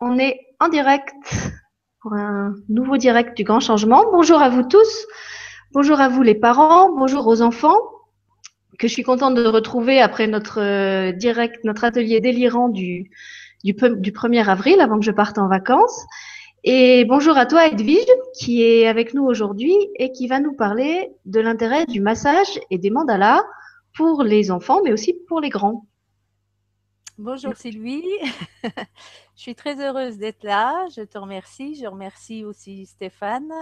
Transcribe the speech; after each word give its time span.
On 0.00 0.18
est 0.18 0.40
en 0.58 0.68
direct 0.68 1.14
pour 2.00 2.12
un 2.14 2.54
nouveau 2.68 2.96
direct 2.96 3.36
du 3.36 3.44
grand 3.44 3.60
changement. 3.60 4.04
Bonjour 4.10 4.42
à 4.42 4.48
vous 4.48 4.64
tous, 4.64 5.06
bonjour 5.72 6.00
à 6.00 6.08
vous 6.08 6.22
les 6.22 6.34
parents, 6.34 6.92
bonjour 6.92 7.26
aux 7.28 7.40
enfants 7.40 7.78
que 8.80 8.88
je 8.88 8.92
suis 8.92 9.04
contente 9.04 9.36
de 9.36 9.46
retrouver 9.46 10.00
après 10.00 10.26
notre 10.26 10.60
euh, 10.60 11.12
direct, 11.12 11.62
notre 11.62 11.84
atelier 11.84 12.20
délirant 12.20 12.68
du, 12.68 13.10
du 13.62 13.72
1er 13.74 14.48
avril 14.48 14.80
avant 14.80 14.98
que 14.98 15.04
je 15.04 15.12
parte 15.12 15.38
en 15.38 15.46
vacances. 15.46 16.04
Et 16.64 17.04
bonjour 17.04 17.36
à 17.36 17.46
toi 17.46 17.68
Edwige 17.68 18.04
qui 18.36 18.64
est 18.64 18.88
avec 18.88 19.14
nous 19.14 19.24
aujourd'hui 19.24 19.76
et 20.00 20.10
qui 20.10 20.26
va 20.26 20.40
nous 20.40 20.54
parler 20.54 21.12
de 21.26 21.38
l'intérêt 21.38 21.86
du 21.86 22.00
massage 22.00 22.58
et 22.70 22.78
des 22.78 22.90
mandalas 22.90 23.44
pour 23.96 24.24
les 24.24 24.50
enfants 24.50 24.80
mais 24.82 24.92
aussi 24.92 25.14
pour 25.28 25.40
les 25.40 25.48
grands. 25.48 25.86
Bonjour 27.18 27.54
Sylvie, 27.54 28.02
je 28.64 28.70
suis 29.36 29.54
très 29.54 29.80
heureuse 29.80 30.18
d'être 30.18 30.42
là. 30.42 30.84
Je 30.96 31.02
te 31.02 31.16
remercie. 31.16 31.76
Je 31.76 31.86
remercie 31.86 32.44
aussi 32.44 32.86
Stéphane 32.86 33.52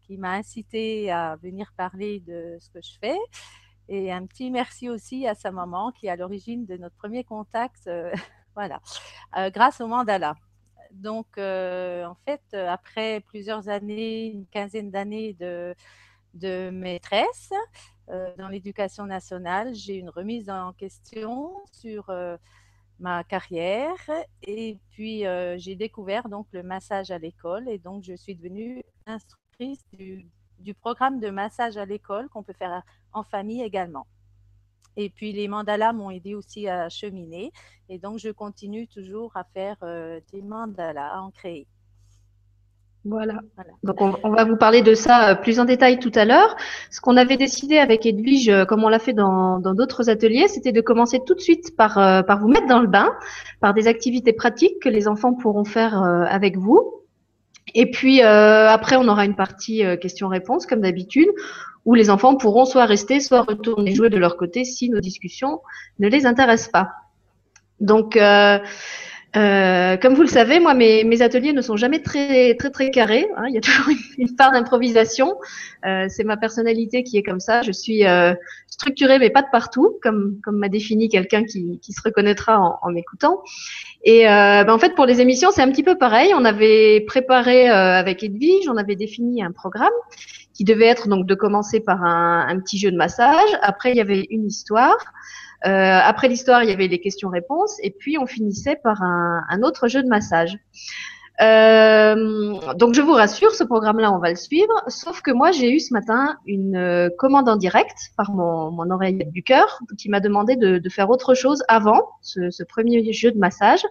qui 0.00 0.16
m'a 0.16 0.30
incité 0.30 1.12
à 1.12 1.36
venir 1.36 1.74
parler 1.76 2.20
de 2.20 2.56
ce 2.58 2.70
que 2.70 2.80
je 2.80 2.98
fais. 2.98 3.18
Et 3.90 4.10
un 4.10 4.24
petit 4.24 4.50
merci 4.50 4.88
aussi 4.88 5.26
à 5.26 5.34
sa 5.34 5.50
maman 5.50 5.92
qui 5.92 6.06
est 6.06 6.10
à 6.10 6.16
l'origine 6.16 6.64
de 6.64 6.78
notre 6.78 6.96
premier 6.96 7.22
contact, 7.22 7.86
euh, 7.86 8.10
voilà, 8.54 8.80
euh, 9.36 9.50
grâce 9.50 9.82
au 9.82 9.86
mandala. 9.86 10.34
Donc, 10.90 11.36
euh, 11.36 12.06
en 12.06 12.16
fait, 12.24 12.54
après 12.54 13.20
plusieurs 13.20 13.68
années, 13.68 14.28
une 14.28 14.46
quinzaine 14.46 14.90
d'années 14.90 15.34
de, 15.34 15.74
de 16.34 16.70
maîtresse, 16.70 17.52
euh, 18.10 18.34
dans 18.36 18.48
l'éducation 18.48 19.06
nationale, 19.06 19.74
j'ai 19.74 19.94
une 19.94 20.10
remise 20.10 20.50
en 20.50 20.72
question 20.72 21.52
sur 21.72 22.10
euh, 22.10 22.36
ma 22.98 23.24
carrière 23.24 24.10
et 24.42 24.78
puis 24.90 25.26
euh, 25.26 25.56
j'ai 25.58 25.74
découvert 25.74 26.28
donc 26.28 26.46
le 26.52 26.62
massage 26.62 27.10
à 27.10 27.18
l'école 27.18 27.68
et 27.68 27.78
donc 27.78 28.04
je 28.04 28.14
suis 28.14 28.34
devenue 28.34 28.82
instructrice 29.06 29.82
du, 29.92 30.26
du 30.58 30.74
programme 30.74 31.18
de 31.18 31.30
massage 31.30 31.76
à 31.76 31.86
l'école 31.86 32.28
qu'on 32.28 32.42
peut 32.42 32.52
faire 32.52 32.82
en 33.12 33.22
famille 33.22 33.62
également. 33.62 34.06
Et 34.96 35.10
puis 35.10 35.32
les 35.32 35.48
mandalas 35.48 35.92
m'ont 35.92 36.10
aidé 36.10 36.34
aussi 36.34 36.68
à 36.68 36.88
cheminer 36.88 37.52
et 37.88 37.98
donc 37.98 38.18
je 38.18 38.28
continue 38.30 38.86
toujours 38.86 39.36
à 39.36 39.44
faire 39.44 39.76
des 40.30 40.42
mandalas, 40.42 41.14
à 41.14 41.20
en 41.20 41.30
créer. 41.32 41.66
Voilà. 43.06 43.40
Donc 43.82 44.00
on, 44.00 44.30
va 44.30 44.44
vous 44.44 44.56
parler 44.56 44.80
de 44.80 44.94
ça 44.94 45.30
euh, 45.30 45.34
plus 45.34 45.60
en 45.60 45.66
détail 45.66 45.98
tout 45.98 46.12
à 46.14 46.24
l'heure. 46.24 46.56
Ce 46.90 47.02
qu'on 47.02 47.18
avait 47.18 47.36
décidé 47.36 47.76
avec 47.76 48.06
Edwige, 48.06 48.48
euh, 48.48 48.64
comme 48.64 48.82
on 48.82 48.88
l'a 48.88 48.98
fait 48.98 49.12
dans 49.12 49.58
d'autres 49.60 50.08
ateliers, 50.08 50.48
c'était 50.48 50.72
de 50.72 50.80
commencer 50.80 51.20
tout 51.26 51.34
de 51.34 51.40
suite 51.40 51.76
par, 51.76 51.98
euh, 51.98 52.22
par 52.22 52.40
vous 52.40 52.48
mettre 52.48 52.66
dans 52.66 52.80
le 52.80 52.86
bain, 52.86 53.10
par 53.60 53.74
des 53.74 53.88
activités 53.88 54.32
pratiques 54.32 54.80
que 54.80 54.88
les 54.88 55.06
enfants 55.06 55.34
pourront 55.34 55.64
faire 55.64 56.02
avec 56.02 56.56
vous. 56.56 57.02
Et 57.74 57.90
puis 57.90 58.20
après, 58.22 58.96
on 58.96 59.08
aura 59.08 59.24
une 59.24 59.36
partie 59.36 59.82
questions-réponses 60.00 60.66
comme 60.66 60.80
d'habitude, 60.80 61.28
où 61.84 61.94
les 61.94 62.08
enfants 62.08 62.36
pourront 62.36 62.64
soit 62.64 62.84
rester, 62.84 63.20
soit 63.20 63.42
retourner 63.42 63.94
jouer 63.94 64.10
de 64.10 64.18
leur 64.18 64.36
côté 64.36 64.64
si 64.64 64.90
nos 64.90 65.00
discussions 65.00 65.60
ne 65.98 66.08
les 66.08 66.26
intéressent 66.26 66.70
pas. 66.70 66.90
Donc 67.80 68.18
euh, 69.36 69.96
comme 69.96 70.14
vous 70.14 70.22
le 70.22 70.28
savez, 70.28 70.60
moi, 70.60 70.74
mes, 70.74 71.02
mes, 71.04 71.20
ateliers 71.20 71.52
ne 71.52 71.60
sont 71.60 71.76
jamais 71.76 72.00
très 72.00 72.54
très 72.54 72.70
très 72.70 72.90
carrés. 72.90 73.26
Hein. 73.36 73.44
Il 73.48 73.54
y 73.54 73.58
a 73.58 73.60
toujours 73.62 73.92
une, 74.18 74.36
part 74.36 74.52
d'improvisation. 74.52 75.36
Euh, 75.84 76.06
c'est 76.08 76.24
ma 76.24 76.36
personnalité 76.36 77.02
qui 77.02 77.16
est 77.16 77.22
comme 77.22 77.40
ça. 77.40 77.62
Je 77.62 77.72
suis 77.72 78.06
euh, 78.06 78.34
structurée, 78.68 79.18
mais 79.18 79.30
pas 79.30 79.42
de 79.42 79.48
partout, 79.50 79.98
comme 80.02 80.38
comme 80.44 80.58
m'a 80.58 80.68
défini 80.68 81.08
quelqu'un 81.08 81.44
qui, 81.44 81.80
qui, 81.80 81.92
se 81.92 82.00
reconnaîtra 82.04 82.60
en, 82.60 82.78
en 82.82 82.92
m'écoutant. 82.92 83.42
Et 84.04 84.28
euh, 84.28 84.64
ben, 84.64 84.72
en 84.72 84.78
fait, 84.78 84.94
pour 84.94 85.06
les 85.06 85.20
émissions, 85.20 85.50
c'est 85.50 85.62
un 85.62 85.70
petit 85.70 85.82
peu 85.82 85.96
pareil. 85.96 86.32
On 86.34 86.44
avait 86.44 87.00
préparé 87.00 87.70
euh, 87.70 87.98
avec 87.98 88.22
Edwige, 88.22 88.68
on 88.68 88.76
avait 88.76 88.96
défini 88.96 89.42
un 89.42 89.50
programme 89.50 89.88
qui 90.52 90.62
devait 90.62 90.86
être 90.86 91.08
donc 91.08 91.26
de 91.26 91.34
commencer 91.34 91.80
par 91.80 92.04
un, 92.04 92.46
un 92.46 92.60
petit 92.60 92.78
jeu 92.78 92.92
de 92.92 92.96
massage. 92.96 93.48
Après, 93.62 93.90
il 93.90 93.96
y 93.96 94.00
avait 94.00 94.26
une 94.30 94.46
histoire. 94.46 94.96
Euh, 95.66 96.00
après 96.02 96.28
l'histoire, 96.28 96.62
il 96.62 96.68
y 96.68 96.72
avait 96.72 96.88
les 96.88 97.00
questions-réponses, 97.00 97.76
et 97.82 97.90
puis 97.90 98.18
on 98.18 98.26
finissait 98.26 98.76
par 98.82 99.02
un, 99.02 99.42
un 99.48 99.62
autre 99.62 99.88
jeu 99.88 100.02
de 100.02 100.08
massage. 100.08 100.58
Euh, 101.40 102.74
donc 102.76 102.94
je 102.94 103.00
vous 103.00 103.12
rassure, 103.12 103.52
ce 103.52 103.64
programme-là, 103.64 104.12
on 104.12 104.18
va 104.18 104.30
le 104.30 104.36
suivre. 104.36 104.72
Sauf 104.86 105.20
que 105.20 105.32
moi, 105.32 105.50
j'ai 105.50 105.70
eu 105.70 105.80
ce 105.80 105.92
matin 105.92 106.36
une 106.46 106.76
euh, 106.76 107.08
commande 107.18 107.48
en 107.48 107.56
direct 107.56 107.96
par 108.16 108.30
mon, 108.30 108.70
mon 108.70 108.90
oreillette 108.90 109.32
du 109.32 109.42
cœur 109.42 109.80
qui 109.98 110.08
m'a 110.08 110.20
demandé 110.20 110.54
de, 110.54 110.78
de, 110.78 110.88
faire 110.88 111.10
autre 111.10 111.34
chose 111.34 111.64
avant 111.66 112.08
ce, 112.22 112.50
ce, 112.50 112.62
premier 112.62 113.12
jeu 113.12 113.32
de 113.32 113.38
massage. 113.38 113.84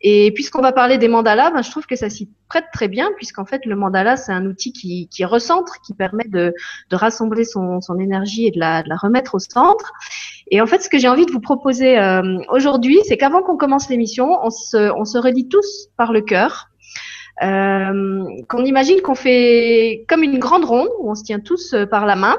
Et 0.00 0.30
puisqu'on 0.32 0.62
va 0.62 0.72
parler 0.72 0.98
des 0.98 1.08
mandalas, 1.08 1.50
ben, 1.50 1.62
je 1.62 1.70
trouve 1.70 1.86
que 1.86 1.96
ça 1.96 2.08
s'y 2.08 2.30
prête 2.48 2.66
très 2.72 2.88
bien, 2.88 3.10
puisqu'en 3.16 3.44
fait, 3.44 3.66
le 3.66 3.74
mandala, 3.74 4.16
c'est 4.16 4.32
un 4.32 4.46
outil 4.46 4.72
qui, 4.72 5.08
qui 5.08 5.24
recentre, 5.24 5.80
qui 5.84 5.94
permet 5.94 6.28
de, 6.28 6.54
de 6.90 6.96
rassembler 6.96 7.44
son, 7.44 7.80
son, 7.80 7.98
énergie 7.98 8.46
et 8.46 8.50
de 8.52 8.60
la, 8.60 8.82
de 8.82 8.88
la, 8.88 8.96
remettre 8.96 9.34
au 9.34 9.38
centre. 9.40 9.92
Et 10.50 10.60
en 10.60 10.66
fait, 10.66 10.82
ce 10.82 10.88
que 10.88 10.98
j'ai 10.98 11.08
envie 11.08 11.26
de 11.26 11.30
vous 11.30 11.40
proposer 11.40 11.98
euh, 11.98 12.38
aujourd'hui, 12.48 12.98
c'est 13.04 13.16
qu'avant 13.16 13.42
qu'on 13.42 13.56
commence 13.56 13.88
l'émission, 13.88 14.38
on 14.42 14.50
se, 14.50 14.90
on 14.90 15.20
relie 15.20 15.48
tous 15.48 15.88
par 15.96 16.12
le 16.12 16.20
cœur. 16.20 16.68
Euh, 17.42 18.24
qu'on 18.48 18.64
imagine 18.64 19.00
qu'on 19.00 19.14
fait 19.14 20.04
comme 20.08 20.24
une 20.24 20.38
grande 20.38 20.64
ronde 20.64 20.88
où 20.98 21.10
on 21.10 21.14
se 21.14 21.22
tient 21.22 21.38
tous 21.38 21.72
euh, 21.72 21.86
par 21.86 22.04
la 22.04 22.16
main, 22.16 22.36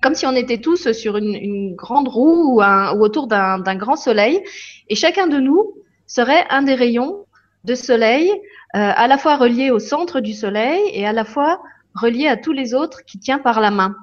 comme 0.00 0.14
si 0.14 0.26
on 0.26 0.32
était 0.36 0.58
tous 0.58 0.92
sur 0.92 1.16
une, 1.16 1.74
grande 1.74 2.08
roue 2.08 2.60
ou, 2.60 2.62
autour 3.00 3.26
d'un 3.26 3.76
grand 3.76 3.96
soleil, 3.96 4.42
et 4.88 4.94
chacun 4.94 5.26
de 5.26 5.38
nous 5.38 5.74
serait 6.06 6.44
un 6.50 6.62
des 6.62 6.74
rayons 6.74 7.24
de 7.64 7.74
soleil, 7.74 8.30
à 8.74 9.06
la 9.06 9.16
fois 9.16 9.36
relié 9.36 9.70
au 9.70 9.78
centre 9.78 10.18
du 10.18 10.32
soleil 10.32 10.80
et 10.92 11.06
à 11.06 11.12
la 11.12 11.24
fois 11.24 11.62
relié 11.94 12.26
à 12.26 12.36
tous 12.36 12.50
les 12.50 12.74
autres 12.74 13.04
qui 13.06 13.20
tient 13.20 13.38
par 13.38 13.60
la 13.60 13.70
main. 13.70 13.94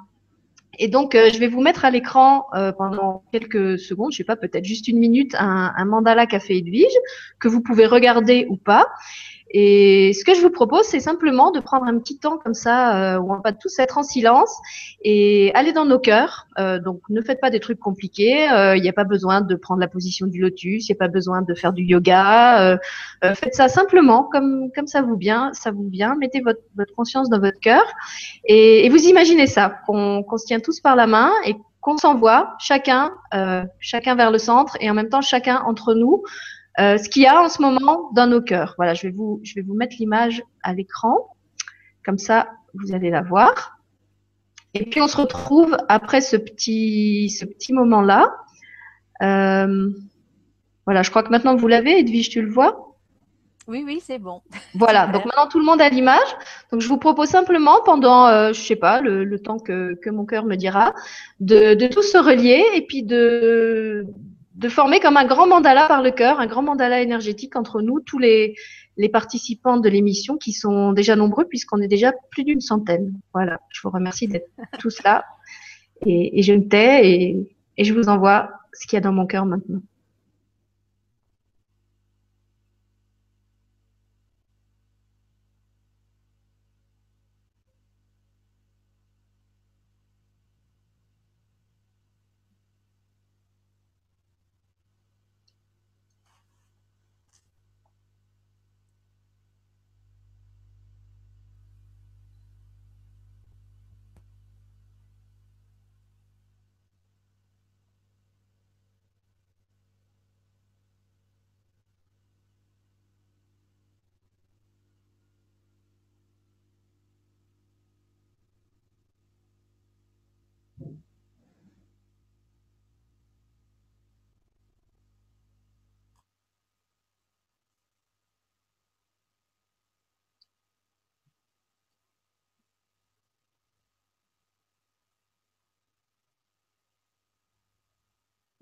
Et 0.79 0.88
donc, 0.88 1.13
euh, 1.13 1.29
je 1.31 1.40
vais 1.40 1.47
vous 1.47 1.62
mettre 1.62 1.84
à 1.84 1.91
l'écran 1.91 2.45
euh, 2.56 2.72
pendant 2.72 3.23
quelques 3.34 3.78
secondes, 3.78 4.13
je 4.13 4.17
sais 4.17 4.23
pas, 4.23 4.38
peut-être 4.38 4.63
juste 4.63 4.88
une 4.88 4.97
minute, 4.97 5.35
un, 5.38 5.73
un 5.75 5.85
mandala 5.85 6.25
café 6.25 6.57
Edwige 6.57 6.97
que 7.40 7.50
vous 7.50 7.62
pouvez 7.62 7.85
regarder 7.85 8.47
ou 8.50 8.56
pas. 8.56 8.88
Et 9.52 10.14
ce 10.14 10.24
que 10.24 10.36
je 10.36 10.42
vous 10.42 10.52
propose, 10.52 10.86
c'est 10.86 11.00
simplement 11.00 11.52
de 11.52 11.60
prendre 11.60 11.86
un 11.86 11.98
petit 11.98 12.20
temps 12.20 12.38
comme 12.38 12.54
ça, 12.54 13.16
euh, 13.16 13.20
où 13.20 13.34
on 13.34 13.40
va 13.40 13.52
tous 13.52 13.80
être 13.80 13.98
en 13.98 14.04
silence 14.04 14.56
et 15.02 15.52
aller 15.56 15.74
dans 15.74 15.86
nos 15.86 16.00
cœurs. 16.00 16.48
Euh, 16.60 16.80
donc, 16.80 17.02
ne 17.10 17.22
faites 17.22 17.42
pas 17.42 17.50
des 17.50 17.60
trucs 17.60 17.80
compliqués. 17.80 18.50
Euh, 18.52 18.76
il 18.76 18.84
n'y 18.84 18.90
a 18.90 18.94
pas 18.94 19.06
besoin 19.06 19.42
de 19.42 19.56
prendre 19.56 19.80
la 19.80 19.88
position 19.88 20.28
du 20.28 20.42
lotus. 20.42 20.88
Il 20.88 20.92
n'y 20.92 20.98
a 20.98 21.00
pas 21.00 21.08
besoin 21.08 21.42
de 21.42 21.54
faire 21.56 21.74
du 21.74 21.84
yoga. 21.84 22.62
Euh, 22.62 22.78
euh, 23.24 23.34
faites 23.34 23.56
ça 23.56 23.68
simplement, 23.68 24.24
comme 24.24 24.72
comme 24.76 24.88
ça 24.88 25.02
vous 25.02 25.16
vient, 25.16 25.52
ça 25.54 25.72
vous 25.72 25.88
vient. 25.90 26.16
Mettez 26.16 26.42
votre, 26.42 26.62
votre 26.76 26.94
conscience 26.94 27.30
dans 27.30 27.40
votre 27.40 27.60
cœur 27.60 27.84
et, 28.46 28.86
et 28.86 28.90
vous 28.90 29.04
imaginez 29.06 29.48
ça, 29.48 29.74
qu'on 29.88 30.24
qu'on 30.24 30.38
se 30.38 30.46
tient 30.46 30.60
tous 30.60 30.80
par 30.80 30.96
la 30.96 31.08
main 31.08 31.31
et 31.46 31.56
qu'on 31.81 31.98
s'envoie 31.98 32.56
chacun, 32.60 33.12
chacun 33.80 34.16
vers 34.16 34.31
le 34.31 34.38
centre 34.38 34.76
et 34.81 34.90
en 34.90 34.94
même 34.94 35.08
temps 35.08 35.22
chacun 35.22 35.62
entre 35.66 35.94
nous. 35.94 36.24
Euh, 36.80 36.97
ce 36.97 37.09
qu'il 37.09 37.24
y 37.24 37.28
a 37.28 37.41
en 37.41 37.50
ce 37.50 37.62
moment 37.62 38.09
dans 38.13 38.28
nos 38.28 38.41
cœurs. 38.41 38.75
Voilà, 38.78 38.94
je 38.94 39.07
vais 39.07 39.13
vous, 39.13 39.41
je 39.44 39.56
vais 39.56 39.62
vous 39.62 39.74
mettre 39.74 39.96
l'image 40.00 40.44
à 40.63 40.74
l'écran. 40.74 41.35
Comme 42.06 42.18
ça, 42.18 42.47
vous 42.74 42.94
allez 42.94 43.09
la 43.09 43.22
voir. 43.22 43.80
Et 44.74 44.85
puis, 44.85 45.02
on 45.02 45.07
se 45.07 45.18
retrouve 45.18 45.75
après 45.90 46.22
ce 46.22 46.38
petit, 46.38 47.30
ce 47.30 47.46
petit 47.46 47.74
moment-là. 47.74 48.34
Euh, 49.22 49.90
voilà, 50.85 51.02
je 51.02 51.09
crois 51.09 51.24
que 51.24 51.30
maintenant 51.30 51.56
vous 51.56 51.68
l'avez, 51.68 52.00
Edwige, 52.00 52.30
tu 52.30 52.41
le 52.41 52.52
vois? 52.52 52.96
Oui, 53.68 53.84
oui, 53.86 54.01
c'est 54.03 54.18
bon. 54.18 54.41
Voilà, 54.74 55.06
donc 55.06 55.25
maintenant 55.25 55.47
tout 55.47 55.59
le 55.59 55.66
monde 55.66 55.80
a 55.81 55.90
l'image. 55.90 56.36
Donc, 56.72 56.81
je 56.81 56.88
vous 56.88 56.97
propose 56.97 57.30
simplement, 57.30 57.81
pendant, 57.86 58.28
euh, 58.28 58.53
je 58.53 58.59
sais 58.59 58.75
pas, 58.75 59.00
le, 59.00 59.24
le 59.24 59.40
temps 59.40 59.59
que, 59.59 59.94
que, 59.96 60.09
mon 60.09 60.25
cœur 60.25 60.46
me 60.46 60.56
dira, 60.56 60.94
de, 61.40 61.75
de 61.75 61.88
tous 61.88 62.01
se 62.01 62.18
relier 62.18 62.63
et 62.74 62.86
puis 62.88 63.03
de, 63.03 64.07
de 64.59 64.68
former 64.68 65.00
comme 65.00 65.16
un 65.16 65.25
grand 65.25 65.47
mandala 65.47 65.88
par 65.88 66.01
le 66.01 66.12
cœur, 66.12 66.42
un 66.42 66.45
grand 66.45 66.62
mandala 66.62 67.01
énergétique 67.01 67.56
entre 67.56 67.81
nous, 67.81 68.01
tous 68.01 68.19
les, 68.19 68.56
participants 69.13 69.78
de 69.78 69.88
l'émission 69.88 70.36
qui 70.36 70.51
sont 70.51 70.92
déjà 70.92 71.16
nombreux 71.16 71.45
puisqu'on 71.45 71.80
est 71.81 71.88
déjà 71.88 72.12
plus 72.30 72.44
d'une 72.44 72.60
centaine. 72.60 73.18
Voilà, 73.33 73.62
je 73.69 73.80
vous 73.81 73.89
remercie 73.89 74.28
d'être 74.28 74.50
tous 74.78 75.01
là 75.04 75.24
et, 76.06 76.38
et, 76.38 76.44
je 76.44 76.54
me 76.54 76.68
tais 76.68 77.10
et, 77.10 77.56
et 77.78 77.83
je 77.86 77.94
vous 77.94 78.10
envoie 78.10 78.50
ce 78.74 78.86
qu'il 78.86 78.98
y 78.98 78.98
a 78.98 79.01
dans 79.01 79.13
mon 79.13 79.25
cœur 79.25 79.45
maintenant. 79.45 79.80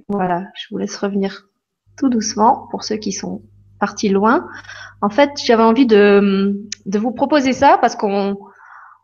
Voilà, 0.10 0.46
je 0.56 0.68
vous 0.72 0.78
laisse 0.78 0.96
revenir 0.98 1.48
tout 1.98 2.10
doucement 2.10 2.68
pour 2.72 2.84
ceux 2.84 2.96
qui 2.96 3.12
sont 3.12 3.42
partis 3.80 4.10
loin. 4.10 4.48
En 5.02 5.10
fait, 5.10 5.32
j'avais 5.44 5.64
envie 5.64 5.86
de, 5.86 6.58
de 6.86 7.00
vous 7.00 7.12
proposer 7.12 7.54
ça 7.54 7.78
parce 7.80 7.96
qu'on 7.96 8.38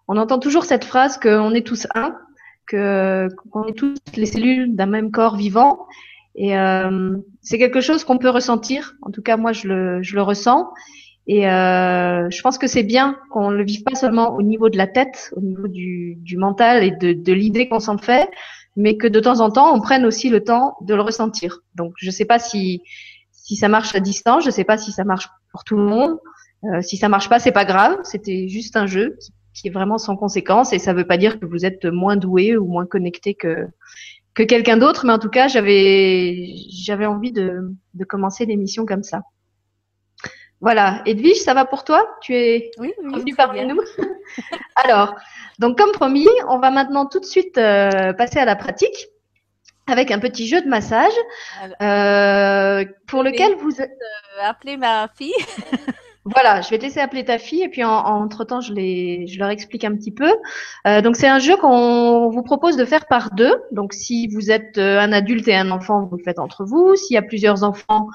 on 0.08 0.18
entend 0.18 0.40
toujours 0.40 0.66
cette 0.66 0.86
phrase 0.86 1.18
qu'on 1.18 1.54
est 1.54 1.66
tous 1.66 1.88
un, 1.94 2.16
que 2.68 3.28
qu'on 3.52 3.66
est 3.66 3.74
tous 3.74 3.96
les 4.16 4.26
cellules 4.26 4.76
d'un 4.76 4.86
même 4.86 5.12
corps 5.12 5.36
vivant. 5.36 5.88
Et 6.36 6.58
euh, 6.58 7.18
c'est 7.42 7.58
quelque 7.58 7.82
chose 7.82 8.04
qu'on 8.04 8.18
peut 8.18 8.30
ressentir. 8.30 8.96
En 9.02 9.12
tout 9.12 9.22
cas, 9.22 9.38
moi, 9.38 9.52
je 9.52 9.68
le, 9.68 10.02
je 10.02 10.16
le 10.16 10.22
ressens. 10.22 10.72
Et 11.28 11.50
euh, 11.50 12.30
je 12.30 12.42
pense 12.42 12.58
que 12.58 12.68
c'est 12.68 12.84
bien 12.84 13.18
qu'on 13.30 13.50
le 13.50 13.64
vive 13.64 13.84
pas 13.84 13.96
seulement 13.96 14.36
au 14.36 14.42
niveau 14.42 14.70
de 14.70 14.78
la 14.78 14.88
tête, 14.88 15.32
au 15.38 15.42
niveau 15.42 15.68
du, 15.68 16.16
du 16.16 16.38
mental 16.38 16.84
et 16.84 16.92
de, 16.92 17.14
de 17.14 17.34
l'idée 17.34 17.70
qu'on 17.70 17.80
s'en 17.80 17.98
fait, 17.98 18.30
mais 18.76 18.98
que 18.98 19.08
de 19.08 19.20
temps 19.20 19.40
en 19.40 19.50
temps, 19.50 19.74
on 19.76 19.82
prenne 19.82 20.06
aussi 20.06 20.30
le 20.30 20.44
temps 20.44 20.76
de 20.82 20.96
le 20.96 21.02
ressentir. 21.02 21.60
Donc, 21.76 21.94
je 21.98 22.08
ne 22.08 22.12
sais 22.12 22.26
pas 22.26 22.40
si, 22.40 22.82
si 23.32 23.56
ça 23.56 23.70
marche 23.70 23.94
à 23.96 24.00
distance, 24.00 24.44
je 24.44 24.50
ne 24.50 24.54
sais 24.54 24.64
pas 24.64 24.78
si 24.78 24.92
ça 24.92 25.04
marche 25.04 25.28
pour 25.52 25.64
tout 25.64 25.78
le 25.78 25.84
monde. 25.84 26.18
Euh, 26.66 26.82
si 26.82 26.98
ça 26.98 27.10
marche 27.10 27.30
pas, 27.30 27.40
c'est 27.40 27.52
pas 27.52 27.66
grave. 27.66 27.98
C'était 28.04 28.48
juste 28.48 28.78
un 28.78 28.88
jeu 28.88 29.18
qui, 29.20 29.34
qui, 29.54 29.68
est 29.68 29.72
vraiment 29.72 29.98
sans 29.98 30.16
conséquence 30.16 30.74
et 30.74 30.80
ça 30.80 30.94
ne 30.94 30.98
veut 30.98 31.08
pas 31.08 31.18
dire 31.18 31.40
que 31.40 31.46
vous 31.46 31.66
êtes 31.66 31.86
moins 31.86 32.16
doué 32.16 32.58
ou 32.58 32.66
moins 32.66 32.86
connecté 32.86 33.34
que 33.34 33.68
que 34.34 34.44
quelqu'un 34.44 34.78
d'autre. 34.78 35.06
Mais 35.06 35.14
en 35.14 35.20
tout 35.20 35.30
cas, 35.30 35.48
j'avais 35.48 36.48
j'avais 36.72 37.06
envie 37.06 37.32
de, 37.32 37.74
de 37.94 38.04
commencer 38.06 38.46
l'émission 38.46 38.86
comme 38.86 39.04
ça. 39.04 39.24
Voilà. 40.64 41.02
Edwige, 41.06 41.42
ça 41.42 41.54
va 41.54 41.66
pour 41.66 41.84
toi? 41.84 42.08
Tu 42.22 42.34
es 42.34 42.72
oui, 42.80 42.94
oui, 43.04 43.34
parmi 43.36 43.66
nous? 43.66 43.82
Alors, 44.76 45.14
donc 45.60 45.78
comme 45.78 45.92
promis, 45.92 46.30
on 46.48 46.58
va 46.58 46.72
maintenant 46.72 47.06
tout 47.06 47.20
de 47.20 47.26
suite 47.26 47.58
euh, 47.58 48.14
passer 48.14 48.40
à 48.40 48.46
la 48.46 48.56
pratique 48.56 49.10
avec 49.88 50.10
un 50.10 50.20
petit 50.20 50.48
jeu 50.48 50.62
de 50.62 50.70
massage 50.70 51.12
euh, 51.82 52.86
pour 53.08 53.24
lequel 53.24 53.56
vous 53.56 53.82
euh, 53.82 53.86
appelez 54.42 54.78
ma 54.78 55.10
fille. 55.16 55.34
Voilà, 56.26 56.62
je 56.62 56.70
vais 56.70 56.78
te 56.78 56.84
laisser 56.84 57.02
appeler 57.02 57.26
ta 57.26 57.38
fille 57.38 57.64
et 57.64 57.68
puis 57.68 57.84
en, 57.84 57.92
entre 57.92 58.46
temps 58.46 58.62
je, 58.62 58.72
les, 58.72 59.28
je 59.28 59.38
leur 59.40 59.50
explique 59.50 59.84
un 59.84 59.94
petit 59.94 60.14
peu. 60.14 60.32
Euh, 60.88 61.02
donc 61.02 61.18
c'est 61.18 61.28
un 61.28 61.40
jeu 61.40 61.58
qu'on 61.58 62.30
vous 62.30 62.44
propose 62.44 62.78
de 62.78 62.86
faire 62.86 63.08
par 63.08 63.32
deux. 63.32 63.54
Donc 63.72 63.92
si 63.92 64.30
vous 64.30 64.50
êtes 64.50 64.78
un 64.78 65.12
adulte 65.12 65.50
et 65.50 65.56
un 65.58 65.70
enfant, 65.70 66.06
vous 66.06 66.16
le 66.16 66.24
faites 66.24 66.40
entre 66.40 66.64
vous. 66.64 66.96
S'il 66.96 67.16
y 67.16 67.18
a 67.18 67.24
plusieurs 67.24 67.66
enfants, 67.66 68.08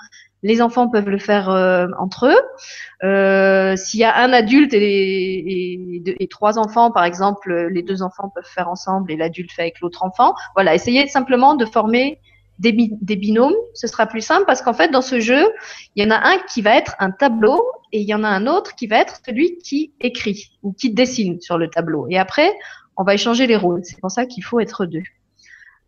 les 0.42 0.62
enfants 0.62 0.88
peuvent 0.88 1.08
le 1.08 1.18
faire 1.18 1.50
euh, 1.50 1.86
entre 1.98 2.26
eux. 2.26 3.06
Euh, 3.06 3.76
S'il 3.76 4.00
y 4.00 4.04
a 4.04 4.16
un 4.16 4.32
adulte 4.32 4.72
et, 4.74 6.28
trois 6.30 6.58
enfants, 6.58 6.90
par 6.90 7.04
exemple, 7.04 7.68
les 7.70 7.82
deux 7.82 8.02
enfants 8.02 8.30
peuvent 8.34 8.44
faire 8.44 8.68
ensemble 8.68 9.10
et 9.12 9.16
l'adulte 9.16 9.52
fait 9.52 9.62
avec 9.62 9.80
l'autre 9.80 10.04
enfant. 10.04 10.34
Voilà, 10.54 10.74
essayez 10.74 11.06
simplement 11.08 11.54
de 11.54 11.64
former 11.64 12.20
des, 12.58 12.72
des, 12.72 13.16
binômes, 13.16 13.54
ce 13.74 13.86
sera 13.86 14.06
plus 14.06 14.20
simple 14.20 14.44
parce 14.46 14.62
qu'en 14.62 14.72
fait, 14.72 14.88
dans 14.88 15.02
ce 15.02 15.20
jeu, 15.20 15.48
il 15.94 16.02
y 16.02 16.06
en 16.06 16.10
a 16.10 16.18
un 16.18 16.38
qui 16.52 16.60
va 16.60 16.76
être 16.76 16.96
un 16.98 17.12
tableau 17.12 17.62
et 17.92 18.00
il 18.00 18.08
y 18.08 18.14
en 18.14 18.24
a 18.24 18.28
un 18.28 18.46
autre 18.46 18.74
qui 18.74 18.86
va 18.86 18.98
être 18.98 19.20
celui 19.24 19.58
qui 19.58 19.92
écrit 20.00 20.50
ou 20.62 20.72
qui 20.72 20.92
dessine 20.92 21.40
sur 21.40 21.56
le 21.56 21.68
tableau. 21.68 22.06
Et 22.10 22.18
après, 22.18 22.52
on 22.96 23.04
va 23.04 23.14
échanger 23.14 23.46
les 23.46 23.56
rôles. 23.56 23.84
C'est 23.84 24.00
pour 24.00 24.10
ça 24.10 24.26
qu'il 24.26 24.42
faut 24.42 24.58
être 24.58 24.86
deux. 24.86 25.02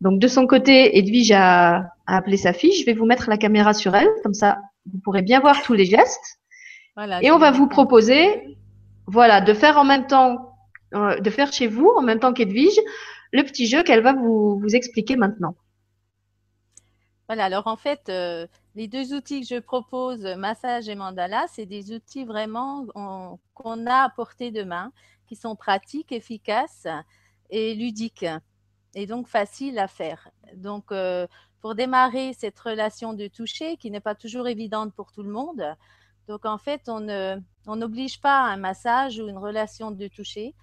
Donc, 0.00 0.18
de 0.18 0.28
son 0.28 0.46
côté, 0.46 0.98
Edwige 0.98 1.32
a, 1.32 1.76
a, 2.06 2.16
appelé 2.16 2.36
sa 2.36 2.52
fille. 2.52 2.72
Je 2.72 2.86
vais 2.86 2.94
vous 2.94 3.04
mettre 3.04 3.28
la 3.28 3.36
caméra 3.36 3.74
sur 3.74 3.94
elle, 3.94 4.08
comme 4.22 4.34
ça, 4.34 4.58
vous 4.90 4.98
pourrez 4.98 5.22
bien 5.22 5.40
voir 5.40 5.62
tous 5.62 5.74
les 5.74 5.84
gestes. 5.84 6.40
Voilà, 6.96 7.22
et 7.22 7.30
on 7.30 7.38
va 7.38 7.50
vous 7.50 7.68
proposer, 7.68 8.56
voilà, 9.06 9.40
de 9.40 9.54
faire 9.54 9.78
en 9.78 9.84
même 9.84 10.06
temps, 10.06 10.54
euh, 10.94 11.20
de 11.20 11.30
faire 11.30 11.52
chez 11.52 11.66
vous, 11.66 11.88
en 11.96 12.02
même 12.02 12.18
temps 12.18 12.32
qu'Edwige, 12.32 12.80
le 13.32 13.42
petit 13.42 13.66
jeu 13.66 13.82
qu'elle 13.82 14.02
va 14.02 14.12
vous, 14.12 14.58
vous 14.58 14.74
expliquer 14.74 15.16
maintenant. 15.16 15.54
Voilà, 17.28 17.44
alors 17.44 17.68
en 17.68 17.76
fait, 17.76 18.08
euh, 18.08 18.46
les 18.74 18.88
deux 18.88 19.14
outils 19.14 19.42
que 19.42 19.46
je 19.46 19.60
propose, 19.60 20.24
massage 20.36 20.88
et 20.88 20.96
mandala, 20.96 21.44
c'est 21.48 21.66
des 21.66 21.92
outils 21.92 22.24
vraiment 22.24 22.86
qu'on 23.54 23.86
a 23.86 24.04
à 24.04 24.08
portée 24.08 24.50
de 24.50 24.64
main, 24.64 24.90
qui 25.28 25.36
sont 25.36 25.54
pratiques, 25.54 26.10
efficaces 26.10 26.88
et 27.50 27.74
ludiques, 27.74 28.26
et 28.94 29.06
donc 29.06 29.28
faciles 29.28 29.78
à 29.78 29.88
faire. 29.88 30.28
Donc, 30.54 30.92
euh, 30.92 31.26
pour 31.60 31.74
démarrer 31.74 32.32
cette 32.32 32.58
relation 32.58 33.12
de 33.12 33.28
toucher, 33.28 33.76
qui 33.76 33.90
n'est 33.90 34.00
pas 34.00 34.14
toujours 34.14 34.48
évidente 34.48 34.94
pour 34.94 35.12
tout 35.12 35.22
le 35.22 35.30
monde, 35.30 35.76
donc 36.28 36.46
en 36.46 36.58
fait, 36.58 36.88
on 36.88 37.76
n'oblige 37.76 38.20
pas 38.20 38.40
un 38.40 38.56
massage 38.56 39.18
ou 39.18 39.28
une 39.28 39.38
relation 39.38 39.90
de 39.90 40.08
toucher. 40.08 40.54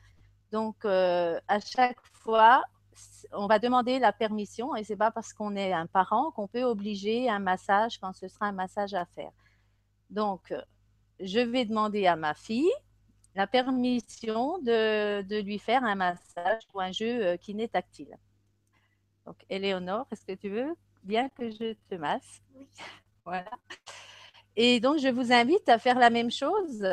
Donc, 0.51 0.85
euh, 0.85 1.39
à 1.47 1.59
chaque 1.59 1.99
fois, 2.13 2.63
on 3.33 3.47
va 3.47 3.59
demander 3.59 3.99
la 3.99 4.13
permission 4.13 4.75
et 4.75 4.83
c'est 4.83 4.95
pas 4.95 5.11
parce 5.11 5.33
qu'on 5.33 5.55
est 5.55 5.73
un 5.73 5.85
parent 5.85 6.31
qu'on 6.31 6.47
peut 6.47 6.63
obliger 6.63 7.29
un 7.29 7.39
massage 7.39 7.99
quand 7.99 8.13
ce 8.13 8.27
sera 8.27 8.47
un 8.47 8.53
massage 8.53 8.93
à 8.93 9.05
faire. 9.05 9.31
Donc, 10.09 10.53
je 11.19 11.39
vais 11.39 11.65
demander 11.65 12.07
à 12.07 12.15
ma 12.15 12.33
fille 12.33 12.71
la 13.37 13.47
permission 13.47 14.57
de, 14.59 15.21
de 15.21 15.37
lui 15.37 15.59
faire 15.59 15.83
un 15.83 15.95
massage 15.95 16.63
ou 16.73 16.79
un 16.79 16.91
jeu 16.91 17.25
euh, 17.25 17.37
qui 17.37 17.55
n'est 17.55 17.67
tactile. 17.67 18.17
Donc, 19.25 19.37
Éléonore, 19.49 20.07
est-ce 20.11 20.25
que 20.25 20.33
tu 20.33 20.49
veux 20.49 20.75
bien 21.03 21.29
que 21.29 21.49
je 21.49 21.73
te 21.89 21.95
masse? 21.95 22.41
Oui. 22.55 22.67
Voilà. 23.23 23.51
Et 24.55 24.79
donc, 24.79 24.99
je 24.99 25.07
vous 25.07 25.31
invite 25.31 25.69
à 25.69 25.77
faire 25.77 25.99
la 25.99 26.09
même 26.09 26.31
chose. 26.31 26.83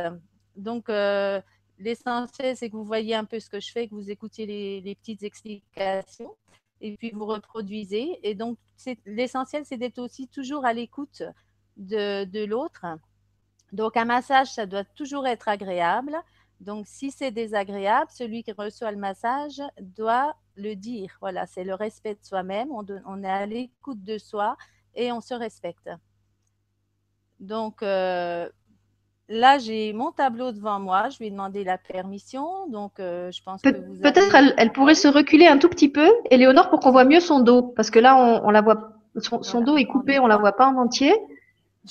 Donc, 0.54 0.88
euh, 0.88 1.40
L'essentiel, 1.78 2.56
c'est 2.56 2.70
que 2.70 2.76
vous 2.76 2.84
voyez 2.84 3.14
un 3.14 3.24
peu 3.24 3.40
ce 3.40 3.50
que 3.50 3.58
je 3.58 3.72
fais, 3.72 3.88
que 3.88 3.94
vous 3.94 4.10
écoutiez 4.10 4.46
les, 4.46 4.94
petites 4.94 5.22
explications 5.24 6.36
et 6.80 6.96
puis 6.96 7.10
vous 7.10 7.26
reproduisez. 7.26 8.20
Et 8.22 8.34
donc, 8.34 8.58
l'essentiel, 9.06 9.64
c'est 9.64 9.76
d'être 9.76 9.98
aussi 9.98 10.28
toujours 10.28 10.64
à 10.64 10.72
l'écoute 10.72 11.22
de, 11.76 12.24
de 12.24 12.44
l'autre. 12.44 12.86
Donc, 13.72 13.96
un 13.96 14.04
massage, 14.04 14.52
ça 14.52 14.66
doit 14.66 14.84
toujours 14.84 15.26
être 15.26 15.48
agréable. 15.48 16.16
Donc, 16.64 16.86
si 16.86 17.10
c'est 17.10 17.30
désagréable, 17.30 18.10
celui 18.10 18.42
qui 18.42 18.52
reçoit 18.52 18.90
le 18.90 18.96
massage 18.96 19.62
doit 19.80 20.34
le 20.56 20.74
dire. 20.74 21.16
Voilà, 21.20 21.46
c'est 21.46 21.64
le 21.64 21.74
respect 21.74 22.14
de 22.14 22.24
soi-même. 22.24 22.70
On, 22.72 22.84
on, 23.06 23.22
est 23.22 23.28
à 23.28 23.46
l'écoute 23.46 24.02
de 24.02 24.18
soi 24.18 24.56
et 24.94 25.12
on 25.12 25.20
se 25.20 25.34
respecte. 25.34 25.90
Donc, 27.40 27.82
euh, 27.82 28.48
Là, 29.28 29.56
j'ai 29.56 29.94
mon 29.94 30.12
tableau 30.12 30.52
devant 30.52 30.78
moi. 30.78 31.08
Je 31.08 31.18
lui 31.18 31.26
ai 31.28 31.30
demandé 31.30 31.64
la 31.64 31.78
permission. 31.78 32.68
Donc, 32.68 33.00
euh, 33.00 33.30
je 33.32 33.42
pense 33.42 33.62
Pe 33.62 33.72
que 33.72 33.78
vous 33.78 34.00
Peut-être 34.02 34.34
avez... 34.34 34.48
elle, 34.48 34.54
elle, 34.58 34.72
pourrait 34.72 34.94
se 34.94 35.08
reculer 35.08 35.46
un 35.46 35.56
tout 35.56 35.70
petit 35.70 35.88
peu, 35.88 36.10
Éléonore, 36.30 36.68
pour 36.68 36.80
qu'on 36.80 36.92
voit 36.92 37.06
mieux 37.06 37.20
son 37.20 37.40
dos. 37.40 37.62
Parce 37.62 37.90
que 37.90 37.98
là, 37.98 38.16
on, 38.16 38.46
on 38.46 38.50
la 38.50 38.60
voit, 38.60 38.92
son, 39.16 39.42
son 39.42 39.62
dos 39.62 39.78
est 39.78 39.86
coupé, 39.86 40.18
on 40.18 40.26
la 40.26 40.36
voit 40.36 40.52
pas 40.52 40.66
en 40.66 40.76
entier. 40.76 41.14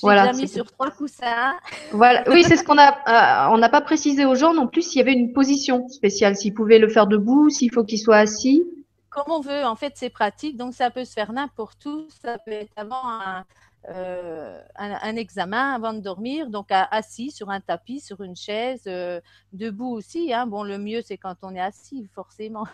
Voilà, 0.02 0.28
déjà 0.28 0.42
mis 0.42 0.48
sur 0.48 0.70
trois 0.70 0.90
coussins. 0.90 1.54
Voilà, 1.92 2.24
oui, 2.30 2.42
c'est 2.42 2.56
ce 2.56 2.64
qu'on 2.64 2.78
a. 2.78 3.48
Euh, 3.48 3.54
on 3.54 3.58
n'a 3.58 3.68
pas 3.68 3.80
précisé 3.80 4.24
aux 4.24 4.34
gens 4.34 4.52
non 4.52 4.66
plus 4.66 4.82
s'il 4.82 4.98
y 4.98 5.00
avait 5.00 5.12
une 5.12 5.32
position 5.32 5.88
spéciale, 5.88 6.36
s'ils 6.36 6.54
pouvaient 6.54 6.78
le 6.78 6.88
faire 6.88 7.06
debout, 7.06 7.50
s'il 7.50 7.72
faut 7.72 7.84
qu'il 7.84 7.98
soit 7.98 8.16
assis. 8.16 8.64
Comme 9.10 9.24
on 9.28 9.40
veut, 9.40 9.64
en 9.64 9.76
fait, 9.76 9.92
c'est 9.94 10.10
pratique, 10.10 10.56
donc 10.56 10.74
ça 10.74 10.90
peut 10.90 11.04
se 11.04 11.12
faire 11.12 11.32
n'importe 11.32 11.86
où. 11.86 12.06
Ça 12.22 12.38
peut 12.38 12.50
être 12.50 12.72
avant 12.76 13.04
un, 13.04 13.44
euh, 13.90 14.58
un, 14.76 14.98
un, 15.02 15.16
examen 15.16 15.74
avant 15.74 15.92
de 15.92 16.00
dormir, 16.00 16.48
donc 16.48 16.72
à, 16.72 16.88
assis 16.90 17.30
sur 17.30 17.50
un 17.50 17.60
tapis, 17.60 18.00
sur 18.00 18.22
une 18.22 18.34
chaise, 18.34 18.82
euh, 18.86 19.20
debout 19.52 19.94
aussi. 19.94 20.32
Hein. 20.32 20.46
Bon, 20.46 20.64
le 20.64 20.78
mieux, 20.78 21.02
c'est 21.04 21.18
quand 21.18 21.36
on 21.42 21.54
est 21.54 21.60
assis, 21.60 22.08
forcément. 22.14 22.66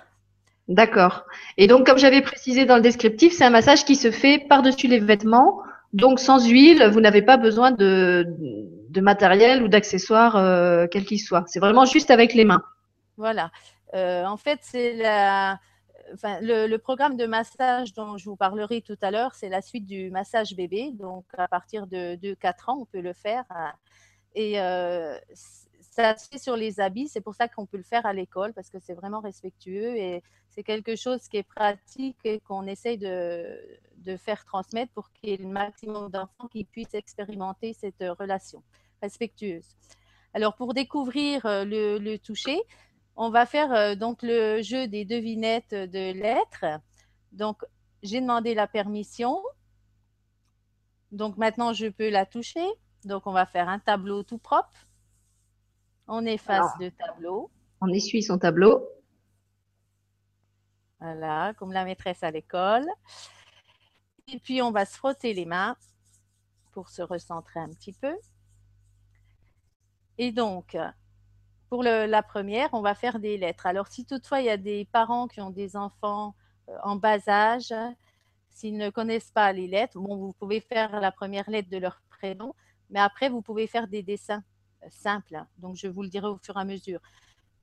D'accord. 0.69 1.25
Et 1.57 1.67
donc, 1.67 1.85
comme 1.85 1.99
j'avais 1.99 2.23
précisé 2.23 2.65
dans 2.65 2.77
le 2.77 2.83
descriptif, 2.83 3.33
c'est 3.33 3.45
un 3.45 3.51
massage 3.51 3.85
qui 3.85 3.97
se 3.97 4.13
fait 4.13 4.47
par-dessus 4.49 4.87
les 4.87 5.01
vêtements. 5.01 5.63
Donc, 5.93 6.21
sans 6.21 6.47
huile, 6.49 6.85
vous 6.85 7.01
n'avez 7.01 7.23
pas 7.23 7.37
besoin 7.37 7.73
de, 7.73 8.27
matériel 9.01 9.63
ou 9.63 9.69
d'accessoires, 9.69 10.37
euh, 10.37 10.87
quel 10.91 11.05
qu'il 11.05 11.21
soit. 11.21 11.45
C'est 11.49 11.61
vraiment 11.61 11.85
juste 11.85 12.11
avec 12.11 12.35
les 12.35 12.45
mains. 12.45 12.63
Voilà. 13.17 13.51
Euh, 13.95 14.25
en 14.25 14.37
fait, 14.37 14.61
c'est 14.63 14.95
le, 14.97 16.77
programme 16.77 17.17
de 17.17 17.27
massage 17.27 17.93
dont 17.93 18.17
je 18.19 18.25
vous 18.27 18.37
parlerai 18.37 18.83
tout 18.83 18.99
à 19.03 19.11
l'heure, 19.11 19.35
c'est 19.35 19.49
la 19.49 19.63
suite 19.63 19.87
du 19.87 20.11
massage 20.11 20.55
bébé. 20.55 20.93
Donc, 20.93 21.25
à 21.37 21.49
partir 21.49 21.87
de, 21.87 22.15
de 22.17 22.35
4 22.35 22.69
ans, 22.69 22.79
on 22.81 22.85
peut 22.85 23.01
le 23.01 23.13
faire. 23.13 23.45
Et 24.37 24.61
euh, 24.61 25.19
ça 25.91 26.17
se 26.17 26.29
fait 26.29 26.39
sur 26.39 26.57
les 26.57 26.81
habits. 26.81 27.09
C'est 27.09 27.21
pour 27.21 27.35
ça 27.35 27.49
qu'on 27.49 27.67
peut 27.67 27.77
le 27.77 27.83
faire 27.83 28.07
à 28.07 28.13
l'école 28.13 28.53
parce 28.53 28.71
que 28.71 28.79
c'est 28.81 28.95
vraiment 28.95 29.21
respectueux 29.21 29.97
et 29.97 30.23
c'est 30.51 30.63
quelque 30.63 30.97
chose 30.97 31.29
qui 31.29 31.39
est 31.39 31.43
pratique 31.43 32.19
et 32.25 32.41
qu'on 32.41 32.67
essaye 32.67 32.99
de, 32.99 33.59
de, 34.01 34.17
faire 34.17 34.45
transmettre 34.45 34.93
pour 34.93 35.11
qu'il 35.13 35.31
y 35.31 35.33
ait 35.35 35.37
le 35.37 35.49
maximum 35.49 36.11
d'enfants 36.11 36.49
qui 36.49 36.65
puissent 36.65 36.95
expérimenter 36.95 37.73
cette 37.73 38.03
relation 38.19 38.63
respectueuse. 39.03 39.77
Alors, 40.35 40.57
pour 40.57 40.75
découvrir 40.75 41.47
euh, 41.47 41.65
le, 41.65 41.99
le 41.99 42.19
toucher, 42.19 42.61
on 43.17 43.31
va 43.31 43.47
faire 43.47 43.73
euh, 43.73 43.95
donc 43.95 44.23
le 44.23 44.63
jeu 44.63 44.87
des 44.87 45.05
devinettes 45.05 45.75
de 45.75 46.13
lettres. 46.13 46.81
Donc, 47.33 47.63
j'ai 48.03 48.21
demandé 48.21 48.55
la 48.55 48.67
permission. 48.67 49.43
Donc, 51.13 51.37
maintenant, 51.37 51.73
je 51.73 51.87
peux 51.87 52.09
la 52.09 52.27
toucher. 52.27 52.67
Donc, 53.05 53.27
on 53.27 53.33
va 53.33 53.47
faire 53.47 53.69
un 53.69 53.79
tableau 53.79 54.23
tout 54.23 54.39
propre. 54.39 54.87
On 56.07 56.25
efface 56.25 56.59
Alors, 56.59 56.77
le 56.81 56.91
tableau. 56.91 57.51
On 57.81 57.89
essuie 57.89 58.23
son 58.23 58.39
tableau. 58.39 58.87
Voilà, 61.01 61.55
comme 61.59 61.73
la 61.73 61.85
maîtresse 61.85 62.23
à 62.23 62.31
l'école. 62.31 62.87
Et 64.33 64.39
puis, 64.39 64.63
on 64.63 64.71
va 64.71 64.85
se 64.85 64.97
frotter 64.97 65.35
les 65.35 65.45
mains 65.45 65.77
pour 66.73 66.89
se 66.89 67.03
recentrer 67.03 67.61
un 67.61 67.69
petit 67.69 67.93
peu. 67.93 68.17
Et 70.19 70.33
donc, 70.33 70.77
pour 71.69 71.83
la 71.83 72.23
première, 72.23 72.69
on 72.73 72.83
va 72.83 72.95
faire 72.95 73.19
des 73.19 73.39
lettres. 73.39 73.67
Alors, 73.67 73.89
si 73.89 74.05
toutefois 74.05 74.41
il 74.41 74.47
y 74.47 74.51
a 74.51 74.57
des 74.57 74.85
parents 74.87 75.29
qui 75.29 75.41
ont 75.41 75.51
des 75.51 75.77
enfants 75.77 76.35
euh, 76.69 76.77
en 76.83 76.97
bas 76.97 77.29
âge, 77.29 77.73
s'ils 78.51 78.77
ne 78.77 78.91
connaissent 78.91 79.31
pas 79.31 79.53
les 79.53 79.67
lettres, 79.67 79.99
bon, 79.99 80.17
vous 80.17 80.33
pouvez 80.33 80.61
faire 80.61 81.01
la 81.01 81.13
première 81.13 81.49
lettre 81.49 81.71
de 81.71 81.79
leur 81.79 82.03
prénom, 82.11 82.55
mais 82.91 83.01
après, 83.01 83.29
vous 83.29 83.41
pouvez 83.41 83.67
faire 83.67 83.89
des 83.89 84.03
dessins 84.03 84.43
euh, 84.83 84.87
simples. 84.91 85.45
Donc, 85.59 85.77
je 85.77 85.87
vous 85.89 86.03
le 86.03 86.09
dirai 86.09 86.27
au 86.27 86.39
fur 86.39 86.57
et 86.57 86.61
à 86.61 86.65
mesure. 86.65 87.01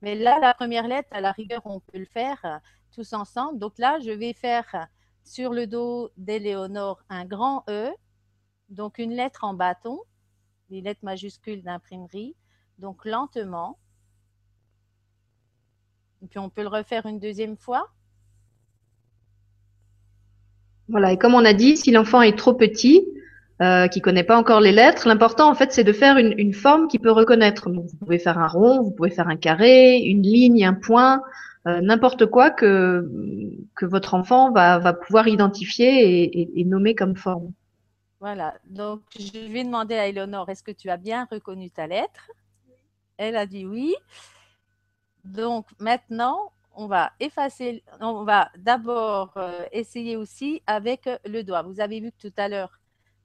Mais 0.01 0.15
là, 0.15 0.39
la 0.39 0.53
première 0.53 0.87
lettre, 0.87 1.09
à 1.11 1.21
la 1.21 1.31
rigueur, 1.31 1.61
on 1.65 1.79
peut 1.79 1.97
le 1.97 2.05
faire 2.05 2.39
euh, 2.45 2.57
tous 2.93 3.13
ensemble. 3.13 3.59
Donc 3.59 3.77
là, 3.77 3.99
je 3.99 4.11
vais 4.11 4.33
faire 4.33 4.87
sur 5.27 5.51
le 5.51 5.67
dos 5.67 6.09
d'Éléonore 6.15 7.03
un 7.09 7.25
grand 7.25 7.63
E, 7.69 7.89
donc 8.69 8.97
une 8.97 9.11
lettre 9.11 9.43
en 9.43 9.53
bâton, 9.53 9.99
les 10.69 10.81
lettres 10.81 11.03
majuscules 11.03 11.61
d'imprimerie. 11.63 12.35
Donc 12.79 13.05
lentement. 13.05 13.77
Et 16.23 16.27
puis 16.27 16.39
on 16.39 16.49
peut 16.49 16.61
le 16.61 16.69
refaire 16.69 17.05
une 17.05 17.19
deuxième 17.19 17.57
fois. 17.57 17.89
Voilà, 20.87 21.11
et 21.11 21.17
comme 21.17 21.35
on 21.35 21.43
a 21.43 21.53
dit, 21.53 21.75
si 21.75 21.91
l'enfant 21.91 22.21
est 22.21 22.37
trop 22.37 22.53
petit, 22.53 23.05
euh, 23.61 23.87
qui 23.87 23.99
connaît 23.99 24.23
pas 24.23 24.37
encore 24.37 24.61
les 24.61 24.71
lettres, 24.71 25.07
l'important 25.07 25.49
en 25.49 25.55
fait 25.55 25.73
c'est 25.73 25.83
de 25.83 25.91
faire 25.91 26.17
une, 26.17 26.33
une 26.37 26.53
forme 26.53 26.87
qu'il 26.87 27.01
peut 27.01 27.11
reconnaître. 27.11 27.69
vous 27.69 27.97
pouvez 27.99 28.19
faire 28.19 28.37
un 28.37 28.47
rond, 28.47 28.81
vous 28.81 28.91
pouvez 28.91 29.09
faire 29.09 29.27
un 29.27 29.35
carré, 29.35 29.97
une 29.97 30.21
ligne, 30.21 30.65
un 30.65 30.73
point, 30.73 31.21
euh, 31.67 31.81
n'importe 31.81 32.25
quoi 32.25 32.49
que, 32.49 33.07
votre 33.81 34.13
enfant 34.13 34.51
va, 34.51 34.79
va 34.79 34.93
pouvoir 34.93 35.27
identifier 35.27 36.23
et, 36.23 36.59
et, 36.59 36.63
nommer 36.65 36.95
comme 36.95 37.15
forme. 37.15 37.51
Voilà, 38.19 38.55
donc 38.65 39.01
je 39.19 39.51
vais 39.51 39.63
demander 39.63 39.95
à 39.95 40.07
Eleonore, 40.07 40.49
est-ce 40.49 40.63
que 40.63 40.71
tu 40.71 40.89
as 40.89 40.97
bien 40.97 41.27
reconnu 41.31 41.69
ta 41.69 41.85
lettre? 41.85 42.31
Elle 43.17 43.35
a 43.35 43.45
dit 43.45 43.65
oui. 43.65 43.95
Donc 45.23 45.67
maintenant, 45.79 46.51
on 46.73 46.87
va 46.87 47.11
effacer, 47.19 47.83
on 47.99 48.23
va 48.23 48.51
d'abord 48.57 49.33
euh, 49.37 49.65
essayer 49.71 50.15
aussi 50.15 50.61
avec 50.67 51.09
le 51.25 51.43
doigt. 51.43 51.63
Vous 51.63 51.79
avez 51.79 51.99
vu 51.99 52.11
que 52.11 52.29
tout 52.29 52.33
à 52.37 52.47
l'heure, 52.47 52.79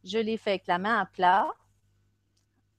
je 0.04 0.18
l'ai 0.18 0.36
fait 0.36 0.50
avec 0.50 0.66
la 0.66 0.78
main 0.78 0.98
à 0.98 1.06
plat. 1.06 1.48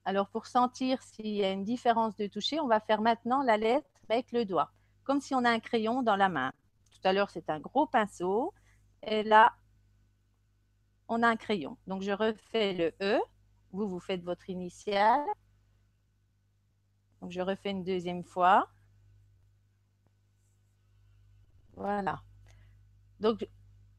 Alors, 0.05 0.27
pour 0.27 0.47
sentir 0.47 1.01
s'il 1.01 1.27
y 1.27 1.43
a 1.43 1.51
une 1.51 1.63
différence 1.63 2.15
de 2.17 2.27
toucher, 2.27 2.59
on 2.59 2.67
va 2.67 2.79
faire 2.79 3.01
maintenant 3.01 3.41
la 3.43 3.57
lettre 3.57 3.87
avec 4.09 4.31
le 4.31 4.45
doigt, 4.45 4.71
comme 5.03 5.21
si 5.21 5.35
on 5.35 5.43
a 5.45 5.49
un 5.49 5.59
crayon 5.59 6.03
dans 6.03 6.15
la 6.15 6.29
main. 6.29 6.51
Tout 6.91 7.07
à 7.07 7.13
l'heure, 7.13 7.29
c'est 7.29 7.49
un 7.49 7.59
gros 7.59 7.85
pinceau. 7.87 8.53
Et 9.03 9.23
là, 9.23 9.53
on 11.07 11.23
a 11.23 11.27
un 11.27 11.35
crayon. 11.35 11.77
Donc, 11.87 12.01
je 12.01 12.11
refais 12.11 12.73
le 12.73 12.93
E. 13.01 13.19
Vous, 13.71 13.87
vous 13.87 13.99
faites 13.99 14.23
votre 14.23 14.49
initiale. 14.49 15.25
Donc, 17.21 17.31
je 17.31 17.41
refais 17.41 17.71
une 17.71 17.83
deuxième 17.83 18.23
fois. 18.23 18.69
Voilà. 21.75 22.21
Donc, 23.19 23.47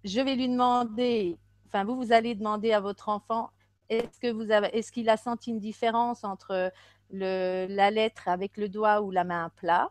je 0.05 0.21
vais 0.21 0.37
lui 0.37 0.49
demander 0.49 1.39
enfin 1.75 1.85
vous, 1.85 1.97
vous 1.97 2.13
allez 2.13 2.37
demander 2.37 2.73
à 2.73 2.79
votre 2.79 3.09
enfant, 3.09 3.51
est-ce 3.89 4.93
qu'il 4.93 5.09
a 5.09 5.17
senti 5.17 5.51
une 5.51 5.59
différence 5.59 6.23
entre 6.23 6.73
la 7.11 7.91
lettre 7.91 8.29
avec 8.29 8.57
le 8.57 8.69
doigt 8.69 9.03
ou 9.03 9.11
la 9.11 9.25
main 9.25 9.47
à 9.47 9.51
plat? 9.51 9.91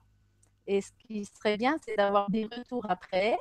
Et 0.68 0.82
ce 0.82 0.92
qui 1.00 1.26
serait 1.26 1.58
bien, 1.58 1.78
c'est 1.86 1.96
d'avoir 1.96 2.30
des 2.30 2.46
retours 2.46 2.86
après. 2.90 3.38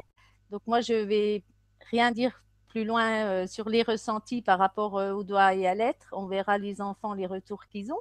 Donc 0.51 0.63
moi, 0.67 0.81
je 0.81 0.95
vais 0.95 1.45
rien 1.91 2.11
dire 2.11 2.43
plus 2.69 2.85
loin 2.85 3.27
euh, 3.27 3.47
sur 3.47 3.69
les 3.69 3.83
ressentis 3.83 4.43
par 4.43 4.59
rapport 4.59 4.99
euh, 4.99 5.13
au 5.13 5.25
doigt 5.25 5.55
et 5.55 5.67
à 5.67 5.75
la 5.75 5.87
lettre. 5.87 6.09
On 6.13 6.27
verra 6.27 6.59
les 6.59 6.81
enfants, 6.81 7.13
les 7.15 7.27
retours 7.27 7.67
qu'ils 7.67 7.93
ont. 7.93 8.01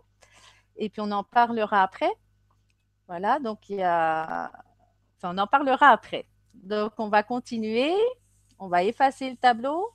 Et 0.77 0.89
puis 0.89 1.01
on 1.01 1.11
en 1.11 1.23
parlera 1.23 1.83
après. 1.83 2.11
Voilà, 3.07 3.39
donc 3.39 3.69
il 3.69 3.77
y 3.77 3.83
a... 3.83 4.51
Enfin, 5.17 5.35
on 5.35 5.37
en 5.37 5.47
parlera 5.47 5.89
après. 5.89 6.25
Donc 6.53 6.93
on 6.97 7.09
va 7.09 7.21
continuer. 7.21 7.93
On 8.59 8.69
va 8.69 8.83
effacer 8.83 9.29
le 9.29 9.35
tableau. 9.35 9.91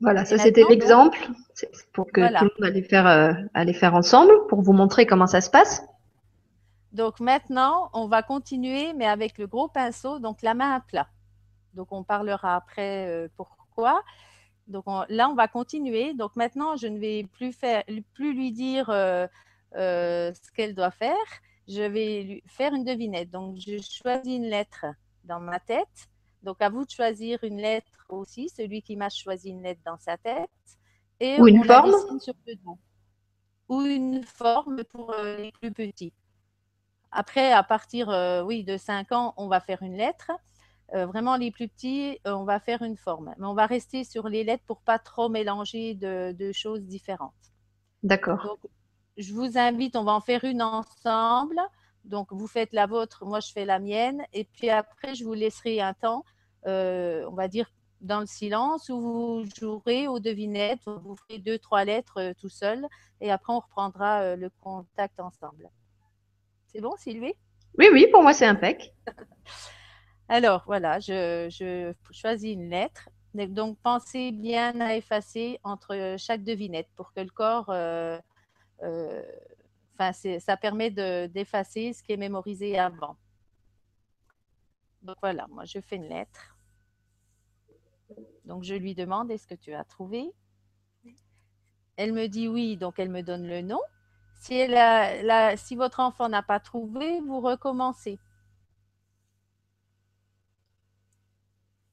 Voilà, 0.00 0.24
ça 0.24 0.38
c'était 0.38 0.64
l'exemple 0.68 1.18
pour 1.92 2.10
que 2.10 2.20
tout 2.38 2.44
le 2.44 2.50
monde 2.58 2.70
allait 2.70 2.82
faire, 2.82 3.06
euh, 3.06 3.72
faire 3.72 3.94
ensemble 3.94 4.32
pour 4.48 4.62
vous 4.62 4.72
montrer 4.72 5.06
comment 5.06 5.26
ça 5.26 5.40
se 5.40 5.50
passe. 5.50 5.84
Donc 6.92 7.20
maintenant, 7.20 7.90
on 7.92 8.08
va 8.08 8.22
continuer, 8.22 8.94
mais 8.94 9.06
avec 9.06 9.38
le 9.38 9.46
gros 9.46 9.68
pinceau, 9.68 10.18
donc 10.18 10.42
la 10.42 10.54
main 10.54 10.74
à 10.74 10.80
plat. 10.80 11.08
Donc 11.74 11.92
on 11.92 12.02
parlera 12.02 12.56
après 12.56 13.08
euh, 13.08 13.28
pourquoi. 13.36 14.02
Donc 14.66 14.84
là, 15.08 15.28
on 15.28 15.34
va 15.34 15.48
continuer. 15.48 16.14
Donc 16.14 16.36
maintenant, 16.36 16.76
je 16.76 16.86
ne 16.86 16.98
vais 16.98 17.26
plus, 17.32 17.52
faire, 17.52 17.82
plus 18.14 18.34
lui 18.34 18.52
dire 18.52 18.88
euh, 18.88 19.26
ce 19.74 20.52
qu'elle 20.56 20.74
doit 20.74 20.90
faire. 20.90 21.16
Je 21.68 21.82
vais 21.82 22.22
lui 22.22 22.42
faire 22.46 22.72
une 22.72 22.84
devinette. 22.84 23.30
Donc 23.30 23.56
je 23.58 23.78
choisis 23.82 24.36
une 24.36 24.46
lettre 24.46 24.86
dans 25.24 25.40
ma 25.40 25.60
tête. 25.60 26.09
Donc 26.42 26.60
à 26.60 26.68
vous 26.68 26.84
de 26.84 26.90
choisir 26.90 27.42
une 27.44 27.58
lettre 27.58 28.06
aussi, 28.08 28.48
celui 28.48 28.82
qui 28.82 28.96
m'a 28.96 29.08
choisi 29.08 29.50
une 29.50 29.62
lettre 29.62 29.80
dans 29.84 29.98
sa 29.98 30.16
tête. 30.16 30.50
Et 31.20 31.40
Ou 31.40 31.48
une 31.48 31.64
forme 31.64 32.18
sur 32.20 32.34
le 32.46 32.54
dos. 32.56 32.78
Ou 33.68 33.82
une 33.82 34.24
forme 34.24 34.84
pour 34.84 35.12
euh, 35.12 35.36
les 35.36 35.52
plus 35.52 35.72
petits. 35.72 36.12
Après, 37.12 37.52
à 37.52 37.62
partir 37.62 38.08
euh, 38.08 38.42
oui, 38.42 38.64
de 38.64 38.76
5 38.76 39.12
ans, 39.12 39.34
on 39.36 39.48
va 39.48 39.60
faire 39.60 39.82
une 39.82 39.96
lettre. 39.96 40.30
Euh, 40.94 41.06
vraiment, 41.06 41.36
les 41.36 41.50
plus 41.50 41.68
petits, 41.68 42.18
on 42.24 42.44
va 42.44 42.58
faire 42.58 42.82
une 42.82 42.96
forme. 42.96 43.34
Mais 43.38 43.46
on 43.46 43.54
va 43.54 43.66
rester 43.66 44.04
sur 44.04 44.28
les 44.28 44.44
lettres 44.44 44.64
pour 44.66 44.80
pas 44.80 44.98
trop 44.98 45.28
mélanger 45.28 45.94
de, 45.94 46.34
de 46.36 46.52
choses 46.52 46.82
différentes. 46.82 47.34
D'accord. 48.02 48.58
Je 49.16 49.34
vous 49.34 49.58
invite, 49.58 49.96
on 49.96 50.04
va 50.04 50.12
en 50.12 50.20
faire 50.20 50.44
une 50.44 50.62
ensemble. 50.62 51.60
Donc, 52.04 52.28
vous 52.32 52.46
faites 52.46 52.72
la 52.72 52.86
vôtre, 52.86 53.24
moi 53.24 53.40
je 53.40 53.52
fais 53.52 53.64
la 53.64 53.78
mienne. 53.78 54.24
Et 54.32 54.44
puis 54.44 54.70
après, 54.70 55.14
je 55.14 55.24
vous 55.24 55.34
laisserai 55.34 55.80
un 55.80 55.94
temps, 55.94 56.24
on 56.64 57.34
va 57.34 57.48
dire 57.48 57.70
dans 58.00 58.20
le 58.20 58.26
silence 58.26 58.88
où 58.88 59.00
vous 59.00 59.44
jouerez 59.58 60.08
aux 60.08 60.20
devinettes, 60.20 60.80
vous 60.86 61.16
ferez 61.16 61.38
deux, 61.38 61.58
trois 61.58 61.84
lettres 61.84 62.18
euh, 62.18 62.32
tout 62.38 62.48
seul 62.48 62.86
et 63.20 63.30
après 63.30 63.52
on 63.52 63.60
reprendra 63.60 64.22
euh, 64.22 64.36
le 64.36 64.50
contact 64.60 65.20
ensemble. 65.20 65.68
C'est 66.66 66.80
bon, 66.80 66.94
Sylvie? 66.96 67.34
Oui, 67.78 67.88
oui, 67.92 68.06
pour 68.10 68.22
moi 68.22 68.32
c'est 68.32 68.46
impec. 68.46 68.94
Alors 70.28 70.62
voilà, 70.66 71.00
je, 71.00 71.92
choisis 72.10 72.52
une 72.52 72.70
lettre. 72.70 73.08
Donc 73.34 73.78
pensez 73.82 74.32
bien 74.32 74.80
à 74.80 74.96
effacer 74.96 75.60
entre 75.62 76.16
chaque 76.18 76.42
devinette 76.42 76.88
pour 76.96 77.12
que 77.12 77.20
le 77.20 77.30
corps, 77.30 77.70
euh, 77.70 78.18
ça 80.12 80.56
permet 80.56 80.90
d'effacer 80.90 81.92
ce 81.92 82.02
qui 82.02 82.12
est 82.12 82.16
mémorisé 82.16 82.78
avant. 82.78 83.16
Donc 85.02 85.16
voilà, 85.20 85.46
moi 85.48 85.64
je 85.64 85.80
fais 85.80 85.96
une 85.96 86.08
lettre. 86.08 86.56
Donc, 88.44 88.64
je 88.64 88.74
lui 88.74 88.96
demande, 88.96 89.30
est-ce 89.30 89.46
que 89.46 89.54
tu 89.54 89.72
as 89.74 89.84
trouvé? 89.84 90.32
Elle 91.96 92.12
me 92.12 92.26
dit 92.26 92.48
oui, 92.48 92.76
donc 92.76 92.98
elle 92.98 93.10
me 93.10 93.22
donne 93.22 93.46
le 93.46 93.62
nom. 93.62 93.80
Si, 94.40 94.54
elle 94.54 95.56
si 95.56 95.76
votre 95.76 96.00
enfant 96.00 96.28
n'a 96.28 96.42
pas 96.42 96.58
trouvé, 96.58 97.20
vous 97.20 97.40
recommencez. 97.40 98.18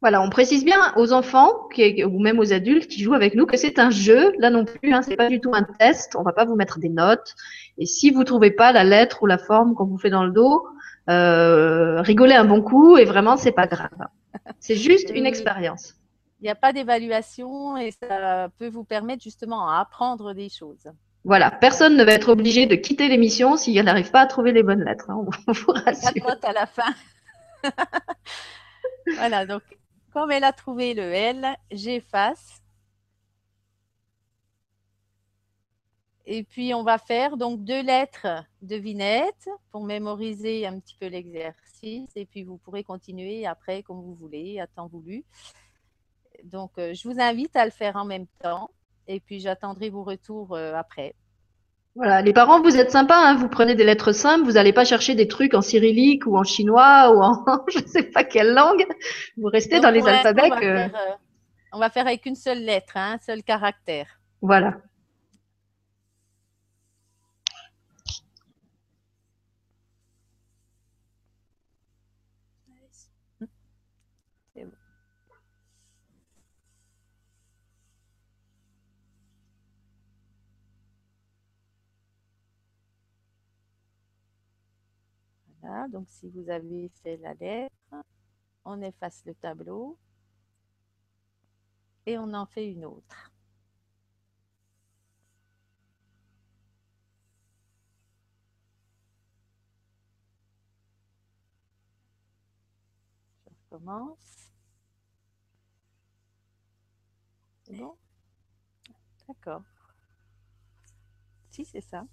Voilà, 0.07 0.21
on 0.21 0.29
précise 0.29 0.63
bien 0.63 0.93
aux 0.95 1.11
enfants 1.11 1.67
ou 1.77 2.19
même 2.21 2.39
aux 2.39 2.53
adultes 2.53 2.87
qui 2.87 3.03
jouent 3.03 3.13
avec 3.13 3.35
nous 3.35 3.45
que 3.45 3.57
c'est 3.57 3.77
un 3.77 3.89
jeu. 3.89 4.31
Là 4.39 4.49
non 4.49 4.63
plus, 4.63 4.93
hein, 4.93 5.01
c'est 5.01 5.17
pas 5.17 5.27
du 5.27 5.41
tout 5.41 5.51
un 5.53 5.63
test. 5.63 6.15
On 6.15 6.23
va 6.23 6.31
pas 6.31 6.45
vous 6.45 6.55
mettre 6.55 6.79
des 6.79 6.87
notes. 6.87 7.35
Et 7.77 7.85
si 7.85 8.09
vous 8.11 8.23
trouvez 8.23 8.51
pas 8.51 8.71
la 8.71 8.85
lettre 8.85 9.21
ou 9.23 9.25
la 9.25 9.37
forme 9.37 9.75
qu'on 9.75 9.83
vous 9.83 9.97
fait 9.97 10.09
dans 10.09 10.23
le 10.23 10.31
dos, 10.31 10.65
euh, 11.09 11.99
rigolez 11.99 12.35
un 12.35 12.45
bon 12.45 12.61
coup 12.61 12.95
et 12.95 13.03
vraiment 13.03 13.35
c'est 13.35 13.51
pas 13.51 13.67
grave. 13.67 14.07
C'est 14.61 14.77
juste 14.77 15.11
une 15.13 15.25
expérience 15.25 15.95
il 16.39 16.43
n'y 16.43 16.49
a 16.49 16.55
pas 16.55 16.71
d'évaluation 16.71 17.75
et 17.75 17.91
ça 17.91 18.47
peut 18.59 18.69
vous 18.69 18.83
permettre 18.85 19.23
justement 19.23 19.67
à 19.69 19.81
apprendre 19.81 20.33
des 20.33 20.47
choses. 20.49 20.87
Voilà, 21.25 21.49
personne 21.49 21.97
ne 21.97 22.03
va 22.03 22.13
être 22.13 22.29
obligé 22.29 22.65
de 22.67 22.75
quitter 22.75 23.09
l'émission 23.09 23.57
s'il 23.57 23.83
n'arrive 23.83 24.11
pas 24.11 24.21
à 24.21 24.27
trouver 24.27 24.51
les 24.51 24.61
bonnes 24.61 24.85
lettres. 24.85 25.09
Hein, 25.09 25.25
on 25.47 25.51
vous 25.51 25.71
rassure. 25.71 26.37
à 26.43 26.53
la 26.53 26.65
fin. 26.67 26.93
voilà, 29.17 29.47
donc 29.47 29.63
comme 30.17 30.31
elle 30.31 30.45
a 30.45 30.51
trouvé 30.51 30.95
le 30.95 31.13
L, 31.13 31.45
j'efface. 31.69 32.63
Et 36.25 36.43
puis, 36.43 36.73
on 36.73 36.81
va 36.81 36.97
faire 36.97 37.37
donc 37.37 37.63
deux 37.63 37.83
lettres 37.83 38.43
devinettes 38.63 39.47
pour 39.69 39.83
mémoriser 39.83 40.65
un 40.65 40.79
petit 40.79 40.95
peu 40.99 41.05
l'exercice. 41.05 42.09
Et 42.15 42.25
puis, 42.25 42.41
vous 42.41 42.57
pourrez 42.57 42.83
continuer 42.83 43.45
après 43.45 43.83
comme 43.83 44.01
vous 44.01 44.15
voulez, 44.15 44.59
à 44.59 44.65
temps 44.65 44.87
voulu. 44.87 45.23
Donc, 46.45 46.71
euh, 46.79 46.95
je 46.95 47.07
vous 47.07 47.19
invite 47.19 47.55
à 47.55 47.65
le 47.65 47.71
faire 47.71 47.95
en 47.95 48.05
même 48.05 48.25
temps 48.41 48.71
et 49.05 49.19
puis 49.19 49.39
j'attendrai 49.39 49.91
vos 49.91 50.03
retours 50.03 50.55
euh, 50.55 50.73
après. 50.73 51.13
Voilà, 51.97 52.21
les 52.21 52.31
parents, 52.31 52.61
vous 52.61 52.77
êtes 52.77 52.91
sympas, 52.91 53.17
hein, 53.17 53.35
vous 53.35 53.49
prenez 53.49 53.73
des 53.73 53.83
lettres 53.83 54.11
simples, 54.11 54.45
vous 54.45 54.51
n'allez 54.51 54.71
pas 54.71 54.85
chercher 54.85 55.15
des 55.15 55.27
trucs 55.27 55.55
en 55.55 55.61
cyrillique 55.61 56.27
ou 56.27 56.37
en 56.37 56.43
chinois 56.43 57.11
ou 57.11 57.23
en 57.23 57.65
je 57.73 57.79
ne 57.79 57.87
sais 57.87 58.03
pas 58.03 58.23
quelle 58.23 58.53
langue. 58.53 58.85
Vous 59.35 59.47
restez 59.47 59.79
dans 59.79 59.89
les 59.89 60.07
alphabets. 60.07 60.43
On 60.43 60.49
va, 60.49 60.59
faire, 60.59 60.75
euh, 60.75 61.15
on 61.73 61.79
va, 61.79 61.89
faire, 61.89 62.05
avec 62.05 62.27
une 62.27 62.35
seule 62.35 62.59
lettre, 62.59 62.97
hein, 62.97 63.15
un 63.15 63.17
seul 63.17 63.41
caractère. 63.41 64.19
Voilà. 64.43 64.75
Donc 85.89 86.07
si 86.09 86.29
vous 86.29 86.49
avez 86.49 86.89
fait 87.03 87.17
la 87.17 87.33
lettre, 87.33 87.73
on 88.65 88.81
efface 88.81 89.23
le 89.25 89.33
tableau 89.35 89.97
et 92.05 92.17
on 92.17 92.33
en 92.33 92.45
fait 92.45 92.71
une 92.71 92.85
autre. 92.85 93.31
Je 103.45 103.75
recommence. 103.75 104.51
C'est 107.63 107.75
bon? 107.77 107.97
D'accord. 109.27 109.63
Si, 111.51 111.65
c'est 111.65 111.81
ça. 111.81 112.05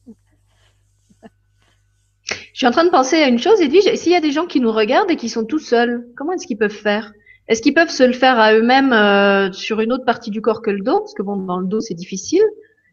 Je 2.54 2.58
suis 2.58 2.66
en 2.68 2.70
train 2.70 2.84
de 2.84 2.90
penser 2.90 3.16
à 3.16 3.26
une 3.26 3.40
chose, 3.40 3.60
Edwige. 3.60 3.92
S'il 3.96 4.12
y 4.12 4.14
a 4.14 4.20
des 4.20 4.30
gens 4.30 4.46
qui 4.46 4.60
nous 4.60 4.70
regardent 4.70 5.10
et 5.10 5.16
qui 5.16 5.28
sont 5.28 5.44
tout 5.44 5.58
seuls, 5.58 6.06
comment 6.16 6.32
est-ce 6.32 6.46
qu'ils 6.46 6.56
peuvent 6.56 6.70
faire? 6.70 7.12
Est-ce 7.48 7.60
qu'ils 7.60 7.74
peuvent 7.74 7.90
se 7.90 8.04
le 8.04 8.12
faire 8.12 8.38
à 8.38 8.54
eux-mêmes 8.54 8.92
euh, 8.92 9.50
sur 9.50 9.80
une 9.80 9.92
autre 9.92 10.04
partie 10.04 10.30
du 10.30 10.40
corps 10.40 10.62
que 10.62 10.70
le 10.70 10.80
dos? 10.80 11.00
Parce 11.00 11.14
que 11.14 11.22
bon, 11.22 11.36
dans 11.36 11.58
le 11.58 11.66
dos, 11.66 11.80
c'est 11.80 11.94
difficile. 11.94 12.44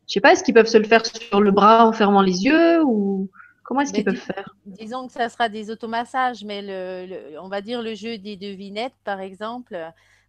Je 0.07 0.13
sais 0.13 0.19
pas, 0.19 0.31
est-ce 0.33 0.43
qu'ils 0.43 0.55
peuvent 0.55 0.65
se 0.65 0.79
le 0.79 0.83
faire 0.83 1.05
sur 1.05 1.39
le 1.39 1.51
bras 1.51 1.85
en 1.85 1.93
fermant 1.93 2.23
les 2.23 2.43
yeux 2.43 2.83
ou 2.83 3.29
comment 3.63 3.81
est-ce 3.81 3.93
qu'ils 3.93 4.03
peuvent 4.03 4.15
faire? 4.15 4.55
Disons 4.65 5.05
que 5.05 5.13
ça 5.13 5.29
sera 5.29 5.47
des 5.47 5.69
automassages, 5.69 6.43
mais 6.43 6.63
le, 6.63 7.39
on 7.39 7.47
va 7.47 7.61
dire 7.61 7.83
le 7.83 7.93
jeu 7.93 8.17
des 8.17 8.37
devinettes, 8.37 8.95
par 9.03 9.21
exemple, 9.21 9.77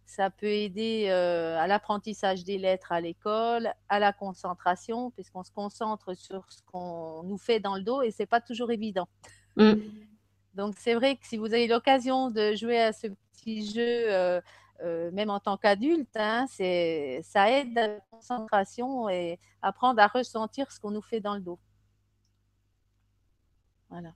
ça 0.05 0.29
peut 0.29 0.47
aider 0.47 1.07
euh, 1.09 1.57
à 1.57 1.67
l'apprentissage 1.67 2.43
des 2.43 2.57
lettres 2.57 2.91
à 2.91 3.01
l'école, 3.01 3.73
à 3.89 3.99
la 3.99 4.13
concentration, 4.13 5.11
puisqu'on 5.11 5.43
se 5.43 5.51
concentre 5.51 6.13
sur 6.13 6.51
ce 6.51 6.61
qu'on 6.63 7.23
nous 7.23 7.37
fait 7.37 7.59
dans 7.59 7.75
le 7.75 7.81
dos 7.81 8.01
et 8.01 8.11
ce 8.11 8.21
n'est 8.23 8.27
pas 8.27 8.41
toujours 8.41 8.71
évident. 8.71 9.07
Mm. 9.55 9.73
Donc, 10.55 10.75
c'est 10.77 10.93
vrai 10.93 11.15
que 11.15 11.25
si 11.25 11.37
vous 11.37 11.53
avez 11.53 11.67
l'occasion 11.67 12.29
de 12.29 12.53
jouer 12.53 12.79
à 12.79 12.93
ce 12.93 13.07
petit 13.33 13.65
jeu, 13.65 14.13
euh, 14.13 14.39
euh, 14.81 15.11
même 15.11 15.29
en 15.29 15.39
tant 15.39 15.57
qu'adulte, 15.57 16.15
hein, 16.15 16.45
ça 16.47 17.49
aide 17.49 17.77
à 17.77 17.87
la 17.87 17.99
concentration 18.11 19.09
et 19.09 19.39
apprendre 19.61 20.01
à 20.01 20.07
ressentir 20.07 20.71
ce 20.71 20.79
qu'on 20.79 20.91
nous 20.91 21.01
fait 21.01 21.21
dans 21.21 21.35
le 21.35 21.41
dos. 21.41 21.59
Voilà. 23.89 24.13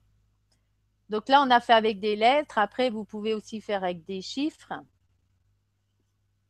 Donc 1.08 1.28
là, 1.28 1.42
on 1.42 1.50
a 1.50 1.60
fait 1.60 1.72
avec 1.72 2.00
des 2.00 2.16
lettres. 2.16 2.58
Après, 2.58 2.90
vous 2.90 3.04
pouvez 3.04 3.32
aussi 3.34 3.60
faire 3.60 3.82
avec 3.82 4.04
des 4.04 4.20
chiffres. 4.20 4.72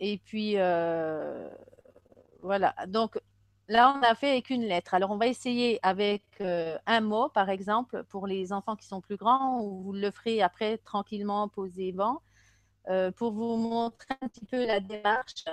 Et 0.00 0.18
puis, 0.18 0.54
euh, 0.56 1.48
voilà. 2.42 2.74
Donc, 2.86 3.18
là, 3.68 3.94
on 3.96 4.02
a 4.02 4.14
fait 4.14 4.30
avec 4.30 4.50
une 4.50 4.62
lettre. 4.62 4.94
Alors, 4.94 5.10
on 5.10 5.16
va 5.16 5.26
essayer 5.26 5.78
avec 5.82 6.22
euh, 6.40 6.78
un 6.86 7.00
mot, 7.00 7.28
par 7.28 7.50
exemple, 7.50 8.04
pour 8.04 8.26
les 8.26 8.52
enfants 8.52 8.76
qui 8.76 8.86
sont 8.86 9.00
plus 9.00 9.16
grands, 9.16 9.60
ou 9.60 9.82
vous 9.82 9.92
le 9.92 10.10
ferez 10.10 10.42
après 10.42 10.78
tranquillement 10.78 11.48
posément, 11.48 12.22
euh, 12.88 13.10
pour 13.12 13.32
vous 13.32 13.56
montrer 13.56 14.14
un 14.22 14.28
petit 14.28 14.44
peu 14.46 14.66
la 14.66 14.80
démarche 14.80 15.44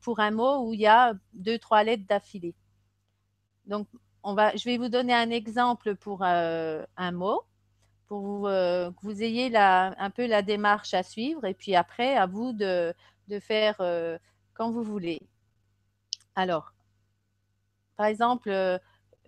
pour 0.00 0.18
un 0.18 0.32
mot 0.32 0.66
où 0.66 0.74
il 0.74 0.80
y 0.80 0.88
a 0.88 1.14
deux, 1.32 1.56
trois 1.58 1.84
lettres 1.84 2.04
d'affilée. 2.08 2.54
Donc, 3.66 3.86
on 4.24 4.34
va, 4.34 4.56
je 4.56 4.64
vais 4.64 4.76
vous 4.76 4.88
donner 4.88 5.14
un 5.14 5.30
exemple 5.30 5.94
pour 5.94 6.24
un 6.24 7.12
mot 7.12 7.42
pour 8.08 8.46
que 8.46 8.92
vous 9.02 9.22
ayez 9.22 9.48
la, 9.48 9.94
un 10.02 10.10
peu 10.10 10.26
la 10.26 10.42
démarche 10.42 10.94
à 10.94 11.04
suivre. 11.04 11.44
Et 11.44 11.54
puis 11.54 11.76
après, 11.76 12.16
à 12.16 12.26
vous 12.26 12.52
de, 12.52 12.92
de 13.28 13.40
faire 13.40 13.76
euh, 13.80 14.18
quand 14.54 14.70
vous 14.70 14.82
voulez. 14.82 15.20
Alors, 16.34 16.72
par 17.96 18.06
exemple, 18.06 18.50
euh, 18.50 18.78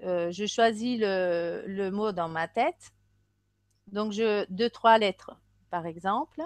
euh, 0.04 0.30
je 0.30 0.46
choisis 0.46 0.98
le, 1.00 1.90
mot 1.90 2.12
dans 2.12 2.28
ma 2.28 2.48
tête. 2.48 2.92
Donc, 3.88 4.12
je, 4.12 4.44
deux, 4.50 4.70
trois 4.70 4.98
lettres, 4.98 5.36
par 5.70 5.86
exemple. 5.86 6.42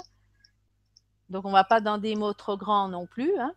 Donc, 1.28 1.44
on 1.44 1.48
ne 1.48 1.54
va 1.54 1.64
pas 1.64 1.80
dans 1.80 1.98
des 1.98 2.14
mots 2.14 2.34
trop 2.34 2.56
grands 2.56 2.88
non 2.88 3.06
plus. 3.06 3.32
Hein. 3.38 3.54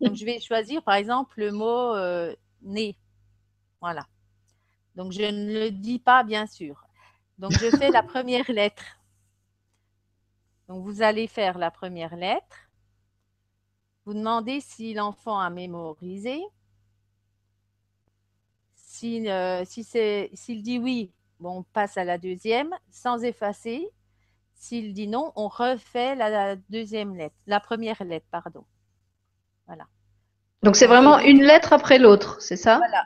Donc, 0.00 0.14
je 0.14 0.24
vais 0.24 0.40
choisir, 0.40 0.82
par 0.82 0.94
exemple, 0.94 1.38
le 1.38 1.52
mot 1.52 1.94
né. 2.62 2.96
Voilà. 3.80 4.06
Donc, 4.94 5.12
je 5.12 5.22
ne 5.22 5.52
le 5.52 5.70
dis 5.70 5.98
pas, 5.98 6.22
bien 6.24 6.46
sûr. 6.46 6.84
Donc, 7.38 7.52
je 7.52 7.70
fais 7.76 7.90
la 7.90 8.02
première 8.02 8.50
lettre. 8.50 8.84
Donc, 10.68 10.84
vous 10.84 11.02
allez 11.02 11.26
faire 11.26 11.58
la 11.58 11.70
première 11.70 12.16
lettre. 12.16 12.61
Vous 14.04 14.14
demandez 14.14 14.60
si 14.60 14.94
l'enfant 14.94 15.38
a 15.38 15.50
mémorisé. 15.50 16.42
Euh, 19.04 19.64
s'il 19.64 20.62
dit 20.62 20.78
oui, 20.78 21.10
bon, 21.40 21.58
on 21.58 21.62
passe 21.62 21.96
à 21.96 22.04
la 22.04 22.18
deuxième 22.18 22.70
sans 22.90 23.22
effacer. 23.22 23.88
S'il 24.54 24.92
dit 24.92 25.08
non, 25.08 25.32
on 25.34 25.48
refait 25.48 26.14
la, 26.14 26.56
deuxième 26.70 27.16
lettre, 27.16 27.34
la 27.46 27.58
première 27.58 28.02
lettre, 28.04 28.26
pardon. 28.30 28.64
Voilà. 29.66 29.84
Donc 30.62 30.76
c'est 30.76 30.86
vraiment 30.86 31.18
une 31.18 31.42
lettre 31.42 31.72
après 31.72 31.98
l'autre, 31.98 32.40
c'est 32.40 32.56
ça? 32.56 32.78
Voilà. 32.78 33.04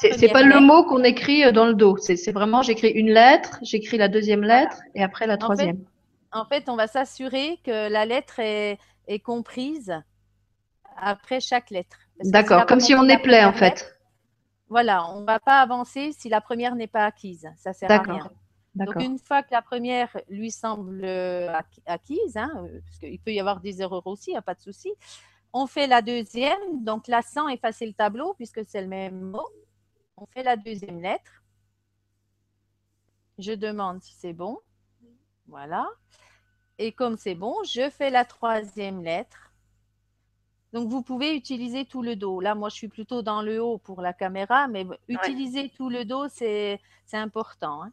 C'est 0.00 0.28
pas 0.28 0.42
le 0.42 0.60
mot 0.60 0.84
qu'on 0.84 1.02
écrit 1.02 1.44
euh, 1.44 1.52
dans 1.52 1.66
le 1.66 1.74
dos. 1.74 1.96
C'est 1.96 2.32
vraiment 2.32 2.60
j'écris 2.60 2.90
une 2.90 3.10
lettre, 3.10 3.58
j'écris 3.62 3.96
la 3.96 4.08
deuxième 4.08 4.42
lettre 4.42 4.76
et 4.94 5.02
après 5.02 5.26
la 5.26 5.38
troisième. 5.38 5.82
En 6.30 6.44
fait, 6.44 6.68
on 6.68 6.76
va 6.76 6.86
s'assurer 6.86 7.58
que 7.64 7.88
la 7.88 8.04
lettre 8.04 8.38
est, 8.38 8.78
est 9.06 9.18
comprise 9.18 9.94
après 11.00 11.40
chaque 11.40 11.70
lettre. 11.70 11.98
D'accord, 12.24 12.66
comme 12.66 12.80
si 12.80 12.94
on 12.94 13.08
éplait 13.08 13.44
en 13.44 13.52
fait. 13.52 13.94
Voilà, 14.68 15.08
on 15.10 15.20
ne 15.20 15.26
va 15.26 15.40
pas 15.40 15.60
avancer 15.60 16.12
si 16.12 16.28
la 16.28 16.40
première 16.40 16.74
n'est 16.74 16.86
pas 16.88 17.06
acquise. 17.06 17.50
Ça 17.56 17.72
sert 17.72 17.90
à 17.90 17.98
rien. 17.98 18.30
Donc, 18.74 18.94
une 18.96 19.18
fois 19.18 19.42
que 19.42 19.48
la 19.50 19.62
première 19.62 20.14
lui 20.28 20.50
semble 20.50 21.04
acquise, 21.86 22.36
hein, 22.36 22.50
parce 22.84 22.98
qu'il 22.98 23.18
peut 23.18 23.32
y 23.32 23.40
avoir 23.40 23.60
des 23.60 23.82
erreurs 23.82 24.06
aussi, 24.06 24.30
il 24.30 24.34
n'y 24.34 24.38
a 24.38 24.42
pas 24.42 24.54
de 24.54 24.60
souci, 24.60 24.92
on 25.52 25.66
fait 25.66 25.86
la 25.86 26.02
deuxième. 26.02 26.84
Donc, 26.84 27.08
là, 27.08 27.22
sans 27.22 27.48
effacer 27.48 27.86
le 27.86 27.94
tableau, 27.94 28.34
puisque 28.34 28.64
c'est 28.66 28.82
le 28.82 28.86
même 28.86 29.20
mot, 29.20 29.48
on 30.16 30.26
fait 30.26 30.42
la 30.42 30.56
deuxième 30.56 31.00
lettre. 31.00 31.42
Je 33.38 33.52
demande 33.52 34.02
si 34.02 34.14
c'est 34.14 34.32
bon. 34.32 34.58
Voilà. 35.46 35.88
Et 36.78 36.92
comme 36.92 37.16
c'est 37.16 37.34
bon, 37.34 37.54
je 37.64 37.88
fais 37.90 38.10
la 38.10 38.24
troisième 38.24 39.02
lettre. 39.02 39.47
Donc, 40.72 40.88
vous 40.88 41.02
pouvez 41.02 41.34
utiliser 41.34 41.86
tout 41.86 42.02
le 42.02 42.14
dos. 42.14 42.40
Là, 42.40 42.54
moi, 42.54 42.68
je 42.68 42.74
suis 42.74 42.88
plutôt 42.88 43.22
dans 43.22 43.40
le 43.40 43.62
haut 43.62 43.78
pour 43.78 44.02
la 44.02 44.12
caméra, 44.12 44.68
mais 44.68 44.86
utiliser 45.08 45.70
tout 45.70 45.88
le 45.88 46.04
dos, 46.04 46.28
c'est 46.28 46.80
important. 47.12 47.84
Hein. 47.84 47.92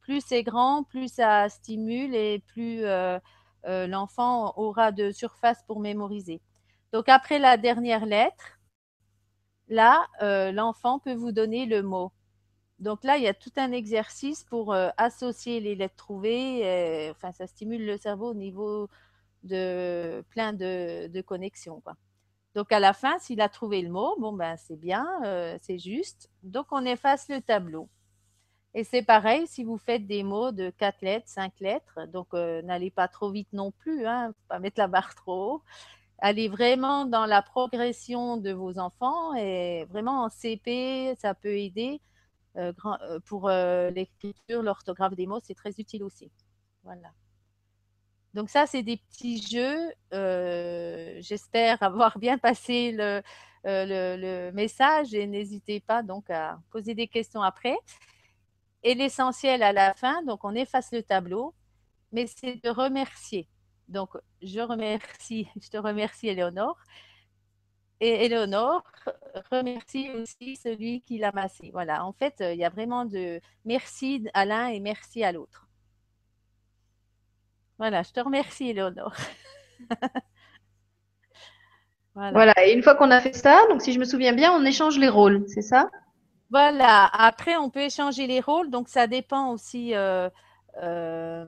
Plus 0.00 0.22
c'est 0.24 0.42
grand, 0.42 0.84
plus 0.84 1.12
ça 1.12 1.48
stimule 1.48 2.14
et 2.14 2.40
plus 2.40 2.84
euh, 2.84 3.18
euh, 3.66 3.86
l'enfant 3.86 4.52
aura 4.56 4.92
de 4.92 5.10
surface 5.10 5.62
pour 5.66 5.80
mémoriser. 5.80 6.40
Donc, 6.92 7.08
après 7.08 7.38
la 7.38 7.56
dernière 7.56 8.04
lettre, 8.04 8.58
là, 9.68 10.06
euh, 10.22 10.52
l'enfant 10.52 10.98
peut 10.98 11.14
vous 11.14 11.32
donner 11.32 11.64
le 11.64 11.82
mot. 11.82 12.12
Donc 12.78 13.02
là, 13.02 13.16
il 13.16 13.24
y 13.24 13.28
a 13.28 13.34
tout 13.34 13.50
un 13.56 13.72
exercice 13.72 14.44
pour 14.44 14.72
associer 14.96 15.58
les 15.58 15.74
lettres 15.74 15.96
trouvées. 15.96 17.10
enfin, 17.10 17.32
ça 17.32 17.48
stimule 17.48 17.84
le 17.84 17.96
cerveau 17.96 18.30
au 18.30 18.34
niveau 18.34 18.88
de 19.44 20.24
plein 20.30 20.52
de, 20.52 21.20
connexions. 21.22 21.80
Quoi. 21.80 21.94
Donc 22.54 22.72
à 22.72 22.80
la 22.80 22.92
fin, 22.92 23.18
s'il 23.18 23.40
a 23.40 23.48
trouvé 23.48 23.82
le 23.82 23.90
mot, 23.90 24.16
bon 24.18 24.32
ben 24.32 24.56
c'est 24.56 24.76
bien, 24.76 25.06
euh, 25.24 25.58
c'est 25.62 25.78
juste. 25.78 26.30
Donc 26.42 26.66
on 26.70 26.84
efface 26.84 27.28
le 27.28 27.40
tableau. 27.40 27.88
Et 28.74 28.84
c'est 28.84 29.02
pareil 29.02 29.46
si 29.46 29.64
vous 29.64 29.78
faites 29.78 30.06
des 30.06 30.22
mots 30.22 30.52
de 30.52 30.70
4 30.70 31.02
lettres, 31.02 31.28
5 31.28 31.52
lettres. 31.60 32.06
Donc 32.12 32.28
euh, 32.34 32.62
n'allez 32.62 32.90
pas 32.90 33.08
trop 33.08 33.30
vite 33.30 33.48
non 33.52 33.70
plus, 33.72 34.06
hein, 34.06 34.34
pas 34.48 34.58
mettre 34.58 34.78
la 34.78 34.88
barre 34.88 35.14
trop 35.14 35.54
haut. 35.54 35.62
Allez 36.18 36.48
vraiment 36.48 37.04
dans 37.04 37.26
la 37.26 37.42
progression 37.42 38.36
de 38.38 38.52
vos 38.52 38.78
enfants 38.78 39.34
et 39.34 39.84
vraiment 39.90 40.24
en 40.24 40.28
CP, 40.28 41.14
ça 41.16 41.34
peut 41.34 41.56
aider 41.56 42.00
euh, 42.56 42.72
pour 43.26 43.48
l'écriture, 43.50 44.62
l'orthographe 44.62 45.14
des 45.14 45.26
mots, 45.26 45.40
c'est 45.40 45.54
très 45.54 45.70
utile 45.78 46.02
aussi. 46.02 46.30
Voilà. 46.82 47.12
Donc 48.38 48.50
ça, 48.50 48.66
c'est 48.66 48.84
des 48.84 48.98
petits 48.98 49.42
jeux. 49.42 49.90
J'espère 51.20 51.82
avoir 51.82 52.20
bien 52.20 52.38
passé 52.38 52.92
le, 52.92 53.20
le, 53.64 54.52
message 54.52 55.12
et 55.12 55.26
n'hésitez 55.26 55.80
pas 55.80 56.04
donc 56.04 56.30
à 56.30 56.60
poser 56.70 56.94
des 56.94 57.08
questions 57.08 57.42
après. 57.42 57.76
Et 58.84 58.94
l'essentiel 58.94 59.64
à 59.64 59.72
la 59.72 59.92
fin, 59.92 60.22
donc 60.22 60.44
on 60.44 60.54
efface 60.54 60.92
le 60.92 61.02
tableau, 61.02 61.52
mais 62.12 62.28
c'est 62.28 62.62
de 62.62 62.70
remercier. 62.70 63.48
Donc 63.88 64.10
je 64.40 64.60
remercie, 64.60 65.48
je 65.60 65.68
te 65.68 65.76
remercie 65.76 66.28
Éléonore. 66.28 66.78
Et 67.98 68.24
Éléonore 68.24 68.84
remercie 69.50 70.10
aussi 70.10 70.54
celui 70.54 71.00
qui 71.00 71.18
l'a 71.18 71.32
massé. 71.32 71.70
Voilà, 71.72 72.04
en 72.04 72.12
fait, 72.12 72.36
il 72.38 72.58
y 72.58 72.64
a 72.64 72.70
vraiment 72.70 73.04
de 73.04 73.40
merci 73.64 74.24
à 74.32 74.44
l'un 74.44 74.68
et 74.68 74.78
merci 74.78 75.24
à 75.24 75.32
l'autre. 75.32 75.67
Voilà, 77.78 78.02
je 78.02 78.10
te 78.10 78.20
remercie 78.20 78.70
Éléonore. 78.70 79.14
voilà. 82.14 82.66
et 82.66 82.72
une 82.72 82.82
fois 82.82 82.96
qu'on 82.96 83.10
a 83.10 83.20
fait 83.20 83.34
ça, 83.34 83.60
donc 83.70 83.82
si 83.82 83.92
je 83.92 84.00
me 84.00 84.04
souviens 84.04 84.32
bien, 84.32 84.52
on 84.52 84.64
échange 84.64 84.98
les 84.98 85.08
rôles, 85.08 85.44
c'est 85.46 85.62
ça? 85.62 85.88
Voilà, 86.50 87.06
après 87.12 87.56
on 87.56 87.70
peut 87.70 87.82
échanger 87.82 88.26
les 88.26 88.40
rôles, 88.40 88.70
donc 88.70 88.88
ça 88.88 89.06
dépend 89.06 89.52
aussi, 89.52 89.94
euh, 89.94 90.28
euh, 90.82 91.46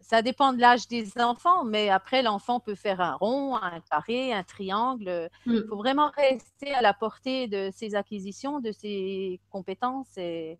ça 0.00 0.22
dépend 0.22 0.52
de 0.52 0.60
l'âge 0.60 0.86
des 0.86 1.18
enfants, 1.18 1.64
mais 1.64 1.88
après 1.88 2.22
l'enfant 2.22 2.60
peut 2.60 2.74
faire 2.76 3.00
un 3.00 3.14
rond, 3.14 3.56
un 3.56 3.80
carré, 3.90 4.32
un 4.32 4.44
triangle. 4.44 5.28
Il 5.46 5.52
mm. 5.54 5.68
faut 5.68 5.76
vraiment 5.76 6.12
rester 6.14 6.72
à 6.74 6.82
la 6.82 6.94
portée 6.94 7.48
de 7.48 7.70
ses 7.72 7.96
acquisitions, 7.96 8.60
de 8.60 8.70
ses 8.70 9.40
compétences 9.50 10.16
et 10.18 10.58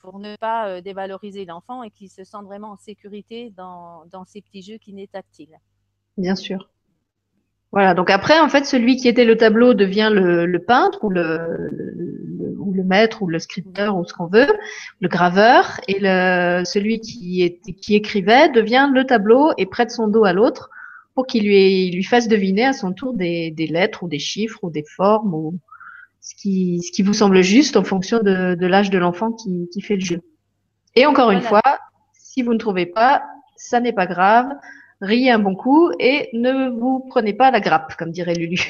pour 0.00 0.18
ne 0.18 0.36
pas 0.36 0.80
dévaloriser 0.80 1.44
l'enfant 1.44 1.82
et 1.82 1.90
qu'il 1.90 2.10
se 2.10 2.24
sente 2.24 2.46
vraiment 2.46 2.72
en 2.72 2.76
sécurité 2.76 3.52
dans, 3.56 4.04
dans 4.10 4.24
ces 4.24 4.40
petits 4.42 4.62
jeux 4.62 4.78
qui 4.78 4.92
n'est 4.92 5.06
tactile. 5.06 5.58
Bien 6.16 6.36
sûr. 6.36 6.68
Voilà, 7.74 7.94
donc 7.94 8.08
après, 8.08 8.38
en 8.38 8.48
fait, 8.48 8.66
celui 8.66 8.96
qui 8.96 9.08
était 9.08 9.24
le 9.24 9.36
tableau 9.36 9.74
devient 9.74 10.10
le, 10.12 10.58
peintre 10.58 11.02
ou 11.02 11.10
le, 11.10 12.56
ou 12.60 12.72
le 12.72 12.84
maître 12.84 13.20
ou 13.22 13.26
le 13.26 13.40
scripteur 13.40 13.96
ou 13.96 14.04
ce 14.04 14.14
qu'on 14.14 14.28
veut, 14.28 14.46
le 15.00 15.08
graveur, 15.08 15.80
et 15.88 15.98
le, 16.00 16.62
celui 16.64 17.00
qui, 17.00 17.60
qui 17.80 17.96
écrivait 17.96 18.48
devient 18.50 18.88
le 18.94 19.04
tableau 19.04 19.50
et 19.58 19.66
prête 19.66 19.90
son 19.90 20.06
dos 20.06 20.24
à 20.24 20.32
l'autre 20.32 20.70
pour 21.16 21.26
qu'il 21.26 21.46
lui, 21.46 21.90
lui 21.90 22.04
fasse 22.04 22.28
deviner 22.28 22.64
à 22.64 22.72
son 22.72 22.92
tour 22.92 23.12
des, 23.12 23.50
des, 23.50 23.66
lettres 23.66 24.04
ou 24.04 24.08
des 24.08 24.20
chiffres 24.20 24.60
ou 24.62 24.70
des 24.70 24.84
formes 24.84 25.34
ou 25.34 25.58
ce 26.24 26.34
qui, 26.34 26.82
ce 26.82 26.90
qui 26.90 27.02
vous 27.02 27.14
semble 27.14 27.42
juste 27.42 27.76
en 27.76 27.84
fonction 27.84 28.18
de, 28.18 28.56
de 28.56 28.66
l'âge 28.66 28.90
de 28.90 28.98
l'enfant 28.98 29.30
qui, 29.30 29.68
qui 29.72 29.80
fait 29.80 29.94
le 29.94 30.04
jeu. 30.04 30.20
Et 30.96 31.06
encore 31.06 31.30
une 31.30 31.42
fois, 31.42 31.62
si 32.12 32.42
vous 32.42 32.52
ne 32.52 32.58
trouvez 32.58 32.86
pas, 32.86 33.22
ça 33.56 33.78
n'est 33.78 33.92
pas 33.92 34.06
grave 34.06 34.48
riez 35.00 35.30
un 35.30 35.38
bon 35.38 35.54
coup 35.54 35.90
et 35.98 36.30
ne 36.32 36.70
vous 36.70 37.00
prenez 37.08 37.34
pas 37.34 37.50
la 37.50 37.60
grappe, 37.60 37.96
comme 37.96 38.10
dirait 38.10 38.34
Lulu. 38.34 38.60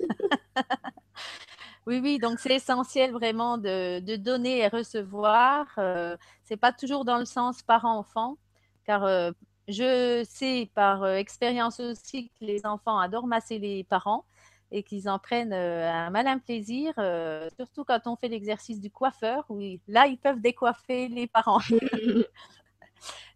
oui, 1.86 2.00
oui, 2.02 2.18
donc 2.18 2.38
c'est 2.38 2.54
essentiel 2.54 3.12
vraiment 3.12 3.58
de, 3.58 4.16
donner 4.16 4.58
et 4.58 4.68
recevoir. 4.68 5.66
Euh, 5.78 6.16
c'est 6.44 6.56
pas 6.56 6.72
toujours 6.72 7.04
dans 7.04 7.18
le 7.18 7.24
sens 7.24 7.62
parent-enfant, 7.62 8.36
car 8.84 9.04
euh, 9.04 9.30
je 9.68 10.24
sais 10.28 10.70
par 10.74 11.02
euh, 11.04 11.14
expérience 11.14 11.80
aussi 11.80 12.28
que 12.28 12.44
les 12.44 12.66
enfants 12.66 12.98
adorent 12.98 13.26
masser 13.26 13.58
les 13.58 13.84
parents 13.84 14.24
et 14.72 14.82
qu'ils 14.82 15.08
en 15.08 15.18
prennent 15.18 15.52
un 15.52 16.10
malin 16.10 16.38
plaisir, 16.38 16.94
surtout 17.56 17.84
quand 17.84 18.00
on 18.06 18.16
fait 18.16 18.28
l'exercice 18.28 18.80
du 18.80 18.90
coiffeur. 18.90 19.44
Oui, 19.48 19.80
là, 19.86 20.06
ils 20.06 20.18
peuvent 20.18 20.40
décoiffer 20.40 21.08
les 21.08 21.26
parents. 21.26 21.60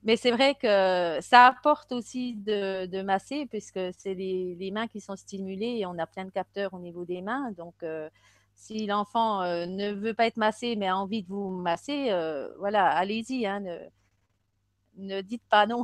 Mais 0.07 0.17
c'est 0.17 0.31
vrai 0.31 0.55
que 0.55 1.19
ça 1.21 1.47
apporte 1.47 1.91
aussi 1.91 2.35
de, 2.35 3.03
masser, 3.03 3.47
puisque 3.47 3.81
c'est 3.99 4.15
les, 4.15 4.71
mains 4.73 4.87
qui 4.87 5.01
sont 5.01 5.17
stimulées 5.17 5.79
et 5.81 5.87
on 5.87 5.99
a 5.99 6.07
plein 6.07 6.25
de 6.25 6.31
capteurs 6.31 6.75
au 6.75 6.79
niveau 6.79 7.05
des 7.05 7.23
mains. 7.23 7.51
Donc, 7.57 7.75
euh, 7.83 8.09
si 8.55 8.87
l'enfant 8.87 9.43
euh, 9.43 9.67
ne 9.67 9.93
veut 9.93 10.15
pas 10.15 10.27
être 10.27 10.37
massé, 10.37 10.77
mais 10.77 10.87
a 10.87 10.97
envie 10.97 11.23
de 11.23 11.29
vous 11.29 11.51
masser, 11.51 12.11
euh, 12.11 12.49
voilà, 12.59 12.87
allez-y, 12.87 13.47
hein, 13.47 13.63
ne, 14.97 15.21
dites 15.23 15.45
pas 15.49 15.67
non. 15.67 15.83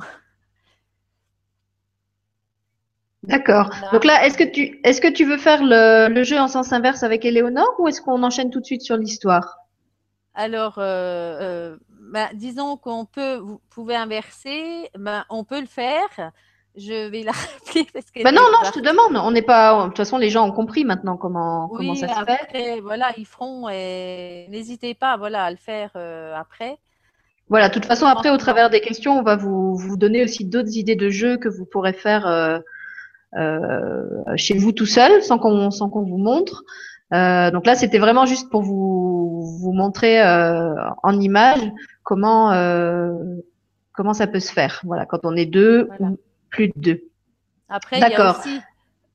D'accord. 3.22 3.70
Donc 3.92 4.04
là, 4.04 4.26
est-ce 4.26 4.36
que 4.36 4.44
tu 4.44 4.80
est-ce 4.82 5.00
que 5.00 5.08
tu 5.08 5.24
veux 5.24 5.38
faire 5.38 5.62
le, 5.62 6.08
le, 6.08 6.24
jeu 6.24 6.38
en 6.38 6.48
sens 6.48 6.72
inverse 6.72 7.02
avec 7.02 7.24
Éléonore 7.24 7.74
ou 7.78 7.88
est-ce 7.88 8.00
qu'on 8.00 8.22
enchaîne 8.22 8.50
tout 8.50 8.60
de 8.60 8.66
suite 8.66 8.82
sur 8.82 8.96
l'histoire? 8.96 9.58
Alors, 10.34 10.74
ben, 12.12 12.28
disons 12.34 12.76
qu'on 12.76 13.06
peut, 13.06 13.36
vous 13.36 13.60
pouvez 13.70 13.96
inverser, 13.96 14.90
ben, 14.98 15.24
on 15.30 15.44
peut 15.44 15.60
le 15.60 15.66
faire. 15.66 16.32
Je 16.74 17.08
vais 17.08 17.22
la 17.22 17.32
rappeler 17.66 17.86
parce 17.92 18.10
que. 18.10 18.22
Ben 18.22 18.34
non, 18.34 18.42
non, 18.42 18.58
je 18.64 18.70
te 18.72 18.80
demande. 18.80 19.16
On 19.16 19.30
n'est 19.30 19.42
pas. 19.42 19.82
De 19.82 19.88
toute 19.88 19.96
façon, 19.98 20.18
les 20.18 20.30
gens 20.30 20.46
ont 20.46 20.52
compris 20.52 20.84
maintenant 20.84 21.16
comment, 21.16 21.68
comment 21.68 21.94
ça 21.94 22.08
se 22.08 22.24
fait. 22.24 22.80
Voilà, 22.80 23.12
ils 23.16 23.26
feront 23.26 23.68
et 23.68 24.46
n'hésitez 24.50 24.94
pas, 24.94 25.16
voilà, 25.16 25.44
à 25.44 25.50
le 25.50 25.56
faire 25.56 25.90
euh, 25.96 26.34
après. 26.34 26.78
Voilà, 27.48 27.68
de 27.68 27.74
toute 27.74 27.84
façon, 27.84 28.06
après, 28.06 28.30
au 28.30 28.38
travers 28.38 28.70
des 28.70 28.80
questions, 28.80 29.18
on 29.18 29.22
va 29.22 29.36
vous, 29.36 29.76
vous 29.76 29.96
donner 29.98 30.22
aussi 30.22 30.46
d'autres 30.46 30.76
idées 30.76 30.96
de 30.96 31.10
jeux 31.10 31.36
que 31.36 31.48
vous 31.48 31.66
pourrez 31.66 31.92
faire 31.92 32.26
euh, 32.26 32.58
euh, 32.58 32.60
chez 34.36 34.58
vous 34.58 34.72
tout 34.72 34.86
seul, 34.86 35.22
sans 35.22 35.38
qu'on 35.38 35.70
sans 35.70 35.88
qu'on 35.88 36.02
vous 36.02 36.18
montre. 36.18 36.64
Euh, 37.12 37.50
donc 37.50 37.66
là, 37.66 37.74
c'était 37.74 37.98
vraiment 37.98 38.24
juste 38.24 38.48
pour 38.48 38.62
vous, 38.62 39.58
vous 39.60 39.72
montrer 39.72 40.22
euh, 40.22 40.74
en 41.02 41.20
image 41.20 41.60
comment 42.04 42.52
euh, 42.52 43.12
comment 43.92 44.14
ça 44.14 44.26
peut 44.26 44.40
se 44.40 44.52
faire. 44.52 44.80
Voilà, 44.84 45.04
quand 45.04 45.20
on 45.24 45.36
est 45.36 45.46
deux 45.46 45.88
ou 46.00 46.18
plus 46.48 46.68
de 46.68 46.74
deux. 46.76 47.02
Après, 47.68 47.98
il 47.98 48.00
y 48.00 48.14
a 48.14 48.38
aussi, 48.38 48.60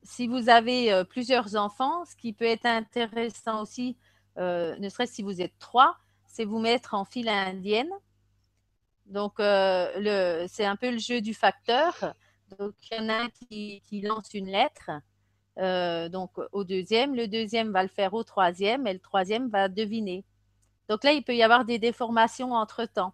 si 0.02 0.28
vous 0.28 0.48
avez 0.48 1.02
plusieurs 1.08 1.56
enfants, 1.56 2.04
ce 2.04 2.14
qui 2.16 2.32
peut 2.32 2.44
être 2.44 2.66
intéressant 2.66 3.62
aussi, 3.62 3.96
ne 4.36 4.88
serait-ce 4.88 5.14
si 5.14 5.22
vous 5.22 5.40
êtes 5.40 5.58
trois, 5.58 5.96
c'est 6.26 6.44
vous 6.44 6.58
mettre 6.58 6.94
en 6.94 7.04
file 7.04 7.28
indienne. 7.28 7.90
Donc, 9.06 9.34
c'est 9.38 10.64
un 10.64 10.76
peu 10.76 10.90
le 10.90 10.98
jeu 10.98 11.20
du 11.20 11.34
facteur. 11.34 12.14
Donc, 12.58 12.74
il 12.90 12.96
y 12.96 13.00
en 13.00 13.08
a 13.08 13.14
un 13.24 13.28
qui, 13.28 13.82
qui 13.86 14.00
lance 14.00 14.32
une 14.34 14.46
lettre 14.46 14.90
euh, 15.58 16.08
donc 16.08 16.30
au 16.52 16.64
deuxième, 16.64 17.14
le 17.14 17.26
deuxième 17.26 17.72
va 17.72 17.82
le 17.82 17.88
faire 17.88 18.14
au 18.14 18.22
troisième 18.22 18.86
et 18.86 18.92
le 18.92 19.00
troisième 19.00 19.48
va 19.48 19.68
deviner. 19.68 20.24
Donc 20.88 21.04
là, 21.04 21.12
il 21.12 21.22
peut 21.22 21.34
y 21.34 21.42
avoir 21.42 21.64
des 21.64 21.78
déformations 21.78 22.52
entre-temps. 22.52 23.12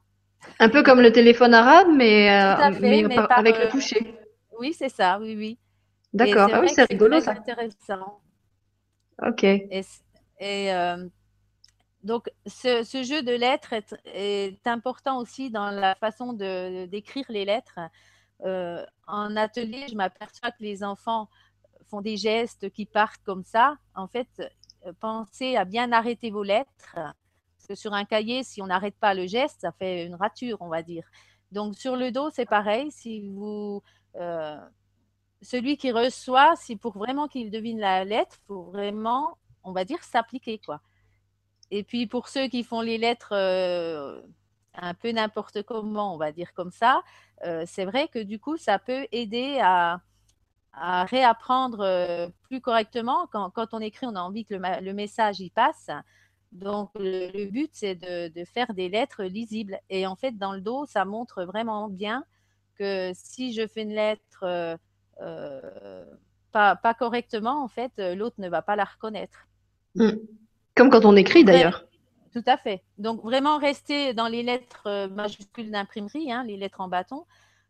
Un 0.58 0.68
peu 0.68 0.82
comme 0.82 1.00
le 1.00 1.10
téléphone 1.10 1.54
arabe, 1.54 1.88
mais, 1.90 2.28
euh, 2.30 2.54
avec 3.30 3.58
le 3.58 3.68
toucher. 3.70 4.14
Oui, 4.58 4.74
c'est 4.74 4.90
ça, 4.90 5.18
oui, 5.20 5.34
oui. 5.36 5.58
D'accord, 6.12 6.50
ah 6.52 6.60
oui, 6.60 6.68
c'est 6.68 6.84
rigolo 6.84 7.18
ça. 7.20 7.32
intéressant. 7.32 8.20
Ok. 9.26 9.42
Et, 9.42 9.82
euh, 10.72 11.08
donc, 12.02 12.30
ce, 12.46 13.02
jeu 13.02 13.22
de 13.22 13.32
lettres 13.32 13.72
est, 14.04 14.66
important 14.66 15.18
aussi 15.18 15.50
dans 15.50 15.70
la 15.70 15.94
façon 15.94 16.34
d'écrire 16.34 17.24
les 17.30 17.46
lettres. 17.46 17.80
En 18.40 19.36
atelier, 19.36 19.86
je 19.88 19.94
m'aperçois 19.94 20.50
que 20.50 20.62
les 20.62 20.84
enfants 20.84 21.28
font 21.86 22.00
des 22.00 22.16
gestes 22.16 22.70
qui 22.70 22.86
partent 22.86 23.22
comme 23.24 23.44
ça, 23.44 23.76
en 23.94 24.08
fait, 24.08 24.28
euh, 24.86 24.92
pensez 25.00 25.56
à 25.56 25.64
bien 25.64 25.92
arrêter 25.92 26.30
vos 26.30 26.42
lettres. 26.42 26.94
Parce 26.94 27.66
que 27.68 27.74
sur 27.74 27.94
un 27.94 28.04
cahier, 28.04 28.42
si 28.42 28.60
on 28.62 28.66
n'arrête 28.66 28.96
pas 28.96 29.14
le 29.14 29.26
geste, 29.26 29.60
ça 29.62 29.72
fait 29.72 30.04
une 30.04 30.14
rature, 30.14 30.58
on 30.60 30.68
va 30.68 30.82
dire. 30.82 31.04
Donc 31.52 31.76
sur 31.76 31.96
le 31.96 32.10
dos, 32.10 32.30
c'est 32.30 32.46
pareil. 32.46 32.90
Si 32.90 33.20
vous, 33.28 33.82
euh, 34.16 34.58
celui 35.40 35.76
qui 35.76 35.92
reçoit, 35.92 36.56
si 36.56 36.76
pour 36.76 36.98
vraiment 36.98 37.28
qu'il 37.28 37.50
devine 37.50 37.78
la 37.78 38.04
lettre, 38.04 38.36
faut 38.46 38.64
vraiment, 38.64 39.38
on 39.62 39.72
va 39.72 39.84
dire, 39.84 40.02
s'appliquer 40.02 40.58
quoi. 40.58 40.80
Et 41.70 41.82
puis 41.84 42.06
pour 42.06 42.28
ceux 42.28 42.48
qui 42.48 42.64
font 42.64 42.82
les 42.82 42.98
lettres 42.98 43.32
euh, 43.32 44.20
un 44.74 44.94
peu 44.94 45.10
n'importe 45.10 45.62
comment, 45.62 46.14
on 46.14 46.18
va 46.18 46.32
dire 46.32 46.52
comme 46.54 46.70
ça, 46.70 47.02
c'est 47.66 47.84
vrai 47.84 48.08
que 48.08 48.18
du 48.18 48.38
coup, 48.38 48.56
ça 48.56 48.78
peut 48.78 49.06
aider 49.12 49.58
à, 49.62 50.00
à 50.76 51.04
réapprendre 51.04 51.80
euh, 51.80 52.28
plus 52.42 52.60
correctement. 52.60 53.28
Quand, 53.30 53.68
on 53.72 53.80
écrit, 53.80 54.06
on 54.06 54.16
a 54.16 54.20
envie 54.20 54.44
que 54.44 54.54
le, 54.54 54.92
message 54.92 55.40
y 55.40 55.50
passe. 55.50 55.90
Donc, 56.52 56.90
le, 56.96 57.50
but, 57.50 57.70
c'est 57.72 57.94
de, 57.94 58.44
faire 58.44 58.74
des 58.74 58.88
lettres 58.88 59.24
lisibles. 59.24 59.78
Et 59.90 60.06
en 60.06 60.16
fait, 60.16 60.36
dans 60.36 60.52
le 60.52 60.60
dos, 60.60 60.84
ça 60.86 61.04
montre 61.04 61.44
vraiment 61.44 61.88
bien 61.88 62.24
que 62.76 63.12
si 63.14 63.52
je 63.52 63.66
fais 63.66 63.82
une 63.82 63.94
lettre 63.94 64.44
euh, 65.20 66.04
pas, 66.52 66.94
correctement, 66.98 67.62
en 67.62 67.68
fait, 67.68 67.92
l'autre 67.98 68.36
ne 68.38 68.48
va 68.48 68.62
pas 68.62 68.76
la 68.76 68.84
reconnaître. 68.84 69.46
Hmm. 69.94 70.10
Comme 70.76 70.90
quand 70.90 71.04
on 71.04 71.16
écrit 71.16 71.44
d'ailleurs. 71.44 71.86
Tout 72.34 72.42
à 72.46 72.56
fait. 72.56 72.82
Donc, 72.98 73.22
vraiment 73.22 73.58
rester 73.58 74.12
dans 74.12 74.26
les 74.26 74.42
lettres 74.42 75.06
majuscules 75.06 75.70
d'imprimerie, 75.70 76.32
hein, 76.32 76.42
les 76.42 76.56
lettres 76.56 76.80
en 76.80 76.88
bâton. 76.88 77.24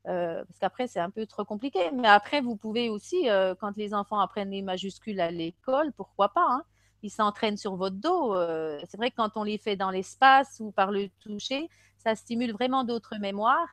Euh, 0.07 0.42
parce 0.44 0.59
qu'après, 0.59 0.87
c'est 0.87 1.00
un 1.00 1.11
peu 1.11 1.27
trop 1.27 1.44
compliqué. 1.44 1.90
Mais 1.92 2.09
après, 2.09 2.40
vous 2.40 2.57
pouvez 2.57 2.88
aussi, 2.88 3.29
euh, 3.29 3.55
quand 3.55 3.77
les 3.77 3.92
enfants 3.92 4.20
apprennent 4.20 4.50
les 4.50 4.62
majuscules 4.62 5.20
à 5.20 5.31
l'école, 5.31 5.92
pourquoi 5.92 6.31
pas 6.31 6.46
hein, 6.48 6.64
Ils 7.03 7.11
s'entraînent 7.11 7.59
sur 7.59 7.77
votre 7.77 7.96
dos. 7.96 8.35
Euh, 8.35 8.81
c'est 8.88 8.96
vrai 8.96 9.11
que 9.11 9.16
quand 9.16 9.37
on 9.37 9.44
les 9.44 9.59
fait 9.59 9.77
dans 9.77 9.90
l'espace 9.90 10.61
ou 10.61 10.72
par 10.72 10.90
le 10.90 11.11
toucher, 11.20 11.68
ça 11.98 12.14
stimule 12.14 12.53
vraiment 12.53 12.85
d'autres 12.85 13.18
mémoires. 13.18 13.72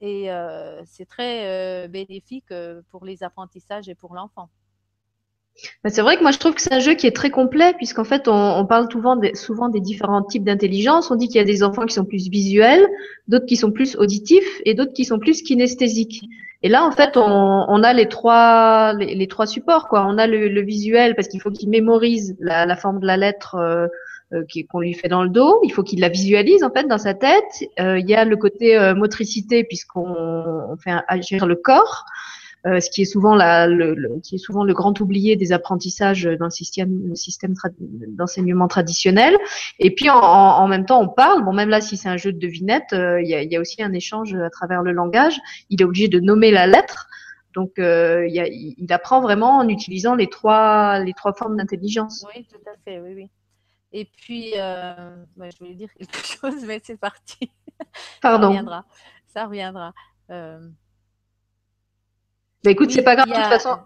Et 0.00 0.28
c'est 0.86 1.06
très 1.06 1.88
bénéfique 1.88 2.52
pour 2.90 3.04
les 3.04 3.22
apprentissages 3.22 3.88
et 3.88 3.94
pour 3.94 4.14
l'enfant. 4.14 4.50
Bah, 5.82 5.90
c'est 5.90 6.02
vrai 6.02 6.16
que 6.16 6.22
moi 6.22 6.32
je 6.32 6.38
trouve 6.38 6.54
que 6.54 6.60
c'est 6.60 6.72
un 6.72 6.80
jeu 6.80 6.94
qui 6.94 7.06
est 7.06 7.14
très 7.14 7.30
complet 7.30 7.74
puisqu'en 7.76 8.04
fait 8.04 8.26
on, 8.26 8.66
parle 8.66 8.90
souvent 8.90 9.16
des, 9.16 9.34
souvent 9.34 9.68
des 9.68 9.80
différents 9.80 10.22
types 10.22 10.44
d'intelligence. 10.44 11.10
On 11.10 11.14
dit 11.14 11.28
qu'il 11.28 11.36
y 11.36 11.40
a 11.40 11.44
des 11.44 11.62
enfants 11.62 11.86
qui 11.86 11.94
sont 11.94 12.04
plus 12.04 12.28
visuels, 12.28 12.86
d'autres 13.28 13.46
qui 13.46 13.56
sont 13.56 13.70
plus 13.70 13.96
auditifs 13.96 14.60
et 14.64 14.74
d'autres 14.74 14.92
qui 14.92 15.04
sont 15.04 15.18
plus 15.18 15.42
kinesthésiques. 15.42 16.24
Et 16.62 16.68
là 16.68 16.84
en 16.84 16.90
fait 16.90 17.16
on, 17.16 17.82
a 17.82 17.92
les 17.92 18.08
trois 18.08 18.94
les, 18.94 19.28
trois 19.28 19.46
supports 19.46 19.88
quoi. 19.88 20.04
On 20.08 20.18
a 20.18 20.26
le, 20.26 20.60
visuel 20.62 21.14
parce 21.14 21.28
qu'il 21.28 21.40
faut 21.40 21.50
qu'il 21.50 21.70
mémorise 21.70 22.36
la, 22.40 22.76
forme 22.76 22.98
de 22.98 23.06
la 23.06 23.16
lettre 23.16 23.54
euh, 23.54 23.86
euh, 24.32 24.42
qu'on 24.68 24.80
lui 24.80 24.94
fait 24.94 25.08
dans 25.08 25.22
le 25.22 25.28
dos. 25.28 25.60
Il 25.62 25.70
faut 25.70 25.84
qu'il 25.84 26.00
la 26.00 26.08
visualise 26.08 26.64
en 26.64 26.70
fait 26.70 26.88
dans 26.88 26.98
sa 26.98 27.14
tête. 27.14 27.44
Euh, 27.78 27.98
il 27.98 28.08
y 28.08 28.14
a 28.14 28.24
le 28.24 28.36
côté 28.36 28.92
motricité 28.96 29.62
puisqu'on 29.62 30.76
fait 30.82 30.94
agir 31.06 31.46
le 31.46 31.54
corps. 31.54 32.06
Euh, 32.66 32.80
ce 32.80 32.88
qui 32.88 33.02
est 33.02 33.04
souvent 33.04 33.34
la, 33.34 33.66
le, 33.66 34.20
qui 34.22 34.36
est 34.36 34.38
souvent 34.38 34.64
le 34.64 34.72
grand 34.72 34.98
oublié 34.98 35.36
des 35.36 35.52
apprentissages 35.52 36.24
dans 36.24 36.46
le 36.46 36.50
système, 36.50 37.14
système 37.14 37.54
d'enseignement 38.08 38.68
traditionnel. 38.68 39.36
Et 39.78 39.94
puis 39.94 40.08
en, 40.08 40.16
en, 40.16 40.66
même 40.66 40.86
temps, 40.86 41.02
on 41.02 41.08
parle. 41.08 41.44
Bon, 41.44 41.52
même 41.52 41.68
là, 41.68 41.82
si 41.82 41.98
c'est 41.98 42.08
un 42.08 42.16
jeu 42.16 42.32
de 42.32 42.38
devinette, 42.38 42.94
euh, 42.94 43.20
il 43.20 43.28
y, 43.28 43.34
a, 43.34 43.42
y, 43.42 43.54
a, 43.54 43.60
aussi 43.60 43.82
un 43.82 43.92
échange 43.92 44.34
à 44.34 44.48
travers 44.48 44.82
le 44.82 44.92
langage. 44.92 45.38
Il 45.68 45.82
est 45.82 45.84
obligé 45.84 46.08
de 46.08 46.20
nommer 46.20 46.50
la 46.50 46.66
lettre. 46.66 47.06
Donc, 47.52 47.78
euh, 47.78 48.26
y 48.28 48.40
a, 48.40 48.46
il 48.48 48.92
apprend 48.92 49.20
vraiment 49.20 49.58
en 49.58 49.68
utilisant 49.68 50.14
les 50.14 50.28
trois, 50.28 51.00
les 51.00 51.12
trois 51.12 51.34
formes 51.34 51.58
d'intelligence. 51.58 52.24
Oui, 52.34 52.46
tout 52.50 52.62
à 52.66 52.74
fait, 52.84 52.98
oui, 52.98 53.12
oui. 53.14 53.30
Et 53.92 54.06
puis, 54.06 54.52
je 54.54 55.58
voulais 55.60 55.74
dire 55.74 55.92
quelque 55.92 56.16
chose, 56.40 56.64
mais 56.66 56.80
c'est 56.82 56.98
parti. 56.98 57.50
Pardon. 58.22 58.46
Ça 58.46 58.48
reviendra. 58.48 58.84
Ça 59.26 59.44
reviendra. 59.44 59.92
Euh, 62.64 62.68
bah, 62.68 62.70
écoute, 62.70 62.90
c'est 62.90 63.02
pas 63.02 63.14
grave 63.14 63.28
de 63.28 63.34
toute 63.34 63.44
façon. 63.44 63.78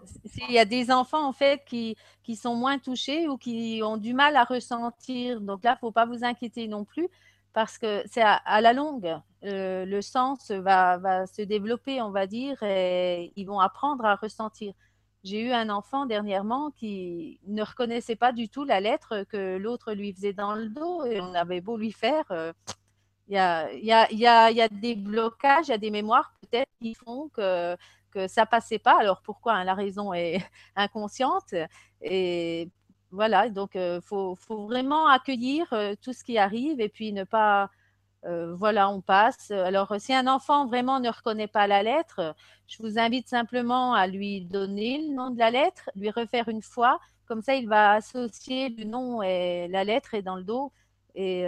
Il 0.47 0.53
y 0.53 0.59
a 0.59 0.65
des 0.65 0.89
enfants 0.89 1.27
en 1.27 1.33
fait 1.33 1.61
qui, 1.65 1.97
qui 2.23 2.35
sont 2.35 2.55
moins 2.55 2.79
touchés 2.79 3.27
ou 3.27 3.37
qui 3.37 3.81
ont 3.83 3.97
du 3.97 4.13
mal 4.13 4.35
à 4.35 4.43
ressentir. 4.43 5.41
Donc 5.41 5.63
là, 5.63 5.71
il 5.71 5.75
ne 5.75 5.79
faut 5.79 5.91
pas 5.91 6.05
vous 6.05 6.23
inquiéter 6.23 6.67
non 6.67 6.85
plus 6.85 7.09
parce 7.53 7.77
que 7.77 8.03
c'est 8.05 8.21
à, 8.21 8.61
la 8.61 8.73
longue, 8.73 9.17
euh, 9.43 9.83
le 9.83 10.01
sens 10.01 10.51
va, 10.51 10.97
va, 10.97 11.25
se 11.25 11.41
développer, 11.41 12.01
on 12.01 12.11
va 12.11 12.27
dire, 12.27 12.61
et 12.61 13.33
ils 13.35 13.45
vont 13.45 13.59
apprendre 13.59 14.05
à 14.05 14.15
ressentir. 14.15 14.73
J'ai 15.23 15.41
eu 15.41 15.51
un 15.51 15.69
enfant 15.69 16.05
dernièrement 16.05 16.71
qui 16.71 17.39
ne 17.47 17.63
reconnaissait 17.63 18.15
pas 18.15 18.31
du 18.31 18.47
tout 18.47 18.63
la 18.63 18.79
lettre 18.79 19.25
que 19.29 19.57
l'autre 19.57 19.93
lui 19.93 20.13
faisait 20.13 20.31
dans 20.31 20.53
le 20.53 20.69
dos 20.69 21.03
et 21.05 21.19
on 21.19 21.33
avait 21.33 21.59
beau 21.59 21.75
lui 21.75 21.91
faire. 21.91 22.23
Euh, 22.31 22.53
il 23.27 23.35
y, 23.35 23.37
a, 23.37 23.71
y, 23.73 23.91
a, 23.91 24.03
a, 24.03 24.51
y, 24.51 24.61
a, 24.61 24.69
des 24.69 24.95
blocages, 24.95 25.67
il 25.67 25.71
y 25.71 25.73
a 25.73 25.77
des 25.77 25.91
mémoires 25.91 26.33
peut-être 26.41 26.71
qui 26.81 26.95
font 26.95 27.29
que 27.29 27.75
que 28.09 28.27
ça 28.27 28.45
passait 28.45 28.79
pas. 28.79 28.97
Alors 28.99 29.21
pourquoi 29.21 29.53
hein, 29.53 29.63
La 29.63 29.73
raison 29.73 30.13
est 30.13 30.39
inconsciente. 30.75 31.53
Et 32.01 32.69
voilà, 33.11 33.49
donc 33.49 33.71
il 33.73 33.81
euh, 33.81 34.01
faut, 34.01 34.37
vraiment 34.49 35.07
accueillir 35.07 35.71
euh, 35.73 35.95
tout 36.01 36.13
ce 36.13 36.23
qui 36.23 36.37
arrive 36.37 36.79
et 36.79 36.89
puis 36.89 37.11
ne 37.11 37.23
pas. 37.23 37.69
Euh, 38.25 38.53
voilà, 38.55 38.89
on 38.89 39.01
passe. 39.01 39.49
Alors, 39.51 39.95
si 39.97 40.13
un 40.13 40.27
enfant 40.27 40.67
vraiment 40.67 40.99
ne 40.99 41.09
reconnaît 41.09 41.47
pas 41.47 41.67
la 41.67 41.83
lettre, 41.83 42.35
je 42.67 42.83
vous 42.83 42.99
invite 42.99 43.29
simplement 43.29 43.93
à 43.93 44.07
lui 44.07 44.41
donner 44.41 45.07
le 45.07 45.15
nom 45.15 45.29
de 45.29 45.39
la 45.39 45.51
lettre, 45.51 45.89
lui 45.95 46.11
refaire 46.11 46.49
une 46.49 46.61
fois. 46.61 46.99
Comme 47.27 47.41
ça, 47.41 47.55
il 47.55 47.69
va 47.69 47.93
associer 47.93 48.69
le 48.69 48.83
nom 48.83 49.23
et 49.23 49.69
la 49.69 49.85
lettre 49.85 50.15
est 50.15 50.21
dans 50.21 50.35
le 50.35 50.43
dos. 50.43 50.73
Et 51.15 51.47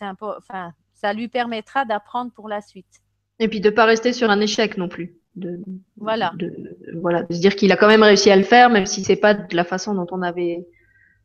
enfin, 0.00 0.72
ça 0.94 1.12
lui 1.12 1.26
permettra 1.26 1.84
d'apprendre 1.84 2.30
pour 2.32 2.48
la 2.48 2.60
suite. 2.60 3.00
Et 3.40 3.48
puis 3.48 3.60
de 3.60 3.68
ne 3.68 3.74
pas 3.74 3.84
rester 3.84 4.12
sur 4.12 4.30
un 4.30 4.40
échec 4.40 4.76
non 4.76 4.88
plus 4.88 5.16
de, 5.38 5.60
voilà. 5.96 6.32
De, 6.36 6.76
voilà, 7.00 7.22
de 7.22 7.34
se 7.34 7.40
dire 7.40 7.56
qu'il 7.56 7.72
a 7.72 7.76
quand 7.76 7.88
même 7.88 8.02
réussi 8.02 8.30
à 8.30 8.36
le 8.36 8.42
faire, 8.42 8.70
même 8.70 8.86
si 8.86 9.04
c'est 9.04 9.16
pas 9.16 9.34
de 9.34 9.56
la 9.56 9.64
façon 9.64 9.94
dont 9.94 10.06
on 10.10 10.22
avait, 10.22 10.66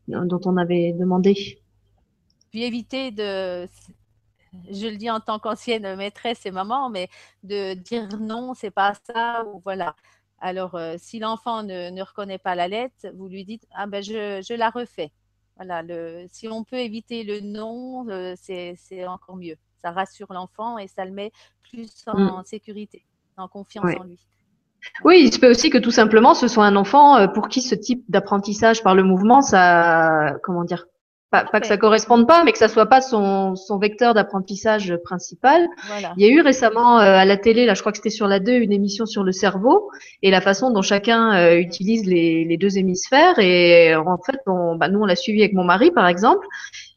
dont 0.08 0.40
on 0.44 0.56
avait 0.56 0.92
demandé. 0.92 1.58
Puis 2.50 2.62
éviter 2.62 3.10
de, 3.10 3.66
je 4.70 4.86
le 4.86 4.96
dis 4.96 5.10
en 5.10 5.20
tant 5.20 5.38
qu'ancienne 5.38 5.96
maîtresse 5.96 6.46
et 6.46 6.50
maman, 6.50 6.90
mais 6.90 7.08
de 7.42 7.74
dire 7.74 8.08
non, 8.20 8.54
c'est 8.54 8.70
pas 8.70 8.94
ça, 9.06 9.44
ou 9.46 9.60
voilà. 9.60 9.94
Alors, 10.40 10.74
euh, 10.74 10.96
si 10.98 11.18
l'enfant 11.18 11.62
ne, 11.62 11.90
ne, 11.90 12.02
reconnaît 12.02 12.38
pas 12.38 12.54
la 12.54 12.68
lettre, 12.68 13.08
vous 13.14 13.28
lui 13.28 13.44
dites 13.44 13.66
ah 13.74 13.86
ben 13.86 14.02
je, 14.02 14.44
je 14.46 14.54
la 14.54 14.70
refais. 14.70 15.10
Voilà, 15.56 15.82
le, 15.82 16.26
si 16.28 16.48
on 16.48 16.64
peut 16.64 16.78
éviter 16.78 17.22
le 17.22 17.40
non, 17.40 18.08
euh, 18.08 18.34
c'est 18.36 19.06
encore 19.06 19.36
mieux. 19.36 19.56
Ça 19.78 19.92
rassure 19.92 20.32
l'enfant 20.32 20.78
et 20.78 20.88
ça 20.88 21.04
le 21.04 21.12
met 21.12 21.30
plus 21.62 22.04
en 22.06 22.40
mm. 22.40 22.44
sécurité 22.44 23.04
en 23.36 23.48
confiance 23.48 23.84
en 23.84 24.04
lui. 24.04 24.18
Oui, 25.02 25.20
il 25.22 25.32
se 25.32 25.38
peut 25.38 25.50
aussi 25.50 25.70
que 25.70 25.78
tout 25.78 25.90
simplement 25.90 26.34
ce 26.34 26.46
soit 26.46 26.66
un 26.66 26.76
enfant 26.76 27.16
euh, 27.16 27.26
pour 27.26 27.48
qui 27.48 27.62
ce 27.62 27.74
type 27.74 28.04
d'apprentissage 28.08 28.82
par 28.82 28.94
le 28.94 29.02
mouvement, 29.02 29.40
ça, 29.40 30.34
comment 30.42 30.62
dire, 30.62 30.86
pas, 31.30 31.44
pas, 31.44 31.60
que 31.60 31.66
ça 31.66 31.76
corresponde 31.76 32.28
pas, 32.28 32.44
mais 32.44 32.52
que 32.52 32.58
ça 32.58 32.68
soit 32.68 32.86
pas 32.86 33.00
son, 33.00 33.56
son 33.56 33.78
vecteur 33.78 34.14
d'apprentissage 34.14 34.94
principal. 35.02 35.66
Il 36.16 36.24
y 36.24 36.26
a 36.26 36.32
eu 36.32 36.40
récemment 36.42 37.00
euh, 37.00 37.16
à 37.16 37.24
la 37.24 37.36
télé, 37.36 37.66
là, 37.66 37.74
je 37.74 37.80
crois 37.80 37.90
que 37.90 37.98
c'était 37.98 38.10
sur 38.10 38.28
la 38.28 38.38
2, 38.38 38.52
une 38.52 38.72
émission 38.72 39.04
sur 39.04 39.24
le 39.24 39.32
cerveau 39.32 39.90
et 40.22 40.30
la 40.30 40.40
façon 40.40 40.70
dont 40.70 40.82
chacun 40.82 41.34
euh, 41.34 41.58
utilise 41.58 42.06
les, 42.06 42.44
les, 42.44 42.56
deux 42.56 42.78
hémisphères. 42.78 43.38
Et 43.40 43.96
en 43.96 44.18
fait, 44.18 44.38
on, 44.46 44.76
bah, 44.76 44.88
nous, 44.88 45.00
on 45.00 45.06
l'a 45.06 45.16
suivi 45.16 45.40
avec 45.40 45.54
mon 45.54 45.64
mari, 45.64 45.90
par 45.90 46.06
exemple. 46.06 46.46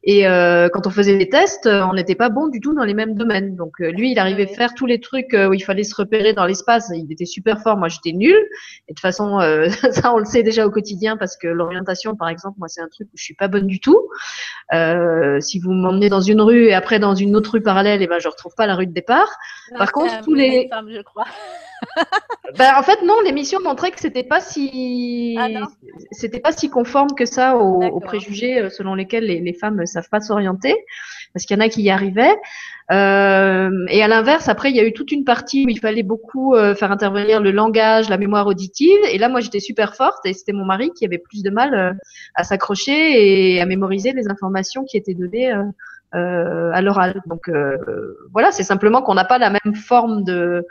Et 0.10 0.26
euh, 0.26 0.70
quand 0.70 0.88
on 0.88 0.90
faisait 0.90 1.18
des 1.18 1.28
tests, 1.28 1.66
euh, 1.66 1.84
on 1.84 1.94
n'était 1.94 2.16
pas 2.16 2.30
bon 2.30 2.48
du 2.48 2.62
tout 2.62 2.74
dans 2.74 2.86
les 2.86 2.94
mêmes 2.94 3.16
domaines. 3.16 3.58
Donc 3.58 3.82
euh, 3.82 3.92
lui, 3.92 4.12
il 4.12 4.20
arrivait 4.20 4.50
à 4.50 4.56
faire 4.56 4.74
tous 4.74 4.86
les 4.86 5.02
trucs 5.02 5.34
où 5.34 5.54
il 5.54 5.60
fallait 5.60 5.84
se 5.84 5.94
repérer 5.94 6.32
dans 6.32 6.46
l'espace. 6.46 6.90
Il 6.96 7.12
était 7.12 7.26
super 7.26 7.60
fort. 7.62 7.76
Moi, 7.76 7.90
j'étais 7.90 8.14
nul. 8.14 8.34
Et 8.88 8.94
de 8.94 8.96
toute 8.96 9.02
façon, 9.02 9.40
ça, 9.92 10.14
on 10.14 10.20
le 10.20 10.26
sait 10.26 10.44
déjà 10.44 10.66
au 10.66 10.72
quotidien 10.72 11.18
parce 11.18 11.36
que 11.36 11.48
l'orientation, 11.48 12.16
par 12.16 12.30
exemple, 12.30 12.56
moi, 12.58 12.70
c'est 12.70 12.80
un 12.80 12.88
truc 12.88 13.10
où 13.10 13.18
je 13.18 13.24
suis 13.24 13.36
pas 13.36 13.50
bonne 13.50 13.68
du 13.68 13.82
tout. 13.82 14.08
si 15.42 15.60
vous 15.60 15.74
m'emmenez 15.74 16.08
dans 16.08 16.22
une 16.22 16.40
rue 16.40 16.68
et 16.68 16.74
après 16.74 17.00
dans 17.00 17.14
une 17.14 17.36
autre 17.36 17.52
rue 17.52 17.62
parallèle, 17.62 18.00
et 18.00 18.06
eh 18.06 18.08
ben 18.08 18.20
je 18.20 18.30
retrouve 18.30 18.56
pas 18.56 18.66
la 18.66 18.76
rue 18.76 18.88
de 18.88 18.94
départ. 18.94 19.30
Par 19.78 19.92
contre, 19.92 20.22
tous 20.22 20.34
les 20.34 20.70
femmes, 20.70 20.90
je 20.90 21.02
crois. 21.02 21.26
Ben, 22.58 22.74
en 22.78 22.84
fait, 22.84 23.02
non, 23.04 23.16
l'émission 23.24 23.60
montrait 23.64 23.92
que 23.92 24.00
c'était 24.00 24.24
pas 24.24 24.40
si, 24.40 25.36
ah, 25.40 25.68
c'était 26.12 26.40
pas 26.40 26.52
si 26.52 26.70
conforme 26.70 27.14
que 27.16 27.26
ça 27.26 27.58
aux, 27.58 28.00
préjugés 28.00 28.70
selon 28.70 28.96
lesquels 28.96 29.26
les, 29.26 29.40
les 29.40 29.54
femmes 29.54 29.86
savent 29.86 30.10
pas 30.10 30.22
s'orienter, 30.22 30.76
parce 31.34 31.46
qu'il 31.46 31.58
y 31.58 31.60
en 31.60 31.66
a 31.66 31.70
qui 31.70 31.82
y 31.82 31.90
arrivaient. 31.90 32.36
Euh, 32.90 33.86
et 33.90 34.02
à 34.02 34.08
l'inverse, 34.08 34.48
après, 34.48 34.70
il 34.70 34.76
y 34.76 34.80
a 34.80 34.86
eu 34.86 34.94
toute 34.94 35.12
une 35.12 35.26
partie 35.26 35.66
où 35.66 35.70
il 35.70 35.80
fallait 35.80 36.04
beaucoup 36.04 36.56
euh, 36.56 36.74
faire 36.74 36.92
intervenir 36.92 37.42
le 37.42 37.52
langage, 37.52 38.10
la 38.10 38.18
mémoire 38.18 38.48
auditive. 38.48 38.98
Et 39.12 39.18
là, 39.18 39.30
moi, 39.30 39.42
j'étais 39.42 39.60
super 39.60 39.96
forte 39.96 40.26
et 40.26 40.34
c'était 40.34 40.54
mon 40.54 40.66
mari 40.66 40.92
qui 40.96 41.06
avait 41.06 41.18
plus 41.18 41.44
de 41.44 41.50
mal 41.50 41.74
euh, 41.74 41.94
à 42.36 42.44
s'accrocher 42.44 43.56
et 43.56 43.62
à 43.62 43.66
mémoriser 43.66 44.14
les 44.14 44.30
informations 44.30 44.86
qui 44.86 44.98
étaient 44.98 45.14
données 45.14 45.54
à 46.14 46.82
l'oral. 46.82 47.22
Donc 47.28 47.50
voilà, 48.32 48.52
c'est 48.52 48.64
simplement 48.64 49.02
qu'on 49.02 49.14
n'a 49.14 49.26
pas 49.26 49.38
la 49.38 49.50
même 49.50 49.76
forme 49.76 50.24
de 50.24 50.66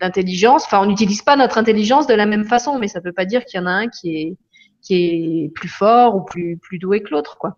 d'intelligence. 0.00 0.64
Enfin, 0.64 0.80
on 0.82 0.86
n'utilise 0.86 1.22
pas 1.22 1.36
notre 1.36 1.58
intelligence 1.58 2.06
de 2.06 2.14
la 2.14 2.26
même 2.26 2.44
façon, 2.44 2.78
mais 2.78 2.88
ça 2.88 3.00
ne 3.00 3.04
veut 3.04 3.12
pas 3.12 3.24
dire 3.24 3.44
qu'il 3.44 3.60
y 3.60 3.62
en 3.62 3.66
a 3.66 3.70
un 3.70 3.88
qui 3.88 4.16
est 4.16 4.36
qui 4.80 4.94
est 4.94 5.48
plus 5.54 5.68
fort 5.68 6.14
ou 6.14 6.22
plus, 6.22 6.56
plus 6.56 6.78
doué 6.78 7.02
que 7.02 7.10
l'autre, 7.10 7.36
quoi. 7.36 7.56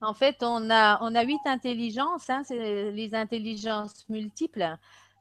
En 0.00 0.14
fait, 0.14 0.38
on 0.42 0.68
a, 0.70 0.98
on 1.00 1.14
a 1.14 1.22
huit 1.22 1.40
intelligences, 1.44 2.28
hein, 2.28 2.42
c'est 2.44 2.90
les 2.90 3.14
intelligences 3.14 4.08
multiples, 4.08 4.76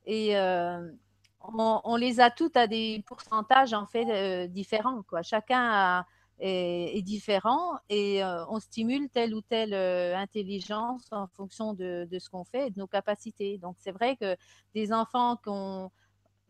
et 0.07 0.35
euh, 0.37 0.89
on, 1.43 1.95
les 1.97 2.19
a 2.19 2.31
toutes 2.31 2.57
à 2.57 2.65
des 2.65 3.03
pourcentages 3.05 3.73
en 3.73 3.85
fait 3.85 4.07
euh, 4.09 4.47
différents. 4.47 5.03
Quoi. 5.03 5.21
Chacun 5.21 6.03
est, 6.41 7.01
différent 7.03 7.77
et 7.89 8.23
euh, 8.23 8.45
on 8.49 8.59
stimule 8.59 9.09
telle 9.09 9.33
ou 9.33 9.41
telle 9.41 9.73
intelligence 9.73 11.07
en 11.11 11.27
fonction 11.27 11.73
de, 11.73 12.07
de 12.09 12.19
ce 12.19 12.29
qu'on 12.29 12.43
fait 12.43 12.67
et 12.67 12.69
de 12.71 12.79
nos 12.79 12.87
capacités. 12.87 13.57
Donc, 13.57 13.75
c'est 13.79 13.91
vrai 13.91 14.17
que 14.17 14.35
des 14.73 14.91
enfants 14.91 15.37
qui 15.37 15.49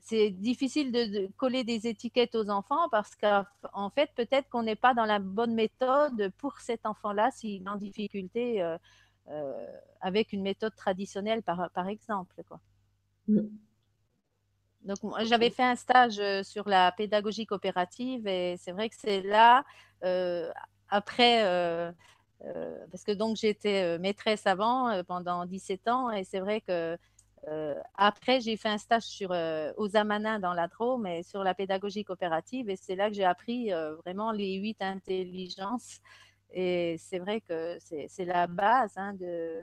c'est 0.02 0.32
difficile 0.32 0.92
de, 0.92 1.28
coller 1.38 1.64
des 1.64 1.88
étiquettes 1.88 2.36
aux 2.36 2.50
enfants 2.50 2.90
parce 2.90 3.16
qu'en 3.16 3.90
fait, 3.92 4.10
peut-être 4.16 4.50
qu'on 4.50 4.64
n'est 4.64 4.76
pas 4.76 4.94
dans 4.94 5.06
la 5.06 5.20
bonne 5.20 5.54
méthode 5.54 6.32
pour 6.38 6.60
cet 6.60 6.86
enfant-là 6.86 7.30
s'il 7.32 7.64
est 7.64 7.70
en 7.70 7.76
difficulté 7.76 8.62
euh, 8.62 8.78
euh, 9.30 9.68
avec 10.02 10.34
une 10.34 10.42
méthode 10.42 10.76
traditionnelle, 10.76 11.44
par, 11.44 11.70
par 11.72 11.88
exemple. 11.88 12.42
Quoi. 12.48 12.60
Mm. 13.28 13.42
Donc, 14.84 14.98
j'avais 15.26 15.52
fait 15.52 15.64
un 15.64 15.76
stage 15.76 16.22
sur 16.44 16.68
la 16.68 16.92
pédagogie 16.92 17.46
coopérative 17.46 18.28
et 18.28 18.56
c'est 18.58 18.72
vrai 18.72 18.90
que 18.90 18.96
c'est 18.98 19.22
là, 19.22 19.64
après, 20.90 21.44
parce 22.90 23.04
que 23.04 23.12
donc 23.12 23.38
j'étais 23.38 24.00
maîtresse 24.00 24.48
avant 24.48 25.04
pendant 25.04 25.46
17 25.46 25.88
ans 25.88 26.10
et 26.10 26.24
c'est 26.24 26.40
vrai 26.40 26.62
que 26.62 26.98
après, 27.96 28.40
j'ai 28.42 28.58
fait 28.58 28.70
un 28.70 28.78
stage 28.78 29.04
sur, 29.04 29.32
aux 29.78 29.96
Amanins 29.96 30.40
dans 30.40 30.54
la 30.54 30.68
Drôme 30.68 31.08
et 31.08 31.24
sur 31.24 31.44
la 31.44 31.54
pédagogie 31.54 32.04
coopérative. 32.04 32.70
Et 32.70 32.76
c'est 32.76 32.96
là 32.96 33.10
que 33.10 33.16
j'ai 33.16 33.26
appris 33.26 33.72
vraiment 34.04 34.32
les 34.32 34.56
huit 34.56 34.82
intelligences. 34.82 36.00
Et 36.54 36.98
c'est 37.00 37.20
vrai 37.20 37.42
que 37.42 37.78
c'est 37.80 38.26
la 38.26 38.48
base 38.48 38.94
hein, 38.98 39.14
de, 39.14 39.62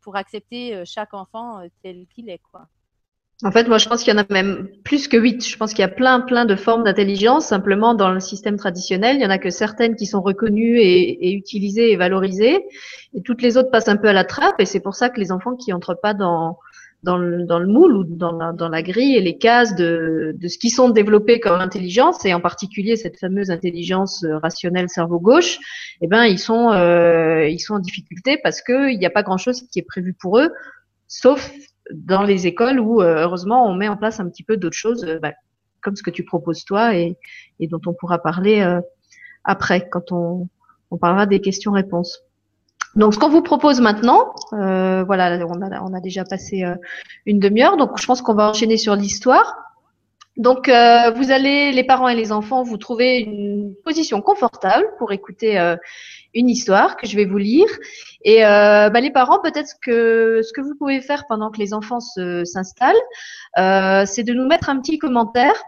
pour 0.00 0.16
accepter 0.16 0.84
chaque 0.84 1.14
enfant 1.14 1.62
tel 1.82 2.06
qu'il 2.08 2.28
est. 2.28 2.42
Quoi. 2.50 2.68
En 3.42 3.52
fait, 3.52 3.68
moi, 3.68 3.78
je 3.78 3.88
pense 3.88 4.02
qu'il 4.02 4.12
y 4.12 4.16
en 4.16 4.20
a 4.20 4.26
même 4.30 4.68
plus 4.84 5.08
que 5.08 5.16
huit. 5.16 5.46
Je 5.46 5.56
pense 5.56 5.70
qu'il 5.70 5.80
y 5.80 5.84
a 5.84 5.88
plein, 5.88 6.20
plein 6.20 6.44
de 6.44 6.56
formes 6.56 6.84
d'intelligence. 6.84 7.46
Simplement, 7.46 7.94
dans 7.94 8.10
le 8.10 8.20
système 8.20 8.56
traditionnel, 8.56 9.16
il 9.16 9.22
y 9.22 9.26
en 9.26 9.30
a 9.30 9.38
que 9.38 9.48
certaines 9.48 9.96
qui 9.96 10.04
sont 10.04 10.20
reconnues 10.20 10.78
et, 10.78 11.28
et, 11.28 11.32
utilisées 11.32 11.90
et 11.90 11.96
valorisées, 11.96 12.66
et 13.14 13.22
toutes 13.22 13.40
les 13.40 13.56
autres 13.56 13.70
passent 13.70 13.88
un 13.88 13.96
peu 13.96 14.08
à 14.08 14.12
la 14.12 14.24
trappe. 14.24 14.60
Et 14.60 14.66
c'est 14.66 14.80
pour 14.80 14.94
ça 14.94 15.08
que 15.08 15.18
les 15.18 15.32
enfants 15.32 15.56
qui 15.56 15.72
entrent 15.72 15.98
pas 16.00 16.12
dans 16.12 16.58
dans 17.02 17.16
le, 17.16 17.44
dans 17.46 17.58
le 17.58 17.66
moule 17.66 17.96
ou 17.96 18.04
dans 18.04 18.32
la, 18.32 18.52
dans 18.52 18.68
la 18.68 18.82
grille 18.82 19.16
et 19.16 19.20
les 19.20 19.38
cases 19.38 19.74
de, 19.74 20.34
de 20.36 20.48
ce 20.48 20.58
qui 20.58 20.70
sont 20.70 20.90
développés 20.90 21.40
comme 21.40 21.60
intelligence, 21.60 22.24
et 22.24 22.34
en 22.34 22.40
particulier 22.40 22.96
cette 22.96 23.18
fameuse 23.18 23.50
intelligence 23.50 24.22
euh, 24.24 24.38
rationnelle 24.38 24.88
cerveau 24.88 25.18
gauche, 25.18 25.58
eh 26.02 26.06
ben 26.06 26.24
ils 26.24 26.38
sont 26.38 26.72
euh, 26.72 27.48
ils 27.48 27.58
sont 27.58 27.74
en 27.74 27.78
difficulté 27.78 28.38
parce 28.42 28.60
que 28.60 28.90
il 28.90 28.98
n'y 28.98 29.06
a 29.06 29.10
pas 29.10 29.22
grand 29.22 29.38
chose 29.38 29.62
qui 29.72 29.78
est 29.78 29.86
prévu 29.86 30.12
pour 30.12 30.38
eux, 30.38 30.50
sauf 31.08 31.50
dans 31.94 32.22
les 32.22 32.46
écoles 32.46 32.80
où 32.80 33.02
euh, 33.02 33.22
heureusement 33.22 33.66
on 33.66 33.74
met 33.74 33.88
en 33.88 33.96
place 33.96 34.20
un 34.20 34.28
petit 34.28 34.42
peu 34.42 34.56
d'autres 34.56 34.76
choses, 34.76 35.04
euh, 35.04 35.18
bah, 35.20 35.32
comme 35.82 35.96
ce 35.96 36.02
que 36.02 36.10
tu 36.10 36.24
proposes 36.24 36.64
toi 36.64 36.94
et, 36.94 37.16
et 37.58 37.68
dont 37.68 37.80
on 37.86 37.94
pourra 37.94 38.18
parler 38.18 38.60
euh, 38.60 38.80
après 39.44 39.88
quand 39.88 40.12
on, 40.12 40.48
on 40.90 40.98
parlera 40.98 41.26
des 41.26 41.40
questions-réponses. 41.40 42.22
Donc, 42.96 43.14
ce 43.14 43.20
qu'on 43.20 43.28
vous 43.28 43.42
propose 43.42 43.80
maintenant, 43.80 44.34
euh, 44.52 45.04
voilà, 45.04 45.46
on 45.46 45.62
a, 45.62 45.80
on 45.80 45.94
a, 45.94 46.00
déjà 46.00 46.24
passé 46.24 46.64
une 47.24 47.38
demi-heure, 47.38 47.76
donc 47.76 48.00
je 48.00 48.04
pense 48.04 48.20
qu'on 48.20 48.34
va 48.34 48.50
enchaîner 48.50 48.76
sur 48.76 48.96
l'histoire. 48.96 49.69
Donc, 50.40 50.70
euh, 50.70 51.10
vous 51.10 51.32
allez, 51.32 51.70
les 51.70 51.84
parents 51.84 52.08
et 52.08 52.14
les 52.14 52.32
enfants, 52.32 52.62
vous 52.62 52.78
trouver 52.78 53.18
une 53.18 53.74
position 53.84 54.22
confortable 54.22 54.86
pour 54.96 55.12
écouter 55.12 55.60
euh, 55.60 55.76
une 56.32 56.48
histoire 56.48 56.96
que 56.96 57.06
je 57.06 57.14
vais 57.14 57.26
vous 57.26 57.36
lire. 57.36 57.68
Et 58.24 58.42
euh, 58.42 58.88
bah, 58.88 59.02
les 59.02 59.10
parents, 59.10 59.38
peut-être 59.42 59.74
que 59.84 60.40
ce 60.42 60.50
que 60.54 60.62
vous 60.62 60.74
pouvez 60.76 61.02
faire 61.02 61.26
pendant 61.28 61.50
que 61.50 61.58
les 61.58 61.74
enfants 61.74 62.00
s'installent, 62.00 62.96
euh, 63.58 64.04
c'est 64.06 64.22
de 64.22 64.32
nous 64.32 64.46
mettre 64.46 64.70
un 64.70 64.80
petit 64.80 64.98
commentaire 64.98 65.62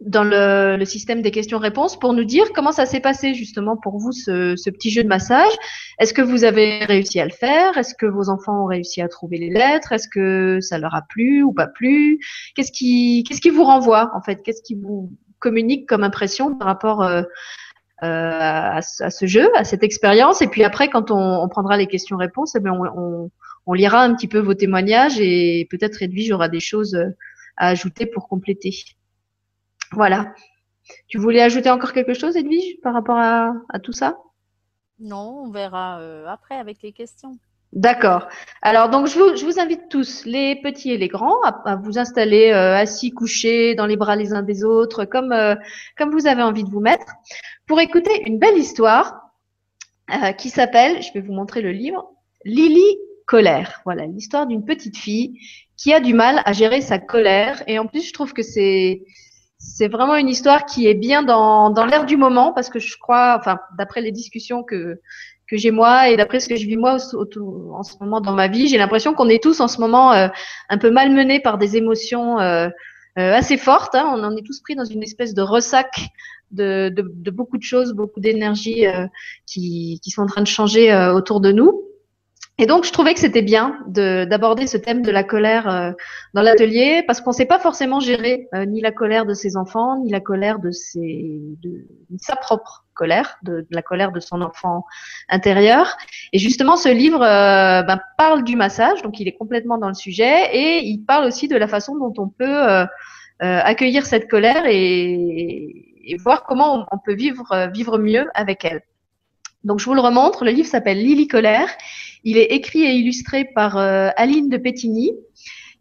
dans 0.00 0.24
le, 0.24 0.76
le 0.76 0.84
système 0.84 1.22
des 1.22 1.30
questions-réponses 1.30 1.98
pour 1.98 2.14
nous 2.14 2.24
dire 2.24 2.52
comment 2.52 2.72
ça 2.72 2.84
s'est 2.84 3.00
passé 3.00 3.34
justement 3.34 3.76
pour 3.76 3.98
vous 3.98 4.12
ce, 4.12 4.56
ce 4.56 4.70
petit 4.70 4.90
jeu 4.90 5.02
de 5.04 5.08
massage. 5.08 5.52
Est-ce 6.00 6.12
que 6.12 6.22
vous 6.22 6.44
avez 6.44 6.84
réussi 6.84 7.20
à 7.20 7.24
le 7.24 7.30
faire? 7.30 7.78
Est-ce 7.78 7.94
que 7.94 8.06
vos 8.06 8.28
enfants 8.28 8.64
ont 8.64 8.66
réussi 8.66 9.00
à 9.02 9.08
trouver 9.08 9.38
les 9.38 9.50
lettres? 9.50 9.92
Est-ce 9.92 10.08
que 10.08 10.60
ça 10.60 10.78
leur 10.78 10.94
a 10.94 11.02
plu 11.02 11.42
ou 11.42 11.52
pas 11.52 11.68
plu? 11.68 12.18
Qu'est-ce 12.54 12.72
qui, 12.72 13.24
qu'est-ce 13.26 13.40
qui 13.40 13.50
vous 13.50 13.64
renvoie 13.64 14.10
en 14.14 14.20
fait? 14.20 14.42
Qu'est-ce 14.42 14.62
qui 14.62 14.74
vous 14.74 15.12
communique 15.38 15.88
comme 15.88 16.02
impression 16.02 16.56
par 16.56 16.66
rapport 16.66 17.02
euh, 17.02 17.22
euh, 18.02 18.04
à, 18.04 18.80
ce 18.82 19.26
jeu, 19.26 19.48
à 19.56 19.62
cette 19.62 19.84
expérience? 19.84 20.42
Et 20.42 20.48
puis 20.48 20.64
après, 20.64 20.88
quand 20.88 21.12
on, 21.12 21.40
on 21.40 21.48
prendra 21.48 21.76
les 21.76 21.86
questions-réponses, 21.86 22.56
eh 22.56 22.60
bien 22.60 22.72
on, 22.72 22.84
on, 22.96 23.30
on, 23.66 23.72
lira 23.72 24.02
un 24.02 24.12
petit 24.16 24.28
peu 24.28 24.40
vos 24.40 24.54
témoignages 24.54 25.20
et 25.20 25.68
peut-être 25.70 26.02
Edwige 26.02 26.32
aura 26.32 26.48
des 26.48 26.60
choses 26.60 26.98
à 27.56 27.68
ajouter 27.68 28.06
pour 28.06 28.26
compléter. 28.26 28.72
Voilà. 29.94 30.34
Tu 31.08 31.18
voulais 31.18 31.40
ajouter 31.40 31.70
encore 31.70 31.92
quelque 31.92 32.14
chose, 32.14 32.36
Edwige, 32.36 32.80
par 32.82 32.92
rapport 32.92 33.16
à, 33.16 33.52
à 33.68 33.78
tout 33.78 33.92
ça? 33.92 34.18
Non, 35.00 35.44
on 35.44 35.50
verra 35.50 36.00
euh, 36.00 36.26
après 36.26 36.56
avec 36.56 36.82
les 36.82 36.92
questions. 36.92 37.38
D'accord. 37.72 38.28
Alors 38.62 38.88
donc 38.88 39.08
je 39.08 39.18
vous, 39.18 39.36
je 39.36 39.44
vous, 39.44 39.58
invite 39.58 39.88
tous, 39.88 40.24
les 40.24 40.60
petits 40.62 40.92
et 40.92 40.98
les 40.98 41.08
grands, 41.08 41.40
à, 41.42 41.72
à 41.72 41.76
vous 41.76 41.98
installer 41.98 42.52
euh, 42.52 42.76
assis, 42.76 43.10
couchés, 43.10 43.74
dans 43.74 43.86
les 43.86 43.96
bras 43.96 44.14
les 44.14 44.32
uns 44.32 44.42
des 44.42 44.62
autres, 44.62 45.04
comme 45.04 45.32
euh, 45.32 45.56
comme 45.98 46.10
vous 46.12 46.28
avez 46.28 46.42
envie 46.42 46.62
de 46.62 46.70
vous 46.70 46.80
mettre, 46.80 47.06
pour 47.66 47.80
écouter 47.80 48.22
une 48.26 48.38
belle 48.38 48.58
histoire 48.58 49.20
qui 50.36 50.50
s'appelle, 50.50 51.02
je 51.02 51.12
vais 51.14 51.22
vous 51.22 51.32
montrer 51.32 51.62
le 51.62 51.72
livre, 51.72 52.10
Lily 52.44 52.98
colère. 53.26 53.80
Voilà, 53.84 54.06
l'histoire 54.06 54.46
d'une 54.46 54.64
petite 54.64 54.96
fille 54.96 55.38
qui 55.76 55.92
a 55.92 56.00
du 56.00 56.14
mal 56.14 56.42
à 56.44 56.52
gérer 56.52 56.80
sa 56.80 56.98
colère. 56.98 57.62
Et 57.66 57.78
en 57.78 57.86
plus, 57.86 58.06
je 58.06 58.12
trouve 58.12 58.32
que 58.32 58.42
c'est 58.42 59.02
c'est 59.64 59.88
vraiment 59.88 60.16
une 60.16 60.28
histoire 60.28 60.66
qui 60.66 60.86
est 60.86 60.94
bien 60.94 61.22
dans, 61.22 61.70
dans 61.70 61.86
l'air 61.86 62.04
du 62.04 62.16
moment 62.16 62.52
parce 62.52 62.68
que 62.68 62.78
je 62.78 62.96
crois, 62.98 63.36
enfin, 63.38 63.58
d'après 63.78 64.02
les 64.02 64.12
discussions 64.12 64.62
que 64.62 65.00
que 65.46 65.56
j'ai 65.56 65.70
moi 65.70 66.08
et 66.08 66.16
d'après 66.16 66.40
ce 66.40 66.48
que 66.48 66.56
je 66.56 66.66
vis 66.66 66.76
moi 66.76 66.94
en 66.94 67.82
ce 67.82 67.96
moment 68.00 68.20
dans 68.20 68.32
ma 68.32 68.48
vie, 68.48 68.68
j'ai 68.68 68.78
l'impression 68.78 69.14
qu'on 69.14 69.28
est 69.28 69.42
tous 69.42 69.60
en 69.60 69.68
ce 69.68 69.80
moment 69.80 70.12
euh, 70.12 70.28
un 70.68 70.78
peu 70.78 70.90
malmenés 70.90 71.40
par 71.40 71.58
des 71.58 71.76
émotions 71.76 72.40
euh, 72.40 72.68
euh, 73.18 73.32
assez 73.34 73.56
fortes. 73.56 73.94
Hein. 73.94 74.10
On 74.14 74.24
en 74.24 74.34
est 74.36 74.42
tous 74.42 74.60
pris 74.60 74.74
dans 74.74 74.84
une 74.84 75.02
espèce 75.02 75.34
de 75.34 75.42
ressac 75.42 76.08
de, 76.50 76.88
de, 76.88 77.04
de 77.14 77.30
beaucoup 77.30 77.58
de 77.58 77.62
choses, 77.62 77.92
beaucoup 77.92 78.20
d'énergie 78.20 78.86
qui, 79.46 80.00
qui 80.02 80.10
sont 80.10 80.22
en 80.22 80.26
train 80.26 80.42
de 80.42 80.46
changer 80.46 80.94
autour 81.12 81.40
de 81.40 81.52
nous. 81.52 81.83
Et 82.58 82.66
donc, 82.66 82.84
je 82.84 82.92
trouvais 82.92 83.14
que 83.14 83.20
c'était 83.20 83.42
bien 83.42 83.80
d'aborder 83.88 84.68
ce 84.68 84.76
thème 84.76 85.02
de 85.02 85.10
la 85.10 85.24
colère 85.24 85.68
euh, 85.68 85.90
dans 86.34 86.42
l'atelier 86.42 87.02
parce 87.04 87.20
qu'on 87.20 87.30
ne 87.30 87.34
sait 87.34 87.46
pas 87.46 87.58
forcément 87.58 87.98
gérer 87.98 88.48
euh, 88.54 88.64
ni 88.64 88.80
la 88.80 88.92
colère 88.92 89.26
de 89.26 89.34
ses 89.34 89.56
enfants, 89.56 89.98
ni 89.98 90.10
la 90.10 90.20
colère 90.20 90.60
de, 90.60 90.70
ses, 90.70 91.40
de, 91.62 91.84
de 92.10 92.18
sa 92.18 92.36
propre 92.36 92.84
colère, 92.94 93.38
de, 93.42 93.60
de, 93.60 93.66
la 93.70 93.82
colère 93.82 94.12
de 94.12 94.20
son 94.20 94.40
enfant 94.40 94.84
intérieur. 95.28 95.96
Et 96.32 96.38
justement, 96.38 96.76
ce 96.76 96.88
livre 96.88 97.22
euh, 97.22 97.82
ben, 97.82 98.00
parle 98.16 98.44
du 98.44 98.56
massage, 98.56 99.02
donc 99.02 99.20
il 99.20 99.28
est 99.28 99.36
complètement 99.36 99.76
dans 99.76 99.88
le 99.88 99.94
sujet, 99.94 100.56
et 100.56 100.84
il 100.84 101.04
parle 101.04 101.26
aussi 101.26 101.48
de 101.48 101.56
la 101.56 101.68
façon 101.68 101.96
dont 101.96 102.14
on 102.16 102.28
peut 102.28 102.44
euh, 102.44 102.84
euh, 102.84 103.60
accueillir 103.62 104.06
cette 104.06 104.28
colère 104.28 104.64
et, 104.66 106.02
et 106.06 106.16
voir 106.18 106.44
comment 106.44 106.86
on, 106.90 106.98
peut 106.98 107.14
vivre, 107.14 107.68
vivre 107.72 107.98
mieux 107.98 108.28
avec 108.34 108.64
elle. 108.64 108.82
Donc, 109.64 109.80
je 109.80 109.86
vous 109.86 109.94
le 109.94 110.00
remontre. 110.00 110.44
Le 110.44 110.50
livre 110.50 110.68
s'appelle 110.68 110.98
Lily 110.98 111.26
Colère. 111.26 111.68
Il 112.24 112.38
est 112.38 112.52
écrit 112.52 112.82
et 112.82 112.94
illustré 112.94 113.44
par 113.44 113.76
euh, 113.76 114.08
Aline 114.16 114.48
de 114.48 114.56
Pétigny, 114.56 115.12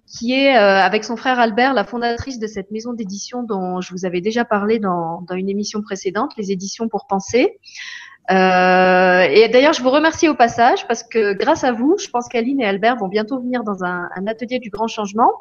qui 0.06 0.34
est, 0.34 0.56
euh, 0.56 0.60
avec 0.60 1.04
son 1.04 1.16
frère 1.16 1.40
Albert, 1.40 1.74
la 1.74 1.86
fondatrice 1.86 2.38
de 2.38 2.48
cette 2.48 2.70
maison 2.70 2.94
d'édition 2.94 3.44
dont 3.44 3.82
je 3.82 3.92
vous 3.92 4.06
avais 4.06 4.22
déjà 4.22 4.46
parlé 4.46 4.78
dans, 4.78 5.22
dans 5.22 5.36
une 5.36 5.50
émission 5.50 5.82
précédente, 5.82 6.34
les 6.38 6.52
éditions 6.52 6.88
pour 6.88 7.08
penser. 7.08 7.60
Euh, 8.32 9.28
et 9.30 9.50
d'ailleurs, 9.50 9.74
je 9.74 9.84
vous 9.84 9.90
remercie 9.90 10.30
au 10.30 10.36
passage 10.36 10.88
parce 10.88 11.04
que 11.04 11.34
grâce 11.34 11.64
à 11.64 11.74
vous, 11.74 11.98
je 12.00 12.08
pense 12.08 12.30
qu'Aline 12.30 12.62
et 12.62 12.66
Albert 12.66 12.96
vont 12.98 13.10
bientôt 13.10 13.40
venir 13.40 13.64
dans 13.64 13.84
un, 13.84 14.08
atelier 14.28 14.60
du 14.60 14.70
grand 14.70 14.88
changement, 14.88 15.32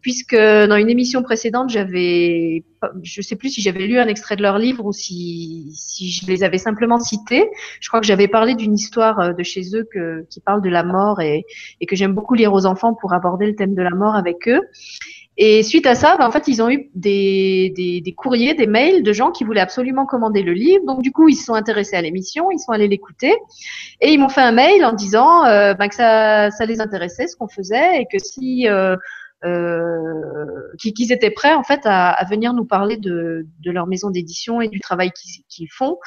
puisque 0.00 0.34
dans 0.34 0.76
une 0.76 0.88
émission 0.88 1.22
précédente, 1.22 1.68
j'avais, 1.68 2.64
je 3.02 3.20
sais 3.20 3.36
plus 3.36 3.50
si 3.50 3.60
j'avais 3.60 3.86
lu 3.86 3.98
un 3.98 4.08
extrait 4.08 4.36
de 4.36 4.42
leur 4.42 4.58
livre 4.58 4.86
ou 4.86 4.92
si, 4.92 5.70
si 5.74 6.10
je 6.10 6.26
les 6.26 6.42
avais 6.42 6.58
simplement 6.58 6.98
cités. 6.98 7.50
Je 7.80 7.88
crois 7.88 8.00
que 8.00 8.06
j'avais 8.06 8.28
parlé 8.28 8.54
d'une 8.54 8.74
histoire 8.74 9.20
euh, 9.20 9.32
de 9.34 9.42
chez 9.42 9.76
eux 9.76 9.86
que, 9.92 10.26
qui 10.30 10.40
parle 10.40 10.62
de 10.62 10.70
la 10.70 10.84
mort 10.84 11.20
et, 11.20 11.44
et 11.80 11.86
que 11.86 11.96
j'aime 11.96 12.14
beaucoup 12.14 12.34
lire 12.34 12.54
aux 12.54 12.64
enfants 12.64 12.94
pour 12.94 13.12
aborder 13.12 13.46
le 13.46 13.54
thème 13.54 13.74
de 13.74 13.82
la 13.82 13.90
mort 13.90 14.16
avec 14.16 14.48
eux. 14.48 14.60
Et 15.44 15.64
suite 15.64 15.86
à 15.86 15.96
ça, 15.96 16.16
ben, 16.16 16.24
en 16.24 16.30
fait, 16.30 16.46
ils 16.46 16.62
ont 16.62 16.70
eu 16.70 16.88
des, 16.94 18.14
courriers, 18.16 18.54
des 18.54 18.68
mails 18.68 19.02
de 19.02 19.12
gens 19.12 19.32
qui 19.32 19.42
voulaient 19.42 19.60
absolument 19.60 20.06
commander 20.06 20.44
le 20.44 20.52
livre. 20.52 20.84
Donc, 20.86 21.02
du 21.02 21.10
coup, 21.10 21.28
ils 21.28 21.34
se 21.34 21.46
sont 21.46 21.54
intéressés 21.54 21.96
à 21.96 22.00
l'émission, 22.00 22.52
ils 22.52 22.60
sont 22.60 22.70
allés 22.70 22.86
l'écouter 22.86 23.34
et 24.00 24.12
ils 24.12 24.20
m'ont 24.20 24.28
fait 24.28 24.40
un 24.40 24.52
mail 24.52 24.84
en 24.84 24.92
disant 24.92 25.44
euh, 25.44 25.74
ben, 25.74 25.88
que 25.88 25.96
ça, 25.96 26.48
les 26.64 26.80
intéressait 26.80 27.26
ce 27.26 27.34
qu'on 27.34 27.48
faisait 27.48 28.00
et 28.00 28.06
que 28.06 28.20
si 28.20 28.68
euh, 28.68 28.94
euh, 29.44 30.12
qu'ils 30.78 31.10
étaient 31.10 31.32
prêts 31.32 31.54
en 31.54 31.64
fait 31.64 31.80
à, 31.86 32.24
venir 32.30 32.54
nous 32.54 32.64
parler 32.64 32.96
de, 32.96 33.44
leur 33.64 33.88
maison 33.88 34.10
d'édition 34.10 34.60
et 34.60 34.68
du 34.68 34.78
travail 34.78 35.10
qu'ils 35.10 35.42
qu 35.66 35.68
font 35.74 35.98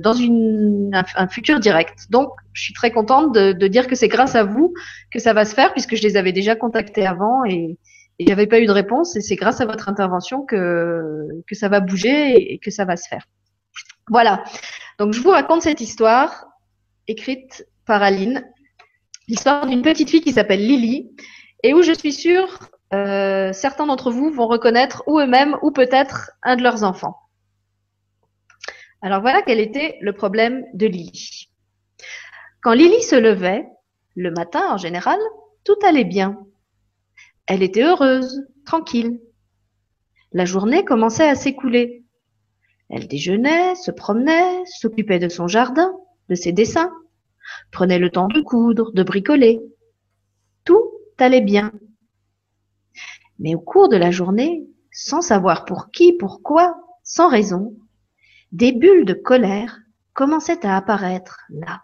dans 0.00 0.14
un, 0.16 1.26
futur 1.26 1.58
direct. 1.58 2.06
Donc, 2.10 2.28
je 2.52 2.62
suis 2.62 2.72
très 2.72 2.92
contente 2.92 3.34
de, 3.34 3.50
de 3.50 3.66
dire 3.66 3.88
que 3.88 3.96
c'est 3.96 4.06
grâce 4.06 4.36
à 4.36 4.44
vous 4.44 4.74
que 5.12 5.18
ça 5.18 5.32
va 5.32 5.44
se 5.44 5.56
faire 5.56 5.72
puisque 5.72 5.96
je 5.96 6.04
les 6.04 6.16
avais 6.16 6.30
déjà 6.30 6.54
contactés 6.54 7.04
avant 7.04 7.44
et 7.44 7.78
et 8.18 8.26
j'avais 8.26 8.46
pas 8.46 8.60
eu 8.60 8.66
de 8.66 8.72
réponse 8.72 9.16
et 9.16 9.20
c'est 9.20 9.36
grâce 9.36 9.60
à 9.60 9.66
votre 9.66 9.88
intervention 9.88 10.44
que, 10.44 11.26
que 11.46 11.54
ça 11.54 11.68
va 11.68 11.80
bouger 11.80 12.52
et 12.52 12.58
que 12.58 12.70
ça 12.70 12.84
va 12.84 12.96
se 12.96 13.08
faire. 13.08 13.26
Voilà. 14.08 14.44
Donc 14.98 15.12
je 15.12 15.20
vous 15.20 15.30
raconte 15.30 15.62
cette 15.62 15.80
histoire 15.80 16.46
écrite 17.08 17.66
par 17.84 18.02
Aline, 18.02 18.44
l'histoire 19.28 19.66
d'une 19.66 19.82
petite 19.82 20.10
fille 20.10 20.22
qui 20.22 20.32
s'appelle 20.32 20.60
Lily 20.60 21.10
et 21.62 21.74
où 21.74 21.82
je 21.82 21.92
suis 21.92 22.12
sûre 22.12 22.70
euh, 22.94 23.52
certains 23.52 23.86
d'entre 23.86 24.10
vous 24.10 24.30
vont 24.30 24.46
reconnaître 24.46 25.02
ou 25.06 25.18
eux-mêmes 25.18 25.56
ou 25.62 25.72
peut-être 25.72 26.30
un 26.42 26.56
de 26.56 26.62
leurs 26.62 26.84
enfants. 26.84 27.16
Alors 29.02 29.20
voilà 29.20 29.42
quel 29.42 29.60
était 29.60 29.98
le 30.00 30.12
problème 30.12 30.64
de 30.74 30.86
Lily. 30.86 31.50
Quand 32.62 32.72
Lily 32.72 33.02
se 33.02 33.16
levait, 33.16 33.66
le 34.14 34.30
matin 34.30 34.72
en 34.72 34.76
général, 34.76 35.18
tout 35.64 35.76
allait 35.86 36.04
bien. 36.04 36.38
Elle 37.46 37.62
était 37.62 37.84
heureuse, 37.84 38.44
tranquille. 38.64 39.20
La 40.32 40.44
journée 40.44 40.84
commençait 40.84 41.28
à 41.28 41.34
s'écouler. 41.34 42.04
Elle 42.88 43.08
déjeunait, 43.08 43.74
se 43.74 43.90
promenait, 43.90 44.64
s'occupait 44.66 45.18
de 45.18 45.28
son 45.28 45.46
jardin, 45.48 45.92
de 46.28 46.34
ses 46.34 46.52
dessins, 46.52 46.92
prenait 47.70 47.98
le 47.98 48.10
temps 48.10 48.28
de 48.28 48.40
coudre, 48.40 48.92
de 48.92 49.02
bricoler. 49.02 49.60
Tout 50.64 50.82
allait 51.18 51.40
bien. 51.40 51.72
Mais 53.38 53.54
au 53.54 53.60
cours 53.60 53.88
de 53.88 53.96
la 53.96 54.10
journée, 54.10 54.66
sans 54.90 55.20
savoir 55.20 55.64
pour 55.64 55.90
qui, 55.90 56.12
pourquoi, 56.14 56.76
sans 57.02 57.28
raison, 57.28 57.76
des 58.52 58.72
bulles 58.72 59.04
de 59.04 59.14
colère 59.14 59.78
commençaient 60.14 60.64
à 60.64 60.76
apparaître 60.76 61.40
là, 61.50 61.82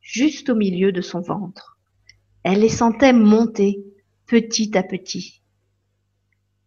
juste 0.00 0.50
au 0.50 0.54
milieu 0.54 0.92
de 0.92 1.00
son 1.00 1.20
ventre. 1.20 1.78
Elle 2.42 2.60
les 2.60 2.68
sentait 2.68 3.12
monter, 3.12 3.84
petit 4.28 4.78
à 4.78 4.84
petit. 4.84 5.42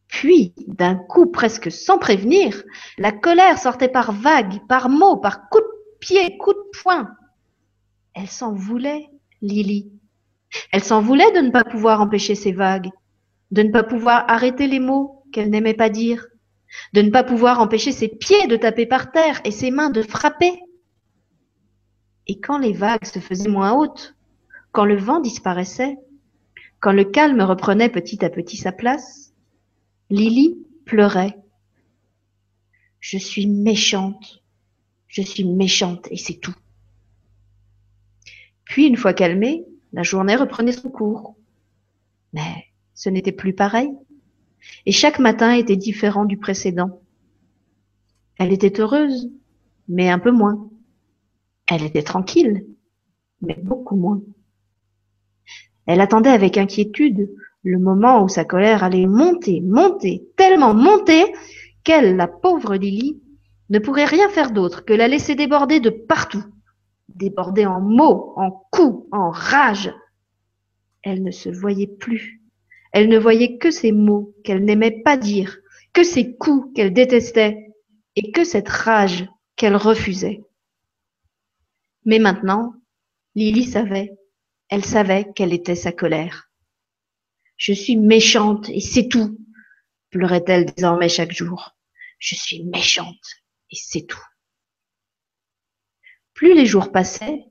Puis, 0.09 0.53
d'un 0.68 0.95
coup 0.95 1.28
presque 1.28 1.72
sans 1.72 1.97
prévenir, 1.97 2.64
la 2.97 3.14
colère 3.14 3.57
sortait 3.57 3.88
par 3.88 4.12
vagues, 4.12 4.59
par 4.68 4.89
mots, 4.89 5.16
par 5.16 5.47
coups 5.47 5.64
de 5.64 5.97
pied, 5.99 6.38
coups 6.38 6.57
de 6.57 6.80
poing. 6.82 7.09
Elle 8.14 8.28
s'en 8.28 8.53
voulait, 8.53 9.09
Lily. 9.41 9.89
Elle 10.74 10.84
s'en 10.84 11.01
voulait 11.01 11.32
de 11.32 11.39
ne 11.39 11.51
pas 11.51 11.64
pouvoir 11.64 12.01
empêcher 12.01 12.36
ces 12.36 12.51
vagues, 12.51 12.89
de 13.51 13.64
ne 13.64 13.72
pas 13.72 13.84
pouvoir 13.84 14.26
arrêter 14.28 14.68
les 14.68 14.82
mots 14.82 15.24
qu'elle 15.32 15.49
n'aimait 15.49 15.74
pas 15.74 15.89
dire, 15.89 16.28
de 16.93 17.01
ne 17.01 17.09
pas 17.09 17.24
pouvoir 17.24 17.62
empêcher 17.62 17.93
ses 17.93 18.09
pieds 18.09 18.47
de 18.47 18.57
taper 18.57 18.86
par 18.86 19.12
terre 19.12 19.39
et 19.45 19.51
ses 19.51 19.72
mains 19.72 19.91
de 19.91 20.01
frapper. 20.01 20.59
Et 22.28 22.41
quand 22.41 22.57
les 22.57 22.74
vagues 22.74 23.05
se 23.05 23.20
faisaient 23.20 23.49
moins 23.49 23.74
hautes, 23.74 24.16
quand 24.74 24.86
le 24.86 24.97
vent 24.97 25.22
disparaissait, 25.22 25.97
quand 26.82 26.92
le 26.92 27.06
calme 27.06 27.42
reprenait 27.42 27.90
petit 27.90 28.26
à 28.26 28.30
petit 28.30 28.58
sa 28.58 28.72
place, 28.72 29.34
Lily 30.10 30.58
pleurait. 30.84 31.38
Je 33.00 33.18
suis 33.18 33.48
méchante. 33.48 34.44
Je 35.08 35.22
suis 35.22 35.46
méchante 35.46 36.08
et 36.10 36.18
c'est 36.18 36.40
tout. 36.40 36.56
Puis, 38.66 38.88
une 38.88 38.98
fois 38.98 39.14
calmée, 39.14 39.64
la 39.94 40.02
journée 40.02 40.36
reprenait 40.36 40.72
son 40.72 40.90
cours. 40.90 41.36
Mais 42.34 42.66
ce 42.96 43.10
n'était 43.10 43.32
plus 43.32 43.54
pareil. 43.54 43.92
Et 44.86 44.92
chaque 44.92 45.20
matin 45.20 45.54
était 45.54 45.78
différent 45.78 46.26
du 46.26 46.38
précédent. 46.38 47.02
Elle 48.38 48.54
était 48.54 48.80
heureuse, 48.80 49.30
mais 49.88 50.10
un 50.10 50.20
peu 50.20 50.32
moins. 50.32 50.70
Elle 51.68 51.84
était 51.84 52.04
tranquille, 52.04 52.66
mais 53.42 53.56
beaucoup 53.62 53.96
moins. 53.96 54.22
Elle 55.86 56.02
attendait 56.02 56.30
avec 56.30 56.58
inquiétude 56.58 57.30
le 57.64 57.80
moment 57.80 58.24
où 58.24 58.28
sa 58.28 58.46
colère 58.46 58.84
allait 58.84 59.08
monter, 59.08 59.62
monter, 59.62 60.28
tellement 60.36 60.74
monter 60.74 61.26
qu'elle, 61.84 62.16
la 62.16 62.28
pauvre 62.28 62.76
Lily, 62.76 63.22
ne 63.70 63.80
pourrait 63.80 64.06
rien 64.06 64.30
faire 64.30 64.52
d'autre 64.52 64.84
que 64.84 64.94
la 64.94 65.08
laisser 65.08 65.36
déborder 65.36 65.80
de 65.80 65.90
partout, 65.90 66.44
déborder 67.10 67.66
en 67.66 67.80
mots, 67.80 68.34
en 68.36 68.52
coups, 68.72 69.08
en 69.12 69.30
rage. 69.32 69.94
Elle 71.04 71.24
ne 71.24 71.32
se 71.32 71.50
voyait 71.50 71.88
plus. 71.88 72.42
Elle 72.92 73.08
ne 73.08 73.18
voyait 73.18 73.58
que 73.58 73.72
ces 73.72 73.92
mots 73.92 74.36
qu'elle 74.44 74.66
n'aimait 74.66 75.02
pas 75.04 75.18
dire, 75.18 75.58
que 75.94 76.04
ces 76.04 76.36
coups 76.36 76.74
qu'elle 76.76 76.94
détestait, 76.94 77.72
et 78.16 78.32
que 78.32 78.44
cette 78.44 78.70
rage 78.70 79.26
qu'elle 79.56 79.76
refusait. 79.76 80.42
Mais 82.06 82.20
maintenant, 82.20 82.74
Lily 83.36 83.64
savait, 83.64 84.12
elle 84.72 84.86
savait 84.86 85.28
quelle 85.36 85.53
était 85.53 85.76
sa 85.76 85.91
colère. 85.91 86.49
Je 87.57 87.74
suis 87.74 87.97
méchante 87.97 88.69
et 88.69 88.80
c'est 88.80 89.09
tout, 89.09 89.38
pleurait-elle 90.09 90.65
désormais 90.65 91.09
chaque 91.09 91.34
jour. 91.34 91.76
Je 92.19 92.36
suis 92.36 92.63
méchante 92.63 93.43
et 93.69 93.76
c'est 93.76 94.07
tout. 94.07 94.24
Plus 96.34 96.55
les 96.55 96.65
jours 96.65 96.91
passaient, 96.91 97.45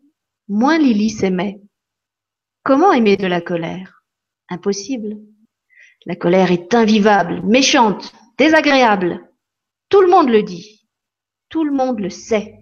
moins 0.48 0.78
Lily 0.78 1.10
s'aimait. 1.10 1.60
Comment 2.62 2.92
aimer 2.92 3.18
de 3.18 3.26
la 3.26 3.42
colère? 3.42 4.02
Impossible. 4.48 5.18
La 6.06 6.16
colère 6.16 6.50
est 6.50 6.74
invivable, 6.74 7.42
méchante, 7.42 8.14
désagréable. 8.38 9.30
Tout 9.90 10.00
le 10.00 10.08
monde 10.08 10.30
le 10.30 10.42
dit. 10.42 10.88
Tout 11.50 11.64
le 11.64 11.72
monde 11.72 12.00
le 12.00 12.10
sait. 12.10 12.56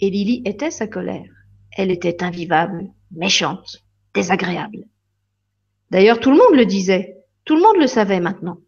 Et 0.00 0.08
Lily 0.08 0.42
était 0.46 0.70
sa 0.70 0.86
colère. 0.86 1.35
Elle 1.76 1.90
était 1.90 2.22
invivable, 2.22 2.88
méchante, 3.10 3.84
désagréable. 4.14 4.88
D'ailleurs, 5.90 6.20
tout 6.20 6.30
le 6.30 6.38
monde 6.38 6.56
le 6.56 6.64
disait, 6.64 7.18
tout 7.44 7.54
le 7.54 7.62
monde 7.62 7.76
le 7.76 7.86
savait 7.86 8.20
maintenant. 8.20 8.58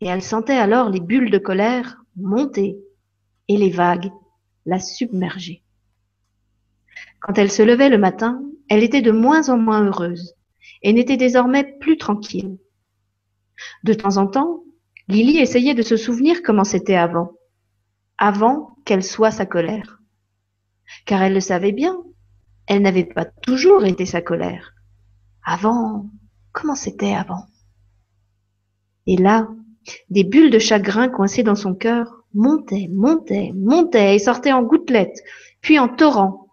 Et 0.00 0.06
elle 0.06 0.22
sentait 0.22 0.56
alors 0.56 0.88
les 0.88 1.00
bulles 1.00 1.30
de 1.30 1.38
colère 1.38 2.02
monter 2.16 2.78
et 3.48 3.56
les 3.58 3.70
vagues 3.70 4.10
la 4.64 4.80
submerger. 4.80 5.62
Quand 7.20 7.38
elle 7.38 7.50
se 7.50 7.62
levait 7.62 7.90
le 7.90 7.98
matin, 7.98 8.42
elle 8.68 8.82
était 8.82 9.02
de 9.02 9.12
moins 9.12 9.48
en 9.50 9.58
moins 9.58 9.84
heureuse 9.84 10.34
et 10.82 10.92
n'était 10.92 11.16
désormais 11.18 11.76
plus 11.78 11.98
tranquille. 11.98 12.58
De 13.84 13.92
temps 13.92 14.16
en 14.16 14.26
temps, 14.26 14.64
Lily 15.08 15.38
essayait 15.38 15.74
de 15.74 15.82
se 15.82 15.96
souvenir 15.96 16.42
comment 16.42 16.64
c'était 16.64 16.96
avant, 16.96 17.32
avant 18.18 18.76
qu'elle 18.84 19.04
soit 19.04 19.30
sa 19.30 19.46
colère. 19.46 19.95
Car 21.04 21.22
elle 21.22 21.34
le 21.34 21.40
savait 21.40 21.72
bien, 21.72 21.96
elle 22.66 22.82
n'avait 22.82 23.04
pas 23.04 23.24
toujours 23.24 23.84
été 23.84 24.06
sa 24.06 24.20
colère. 24.20 24.74
Avant, 25.44 26.10
comment 26.52 26.74
c'était 26.74 27.14
avant? 27.14 27.46
Et 29.06 29.16
là, 29.16 29.48
des 30.10 30.24
bulles 30.24 30.50
de 30.50 30.58
chagrin 30.58 31.08
coincées 31.08 31.44
dans 31.44 31.54
son 31.54 31.74
cœur 31.74 32.24
montaient, 32.34 32.88
montaient, 32.92 33.52
montaient 33.54 34.16
et 34.16 34.18
sortaient 34.18 34.52
en 34.52 34.62
gouttelettes, 34.62 35.22
puis 35.60 35.78
en 35.78 35.88
torrents. 35.88 36.48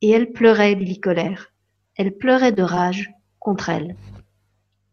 Et 0.00 0.10
elle 0.10 0.32
pleurait, 0.32 0.76
Billy 0.76 1.00
Colère. 1.00 1.52
Elle 1.96 2.16
pleurait 2.16 2.52
de 2.52 2.62
rage 2.62 3.10
contre 3.38 3.68
elle. 3.68 3.96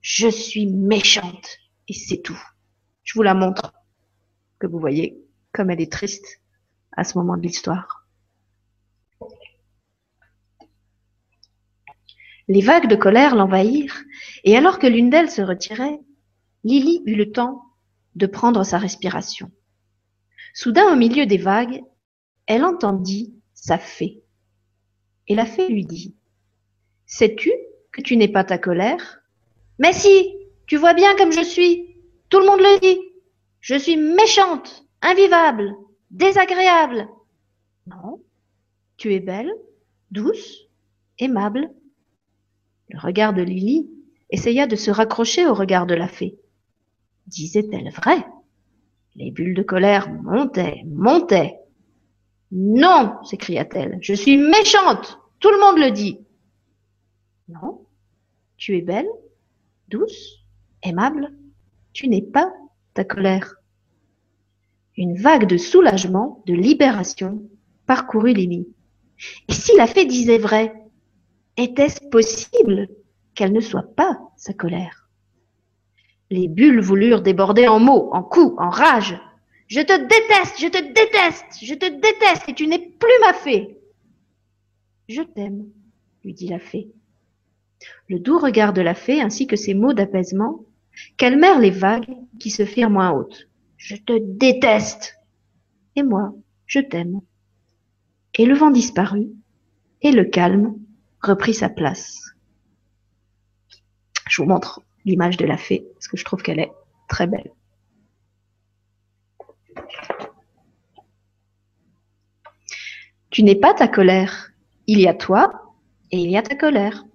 Je 0.01 0.27
suis 0.27 0.67
méchante 0.67 1.57
et 1.87 1.93
c'est 1.93 2.21
tout. 2.21 2.39
Je 3.03 3.13
vous 3.13 3.23
la 3.23 3.33
montre, 3.33 3.73
que 4.59 4.67
vous 4.67 4.79
voyez 4.79 5.23
comme 5.51 5.69
elle 5.69 5.81
est 5.81 5.91
triste 5.91 6.41
à 6.95 7.03
ce 7.03 7.17
moment 7.17 7.37
de 7.37 7.41
l'histoire. 7.41 8.00
Les 12.47 12.61
vagues 12.61 12.87
de 12.87 12.95
colère 12.95 13.35
l'envahirent, 13.35 14.03
et 14.43 14.57
alors 14.57 14.79
que 14.79 14.87
l'une 14.87 15.09
d'elles 15.09 15.29
se 15.29 15.41
retirait, 15.41 15.99
Lily 16.63 17.01
eut 17.05 17.15
le 17.15 17.31
temps 17.31 17.63
de 18.15 18.25
prendre 18.25 18.63
sa 18.63 18.77
respiration. 18.77 19.51
Soudain, 20.53 20.91
au 20.91 20.95
milieu 20.95 21.25
des 21.25 21.37
vagues, 21.37 21.81
elle 22.45 22.65
entendit 22.65 23.33
sa 23.53 23.77
fée. 23.77 24.23
Et 25.27 25.35
la 25.35 25.45
fée 25.45 25.69
lui 25.69 25.85
dit 25.85 26.15
Sais-tu 27.05 27.51
que 27.91 28.01
tu 28.01 28.17
n'es 28.17 28.27
pas 28.27 28.43
ta 28.43 28.57
colère 28.57 29.21
Mais 29.79 29.93
si, 29.93 30.33
tu 30.67 30.77
vois 30.77 30.93
bien 30.93 31.15
comme 31.15 31.31
je 31.31 31.43
suis. 31.43 31.95
Tout 32.29 32.39
le 32.39 32.45
monde 32.45 32.59
le 32.59 32.79
dit. 32.79 32.99
Je 33.59 33.75
suis 33.75 33.97
méchante, 33.97 34.85
invivable, 35.01 35.75
désagréable. 36.09 37.07
Non, 37.87 38.23
tu 38.97 39.13
es 39.13 39.19
belle, 39.19 39.51
douce, 40.09 40.67
aimable, 41.19 41.69
le 42.91 42.99
regard 42.99 43.33
de 43.33 43.41
Lily 43.41 43.89
essaya 44.29 44.67
de 44.67 44.75
se 44.75 44.91
raccrocher 44.91 45.47
au 45.47 45.53
regard 45.53 45.85
de 45.85 45.95
la 45.95 46.07
fée. 46.07 46.37
Disait-elle 47.27 47.89
vrai? 47.91 48.25
Les 49.15 49.31
bulles 49.31 49.55
de 49.55 49.63
colère 49.63 50.11
montaient, 50.11 50.83
montaient. 50.85 51.57
Non, 52.51 53.15
s'écria-t-elle, 53.23 53.97
je 54.01 54.13
suis 54.13 54.37
méchante, 54.37 55.19
tout 55.39 55.49
le 55.49 55.59
monde 55.59 55.79
le 55.79 55.91
dit. 55.91 56.19
Non, 57.47 57.85
tu 58.57 58.77
es 58.77 58.81
belle, 58.81 59.09
douce, 59.87 60.39
aimable, 60.83 61.33
tu 61.93 62.07
n'es 62.07 62.21
pas 62.21 62.51
ta 62.93 63.03
colère. 63.03 63.55
Une 64.97 65.15
vague 65.15 65.47
de 65.47 65.57
soulagement, 65.57 66.43
de 66.45 66.53
libération 66.53 67.41
parcourut 67.85 68.33
Lily. 68.33 68.67
Et 69.47 69.53
si 69.53 69.75
la 69.77 69.87
fée 69.87 70.05
disait 70.05 70.37
vrai? 70.37 70.80
Était-ce 71.57 72.01
possible 72.09 72.89
qu'elle 73.35 73.53
ne 73.53 73.59
soit 73.59 73.95
pas 73.95 74.19
sa 74.37 74.53
colère? 74.53 75.09
Les 76.29 76.47
bulles 76.47 76.81
voulurent 76.81 77.21
déborder 77.21 77.67
en 77.67 77.79
mots, 77.79 78.09
en 78.13 78.23
coups, 78.23 78.55
en 78.57 78.69
rage. 78.69 79.19
Je 79.67 79.81
te 79.81 79.93
déteste, 79.93 80.59
je 80.59 80.67
te 80.67 80.77
déteste, 80.77 81.63
je 81.63 81.73
te 81.73 81.85
déteste 81.85 82.49
et 82.49 82.53
tu 82.53 82.67
n'es 82.67 82.79
plus 82.79 83.19
ma 83.21 83.33
fée. 83.33 83.77
Je 85.09 85.21
t'aime, 85.21 85.65
lui 86.23 86.33
dit 86.33 86.47
la 86.47 86.59
fée. 86.59 86.89
Le 88.07 88.19
doux 88.19 88.37
regard 88.37 88.73
de 88.73 88.81
la 88.81 88.93
fée 88.93 89.21
ainsi 89.21 89.47
que 89.47 89.55
ses 89.55 89.73
mots 89.73 89.93
d'apaisement 89.93 90.65
calmèrent 91.17 91.59
les 91.59 91.71
vagues 91.71 92.15
qui 92.39 92.49
se 92.49 92.65
firent 92.65 92.89
moins 92.89 93.11
hautes. 93.11 93.49
Je 93.77 93.95
te 93.95 94.17
déteste. 94.17 95.15
Et 95.95 96.03
moi, 96.03 96.33
je 96.65 96.79
t'aime. 96.79 97.21
Et 98.37 98.45
le 98.45 98.55
vent 98.55 98.71
disparut, 98.71 99.29
et 100.01 100.11
le 100.11 100.23
calme 100.23 100.75
repris 101.21 101.53
sa 101.53 101.69
place. 101.69 102.35
Je 104.27 104.41
vous 104.41 104.47
montre 104.47 104.81
l'image 105.05 105.37
de 105.37 105.45
la 105.45 105.57
fée 105.57 105.85
parce 105.93 106.07
que 106.07 106.17
je 106.17 106.25
trouve 106.25 106.41
qu'elle 106.41 106.59
est 106.59 106.71
très 107.07 107.27
belle. 107.27 107.51
Tu 113.29 113.43
n'es 113.43 113.55
pas 113.55 113.73
ta 113.73 113.87
colère. 113.87 114.51
Il 114.87 114.99
y 114.99 115.07
a 115.07 115.13
toi 115.13 115.73
et 116.11 116.17
il 116.17 116.29
y 116.29 116.37
a 116.37 116.41
ta 116.41 116.55
colère. 116.55 117.05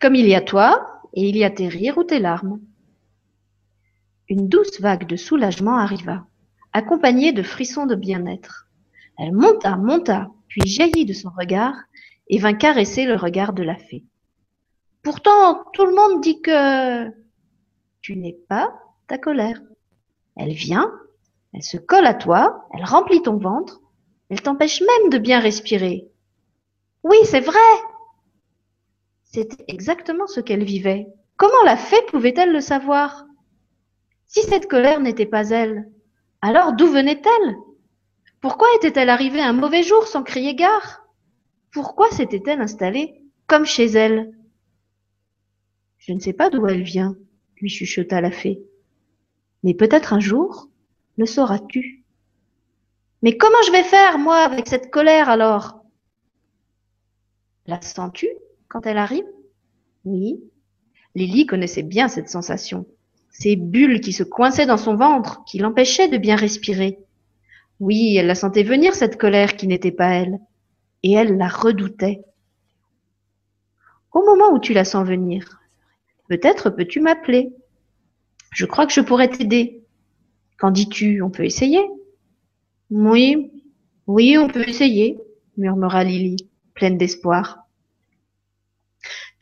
Comme 0.00 0.14
il 0.14 0.26
y 0.26 0.34
a 0.34 0.40
toi 0.40 1.02
et 1.14 1.28
il 1.28 1.36
y 1.36 1.44
a 1.44 1.50
tes 1.50 1.68
rires 1.68 1.98
ou 1.98 2.04
tes 2.04 2.18
larmes. 2.18 2.60
Une 4.28 4.48
douce 4.48 4.80
vague 4.80 5.06
de 5.06 5.16
soulagement 5.16 5.78
arriva, 5.78 6.26
accompagnée 6.72 7.32
de 7.32 7.42
frissons 7.42 7.86
de 7.86 7.94
bien-être. 7.94 8.68
Elle 9.16 9.32
monta, 9.32 9.76
monta, 9.76 10.28
puis 10.48 10.66
jaillit 10.66 11.06
de 11.06 11.12
son 11.12 11.30
regard 11.30 11.74
et 12.28 12.38
vint 12.38 12.54
caresser 12.54 13.04
le 13.04 13.16
regard 13.16 13.52
de 13.52 13.62
la 13.62 13.76
fée. 13.76 14.04
Pourtant, 15.02 15.64
tout 15.72 15.86
le 15.86 15.94
monde 15.94 16.20
dit 16.20 16.40
que 16.42 17.08
tu 18.00 18.16
n'es 18.16 18.36
pas 18.48 18.74
ta 19.06 19.18
colère. 19.18 19.60
Elle 20.36 20.52
vient, 20.52 20.92
elle 21.54 21.62
se 21.62 21.76
colle 21.76 22.06
à 22.06 22.14
toi, 22.14 22.68
elle 22.74 22.84
remplit 22.84 23.22
ton 23.22 23.38
ventre, 23.38 23.80
elle 24.28 24.42
t'empêche 24.42 24.80
même 24.80 25.10
de 25.10 25.18
bien 25.18 25.40
respirer. 25.40 26.08
Oui, 27.02 27.16
c'est 27.24 27.40
vrai. 27.40 27.58
C'était 29.24 29.64
exactement 29.68 30.26
ce 30.26 30.40
qu'elle 30.40 30.64
vivait. 30.64 31.08
Comment 31.36 31.62
la 31.64 31.76
fée 31.76 32.02
pouvait-elle 32.08 32.52
le 32.52 32.60
savoir? 32.60 33.24
Si 34.26 34.42
cette 34.42 34.68
colère 34.68 35.00
n'était 35.00 35.26
pas 35.26 35.48
elle, 35.48 35.90
alors 36.42 36.72
d'où 36.72 36.86
venait-elle? 36.86 37.56
Pourquoi 38.40 38.68
était-elle 38.76 39.10
arrivée 39.10 39.40
un 39.40 39.52
mauvais 39.52 39.82
jour 39.82 40.06
sans 40.06 40.22
crier 40.22 40.54
gare? 40.54 41.07
Pourquoi 41.70 42.10
s'était-elle 42.10 42.60
installée 42.60 43.22
comme 43.46 43.66
chez 43.66 43.86
elle? 43.86 44.32
Je 45.98 46.12
ne 46.12 46.20
sais 46.20 46.32
pas 46.32 46.50
d'où 46.50 46.66
elle 46.66 46.82
vient, 46.82 47.16
lui 47.56 47.68
chuchota 47.68 48.20
la 48.20 48.30
fée. 48.30 48.62
Mais 49.62 49.74
peut-être 49.74 50.12
un 50.12 50.20
jour, 50.20 50.68
le 51.16 51.26
sauras-tu? 51.26 52.04
Mais 53.22 53.36
comment 53.36 53.62
je 53.66 53.72
vais 53.72 53.82
faire, 53.82 54.18
moi, 54.18 54.38
avec 54.38 54.68
cette 54.68 54.90
colère 54.90 55.28
alors? 55.28 55.82
La 57.66 57.80
sens-tu 57.82 58.28
quand 58.68 58.86
elle 58.86 58.98
arrive? 58.98 59.26
Oui. 60.04 60.40
Lily 61.14 61.46
connaissait 61.46 61.82
bien 61.82 62.08
cette 62.08 62.28
sensation. 62.28 62.86
Ces 63.30 63.56
bulles 63.56 64.00
qui 64.00 64.12
se 64.12 64.22
coinçaient 64.22 64.66
dans 64.66 64.76
son 64.76 64.96
ventre, 64.96 65.44
qui 65.44 65.58
l'empêchaient 65.58 66.08
de 66.08 66.16
bien 66.16 66.36
respirer. 66.36 66.98
Oui, 67.80 68.16
elle 68.16 68.26
la 68.26 68.34
sentait 68.34 68.62
venir, 68.62 68.94
cette 68.94 69.18
colère 69.18 69.56
qui 69.56 69.66
n'était 69.66 69.92
pas 69.92 70.10
elle. 70.10 70.38
Et 71.02 71.12
elle 71.12 71.36
la 71.36 71.48
redoutait. 71.48 72.24
Au 74.12 74.24
moment 74.24 74.52
où 74.52 74.58
tu 74.58 74.72
la 74.72 74.84
sens 74.84 75.06
venir, 75.06 75.60
peut-être 76.28 76.70
peux-tu 76.70 77.00
m'appeler. 77.00 77.52
Je 78.52 78.66
crois 78.66 78.86
que 78.86 78.92
je 78.92 79.00
pourrais 79.00 79.28
t'aider. 79.28 79.84
Qu'en 80.58 80.70
dis-tu? 80.70 81.22
On 81.22 81.30
peut 81.30 81.44
essayer? 81.44 81.80
Oui, 82.90 83.52
oui, 84.06 84.38
on 84.38 84.48
peut 84.48 84.66
essayer, 84.66 85.18
murmura 85.56 86.02
Lily, 86.02 86.48
pleine 86.74 86.96
d'espoir. 86.96 87.66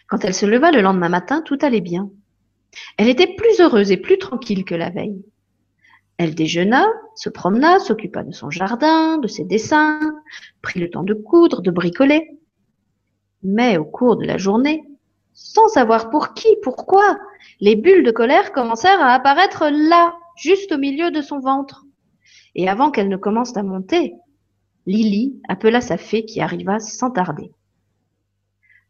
Quand 0.09 0.25
elle 0.25 0.35
se 0.35 0.47
leva 0.47 0.73
le 0.73 0.83
lendemain 0.83 1.09
matin, 1.09 1.43
tout 1.43 1.59
allait 1.63 1.81
bien. 1.81 2.11
Elle 2.99 3.09
était 3.09 3.35
plus 3.35 3.61
heureuse 3.61 3.93
et 3.93 3.97
plus 3.97 4.19
tranquille 4.19 4.65
que 4.65 4.75
la 4.75 4.91
veille. 4.91 5.25
Elle 6.19 6.35
déjeuna, 6.35 6.87
se 7.15 7.29
promena, 7.29 7.79
s'occupa 7.79 8.23
de 8.23 8.33
son 8.33 8.51
jardin, 8.51 9.19
de 9.19 9.29
ses 9.29 9.45
dessins, 9.45 10.01
prit 10.63 10.81
le 10.81 10.91
temps 10.91 11.03
de 11.03 11.15
coudre, 11.15 11.61
de 11.61 11.71
bricoler. 11.71 12.39
Mais 13.43 13.77
au 13.77 13.85
cours 13.85 14.17
de 14.17 14.25
la 14.25 14.39
journée, 14.39 14.83
sans 15.35 15.69
savoir 15.69 16.09
pour 16.09 16.33
qui, 16.33 16.49
pourquoi, 16.63 17.19
les 17.61 17.77
bulles 17.77 18.05
de 18.05 18.11
colère 18.11 18.53
commencèrent 18.53 19.03
à 19.03 19.13
apparaître 19.13 19.69
là, 19.71 20.17
juste 20.37 20.73
au 20.73 20.79
milieu 20.79 21.11
de 21.11 21.21
son 21.21 21.39
ventre. 21.39 21.85
Et 22.55 22.69
avant 22.69 22.91
qu'elle 22.91 23.11
ne 23.11 23.19
commence 23.19 23.55
à 23.57 23.63
monter, 23.63 24.15
Lily 24.87 25.39
appela 25.49 25.83
sa 25.83 25.99
fée 25.99 26.25
qui 26.25 26.41
arriva 26.41 26.79
sans 26.79 27.11
tarder. 27.11 27.51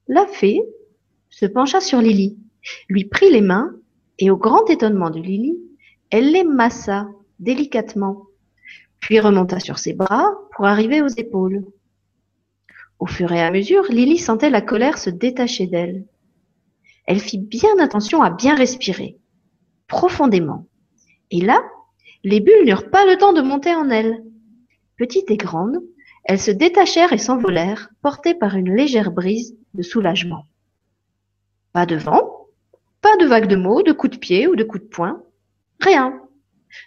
La 0.07 0.27
fée 0.27 0.63
se 1.31 1.47
pencha 1.47 1.81
sur 1.81 2.01
Lily, 2.01 2.39
lui 2.89 3.07
prit 3.07 3.31
les 3.31 3.41
mains 3.41 3.73
et 4.21 4.31
au 4.31 4.37
grand 4.37 4.71
étonnement 4.71 5.11
de 5.11 5.19
Lily, 5.19 5.59
elle 6.11 6.31
les 6.31 6.45
massa 6.45 7.09
délicatement, 7.39 8.27
puis 9.01 9.21
remonta 9.21 9.61
sur 9.61 9.79
ses 9.79 9.93
bras 9.93 10.33
pour 10.55 10.67
arriver 10.67 11.03
aux 11.03 11.09
épaules. 11.09 11.65
Au 12.99 13.07
fur 13.07 13.31
et 13.33 13.43
à 13.43 13.51
mesure, 13.51 13.85
Lily 13.91 14.19
sentait 14.19 14.51
la 14.51 14.63
colère 14.63 14.99
se 14.99 15.11
détacher 15.11 15.67
d'elle. 15.67 16.07
Elle 17.07 17.21
fit 17.21 17.39
bien 17.39 17.79
attention 17.79 18.23
à 18.23 18.31
bien 18.31 18.55
respirer, 18.55 19.19
profondément. 19.87 20.67
Et 21.31 21.41
là, 21.41 21.63
les 22.25 22.41
bulles 22.41 22.65
n'eurent 22.65 22.91
pas 22.91 23.07
le 23.07 23.17
temps 23.17 23.33
de 23.33 23.43
monter 23.43 23.75
en 23.75 23.91
elle. 23.91 24.25
Petites 24.97 25.31
et 25.31 25.37
grandes, 25.37 25.81
elles 26.25 26.41
se 26.41 26.51
détachèrent 26.51 27.13
et 27.13 27.19
s'envolèrent, 27.19 27.91
portées 28.03 28.35
par 28.35 28.57
une 28.57 28.75
légère 28.75 29.13
brise 29.13 29.57
de 29.75 29.83
soulagement. 29.83 30.47
Pas 31.73 31.87
de 31.87 31.97
vent, 31.97 32.49
pas 33.01 33.17
de 33.19 33.27
vagues 33.27 33.47
de 33.47 33.57
mots, 33.57 33.83
de 33.83 33.93
coups 33.93 34.15
de 34.15 34.19
pied 34.19 34.49
ou 34.49 34.57
de 34.57 34.65
coups 34.65 34.83
de 34.83 34.89
poing, 34.89 35.23
rien. 35.81 36.21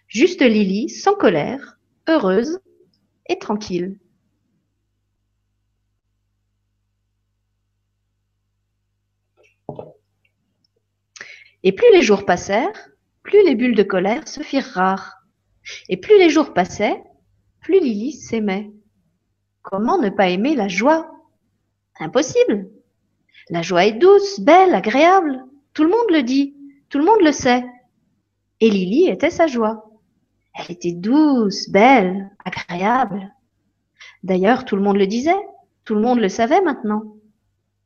Juste 0.08 0.42
Lily, 0.42 0.90
sans 0.90 1.16
colère, 1.16 1.78
heureuse 2.08 2.60
et 3.28 3.38
tranquille. 3.40 4.00
Et 11.64 11.72
plus 11.74 11.92
les 11.92 12.02
jours 12.02 12.26
passèrent, 12.26 12.90
plus 13.24 13.44
les 13.46 13.56
bulles 13.56 13.76
de 13.76 13.84
colère 13.84 14.28
se 14.28 14.42
firent 14.42 14.72
rares. 14.74 15.16
Et 15.90 15.98
plus 15.98 16.18
les 16.18 16.30
jours 16.30 16.54
passaient, 16.54 17.04
plus 17.60 17.80
Lily 17.80 18.14
s'aimait. 18.14 18.72
Comment 19.62 20.00
ne 20.00 20.10
pas 20.10 20.30
aimer 20.30 20.56
la 20.56 20.68
joie? 20.68 21.12
Impossible. 22.00 22.70
La 23.50 23.62
joie 23.62 23.86
est 23.86 23.94
douce, 23.94 24.40
belle, 24.40 24.74
agréable. 24.74 25.44
Tout 25.74 25.84
le 25.84 25.90
monde 25.90 26.10
le 26.10 26.24
dit, 26.24 26.56
tout 26.90 26.98
le 26.98 27.06
monde 27.06 27.22
le 27.22 27.32
sait. 27.32 27.66
Et 28.62 28.70
Lily 28.70 29.08
était 29.08 29.30
sa 29.30 29.48
joie. 29.48 29.90
Elle 30.54 30.72
était 30.72 30.92
douce, 30.92 31.70
belle, 31.70 32.30
agréable. 32.44 33.34
D'ailleurs, 34.24 34.66
tout 34.66 34.76
le 34.76 34.82
monde 34.82 34.98
le 34.98 35.08
disait, 35.08 35.32
tout 35.86 35.96
le 35.96 36.02
monde 36.02 36.20
le 36.20 36.30
savait 36.30 36.62
maintenant. 36.62 37.04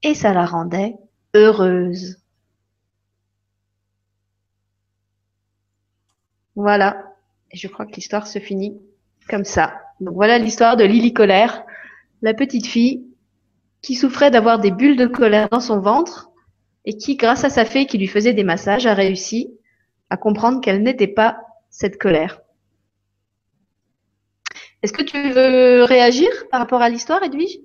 Et 0.02 0.16
ça 0.16 0.34
la 0.34 0.46
rendait 0.46 0.96
heureuse. 1.34 2.18
Voilà. 6.56 7.14
Et 7.52 7.58
je 7.58 7.68
crois 7.68 7.86
que 7.86 7.96
l'histoire 7.96 8.28
se 8.28 8.40
finit 8.40 8.78
comme 9.30 9.46
ça. 9.46 9.80
Donc 10.00 10.16
voilà 10.16 10.38
l'histoire 10.38 10.76
de 10.76 10.84
Lily 10.84 11.14
Colère, 11.14 11.64
la 12.22 12.34
petite 12.34 12.66
fille 12.66 13.06
qui 13.82 13.96
souffrait 13.96 14.32
d'avoir 14.32 14.60
des 14.60 14.72
bulles 14.72 14.98
de 14.98 15.06
colère 15.06 15.50
dans 15.50 15.60
son 15.60 15.80
ventre 15.80 16.32
et 16.86 16.98
qui, 16.98 17.16
grâce 17.16 17.44
à 17.44 17.50
sa 17.50 17.66
fée 17.66 17.86
qui 17.86 17.98
lui 17.98 18.08
faisait 18.08 18.34
des 18.34 18.44
massages, 18.44 18.86
a 18.86 18.94
réussi 18.94 19.54
à 20.14 20.18
comprendre 20.18 20.62
qu'elle 20.62 20.84
n'était 20.84 21.08
pas 21.08 21.40
cette 21.72 21.98
colère. 21.98 22.42
Est-ce 24.84 24.94
que 24.94 25.02
tu 25.02 25.32
veux 25.32 25.84
réagir 25.86 26.30
par 26.52 26.60
rapport 26.60 26.84
à 26.84 26.90
l'histoire, 26.90 27.24
Edwige? 27.24 27.58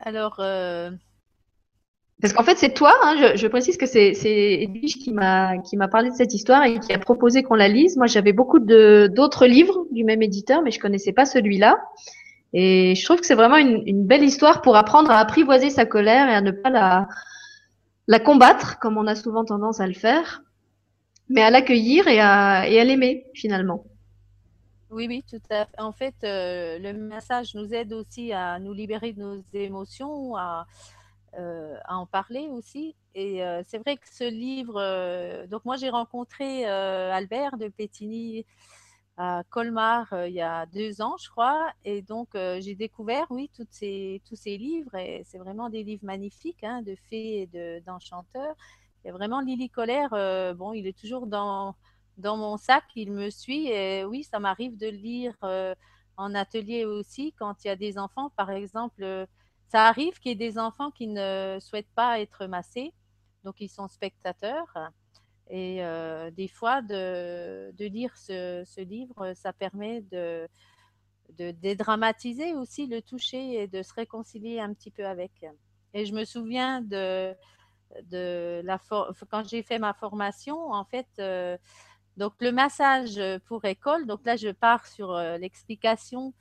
Alors, 0.00 0.36
euh, 0.38 0.90
parce 2.22 2.32
qu'en 2.32 2.44
fait, 2.44 2.56
c'est 2.56 2.72
toi, 2.72 2.94
hein, 3.02 3.14
je, 3.20 3.36
je, 3.36 3.46
précise 3.46 3.76
que 3.76 3.84
c'est 3.84 4.14
Edwige 4.14 4.96
qui 4.96 5.12
m'a 5.12 5.88
parlé 5.92 6.08
de 6.08 6.14
cette 6.14 6.32
histoire 6.32 6.64
et 6.64 6.80
qui 6.80 6.94
a 6.94 6.98
proposé 6.98 7.42
qu'on 7.42 7.54
la 7.54 7.68
lise. 7.68 7.98
Moi, 7.98 8.06
j'avais 8.06 8.32
beaucoup 8.32 8.58
d'autres 8.58 9.44
livres 9.44 9.84
du 9.90 10.04
même 10.04 10.22
éditeur, 10.22 10.62
mais 10.62 10.70
je 10.70 10.80
connaissais 10.80 11.12
pas 11.12 11.26
celui-là. 11.26 11.78
Et 12.54 12.94
je 12.94 13.04
trouve 13.04 13.20
que 13.20 13.26
c'est 13.26 13.34
vraiment 13.34 13.58
une, 13.58 13.82
une, 13.84 14.06
belle 14.06 14.24
histoire 14.24 14.62
pour 14.62 14.76
apprendre 14.76 15.10
à 15.10 15.18
apprivoiser 15.18 15.68
sa 15.68 15.84
colère 15.84 16.30
et 16.30 16.34
à 16.34 16.40
ne 16.40 16.52
pas 16.52 16.70
la 16.70 17.06
la 18.08 18.18
combattre, 18.18 18.78
comme 18.80 18.96
on 18.96 19.06
a 19.06 19.14
souvent 19.14 19.44
tendance 19.44 19.80
à 19.80 19.86
le 19.86 19.92
faire, 19.94 20.42
mais 21.28 21.42
à 21.42 21.50
l'accueillir 21.50 22.08
et 22.08 22.20
à 22.20 22.68
et 22.68 22.80
à 22.80 22.84
l'aimer 22.84 23.26
finalement. 23.34 23.84
Oui, 24.90 25.06
oui, 25.06 25.22
tout 25.28 25.42
à 25.50 25.66
fait. 25.66 25.80
En 25.80 25.92
fait, 25.92 26.14
euh, 26.24 26.78
le 26.78 26.94
message 26.94 27.54
nous 27.54 27.74
aide 27.74 27.92
aussi 27.92 28.32
à 28.32 28.58
nous 28.58 28.72
libérer 28.72 29.12
de 29.12 29.20
nos 29.20 29.42
émotions, 29.52 30.34
à 30.36 30.66
euh, 31.38 31.76
à 31.84 31.98
en 31.98 32.06
parler 32.06 32.48
aussi. 32.50 32.96
Et 33.14 33.44
euh, 33.44 33.62
c'est 33.66 33.76
vrai 33.76 33.98
que 33.98 34.08
ce 34.10 34.24
livre, 34.24 35.46
donc 35.48 35.66
moi 35.66 35.76
j'ai 35.76 35.90
rencontré 35.90 36.64
Albert 36.64 37.58
de 37.58 37.68
Pétigny 37.68 38.46
à 39.18 39.42
Colmar 39.50 40.08
il 40.26 40.32
y 40.34 40.40
a 40.42 40.66
deux 40.66 41.02
ans, 41.02 41.16
je 41.18 41.28
crois, 41.28 41.72
et 41.84 42.02
donc 42.02 42.30
j'ai 42.34 42.74
découvert, 42.76 43.26
oui, 43.30 43.50
ces, 43.70 44.22
tous 44.28 44.36
ces 44.36 44.56
livres, 44.58 44.94
et 44.94 45.22
c'est 45.26 45.38
vraiment 45.38 45.68
des 45.70 45.82
livres 45.84 46.04
magnifiques, 46.04 46.64
hein, 46.64 46.82
de 46.82 46.94
fées 47.10 47.42
et 47.54 47.80
d'enchanteurs. 47.82 48.54
et 49.04 49.10
vraiment, 49.10 49.40
Lily 49.40 49.70
Colère, 49.70 50.10
bon, 50.56 50.72
il 50.72 50.86
est 50.86 50.98
toujours 50.98 51.26
dans, 51.26 51.74
dans 52.18 52.36
mon 52.36 52.56
sac, 52.56 52.84
il 52.96 53.12
me 53.12 53.30
suit, 53.30 53.68
et 53.68 54.04
oui, 54.04 54.24
ça 54.24 54.38
m'arrive 54.40 54.76
de 54.78 54.88
lire 54.88 55.34
en 56.16 56.34
atelier 56.34 56.84
aussi 56.84 57.32
quand 57.38 57.64
il 57.64 57.68
y 57.68 57.70
a 57.70 57.76
des 57.76 57.98
enfants, 57.98 58.30
par 58.36 58.50
exemple 58.50 59.26
ça 59.68 59.86
arrive 59.86 60.18
qu'il 60.18 60.30
y 60.30 60.32
ait 60.32 60.50
des 60.50 60.58
enfants 60.58 60.90
qui 60.90 61.06
ne 61.06 61.58
souhaitent 61.60 61.92
pas 61.94 62.20
être 62.20 62.46
massés, 62.46 62.92
donc 63.44 63.56
ils 63.60 63.68
sont 63.68 63.86
spectateurs. 63.88 64.66
Et 65.50 65.84
euh, 65.84 66.30
des 66.30 66.48
fois, 66.48 66.82
de, 66.82 67.72
de 67.72 67.84
lire 67.86 68.16
ce, 68.16 68.62
ce, 68.66 68.80
livre, 68.80 69.32
ça 69.34 69.52
permet 69.52 70.02
de, 70.02 70.48
de 71.38 71.50
dédramatiser 71.52 72.54
aussi 72.54 72.86
le 72.86 73.00
toucher 73.00 73.62
et 73.62 73.66
de 73.66 73.82
se 73.82 73.94
réconcilier 73.94 74.60
un 74.60 74.74
petit 74.74 74.90
peu 74.90 75.06
avec. 75.06 75.32
Et 75.94 76.04
je 76.04 76.12
me 76.12 76.24
souviens 76.24 76.82
de, 76.82 77.34
de 78.10 78.60
la 78.64 78.78
quand 79.30 79.48
j'ai 79.48 79.62
fait 79.62 79.78
ma 79.78 79.94
formation, 79.94 80.70
en 80.70 80.84
fait, 80.84 81.08
euh, 81.18 81.56
donc 82.18 82.34
le 82.40 82.52
massage 82.52 83.20
pour 83.46 83.64
école, 83.64 84.06
donc 84.06 84.26
là 84.26 84.36
je 84.36 84.50
pars 84.50 84.86
sur 84.86 85.12
euh, 85.12 85.38
l'explication 85.38 86.34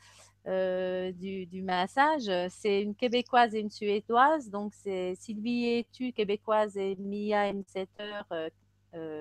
euh, 0.47 1.11
du, 1.11 1.61
massage. 1.61 2.31
C'est 2.49 2.81
une 2.81 2.95
québécoise 2.95 3.53
et 3.53 3.59
une 3.59 3.69
suédoise. 3.69 4.49
Donc, 4.49 4.73
c'est 4.73 5.13
Sylvie 5.15 5.65
Etu, 5.65 6.13
québécoise, 6.13 6.77
et 6.77 6.95
Mia 6.95 7.51
euh, 7.51 8.49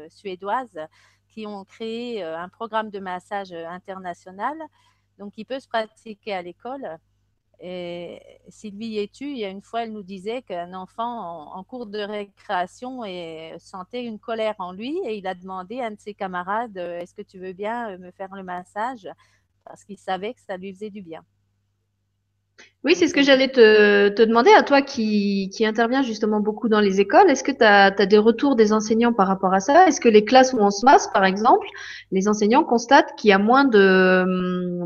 suédoises 0.09 0.79
qui 1.29 1.47
ont 1.47 1.65
créé 1.65 2.23
un 2.23 2.49
programme 2.49 2.91
de 2.91 2.99
massage 2.99 3.53
international, 3.53 4.57
donc 5.19 5.35
qui 5.35 5.45
peut 5.45 5.61
se 5.61 5.69
pratiquer 5.69 6.33
à 6.33 6.43
l'école. 6.43 6.99
Et 7.59 8.21
Sylvie 8.49 8.99
Etu, 8.99 9.31
il 9.31 9.39
y 9.39 9.45
a 9.45 9.49
une 9.49 9.63
fois, 9.63 9.85
elle 9.85 9.93
nous 9.93 10.03
disait 10.03 10.43
qu'un 10.43 10.75
enfant 10.75 11.55
en, 11.55 11.65
cours 11.65 11.87
de 11.87 12.01
récréation 12.01 13.01
sentait 13.59 14.05
une 14.05 14.19
colère 14.19 14.57
en 14.59 14.73
lui 14.73 14.99
et 15.05 15.17
il 15.17 15.27
a 15.27 15.35
demandé 15.35 15.81
à 15.81 15.87
un 15.87 15.93
de 15.93 16.01
ses 16.01 16.15
camarades 16.15 16.77
Est-ce 16.77 17.15
que 17.15 17.23
tu 17.23 17.39
veux 17.39 17.55
bien 17.55 17.97
me 17.99 18.11
faire 18.11 18.35
le 18.35 18.43
massage? 18.43 19.09
Parce 19.65 19.85
qu'il 19.85 19.99
savait 19.99 20.35
que 20.35 20.41
ça 20.41 20.57
lui 20.57 20.73
faisait 20.73 20.91
du 20.91 21.03
bien. 21.03 21.25
Oui, 22.85 22.95
c'est 22.95 23.09
ce 23.09 23.15
que 23.15 23.23
j'allais 23.23 23.49
te, 23.49 24.25
demander 24.25 24.53
à 24.53 24.63
toi 24.63 24.81
qui, 24.81 25.51
qui 25.53 25.67
intervient 25.67 26.03
justement 26.03 26.39
beaucoup 26.39 26.69
dans 26.69 26.79
les 26.79 27.01
écoles. 27.01 27.29
Est-ce 27.29 27.43
que 27.43 27.51
tu 27.51 27.65
as, 27.65 27.91
des 27.91 28.19
retours 28.19 28.55
des 28.55 28.73
enseignants 28.73 29.13
par 29.13 29.27
rapport 29.27 29.53
à 29.53 29.59
ça? 29.59 29.89
Est-ce 29.89 30.01
que 30.01 30.09
les 30.09 30.25
classes 30.25 30.53
où 30.53 30.59
on 30.61 30.71
se 30.71 30.85
masse, 30.85 31.09
par 31.13 31.25
exemple, 31.25 31.67
les 32.13 32.29
enseignants 32.29 32.63
constatent 32.63 33.13
qu'il 33.17 33.31
y 33.31 33.33
a 33.33 33.39
moins 33.39 33.65
de, 33.65 34.25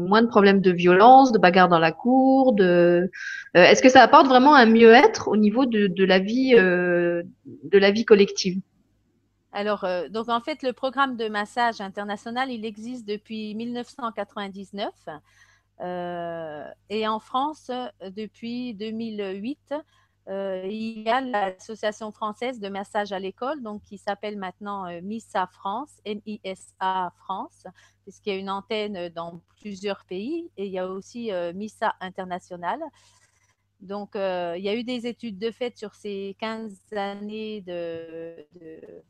moins 0.09 0.23
de 0.23 0.29
problèmes 0.29 0.63
de 0.63 0.71
violence, 0.71 1.31
de 1.31 1.39
bagarres 1.39 1.69
dans 1.69 1.79
la 1.79 1.93
cour 1.93 2.57
euh, 2.61 3.07
Est-ce 3.53 3.83
que 3.83 3.91
ça 3.91 4.01
apporte 4.01 4.29
vraiment 4.29 4.55
un 4.55 4.65
mieux-être 4.65 5.29
au 5.29 5.37
niveau 5.37 5.67
de, 5.67 5.87
de 5.87 6.05
la 6.07 6.21
vie, 6.21 6.55
euh, 6.57 7.23
de 7.65 7.79
la 7.79 7.91
vie 7.91 8.07
collective? 8.07 8.61
Alors, 9.53 9.85
euh, 9.85 10.09
donc 10.09 10.31
en 10.31 10.41
fait, 10.41 10.63
le 10.63 10.73
programme 10.73 11.17
de 11.17 11.29
massage 11.29 11.83
international, 11.83 12.51
il 12.51 12.65
existe 12.65 13.07
depuis 13.07 13.55
1999. 13.57 14.89
Euh, 15.81 16.65
et 16.89 17.07
en 17.09 17.21
France, 17.21 17.71
depuis 18.03 18.75
2008, 18.75 19.75
euh, 20.29 20.63
il 20.67 21.03
y 21.03 21.09
a 21.09 21.21
l'association 21.21 22.13
française 22.13 22.61
de 22.61 22.69
massage 22.69 23.13
à 23.13 23.19
l'école, 23.19 23.63
donc 23.63 23.83
qui 23.83 23.99
s'appelle 23.99 24.37
maintenant 24.37 24.87
euh, 24.87 25.01
MISA 25.01 25.47
France, 25.47 25.91
M-I-S-A 26.05 27.13
France, 27.17 27.65
puisqu'il 28.03 28.31
y 28.31 28.37
a 28.37 28.39
une 28.39 28.51
antenne 28.51 29.09
dans 29.09 29.41
plusieurs 29.61 30.05
pays, 30.05 30.51
et 30.57 30.67
il 30.67 30.73
y 30.73 30.79
a 30.79 30.87
aussi 30.87 31.31
MISA 31.55 31.95
International. 32.01 32.81
Donc, 33.81 34.11
il 34.15 34.63
y 34.63 34.69
a 34.69 34.75
eu 34.75 34.85
des 34.85 35.07
études 35.07 35.39
de 35.39 35.51
fait 35.51 35.77
sur 35.77 35.95
ces 35.95 36.37
15 36.39 36.79
années 36.93 37.63
de 37.63 38.47
de 38.61 39.03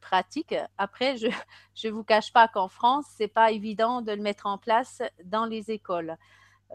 pratique. 0.00 0.54
Après, 0.78 1.16
je 1.16 1.28
ne 1.84 1.90
vous 1.90 2.04
cache 2.04 2.32
pas 2.32 2.48
qu'en 2.48 2.68
France, 2.68 3.06
c'est 3.16 3.28
pas 3.28 3.50
évident 3.50 4.02
de 4.02 4.12
le 4.12 4.22
mettre 4.22 4.46
en 4.46 4.58
place 4.58 5.02
dans 5.24 5.46
les 5.46 5.70
écoles. 5.70 6.16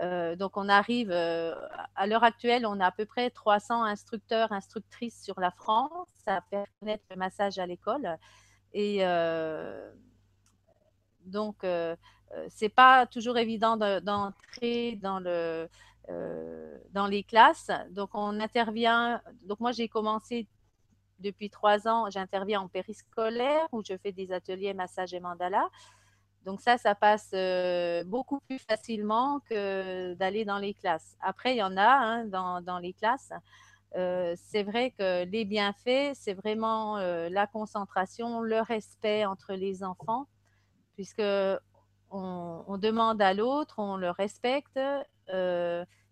Euh, 0.02 0.36
donc, 0.36 0.56
on 0.56 0.70
arrive, 0.70 1.12
euh, 1.12 1.54
à 1.96 2.08
l'heure 2.08 2.24
actuelle, 2.24 2.66
on 2.66 2.80
a 2.80 2.88
à 2.88 2.92
peu 2.92 3.06
près 3.06 3.30
300 3.30 3.84
instructeurs, 3.84 4.52
instructrices 4.52 5.22
sur 5.22 5.40
la 5.40 5.52
France 5.52 6.08
à 6.26 6.42
permettre 6.42 7.04
le 7.10 7.16
massage 7.18 7.60
à 7.60 7.66
l'école. 7.66 8.18
Et 8.74 9.00
euh, 9.02 9.92
donc, 11.26 11.66
c'est 12.50 12.70
pas 12.70 13.08
toujours 13.08 13.38
évident 13.38 13.78
d'entrer 13.78 14.96
dans 15.02 15.20
le 15.20 15.70
dans 16.92 17.06
les 17.06 17.24
classes. 17.24 17.70
Donc, 17.92 18.12
on 18.14 18.40
intervient. 18.40 19.22
Donc, 19.44 19.60
moi, 19.60 19.72
j'ai 19.72 19.88
commencé 19.88 20.48
depuis 21.20 21.50
trois 21.50 21.88
ans, 21.88 22.10
j'interviens 22.10 22.62
en 22.62 22.68
périscolaire 22.68 23.68
où 23.72 23.84
je 23.84 23.98
fais 23.98 24.12
des 24.12 24.32
ateliers 24.32 24.74
massage 24.74 25.14
et 25.14 25.20
mandala. 25.20 25.70
Donc 26.46 26.62
ça, 26.62 26.78
ça 26.78 26.96
passe 26.96 27.32
euh, 27.34 28.04
beaucoup 28.06 28.40
plus 28.40 28.60
facilement 28.60 29.40
que 29.50 30.14
d'aller 30.16 30.46
dans 30.46 30.58
les 30.58 30.74
classes. 30.74 31.18
Après, 31.22 31.54
il 31.54 31.58
y 31.58 31.64
en 31.64 31.76
a 31.78 31.84
hein, 31.84 32.26
dans, 32.26 32.80
les 32.80 32.94
classes. 32.94 33.32
Euh, 33.96 34.36
c'est 34.38 34.64
vrai 34.64 34.92
que 34.92 35.26
les 35.26 35.46
bienfaits, 35.46 36.14
c'est 36.14 36.34
vraiment 36.34 36.98
euh, 36.98 37.28
la 37.30 37.48
concentration, 37.48 38.42
le 38.42 38.62
respect 38.62 39.26
entre 39.26 39.54
les 39.54 39.84
enfants, 39.84 40.28
puisque 40.96 41.22
on, 42.10 42.78
demande 42.78 43.22
à 43.22 43.34
l'autre, 43.34 43.76
on 43.78 43.98
le 43.98 44.10
respecte. 44.10 44.80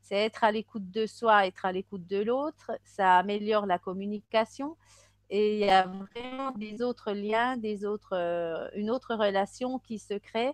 C'est 0.08 0.16
être 0.16 0.43
à 0.45 0.51
l'écoute 0.51 0.89
de 0.89 1.05
soi, 1.05 1.47
être 1.47 1.66
à 1.66 1.72
l'écoute 1.72 2.08
de 2.08 2.22
l'autre. 2.22 2.72
Ça 2.86 3.18
améliore 3.18 3.66
la 3.66 3.78
communication. 3.78 4.78
Et 5.30 5.55
il 5.55 5.66
y 5.66 5.70
a 5.70 5.84
vraiment 5.84 6.51
des 6.51 6.82
autres 6.82 7.12
liens, 7.12 7.58
des 7.58 7.86
autres, 7.86 8.14
euh, 8.14 8.70
une 8.76 8.89
autre 8.89 9.16
relation 9.16 9.80
qui 9.80 9.99
se 9.99 10.14
crée. 10.14 10.53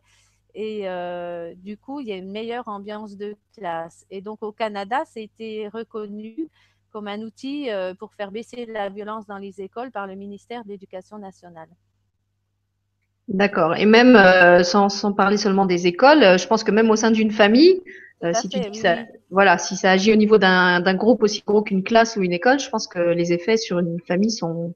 Et 0.56 0.89
euh, 0.89 1.54
du 1.56 1.78
coup, 1.78 1.99
il 1.99 2.08
y 2.08 2.12
a 2.12 2.16
une 2.16 2.32
meilleure 2.32 2.68
ambiance 2.68 3.16
de 3.16 3.36
classe. 3.56 4.06
Et 4.10 4.22
donc, 4.22 4.41
au 4.41 4.51
Canada, 4.51 5.04
c'était 5.06 5.70
reconnu 5.72 6.49
comme 6.91 7.08
un 7.08 7.22
outil 7.22 7.70
euh, 7.70 7.93
pour 7.93 8.14
faire 8.16 8.32
baisser 8.32 8.66
la 8.66 8.89
violence 8.89 9.28
dans 9.28 9.38
les 9.38 9.62
écoles 9.62 9.91
par 9.91 10.08
le 10.08 10.16
ministère 10.16 10.64
de 10.64 10.70
l'Éducation 10.70 11.20
nationale. 11.20 11.70
D'accord. 13.28 13.76
Et 13.76 13.86
même 13.86 14.18
sans, 14.64 14.89
sans, 14.89 15.14
parler 15.14 15.38
seulement 15.38 15.66
des 15.66 15.88
écoles, 15.88 16.38
je 16.38 16.45
pense 16.45 16.64
que 16.64 16.72
même 16.72 16.89
au 16.89 16.95
sein 16.95 17.10
d'une 17.10 17.32
famille, 17.32 17.82
si 18.34 18.47
tu 18.49 18.59
dis 18.59 18.80
ça, 18.80 18.97
voilà, 19.32 19.57
si 19.57 19.76
ça 19.76 19.91
agit 19.91 20.13
au 20.13 20.15
niveau 20.15 20.38
d'un 20.38 20.93
groupe 20.95 21.24
aussi 21.24 21.43
gros 21.45 21.61
qu'une 21.61 21.84
classe 21.84 22.15
ou 22.15 22.21
une 22.21 22.34
école, 22.34 22.59
je 22.59 22.69
pense 22.69 22.88
que 22.88 22.99
les 22.99 23.34
effets 23.34 23.57
sur 23.57 23.80
une 23.80 23.99
famille 24.07 24.32
sont 24.32 24.74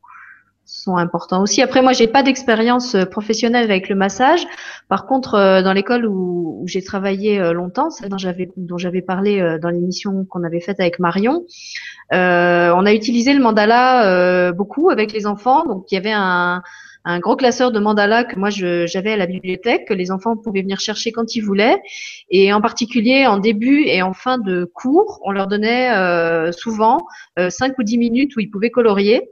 sont 0.67 0.97
importants 0.97 1.41
aussi. 1.41 1.61
Après, 1.61 1.81
moi, 1.81 1.93
j'ai 1.93 2.07
pas 2.07 2.23
d'expérience 2.23 2.93
euh, 2.93 3.05
professionnelle 3.05 3.63
avec 3.63 3.87
le 3.87 3.95
massage. 3.95 4.45
Par 4.89 5.05
contre, 5.05 5.35
euh, 5.35 5.61
dans 5.61 5.71
l'école 5.71 6.05
où, 6.05 6.63
j'ai 6.65 6.83
travaillé 6.83 7.39
euh, 7.39 7.53
longtemps, 7.53 7.89
celle 7.89 8.09
dont 8.09 8.17
j'avais 8.17 8.51
dont 8.57 8.77
j'avais 8.77 9.01
parlé 9.01 9.57
dans 9.61 9.69
l'émission 9.69 10.25
qu'on 10.25 10.43
avait 10.43 10.59
faite 10.59 10.81
avec 10.81 10.99
Marion, 10.99 11.45
euh, 12.13 12.73
on 12.75 12.85
a 12.85 12.93
utilisé 12.93 13.33
le 13.33 13.41
mandala 13.41 14.51
beaucoup 14.51 14.89
avec 14.89 15.13
les 15.13 15.25
enfants. 15.25 15.65
Donc, 15.65 15.85
il 15.91 15.95
y 15.95 15.97
avait 15.97 16.11
un 16.11 16.61
un 17.09 17.19
gros 17.19 17.37
classeur 17.37 17.71
de 17.71 17.79
mandala 17.79 18.25
que 18.25 18.37
moi 18.37 18.49
j'avais 18.49 19.13
à 19.13 19.17
la 19.17 19.27
bibliothèque, 19.27 19.87
que 19.87 19.93
les 19.93 20.11
enfants 20.11 20.35
pouvaient 20.35 20.61
venir 20.61 20.81
chercher 20.81 21.13
quand 21.13 21.35
ils 21.35 21.41
voulaient. 21.41 21.81
Et 22.29 22.51
en 22.51 22.59
particulier 22.59 23.25
en 23.25 23.37
début 23.37 23.83
et 23.85 24.01
en 24.01 24.11
fin 24.13 24.37
de 24.37 24.65
cours, 24.65 25.21
on 25.23 25.31
leur 25.31 25.47
donnait 25.47 25.95
euh, 25.95 26.51
souvent 26.51 27.07
euh, 27.39 27.49
5 27.49 27.79
ou 27.79 27.83
10 27.83 27.97
minutes 27.97 28.35
où 28.35 28.41
ils 28.41 28.51
pouvaient 28.51 28.71
colorier. 28.71 29.29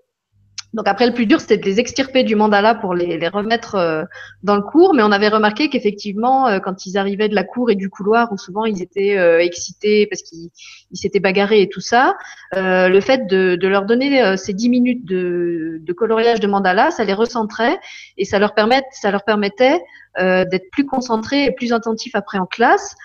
Donc 0.75 0.89
après, 0.89 1.07
le 1.07 1.13
plus 1.13 1.25
dur, 1.25 1.39
c'était 1.39 1.57
de 1.57 1.63
les 1.63 1.79
extirper 1.79 2.23
du 2.23 2.35
mandala 2.35 2.75
pour 2.75 2.93
les, 2.93 3.17
les 3.17 3.27
remettre 3.29 3.75
euh, 3.75 4.03
dans 4.43 4.57
le 4.57 4.61
cours. 4.61 4.93
Mais 4.93 5.03
on 5.03 5.11
avait 5.11 5.29
remarqué 5.29 5.69
qu'effectivement, 5.69 6.49
euh, 6.49 6.59
quand 6.59 6.85
ils 6.85 6.97
arrivaient 6.97 7.29
de 7.29 7.35
la 7.35 7.45
cour 7.45 7.71
et 7.71 7.75
du 7.75 7.89
couloir, 7.89 8.33
où 8.33 8.37
souvent 8.37 8.65
ils 8.65 8.81
étaient 8.81 9.17
euh, 9.17 9.39
excités 9.39 10.05
parce 10.05 10.21
qu'ils 10.21 10.49
s'étaient 10.91 11.21
bagarrés 11.21 11.61
et 11.61 11.69
tout 11.69 11.79
ça, 11.79 12.17
le 12.53 12.99
fait 12.99 13.25
de, 13.27 13.55
de, 13.55 13.67
leur 13.67 13.85
donner 13.85 14.37
ces 14.37 14.53
dix 14.53 14.69
minutes 14.69 15.05
de, 15.05 15.79
de, 15.81 15.93
coloriage 15.93 16.39
de 16.41 16.47
mandala, 16.47 16.91
ça 16.91 17.05
les 17.05 17.13
recentrait 17.13 17.79
et 18.17 18.25
ça 18.25 18.39
leur, 18.39 18.53
permet, 18.53 18.81
ça 18.91 19.11
leur 19.11 19.23
permettait 19.23 19.79
d'être 20.17 20.69
plus 20.71 20.85
concentrés 20.85 21.45
et 21.45 21.51
plus 21.51 21.73
attentifs 21.73 22.15
après 22.15 22.37
en 22.37 22.45
classe. 22.45 22.95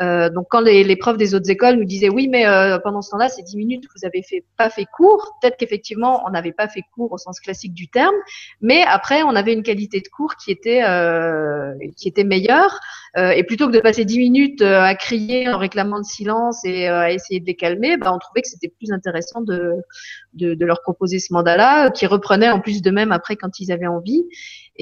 Euh, 0.00 0.30
donc 0.30 0.46
quand 0.48 0.60
les, 0.60 0.82
les, 0.82 0.96
profs 0.96 1.18
des 1.18 1.34
autres 1.34 1.50
écoles 1.50 1.76
nous 1.76 1.84
disaient 1.84 2.08
oui 2.08 2.26
mais 2.28 2.46
euh, 2.46 2.78
pendant 2.78 3.02
ce 3.02 3.10
temps-là 3.10 3.28
c'est 3.28 3.42
10 3.42 3.56
minutes 3.56 3.84
vous 3.94 4.06
avez 4.06 4.22
fait 4.22 4.44
pas 4.56 4.70
fait 4.70 4.86
cours 4.86 5.36
peut-être 5.40 5.58
qu'effectivement 5.58 6.22
on 6.26 6.30
n'avait 6.30 6.52
pas 6.52 6.68
fait 6.68 6.82
cours 6.94 7.12
au 7.12 7.18
sens 7.18 7.38
classique 7.38 7.74
du 7.74 7.88
terme 7.88 8.14
mais 8.62 8.82
après 8.82 9.22
on 9.22 9.36
avait 9.36 9.52
une 9.52 9.62
qualité 9.62 10.00
de 10.00 10.08
cours 10.08 10.36
qui 10.36 10.50
était 10.50 10.82
euh, 10.82 11.74
qui 11.96 12.08
était 12.08 12.24
meilleure. 12.24 12.78
Euh, 13.16 13.30
et 13.30 13.42
plutôt 13.42 13.66
que 13.66 13.72
de 13.72 13.80
passer 13.80 14.04
10 14.04 14.18
minutes 14.18 14.62
euh, 14.62 14.80
à 14.80 14.94
crier 14.94 15.48
en 15.48 15.58
réclamant 15.58 15.96
le 15.96 16.04
silence 16.04 16.64
et 16.64 16.86
à 16.86 17.10
essayer 17.10 17.40
de 17.40 17.46
les 17.46 17.56
calmer 17.56 17.96
bah, 17.96 18.12
on 18.14 18.18
trouvait 18.18 18.42
que 18.42 18.48
c'était 18.48 18.68
plus 18.68 18.92
intéressant 18.92 19.40
de, 19.40 19.72
de, 20.34 20.54
de 20.54 20.64
leur 20.64 20.80
proposer 20.80 21.18
ce 21.18 21.32
mandat-là 21.32 21.90
qui 21.90 22.06
reprenait 22.06 22.50
en 22.50 22.60
plus 22.60 22.82
de 22.82 22.90
même 22.92 23.10
après 23.10 23.34
quand 23.34 23.58
ils 23.58 23.72
avaient 23.72 23.88
envie 23.88 24.24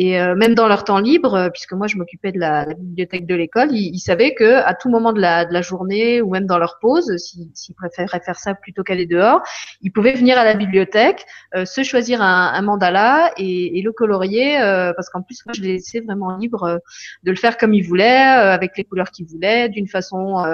et 0.00 0.20
euh, 0.20 0.36
même 0.36 0.54
dans 0.54 0.68
leur 0.68 0.84
temps 0.84 1.00
libre, 1.00 1.34
euh, 1.34 1.50
puisque 1.50 1.72
moi 1.72 1.88
je 1.88 1.96
m'occupais 1.96 2.30
de 2.30 2.38
la, 2.38 2.66
bibliothèque 2.66 3.26
de 3.26 3.34
l'école, 3.34 3.72
ils, 3.72 3.98
savaient 3.98 4.32
que 4.32 4.62
à 4.64 4.72
tout 4.72 4.88
moment 4.88 5.12
de 5.12 5.20
la, 5.20 5.44
de 5.44 5.52
la 5.52 5.60
journée 5.60 6.22
ou 6.22 6.30
même 6.30 6.46
dans 6.46 6.56
leur 6.56 6.78
pause, 6.80 7.16
s'ils 7.16 7.74
préféraient 7.74 8.20
faire 8.20 8.38
ça 8.38 8.54
plutôt 8.54 8.84
qu'aller 8.84 9.06
dehors, 9.06 9.42
ils 9.80 9.90
pouvaient 9.90 10.12
venir 10.12 10.38
à 10.38 10.44
la 10.44 10.54
bibliothèque, 10.54 11.26
euh, 11.56 11.64
se 11.64 11.82
choisir 11.82 12.22
un, 12.22 12.52
un 12.54 12.62
mandala 12.62 13.32
et, 13.38 13.76
et, 13.76 13.82
le 13.82 13.90
colorier, 13.90 14.58
parce 14.94 15.10
qu'en 15.10 15.22
plus 15.22 15.44
moi 15.44 15.52
je 15.52 15.62
les 15.62 15.72
laissais 15.72 15.98
vraiment 15.98 16.36
libres 16.36 16.78
de 17.24 17.30
le 17.30 17.36
faire 17.36 17.58
comme 17.58 17.74
ils 17.74 17.84
voulaient, 17.84 18.04
avec 18.06 18.78
les 18.78 18.84
couleurs 18.84 19.10
qu'ils 19.10 19.26
voulaient, 19.26 19.68
d'une 19.68 19.88
façon 19.88 20.44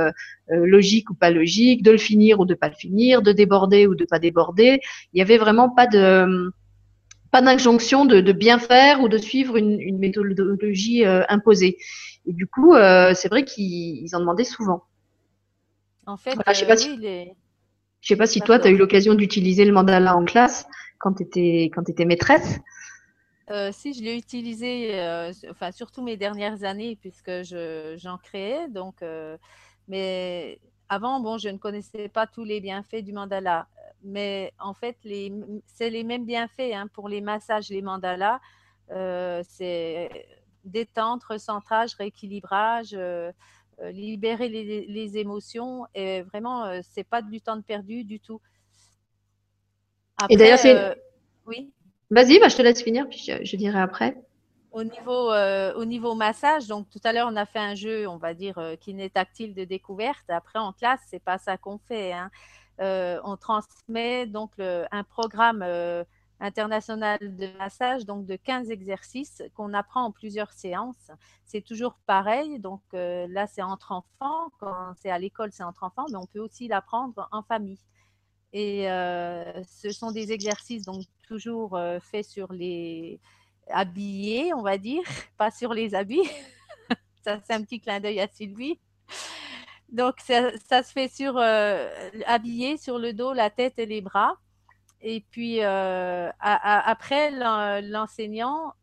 logique 0.49 1.11
ou 1.11 1.15
pas 1.15 1.31
logique, 1.31 1.83
de 1.83 1.91
le 1.91 1.99
finir 1.99 2.41
ou 2.41 2.47
de 2.47 2.55
pas 2.55 2.69
le 2.69 2.75
finir, 2.75 3.21
de 3.21 3.33
déborder 3.33 3.87
ou 3.87 3.95
de 3.95 4.07
pas 4.07 4.19
déborder. 4.19 4.81
Il 5.13 5.19
y 5.19 5.23
avait 5.23 5.39
vraiment 5.39 5.69
pas 5.69 5.87
de 5.87 6.51
pas 7.35 7.43
d'injonction 7.43 8.05
de, 8.05 8.31
bien 8.31 8.61
faire 8.61 9.01
ou 9.01 9.09
de 9.09 9.19
suivre 9.19 9.57
une, 9.57 9.99
méthodologie 9.99 11.05
euh, 11.05 11.25
imposée. 11.29 11.79
Et 12.27 12.33
du 12.33 12.47
coup, 12.47 12.75
euh, 12.75 13.13
c'est 13.13 13.27
vrai 13.27 13.45
qu'ils 13.45 14.15
en 14.15 14.21
demandaient 14.21 14.45
souvent. 14.45 14.85
En 16.07 16.17
fait, 16.17 16.37
je 16.47 16.53
sais 16.53 16.65
pas 16.65 16.77
si, 16.77 16.97
sais 18.03 18.17
pas 18.17 18.29
si 18.29 18.41
toi, 18.41 18.61
tu 18.61 18.69
as 18.69 18.71
eu 18.71 18.77
l'occasion 18.77 19.15
d'utiliser 19.15 19.65
le 19.65 19.73
mandala 19.73 20.15
en 20.17 20.25
classe 20.25 20.69
quand 20.99 21.15
tu 21.15 21.25
étais, 21.25 22.05
maîtresse. 22.05 22.61
Euh, 23.51 23.71
si, 23.73 23.95
je 23.95 24.05
l'ai 24.05 24.17
utilisé, 24.17 24.93
enfin, 25.51 25.73
surtout 25.73 26.03
mes 26.05 26.17
dernières 26.17 26.63
années, 26.63 26.97
puisque 27.01 27.33
j'en 27.97 28.17
créais. 28.17 28.69
Donc, 28.69 29.03
mais 29.89 30.61
avant, 30.89 31.19
bon, 31.19 31.39
je 31.39 31.49
ne 31.49 31.59
connaissais 31.59 32.09
pas 32.09 32.29
tous 32.29 32.45
les 32.45 32.61
bienfaits 32.61 33.03
du 33.03 33.13
mandala 33.13 33.67
mais 34.05 34.53
en 34.59 34.75
fait, 34.75 34.97
c'est 35.67 35.91
les 35.91 36.05
mêmes 36.05 36.25
bienfaits 36.25 36.73
hein, 36.73 36.87
pour 36.93 37.09
les 37.09 37.21
massages, 37.21 37.71
les 37.71 37.83
mandalas. 37.83 38.41
c'est 38.89 40.27
détente, 40.65 41.25
recentrage, 41.25 41.95
rééquilibrage, 41.95 42.97
libérer 43.83 44.49
les, 44.49 45.19
émotions. 45.19 45.87
Et 45.95 46.23
vraiment, 46.23 46.81
c'est 46.83 47.05
pas 47.05 47.23
du 47.23 47.41
temps 47.41 47.57
de 47.57 47.63
perdu 47.63 48.05
du 48.05 48.21
tout. 48.21 48.41
et 50.29 50.37
d'ailleurs, 50.37 50.59
c'est. 50.59 50.97
oui. 51.47 51.73
Vas-y, 52.11 52.39
bah, 52.39 52.49
je 52.49 52.57
te 52.57 52.63
laisse 52.63 52.83
finir, 52.83 53.09
puis 53.09 53.31
je 53.43 53.57
dirai 53.57 53.81
après. 53.81 54.17
Au 54.75 54.83
niveau, 54.83 55.31
euh, 55.31 55.73
au 55.75 55.85
niveau 55.85 56.17
massage, 56.17 56.67
donc 56.67 56.91
tout 56.91 56.99
à 57.05 57.13
l'heure, 57.13 57.29
on 57.31 57.37
a 57.37 57.47
fait 57.47 57.61
un 57.61 57.77
jeu, 57.77 58.09
on 58.09 58.17
va 58.17 58.35
dire, 58.35 58.59
euh, 58.59 58.75
tactile 59.13 59.55
de 59.55 59.63
découverte. 59.63 60.25
Après, 60.29 60.59
en 60.59 60.73
classe, 60.73 60.99
c'est 61.09 61.23
pas 61.23 61.39
ça 61.39 61.57
qu'on 61.57 61.79
fait. 61.79 62.13
Hein. 62.13 62.29
Euh, 62.81 63.21
on 63.25 63.37
transmet 63.37 64.27
donc 64.27 64.53
un 64.59 65.05
programme 65.05 65.63
euh, 65.63 66.05
international 66.41 67.19
de 67.21 67.47
massage, 67.59 68.05
donc 68.05 68.27
de 68.27 68.37
15 68.37 68.71
exercices 68.71 69.43
qu'on 69.55 69.73
apprend 69.73 70.03
en 70.03 70.11
plusieurs 70.11 70.53
séances. 70.53 71.11
C'est 71.45 71.63
toujours 71.63 71.99
pareil. 72.07 72.59
Donc 72.59 72.83
là, 72.93 73.47
c'est 73.47 73.63
entre 73.63 73.93
enfants. 73.93 74.51
Quand 74.59 74.95
c'est 75.01 75.11
à 75.11 75.19
l'école, 75.19 75.53
c'est 75.53 75.63
entre 75.63 75.85
enfants, 75.85 76.07
mais 76.11 76.17
on 76.17 76.27
peut 76.27 76.41
aussi 76.41 76.69
l'apprendre 76.69 77.29
en 77.33 77.43
famille. 77.43 77.81
Et 78.53 78.87
ce 78.87 79.91
sont 79.91 80.11
des 80.11 80.33
exercices 80.33 80.85
donc 80.85 81.05
toujours 81.27 81.79
faits 82.03 82.27
sur 82.27 82.53
les 82.53 83.21
habillés, 83.69 84.53
on 84.55 84.63
va 84.63 84.79
dire, 84.79 85.03
pas 85.39 85.51
sur 85.51 85.73
les 85.73 85.95
habits. 85.95 86.29
ça, 87.25 87.41
c'est 87.45 87.55
un 87.55 87.63
petit 87.63 87.81
clin 87.81 88.01
d'œil 88.01 88.21
à 88.21 88.29
Sylvie. 88.29 88.79
Donc, 89.95 90.17
ça, 90.19 90.83
se 90.83 90.93
fait 90.93 91.07
sur 91.07 91.39
euh, 91.39 91.89
habillé 92.27 92.77
sur 92.79 92.99
le 92.99 93.13
dos, 93.13 93.33
la 93.33 93.49
tête 93.49 93.79
et 93.79 93.87
les 93.87 94.01
bras. 94.01 94.37
Et 95.01 95.21
puis, 95.31 95.63
euh, 95.63 96.31
après, 96.41 97.31
l'enseignant 97.81 98.75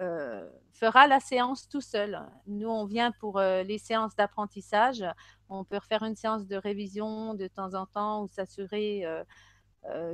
euh, 0.00 0.48
fera 0.72 1.06
la 1.08 1.20
séance 1.20 1.68
tout 1.68 1.82
seul. 1.82 2.22
Nous, 2.46 2.68
on 2.68 2.86
vient 2.86 3.12
pour 3.12 3.38
les 3.38 3.76
séances 3.76 4.16
d'apprentissage. 4.16 5.04
On 5.50 5.62
peut 5.62 5.76
refaire 5.76 6.04
une 6.04 6.16
séance 6.16 6.46
de 6.46 6.56
révision 6.56 7.34
de 7.34 7.46
temps 7.46 7.74
en 7.74 7.84
temps 7.84 8.22
ou 8.22 8.28
s'assurer 8.28 9.04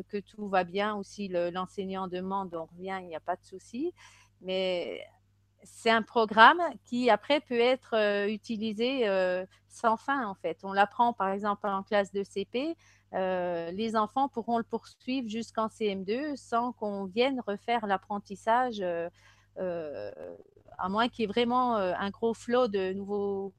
que 0.09 0.19
tout 0.19 0.49
va 0.49 0.65
bien 0.65 0.97
ou 0.97 1.05
si 1.05 1.29
l'enseignant 1.29 2.09
demande, 2.09 2.53
on 2.57 2.65
revient, 2.65 2.99
il 3.01 3.07
n'y 3.07 3.17
a 3.17 3.21
pas 3.21 3.37
de 3.37 3.45
souci. 3.45 3.95
Mais 4.41 5.07
c'est 5.63 5.91
un 5.91 6.03
programme 6.03 6.61
qui 6.85 7.11
après 7.11 7.41
peut 7.41 7.59
être 7.59 7.95
euh, 7.95 8.29
utilisé 8.29 9.09
euh, 9.09 9.45
sans 9.69 9.97
fin 9.97 10.27
en 10.27 10.35
fait. 10.35 10.59
On 10.63 10.73
l'apprend 10.73 11.13
par 11.13 11.31
exemple 11.31 11.67
en 11.69 11.83
classe 11.83 12.13
de 12.13 12.23
CP. 12.23 12.77
les 13.13 13.97
enfants 13.97 14.29
pourront 14.29 14.59
le 14.59 14.65
poursuivre 14.65 15.29
jusqu'en 15.29 15.67
CM2 15.67 16.37
sans 16.37 16.73
qu'on 16.73 17.05
vienne 17.05 17.41
refaire 17.47 17.87
l'apprentissage, 17.87 18.83
à 19.59 20.89
moins 20.89 21.09
qu'il 21.09 21.23
y 21.23 21.25
ait 21.25 21.33
vraiment 21.33 21.77
un 21.77 22.11
gros 22.11 22.35
flot 22.35 22.69
de 22.69 22.93
nouveaux 22.93 23.53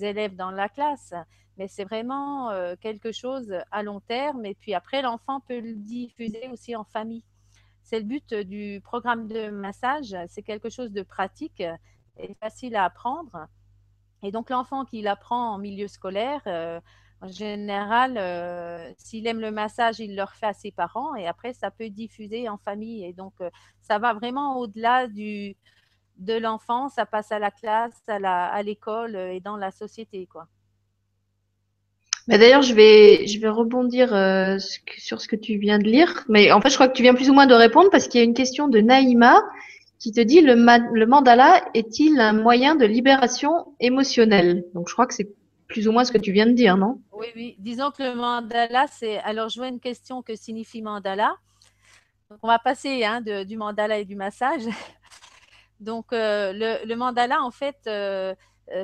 élèves 0.00 0.36
dans 0.36 0.50
la 0.50 0.68
classe 0.68 1.14
mais 1.60 1.68
c'est 1.68 1.84
vraiment 1.84 2.50
euh, 2.50 2.74
quelque 2.80 3.12
chose 3.12 3.54
à 3.70 3.82
long 3.82 4.00
terme. 4.00 4.46
Et 4.46 4.54
puis 4.54 4.72
après, 4.72 5.02
l'enfant 5.02 5.40
peut 5.40 5.60
le 5.60 5.74
diffuser 5.74 6.48
aussi 6.50 6.74
en 6.74 6.84
famille. 6.84 7.22
C'est 7.90 7.98
le 7.98 8.04
but 8.04 8.34
du 8.34 8.80
programme 8.84 9.26
de 9.26 9.50
massage. 9.50 10.14
C'est 10.28 10.42
quelque 10.42 10.70
chose 10.70 10.92
de 10.92 11.02
pratique 11.02 11.60
et 11.60 12.34
facile 12.40 12.76
à 12.76 12.84
apprendre. 12.84 13.48
Et 14.22 14.30
donc 14.30 14.48
l'enfant 14.48 14.84
qui 14.84 15.02
l'apprend 15.02 15.54
en 15.54 15.58
milieu 15.58 15.88
scolaire, 15.88 16.40
euh, 16.46 16.80
en 17.20 17.26
général, 17.26 18.16
euh, 18.16 18.92
s'il 18.96 19.26
aime 19.26 19.40
le 19.40 19.50
massage, 19.50 19.98
il 19.98 20.14
le 20.14 20.22
refait 20.22 20.46
à 20.46 20.52
ses 20.52 20.70
parents 20.70 21.16
et 21.16 21.26
après, 21.26 21.52
ça 21.52 21.72
peut 21.72 21.90
diffuser 21.90 22.48
en 22.48 22.58
famille. 22.58 23.04
Et 23.04 23.12
donc, 23.12 23.34
ça 23.82 23.98
va 23.98 24.14
vraiment 24.14 24.56
au-delà 24.58 25.08
de 25.08 25.54
l'enfant, 26.38 26.90
ça 26.90 27.06
passe 27.06 27.32
à 27.32 27.40
la 27.40 27.50
classe, 27.50 28.00
à 28.06 28.62
l'école 28.62 29.16
et 29.16 29.40
dans 29.40 29.56
la 29.56 29.72
société. 29.72 30.28
quoi. 30.28 30.46
D'ailleurs, 32.28 32.62
je 32.62 32.74
vais, 32.74 33.26
je 33.26 33.40
vais 33.40 33.48
rebondir 33.48 34.14
euh, 34.14 34.58
sur 34.98 35.20
ce 35.20 35.28
que 35.28 35.36
tu 35.36 35.56
viens 35.58 35.78
de 35.78 35.84
lire. 35.84 36.24
Mais 36.28 36.52
en 36.52 36.60
fait, 36.60 36.70
je 36.70 36.74
crois 36.74 36.88
que 36.88 36.94
tu 36.94 37.02
viens 37.02 37.14
plus 37.14 37.30
ou 37.30 37.34
moins 37.34 37.46
de 37.46 37.54
répondre 37.54 37.90
parce 37.90 38.08
qu'il 38.08 38.20
y 38.20 38.22
a 38.22 38.24
une 38.24 38.34
question 38.34 38.68
de 38.68 38.80
Naïma 38.80 39.42
qui 39.98 40.12
te 40.12 40.20
dit 40.20 40.40
le, 40.40 40.54
le 40.54 41.06
mandala 41.06 41.62
est-il 41.74 42.20
un 42.20 42.32
moyen 42.32 42.74
de 42.76 42.86
libération 42.86 43.66
émotionnelle? 43.80 44.64
Donc, 44.74 44.88
je 44.88 44.94
crois 44.94 45.06
que 45.06 45.14
c'est 45.14 45.30
plus 45.70 45.88
ou 45.88 45.92
moins 45.92 46.04
ce 46.04 46.12
que 46.12 46.18
tu 46.18 46.32
viens 46.32 46.46
de 46.46 46.52
dire, 46.52 46.76
non? 46.76 47.00
Oui, 47.12 47.28
oui. 47.36 47.56
Disons 47.58 47.90
que 47.90 48.02
le 48.02 48.14
mandala, 48.14 48.86
c'est. 48.88 49.18
Alors, 49.20 49.48
je 49.48 49.58
vois 49.58 49.68
une 49.68 49.80
question 49.80 50.20
que 50.22 50.34
signifie 50.34 50.82
mandala. 50.82 51.34
On 52.42 52.48
va 52.48 52.58
passer 52.58 53.04
hein, 53.04 53.20
du 53.20 53.56
mandala 53.56 53.98
et 53.98 54.04
du 54.04 54.16
massage. 54.16 54.62
Donc, 55.80 56.12
euh, 56.12 56.52
le, 56.84 56.94
mandala, 56.94 57.40
en 57.42 57.50
fait, 57.50 57.78
euh, 57.86 58.34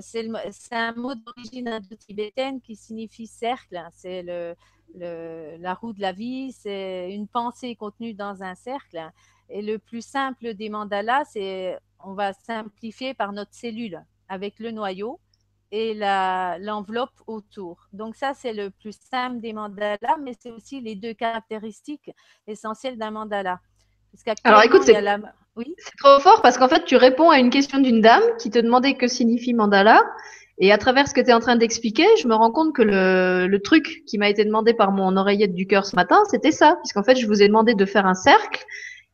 c'est 0.00 0.28
un 0.72 0.92
mot 0.94 1.14
d'origine 1.14 1.68
indo-tibétaine 1.68 2.60
qui 2.60 2.76
signifie 2.76 3.26
cercle. 3.26 3.80
C'est 3.92 4.22
la 4.22 5.74
roue 5.74 5.92
de 5.92 6.00
la 6.00 6.12
vie, 6.12 6.52
c'est 6.52 7.12
une 7.12 7.28
pensée 7.28 7.76
contenue 7.76 8.14
dans 8.14 8.42
un 8.42 8.54
cercle. 8.54 9.10
Et 9.48 9.62
le 9.62 9.78
plus 9.78 10.04
simple 10.04 10.54
des 10.54 10.68
mandalas, 10.68 11.24
c'est 11.26 11.78
on 12.00 12.14
va 12.14 12.32
simplifier 12.32 13.14
par 13.14 13.32
notre 13.32 13.54
cellule 13.54 14.04
avec 14.28 14.58
le 14.58 14.70
noyau 14.70 15.20
et 15.72 15.94
l'enveloppe 15.94 17.20
autour. 17.26 17.88
Donc 17.92 18.16
ça, 18.16 18.34
c'est 18.34 18.52
le 18.52 18.70
plus 18.70 18.96
simple 19.10 19.40
des 19.40 19.52
mandalas, 19.52 20.16
mais 20.22 20.34
c'est 20.38 20.50
aussi 20.50 20.80
les 20.80 20.94
deux 20.94 21.14
caractéristiques 21.14 22.10
essentielles 22.46 22.98
d'un 22.98 23.10
mandala. 23.10 23.60
Alors 24.44 24.62
écoute, 24.62 24.82
c'est 24.84 24.94
trop 25.98 26.20
fort 26.20 26.42
parce 26.42 26.58
qu'en 26.58 26.68
fait, 26.68 26.84
tu 26.84 26.96
réponds 26.96 27.30
à 27.30 27.38
une 27.38 27.50
question 27.50 27.78
d'une 27.78 28.00
dame 28.00 28.22
qui 28.38 28.50
te 28.50 28.58
demandait 28.58 28.94
que 28.94 29.08
signifie 29.08 29.54
mandala. 29.54 30.02
Et 30.58 30.72
à 30.72 30.78
travers 30.78 31.06
ce 31.06 31.12
que 31.12 31.20
tu 31.20 31.28
es 31.28 31.32
en 31.34 31.40
train 31.40 31.56
d'expliquer, 31.56 32.06
je 32.18 32.28
me 32.28 32.34
rends 32.34 32.50
compte 32.50 32.74
que 32.74 32.82
le, 32.82 33.58
truc 33.62 34.04
qui 34.06 34.16
m'a 34.16 34.28
été 34.28 34.44
demandé 34.44 34.72
par 34.72 34.90
mon 34.90 35.16
oreillette 35.16 35.54
du 35.54 35.66
cœur 35.66 35.84
ce 35.84 35.96
matin, 35.96 36.22
c'était 36.30 36.52
ça. 36.52 36.76
Puisqu'en 36.82 37.02
fait, 37.02 37.16
je 37.16 37.26
vous 37.26 37.42
ai 37.42 37.48
demandé 37.48 37.74
de 37.74 37.84
faire 37.84 38.06
un 38.06 38.14
cercle 38.14 38.64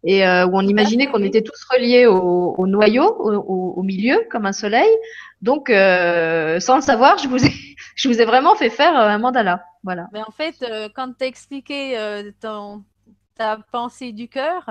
et 0.05 0.27
euh, 0.27 0.47
où 0.47 0.51
on 0.55 0.67
imaginait 0.67 1.07
qu'on 1.07 1.23
était 1.23 1.43
tous 1.43 1.65
reliés 1.71 2.07
au, 2.07 2.67
noyau, 2.67 3.05
au, 3.05 3.83
milieu, 3.83 4.21
comme 4.31 4.47
un 4.47 4.53
soleil. 4.53 4.91
Donc, 5.43 5.71
euh, 5.71 6.61
sans 6.61 6.77
le 6.77 6.83
savoir, 6.83 7.19
je 7.19 7.29
vous 7.29 7.45
ai, 7.45 7.53
je 7.97 8.09
vous 8.09 8.21
ai 8.21 8.25
vraiment 8.25 8.55
fait 8.55 8.71
faire 8.71 8.97
euh, 8.97 9.09
un 9.09 9.19
mandala. 9.19 9.65
Voilà. 9.83 10.09
Mais 10.13 10.21
en 10.21 10.31
fait, 10.31 10.65
quand 10.95 11.13
tu 11.19 11.25
as 11.25 11.27
expliqué 11.27 11.97
ton, 12.41 12.85
ta 13.35 13.59
pensée 13.71 14.13
du 14.13 14.29
cœur, 14.29 14.69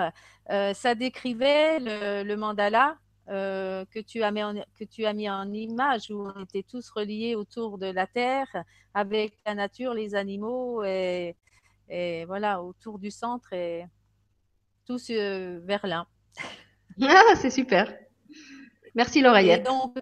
euh, 0.49 0.73
ça 0.73 0.95
décrivait 0.95 1.79
le, 1.79 2.35
mandala 2.35 2.97
euh, 3.29 3.85
que, 3.85 3.99
tu 3.99 4.23
as 4.23 4.31
mis 4.31 4.43
en, 4.43 4.55
que 4.77 4.83
tu 4.83 5.05
as 5.05 5.13
mis 5.13 5.29
en 5.29 5.51
image, 5.51 6.11
où 6.11 6.27
on 6.27 6.43
était 6.43 6.63
tous 6.63 6.89
reliés 6.89 7.35
autour 7.35 7.77
de 7.77 7.87
la 7.87 8.07
terre, 8.07 8.47
avec 8.93 9.37
la 9.45 9.55
nature, 9.55 9.93
les 9.93 10.15
animaux, 10.15 10.83
et, 10.83 11.35
voilà, 12.25 12.63
autour 12.63 12.99
du 12.99 13.11
centre, 13.11 13.53
et 13.53 13.85
tous 14.85 15.09
euh, 15.09 15.59
vers 15.63 15.85
l'un. 15.85 16.05
Ah, 17.01 17.35
c'est 17.35 17.49
super. 17.49 17.93
Merci 18.95 19.21
l'oreillette. 19.21 19.65
donc, 19.65 19.97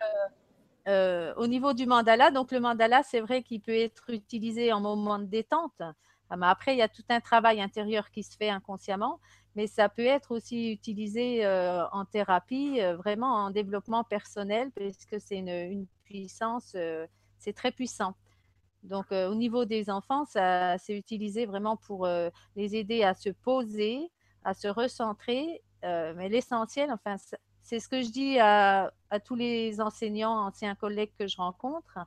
au 1.38 1.46
niveau 1.46 1.74
du 1.74 1.86
mandala, 1.86 2.32
donc 2.32 2.52
le 2.52 2.60
mandala, 2.60 3.04
c'est 3.04 3.20
vrai 3.20 3.44
qu'il 3.44 3.62
peut 3.62 3.76
être 3.76 4.10
utilisé 4.10 4.74
en 4.74 4.82
moment 4.82 5.20
de 5.20 5.26
détente. 5.26 5.82
Ah, 6.30 6.36
après, 6.50 6.76
il 6.76 6.78
y 6.78 6.82
a 6.82 6.88
tout 6.88 7.04
un 7.10 7.20
travail 7.20 7.62
intérieur 7.62 8.12
qui 8.12 8.24
se 8.24 8.38
fait 8.38 8.50
inconsciemment, 8.50 9.20
mais 9.56 9.68
ça 9.68 9.90
peut 9.90 10.06
être 10.06 10.32
aussi 10.32 10.72
utilisé 10.72 11.46
euh, 11.46 11.88
en 11.92 12.06
thérapie, 12.06 12.80
euh, 12.82 12.96
vraiment 12.96 13.46
en 13.46 13.50
développement 13.50 14.04
personnel, 14.04 14.72
puisque 14.76 15.20
c'est 15.20 15.38
une, 15.38 15.88
puissance, 16.06 16.74
euh, 16.76 17.06
c'est 17.40 17.54
très 17.54 17.72
puissant. 17.72 18.16
Donc, 18.84 19.12
au 19.12 19.36
niveau 19.36 19.66
des 19.66 19.90
enfants, 19.90 20.24
ça, 20.26 20.78
c'est 20.78 20.96
utilisé 20.98 21.46
vraiment 21.46 21.76
pour 21.76 22.08
les 22.56 22.76
aider 22.78 23.04
à 23.04 23.14
se 23.14 23.30
poser, 23.30 24.10
à 24.46 24.54
se 24.54 24.70
recentrer. 24.70 25.62
mais 25.84 26.30
l'essentiel, 26.30 26.90
enfin, 26.90 27.18
c'est 27.62 27.82
ce 27.82 27.90
que 27.90 28.02
je 28.02 28.10
dis 28.10 28.40
à, 28.40 28.94
à 29.10 29.20
tous 29.20 29.36
les 29.36 29.82
enseignants, 29.82 30.48
anciens 30.48 30.76
collègues 30.76 31.12
que 31.20 31.28
je 31.28 31.36
rencontre, 31.36 32.00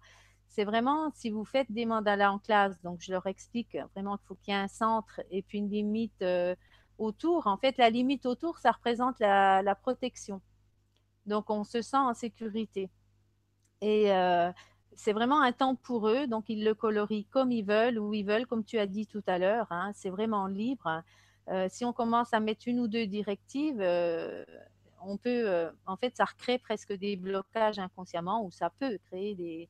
c'est 0.53 0.65
vraiment 0.65 1.11
si 1.15 1.31
vous 1.31 1.47
faites 1.47 1.73
des 1.73 1.87
mandalas 1.87 2.31
en 2.31 2.39
classe, 2.39 2.79
donc 2.83 3.01
je 3.01 3.11
leur 3.11 3.27
explique 3.27 3.75
vraiment 3.95 4.19
qu'il 4.19 4.27
faut 4.27 4.35
qu'il 4.35 4.53
y 4.53 4.57
ait 4.57 4.61
un 4.61 4.69
centre 4.69 5.23
et 5.31 5.43
puis 5.43 5.59
une 5.59 5.71
limite 5.71 6.21
euh, 6.21 6.55
autour. 6.99 7.47
En 7.47 7.57
fait, 7.57 7.79
la 7.79 7.89
limite 7.89 8.27
autour, 8.27 8.59
ça 8.59 8.71
représente 8.73 9.19
la, 9.19 9.75
protection. 9.83 10.43
Donc, 11.25 11.49
on 11.49 11.65
se 11.65 11.81
sent 11.81 11.97
en 11.97 12.13
sécurité. 12.13 12.91
Et 13.81 14.13
euh, 14.13 14.53
c'est 14.95 15.15
vraiment 15.15 15.41
un 15.41 15.53
temps 15.53 15.75
pour 15.75 16.07
eux, 16.09 16.27
donc 16.27 16.45
ils 16.49 16.65
le 16.65 16.75
colorient 16.75 17.27
comme 17.31 17.51
ils 17.51 17.65
veulent, 17.65 17.99
ou 17.99 18.13
ils 18.13 18.25
veulent, 18.25 18.47
comme 18.47 18.65
tu 18.65 18.79
as 18.79 18.87
dit 18.87 19.07
tout 19.07 19.25
à 19.27 19.39
l'heure. 19.39 19.69
Hein, 19.71 19.93
c'est 19.95 20.11
vraiment 20.11 20.49
libre. 20.49 21.03
Euh, 21.49 21.67
si 21.71 21.87
on 21.87 21.95
commence 21.95 22.35
à 22.35 22.41
mettre 22.41 22.69
une 22.69 22.79
ou 22.81 22.89
deux 22.89 23.07
directives, 23.07 23.83
on 25.01 25.17
peut, 25.17 25.71
en 25.87 25.97
fait, 25.97 26.15
ça 26.15 26.27
recrée 26.27 26.59
presque 26.59 26.93
des 26.93 27.17
blocages 27.17 27.79
inconsciemment, 27.79 28.45
ou 28.45 28.51
ça 28.51 28.69
peut 28.79 28.99
créer 29.07 29.35
des, 29.35 29.69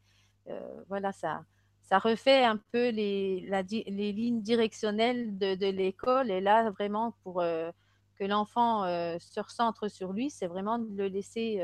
voilà, 0.88 1.12
ça, 1.12 1.45
ça 1.82 1.99
refait 1.99 2.45
un 2.45 2.59
peu 2.72 2.88
les, 2.90 3.49
les 3.86 4.12
lignes 4.12 4.43
directionnelles 4.43 5.38
de, 5.38 5.70
l'école. 5.70 6.30
Et 6.30 6.40
là, 6.40 6.70
vraiment, 6.70 7.14
pour 7.22 7.43
que 7.43 8.24
l'enfant 8.24 8.84
se 9.18 9.40
recentre 9.40 9.90
sur 9.90 10.12
lui, 10.12 10.30
c'est 10.30 10.47
vraiment 10.47 10.78
de 10.78 10.97
le 10.97 11.09
laisser 11.09 11.61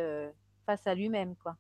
face 0.67 0.87
à 0.87 0.95
lui-même. 0.95 1.35
quoi. 1.43 1.57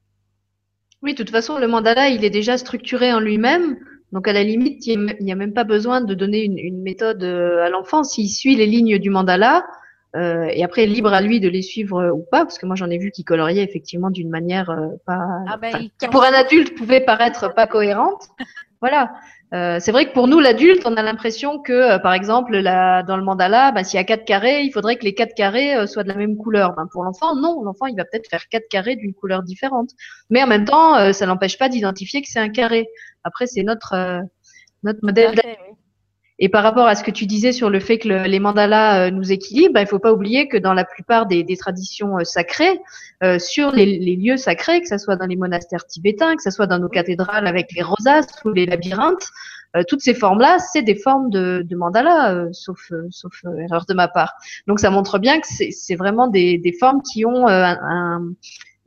Oui, 1.02 1.12
de 1.12 1.16
toute 1.16 1.30
façon, 1.30 1.58
le 1.58 1.68
mandala, 1.68 2.08
il 2.08 2.24
est 2.24 2.30
déjà 2.30 2.58
structuré 2.58 3.12
en 3.12 3.20
lui-même. 3.20 3.78
Donc, 4.12 4.26
à 4.26 4.32
la 4.32 4.42
limite, 4.42 4.86
il 4.86 5.16
n'y 5.20 5.32
a 5.32 5.36
même 5.36 5.52
pas 5.52 5.64
besoin 5.64 6.00
de 6.00 6.14
donner 6.14 6.42
une, 6.42 6.82
méthode 6.82 7.22
euh, 7.22 7.64
à 7.64 7.68
l'enfant. 7.68 8.02
S'il 8.02 8.28
suit 8.28 8.56
les 8.56 8.66
lignes 8.66 8.98
du 8.98 9.10
mandala, 9.10 9.64
euh, 10.16 10.48
et 10.50 10.64
après, 10.64 10.86
libre 10.86 11.12
à 11.12 11.20
lui 11.20 11.40
de 11.40 11.48
les 11.48 11.62
suivre 11.62 12.00
euh, 12.00 12.12
ou 12.12 12.24
pas, 12.30 12.44
parce 12.44 12.58
que 12.58 12.66
moi, 12.66 12.76
j'en 12.76 12.90
ai 12.90 12.98
vu 12.98 13.10
qui 13.10 13.24
coloriaient 13.24 13.64
effectivement 13.64 14.10
d'une 14.10 14.30
manière 14.30 14.74
pas, 15.06 15.26
ah 15.48 15.56
ben, 15.56 15.90
qui 16.00 16.08
pour 16.08 16.24
un 16.24 16.32
adulte 16.32 16.76
pouvait 16.76 17.00
paraître 17.00 17.54
pas 17.54 17.66
cohérente. 17.66 18.28
Voilà. 18.80 19.12
Euh, 19.54 19.78
c'est 19.80 19.92
vrai 19.92 20.06
que 20.06 20.12
pour 20.12 20.28
nous, 20.28 20.40
l'adulte, 20.40 20.82
on 20.84 20.96
a 20.96 21.02
l'impression 21.02 21.58
que, 21.58 21.72
euh, 21.72 21.98
par 21.98 22.12
exemple, 22.12 22.56
la, 22.58 23.02
dans 23.02 23.16
le 23.16 23.24
mandala, 23.24 23.72
bah, 23.72 23.82
s'il 23.82 23.96
y 23.96 24.00
a 24.00 24.04
quatre 24.04 24.24
carrés, 24.24 24.62
il 24.62 24.70
faudrait 24.72 24.96
que 24.96 25.04
les 25.04 25.14
quatre 25.14 25.34
carrés 25.34 25.74
euh, 25.74 25.86
soient 25.86 26.02
de 26.02 26.08
la 26.08 26.16
même 26.16 26.36
couleur. 26.36 26.74
Ben, 26.76 26.86
pour 26.92 27.02
l'enfant, 27.02 27.34
non. 27.34 27.62
L'enfant, 27.62 27.86
il 27.86 27.96
va 27.96 28.04
peut-être 28.04 28.28
faire 28.28 28.46
quatre 28.50 28.68
carrés 28.68 28.96
d'une 28.96 29.14
couleur 29.14 29.42
différente. 29.42 29.90
Mais 30.28 30.42
en 30.42 30.46
même 30.46 30.64
temps, 30.64 31.12
ça 31.12 31.26
n'empêche 31.26 31.56
pas 31.58 31.68
d'identifier 31.68 32.20
que 32.20 32.28
c'est 32.28 32.38
un 32.38 32.50
carré. 32.50 32.88
Après, 33.24 33.46
c'est 33.46 33.62
notre 33.62 34.20
notre 34.82 35.00
modèle. 35.02 35.34
Et 36.40 36.48
par 36.48 36.62
rapport 36.62 36.86
à 36.86 36.94
ce 36.94 37.02
que 37.02 37.10
tu 37.10 37.26
disais 37.26 37.50
sur 37.50 37.68
le 37.68 37.80
fait 37.80 37.98
que 37.98 38.08
les 38.08 38.38
mandalas 38.38 39.06
euh, 39.06 39.10
nous 39.10 39.32
équilibrent, 39.32 39.74
bah, 39.74 39.80
il 39.80 39.84
ne 39.84 39.88
faut 39.88 39.98
pas 39.98 40.12
oublier 40.12 40.46
que 40.46 40.56
dans 40.56 40.72
la 40.72 40.84
plupart 40.84 41.26
des, 41.26 41.44
traditions 41.56 42.18
euh, 42.18 42.24
sacrées, 42.24 42.80
euh, 43.24 43.40
sur 43.40 43.72
les, 43.72 44.16
lieux 44.16 44.36
sacrés, 44.36 44.80
que 44.80 44.86
ce 44.86 44.98
soit 44.98 45.16
dans 45.16 45.26
les 45.26 45.36
monastères 45.36 45.84
tibétains, 45.84 46.36
que 46.36 46.42
ce 46.42 46.50
soit 46.50 46.68
dans 46.68 46.78
nos 46.78 46.88
cathédrales 46.88 47.46
avec 47.48 47.72
les 47.72 47.82
rosaces 47.82 48.28
ou 48.44 48.50
les 48.50 48.66
labyrinthes, 48.66 49.28
toutes 49.86 50.00
ces 50.00 50.14
formes-là, 50.14 50.58
c'est 50.58 50.80
des 50.80 50.94
formes 50.94 51.28
de, 51.28 51.62
de 51.62 51.76
mandala, 51.76 52.46
sauf, 52.52 52.90
sauf 53.10 53.44
erreur 53.44 53.84
de 53.86 53.92
ma 53.92 54.08
part. 54.08 54.32
Donc 54.66 54.80
ça 54.80 54.88
montre 54.88 55.18
bien 55.18 55.38
que 55.40 55.46
c'est 55.46 55.94
vraiment 55.94 56.26
des, 56.26 56.56
des, 56.56 56.72
formes 56.72 57.02
qui 57.02 57.26
ont 57.26 57.46
un, 57.46 58.32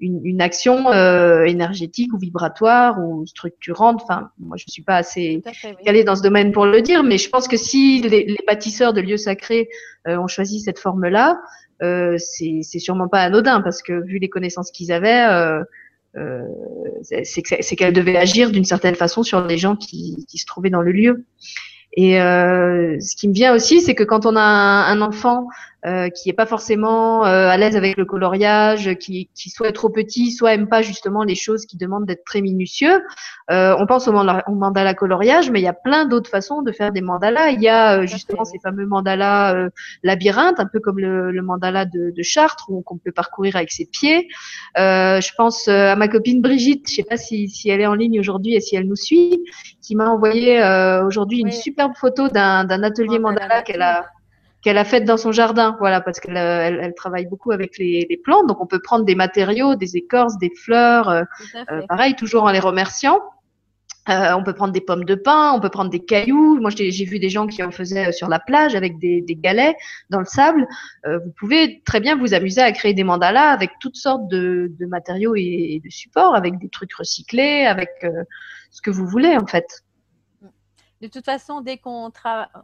une, 0.01 0.41
action 0.41 0.91
euh, 0.91 1.43
énergétique 1.43 2.13
ou 2.13 2.17
vibratoire 2.17 2.99
ou 2.99 3.25
structurante. 3.27 4.01
Enfin, 4.03 4.31
moi, 4.39 4.57
je 4.57 4.65
ne 4.67 4.71
suis 4.71 4.81
pas 4.81 4.97
assez 4.97 5.41
calée 5.85 6.03
dans 6.03 6.15
ce 6.15 6.23
domaine 6.23 6.51
pour 6.51 6.65
le 6.65 6.81
dire, 6.81 7.03
mais 7.03 7.17
je 7.17 7.29
pense 7.29 7.47
que 7.47 7.57
si 7.57 8.01
les, 8.01 8.37
bâtisseurs 8.47 8.93
de 8.93 9.01
lieux 9.01 9.17
sacrés 9.17 9.69
euh, 10.07 10.17
ont 10.17 10.27
choisi 10.27 10.59
cette 10.59 10.79
forme-là, 10.79 11.39
euh, 11.83 12.17
c'est 12.17 12.79
sûrement 12.79 13.07
pas 13.07 13.21
anodin 13.21 13.61
parce 13.61 13.81
que 13.81 13.93
vu 14.03 14.19
les 14.19 14.29
connaissances 14.29 14.71
qu'ils 14.71 14.91
avaient, 14.91 15.27
euh, 15.29 15.63
euh 16.17 16.41
c'est 17.01 17.75
qu'elles 17.75 17.93
devaient 17.93 18.17
agir 18.17 18.51
d'une 18.51 18.65
certaine 18.65 18.95
façon 18.95 19.23
sur 19.23 19.45
les 19.45 19.57
gens 19.57 19.75
qui, 19.75 20.25
qui, 20.27 20.37
se 20.37 20.45
trouvaient 20.45 20.69
dans 20.69 20.81
le 20.81 20.91
lieu. 20.91 21.25
Et 21.93 22.13
ce 22.17 23.15
qui 23.15 23.27
me 23.27 23.33
vient 23.33 23.53
aussi, 23.53 23.81
c'est 23.81 23.95
que 23.95 24.03
quand 24.03 24.25
on 24.25 24.35
a 24.35 24.41
un 24.41 25.01
enfant 25.01 25.47
euh, 25.83 26.09
qui 26.09 26.29
est 26.29 26.33
pas 26.33 26.45
forcément 26.45 27.25
euh, 27.25 27.49
à 27.49 27.57
l'aise 27.57 27.75
avec 27.75 27.97
le 27.97 28.05
coloriage, 28.05 28.93
qui, 28.99 29.31
qui 29.33 29.49
soit 29.49 29.71
trop 29.71 29.89
petit, 29.89 30.31
soit 30.31 30.53
aime 30.53 30.69
pas 30.69 30.83
justement 30.83 31.23
les 31.23 31.33
choses 31.33 31.65
qui 31.65 31.75
demandent 31.75 32.05
d'être 32.05 32.23
très 32.23 32.41
minutieux. 32.41 33.01
Euh, 33.49 33.75
on 33.79 33.87
pense 33.87 34.07
au, 34.07 34.11
mandala, 34.11 34.93
coloriage, 34.93 35.49
mais 35.49 35.59
il 35.59 35.63
y 35.63 35.67
a 35.67 35.73
plein 35.73 36.05
d'autres 36.05 36.29
façons 36.29 36.61
de 36.61 36.71
faire 36.71 36.91
des 36.91 37.01
mandalas. 37.01 37.49
Il 37.49 37.63
y 37.63 37.67
a 37.67 38.05
justement 38.05 38.45
ces 38.45 38.59
fameux 38.59 38.85
mandalas 38.85 39.69
labyrinthes, 40.03 40.59
un 40.59 40.67
peu 40.67 40.79
comme 40.79 40.99
le, 40.99 41.31
le 41.31 41.41
mandala 41.41 41.85
de, 41.85 42.13
de 42.15 42.21
Chartres, 42.21 42.69
qu'on 42.85 42.97
peut 42.99 43.11
parcourir 43.11 43.55
avec 43.55 43.71
ses 43.71 43.87
pieds. 43.87 44.27
je 44.75 45.31
pense 45.35 45.67
à 45.67 45.95
ma 45.95 46.07
copine 46.07 46.43
Brigitte, 46.43 46.87
je 46.91 46.97
sais 46.97 47.03
pas 47.03 47.17
si, 47.17 47.49
si 47.49 47.71
elle 47.71 47.81
est 47.81 47.87
en 47.87 47.95
ligne 47.95 48.19
aujourd'hui 48.19 48.53
et 48.53 48.61
si 48.61 48.75
elle 48.75 48.87
nous 48.87 48.95
suit, 48.95 49.41
qui 49.91 49.97
m'a 49.97 50.09
envoyé 50.09 50.57
aujourd'hui 51.05 51.41
une 51.41 51.51
superbe 51.51 51.91
photo 51.97 52.29
d'un 52.29 52.83
atelier 52.83 53.19
mandala 53.19 53.61
qu'elle 53.61 53.81
a 53.81 54.05
qu'elle 54.61 54.77
a 54.77 54.85
faite 54.85 55.03
dans 55.03 55.17
son 55.17 55.33
jardin, 55.33 55.75
voilà, 55.79 55.99
parce 55.99 56.21
qu'elle 56.21 56.37
elle, 56.37 56.79
elle, 56.81 56.93
travaille 56.93 57.25
beaucoup 57.25 57.51
avec 57.51 57.77
les, 57.77 58.05
les, 58.09 58.17
plantes, 58.17 58.47
donc 58.47 58.61
on 58.61 58.67
peut 58.67 58.79
prendre 58.79 59.03
des 59.03 59.15
matériaux, 59.15 59.73
des 59.75 59.97
écorces, 59.97 60.37
des 60.37 60.51
fleurs, 60.55 61.09
euh, 61.09 61.23
euh, 61.71 61.81
pareil, 61.89 62.13
toujours 62.15 62.43
en 62.43 62.51
les 62.51 62.59
remerciant. 62.59 63.19
Euh, 64.09 64.33
on 64.33 64.43
peut 64.43 64.53
prendre 64.53 64.73
des 64.73 64.81
pommes 64.81 65.05
de 65.05 65.13
pin, 65.13 65.53
on 65.53 65.59
peut 65.59 65.69
prendre 65.69 65.91
des 65.91 66.03
cailloux. 66.03 66.59
Moi, 66.59 66.71
j'ai 66.71 67.05
vu 67.05 67.19
des 67.19 67.29
gens 67.29 67.45
qui 67.45 67.61
en 67.61 67.69
faisaient 67.69 68.07
euh, 68.07 68.11
sur 68.11 68.29
la 68.29 68.39
plage 68.39 68.73
avec 68.73 68.97
des, 68.97 69.21
des 69.21 69.35
galets 69.35 69.75
dans 70.09 70.17
le 70.17 70.25
sable. 70.25 70.67
Euh, 71.05 71.19
vous 71.19 71.31
pouvez 71.37 71.83
très 71.85 71.99
bien 71.99 72.17
vous 72.17 72.33
amuser 72.33 72.61
à 72.61 72.71
créer 72.71 72.95
des 72.95 73.03
mandalas 73.03 73.51
avec 73.51 73.69
toutes 73.79 73.95
sortes 73.95 74.27
de, 74.27 74.71
de 74.79 74.85
matériaux 74.87 75.35
et, 75.35 75.81
de 75.83 75.89
supports, 75.91 76.33
avec 76.33 76.57
des 76.57 76.69
trucs 76.69 76.93
recyclés, 76.93 77.65
avec 77.65 77.89
ce 78.71 78.81
que 78.81 78.89
vous 78.89 79.05
voulez 79.05 79.37
en 79.37 79.45
fait 79.45 79.83
de 81.01 81.07
toute 81.07 81.25
façon, 81.25 81.61
dès 81.61 81.77
qu'on 81.77 82.11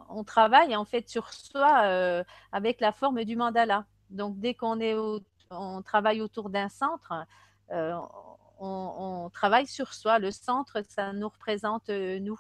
on 0.10 0.24
travaille 0.24 0.76
en 0.76 0.86
fait 0.86 1.10
sur 1.10 1.34
soi 1.34 1.82
euh, 1.86 2.24
avec 2.52 2.80
la 2.80 2.92
forme 2.92 3.24
du 3.24 3.36
mandala. 3.36 3.86
Donc, 4.10 4.40
dès 4.40 4.54
qu'on 4.54 4.80
est 4.80 4.96
on 5.50 5.82
travaille 5.82 6.22
autour 6.22 6.50
d'un 6.50 6.70
centre, 6.70 7.14
euh, 7.72 7.94
on, 8.60 9.30
travaille 9.34 9.66
sur 9.66 9.94
soi. 9.94 10.20
Le 10.20 10.32
centre, 10.32 10.84
ça 10.88 11.14
nous 11.14 11.30
représente 11.30 11.90
euh, 11.90 12.20
nous. 12.20 12.40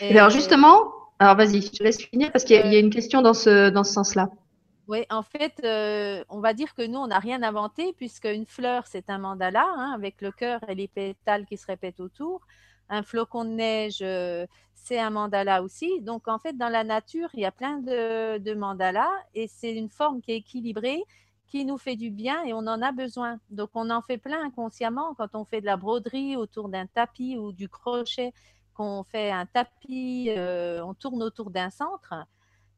Et 0.00 0.18
alors 0.18 0.30
justement, 0.30 0.92
alors 1.18 1.36
vas-y, 1.36 1.62
je 1.62 1.70
te 1.70 1.82
laisse 1.82 2.02
finir 2.02 2.32
parce 2.32 2.44
qu'il 2.44 2.56
y, 2.56 2.76
a 2.76 2.78
une 2.78 2.90
question 2.90 3.22
dans 3.22 3.34
ce, 3.34 3.70
dans 3.70 3.84
ce 3.84 3.92
sens-là. 3.92 4.28
Oui, 4.88 5.04
en 5.10 5.22
fait, 5.22 5.54
on 6.28 6.40
va 6.40 6.54
dire 6.54 6.74
que 6.74 6.86
nous, 6.86 6.98
on 6.98 7.06
n'a 7.06 7.18
rien 7.18 7.42
inventé 7.42 7.94
puisque 7.96 8.24
une 8.24 8.46
fleur, 8.46 8.86
c'est 8.86 9.08
un 9.10 9.18
mandala 9.18 9.64
hein, 9.76 9.92
avec 9.94 10.20
le 10.20 10.32
cœur 10.32 10.60
et 10.68 10.74
les 10.74 10.88
pétales 10.88 11.46
qui 11.46 11.56
se 11.56 11.66
répètent 11.66 12.00
autour. 12.00 12.40
Un 12.88 13.02
flocon 13.02 13.44
de 13.44 13.50
neige, 13.50 14.04
c'est 14.84 14.98
un 14.98 15.10
mandala 15.10 15.62
aussi. 15.62 16.00
Donc, 16.02 16.28
en 16.28 16.38
fait, 16.38 16.56
dans 16.56 16.68
la 16.68 16.84
nature, 16.84 17.30
il 17.32 17.40
y 17.40 17.44
a 17.46 17.50
plein 17.50 17.78
de, 17.78 18.54
mandalas 18.54 19.10
et 19.34 19.48
c'est 19.48 19.74
une 19.74 19.88
forme 19.88 20.20
qui 20.20 20.32
est 20.32 20.36
équilibrée, 20.36 21.02
qui 21.48 21.64
nous 21.64 21.78
fait 21.78 21.96
du 21.96 22.10
bien 22.10 22.42
et 22.44 22.52
on 22.52 22.66
en 22.66 22.82
a 22.82 22.92
besoin. 22.92 23.40
Donc, 23.50 23.70
on 23.74 23.88
en 23.88 24.02
fait 24.02 24.18
plein 24.18 24.44
inconsciemment 24.44 25.14
quand 25.14 25.34
on 25.34 25.44
fait 25.44 25.62
de 25.62 25.66
la 25.66 25.78
broderie 25.78 26.36
autour 26.36 26.68
d'un 26.68 26.86
tapis 26.86 27.38
ou 27.38 27.52
du 27.52 27.68
crochet, 27.68 28.34
qu'on 28.74 29.04
fait 29.04 29.30
un 29.30 29.46
tapis, 29.46 30.26
euh, 30.36 30.84
on 30.84 30.92
tourne 30.92 31.22
autour 31.22 31.50
d'un 31.50 31.70
centre. 31.70 32.12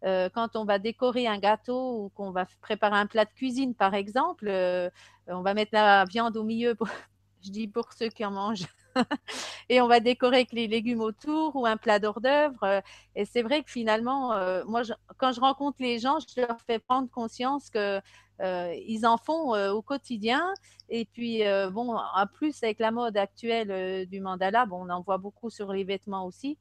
Euh, 0.04 0.28
quand 0.32 0.54
on 0.54 0.64
va 0.64 0.78
décorer 0.78 1.26
un 1.26 1.38
gâteau 1.38 2.04
ou 2.04 2.08
qu'on 2.10 2.30
va 2.30 2.46
préparer 2.60 2.96
un 2.96 3.06
plat 3.06 3.24
de 3.24 3.30
cuisine, 3.30 3.74
par 3.74 3.94
exemple, 3.94 4.46
euh, 4.46 4.90
on 5.26 5.40
va 5.40 5.54
mettre 5.54 5.72
la 5.72 6.04
viande 6.04 6.36
au 6.36 6.44
milieu, 6.44 6.76
je 7.42 7.50
dis 7.50 7.66
pour 7.66 7.92
ceux 7.92 8.08
qui 8.10 8.24
en 8.24 8.30
mangent 8.30 8.68
et 9.68 9.80
on 9.80 9.88
va 9.88 10.00
décorer 10.00 10.36
avec 10.36 10.52
les 10.52 10.66
légumes 10.66 11.00
autour 11.00 11.56
ou 11.56 11.66
un 11.66 11.76
plat 11.76 11.98
d'hors 11.98 12.20
d'œuvre. 12.20 12.62
Euh, 12.62 12.80
et 13.14 13.24
c'est 13.24 13.42
vrai 13.42 13.62
que 13.62 13.70
finalement, 13.70 14.32
euh, 14.32 14.64
moi, 14.66 14.82
quand 15.18 15.32
je 15.32 15.40
rencontre 15.40 15.78
les 15.80 15.98
gens, 15.98 16.18
je 16.20 16.40
leur 16.40 16.60
fais 16.66 16.78
prendre 16.78 17.10
conscience 17.10 17.70
que 17.70 18.00
euh, 18.40 18.74
ils 18.86 19.06
en 19.06 19.16
font 19.16 19.54
au 19.70 19.82
quotidien. 19.82 20.52
Et 20.88 21.04
puis, 21.04 21.42
bon, 21.72 21.96
en 21.96 22.26
plus, 22.26 22.62
avec 22.62 22.78
la 22.78 22.90
mode 22.90 23.16
actuelle 23.16 24.06
du 24.06 24.20
mandala, 24.20 24.66
bon, 24.66 24.86
on 24.86 24.90
en 24.90 25.00
voit 25.00 25.18
beaucoup 25.18 25.50
sur 25.50 25.72
les 25.72 25.84
vêtements 25.84 26.26
aussi. 26.26 26.58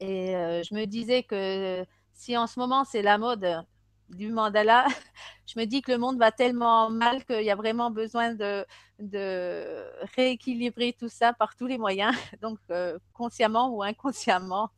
Et 0.00 0.32
je 0.32 0.74
me 0.74 0.84
disais 0.84 1.22
que 1.22 1.86
si 2.12 2.36
en 2.36 2.46
ce 2.46 2.58
moment 2.58 2.84
c'est 2.84 3.02
la 3.02 3.16
mode 3.16 3.64
du 4.10 4.28
mandala, 4.28 4.86
je 5.46 5.58
me 5.58 5.64
dis 5.64 5.82
que 5.82 5.92
le 5.92 5.98
monde 5.98 6.18
va 6.18 6.32
tellement 6.32 6.90
mal 6.90 7.24
qu'il 7.24 7.42
y 7.42 7.50
a 7.50 7.56
vraiment 7.56 7.90
besoin 7.90 8.34
de, 8.34 8.64
de, 8.98 9.84
rééquilibrer 10.16 10.94
tout 10.98 11.08
ça 11.08 11.32
par 11.32 11.56
tous 11.56 11.66
les 11.66 11.78
moyens, 11.78 12.14
donc 12.42 12.58
euh, 12.70 12.98
consciemment 13.12 13.70
ou 13.74 13.82
inconsciemment. 13.82 14.70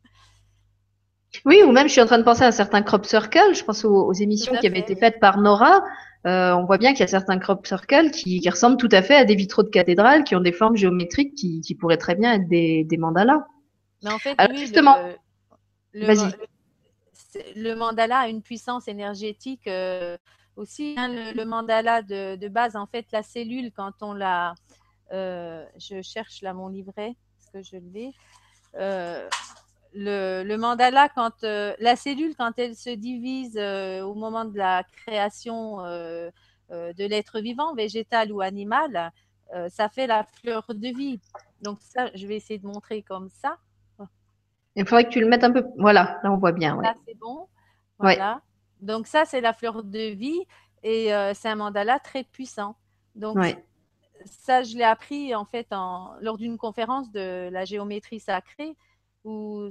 Oui, 1.44 1.62
ou 1.62 1.72
même 1.72 1.88
je 1.88 1.92
suis 1.92 2.00
en 2.00 2.06
train 2.06 2.18
de 2.18 2.24
penser 2.24 2.42
à 2.42 2.52
certains 2.52 2.80
crop 2.80 3.04
circles. 3.04 3.54
Je 3.54 3.62
pense 3.62 3.84
aux, 3.84 4.12
émissions 4.14 4.54
qui 4.56 4.66
avaient 4.66 4.78
été 4.78 4.96
faites 4.96 5.20
par 5.20 5.38
Nora. 5.38 5.82
Euh, 6.26 6.54
on 6.54 6.64
voit 6.64 6.78
bien 6.78 6.92
qu'il 6.92 7.00
y 7.00 7.04
a 7.04 7.06
certains 7.06 7.38
crop 7.38 7.66
circles 7.66 8.10
qui, 8.10 8.40
ressemblent 8.48 8.78
tout 8.78 8.88
à 8.90 9.02
fait 9.02 9.14
à 9.14 9.24
des 9.26 9.34
vitraux 9.34 9.62
de 9.62 9.68
cathédrale, 9.68 10.24
qui 10.24 10.34
ont 10.34 10.40
des 10.40 10.52
formes 10.52 10.76
géométriques 10.76 11.34
qui, 11.34 11.76
pourraient 11.78 11.98
très 11.98 12.14
bien 12.14 12.32
être 12.32 12.48
des, 12.48 12.96
mandalas. 12.98 13.46
Mais 14.02 14.10
en 14.10 14.18
fait, 14.18 14.36
justement, 14.56 14.96
vas-y 15.94 16.24
le 16.24 16.32
mandala 17.74 18.20
a 18.20 18.28
une 18.28 18.42
puissance 18.42 18.88
énergétique 18.88 19.66
euh, 19.66 20.16
aussi. 20.56 20.94
Hein, 20.96 21.32
le, 21.34 21.44
mandala 21.44 22.02
de, 22.02 22.48
base, 22.48 22.76
en 22.76 22.86
fait, 22.86 23.06
la 23.12 23.22
cellule, 23.22 23.72
quand 23.72 24.02
on 24.02 24.12
la. 24.12 24.54
Euh, 25.12 25.64
je 25.78 26.02
cherche 26.02 26.42
là 26.42 26.52
mon 26.52 26.68
livret, 26.68 27.16
parce 27.38 27.50
que 27.50 27.62
je 27.62 27.80
l'ai. 27.80 28.12
Euh, 28.74 29.28
le, 29.94 30.56
mandala, 30.56 31.08
quand 31.08 31.42
la 31.42 31.96
cellule, 31.96 32.34
quand 32.36 32.52
elle 32.58 32.76
se 32.76 32.90
divise 32.90 33.58
au 33.58 34.14
moment 34.14 34.44
de 34.44 34.56
la 34.56 34.84
création 34.84 35.78
de 35.78 37.04
l'être 37.04 37.40
vivant, 37.40 37.74
végétal 37.74 38.30
ou 38.32 38.40
animal, 38.40 39.10
ça 39.70 39.88
fait 39.88 40.06
la 40.06 40.24
fleur 40.24 40.66
de 40.68 40.88
vie. 40.88 41.20
Donc 41.62 41.78
ça, 41.80 42.10
je 42.14 42.26
vais 42.26 42.36
essayer 42.36 42.58
de 42.58 42.66
montrer 42.66 43.02
comme 43.02 43.30
ça. 43.30 43.56
Il 44.78 44.86
faudrait 44.86 45.04
que 45.04 45.10
tu 45.10 45.20
le 45.20 45.26
mettes 45.26 45.42
un 45.42 45.50
peu. 45.50 45.64
Voilà, 45.76 46.20
là 46.22 46.30
on 46.30 46.36
voit 46.36 46.52
bien. 46.52 46.80
Là 46.80 46.94
c'est 47.04 47.18
bon. 47.18 47.48
Voilà. 47.98 48.40
Donc 48.80 49.08
ça 49.08 49.24
c'est 49.24 49.40
la 49.40 49.52
fleur 49.52 49.82
de 49.82 50.14
vie 50.14 50.40
et 50.84 51.12
euh, 51.12 51.34
c'est 51.34 51.48
un 51.48 51.56
mandala 51.56 51.98
très 51.98 52.22
puissant. 52.22 52.76
Donc 53.16 53.38
ça, 54.24 54.62
je 54.62 54.76
l'ai 54.76 54.84
appris 54.84 55.34
en 55.34 55.44
fait 55.44 55.66
en, 55.72 56.12
lors 56.20 56.38
d'une 56.38 56.58
conférence 56.58 57.10
de 57.10 57.48
la 57.50 57.64
géométrie 57.64 58.20
sacrée 58.20 58.76
où 59.24 59.68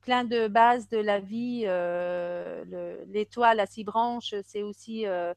plein 0.00 0.24
de 0.24 0.48
bases 0.48 0.88
de 0.88 0.98
la 0.98 1.20
vie, 1.20 1.62
euh, 1.66 3.04
l'étoile 3.06 3.60
à 3.60 3.66
six 3.66 3.84
branches, 3.84 4.34
c'est 4.44 4.62
aussi 4.62 5.06
euh, 5.06 5.32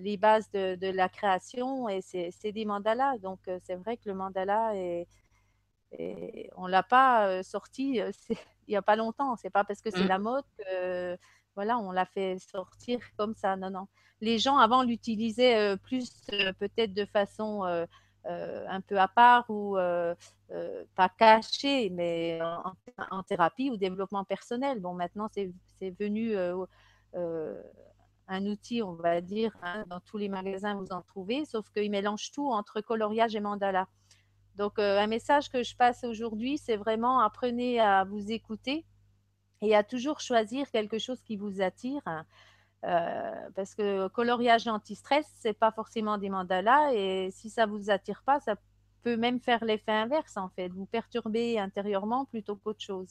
les 0.00 0.16
bases 0.16 0.50
de, 0.52 0.74
de, 0.76 0.86
la 0.88 1.10
création 1.10 1.88
et 1.88 2.00
c'est 2.02 2.52
des 2.52 2.64
mandalas. 2.64 3.18
Donc 3.18 3.40
c'est 3.64 3.76
vrai 3.76 3.98
que 3.98 4.08
le 4.08 4.14
mandala 4.14 4.74
est, 4.74 5.06
on 6.56 6.66
l'a 6.66 6.82
pas 6.82 7.42
sorti 7.42 8.00
il 8.30 8.70
n'y 8.70 8.76
a 8.76 8.82
pas 8.82 8.96
longtemps. 8.96 9.36
C'est 9.36 9.50
pas 9.50 9.64
parce 9.64 9.80
que 9.80 9.90
c'est 9.90 10.04
mmh. 10.04 10.08
la 10.08 10.18
mode 10.18 10.44
que 10.58 11.16
voilà, 11.54 11.78
on 11.78 11.92
l'a 11.92 12.06
fait 12.06 12.38
sortir 12.38 13.00
comme 13.16 13.34
ça. 13.34 13.56
Non, 13.56 13.70
non. 13.70 13.86
Les 14.20 14.38
gens 14.38 14.58
avant 14.58 14.82
l'utilisaient 14.82 15.76
plus 15.78 16.10
peut-être 16.58 16.94
de 16.94 17.04
façon 17.04 17.64
un 18.24 18.80
peu 18.80 18.98
à 18.98 19.08
part 19.08 19.44
ou 19.50 19.76
pas 20.94 21.08
cachée, 21.18 21.90
mais 21.90 22.40
en, 23.10 23.22
thérapie 23.22 23.70
ou 23.70 23.76
développement 23.76 24.24
personnel. 24.24 24.80
Bon, 24.80 24.94
maintenant, 24.94 25.28
c'est 25.32 25.90
venu 26.00 26.36
un 28.28 28.46
outil, 28.46 28.82
on 28.82 28.94
va 28.94 29.20
dire, 29.20 29.54
hein, 29.62 29.84
dans 29.88 30.00
tous 30.00 30.18
les 30.18 30.28
magasins, 30.28 30.74
vous 30.74 30.92
en 30.92 31.02
trouvez, 31.02 31.44
sauf 31.44 31.68
qu'il 31.70 31.90
mélange 31.90 32.30
tout 32.30 32.50
entre 32.50 32.80
coloriage 32.80 33.34
et 33.36 33.40
mandala. 33.40 33.86
Donc, 34.56 34.78
un 34.78 35.06
message 35.06 35.50
que 35.50 35.62
je 35.62 35.74
passe 35.76 36.04
aujourd'hui, 36.04 36.58
c'est 36.58 36.76
vraiment 36.76 37.20
apprenez 37.20 37.80
à 37.80 38.04
vous 38.04 38.30
écouter 38.30 38.84
et 39.62 39.74
à 39.74 39.82
toujours 39.82 40.20
choisir 40.20 40.70
quelque 40.70 40.98
chose 40.98 41.20
qui 41.22 41.36
vous 41.36 41.60
attire. 41.60 42.02
Euh, 42.86 43.30
parce 43.54 43.74
que 43.74 44.08
coloriage 44.08 44.68
anti-stress, 44.68 45.26
c'est 45.40 45.58
pas 45.58 45.72
forcément 45.72 46.18
des 46.18 46.28
mandalas 46.28 46.92
et 46.92 47.30
si 47.32 47.48
ça 47.48 47.64
vous 47.64 47.88
attire 47.88 48.22
pas, 48.26 48.40
ça 48.40 48.56
peut 49.02 49.16
même 49.16 49.40
faire 49.40 49.64
l'effet 49.64 49.92
inverse 49.92 50.36
en 50.36 50.50
fait, 50.50 50.68
vous 50.68 50.84
perturber 50.84 51.58
intérieurement 51.58 52.26
plutôt 52.26 52.56
qu'autre 52.56 52.82
chose. 52.82 53.08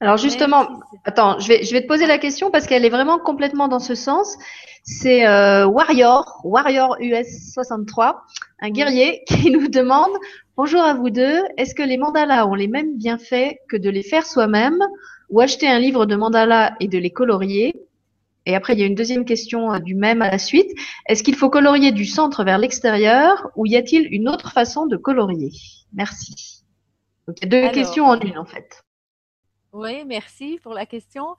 Alors 0.00 0.16
justement, 0.16 0.66
attends, 1.04 1.38
je 1.38 1.46
vais, 1.46 1.62
je 1.62 1.72
vais 1.72 1.82
te 1.82 1.86
poser 1.86 2.06
la 2.06 2.18
question 2.18 2.50
parce 2.50 2.66
qu'elle 2.66 2.84
est 2.84 2.90
vraiment 2.90 3.20
complètement 3.20 3.68
dans 3.68 3.78
ce 3.78 3.94
sens. 3.94 4.36
C'est 4.82 5.26
euh, 5.26 5.64
Warrior, 5.66 6.40
Warrior 6.42 6.96
US 6.98 7.52
63, 7.52 8.24
un 8.60 8.70
guerrier 8.70 9.22
qui 9.28 9.52
nous 9.52 9.68
demande 9.68 10.10
Bonjour 10.56 10.82
à 10.82 10.94
vous 10.94 11.10
deux, 11.10 11.42
est-ce 11.56 11.74
que 11.74 11.82
les 11.82 11.96
mandalas 11.96 12.46
ont 12.46 12.54
les 12.54 12.68
mêmes 12.68 12.96
bienfaits 12.96 13.56
que 13.68 13.76
de 13.76 13.90
les 13.90 14.04
faire 14.04 14.24
soi-même 14.24 14.78
ou 15.28 15.40
acheter 15.40 15.66
un 15.66 15.80
livre 15.80 16.06
de 16.06 16.14
mandalas 16.14 16.76
et 16.78 16.86
de 16.86 16.96
les 16.96 17.10
colorier? 17.10 17.74
Et 18.46 18.54
après, 18.54 18.74
il 18.74 18.78
y 18.78 18.84
a 18.84 18.86
une 18.86 18.94
deuxième 18.94 19.24
question 19.24 19.72
euh, 19.72 19.80
du 19.80 19.96
même 19.96 20.22
à 20.22 20.30
la 20.30 20.38
suite. 20.38 20.70
Est-ce 21.08 21.24
qu'il 21.24 21.34
faut 21.34 21.50
colorier 21.50 21.90
du 21.90 22.04
centre 22.04 22.44
vers 22.44 22.58
l'extérieur 22.58 23.50
ou 23.56 23.66
y 23.66 23.74
a-t-il 23.74 24.06
une 24.14 24.28
autre 24.28 24.52
façon 24.52 24.86
de 24.86 24.96
colorier? 24.96 25.50
Merci. 25.92 26.62
Donc, 27.26 27.38
il 27.40 27.52
y 27.52 27.56
a 27.56 27.68
deux 27.68 27.74
questions 27.74 28.04
en 28.04 28.20
une, 28.20 28.38
en 28.38 28.44
fait. 28.44 28.84
Oui, 29.72 30.04
merci 30.04 30.60
pour 30.62 30.72
la 30.72 30.86
question. 30.86 31.34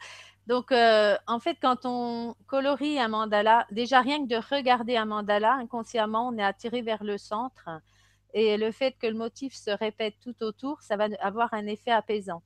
Donc, 0.48 0.74
euh, 0.74 1.16
en 1.26 1.40
fait, 1.40 1.56
quand 1.62 1.86
on 1.86 2.36
colorie 2.48 3.00
un 3.00 3.08
mandala, 3.08 3.66
déjà 3.72 4.02
rien 4.02 4.22
que 4.26 4.28
de 4.28 4.56
regarder 4.56 4.98
un 4.98 5.06
mandala, 5.06 5.54
inconsciemment, 5.54 6.28
on 6.28 6.38
est 6.38 6.44
attiré 6.44 6.82
vers 6.82 7.06
le 7.06 7.18
centre. 7.18 7.70
Et 8.36 8.58
le 8.58 8.72
fait 8.72 8.92
que 9.00 9.08
le 9.08 9.16
motif 9.16 9.56
se 9.56 9.72
répète 9.72 10.16
tout 10.22 10.36
autour, 10.44 10.82
ça 10.82 10.98
va 10.98 11.08
avoir 11.22 11.54
un 11.54 11.66
effet 11.68 11.92
apaisant. 11.92 12.44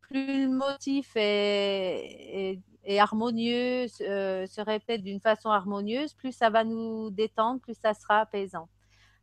Plus 0.00 0.46
le 0.46 0.48
motif 0.48 1.12
est 1.16 2.58
harmonieux, 2.98 3.86
euh, 4.00 4.46
se 4.46 4.60
répète 4.60 5.02
d'une 5.02 5.20
façon 5.20 5.50
harmonieuse, 5.50 6.12
plus 6.14 6.32
ça 6.32 6.50
va 6.50 6.64
nous 6.64 7.10
détendre, 7.10 7.60
plus 7.60 7.78
ça 7.80 7.94
sera 7.94 8.20
apaisant. 8.20 8.68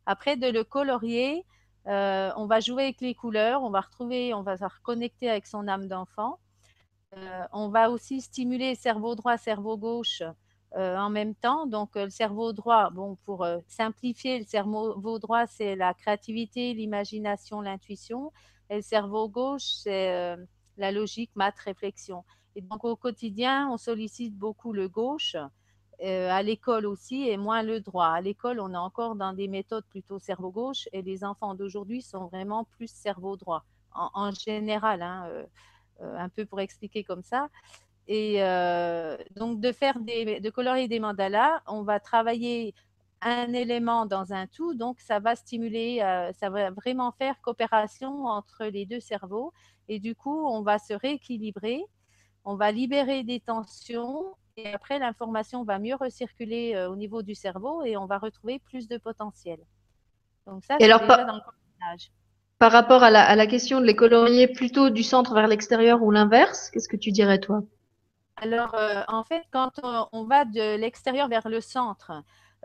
Après, 0.06 0.36
de 0.36 0.48
le 0.48 0.64
colorier, 0.64 1.44
euh, 1.86 2.30
on 2.36 2.46
va 2.46 2.60
jouer 2.60 2.84
avec 2.84 3.02
les 3.02 3.14
couleurs, 3.14 3.62
on 3.62 3.70
va 3.70 3.80
retrouver, 3.82 4.32
on 4.32 4.42
va 4.42 4.56
se 4.56 4.64
reconnecter 4.64 5.28
avec 5.28 5.46
son 5.46 5.68
âme 5.68 5.86
d'enfant. 5.86 6.38
Euh, 7.14 7.42
on 7.52 7.68
va 7.68 7.90
aussi 7.90 8.22
stimuler 8.22 8.74
cerveau 8.74 9.14
droit, 9.14 9.36
cerveau 9.36 9.76
gauche 9.76 10.22
en 10.74 11.10
même 11.10 11.34
temps. 11.34 11.66
Donc, 11.66 11.94
le 11.94 12.10
cerveau 12.10 12.52
droit, 12.52 12.90
bon, 12.90 13.16
pour 13.24 13.46
simplifier, 13.66 14.38
le 14.38 14.44
cerveau 14.44 15.18
droit, 15.18 15.46
c'est 15.46 15.76
la 15.76 15.94
créativité, 15.94 16.74
l'imagination, 16.74 17.60
l'intuition. 17.60 18.32
Et 18.68 18.76
le 18.76 18.82
cerveau 18.82 19.28
gauche, 19.28 19.64
c'est 19.64 20.36
la 20.76 20.92
logique, 20.92 21.30
maths, 21.34 21.58
réflexion. 21.58 22.24
Et 22.56 22.62
donc 22.62 22.84
au 22.84 22.96
quotidien, 22.96 23.68
on 23.70 23.76
sollicite 23.76 24.34
beaucoup 24.34 24.72
le 24.72 24.88
gauche, 24.88 25.36
euh, 26.02 26.30
à 26.30 26.42
l'école 26.42 26.86
aussi, 26.86 27.28
et 27.28 27.36
moins 27.36 27.62
le 27.62 27.80
droit. 27.80 28.08
À 28.08 28.20
l'école, 28.22 28.60
on 28.60 28.72
est 28.72 28.78
encore 28.78 29.14
dans 29.14 29.34
des 29.34 29.46
méthodes 29.46 29.84
plutôt 29.90 30.18
cerveau 30.18 30.50
gauche, 30.50 30.88
et 30.92 31.02
les 31.02 31.22
enfants 31.22 31.54
d'aujourd'hui 31.54 32.00
sont 32.00 32.26
vraiment 32.26 32.64
plus 32.64 32.90
cerveau 32.90 33.36
droit, 33.36 33.64
en, 33.92 34.30
général, 34.32 35.02
hein, 35.02 35.26
euh, 35.28 35.44
euh, 36.00 36.18
un 36.18 36.30
peu 36.30 36.46
pour 36.46 36.60
expliquer 36.60 37.04
comme 37.04 37.22
ça. 37.22 37.48
Et 38.08 38.38
donc 39.34 39.60
de 39.60 39.72
faire 39.72 39.98
des, 39.98 40.40
de 40.40 40.50
colorier 40.50 40.86
des 40.88 41.00
mandalas, 41.00 41.62
on 41.66 41.82
va 41.82 41.98
travailler 41.98 42.74
un 43.20 43.52
élément 43.52 44.06
dans 44.06 44.32
un 44.32 44.46
tout, 44.46 44.74
donc 44.74 45.00
ça 45.00 45.18
va 45.18 45.34
stimuler, 45.34 45.98
ça 46.38 46.48
va 46.48 46.70
vraiment 46.70 47.10
faire 47.12 47.40
coopération 47.40 48.26
entre 48.26 48.66
les 48.66 48.86
deux 48.86 49.00
cerveaux, 49.00 49.52
et 49.88 49.98
du 49.98 50.14
coup, 50.14 50.46
on 50.46 50.62
va 50.62 50.78
se 50.78 50.94
rééquilibrer. 50.94 51.84
On 52.44 52.56
va 52.56 52.72
libérer 52.72 53.22
des 53.22 53.40
tensions. 53.40 54.24
Et 54.56 54.72
après 54.72 54.98
l'information 54.98 55.64
va 55.64 55.78
mieux 55.78 55.96
recirculer 55.96 56.74
euh, 56.74 56.88
au 56.88 56.96
niveau 56.96 57.20
du 57.20 57.34
cerveau 57.34 57.82
et 57.82 57.98
on 57.98 58.06
va 58.06 58.16
retrouver 58.16 58.58
plus 58.58 58.88
de 58.88 58.96
potentiel. 58.96 59.58
Donc 60.46 60.64
ça, 60.64 60.76
c'est 60.78 60.86
déjà 60.86 60.98
par, 60.98 61.26
dans 61.26 61.34
le 61.34 61.40
Par 62.58 62.72
rapport 62.72 63.02
à 63.02 63.10
la, 63.10 63.46
question 63.46 63.80
de 63.80 63.84
les 63.84 63.94
colorier 63.94 64.48
plutôt 64.48 64.88
du 64.88 65.02
centre 65.02 65.34
vers 65.34 65.46
l'extérieur 65.46 66.02
ou 66.02 66.10
l'inverse, 66.10 66.70
qu'est-ce 66.70 66.88
que 66.88 66.96
tu 66.96 67.12
dirais 67.12 67.38
toi? 67.38 67.64
Alors 68.36 68.74
euh, 68.74 69.02
en 69.08 69.24
fait, 69.24 69.44
quand 69.50 69.80
on, 70.12 70.24
va 70.24 70.44
de 70.44 70.76
l'extérieur 70.76 71.28
vers 71.28 71.48
le 71.48 71.60
centre, 71.60 72.12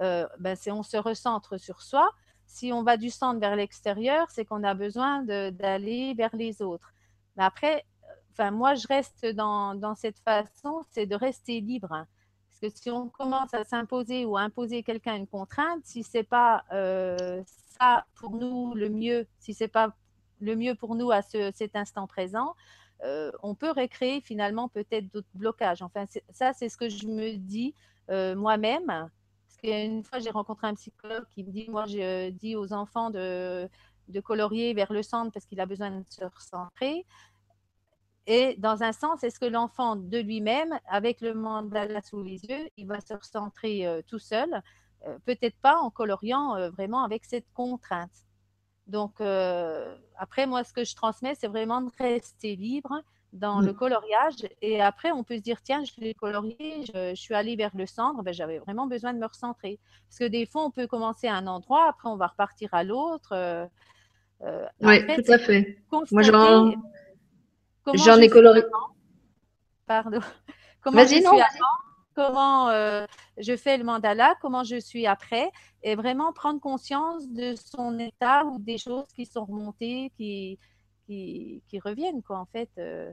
euh, 0.01 0.27
ben, 0.39 0.57
on 0.67 0.83
se 0.83 0.97
recentre 0.97 1.57
sur 1.57 1.81
soi. 1.81 2.11
Si 2.45 2.73
on 2.73 2.83
va 2.83 2.97
du 2.97 3.09
centre 3.09 3.39
vers 3.39 3.55
l'extérieur, 3.55 4.29
c'est 4.29 4.43
qu'on 4.43 4.63
a 4.63 4.73
besoin 4.73 5.23
d'aller 5.23 6.13
vers 6.13 6.35
les 6.35 6.61
autres. 6.61 6.93
Mais 7.37 7.45
après, 7.45 7.85
enfin, 8.33 8.51
moi, 8.51 8.75
je 8.75 8.85
reste 8.87 9.25
dans, 9.25 9.95
cette 9.95 10.19
façon, 10.19 10.81
c'est 10.89 11.05
de 11.05 11.15
rester 11.15 11.61
libre. 11.61 12.05
Parce 12.49 12.73
que 12.73 12.81
si 12.81 12.91
on 12.91 13.07
commence 13.07 13.53
à 13.53 13.63
s'imposer 13.63 14.25
ou 14.25 14.35
à 14.35 14.41
imposer 14.41 14.83
quelqu'un 14.83 15.15
une 15.15 15.27
contrainte, 15.27 15.79
si 15.85 16.03
c'est 16.03 16.23
pas 16.23 16.65
euh, 16.73 17.41
ça 17.79 18.05
pour 18.15 18.31
nous 18.31 18.73
le 18.75 18.89
mieux, 18.89 19.27
si 19.39 19.53
c'est 19.53 19.69
pas 19.69 19.95
le 20.41 20.57
mieux 20.57 20.75
pour 20.75 20.95
nous 20.95 21.11
à 21.11 21.21
cet 21.21 21.75
instant 21.75 22.07
présent, 22.07 22.55
euh, 23.03 23.31
on 23.41 23.55
peut 23.55 23.71
recréer 23.71 24.21
finalement 24.21 24.67
peut-être 24.69 25.07
d'autres 25.11 25.27
blocages. 25.33 25.81
Enfin, 25.81 26.05
ça, 26.29 26.53
c'est 26.53 26.69
ce 26.69 26.77
que 26.77 26.89
je 26.89 27.07
me 27.07 27.35
dis 27.35 27.73
euh, 28.09 28.35
moi-même. 28.35 28.85
Parce 28.87 29.57
qu'une 29.61 30.03
fois, 30.03 30.19
j'ai 30.19 30.29
rencontré 30.29 30.67
un 30.67 30.75
psychologue 30.75 31.25
qui 31.29 31.43
me 31.43 31.51
dit, 31.51 31.67
moi, 31.69 31.85
je 31.85 32.29
dis 32.29 32.55
aux 32.55 32.73
enfants 32.73 33.09
de, 33.09 33.69
colorier 34.23 34.73
vers 34.73 34.91
le 34.91 35.03
centre 35.03 35.31
parce 35.31 35.45
qu'il 35.45 35.59
a 35.59 35.65
besoin 35.65 35.91
de 35.91 36.05
se 36.09 36.25
recentrer. 36.25 37.05
Et 38.27 38.55
dans 38.57 38.83
un 38.83 38.91
sens, 38.91 39.23
est-ce 39.23 39.39
que 39.39 39.45
l'enfant 39.45 39.95
de 39.95 40.19
lui-même, 40.19 40.77
avec 40.87 41.21
le 41.21 41.33
mandala 41.33 42.01
sous 42.01 42.21
les 42.21 42.43
yeux, 42.45 42.69
il 42.77 42.85
va 42.85 43.01
se 43.01 43.13
recentrer 43.13 43.87
euh, 43.87 44.01
tout 44.05 44.19
seul? 44.19 44.61
Peut-être 45.25 45.57
pas 45.63 45.77
en 45.77 45.89
coloriant 45.89 46.69
vraiment 46.69 47.03
avec 47.03 47.25
cette 47.25 47.51
contrainte. 47.55 48.11
Donc, 48.91 49.21
après, 50.17 50.45
moi, 50.45 50.63
ce 50.63 50.73
que 50.73 50.83
je 50.83 50.95
transmets, 50.95 51.35
c'est 51.35 51.47
vraiment 51.47 51.81
de 51.81 51.89
rester 51.97 52.55
libre 52.55 53.01
dans 53.33 53.61
le 53.61 53.71
mm. 53.71 53.75
coloriage. 53.75 54.35
Et 54.61 54.81
après, 54.81 55.11
on 55.11 55.23
peut 55.23 55.37
se 55.37 55.41
dire, 55.41 55.61
tiens, 55.63 55.83
je 55.83 55.93
l'ai 55.97 56.13
colorié, 56.13 56.85
je, 56.93 57.15
suis 57.15 57.33
allée 57.33 57.55
vers 57.55 57.71
le 57.75 57.85
centre, 57.85 58.21
ben, 58.23 58.33
j'avais 58.33 58.59
vraiment 58.59 58.87
besoin 58.87 59.13
de 59.13 59.19
me 59.19 59.25
recentrer. 59.25 59.79
Parce 60.09 60.19
que 60.19 60.25
des 60.25 60.45
fois, 60.45 60.65
on 60.65 60.71
peut 60.71 60.87
commencer 60.87 61.27
à 61.27 61.35
un 61.35 61.47
endroit, 61.47 61.87
après, 61.87 62.09
on 62.09 62.17
va 62.17 62.27
repartir 62.27 62.73
à 62.73 62.83
l'autre. 62.83 63.69
oui, 64.81 65.15
tout 65.15 65.31
à 65.31 65.37
fait. 65.37 65.77
Moi, 66.11 66.21
j'en 66.21 66.73
J'en 67.93 68.17
ai 68.17 68.29
coloré. 68.29 68.63
Pardon. 69.87 70.19
Comment 70.81 71.05
je 71.05 71.23
non, 71.23 71.31
suis 71.33 71.41
comment 72.21 72.69
euh, 72.69 73.05
je 73.37 73.55
fais 73.55 73.77
le 73.77 73.83
mandala, 73.83 74.35
comment 74.41 74.63
je 74.63 74.79
suis 74.79 75.07
après, 75.07 75.51
et 75.83 75.95
vraiment 75.95 76.33
prendre 76.33 76.59
conscience 76.59 77.27
de 77.29 77.55
son 77.55 77.97
état 77.99 78.45
ou 78.45 78.59
des 78.59 78.77
choses 78.77 79.07
qui 79.15 79.25
sont 79.25 79.45
remontées, 79.45 80.11
qui, 80.17 80.59
qui, 81.07 81.79
reviennent, 81.83 82.21
quoi, 82.21 82.39
en 82.39 82.45
fait. 82.45 82.69
Euh. 82.77 83.11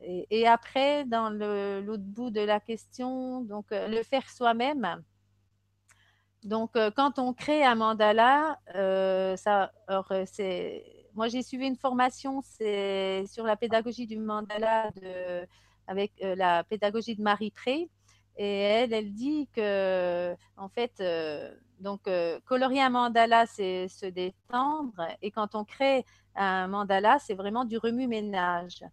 et, 0.00 0.46
après, 0.46 1.04
dans 1.04 1.30
l'autre 1.30 2.04
bout 2.04 2.30
de 2.30 2.40
la 2.40 2.60
question, 2.60 3.40
donc 3.42 3.72
euh, 3.72 3.88
le 3.88 4.02
faire 4.02 4.28
soi-même. 4.30 5.02
Donc, 6.44 6.78
quand 6.94 7.18
on 7.18 7.34
crée 7.34 7.64
un 7.64 7.74
mandala, 7.74 8.60
ça, 9.36 9.72
c'est 10.26 10.84
moi, 11.14 11.26
j'ai 11.26 11.42
suivi 11.42 11.66
une 11.66 11.76
formation 11.76 12.42
sur 12.42 13.44
la 13.44 13.56
pédagogie 13.56 14.06
du 14.06 14.18
mandala 14.18 14.92
avec 15.88 16.12
euh, 16.22 16.36
la 16.36 16.62
pédagogie 16.62 17.16
de 17.16 17.22
Marie 17.22 17.50
Pré. 17.50 17.88
Et 18.38 18.60
elle, 18.60 18.92
elle 18.92 19.12
dit 19.12 19.48
que, 19.54 20.34
en 20.56 20.68
fait, 20.68 21.02
donc, 21.80 22.08
colorier 22.46 22.82
un 22.82 22.90
mandala, 22.90 23.46
c'est 23.46 23.88
se 23.88 24.06
détendre. 24.06 24.94
Et 25.22 25.30
quand 25.30 25.54
on 25.54 25.64
crée 25.64 26.04
un 26.36 26.68
mandala, 26.68 27.18
c'est 27.18 27.34
vraiment 27.34 27.64
du 27.64 27.78
remue-ménage. 27.78 28.84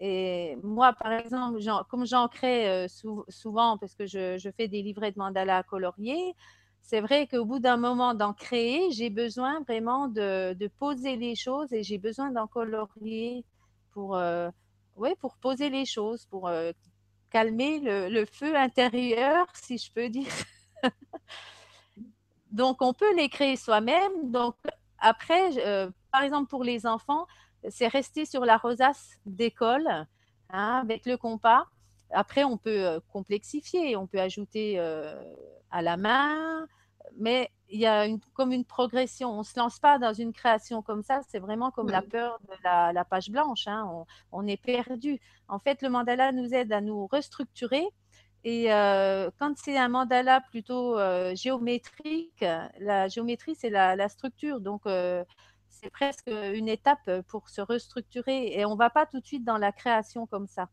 Et 0.00 0.56
moi, 0.62 0.92
par 0.92 1.12
exemple, 1.12 1.60
comme 1.90 2.06
j'en 2.06 2.28
crée 2.28 2.86
souvent, 3.28 3.78
parce 3.78 3.94
que 3.94 4.06
je, 4.06 4.50
fais 4.56 4.68
des 4.68 4.82
livrets 4.82 5.12
de 5.12 5.18
mandala 5.18 5.62
coloriés, 5.64 6.34
c'est 6.84 7.00
vrai 7.00 7.26
qu'au 7.26 7.46
bout 7.46 7.60
d'un 7.60 7.78
moment 7.78 8.12
d'en 8.12 8.34
créer, 8.34 8.90
j'ai 8.90 9.08
besoin 9.08 9.60
vraiment 9.60 10.06
de, 10.08 10.68
poser 10.78 11.16
les 11.16 11.34
choses 11.34 11.72
et 11.72 11.82
j'ai 11.82 11.98
besoin 11.98 12.30
d'en 12.30 12.46
colorier 12.46 13.44
pour, 13.92 14.16
euh, 14.16 14.50
pour 15.20 15.36
poser 15.38 15.70
les 15.70 15.86
choses, 15.86 16.26
pour 16.26 16.46
euh, 16.48 16.72
calmer 17.34 17.80
le, 17.80 18.24
feu 18.26 18.54
intérieur, 18.54 19.48
si 19.54 19.76
je 19.76 19.90
peux 19.92 20.08
dire. 20.08 20.30
Donc, 22.52 22.80
on 22.80 22.92
peut 22.92 23.12
les 23.16 23.28
créer 23.28 23.56
soi-même. 23.56 24.30
Donc, 24.30 24.54
après, 25.00 25.58
euh, 25.58 25.90
par 26.12 26.22
exemple, 26.22 26.48
pour 26.48 26.62
les 26.62 26.86
enfants, 26.86 27.26
c'est 27.68 27.88
rester 27.88 28.24
sur 28.24 28.44
la 28.44 28.56
rosace 28.56 29.18
d'école 29.26 29.88
hein, 30.50 30.80
avec 30.80 31.06
le 31.06 31.16
compas. 31.16 31.66
Après, 32.10 32.44
on 32.44 32.56
peut 32.56 33.00
complexifier, 33.12 33.96
on 33.96 34.06
peut 34.06 34.20
ajouter 34.20 34.78
à 34.78 35.82
la 35.82 35.96
main, 35.96 36.68
mais 37.16 37.50
il 37.68 37.80
y 37.80 37.86
a 37.86 38.06
une, 38.06 38.20
comme 38.34 38.52
une 38.52 38.64
progression. 38.64 39.30
On 39.30 39.38
ne 39.38 39.42
se 39.42 39.58
lance 39.58 39.78
pas 39.78 39.98
dans 39.98 40.12
une 40.12 40.32
création 40.32 40.82
comme 40.82 41.02
ça, 41.02 41.20
c'est 41.28 41.38
vraiment 41.38 41.70
comme 41.70 41.88
la 41.88 42.02
peur 42.02 42.38
de 42.48 42.54
la, 42.62 43.04
page 43.04 43.30
blanche. 43.30 43.66
Hein. 43.66 44.04
On, 44.32 44.46
est 44.46 44.60
perdu. 44.60 45.20
En 45.48 45.58
fait, 45.58 45.82
le 45.82 45.88
mandala 45.88 46.32
nous 46.32 46.54
aide 46.54 46.72
à 46.72 46.80
nous 46.80 47.06
restructurer. 47.06 47.86
Et 48.44 48.72
euh, 48.72 49.30
quand 49.38 49.56
c'est 49.56 49.78
un 49.78 49.88
mandala 49.88 50.42
plutôt 50.50 50.98
euh, 50.98 51.34
géométrique, 51.34 52.44
la 52.78 53.08
géométrie, 53.08 53.54
c'est 53.54 53.70
la, 53.70 54.08
structure. 54.08 54.60
Donc, 54.60 54.82
euh, 54.86 55.24
c'est 55.68 55.90
presque 55.90 56.28
une 56.28 56.68
étape 56.68 57.22
pour 57.28 57.48
se 57.48 57.60
restructurer. 57.60 58.58
Et 58.58 58.64
on 58.66 58.72
ne 58.72 58.78
va 58.78 58.90
pas 58.90 59.06
tout 59.06 59.20
de 59.20 59.26
suite 59.26 59.44
dans 59.44 59.58
la 59.58 59.72
création 59.72 60.26
comme 60.26 60.46
ça 60.46 60.68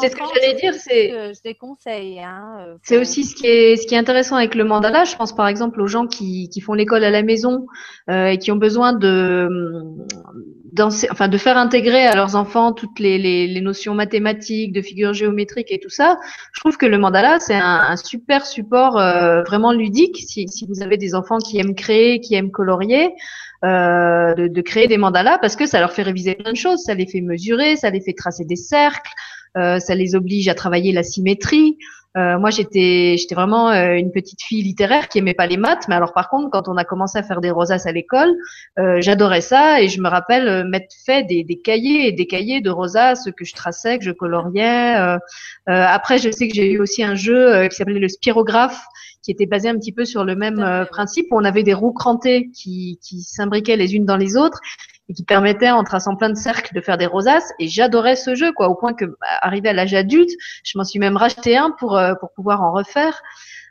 c'est 0.00 0.10
ce 0.10 0.16
que 0.16 0.22
j'allais 0.34 0.54
dire, 0.54 0.74
c'est 0.74 1.32
des 1.44 1.54
conseils. 1.54 2.20
Hein, 2.20 2.58
euh, 2.60 2.76
c'est 2.82 2.98
aussi 2.98 3.24
ce 3.24 3.34
qui 3.34 3.46
est 3.46 3.76
ce 3.76 3.86
qui 3.86 3.94
est 3.94 3.98
intéressant 3.98 4.36
avec 4.36 4.54
le 4.54 4.64
mandala. 4.64 5.04
Je 5.04 5.16
pense 5.16 5.34
par 5.34 5.48
exemple 5.48 5.80
aux 5.80 5.86
gens 5.86 6.06
qui, 6.06 6.48
qui 6.48 6.60
font 6.60 6.74
l'école 6.74 7.04
à 7.04 7.10
la 7.10 7.22
maison 7.22 7.66
euh, 8.10 8.26
et 8.26 8.38
qui 8.38 8.50
ont 8.50 8.56
besoin 8.56 8.92
de 8.92 9.48
enfin 11.10 11.28
de 11.28 11.38
faire 11.38 11.56
intégrer 11.56 12.06
à 12.06 12.14
leurs 12.14 12.36
enfants 12.36 12.72
toutes 12.72 12.98
les, 12.98 13.18
les, 13.18 13.46
les, 13.46 13.60
notions 13.60 13.94
mathématiques, 13.94 14.72
de 14.72 14.82
figures 14.82 15.14
géométriques 15.14 15.70
et 15.70 15.78
tout 15.78 15.88
ça. 15.88 16.18
Je 16.52 16.60
trouve 16.60 16.76
que 16.76 16.86
le 16.86 16.98
mandala 16.98 17.38
c'est 17.40 17.54
un, 17.54 17.80
un, 17.88 17.96
super 17.96 18.44
support 18.44 18.98
euh, 18.98 19.42
vraiment 19.42 19.72
ludique. 19.72 20.16
Si, 20.18 20.46
si 20.48 20.66
vous 20.66 20.82
avez 20.82 20.96
des 20.96 21.14
enfants 21.14 21.38
qui 21.38 21.58
aiment 21.58 21.74
créer, 21.74 22.20
qui 22.20 22.34
aiment 22.34 22.50
colorier. 22.50 23.14
Euh, 23.64 24.34
de, 24.34 24.48
de, 24.48 24.60
créer 24.60 24.86
des 24.86 24.98
mandalas 24.98 25.38
parce 25.38 25.56
que 25.56 25.66
ça 25.66 25.80
leur 25.80 25.90
fait 25.90 26.02
réviser 26.02 26.34
plein 26.34 26.52
de 26.52 26.56
choses, 26.56 26.82
ça 26.84 26.92
les 26.92 27.06
fait 27.06 27.22
mesurer, 27.22 27.76
ça 27.76 27.88
les 27.88 28.02
fait 28.02 28.12
tracer 28.12 28.44
des 28.44 28.54
cercles, 28.54 29.10
ça 29.56 29.94
les 29.94 30.14
oblige 30.14 30.48
à 30.48 30.54
travailler 30.54 30.92
la 30.92 31.02
symétrie. 31.02 31.78
Euh, 32.16 32.38
moi, 32.38 32.48
j'étais, 32.48 33.16
j'étais 33.18 33.34
vraiment 33.34 33.70
euh, 33.70 33.94
une 33.94 34.10
petite 34.10 34.40
fille 34.40 34.62
littéraire 34.62 35.08
qui 35.08 35.18
aimait 35.18 35.34
pas 35.34 35.46
les 35.46 35.58
maths, 35.58 35.86
mais 35.88 35.94
alors 35.94 36.14
par 36.14 36.30
contre, 36.30 36.48
quand 36.50 36.66
on 36.66 36.76
a 36.78 36.84
commencé 36.84 37.18
à 37.18 37.22
faire 37.22 37.42
des 37.42 37.50
rosaces 37.50 37.86
à 37.86 37.92
l'école, 37.92 38.32
j'adorais 38.98 39.42
ça 39.42 39.82
et 39.82 39.88
je 39.88 40.00
me 40.00 40.08
rappelle 40.08 40.66
m'être 40.68 40.94
fait 41.04 41.24
des, 41.24 41.44
des, 41.44 41.60
cahiers 41.60 42.08
et 42.08 42.12
des 42.12 42.26
cahiers 42.26 42.60
de 42.60 42.70
rosaces 42.70 43.28
que 43.36 43.44
je 43.44 43.54
traçais, 43.54 43.98
que 43.98 44.04
je 44.04 44.12
coloriais. 44.12 44.94
après, 45.66 46.18
je 46.18 46.30
sais 46.30 46.48
que 46.48 46.54
j'ai 46.54 46.72
eu 46.72 46.80
aussi 46.80 47.02
un 47.02 47.14
jeu 47.14 47.68
qui 47.68 47.76
s'appelait 47.76 47.98
le 47.98 48.08
spirographe, 48.08 48.82
qui 49.22 49.30
était 49.30 49.46
basé 49.46 49.68
un 49.68 49.76
petit 49.76 49.92
peu 49.92 50.04
sur 50.04 50.24
le 50.24 50.36
même 50.36 50.86
principe 50.90 51.26
où 51.30 51.36
on 51.36 51.44
avait 51.44 51.64
des 51.64 51.74
roues 51.74 51.92
crantées 51.92 52.50
qui, 52.54 52.98
qui 53.02 53.20
s'imbriquaient 53.22 53.76
les 53.76 53.94
unes 53.94 54.06
dans 54.06 54.16
les 54.16 54.36
autres 54.36 54.60
et 55.08 55.14
qui 55.14 55.24
permettait 55.24 55.70
en 55.70 55.84
traçant 55.84 56.16
plein 56.16 56.30
de 56.30 56.36
cercles 56.36 56.74
de 56.74 56.80
faire 56.80 56.98
des 56.98 57.06
rosaces. 57.06 57.52
Et 57.58 57.68
j'adorais 57.68 58.16
ce 58.16 58.34
jeu 58.34 58.52
quoi 58.52 58.68
au 58.68 58.74
point 58.74 58.94
que 58.94 59.04
arrivé 59.40 59.68
à 59.68 59.72
l'âge 59.72 59.94
adulte 59.94 60.30
je 60.64 60.78
m'en 60.78 60.84
suis 60.84 60.98
même 60.98 61.16
racheté 61.16 61.56
un 61.56 61.70
pour 61.70 61.96
euh, 61.96 62.14
pour 62.14 62.32
pouvoir 62.32 62.62
en 62.62 62.72
refaire. 62.72 63.22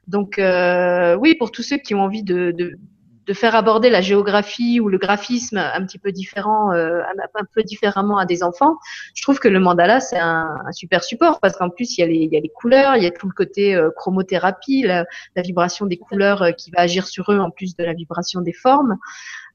Donc 0.08 0.40
euh, 0.40 1.16
oui 1.16 1.36
pour 1.36 1.52
tous 1.52 1.64
ceux 1.64 1.78
qui 1.78 1.96
ont 1.96 2.02
envie 2.02 2.24
de, 2.24 2.52
de, 2.52 2.78
de 3.26 3.34
faire 3.34 3.56
aborder 3.56 3.90
la 3.90 4.02
géographie 4.02 4.80
ou 4.80 4.88
le 4.88 4.98
graphisme 4.98 5.58
un 5.58 5.86
petit 5.86 5.98
peu 5.98 6.12
différent 6.12 6.72
euh, 6.74 7.02
un, 7.34 7.46
peu 7.54 7.64
différemment 7.64 8.18
à 8.18 8.26
des 8.26 8.44
enfants 8.44 8.78
je 9.14 9.22
trouve 9.24 9.40
que 9.40 9.48
le 9.48 9.60
mandala 9.60 10.00
c'est 10.00 10.20
un, 10.20 10.56
un, 10.66 10.72
super 10.72 11.04
support 11.04 11.40
parce 11.40 11.58
qu'en 11.58 11.70
plus 11.70 11.98
il 11.98 12.02
y 12.02 12.04
a 12.04 12.08
les 12.08 12.18
il 12.18 12.34
y 12.34 12.38
a 12.38 12.40
les 12.40 12.50
couleurs 12.50 12.96
il 12.98 13.04
y 13.04 13.08
a 13.08 13.12
tout 13.12 13.28
le 13.28 13.34
côté 13.34 13.76
euh, 13.76 13.90
chromothérapie 13.96 14.84
la, 14.84 15.06
la, 15.36 15.42
vibration 15.42 15.86
des 15.86 15.98
couleurs 15.98 16.44
euh, 16.44 16.52
qui 16.52 16.72
va 16.72 16.82
agir 16.82 17.08
sur 17.08 17.32
eux 17.32 17.40
en 17.40 17.50
plus 17.50 17.76
de 17.76 17.84
la 17.84 17.94
vibration 17.94 18.42
des 18.42 18.54
formes 18.54 18.98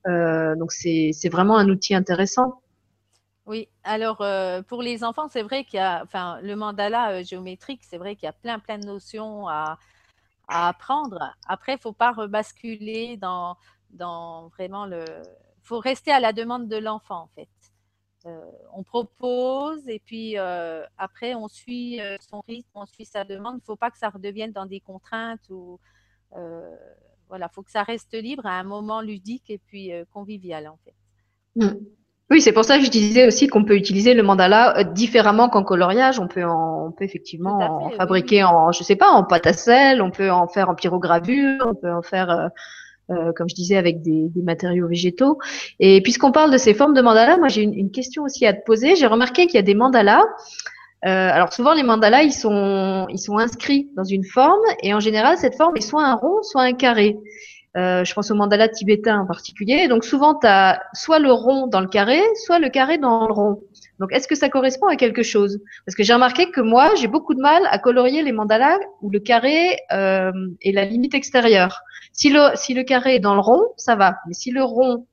donc 0.06 0.72
c'est 0.72 1.28
vraiment 1.28 1.56
un 1.56 1.68
outil 1.68 1.94
intéressant. 1.94 2.60
Oui, 3.50 3.68
alors 3.82 4.20
euh, 4.20 4.62
pour 4.62 4.80
les 4.80 5.02
enfants, 5.02 5.26
c'est 5.28 5.42
vrai 5.42 5.64
qu'il 5.64 5.78
y 5.78 5.80
a, 5.80 6.02
enfin, 6.04 6.40
le 6.40 6.54
mandala 6.54 7.10
euh, 7.14 7.24
géométrique, 7.24 7.80
c'est 7.82 7.98
vrai 7.98 8.14
qu'il 8.14 8.26
y 8.26 8.28
a 8.28 8.32
plein, 8.32 8.60
plein 8.60 8.78
de 8.78 8.86
notions 8.86 9.48
à, 9.48 9.76
apprendre. 10.46 11.34
Après, 11.48 11.72
il 11.72 11.76
ne 11.76 11.80
faut 11.80 11.92
pas 11.92 12.12
rebasculer 12.12 13.16
dans, 13.16 13.56
dans 13.90 14.48
vraiment 14.50 14.86
le. 14.86 15.04
Il 15.04 15.64
faut 15.64 15.80
rester 15.80 16.12
à 16.12 16.20
la 16.20 16.32
demande 16.32 16.68
de 16.68 16.76
l'enfant, 16.76 17.22
en 17.22 17.28
fait. 17.34 17.48
on 18.72 18.84
propose 18.84 19.88
et 19.88 20.00
puis 20.00 20.36
après, 20.36 21.34
on 21.34 21.48
suit 21.48 22.00
son 22.20 22.42
rythme, 22.48 22.70
on 22.74 22.86
suit 22.86 23.04
sa 23.04 23.24
demande. 23.24 23.54
Il 23.54 23.62
ne 23.62 23.64
faut 23.64 23.76
pas 23.76 23.90
que 23.90 23.98
ça 23.98 24.10
redevienne 24.10 24.52
dans 24.52 24.66
des 24.66 24.80
contraintes 24.80 25.48
ou 25.50 25.80
voilà, 27.30 27.48
faut 27.48 27.62
que 27.62 27.70
ça 27.70 27.82
reste 27.82 28.12
libre 28.12 28.44
à 28.44 28.58
un 28.58 28.64
moment 28.64 29.00
ludique 29.00 29.48
et 29.48 29.58
puis 29.58 29.92
euh, 29.92 30.04
convivial 30.12 30.68
en 30.68 30.78
fait. 30.84 30.94
Mm. 31.56 31.78
Oui, 32.30 32.40
c'est 32.40 32.52
pour 32.52 32.64
ça 32.64 32.78
que 32.78 32.84
je 32.84 32.90
disais 32.90 33.26
aussi 33.26 33.48
qu'on 33.48 33.64
peut 33.64 33.74
utiliser 33.76 34.14
le 34.14 34.22
mandala 34.22 34.78
euh, 34.78 34.84
différemment 34.84 35.48
qu'en 35.48 35.64
coloriage. 35.64 36.20
On 36.20 36.28
peut, 36.28 36.44
on 36.44 36.92
peut 36.92 37.04
effectivement 37.04 37.86
en 37.86 37.90
fabriquer 37.90 38.44
en, 38.44 38.70
je 38.70 38.84
sais 38.84 38.94
pas, 38.94 39.08
en 39.08 39.24
pâte 39.24 39.46
à 39.46 39.52
sel. 39.52 40.02
On 40.02 40.10
peut 40.10 40.30
en 40.30 40.46
faire 40.46 40.68
en 40.68 40.74
pyrogravure. 40.74 41.64
On 41.66 41.74
peut 41.74 41.90
en 41.90 42.02
faire, 42.02 42.50
euh, 43.10 43.32
comme 43.32 43.48
je 43.48 43.54
disais, 43.54 43.76
avec 43.76 44.02
des, 44.02 44.30
matériaux 44.36 44.86
végétaux. 44.86 45.38
Et 45.80 46.00
puisqu'on 46.02 46.30
parle 46.30 46.52
de 46.52 46.58
ces 46.58 46.72
formes 46.72 46.94
de 46.94 47.02
mandala, 47.02 47.36
moi 47.36 47.48
j'ai 47.48 47.62
une, 47.62 47.74
une, 47.74 47.90
question 47.90 48.22
aussi 48.22 48.46
à 48.46 48.52
te 48.52 48.64
poser. 48.64 48.94
J'ai 48.94 49.08
remarqué 49.08 49.46
qu'il 49.46 49.56
y 49.56 49.58
a 49.58 49.62
des 49.62 49.74
mandalas 49.74 50.22
alors 51.02 51.52
souvent 51.52 51.72
les 51.72 51.82
mandalas 51.82 52.22
ils 52.22 52.32
sont 52.32 53.38
inscrits 53.38 53.88
dans 53.96 54.04
une 54.04 54.24
forme 54.24 54.60
et 54.82 54.92
en 54.92 55.00
général 55.00 55.38
cette 55.38 55.56
forme 55.56 55.76
est 55.76 55.80
soit 55.80 56.04
un 56.04 56.14
rond 56.14 56.42
soit 56.42 56.62
un 56.62 56.72
carré. 56.72 57.16
Euh, 57.76 58.02
je 58.04 58.12
pense 58.14 58.32
au 58.32 58.34
mandala 58.34 58.68
tibétain 58.68 59.20
en 59.20 59.26
particulier. 59.26 59.86
Donc 59.86 60.04
souvent 60.04 60.34
tu 60.34 60.46
as 60.46 60.82
soit 60.92 61.20
le 61.20 61.30
rond 61.30 61.68
dans 61.68 61.80
le 61.80 61.86
carré, 61.86 62.20
soit 62.44 62.58
le 62.58 62.68
carré 62.68 62.98
dans 62.98 63.28
le 63.28 63.32
rond. 63.32 63.60
Donc 64.00 64.12
est-ce 64.12 64.26
que 64.26 64.34
ça 64.34 64.48
correspond 64.48 64.86
à 64.86 64.96
quelque 64.96 65.22
chose? 65.22 65.60
Parce 65.86 65.94
que 65.94 66.02
j'ai 66.02 66.12
remarqué 66.12 66.50
que 66.50 66.60
moi 66.60 66.92
j'ai 66.96 67.06
beaucoup 67.06 67.34
de 67.34 67.40
mal 67.40 67.62
à 67.70 67.78
colorier 67.78 68.22
les 68.22 68.32
mandalas 68.32 68.78
où 69.02 69.10
le 69.10 69.20
carré 69.20 69.78
euh, 69.92 70.32
est 70.62 70.72
la 70.72 70.84
limite 70.84 71.14
extérieure. 71.14 71.82
Si 72.12 72.30
le 72.30 72.82
carré 72.82 73.16
est 73.16 73.20
dans 73.20 73.34
le 73.34 73.40
rond, 73.40 73.62
ça 73.76 73.94
va. 73.94 74.16
Mais 74.26 74.34
si 74.34 74.50
le 74.50 74.64
rond 74.64 75.06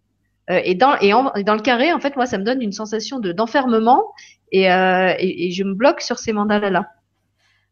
euh, 0.49 0.61
et 0.63 0.75
dans 0.75 0.95
et, 0.99 1.11
dans 1.43 1.55
le 1.55 1.61
carré, 1.61 1.91
en 1.93 1.99
fait, 1.99 2.15
moi, 2.15 2.25
ça 2.25 2.37
me 2.37 2.43
donne 2.43 2.61
une 2.61 2.71
sensation 2.71 3.19
de 3.19 3.31
d'enfermement 3.31 4.03
et, 4.51 4.71
euh, 4.71 5.13
et, 5.19 5.51
je 5.51 5.63
me 5.63 5.73
bloque 5.73 6.01
sur 6.01 6.19
ces 6.19 6.33
mandalas 6.33 6.69
là. 6.69 6.91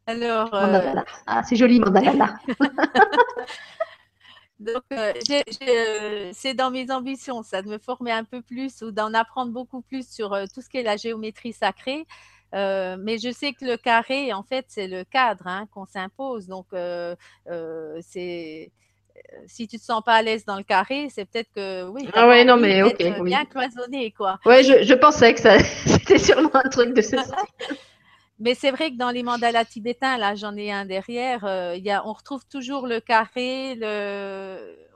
Alors, 0.08 0.54
euh... 0.54 0.94
ah, 1.26 1.42
c'est 1.44 1.56
joli 1.56 1.80
mandala. 1.80 2.36
Donc, 4.60 4.84
euh, 4.94 5.12
euh, 5.68 6.30
c'est 6.32 6.54
dans 6.54 6.72
mes 6.72 6.90
ambitions, 6.92 7.44
ça, 7.44 7.62
de 7.62 7.68
me 7.68 7.78
former 7.78 8.12
un 8.12 8.24
peu 8.24 8.42
plus 8.42 8.82
ou 8.84 8.92
d'en 8.92 9.14
apprendre 9.14 9.52
beaucoup 9.52 9.82
plus 9.82 10.08
sur 10.08 10.38
tout 10.54 10.62
ce 10.62 10.70
qui 10.70 10.78
est 10.78 10.84
la 10.84 10.96
géométrie 10.96 11.54
sacrée. 11.54 12.06
mais 12.54 13.18
je 13.18 13.32
sais 13.34 13.52
que 13.54 13.66
le 13.66 13.78
carré, 13.78 14.32
en 14.32 14.44
fait, 14.44 14.66
c'est 14.70 14.88
le 14.88 15.04
cadre 15.04 15.48
hein, 15.48 15.68
qu'on 15.72 15.86
s'impose. 15.86 16.48
Donc, 16.48 16.68
c'est 18.02 18.72
si 19.48 19.68
tu 19.68 19.78
te 19.78 19.84
sens 19.84 20.04
pas 20.04 20.14
à 20.14 20.22
l'aise 20.22 20.46
dans 20.46 20.58
le 20.58 20.64
carré, 20.64 21.08
c'est 21.10 21.26
peut-être 21.26 21.50
que 21.56 21.88
oui. 21.90 22.08
Ah 22.14 22.28
ouais, 22.28 22.46
non, 22.46 22.58
mais 22.58 22.84
ok. 22.84 23.24
Bien 23.24 23.46
cloisonné, 23.46 24.12
quoi. 24.12 24.40
Ouais, 24.46 24.64
je, 24.64 24.84
je 24.84 24.94
pensais 24.94 25.34
que 25.34 25.40
ça, 25.40 25.58
c'était 26.06 26.20
sûrement 26.20 26.56
un 26.56 26.70
truc 26.70 26.94
de 26.94 27.02
ce 27.02 27.16
Mais 28.38 28.54
c'est 28.54 28.72
vrai 28.72 28.92
que 28.92 28.98
dans 28.98 29.12
les 29.12 29.24
mandalas 29.24 29.64
tibétains, 29.64 30.18
là, 30.18 30.36
j'en 30.36 30.58
ai 30.58 30.70
un 30.70 30.86
derrière, 30.86 31.46
euh, 31.46 31.78
y 31.78 31.90
a, 31.90 32.06
on 32.06 32.12
retrouve 32.12 32.46
toujours 32.48 32.86
le 32.86 33.00
carré, 33.00 33.80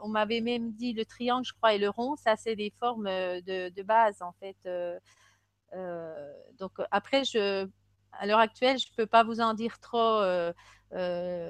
on 0.01 0.09
m'avait 0.09 0.41
même 0.41 0.73
dit 0.73 0.91
le 0.91 1.05
triangle, 1.05 1.45
je 1.45 1.53
crois, 1.53 1.73
et 1.73 1.77
le 1.77 1.89
rond, 1.89 2.17
ça, 2.17 2.35
c'est 2.35 2.57
des 2.57 2.73
formes 2.79 3.07
euh, 3.07 3.39
de, 3.41 3.81
base, 3.81 4.21
en 4.21 4.33
fait. 4.41 4.57
Euh, 4.65 4.99
donc, 6.57 6.73
après, 6.91 7.23
à 8.11 8.25
l'heure 8.25 8.39
actuelle, 8.39 8.77
je 8.77 8.87
ne 8.91 8.95
peux 8.97 9.07
pas 9.07 9.23
vous 9.23 9.39
en 9.39 9.53
dire 9.53 9.79
trop 9.79 10.21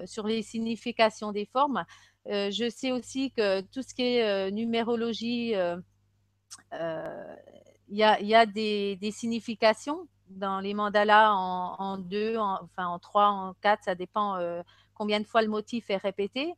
sur 0.06 0.28
les 0.28 0.44
significations 0.44 1.32
des 1.32 1.48
formes. 1.52 1.86
Je 2.28 2.70
sais 2.70 2.92
aussi 2.92 3.32
que 3.32 3.62
tout 3.62 3.82
ce 3.82 3.96
qui 3.96 4.04
est 4.04 4.52
numérologie, 4.52 5.56
il 7.90 7.98
y 7.98 8.36
a, 8.36 8.46
des, 8.46 8.98
significations 9.12 10.08
dans 10.30 10.60
les 10.60 10.74
mandalas 10.74 11.34
en, 11.34 11.98
deux, 11.98 12.38
enfin 12.38 12.88
en 12.88 13.00
trois, 13.00 13.28
en 13.28 13.54
quatre, 13.62 13.84
ça 13.84 13.96
dépend 13.96 14.36
euh, 14.38 14.62
combien 14.94 15.20
de 15.20 15.26
fois 15.26 15.42
le 15.42 15.48
motif 15.48 15.90
est 15.90 15.98
répété. 15.98 16.54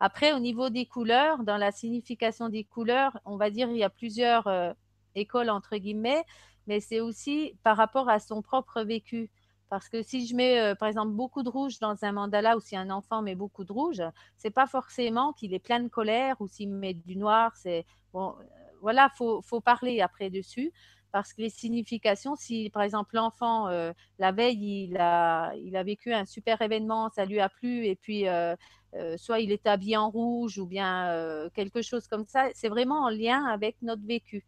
Après, 0.00 0.32
au 0.32 0.38
niveau 0.38 0.70
des 0.70 0.86
couleurs, 0.86 1.44
dans 1.44 1.58
la 1.58 1.70
signification 1.70 2.48
des 2.48 2.64
couleurs, 2.64 3.18
on 3.24 3.36
va 3.36 3.50
dire 3.50 3.68
il 3.70 3.76
y 3.76 3.84
a 3.84 3.90
plusieurs 3.90 4.46
euh, 4.46 4.72
écoles 5.14 5.50
entre 5.50 5.76
guillemets, 5.76 6.24
mais 6.66 6.80
c'est 6.80 7.00
aussi 7.00 7.54
par 7.62 7.76
rapport 7.76 8.08
à 8.08 8.18
son 8.18 8.42
propre 8.42 8.82
vécu. 8.82 9.30
Parce 9.68 9.88
que 9.88 10.02
si 10.02 10.26
je 10.26 10.34
mets, 10.34 10.60
euh, 10.60 10.74
par 10.74 10.88
exemple, 10.88 11.12
beaucoup 11.12 11.42
de 11.42 11.48
rouge 11.48 11.78
dans 11.78 11.96
un 12.04 12.12
mandala 12.12 12.56
ou 12.56 12.60
si 12.60 12.76
un 12.76 12.90
enfant 12.90 13.22
met 13.22 13.34
beaucoup 13.34 13.64
de 13.64 13.72
rouge, 13.72 14.02
c'est 14.36 14.50
pas 14.50 14.66
forcément 14.66 15.32
qu'il 15.32 15.54
est 15.54 15.58
plein 15.58 15.80
de 15.80 15.88
colère 15.88 16.36
ou 16.40 16.48
s'il 16.48 16.70
met 16.70 16.94
du 16.94 17.16
noir. 17.16 17.52
C'est 17.56 17.86
bon, 18.12 18.34
voilà, 18.82 19.08
faut, 19.16 19.40
faut 19.42 19.60
parler 19.60 20.00
après 20.02 20.28
dessus 20.28 20.72
parce 21.12 21.34
que 21.34 21.42
les 21.42 21.50
significations, 21.50 22.34
si 22.36 22.70
par 22.70 22.82
exemple 22.82 23.14
l'enfant, 23.14 23.68
euh, 23.68 23.92
la 24.18 24.32
veille, 24.32 24.84
il 24.88 24.96
a, 24.96 25.52
il 25.56 25.76
a 25.76 25.82
vécu 25.82 26.12
un 26.12 26.24
super 26.24 26.60
événement, 26.62 27.10
ça 27.10 27.26
lui 27.26 27.38
a 27.38 27.50
plu, 27.50 27.86
et 27.86 27.94
puis 27.94 28.26
euh, 28.26 28.56
euh, 28.94 29.16
soit 29.18 29.40
il 29.40 29.52
est 29.52 29.66
habillé 29.66 29.98
en 29.98 30.10
rouge 30.10 30.58
ou 30.58 30.66
bien 30.66 31.48
quelque 31.54 31.82
chose 31.82 32.08
comme 32.08 32.26
ça, 32.26 32.48
c'est 32.54 32.70
vraiment 32.70 33.04
en 33.04 33.10
lien 33.10 33.44
avec 33.44 33.76
notre 33.82 34.04
vécu. 34.04 34.44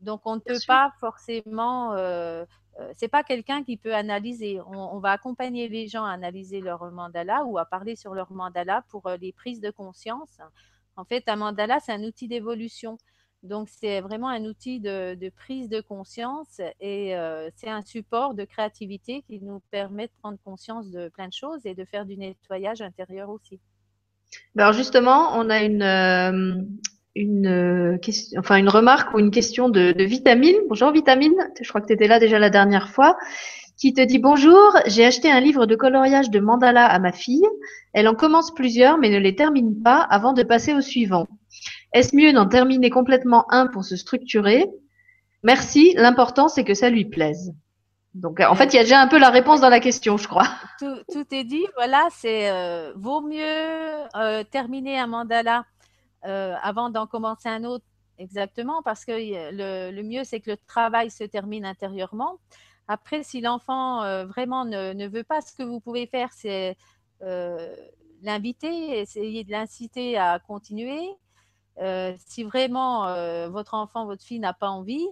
Donc 0.00 0.22
on 0.24 0.36
ne 0.36 0.40
peut 0.40 0.58
pas 0.66 0.92
forcément, 0.98 1.94
c'est 2.94 3.08
pas 3.08 3.22
quelqu'un 3.22 3.62
qui 3.62 3.76
peut 3.76 3.94
analyser. 3.94 4.60
On, 4.60 4.96
on, 4.96 4.98
va 4.98 5.12
accompagner 5.12 5.68
les 5.68 5.88
gens 5.88 6.04
à 6.04 6.12
analyser 6.12 6.60
leur 6.60 6.90
mandala 6.90 7.44
ou 7.44 7.58
à 7.58 7.64
parler 7.66 7.96
sur 7.96 8.14
leur 8.14 8.32
mandala 8.32 8.82
pour 8.88 9.08
les 9.20 9.32
prises 9.32 9.60
de 9.60 9.70
conscience. 9.70 10.38
En 10.96 11.04
fait, 11.04 11.28
un 11.28 11.36
mandala, 11.36 11.80
c'est 11.80 11.92
un 11.92 12.02
outil 12.02 12.28
d'évolution. 12.28 12.98
Donc, 13.46 13.68
c'est 13.70 14.00
vraiment 14.00 14.28
un 14.28 14.44
outil 14.44 14.80
de, 14.80 15.30
prise 15.30 15.68
de 15.68 15.80
conscience 15.80 16.60
et 16.80 17.16
euh, 17.16 17.48
c'est 17.56 17.70
un 17.70 17.82
support 17.82 18.34
de 18.34 18.44
créativité 18.44 19.22
qui 19.26 19.40
nous 19.40 19.60
permet 19.70 20.06
de 20.06 20.12
prendre 20.20 20.38
conscience 20.44 20.90
de 20.90 21.08
plein 21.08 21.28
de 21.28 21.32
choses 21.32 21.64
et 21.64 21.74
de 21.74 21.84
faire 21.84 22.04
du 22.04 22.16
nettoyage 22.16 22.82
intérieur 22.82 23.30
aussi. 23.30 23.58
Alors 24.58 24.72
justement, 24.72 25.36
on 25.38 25.48
a 25.48 25.62
une, 25.62 25.82
euh, 27.46 27.96
question, 27.98 28.40
enfin 28.40 28.56
une 28.56 28.68
remarque 28.68 29.14
ou 29.14 29.18
une 29.18 29.30
question 29.30 29.68
de, 29.68 29.92
de 29.92 30.04
Vitamine. 30.04 30.56
Bonjour 30.68 30.90
Vitamine, 30.92 31.36
je 31.60 31.68
crois 31.68 31.80
que 31.80 31.86
tu 31.86 31.92
étais 31.92 32.08
là 32.08 32.18
déjà 32.18 32.38
la 32.38 32.50
dernière 32.50 32.90
fois 32.90 33.16
qui 33.76 33.92
te 33.92 34.00
dit 34.00 34.18
bonjour, 34.18 34.58
j'ai 34.86 35.04
acheté 35.04 35.30
un 35.30 35.40
livre 35.40 35.66
de 35.66 35.76
coloriage 35.76 36.30
de 36.30 36.40
mandala 36.40 36.86
à 36.86 36.98
ma 36.98 37.12
fille. 37.12 37.44
Elle 37.92 38.08
en 38.08 38.14
commence 38.14 38.52
plusieurs 38.54 38.98
mais 38.98 39.10
ne 39.10 39.18
les 39.18 39.34
termine 39.34 39.82
pas 39.82 40.00
avant 40.00 40.32
de 40.32 40.42
passer 40.42 40.72
au 40.72 40.80
suivant. 40.80 41.26
Est-ce 41.92 42.14
mieux 42.14 42.32
d'en 42.32 42.46
terminer 42.46 42.90
complètement 42.90 43.46
un 43.52 43.66
pour 43.66 43.84
se 43.84 43.96
structurer? 43.96 44.66
Merci, 45.42 45.94
l'important 45.96 46.48
c'est 46.48 46.64
que 46.64 46.74
ça 46.74 46.90
lui 46.90 47.04
plaise. 47.04 47.54
Donc 48.16 48.40
en 48.40 48.54
fait, 48.54 48.72
il 48.72 48.76
y 48.76 48.78
a 48.78 48.82
déjà 48.82 49.00
un 49.00 49.08
peu 49.08 49.18
la 49.18 49.28
réponse 49.28 49.60
dans 49.60 49.68
la 49.68 49.78
question, 49.78 50.16
je 50.16 50.26
crois. 50.26 50.48
Tout, 50.78 51.34
est 51.34 51.44
dit, 51.44 51.66
voilà, 51.76 52.08
c'est 52.10 52.50
euh, 52.50 52.92
vaut 52.96 53.20
mieux 53.20 53.44
euh, 54.16 54.42
terminer 54.44 54.98
un 54.98 55.06
mandala 55.06 55.66
euh, 56.24 56.54
avant 56.62 56.88
d'en 56.88 57.06
commencer 57.06 57.50
un 57.50 57.62
autre, 57.64 57.84
exactement, 58.18 58.80
parce 58.82 59.04
que 59.04 59.12
le, 59.12 60.02
mieux 60.02 60.24
c'est 60.24 60.40
que 60.40 60.52
le 60.52 60.56
travail 60.66 61.10
se 61.10 61.24
termine 61.24 61.66
intérieurement. 61.66 62.38
Après, 62.88 63.22
si 63.22 63.42
l'enfant 63.42 64.24
vraiment 64.24 64.64
ne, 64.64 64.94
ne, 64.94 65.08
veut 65.08 65.24
pas, 65.24 65.42
ce 65.42 65.52
que 65.52 65.62
vous 65.62 65.80
pouvez 65.80 66.06
faire, 66.06 66.30
c'est 66.32 66.76
l'inviter, 68.22 69.00
essayer 69.00 69.44
de 69.44 69.50
l'inciter 69.50 70.16
à 70.16 70.38
continuer, 70.38 71.10
euh, 71.80 72.14
si 72.18 72.44
vraiment 72.44 73.06
euh, 73.06 73.48
votre 73.48 73.74
enfant, 73.74 74.06
votre 74.06 74.24
fille 74.24 74.38
n'a 74.38 74.52
pas 74.54 74.68
envie, 74.68 75.06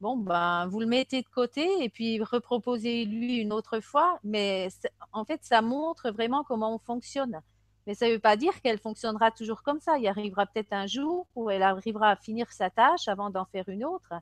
bon, 0.00 0.16
ben, 0.16 0.66
vous 0.66 0.80
le 0.80 0.86
mettez 0.86 1.22
de 1.22 1.28
côté 1.28 1.66
et 1.82 1.88
puis 1.88 2.22
reproposez-lui 2.22 3.36
une 3.38 3.52
autre 3.52 3.80
fois. 3.80 4.18
Mais 4.24 4.68
en 5.12 5.24
fait, 5.24 5.40
ça 5.42 5.62
montre 5.62 6.10
vraiment 6.10 6.44
comment 6.44 6.74
on 6.74 6.78
fonctionne. 6.78 7.40
Mais 7.86 7.94
ça 7.94 8.06
ne 8.06 8.12
veut 8.12 8.18
pas 8.18 8.36
dire 8.36 8.60
qu'elle 8.62 8.78
fonctionnera 8.78 9.30
toujours 9.30 9.62
comme 9.62 9.80
ça. 9.80 9.98
Il 9.98 10.06
arrivera 10.06 10.46
peut-être 10.46 10.72
un 10.72 10.86
jour 10.86 11.26
où 11.34 11.50
elle 11.50 11.62
arrivera 11.62 12.10
à 12.10 12.16
finir 12.16 12.52
sa 12.52 12.70
tâche 12.70 13.08
avant 13.08 13.30
d'en 13.30 13.46
faire 13.46 13.68
une 13.68 13.84
autre. 13.84 14.12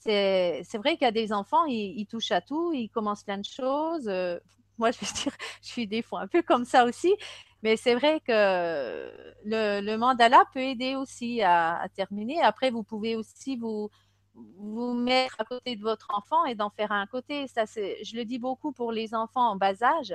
C'est 0.00 0.78
vrai 0.78 0.96
qu'il 0.96 1.04
y 1.04 1.08
a 1.08 1.12
des 1.12 1.32
enfants, 1.32 1.64
ils, 1.66 2.06
touchent 2.06 2.30
à 2.30 2.40
tout, 2.40 2.72
ils 2.72 2.88
commencent 2.88 3.24
plein 3.24 3.38
de 3.38 3.44
choses. 3.44 4.08
Euh, 4.08 4.38
moi, 4.78 4.90
je 4.92 4.98
veux 5.00 5.12
dire, 5.12 5.32
je 5.62 5.68
suis 5.68 5.86
des 5.86 6.02
fois 6.02 6.20
un 6.20 6.28
peu 6.28 6.42
comme 6.42 6.64
ça 6.64 6.84
aussi. 6.84 7.14
Mais 7.62 7.76
c'est 7.76 7.94
vrai 7.94 8.20
que 8.20 9.10
le, 9.44 9.96
mandala 9.96 10.44
peut 10.52 10.60
aider 10.60 10.94
aussi 10.94 11.42
à, 11.42 11.86
terminer. 11.94 12.40
Après, 12.42 12.70
vous 12.70 12.82
pouvez 12.82 13.16
aussi 13.16 13.56
vous, 13.56 13.90
vous 14.34 14.94
mettre 14.94 15.36
à 15.40 15.44
côté 15.44 15.76
de 15.76 15.82
votre 15.82 16.08
enfant 16.14 16.44
et 16.44 16.54
d'en 16.54 16.70
faire 16.70 16.92
un 16.92 17.06
côté. 17.06 17.48
Ça, 17.48 17.64
je 17.66 18.16
le 18.16 18.24
dis 18.24 18.38
beaucoup 18.38 18.72
pour 18.72 18.92
les 18.92 19.14
enfants 19.14 19.50
en 19.50 19.56
bas 19.56 19.82
âge. 19.82 20.14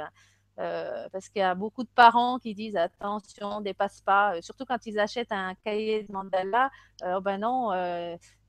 Euh, 0.59 1.07
parce 1.11 1.29
qu'il 1.29 1.39
y 1.39 1.43
a 1.43 1.55
beaucoup 1.55 1.83
de 1.83 1.89
parents 1.95 2.37
qui 2.37 2.53
disent 2.53 2.75
attention, 2.75 3.61
dépasse 3.61 4.01
pas, 4.01 4.35
euh, 4.35 4.41
surtout 4.41 4.65
quand 4.65 4.85
ils 4.85 4.99
achètent 4.99 5.31
un 5.31 5.55
cahier 5.65 6.03
de 6.03 6.11
mandala, 6.11 6.69
euh, 7.03 7.15
oh 7.17 7.21
ben 7.21 7.39
non, 7.39 7.71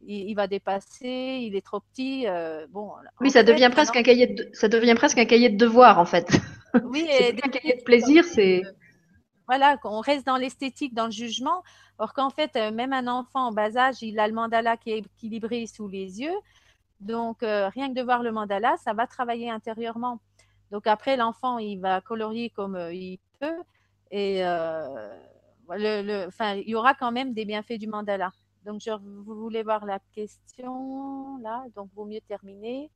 il, 0.07 0.35
va 0.35 0.47
dépasser, 0.47 1.41
il 1.41 1.57
est 1.57 1.65
trop 1.65 1.81
petit. 1.81 2.27
bon, 2.69 2.93
oui, 3.21 3.31
ça 3.31 3.43
devient 3.43 3.71
presque 3.73 3.97
un 3.97 4.03
cahier 4.03 4.27
de, 4.27 4.51
ça 4.53 4.69
devient 4.69 4.95
presque 4.95 5.16
un 5.16 5.25
cahier 5.25 5.49
de 5.49 5.57
devoir 5.57 5.99
en 5.99 6.05
fait. 6.05 6.29
Oui, 6.85 7.09
et 7.21 7.35
un 7.43 7.49
cahier 7.49 7.77
de 7.79 7.83
plaisir, 7.85 8.23
c'est 8.25 8.62
voilà, 9.47 9.77
qu'on 9.77 10.01
reste 10.01 10.27
dans 10.27 10.37
l'esthétique, 10.37 10.95
dans 10.95 11.07
le 11.07 11.11
jugement, 11.11 11.62
or 11.99 12.15
qu'en 12.15 12.31
fait, 12.31 12.57
euh, 12.57 12.71
même 12.71 12.93
un 12.93 13.07
enfant 13.07 13.49
en 13.49 13.53
bas 13.53 13.77
âge, 13.77 14.03
il 14.03 14.19
a 14.19 14.27
le 14.27 14.35
mandala 14.35 14.77
qui 14.77 14.91
est 14.93 14.99
équilibré 14.99 15.66
sous 15.66 15.89
les 15.89 16.21
yeux. 16.21 16.35
Donc, 17.01 17.43
euh, 17.43 17.69
rien 17.69 17.89
que 17.89 17.95
de 17.95 18.03
voir 18.03 18.23
le 18.23 18.33
mandala, 18.33 18.77
ça 18.79 18.95
va 18.95 19.07
travailler 19.07 19.51
intérieurement. 19.51 20.21
Donc, 20.71 20.87
après, 20.87 21.16
l'enfant, 21.16 21.59
il 21.59 21.79
va 21.81 22.01
colorier 22.01 22.51
comme 22.51 22.77
euh, 22.77 22.93
il 22.95 23.19
peut. 23.39 23.62
Et 24.11 24.43
le, 25.71 26.29
il 26.57 26.69
y 26.69 26.75
aura 26.75 26.95
quand 26.95 27.11
même 27.11 27.35
des 27.35 27.45
bienfaits 27.45 27.79
du 27.79 27.89
mandala. 27.89 28.33
Donc, 28.65 28.81
je, 28.81 28.91
vous 28.93 29.35
voulez 29.35 29.62
voir 29.62 29.85
la 29.85 29.99
question 30.15 31.39
là, 31.39 31.65
donc 31.75 31.91
vaut 31.95 32.05
mieux 32.05 32.21
terminer. 32.21 32.91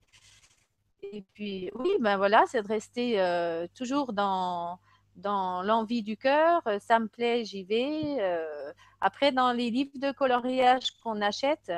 Et 1.03 1.25
puis, 1.35 1.70
oui, 1.75 1.91
ben 2.01 2.16
voilà, 2.16 2.45
c'est 2.47 2.62
de 2.62 2.69
rester 2.69 3.69
toujours 3.75 4.12
dans, 4.12 4.79
dans 5.19 5.62
l'envie 5.62 6.03
du 6.03 6.16
cœur, 6.16 6.62
euh, 6.66 6.78
ça 6.78 6.99
me 6.99 7.09
plaît, 7.09 7.45
j'y 7.45 7.65
vais. 7.65 8.19
Euh, 8.20 8.73
après, 9.01 9.32
dans 9.32 9.53
les 9.53 9.70
livres 9.70 9.99
de 9.99 10.12
coloriage 10.12 10.93
qu'on 11.03 11.20
achète, 11.20 11.73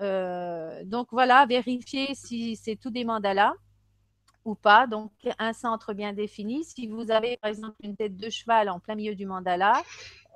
euh, 0.00 0.82
donc 0.84 1.08
voilà, 1.12 1.46
vérifier 1.46 2.14
si 2.14 2.56
c'est 2.56 2.76
tout 2.76 2.90
des 2.90 3.04
mandalas 3.04 3.54
ou 4.44 4.54
pas. 4.56 4.86
Donc, 4.86 5.12
un 5.38 5.52
centre 5.52 5.94
bien 5.94 6.12
défini. 6.12 6.64
Si 6.64 6.88
vous 6.88 7.10
avez, 7.10 7.36
par 7.36 7.50
exemple, 7.50 7.76
une 7.82 7.96
tête 7.96 8.16
de 8.16 8.28
cheval 8.28 8.68
en 8.68 8.80
plein 8.80 8.96
milieu 8.96 9.14
du 9.14 9.24
mandala, 9.24 9.80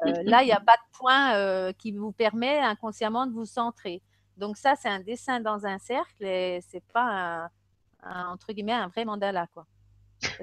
là, 0.04 0.42
il 0.42 0.46
n'y 0.46 0.52
a 0.52 0.60
pas 0.60 0.76
de 0.76 0.98
point 0.98 1.72
qui 1.72 1.90
vous 1.90 2.12
permet 2.12 2.58
inconsciemment 2.60 3.26
de 3.26 3.32
vous 3.32 3.46
centrer. 3.46 4.00
Donc, 4.36 4.58
ça, 4.58 4.76
c'est 4.76 4.88
un 4.88 5.00
dessin 5.00 5.40
dans 5.40 5.66
un 5.66 5.78
cercle 5.78 6.24
et 6.24 6.60
c'est 6.68 6.84
pas 6.92 7.50
entre 8.04 8.52
guillemets, 8.52 8.72
un 8.72 8.86
vrai 8.88 9.04
mandala, 9.04 9.48
quoi. 9.52 9.66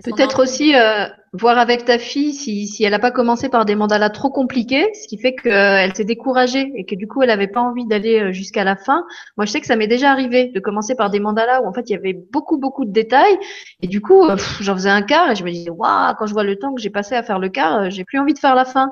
Peut-être 0.03 0.41
aussi 0.41 0.75
euh, 0.75 1.05
voir 1.33 1.57
avec 1.57 1.85
ta 1.85 1.97
fille 1.97 2.33
si, 2.33 2.67
si 2.67 2.83
elle 2.83 2.91
n'a 2.91 2.99
pas 2.99 3.11
commencé 3.11 3.49
par 3.49 3.65
des 3.65 3.75
mandalas 3.75 4.09
trop 4.09 4.29
compliqués, 4.29 4.87
ce 4.93 5.07
qui 5.07 5.17
fait 5.17 5.33
qu'elle 5.33 5.95
s'est 5.95 6.05
découragée 6.05 6.71
et 6.75 6.85
que 6.85 6.95
du 6.95 7.07
coup 7.07 7.21
elle 7.21 7.29
n'avait 7.29 7.47
pas 7.47 7.61
envie 7.61 7.85
d'aller 7.85 8.19
euh, 8.19 8.31
jusqu'à 8.31 8.63
la 8.63 8.75
fin. 8.75 9.03
Moi 9.35 9.45
je 9.45 9.51
sais 9.51 9.59
que 9.59 9.65
ça 9.65 9.75
m'est 9.75 9.87
déjà 9.87 10.11
arrivé 10.11 10.49
de 10.49 10.59
commencer 10.59 10.95
par 10.95 11.09
des 11.09 11.19
mandalas 11.19 11.61
où 11.61 11.67
en 11.67 11.73
fait 11.73 11.89
il 11.89 11.93
y 11.93 11.95
avait 11.95 12.13
beaucoup 12.13 12.57
beaucoup 12.57 12.85
de 12.85 12.91
détails 12.91 13.37
et 13.81 13.87
du 13.87 13.99
coup 13.99 14.23
euh, 14.23 14.37
j'en 14.61 14.75
faisais 14.75 14.89
un 14.89 15.01
quart 15.01 15.31
et 15.31 15.35
je 15.35 15.43
me 15.43 15.51
disais 15.51 15.71
waouh 15.71 16.13
quand 16.17 16.27
je 16.27 16.33
vois 16.33 16.43
le 16.43 16.57
temps 16.57 16.73
que 16.73 16.81
j'ai 16.81 16.91
passé 16.91 17.15
à 17.15 17.23
faire 17.23 17.39
le 17.39 17.49
quart, 17.49 17.89
j'ai 17.89 18.03
plus 18.03 18.19
envie 18.19 18.33
de 18.33 18.39
faire 18.39 18.55
la 18.55 18.65
fin. 18.65 18.91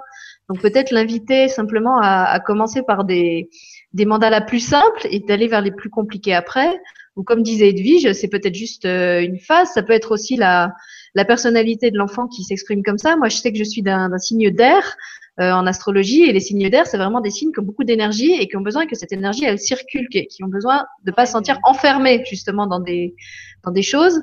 Donc 0.49 0.62
peut-être 0.62 0.91
l'inviter 0.91 1.48
simplement 1.48 1.99
à, 1.99 2.24
à 2.24 2.40
commencer 2.40 2.82
par 2.82 3.03
des 3.03 3.49
des 3.94 4.06
mandalas 4.06 4.41
plus 4.41 4.60
simples 4.60 5.08
et 5.10 5.20
d'aller 5.20 5.48
vers 5.48 5.62
les 5.62 5.72
plus 5.72 5.90
compliqués 5.90 6.34
après 6.34 6.80
ou 7.16 7.24
comme 7.24 7.44
disait 7.44 7.70
Edwige, 7.70 8.14
c'est 8.14 8.28
peut-être 8.28 8.56
juste 8.56 8.86
euh, 8.86 9.22
une 9.22 9.40
phase, 9.40 9.70
ça 9.74 9.84
peut 9.84 9.94
être 9.94 10.12
aussi 10.12 10.36
la, 10.36 10.74
personnalité 11.28 11.92
de 11.92 11.98
l'enfant 11.98 12.28
qui 12.28 12.44
s'exprime 12.44 12.84
comme 12.84 12.98
ça. 12.98 13.18
Moi, 13.18 13.30
je 13.30 13.38
sais 13.38 13.52
que 13.52 13.58
je 13.58 13.64
suis 13.64 13.82
d'un 13.82 14.18
signe 14.18 14.50
d'air 14.50 14.96
euh, 15.40 15.52
en 15.52 15.68
astrologie 15.68 16.24
et 16.24 16.34
les 16.34 16.40
signes 16.40 16.70
d'air, 16.70 16.88
c'est 16.88 16.98
vraiment 16.98 17.22
des 17.22 17.32
signes 17.32 17.52
qui 17.52 17.60
ont 17.60 17.64
beaucoup 17.64 17.84
d'énergie 17.84 18.32
et 18.34 18.48
qui 18.48 18.56
ont 18.58 18.62
besoin 18.62 18.86
que 18.86 18.96
cette 18.96 19.12
énergie, 19.12 19.46
elle 19.46 19.60
circule, 19.60 20.08
qui, 20.10 20.26
qui 20.28 20.44
ont 20.44 20.48
besoin 20.48 20.86
de 21.04 21.12
pas 21.12 21.26
se 21.26 21.34
sentir 21.34 21.60
enfermés 21.64 22.24
justement 22.30 22.68
dans 22.68 22.80
des, 22.80 23.16
dans 23.64 23.72
des 23.72 23.82
choses. 23.82 24.22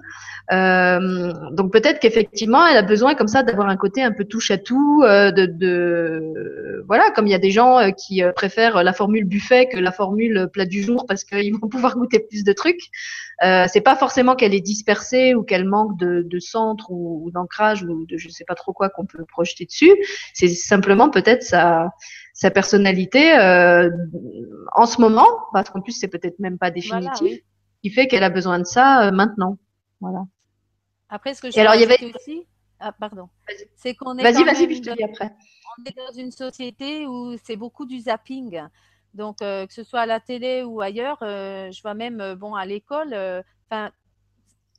Euh, 0.50 1.32
donc 1.52 1.72
peut-être 1.72 2.00
qu'effectivement, 2.00 2.66
elle 2.66 2.78
a 2.78 2.82
besoin 2.82 3.14
comme 3.14 3.28
ça 3.28 3.42
d'avoir 3.42 3.68
un 3.68 3.76
côté 3.76 4.02
un 4.02 4.12
peu 4.12 4.24
touche 4.24 4.50
à 4.50 4.56
tout, 4.56 5.02
euh, 5.04 5.30
de, 5.30 5.46
de, 5.46 6.84
voilà, 6.86 7.10
comme 7.10 7.26
il 7.26 7.30
y 7.30 7.34
a 7.34 7.38
des 7.38 7.50
gens 7.50 7.78
euh, 7.78 7.90
qui 7.90 8.22
euh, 8.22 8.32
préfèrent 8.32 8.82
la 8.82 8.92
formule 8.92 9.24
buffet 9.24 9.68
que 9.68 9.78
la 9.78 9.92
formule 9.92 10.48
plat 10.52 10.64
du 10.64 10.82
jour 10.82 11.04
parce 11.06 11.24
qu'ils 11.24 11.52
vont 11.60 11.68
pouvoir 11.68 11.96
goûter 11.96 12.20
plus 12.20 12.44
de 12.44 12.52
trucs. 12.52 12.80
Euh, 13.44 13.66
c'est 13.68 13.82
pas 13.82 13.94
forcément 13.94 14.34
qu'elle 14.34 14.54
est 14.54 14.60
dispersée 14.60 15.34
ou 15.34 15.42
qu'elle 15.42 15.64
manque 15.64 15.98
de, 15.98 16.22
de 16.26 16.38
centre 16.40 16.90
ou, 16.90 17.22
ou 17.24 17.30
d'ancrage 17.30 17.82
ou 17.82 18.06
de 18.06 18.16
je 18.16 18.28
sais 18.30 18.44
pas 18.44 18.54
trop 18.54 18.72
quoi 18.72 18.88
qu'on 18.88 19.06
peut 19.06 19.24
projeter 19.26 19.66
dessus. 19.66 19.94
C'est 20.32 20.48
simplement 20.48 21.10
peut-être 21.10 21.42
sa 21.42 21.90
sa 22.38 22.52
personnalité 22.52 23.36
euh, 23.36 23.90
en 24.72 24.86
ce 24.86 25.00
moment, 25.00 25.26
parce 25.52 25.70
qu'en 25.70 25.80
plus 25.80 25.90
c'est 25.90 26.06
peut-être 26.06 26.38
même 26.38 26.56
pas 26.56 26.70
définitif. 26.70 27.40
Qui 27.82 27.90
fait 27.90 28.06
qu'elle 28.08 28.24
a 28.24 28.30
besoin 28.30 28.58
de 28.58 28.64
ça 28.64 29.10
maintenant. 29.12 29.58
Voilà. 30.00 30.24
Après, 31.08 31.34
ce 31.34 31.42
que 31.42 31.50
je 31.50 31.58
alors, 31.58 31.74
il 31.74 31.80
y 31.80 31.84
avait 31.84 32.12
aussi, 32.14 32.46
ah, 32.80 32.92
pardon, 32.92 33.28
c'est 33.76 33.94
qu'on 33.94 34.16
est. 34.18 34.22
Vas-y, 34.22 34.44
vas-y, 34.44 34.74
je 34.74 34.82
te 34.82 34.96
dis 34.96 35.02
après. 35.02 35.34
On 35.78 35.84
est 35.84 35.96
dans 35.96 36.12
une 36.12 36.30
société 36.30 37.06
où 37.06 37.36
c'est 37.42 37.56
beaucoup 37.56 37.86
du 37.86 38.00
zapping. 38.00 38.60
Donc, 39.14 39.42
euh, 39.42 39.66
que 39.66 39.72
ce 39.72 39.82
soit 39.82 40.00
à 40.00 40.06
la 40.06 40.20
télé 40.20 40.62
ou 40.62 40.80
ailleurs, 40.80 41.18
euh, 41.22 41.70
je 41.72 41.82
vois 41.82 41.94
même, 41.94 42.20
euh, 42.20 42.36
bon, 42.36 42.54
à 42.54 42.66
l'école, 42.66 43.14
enfin, 43.68 43.90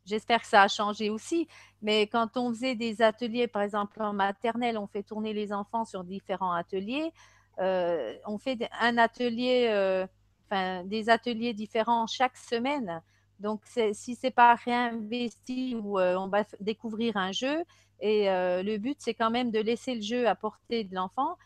j'espère 0.06 0.42
que 0.42 0.48
ça 0.48 0.64
a 0.64 0.68
changé 0.68 1.10
aussi, 1.10 1.48
mais 1.82 2.08
quand 2.08 2.38
on 2.38 2.50
faisait 2.52 2.76
des 2.76 3.02
ateliers, 3.02 3.48
par 3.48 3.64
exemple 3.64 4.02
en 4.02 4.14
maternelle, 4.14 4.78
on 4.78 4.88
fait 4.88 5.04
tourner 5.04 5.34
les 5.34 5.52
enfants 5.52 5.86
sur 5.86 6.04
différents 6.04 6.54
ateliers. 6.54 7.12
on 7.58 8.38
fait 8.40 8.70
un 8.80 8.98
atelier, 8.98 10.06
enfin, 10.50 10.84
des 10.86 11.10
ateliers 11.10 11.54
différents 11.54 12.08
chaque 12.08 12.38
semaine. 12.38 13.02
Donc, 13.40 13.62
si 13.94 14.16
c'est 14.16 14.32
pas 14.32 14.56
réinvesti 14.56 15.76
ou 15.76 16.00
on 16.00 16.28
va 16.28 16.44
découvrir 16.60 17.16
un 17.16 17.32
jeu, 17.32 17.64
et 18.02 18.26
le 18.28 18.78
but, 18.78 18.98
c'est 19.00 19.14
quand 19.14 19.32
même 19.32 19.50
de 19.52 19.60
laisser 19.60 19.96
le 19.96 20.02
jeu 20.02 20.28
à 20.28 20.36
portée 20.36 20.84
de 20.84 20.94
l'enfant 20.94 21.38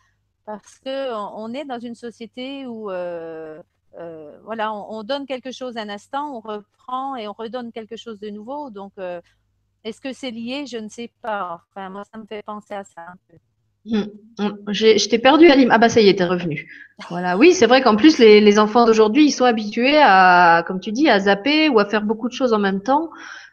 parce 0.46 0.80
qu'on 0.80 1.54
est 1.54 1.66
dans 1.66 1.80
une 1.80 1.96
société 1.96 2.66
où 2.66 2.92
euh, 2.92 3.62
euh, 3.96 4.40
voilà, 4.44 4.74
on, 4.74 5.04
donne 5.04 5.26
quelque 5.26 5.52
chose 5.52 5.78
un 5.78 5.90
instant, 5.90 6.36
on 6.36 6.40
reprend 6.40 7.16
et 7.16 7.28
on 7.28 7.34
redonne 7.34 7.72
quelque 7.72 7.96
chose 7.96 8.20
de 8.20 8.30
nouveau. 8.30 8.70
Donc, 8.70 8.94
euh, 8.98 9.22
est-ce 9.84 10.02
que 10.02 10.14
c'est 10.14 10.32
lié? 10.32 10.66
Je 10.66 10.78
ne 10.78 10.90
sais 10.90 11.12
pas. 11.22 11.64
Enfin, 11.70 11.90
moi, 11.90 12.04
ça 12.12 12.18
me 12.18 12.26
fait 12.26 12.44
penser 12.44 12.74
à 12.74 12.84
ça 12.84 13.02
un 13.02 13.16
peu. 13.30 13.38
Hum, 13.92 14.08
je 14.72 15.08
t'ai 15.10 15.20
perdu, 15.20 15.48
Alim. 15.48 15.70
Ah 15.72 15.78
bah 15.78 15.90
ça 15.90 16.02
y 16.02 16.10
est, 16.10 16.16
t'es 16.16 16.24
revenu. 16.26 16.68
Voilà, 17.10 17.38
oui, 17.38 17.54
c'est 17.54 17.66
vrai 17.66 17.82
qu'en 17.82 17.96
plus 17.96 18.18
les, 18.18 18.40
les 18.40 18.60
enfants 18.60 18.86
d'aujourd'hui, 18.86 19.26
ils 19.26 19.32
sont 19.32 19.46
habitués 19.46 19.98
à, 20.02 20.64
comme 20.68 20.80
tu 20.80 20.92
dis, 20.92 21.10
à 21.10 21.20
zapper 21.20 21.70
ou 21.70 21.80
à 21.80 21.86
faire 21.86 22.04
beaucoup 22.04 22.28
de 22.30 22.34
choses 22.34 22.54
en 22.54 22.60
même 22.60 22.82
temps. 22.82 23.10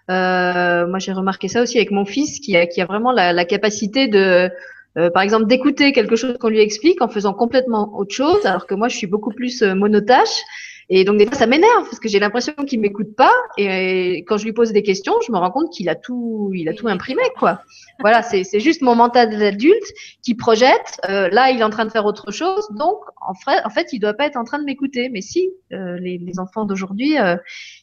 moi, 0.09 0.99
j'ai 0.99 1.13
remarqué 1.13 1.49
ça 1.49 1.63
aussi 1.63 1.79
avec 1.79 1.91
mon 1.91 2.05
fils, 2.05 2.39
qui 2.41 2.57
a, 2.57 2.67
qui 2.67 2.81
a 2.81 2.87
vraiment 2.87 3.13
la, 3.13 3.33
la 3.33 3.45
capacité 3.45 4.09
de 4.09 4.51
euh, 4.99 5.11
par 5.11 5.23
exemple, 5.23 5.47
d'écouter 5.47 5.93
quelque 5.93 6.17
chose 6.17 6.37
qu'on 6.39 6.49
lui 6.49 6.61
explique 6.61 7.01
en 7.01 7.09
faisant 7.09 7.33
complètement 7.33 7.97
autre 7.97 8.15
chose, 8.15 8.45
alors 8.45 8.67
que 8.67 8.75
moi, 8.75 8.89
je 8.89 8.97
suis 8.97 9.07
beaucoup 9.07 9.31
plus 9.31 9.63
euh, 9.63 9.75
monotache. 9.75 10.43
Et 10.93 11.05
donc, 11.05 11.19
des 11.19 11.27
fois, 11.27 11.37
ça 11.37 11.47
m'énerve 11.47 11.85
parce 11.85 12.01
que 12.01 12.09
j'ai 12.09 12.19
l'impression 12.19 12.53
qu'il 12.67 12.81
m'écoute 12.81 13.15
pas. 13.17 13.33
Et 13.57 14.25
quand 14.27 14.39
je 14.39 14.45
lui 14.45 14.53
pose 14.53 14.73
des 14.73 14.83
questions, 14.83 15.15
je 15.25 15.31
me 15.31 15.39
rends 15.39 15.53
compte 15.53 15.73
qu'il 15.73 15.89
a 15.89 15.95
tout, 15.95 16.51
il 16.53 16.69
a 16.69 16.75
tout 16.75 16.89
imprimé, 16.89 17.23
quoi. 17.39 17.61
Voilà, 18.01 18.23
c'est, 18.23 18.43
c'est 18.43 18.59
juste 18.59 18.83
mon 18.83 18.97
mental 18.97 19.39
d'adulte 19.39 19.87
qui 20.25 20.35
projette. 20.35 21.01
Euh, 21.09 21.29
là, 21.31 21.51
il 21.51 21.61
est 21.61 21.63
en 21.63 21.71
train 21.71 21.85
de 21.85 21.93
faire 21.93 22.07
autre 22.07 22.33
chose. 22.33 22.67
Donc, 22.73 22.99
en 23.21 23.35
fait, 23.35 23.65
en 23.65 23.71
fait, 23.71 23.93
il 23.93 24.01
doit 24.01 24.15
pas 24.15 24.27
être 24.27 24.37
en 24.37 24.43
train 24.43 24.59
de 24.59 24.65
m'écouter. 24.65 25.11
Mais 25.11 25.21
si, 25.21 25.51
les, 25.71 26.19
les, 26.19 26.41
enfants 26.41 26.65
d'aujourd'hui, 26.65 27.15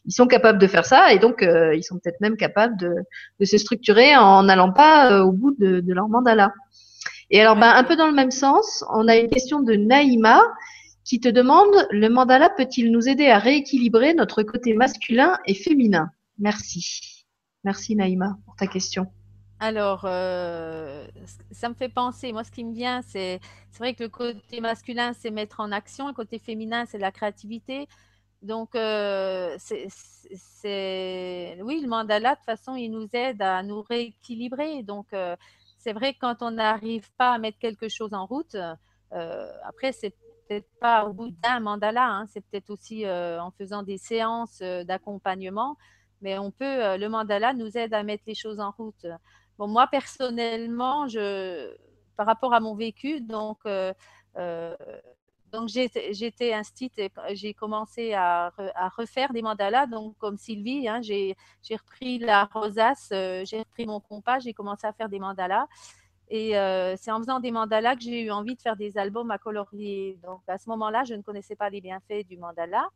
ils 0.06 0.14
sont 0.14 0.28
capables 0.28 0.60
de 0.60 0.68
faire 0.68 0.86
ça. 0.86 1.14
Et 1.14 1.20
donc, 1.20 1.42
ils 1.42 1.84
sont 1.84 2.00
peut-être 2.00 2.20
même 2.20 2.36
capables 2.36 2.78
de, 2.78 2.94
de 3.40 3.46
se 3.46 3.58
structurer 3.58 4.18
en 4.18 4.44
n'allant 4.44 4.74
pas 4.74 5.24
au 5.24 5.32
bout 5.32 5.56
de, 5.58 5.80
de 5.80 5.94
leur 5.94 6.10
mandala. 6.10 6.52
Et 7.30 7.42
alors, 7.42 7.56
ben, 7.56 7.72
un 7.74 7.84
peu 7.84 7.96
dans 7.96 8.08
le 8.08 8.14
même 8.14 8.32
sens, 8.32 8.84
on 8.94 9.08
a 9.08 9.16
une 9.16 9.30
question 9.30 9.62
de 9.62 9.76
Naïma 9.76 10.42
qui 11.08 11.22
te 11.22 11.30
demande 11.30 11.88
le 11.90 12.10
mandala 12.10 12.50
peut-il 12.50 12.92
nous 12.92 13.08
aider 13.08 13.28
à 13.28 13.40
rééquilibrer 13.40 14.14
notre 14.14 14.44
côté 14.44 14.74
masculin 14.74 15.40
et 15.46 15.54
féminin? 15.54 16.12
Merci. 16.38 17.26
Merci 17.64 17.96
Naïma 17.96 18.38
pour 18.46 18.56
ta 18.58 18.68
question. 18.68 19.08
Alors, 19.60 20.02
euh, 20.04 21.08
ça 21.52 21.70
me 21.70 21.74
fait 21.74 21.90
penser, 21.90 22.34
moi 22.34 22.44
ce 22.44 22.52
qui 22.52 22.64
me 22.64 22.74
vient, 22.74 23.02
c'est 23.02 23.40
vrai 23.80 23.96
que 23.96 24.04
le 24.04 24.10
côté 24.10 24.60
masculin, 24.60 25.14
c'est 25.14 25.32
mettre 25.32 25.62
en 25.62 25.72
action, 25.72 26.08
le 26.08 26.14
côté 26.14 26.40
féminin, 26.40 26.86
c'est 26.86 27.00
la 27.00 27.12
créativité. 27.12 27.88
Donc, 28.42 28.76
euh, 28.76 29.56
c'est 29.58 31.58
oui, 31.62 31.80
le 31.82 31.88
mandala, 31.88 32.32
de 32.32 32.36
toute 32.36 32.46
façon, 32.46 32.76
il 32.76 32.90
nous 32.90 33.08
aide 33.14 33.42
à 33.42 33.64
nous 33.64 33.82
rééquilibrer. 33.82 34.84
Donc, 34.84 35.08
euh, 35.14 35.38
c'est 35.80 35.94
vrai 35.94 36.14
que 36.14 36.20
quand 36.20 36.42
on 36.42 36.52
n'arrive 36.52 37.10
pas 37.18 37.32
à 37.32 37.38
mettre 37.40 37.60
quelque 37.60 37.88
chose 37.88 38.14
en 38.14 38.26
route, 38.26 38.58
après, 39.64 39.94
c'est 39.94 40.14
peut-être 40.48 40.70
pas 40.80 41.06
au 41.06 41.14
bout 41.14 41.30
d'un 41.30 41.60
mandala, 41.60 42.08
hein, 42.08 42.26
c'est 42.28 42.42
peut-être 42.42 42.70
aussi 42.70 43.06
euh, 43.06 43.42
en 43.42 43.52
faisant 43.52 43.84
des 43.84 43.98
séances 43.98 44.60
euh, 44.62 44.84
d'accompagnement, 44.84 45.78
mais 46.22 46.38
on 46.38 46.52
peut, 46.52 46.98
le 46.98 47.08
mandala 47.08 47.54
nous 47.54 47.78
aide 47.78 47.94
à 47.94 48.04
mettre 48.04 48.24
les 48.28 48.36
choses 48.36 48.60
en 48.60 48.72
route. 48.72 49.06
Bon, 49.58 49.68
moi, 49.68 49.88
personnellement, 49.88 51.08
je, 51.08 51.76
par 52.16 52.26
rapport 52.26 52.54
à 52.54 52.60
mon 52.60 52.76
vécu, 52.76 53.22
donc, 53.22 53.60
donc 55.52 55.70
j'étais 55.70 56.54
instite 56.54 57.02
j'ai 57.32 57.54
commencé 57.54 58.14
à, 58.14 58.52
refaire 58.96 59.32
des 59.34 59.42
mandalas. 59.42 59.88
Donc 59.88 60.18
comme 60.18 60.38
Sylvie, 60.38 60.88
hein, 60.88 61.02
j'ai 61.02 61.36
repris 61.72 62.20
la 62.20 62.46
rosace, 62.46 63.10
euh, 63.14 63.44
j'ai 63.46 63.60
repris 63.60 63.86
mon 63.86 64.00
compas, 64.00 64.40
j'ai 64.40 64.54
commencé 64.54 64.86
à 64.86 64.94
faire 64.94 65.10
des 65.10 65.20
mandalas. 65.20 65.68
Et 66.30 66.58
euh, 66.58 66.96
c'est 66.98 67.12
en 67.12 67.20
faisant 67.20 67.40
des 67.40 67.52
mandalas 67.52 67.96
que 67.96 68.02
j'ai 68.02 68.24
eu 68.24 68.32
envie 68.32 68.56
de 68.56 68.62
faire 68.62 68.76
des 68.76 68.98
albums 68.98 69.32
à 69.32 69.38
colorier. 69.38 70.20
Donc 70.24 70.42
à 70.48 70.58
ce 70.58 70.70
moment-là, 70.70 71.04
je 71.06 71.14
ne 71.14 71.22
connaissais 71.22 71.56
pas 71.56 71.70
les 71.70 71.82
bienfaits 71.82 72.28
du 72.28 72.38
mandala. 72.38 72.90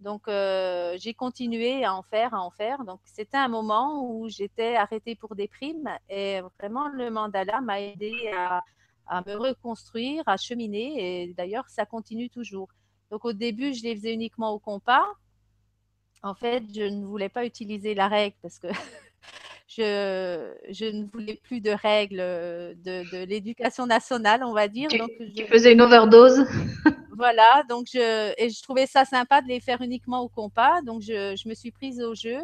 Donc 0.00 0.26
euh, 0.26 0.96
j'ai 0.98 1.14
continué 1.14 1.84
à 1.84 1.94
en 1.94 2.02
faire, 2.02 2.34
à 2.34 2.40
en 2.40 2.50
faire. 2.50 2.84
Donc 2.84 3.00
c'était 3.04 3.36
un 3.36 3.48
moment 3.48 4.10
où 4.10 4.28
j'étais 4.28 4.76
arrêtée 4.76 5.14
pour 5.14 5.34
des 5.34 5.48
primes 5.48 5.90
et 6.08 6.40
vraiment 6.58 6.88
le 6.88 7.10
mandala 7.10 7.60
m'a 7.60 7.80
aidé 7.80 8.14
à 8.36 8.62
à 9.06 9.22
me 9.26 9.36
reconstruire, 9.36 10.22
à 10.26 10.36
cheminer. 10.36 11.22
Et 11.22 11.34
d'ailleurs, 11.34 11.68
ça 11.68 11.86
continue 11.86 12.30
toujours. 12.30 12.68
Donc 13.10 13.24
au 13.24 13.32
début, 13.32 13.74
je 13.74 13.82
les 13.82 13.94
faisais 13.94 14.14
uniquement 14.14 14.52
au 14.52 14.58
compas. 14.58 15.04
En 16.22 16.34
fait, 16.34 16.62
je 16.74 16.82
ne 16.82 17.04
voulais 17.04 17.28
pas 17.28 17.44
utiliser 17.44 17.94
la 17.94 18.08
règle 18.08 18.36
parce 18.42 18.58
que 18.58 18.68
je, 19.76 20.52
je, 20.70 20.84
ne 20.86 21.04
voulais 21.06 21.40
plus 21.42 21.60
de 21.60 21.70
règles 21.70 22.18
de, 22.18 23.24
l'éducation 23.24 23.86
nationale, 23.86 24.42
on 24.44 24.52
va 24.52 24.68
dire. 24.68 24.88
Tu, 24.88 24.98
donc, 24.98 25.10
je, 25.20 25.44
faisais 25.44 25.72
une 25.72 25.80
overdose? 25.80 26.46
voilà, 27.16 27.64
donc 27.68 27.86
je, 27.92 28.32
et 28.36 28.50
je 28.50 28.62
trouvais 28.62 28.86
ça 28.86 29.04
sympa 29.04 29.40
de 29.42 29.48
les 29.48 29.60
faire 29.60 29.80
uniquement 29.80 30.20
au 30.20 30.28
compas. 30.28 30.82
Donc 30.82 31.02
je, 31.02 31.34
je 31.36 31.48
me 31.48 31.54
suis 31.54 31.70
prise 31.70 32.00
au 32.00 32.14
jeu. 32.14 32.38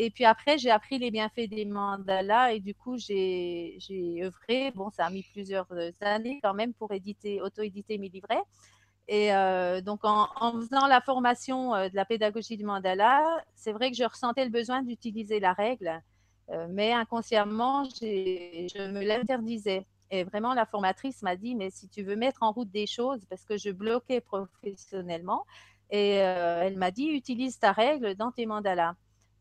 Et 0.00 0.10
puis 0.10 0.24
après, 0.24 0.58
j'ai 0.58 0.70
appris 0.70 0.96
les 0.98 1.10
bienfaits 1.10 1.48
des 1.50 1.64
mandalas 1.64 2.52
et 2.52 2.60
du 2.60 2.72
coup, 2.72 2.96
j'ai 2.96 3.76
œuvré. 4.22 4.70
Bon, 4.76 4.90
ça 4.90 5.06
a 5.06 5.10
mis 5.10 5.24
plusieurs 5.24 5.66
euh, 5.72 5.90
années 6.00 6.38
quand 6.40 6.54
même 6.54 6.72
pour 6.72 6.92
éditer, 6.92 7.42
auto-éditer 7.42 7.98
mes 7.98 8.08
livrets. 8.08 8.42
Et 9.08 9.34
euh, 9.34 9.80
donc, 9.80 10.00
en, 10.04 10.52
faisant 10.60 10.86
la 10.86 11.00
formation 11.00 11.74
euh, 11.74 11.88
de 11.88 11.96
la 11.96 12.04
pédagogie 12.04 12.56
du 12.56 12.64
mandala, 12.64 13.24
c'est 13.56 13.72
vrai 13.72 13.90
que 13.90 13.96
je 13.96 14.04
ressentais 14.04 14.44
le 14.44 14.52
besoin 14.52 14.82
d'utiliser 14.82 15.40
la 15.40 15.52
règle, 15.52 16.00
mais 16.70 16.92
inconsciemment, 16.92 17.84
je 17.84 18.90
me 18.90 19.04
l'interdisais. 19.04 19.86
Et 20.10 20.24
vraiment, 20.24 20.54
la 20.54 20.64
formatrice 20.64 21.22
m'a 21.22 21.36
dit, 21.36 21.54
mais 21.54 21.70
si 21.70 21.88
tu 21.88 22.02
veux 22.02 22.16
mettre 22.16 22.42
en 22.42 22.52
route 22.52 22.70
des 22.70 22.86
choses, 22.86 23.20
parce 23.28 23.44
que 23.44 23.58
je 23.58 23.70
bloquais 23.70 24.20
professionnellement, 24.20 25.44
et 25.90 26.14
elle 26.16 26.76
m'a 26.76 26.90
dit, 26.90 27.08
utilise 27.08 27.58
ta 27.58 27.72
règle 27.72 28.14
dans 28.14 28.32
tes 28.32 28.46
mandalas. 28.46 28.94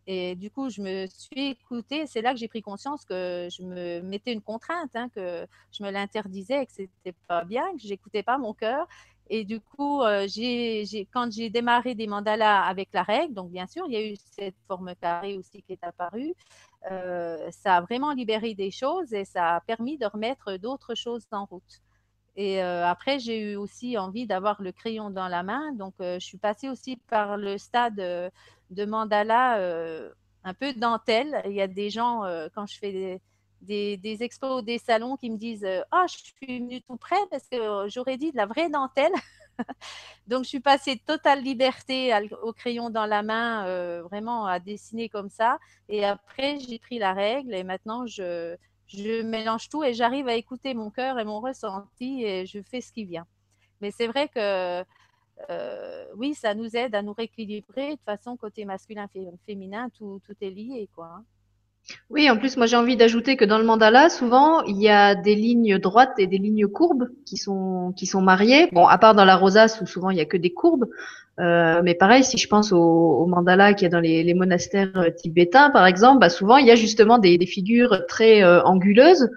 Et 0.08 0.36
du 0.36 0.50
coup, 0.50 0.70
je 0.70 0.82
me 0.82 1.06
suis 1.08 1.50
écoutée. 1.50 2.08
C'est 2.08 2.22
là 2.22 2.32
que 2.34 2.40
j'ai 2.40 2.48
pris 2.48 2.62
conscience 2.62 3.04
que 3.04 3.50
je 3.52 3.62
me 3.62 4.02
mettais 4.02 4.32
une 4.32 4.42
contrainte, 4.42 4.96
hein, 4.96 5.10
que 5.10 5.46
je 5.72 5.84
me 5.84 5.92
l'interdisais, 5.92 6.66
que 6.66 6.72
c'était 6.72 7.16
pas 7.28 7.44
bien, 7.44 7.64
que 7.74 7.80
j'écoutais 7.80 8.24
pas 8.24 8.38
mon 8.38 8.54
cœur. 8.54 8.88
Et 9.30 9.44
du 9.44 9.60
coup, 9.60 10.02
euh, 10.04 10.26
quand 11.12 11.30
j'ai 11.32 11.50
démarré 11.50 11.94
des 11.94 12.08
mandalas 12.08 12.62
avec 12.64 12.88
la 12.94 13.04
règle, 13.04 13.34
donc 13.34 13.52
bien 13.52 13.68
sûr, 13.68 13.84
il 13.88 13.94
y 13.94 13.98
a 13.98 14.06
eu 14.06 14.16
cette 14.16 14.56
forme 14.66 14.96
carrée 14.96 15.36
aussi 15.36 15.62
qui 15.64 15.74
est 15.74 15.84
apparue. 15.84 16.34
Euh, 16.92 17.50
ça 17.52 17.78
a 17.78 17.82
vraiment 17.82 18.14
libéré 18.14 18.54
des 18.54 18.72
choses 18.72 19.14
et 19.14 19.26
ça 19.26 19.56
a 19.56 19.62
permis 19.62 19.98
de 19.98 20.06
remettre 20.06 20.58
d'autres 20.58 20.96
choses 20.96 21.26
en 21.32 21.46
route. 21.46 21.82
Et 22.36 22.62
euh, 22.64 22.86
après, 22.86 23.20
j'ai 23.20 23.40
eu 23.40 23.56
aussi 23.56 23.98
envie 23.98 24.28
d'avoir 24.28 24.62
le 24.62 24.72
crayon 24.72 25.10
dans 25.10 25.28
la 25.28 25.44
main. 25.44 25.74
Donc, 25.74 25.96
je 26.00 26.20
suis 26.20 26.38
passée 26.38 26.70
aussi 26.70 26.98
par 27.08 27.36
le 27.36 27.58
stade 27.58 28.00
de 28.70 28.86
mandala 28.86 29.60
euh, 29.60 30.12
un 30.44 30.54
peu 30.54 30.74
dentelle. 30.74 31.42
Il 31.46 31.54
y 31.54 31.62
a 31.62 31.68
des 31.68 31.90
gens, 31.90 32.24
euh, 32.26 32.48
quand 32.54 32.66
je 32.68 32.78
fais 32.78 33.22
des, 33.62 33.98
des, 33.98 34.24
expos, 34.24 34.64
des 34.64 34.78
salons, 34.78 35.18
qui 35.18 35.30
me 35.30 35.38
disent 35.38 35.68
Ah, 35.92 36.06
je 36.10 36.18
suis 36.18 36.60
venue 36.60 36.82
tout 36.82 36.98
près 36.98 37.18
parce 37.30 37.48
que 37.48 37.88
j'aurais 37.90 38.18
dit 38.18 38.32
de 38.32 38.38
la 38.38 38.46
vraie 38.46 38.70
dentelle. 38.70 39.14
Donc, 40.28 40.44
je 40.44 40.50
suis 40.50 40.60
passée 40.60 40.98
totale 41.06 41.42
liberté 41.44 42.14
au 42.44 42.54
crayon 42.54 42.90
dans 42.90 43.06
la 43.06 43.24
main, 43.24 43.66
euh, 43.68 44.04
vraiment 44.04 44.46
à 44.46 44.60
dessiner 44.60 45.10
comme 45.10 45.30
ça. 45.30 45.60
Et 45.90 46.06
après, 46.06 46.60
j'ai 46.60 46.80
pris 46.80 47.00
la 47.00 47.14
règle 47.14 47.54
et 47.56 47.64
maintenant, 47.64 48.06
je, 48.08 48.56
je 48.88 49.22
mélange 49.22 49.70
tout 49.70 49.84
et 49.84 49.94
j'arrive 49.94 50.28
à 50.28 50.36
écouter 50.36 50.74
mon 50.74 50.90
cœur 50.90 51.20
et 51.20 51.26
mon 51.26 51.40
ressenti 51.40 52.24
et 52.24 52.46
je 52.46 52.62
fais 52.62 52.82
ce 52.82 52.92
qui 52.92 53.06
vient. 53.06 53.28
Mais 53.82 53.92
c'est 53.92 54.08
vrai 54.08 54.28
que 54.30 54.84
euh, 55.50 56.06
oui, 56.16 56.34
ça 56.36 56.54
nous 56.56 56.76
aide 56.76 56.96
à 56.96 57.02
nous 57.02 57.14
rééquilibrer. 57.14 57.92
De 57.92 57.96
toute 57.96 58.06
façon, 58.06 58.38
côté 58.38 58.66
masculin, 58.66 59.08
féminin, 59.46 59.90
tout, 59.90 60.22
tout 60.26 60.36
est 60.42 60.50
lié, 60.50 60.90
quoi. 60.96 61.22
Oui, 62.10 62.30
en 62.30 62.38
plus, 62.38 62.58
moi 62.58 62.66
j'ai 62.66 62.76
envie 62.76 62.98
d'ajouter 62.98 63.38
que 63.38 63.46
dans 63.46 63.58
le 63.58 63.64
mandala, 63.64 64.10
souvent, 64.10 64.62
il 64.64 64.82
y 64.82 64.90
a 64.90 65.16
des 65.16 65.36
lignes 65.36 65.78
droites 65.78 66.18
et 66.18 66.28
des 66.28 66.38
lignes 66.38 66.68
courbes 66.68 67.10
qui 67.26 67.38
sont 67.38 67.94
qui 67.96 68.06
sont 68.06 68.22
mariées. 68.22 68.70
Bon, 68.72 68.88
à 68.88 68.98
part 68.98 69.16
dans 69.16 69.26
la 69.26 69.36
rosace 69.36 69.82
où 69.82 69.86
souvent 69.86 70.10
il 70.10 70.18
y 70.18 70.22
a 70.22 70.26
que 70.26 70.38
des 70.38 70.54
courbes, 70.54 70.86
Euh, 71.40 71.82
mais 71.84 71.94
pareil, 71.94 72.24
si 72.24 72.38
je 72.38 72.48
pense 72.48 72.72
au, 72.72 73.26
mandala 73.28 73.74
qu'il 73.74 73.84
y 73.84 73.86
a 73.86 73.90
dans 73.90 74.00
les, 74.00 74.34
monastères 74.34 74.90
euh, 74.96 75.12
tibétains, 75.12 75.70
par 75.70 75.86
exemple, 75.86 76.20
bah 76.20 76.30
souvent 76.30 76.58
il 76.58 76.66
y 76.66 76.72
a 76.72 76.76
justement 76.76 77.20
des, 77.20 77.38
figures 77.46 78.06
très 78.08 78.44
euh, 78.44 78.62
anguleuses 78.64 79.30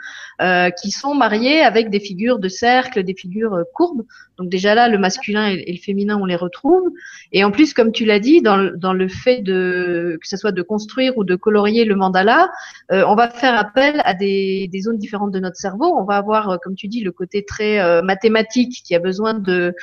qui 0.81 0.91
sont 0.91 1.15
mariées 1.15 1.61
avec 1.61 1.91
des 1.91 2.01
figures 2.01 2.39
de 2.39 2.49
cercle, 2.49 3.03
des 3.03 3.13
figures 3.13 3.63
courbes. 3.75 4.07
Donc 4.39 4.49
déjà 4.49 4.75
là, 4.75 4.89
le 4.89 4.97
masculin 4.97 5.49
et, 5.49 5.71
le 5.71 5.77
féminin, 5.77 6.19
on 6.19 6.25
les 6.25 6.35
retrouve. 6.35 6.89
Et 7.31 7.45
en 7.45 7.51
plus, 7.51 7.75
comme 7.75 7.93
tu 7.93 8.07
l'as 8.07 8.21
dit, 8.21 8.41
dans, 8.41 8.57
le 8.57 9.09
fait 9.09 9.43
de 9.43 10.19
que 10.19 10.27
ce 10.27 10.39
soit 10.39 10.53
de 10.53 10.63
construire 10.63 11.19
ou 11.19 11.25
de 11.25 11.37
colorier 11.37 11.85
le 11.85 11.95
mandala, 11.95 12.51
on 12.89 13.15
va 13.17 13.29
faire 13.29 13.55
appel 13.55 14.01
à 14.07 14.15
des, 14.15 14.71
zones 14.81 14.97
différentes 14.97 15.33
de 15.33 15.41
notre 15.41 15.57
cerveau. 15.57 15.95
On 15.95 16.05
va 16.05 16.17
avoir, 16.17 16.59
comme 16.61 16.75
tu 16.75 16.89
dis, 16.89 17.03
le 17.03 17.13
côté 17.13 17.45
très 17.45 18.01
mathématique 18.01 18.81
qui 18.83 18.95
a 18.95 18.99
besoin 18.99 19.35
de 19.35 19.75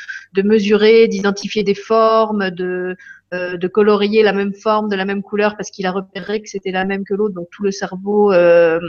mesurer, 0.43 1.07
d'identifier 1.07 1.61
des 1.61 1.75
formes 1.75 2.06
de, 2.61 2.95
euh, 3.33 3.57
de 3.57 3.67
colorier 3.67 4.23
la 4.23 4.33
même 4.33 4.53
forme, 4.53 4.89
de 4.89 4.95
la 4.95 5.05
même 5.05 5.21
couleur, 5.21 5.55
parce 5.57 5.69
qu'il 5.71 5.85
a 5.85 5.91
repéré 5.91 6.41
que 6.41 6.49
c'était 6.49 6.71
la 6.71 6.85
même 6.85 7.03
que 7.03 7.13
l'autre, 7.13 7.35
donc 7.35 7.47
tout 7.51 7.63
le 7.63 7.71
cerveau 7.71 8.31
euh, 8.31 8.79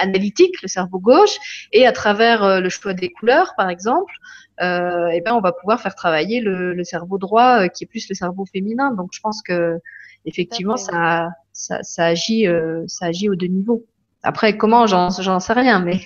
analytique, 0.00 0.60
le 0.62 0.68
cerveau 0.68 0.98
gauche, 0.98 1.36
et 1.72 1.86
à 1.86 1.92
travers 1.92 2.42
euh, 2.42 2.60
le 2.60 2.68
choix 2.68 2.94
des 2.94 3.10
couleurs, 3.10 3.52
par 3.56 3.68
exemple, 3.70 4.12
et 4.58 5.20
ben 5.24 5.34
on 5.34 5.42
va 5.42 5.52
pouvoir 5.52 5.78
faire 5.82 5.94
travailler 5.94 6.40
le, 6.40 6.72
le 6.72 6.84
cerveau 6.84 7.18
droit, 7.18 7.68
qui 7.68 7.84
est 7.84 7.86
plus 7.86 8.08
le 8.08 8.14
cerveau 8.14 8.46
féminin. 8.46 8.90
Donc 8.98 9.10
je 9.12 9.20
pense 9.20 9.42
que 9.42 9.78
effectivement 10.24 10.78
ça, 10.78 11.28
ça, 11.52 11.82
ça 11.82 12.06
agit, 12.06 12.46
ça 12.86 13.06
agit 13.06 13.28
aux 13.28 13.34
deux 13.34 13.48
niveaux. 13.48 13.84
Après 14.22 14.56
comment, 14.56 14.86
j'en 14.86 15.40
sais 15.40 15.52
rien, 15.52 15.78
mais 15.86 16.00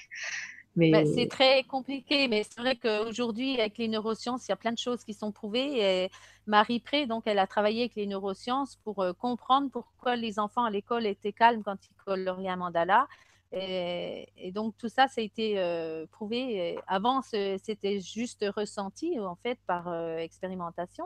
Ben, 0.89 1.07
c'est 1.07 1.29
très 1.29 1.65
compliqué, 1.65 2.29
mais 2.29 2.43
c'est 2.43 2.61
vrai 2.61 2.77
qu'aujourd'hui, 2.77 3.61
avec 3.61 3.77
les 3.77 3.89
neurosciences, 3.89 4.49
il 4.49 4.51
y 4.51 4.53
a 4.53 4.57
plein 4.57 4.73
de 4.73 4.79
choses 4.79 5.05
qui 5.05 5.13
sont 5.13 5.33
prouvées. 5.33 6.09
Marie 6.51 6.81
Pré, 6.81 7.07
donc, 7.07 7.25
elle 7.27 7.39
a 7.39 7.47
travaillé 7.47 7.83
avec 7.83 7.95
les 7.95 8.07
neurosciences 8.07 8.77
pour 8.77 9.01
euh, 9.01 9.13
comprendre 9.13 9.71
pourquoi 9.71 10.17
les 10.17 10.39
enfants 10.39 10.65
à 10.65 10.71
l'école 10.71 11.07
étaient 11.07 11.33
calmes 11.33 11.63
quand 11.63 11.79
ils 11.87 11.95
coloriaient 12.05 12.49
un 12.49 12.57
mandala. 12.57 13.07
Et, 13.53 14.53
donc, 14.53 14.77
tout 14.77 14.89
ça, 14.89 15.09
ça 15.09 15.21
a 15.21 15.25
été 15.25 15.59
euh, 15.59 16.07
prouvé. 16.11 16.79
Avant, 16.87 17.23
c'était 17.23 18.01
juste 18.01 18.45
ressenti, 18.57 19.19
en 19.19 19.37
fait, 19.37 19.59
par 19.67 19.89
euh, 19.89 20.19
expérimentation. 20.19 21.05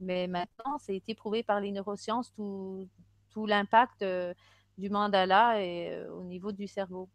Mais 0.00 0.26
maintenant, 0.26 0.78
ça 0.78 0.92
a 0.92 0.96
été 0.96 1.14
prouvé 1.14 1.42
par 1.42 1.60
les 1.60 1.70
neurosciences, 1.70 2.32
tout, 2.32 2.88
tout 3.30 3.46
l'impact 3.46 4.04
du 4.78 4.90
mandala 4.90 5.62
et, 5.62 6.04
au 6.08 6.24
niveau 6.24 6.50
du 6.50 6.66
cerveau. 6.66 7.08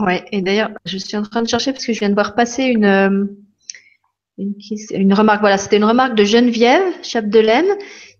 Ouais, 0.00 0.24
et 0.32 0.42
d'ailleurs, 0.42 0.70
je 0.84 0.98
suis 0.98 1.16
en 1.16 1.22
train 1.22 1.42
de 1.42 1.48
chercher 1.48 1.72
parce 1.72 1.86
que 1.86 1.92
je 1.92 2.00
viens 2.00 2.08
de 2.08 2.14
voir 2.14 2.34
passer 2.34 2.64
une, 2.64 2.84
euh, 2.84 3.24
une, 4.36 4.54
une 4.90 5.14
remarque. 5.14 5.40
Voilà, 5.40 5.58
c'était 5.58 5.76
une 5.76 5.84
remarque 5.84 6.14
de 6.14 6.24
Geneviève 6.24 6.82
Chapdelaine 7.02 7.70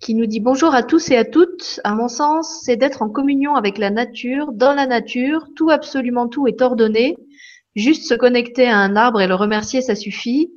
qui 0.00 0.14
nous 0.14 0.26
dit 0.26 0.40
bonjour 0.40 0.74
à 0.74 0.82
tous 0.82 1.10
et 1.10 1.16
à 1.16 1.24
toutes. 1.24 1.80
À 1.84 1.94
mon 1.94 2.08
sens, 2.08 2.60
c'est 2.62 2.76
d'être 2.76 3.02
en 3.02 3.08
communion 3.08 3.56
avec 3.56 3.78
la 3.78 3.90
nature, 3.90 4.52
dans 4.52 4.74
la 4.74 4.86
nature, 4.86 5.48
tout, 5.56 5.70
absolument 5.70 6.28
tout 6.28 6.46
est 6.46 6.62
ordonné. 6.62 7.16
Juste 7.74 8.08
se 8.08 8.14
connecter 8.14 8.68
à 8.68 8.78
un 8.78 8.96
arbre 8.96 9.20
et 9.20 9.26
le 9.26 9.34
remercier, 9.34 9.82
ça 9.82 9.94
suffit. 9.94 10.50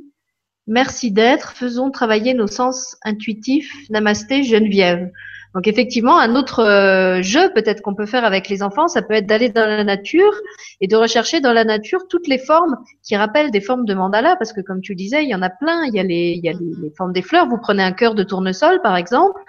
Merci 0.68 1.12
d'être. 1.12 1.54
Faisons 1.54 1.90
travailler 1.90 2.34
nos 2.34 2.48
sens 2.48 2.96
intuitifs. 3.04 3.74
Namasté, 3.90 4.44
Geneviève. 4.44 5.12
Donc 5.56 5.68
effectivement, 5.68 6.20
un 6.20 6.36
autre 6.36 6.60
euh, 6.60 7.22
jeu 7.22 7.52
peut-être 7.54 7.82
qu'on 7.82 7.96
peut 7.96 8.06
faire 8.06 8.24
avec 8.24 8.50
les 8.50 8.62
enfants, 8.62 8.88
ça 8.88 9.02
peut 9.02 9.16
être 9.16 9.26
d'aller 9.26 9.50
dans 9.50 9.66
la 9.66 9.84
nature 9.84 10.34
et 10.80 10.88
de 10.88 10.96
rechercher 10.96 11.42
dans 11.42 11.54
la 11.54 11.64
nature 11.64 12.02
toutes 12.08 12.28
les 12.28 12.38
formes 12.38 12.78
qui 13.04 13.16
rappellent 13.16 13.52
des 13.52 13.62
formes 13.62 13.86
de 13.86 13.94
mandala, 13.94 14.36
parce 14.36 14.54
que 14.54 14.62
comme 14.62 14.82
tu 14.82 14.96
disais, 14.96 15.24
il 15.24 15.30
y 15.30 15.36
en 15.36 15.42
a 15.42 15.50
plein. 15.50 15.86
Il 15.86 15.96
y 15.96 16.00
a 16.00 16.04
il 16.04 16.44
y 16.44 16.50
a 16.50 16.54
les, 16.54 16.72
les 16.82 16.92
formes 16.96 17.14
des 17.14 17.22
fleurs. 17.22 17.48
Vous 17.48 17.58
prenez 17.58 17.84
un 17.84 17.92
cœur 17.92 18.16
de 18.16 18.24
tournesol, 18.24 18.82
par 18.82 18.96
exemple. 18.96 19.40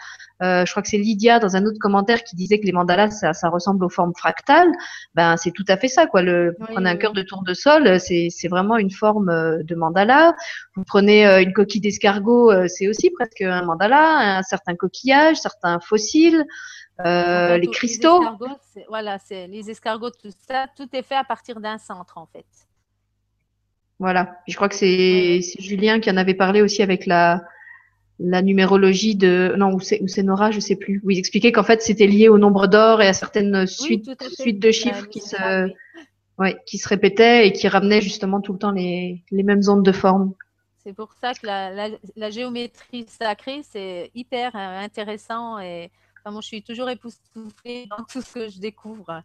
Euh, 0.43 0.65
je 0.65 0.71
crois 0.71 0.83
que 0.83 0.89
c'est 0.89 0.99
Lydia 0.99 1.39
dans 1.39 1.57
un 1.57 1.65
autre 1.67 1.79
commentaire 1.79 2.25
qui 2.25 2.35
disait 2.37 2.59
que 2.59 2.67
les 2.67 2.73
mandalas 2.73 3.11
ça, 3.11 3.33
ça 3.33 3.49
ressemble 3.49 3.85
aux 3.85 3.89
formes 3.91 4.15
fractales. 4.17 4.73
Ben 5.15 5.37
c'est 5.37 5.51
tout 5.51 5.65
à 5.69 5.77
fait 5.77 5.89
ça 5.89 6.07
quoi. 6.07 6.23
Le, 6.23 6.57
prenez 6.59 6.89
un 6.89 6.97
cœur 6.97 7.13
de 7.13 7.23
tour 7.23 7.43
de 7.43 7.55
sol, 7.55 8.01
c'est 8.01 8.29
c'est 8.31 8.49
vraiment 8.49 8.77
une 8.77 8.91
forme 8.91 9.29
euh, 9.29 9.63
de 9.63 9.75
mandala. 9.75 10.35
Vous 10.77 10.85
prenez 10.85 11.27
euh, 11.27 11.43
une 11.43 11.53
coquille 11.53 11.81
d'escargot, 11.81 12.51
euh, 12.51 12.67
c'est 12.69 12.89
aussi 12.89 13.11
presque 13.11 13.43
un 13.43 13.63
mandala. 13.63 14.39
Un 14.39 14.43
certain 14.43 14.75
coquillage, 14.77 15.37
certains 15.37 15.81
fossiles. 15.81 16.45
Euh, 17.07 17.57
les 17.57 17.69
cristaux. 17.69 18.23
Les 18.77 18.85
voilà, 18.89 19.19
c'est 19.19 19.47
les 19.47 19.71
escargots, 19.71 20.11
tout 20.11 20.31
ça, 20.47 20.67
tout 20.77 20.89
est 20.93 21.03
fait 21.03 21.15
à 21.17 21.25
partir 21.25 21.61
d'un 21.61 21.79
centre 21.79 22.19
en 22.19 22.27
fait. 22.27 22.47
Voilà. 23.99 24.39
je 24.49 24.57
crois 24.57 24.71
que 24.71 24.75
c'est 24.75 25.41
Julien 25.59 26.01
qui 26.01 26.11
en 26.11 26.17
avait 26.17 26.35
parlé 26.35 26.63
aussi 26.63 26.83
avec 26.83 27.05
la, 27.05 27.43
la 28.23 28.43
numérologie 28.43 29.17
de 29.17 29.55
non 29.57 29.73
ou 29.75 29.81
c'est 29.81 30.23
Nora 30.23 30.51
je 30.51 30.61
sais 30.61 30.77
plus 30.77 31.01
où 31.05 31.11
il 31.11 31.19
expliquait 31.19 31.53
qu'en 31.53 31.63
fait 31.63 31.81
c'était 31.81 32.07
lié 32.07 32.29
au 32.29 32.39
nombre 32.39 32.67
d'or 32.67 33.01
et 33.01 33.09
à 33.09 33.15
certaines 33.15 33.67
suites 33.67 34.09
à 34.21 34.29
suites 34.29 34.61
de 34.61 34.71
chiffres 34.71 35.07
qui 35.07 35.21
se 35.21 35.71
ouais, 36.39 36.57
qui 36.67 36.79
se 36.79 36.89
répétaient 36.89 37.47
et 37.47 37.53
qui 37.53 37.67
ramenaient 37.69 38.01
justement 38.03 38.41
tout 38.41 38.53
le 38.53 38.59
temps 38.59 38.73
les, 38.73 39.23
les 39.31 39.43
mêmes 39.43 39.63
ondes 39.69 39.85
de 39.85 39.93
forme. 39.93 40.33
C'est 40.83 40.95
pour 40.95 41.13
ça 41.21 41.35
que 41.35 41.47
la, 41.47 41.71
la, 41.71 41.89
la 42.17 42.31
géométrie 42.31 43.07
sacrée 43.09 43.63
c'est 43.63 44.11
hyper 44.15 44.55
euh, 44.55 44.79
intéressant 44.85 45.59
et 45.59 45.91
enfin, 46.19 46.33
moi 46.33 46.41
je 46.43 46.47
suis 46.47 46.63
toujours 46.63 46.91
époustouflée 46.91 47.87
dans 47.91 48.05
tout 48.05 48.23
ce 48.23 48.35
que 48.35 48.49
je 48.49 48.59
découvre. 48.59 49.23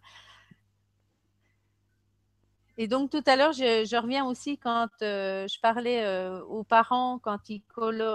Et 2.77 2.87
donc 2.87 3.09
tout 3.09 3.23
à 3.25 3.35
l'heure, 3.37 3.53
je, 3.53 3.95
reviens 4.01 4.25
aussi 4.25 4.57
quand 4.57 4.89
euh, 5.01 5.47
je 5.47 5.59
parlais 5.61 6.03
euh, 6.03 6.43
aux 6.43 6.63
parents 6.65 7.19
quand 7.19 7.49
ils 7.49 7.61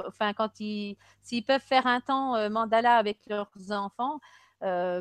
enfin 0.06 0.34
quand 0.34 0.60
ils 0.60 0.96
s'ils 1.22 1.44
peuvent 1.44 1.62
faire 1.62 1.86
un 1.86 2.00
temps 2.00 2.36
euh, 2.36 2.50
mandala 2.50 2.96
avec 2.96 3.18
leurs 3.26 3.50
enfants. 3.70 4.20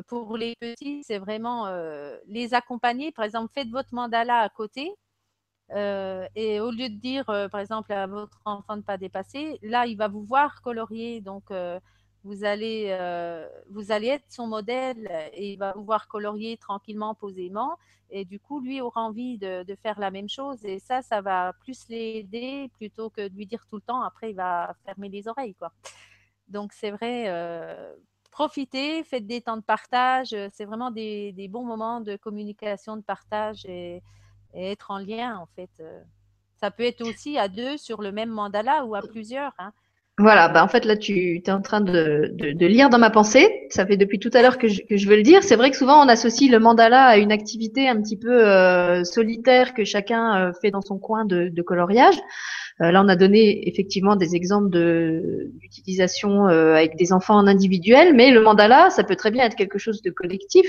Pour 0.08 0.38
les 0.38 0.56
petits, 0.56 1.02
c'est 1.04 1.18
vraiment 1.18 1.68
les 2.26 2.54
accompagner. 2.54 3.12
Par 3.12 3.26
exemple, 3.26 3.52
faites 3.54 3.68
votre 3.68 3.94
mandala 3.94 4.40
à 4.40 4.48
côté. 4.48 4.94
et 5.70 6.60
au 6.60 6.70
lieu 6.70 6.88
de 6.88 6.98
dire, 7.00 7.26
par 7.26 7.60
exemple, 7.60 7.92
à 7.92 8.06
votre 8.06 8.40
enfant 8.46 8.74
de 8.74 8.78
ne 8.80 8.84
pas 8.84 8.96
dépasser, 8.98 9.58
là, 9.62 9.86
il 9.86 9.96
va 9.98 10.08
vous 10.08 10.24
voir 10.24 10.62
colorier. 10.62 11.20
Donc, 11.20 11.52
vous 12.24 12.44
allez, 12.44 12.88
euh, 12.88 13.48
vous 13.70 13.92
allez 13.92 14.08
être 14.08 14.24
son 14.28 14.46
modèle 14.46 15.10
et 15.32 15.52
il 15.52 15.56
va 15.56 15.72
vous 15.72 15.84
voir 15.84 16.06
colorier 16.06 16.56
tranquillement, 16.58 17.14
posément. 17.14 17.78
Et 18.10 18.24
du 18.24 18.38
coup, 18.38 18.60
lui 18.60 18.80
aura 18.80 19.02
envie 19.02 19.38
de, 19.38 19.64
faire 19.82 19.98
la 19.98 20.10
même 20.10 20.28
chose. 20.28 20.64
Et 20.64 20.78
ça, 20.80 21.00
ça 21.00 21.20
va 21.22 21.52
plus 21.60 21.88
l'aider 21.88 22.70
plutôt 22.74 23.08
que 23.08 23.28
de 23.28 23.34
lui 23.34 23.46
dire 23.46 23.64
tout 23.68 23.76
le 23.76 23.82
temps. 23.82 24.02
Après, 24.02 24.30
il 24.30 24.36
va 24.36 24.74
fermer 24.84 25.08
les 25.08 25.28
oreilles. 25.28 25.54
Quoi. 25.54 25.72
Donc, 26.48 26.72
c'est 26.72 26.90
vrai, 26.90 27.28
euh, 27.28 27.94
profitez, 28.30 29.02
faites 29.04 29.26
des 29.26 29.40
temps 29.40 29.56
de 29.56 29.62
partage. 29.62 30.34
C'est 30.52 30.64
vraiment 30.64 30.90
des, 30.90 31.48
bons 31.48 31.64
moments 31.64 32.00
de 32.00 32.16
communication, 32.16 32.96
de 32.96 33.02
partage 33.02 33.64
et, 33.66 34.02
être 34.52 34.90
en 34.90 34.98
lien, 34.98 35.38
en 35.38 35.46
fait. 35.46 35.70
Ça 36.56 36.70
peut 36.70 36.82
être 36.82 37.06
aussi 37.06 37.38
à 37.38 37.48
deux 37.48 37.78
sur 37.78 38.02
le 38.02 38.12
même 38.12 38.30
mandala 38.30 38.84
ou 38.84 38.94
à 38.94 39.00
plusieurs. 39.00 39.54
Hein. 39.58 39.72
Voilà, 40.20 40.48
bah 40.48 40.62
en 40.62 40.68
fait 40.68 40.84
là 40.84 40.98
tu 40.98 41.42
es 41.42 41.50
en 41.50 41.62
train 41.62 41.80
de, 41.80 42.30
de, 42.34 42.52
de, 42.52 42.66
lire 42.66 42.90
dans 42.90 42.98
ma 42.98 43.08
pensée. 43.08 43.66
Ça 43.70 43.86
fait 43.86 43.96
depuis 43.96 44.18
tout 44.18 44.28
à 44.34 44.42
l'heure 44.42 44.58
que 44.58 44.68
je, 44.68 44.82
que 44.82 44.98
je 44.98 45.08
veux 45.08 45.16
le 45.16 45.22
dire. 45.22 45.42
C'est 45.42 45.56
vrai 45.56 45.70
que 45.70 45.78
souvent 45.78 46.04
on 46.04 46.08
associe 46.08 46.50
le 46.50 46.58
mandala 46.58 47.06
à 47.06 47.16
une 47.16 47.32
activité 47.32 47.88
un 47.88 47.98
petit 48.02 48.18
peu 48.18 48.46
euh, 48.46 49.02
solitaire 49.02 49.72
que 49.72 49.82
chacun 49.82 50.36
euh, 50.36 50.52
fait 50.60 50.70
dans 50.70 50.82
son 50.82 50.98
coin 50.98 51.24
de, 51.24 51.48
de 51.48 51.62
coloriage. 51.62 52.16
Euh, 52.82 52.90
là, 52.90 53.02
on 53.02 53.08
a 53.08 53.16
donné 53.16 53.66
effectivement 53.68 54.14
des 54.16 54.34
exemples 54.34 54.70
d'utilisation 54.70 56.46
avec 56.46 56.96
des 56.96 57.12
enfants 57.12 57.36
en 57.36 57.46
individuel, 57.46 58.14
mais 58.14 58.30
le 58.30 58.40
mandala, 58.40 58.88
ça 58.88 59.04
peut 59.04 59.16
très 59.16 59.30
bien 59.30 59.44
être 59.44 59.54
quelque 59.54 59.78
chose 59.78 60.00
de 60.00 60.10
collectif. 60.10 60.66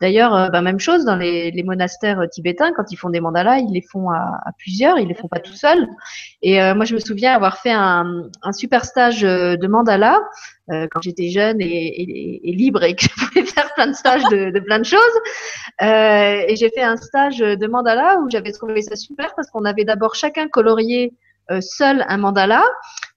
D'ailleurs, 0.00 0.50
bah, 0.52 0.60
même 0.62 0.78
chose 0.78 1.04
dans 1.04 1.16
les, 1.16 1.50
les, 1.50 1.62
monastères 1.64 2.28
tibétains, 2.30 2.70
quand 2.76 2.92
ils 2.92 2.96
font 2.96 3.10
des 3.10 3.18
mandalas, 3.18 3.58
ils 3.58 3.72
les 3.72 3.82
font 3.82 4.08
à, 4.10 4.40
à 4.44 4.52
plusieurs, 4.56 5.00
ils 5.00 5.08
les 5.08 5.14
font 5.14 5.26
pas 5.26 5.40
tout 5.40 5.52
seuls. 5.52 5.88
Et 6.42 6.60
moi, 6.74 6.84
je 6.84 6.94
me 6.94 7.00
souviens 7.00 7.34
avoir 7.34 7.58
fait 7.58 7.72
un, 7.72 8.28
un 8.42 8.52
super 8.52 8.84
stage 8.88 9.22
de 9.22 9.66
mandala 9.66 10.20
quand 10.68 11.00
j'étais 11.00 11.28
jeune 11.28 11.60
et, 11.60 12.40
libre 12.44 12.82
et 12.82 12.94
que 12.94 13.04
je 13.04 13.08
pouvais 13.26 13.46
faire 13.46 13.72
plein 13.74 13.86
de 13.86 13.92
stages 13.94 14.24
de, 14.24 14.50
de 14.50 14.60
plein 14.60 14.78
de 14.78 14.84
choses. 14.84 15.16
et 15.80 16.54
j'ai 16.56 16.70
fait 16.70 16.82
un 16.82 16.96
stage 16.96 17.38
de 17.38 17.66
mandala 17.66 18.18
où 18.20 18.28
j'avais 18.28 18.52
trouvé 18.52 18.82
ça 18.82 18.96
super 18.96 19.34
parce 19.34 19.50
qu'on 19.50 19.64
avait 19.64 19.84
d'abord 19.84 20.14
chacun 20.14 20.48
colorié 20.48 21.06
euh, 21.06 21.27
seul 21.60 22.04
un 22.08 22.16
mandala. 22.18 22.62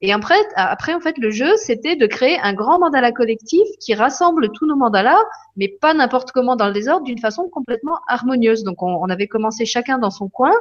Et 0.03 0.11
après, 0.13 0.39
après, 0.55 0.93
en 0.93 0.99
fait, 0.99 1.17
le 1.19 1.29
jeu, 1.29 1.55
c'était 1.57 1.95
de 1.95 2.07
créer 2.07 2.39
un 2.41 2.53
grand 2.53 2.79
mandala 2.79 3.11
collectif 3.11 3.67
qui 3.79 3.93
rassemble 3.93 4.51
tous 4.51 4.65
nos 4.65 4.75
mandalas, 4.75 5.21
mais 5.57 5.67
pas 5.67 5.93
n'importe 5.93 6.31
comment 6.31 6.55
dans 6.55 6.67
le 6.67 6.73
désordre, 6.73 7.03
d'une 7.03 7.19
façon 7.19 7.49
complètement 7.49 7.99
harmonieuse. 8.07 8.63
Donc, 8.63 8.81
on, 8.81 8.95
on, 8.95 9.09
avait 9.09 9.27
commencé 9.27 9.65
chacun 9.65 9.99
dans 9.99 10.09
son 10.09 10.27
coin, 10.27 10.53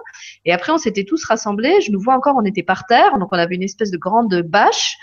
et 0.45 0.53
après, 0.53 0.73
on 0.73 0.79
s'était 0.79 1.05
tous 1.05 1.25
rassemblés. 1.25 1.81
Je 1.81 1.91
nous 1.91 2.01
vois 2.01 2.15
encore, 2.15 2.37
on 2.37 2.45
était 2.45 2.63
par 2.63 2.87
terre, 2.87 3.19
donc 3.19 3.31
on 3.33 3.39
avait 3.39 3.55
une 3.55 3.63
espèce 3.63 3.91
de 3.91 3.99
grande 3.99 4.43
bâche 4.43 4.99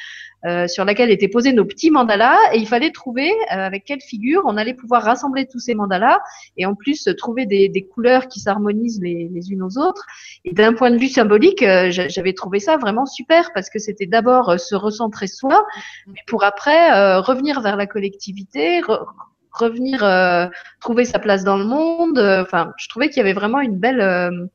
euh, 0.46 0.68
sur 0.68 0.86
laquelle 0.86 1.10
étaient 1.10 1.28
posés 1.28 1.52
nos 1.52 1.66
petits 1.66 1.90
mandalas 1.90 2.38
et 2.54 2.58
il 2.58 2.68
fallait 2.68 2.92
trouver 2.92 3.32
euh, 3.32 3.56
avec 3.56 3.86
quelle 3.86 4.02
figure 4.02 4.44
on 4.46 4.56
allait 4.56 4.76
pouvoir 4.76 5.02
rassembler 5.02 5.48
tous 5.48 5.58
ces 5.58 5.74
mandalas 5.74 6.20
et 6.58 6.68
en 6.68 6.76
plus 6.76 7.08
euh, 7.08 7.16
trouver 7.16 7.48
des, 7.48 7.70
des 7.70 7.84
couleurs 7.84 8.28
qui 8.28 8.40
s'harmonisent 8.40 9.02
les, 9.02 9.30
les, 9.34 9.52
unes 9.52 9.64
aux 9.64 9.80
autres. 9.80 10.06
Et 10.46 10.54
d'un 10.54 10.74
point 10.74 10.92
de 10.92 10.98
vue 10.98 11.08
symbolique, 11.08 11.64
euh, 11.64 11.90
j'avais 11.90 12.34
trouvé 12.34 12.60
ça 12.60 12.78
vraiment 12.78 13.08
super 13.08 13.52
parce 13.54 13.70
que 13.70 13.80
c'était 13.80 14.06
d'abord 14.06 14.18
d'abord 14.28 14.60
se 14.60 14.74
recentrer 14.74 15.28
soi, 15.28 15.64
mais 16.08 16.20
pour 16.26 16.44
après 16.44 17.20
revenir 17.20 17.62
vers 17.62 17.78
la 17.78 17.86
collectivité, 17.86 18.82
revenir 19.52 20.00
trouver 20.82 21.06
sa 21.06 21.20
place 21.20 21.44
dans 21.44 21.56
le 21.56 21.66
monde. 21.66 22.18
Enfin, 22.18 22.74
je 22.78 22.90
trouvais 22.90 23.10
qu'il 23.10 23.18
y 23.18 23.20
avait 23.22 23.34
vraiment 23.34 23.62
une 23.62 23.78
belle 23.78 24.50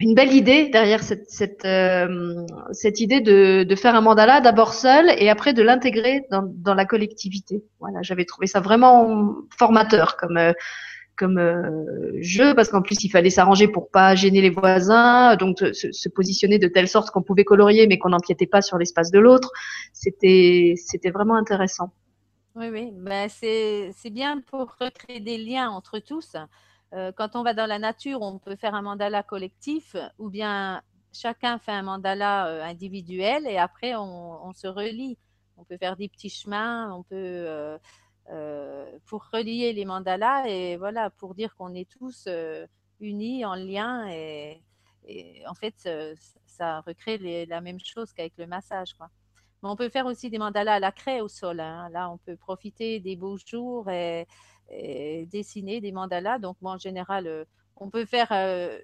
une 0.00 0.14
belle 0.14 0.32
idée 0.32 0.68
derrière 0.68 1.02
cette, 1.02 1.30
cette, 1.30 1.64
euh, 1.64 2.44
cette 2.72 3.00
idée 3.00 3.20
de, 3.20 3.62
de, 3.62 3.76
faire 3.76 3.94
un 3.94 4.00
mandala 4.00 4.40
d'abord 4.40 4.74
seul 4.74 5.10
et 5.18 5.30
après 5.30 5.52
de 5.52 5.62
l'intégrer 5.62 6.26
dans, 6.30 6.42
dans, 6.42 6.74
la 6.74 6.84
collectivité. 6.84 7.62
Voilà, 7.78 8.02
j'avais 8.02 8.24
trouvé 8.24 8.46
ça 8.46 8.60
vraiment 8.60 9.36
formateur 9.56 10.16
comme 10.16 10.36
euh, 10.36 10.52
comme 11.16 11.38
euh, 11.38 12.10
jeu 12.20 12.56
parce 12.56 12.70
qu'en 12.70 12.82
plus 12.82 13.04
il 13.04 13.08
fallait 13.08 13.30
s'arranger 13.30 13.68
pour 13.68 13.88
pas 13.88 14.16
gêner 14.16 14.40
les 14.40 14.50
voisins, 14.50 15.36
donc 15.36 15.58
se, 15.58 16.08
positionner 16.08 16.58
de 16.58 16.66
telle 16.66 16.88
sorte 16.88 17.10
qu'on 17.10 17.22
pouvait 17.22 17.44
colorier 17.44 17.86
mais 17.86 17.98
qu'on 17.98 18.08
n'empiétait 18.08 18.48
pas 18.48 18.62
sur 18.62 18.78
l'espace 18.78 19.12
de 19.12 19.20
l'autre. 19.20 19.52
C'était 19.92 20.74
c'était 20.76 21.10
vraiment 21.10 21.36
intéressant. 21.36 21.92
Oui, 22.56 22.66
oui, 22.72 22.90
ben, 22.92 23.28
c'est 23.28 24.10
bien 24.10 24.40
pour 24.40 24.76
recréer 24.80 25.20
des 25.20 25.38
liens 25.38 25.70
entre 25.70 26.00
tous. 26.00 26.36
Euh, 26.92 27.12
quand 27.12 27.36
on 27.36 27.42
va 27.42 27.54
dans 27.54 27.66
la 27.66 27.78
nature, 27.78 28.22
on 28.22 28.38
peut 28.38 28.56
faire 28.56 28.74
un 28.74 28.82
mandala 28.82 29.22
collectif 29.22 29.96
ou 30.18 30.30
bien 30.30 30.82
chacun 31.12 31.58
fait 31.58 31.72
un 31.72 31.82
mandala 31.82 32.46
euh, 32.46 32.62
individuel 32.62 33.46
et 33.46 33.58
après 33.58 33.94
on, 33.96 34.52
se 34.52 34.66
relie. 34.66 35.18
On 35.56 35.64
peut 35.64 35.76
faire 35.76 35.96
des 35.96 36.08
petits 36.08 36.30
chemins, 36.30 36.92
on 36.92 37.02
peut 37.02 37.46
euh, 38.30 38.98
pour 39.06 39.28
relier 39.32 39.72
les 39.72 39.84
mandalas 39.84 40.46
et 40.46 40.76
voilà 40.76 41.10
pour 41.10 41.34
dire 41.34 41.54
qu'on 41.56 41.74
est 41.74 41.88
tous 41.88 42.28
unis 43.00 43.44
en 43.44 43.54
lien 43.54 44.08
et, 44.08 44.62
en 45.46 45.54
fait 45.54 45.88
ça, 46.46 46.80
recrée 46.80 47.46
la 47.46 47.60
même 47.60 47.80
chose 47.80 48.12
qu'avec 48.12 48.34
le 48.38 48.46
massage 48.46 48.94
quoi. 48.94 49.10
Mais 49.64 49.70
on 49.70 49.76
peut 49.76 49.88
faire 49.88 50.04
aussi 50.04 50.28
des 50.28 50.36
mandalas 50.36 50.74
à 50.74 50.78
la 50.78 50.92
craie 50.92 51.22
au 51.22 51.28
sol. 51.28 51.58
Hein. 51.58 51.88
Là, 51.88 52.10
on 52.10 52.18
peut 52.18 52.36
profiter 52.36 53.00
des 53.00 53.16
beaux 53.16 53.38
jours 53.38 53.88
et, 53.88 54.26
dessiner 54.70 55.80
des 55.80 55.92
mandalas. 55.92 56.38
Donc, 56.38 56.56
moi, 56.60 56.72
en 56.72 56.78
général, 56.78 57.26
euh, 57.26 57.44
on 57.76 57.90
peut 57.90 58.04
faire 58.04 58.28
euh, 58.32 58.78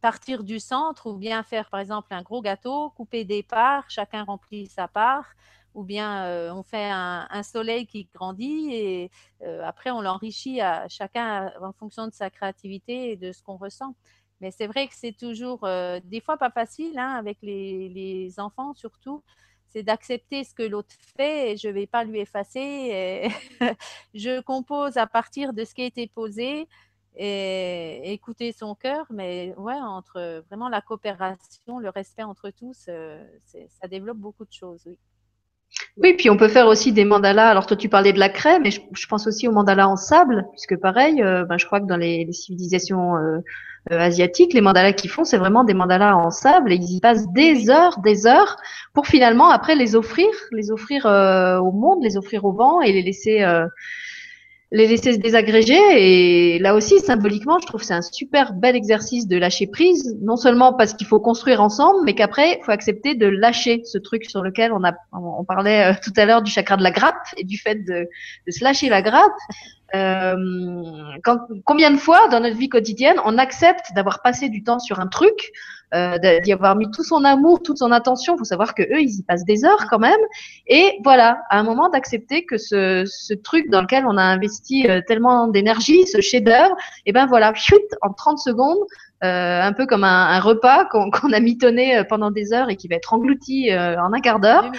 partir 0.00 0.44
du 0.44 0.58
centre 0.60 1.08
ou 1.08 1.16
bien 1.16 1.42
faire, 1.42 1.68
par 1.70 1.80
exemple, 1.80 2.08
un 2.12 2.22
gros 2.22 2.42
gâteau, 2.42 2.90
couper 2.90 3.24
des 3.24 3.42
parts, 3.42 3.84
chacun 3.88 4.24
remplit 4.24 4.66
sa 4.66 4.88
part 4.88 5.26
ou 5.74 5.84
bien 5.84 6.26
euh, 6.26 6.52
on 6.52 6.62
fait 6.62 6.90
un, 6.90 7.42
soleil 7.42 7.86
qui 7.86 8.06
grandit 8.14 8.74
et 8.74 9.10
après 9.64 9.90
on 9.90 10.02
l'enrichit 10.02 10.60
à 10.60 10.86
chacun 10.88 11.50
en 11.62 11.72
fonction 11.72 12.06
de 12.06 12.12
sa 12.12 12.28
créativité 12.28 13.12
et 13.12 13.16
de 13.16 13.32
ce 13.32 13.42
qu'on 13.42 13.56
ressent. 13.56 13.94
Mais 14.42 14.50
c'est 14.50 14.66
vrai 14.66 14.86
que 14.86 14.94
c'est 14.94 15.16
toujours 15.16 15.60
des 16.04 16.20
fois 16.20 16.36
pas 16.36 16.50
facile 16.50 16.98
hein, 16.98 17.14
avec 17.14 17.38
les, 17.40 18.34
enfants 18.38 18.74
surtout 18.74 19.22
c'est 19.72 19.82
d'accepter 19.82 20.44
ce 20.44 20.54
que 20.54 20.62
l'autre 20.62 20.94
fait 21.16 21.52
et 21.52 21.56
je 21.56 21.68
ne 21.68 21.72
vais 21.72 21.86
pas 21.86 22.04
lui 22.04 22.20
effacer. 22.20 23.28
je 24.14 24.40
compose 24.40 24.96
à 24.96 25.06
partir 25.06 25.52
de 25.52 25.64
ce 25.64 25.74
qui 25.74 25.82
a 25.82 25.86
été 25.86 26.06
posé 26.06 26.68
et 27.16 28.12
écouter 28.12 28.52
son 28.52 28.74
cœur, 28.74 29.06
mais 29.10 29.54
ouais, 29.58 29.74
entre 29.74 30.42
vraiment 30.48 30.68
la 30.68 30.80
coopération, 30.80 31.78
le 31.78 31.90
respect 31.90 32.22
entre 32.22 32.50
tous, 32.50 32.86
euh, 32.88 33.22
ça 33.44 33.88
développe 33.88 34.18
beaucoup 34.18 34.44
de 34.44 34.52
choses, 34.52 34.82
oui. 34.86 34.98
Puis 36.16 36.30
on 36.30 36.36
peut 36.36 36.48
faire 36.48 36.66
aussi 36.66 36.92
des 36.92 37.04
mandalas. 37.04 37.48
Alors 37.48 37.66
toi, 37.66 37.76
tu 37.76 37.88
parlais 37.88 38.12
de 38.12 38.18
la 38.18 38.28
craie, 38.28 38.60
mais 38.60 38.70
je, 38.70 39.06
pense 39.08 39.26
aussi 39.26 39.48
aux 39.48 39.52
mandalas 39.52 39.88
en 39.88 39.96
sable, 39.96 40.46
puisque 40.52 40.76
pareil, 40.76 41.22
euh, 41.22 41.44
ben, 41.44 41.58
je 41.58 41.66
crois 41.66 41.80
que 41.80 41.86
dans 41.86 41.96
les, 41.96 42.30
civilisations 42.32 43.16
euh, 43.16 43.38
euh, 43.90 43.98
asiatiques, 43.98 44.54
les 44.54 44.60
mandalas 44.60 44.92
qu'ils 44.92 45.10
font, 45.10 45.24
c'est 45.24 45.38
vraiment 45.38 45.64
des 45.64 45.74
mandalas 45.74 46.14
en 46.14 46.30
sable 46.30 46.72
et 46.72 46.76
ils 46.76 46.96
y 46.96 47.00
passent 47.00 47.28
des 47.32 47.70
heures, 47.70 47.98
des 48.00 48.26
heures 48.26 48.56
pour 48.94 49.06
finalement 49.06 49.50
après 49.50 49.74
les 49.74 49.96
offrir, 49.96 50.28
les 50.52 50.70
offrir 50.70 51.06
au 51.06 51.72
monde, 51.72 52.02
les 52.02 52.16
offrir 52.16 52.44
au 52.44 52.52
vent 52.52 52.80
et 52.80 52.92
les 52.92 53.02
laisser 53.02 53.44
les 54.72 54.86
laisser 54.86 55.12
se 55.12 55.18
désagréger. 55.18 55.78
Et 55.96 56.58
là 56.58 56.74
aussi, 56.74 56.98
symboliquement, 56.98 57.58
je 57.60 57.66
trouve 57.66 57.82
c'est 57.82 57.94
un 57.94 58.02
super 58.02 58.54
bel 58.54 58.74
exercice 58.74 59.28
de 59.28 59.36
lâcher 59.36 59.66
prise, 59.66 60.16
non 60.22 60.36
seulement 60.36 60.72
parce 60.72 60.94
qu'il 60.94 61.06
faut 61.06 61.20
construire 61.20 61.62
ensemble, 61.62 62.00
mais 62.04 62.14
qu'après, 62.14 62.58
il 62.58 62.64
faut 62.64 62.72
accepter 62.72 63.14
de 63.14 63.26
lâcher 63.26 63.82
ce 63.84 63.98
truc 63.98 64.24
sur 64.24 64.42
lequel 64.42 64.72
on 64.72 64.82
a, 64.82 64.94
on 65.12 65.44
parlait 65.44 65.92
euh, 65.92 65.94
tout 66.02 66.12
à 66.16 66.24
l'heure 66.24 66.42
du 66.42 66.50
chakra 66.50 66.76
de 66.78 66.82
la 66.82 66.90
grappe 66.90 67.22
et 67.36 67.44
du 67.44 67.58
fait 67.58 67.76
de, 67.84 68.08
de 68.46 68.50
se 68.50 68.64
lâcher 68.64 68.88
la 68.88 69.02
grappe. 69.02 69.32
Euh, 69.94 70.36
quand, 71.22 71.38
combien 71.64 71.90
de 71.90 71.98
fois 71.98 72.28
dans 72.28 72.40
notre 72.40 72.56
vie 72.56 72.68
quotidienne 72.68 73.16
on 73.24 73.36
accepte 73.36 73.92
d'avoir 73.94 74.22
passé 74.22 74.48
du 74.48 74.62
temps 74.62 74.78
sur 74.78 75.00
un 75.00 75.06
truc, 75.06 75.52
euh, 75.94 76.16
d'y 76.42 76.52
avoir 76.54 76.74
mis 76.74 76.90
tout 76.90 77.04
son 77.04 77.22
amour, 77.22 77.62
toute 77.62 77.76
son 77.76 77.92
attention. 77.92 78.34
Il 78.34 78.38
faut 78.38 78.44
savoir 78.44 78.74
que 78.74 78.82
eux, 78.82 79.02
ils 79.02 79.18
y 79.18 79.22
passent 79.22 79.44
des 79.44 79.66
heures 79.66 79.86
quand 79.90 79.98
même. 79.98 80.20
Et 80.66 80.98
voilà, 81.04 81.42
à 81.50 81.58
un 81.58 81.62
moment 81.64 81.90
d'accepter 81.90 82.46
que 82.46 82.56
ce, 82.56 83.04
ce, 83.06 83.34
truc 83.34 83.68
dans 83.68 83.82
lequel 83.82 84.06
on 84.06 84.16
a 84.16 84.22
investi 84.22 84.88
euh, 84.88 85.02
tellement 85.06 85.48
d'énergie, 85.48 86.06
ce 86.06 86.22
chef-d'œuvre, 86.22 86.74
et 87.04 87.10
eh 87.10 87.12
ben 87.12 87.26
voilà, 87.26 87.52
chut, 87.52 87.82
en 88.00 88.10
30 88.14 88.38
secondes, 88.38 88.78
euh, 89.22 89.60
un 89.62 89.72
peu 89.74 89.84
comme 89.84 90.04
un, 90.04 90.28
un 90.28 90.40
repas 90.40 90.86
qu'on 90.86 91.10
a 91.10 91.40
mitonné 91.40 92.02
pendant 92.08 92.30
des 92.30 92.54
heures 92.54 92.70
et 92.70 92.76
qui 92.76 92.88
va 92.88 92.96
être 92.96 93.12
englouti 93.12 93.70
euh, 93.70 94.00
en 94.00 94.14
un 94.14 94.20
quart 94.20 94.40
d'heure. 94.40 94.72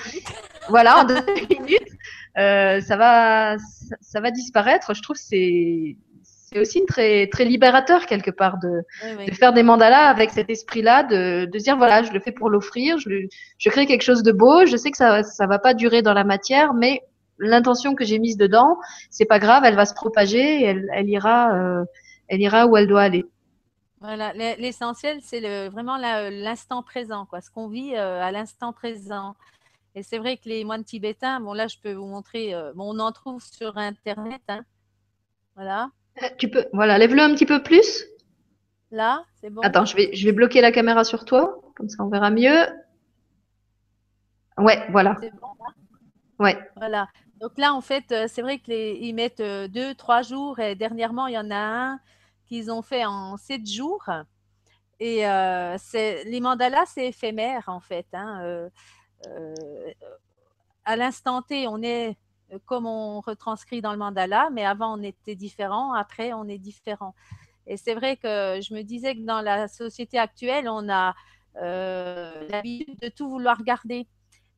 Voilà, 0.70 1.00
en 1.00 1.04
deux 1.04 1.16
minutes. 1.50 1.93
Euh, 2.38 2.82
ça 2.82 2.98
va, 2.98 3.58
ça, 4.02 4.22
va 4.22 4.32
disparaître. 4.32 4.94
Je 4.94 5.02
trouve 5.02 5.16
c'est 5.16 5.98
c'est 6.24 6.60
aussi 6.60 6.86
très 6.86 7.28
très 7.28 7.46
libérateur 7.46 8.06
quelque 8.06 8.32
part 8.32 8.60
de, 8.60 8.82
de 9.26 9.34
faire 9.34 9.54
des 9.54 9.64
mandalas 9.64 10.08
avec 10.08 10.32
cet 10.32 10.50
esprit-là, 10.50 11.04
de, 11.04 11.46
de 11.46 11.60
dire 11.60 11.78
voilà, 11.78 12.04
je 12.04 12.12
le 12.12 12.20
fais 12.20 12.32
pour 12.32 12.50
l'offrir, 12.50 12.98
je, 13.00 13.28
je 13.58 13.70
crée 13.70 13.86
quelque 13.86 14.04
chose 14.04 14.24
de 14.24 14.32
beau. 14.32 14.66
Je 14.66 14.78
sais 14.78 14.92
que 14.92 14.98
ça 14.98 15.24
ça 15.24 15.48
va 15.48 15.60
pas 15.60 15.74
durer 15.74 16.02
dans 16.02 16.14
la 16.14 16.24
matière, 16.24 16.74
mais 16.74 17.02
l'intention 17.40 17.96
que 17.96 18.06
j'ai 18.06 18.20
mise 18.20 18.38
dedans, 18.38 18.78
c'est 19.10 19.26
pas 19.26 19.40
grave, 19.40 19.64
elle 19.66 19.76
va 19.76 19.86
se 19.86 19.94
propager, 19.94 20.62
et 20.62 20.64
elle, 20.64 20.88
elle 20.94 21.10
ira, 21.10 21.54
euh, 21.56 21.84
elle 22.28 22.42
ira 22.42 22.66
où 22.68 22.78
elle 22.78 22.88
doit 22.88 23.02
aller. 23.02 23.26
Voilà, 24.00 24.34
l'essentiel, 24.34 25.20
c'est 25.22 25.40
le, 25.40 25.70
vraiment 25.70 25.98
l'instant 25.98 26.84
présent, 26.84 27.26
quoi, 27.26 27.40
ce 27.40 27.50
qu'on 27.50 27.70
vit 27.70 27.96
euh, 27.96 28.22
à 28.22 28.32
l'instant 28.32 28.74
présent. 28.74 29.36
Et 29.96 30.04
c'est 30.04 30.18
vrai 30.18 30.38
que 30.38 30.50
les 30.50 30.64
moines 30.64 30.84
tibétains, 30.84 31.40
bon 31.40 31.54
là 31.54 31.68
je 31.68 31.78
peux 31.78 31.94
vous 31.94 32.08
montrer, 32.08 32.54
euh, 32.54 32.74
bon, 32.74 32.96
on 32.96 33.00
en 33.00 33.12
trouve 33.12 33.44
sur 33.44 33.78
internet, 33.78 34.42
hein. 34.48 34.64
voilà. 35.56 35.90
Euh, 36.22 36.28
tu 36.38 36.50
peux, 36.50 36.66
voilà, 36.74 36.98
lève-le 36.98 37.22
un 37.22 37.34
petit 37.34 37.46
peu 37.46 37.62
plus. 37.62 38.06
Là, 38.92 39.26
c'est 39.42 39.50
bon. 39.50 39.62
Attends, 39.62 39.86
je 39.86 39.96
vais, 39.96 40.14
je 40.14 40.26
vais 40.26 40.32
bloquer 40.32 40.62
la 40.62 40.72
caméra 40.72 41.04
sur 41.04 41.26
toi, 41.26 41.62
comme 41.76 41.90
ça 41.90 42.04
on 42.04 42.10
verra 42.10 42.30
mieux. 42.30 42.66
Ouais, 44.58 44.86
voilà. 44.92 45.18
C'est 45.20 45.32
bon. 45.32 45.48
Ouais. 46.40 46.60
Voilà. 46.76 47.08
Donc 47.42 47.58
là, 47.58 47.74
en 47.74 47.82
fait, 47.82 48.12
euh, 48.12 48.26
c'est 48.28 48.44
vrai 48.44 48.60
qu'ils 48.60 49.16
mettent 49.16 49.42
deux, 49.42 49.96
trois 49.96 50.22
jours. 50.22 50.60
Et 50.60 50.76
dernièrement, 50.76 51.26
il 51.26 51.34
y 51.34 51.38
en 51.40 51.50
a 51.50 51.56
un 51.56 52.00
qu'ils 52.46 52.72
ont 52.72 52.84
fait 52.84 53.06
en 53.06 53.38
sept 53.38 53.66
jours. 53.68 54.08
Et 55.00 55.24
c'est 55.80 56.24
les 56.26 56.40
mandalas, 56.40 56.86
c'est 56.86 57.08
éphémère 57.08 57.64
en 57.68 57.80
fait. 57.80 58.06
Hein. 58.14 58.40
Euh, 58.44 58.70
à 60.86 60.96
l'instant 60.96 61.42
T, 61.42 61.68
on 61.68 61.82
est 61.82 62.18
euh, 62.54 62.58
comme 62.66 62.86
on 62.86 63.22
retranscrit 63.22 63.82
dans 63.82 63.92
le 63.92 63.98
mandala, 63.98 64.50
mais 64.52 64.66
avant 64.66 64.98
on 64.98 65.04
était 65.04 65.36
différent, 65.36 65.94
après 65.94 66.34
on 66.34 66.48
est 66.48 66.58
différent. 66.58 67.14
Et 67.68 67.78
c'est 67.78 67.94
vrai 67.94 68.18
que 68.18 68.60
je 68.62 68.74
me 68.74 68.82
disais 68.82 69.16
que 69.16 69.22
dans 69.22 69.42
la 69.42 69.68
société 69.68 70.18
actuelle, 70.18 70.68
on 70.68 70.90
a 70.90 71.16
euh, 71.62 72.48
l'habitude 72.50 73.00
de 73.02 73.10
tout 73.10 73.30
vouloir 73.30 73.64
garder. 73.64 74.06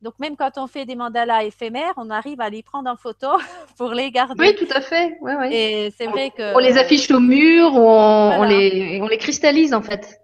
Donc 0.02 0.18
même 0.18 0.36
quand 0.36 0.58
on 0.58 0.66
fait 0.66 0.84
des 0.84 0.96
mandalas 0.96 1.44
éphémères, 1.44 1.94
on 1.96 2.10
arrive 2.10 2.40
à 2.40 2.50
les 2.50 2.62
prendre 2.62 2.90
en 2.90 2.96
photo 2.96 3.28
pour 3.78 3.92
les 3.92 4.10
garder. 4.10 4.34
Oui, 4.38 4.54
tout 4.56 4.72
à 4.74 4.80
fait. 4.80 5.18
Et 5.50 5.92
c'est 5.96 6.06
vrai 6.06 6.30
que 6.30 6.54
on 6.54 6.58
les 6.58 6.76
affiche 6.76 7.10
au 7.10 7.20
mur, 7.20 7.74
ou 7.74 7.78
on, 7.78 8.42
les, 8.42 8.98
on 9.00 9.06
les 9.06 9.18
cristallise 9.18 9.72
en 9.72 9.82
fait. 9.82 10.20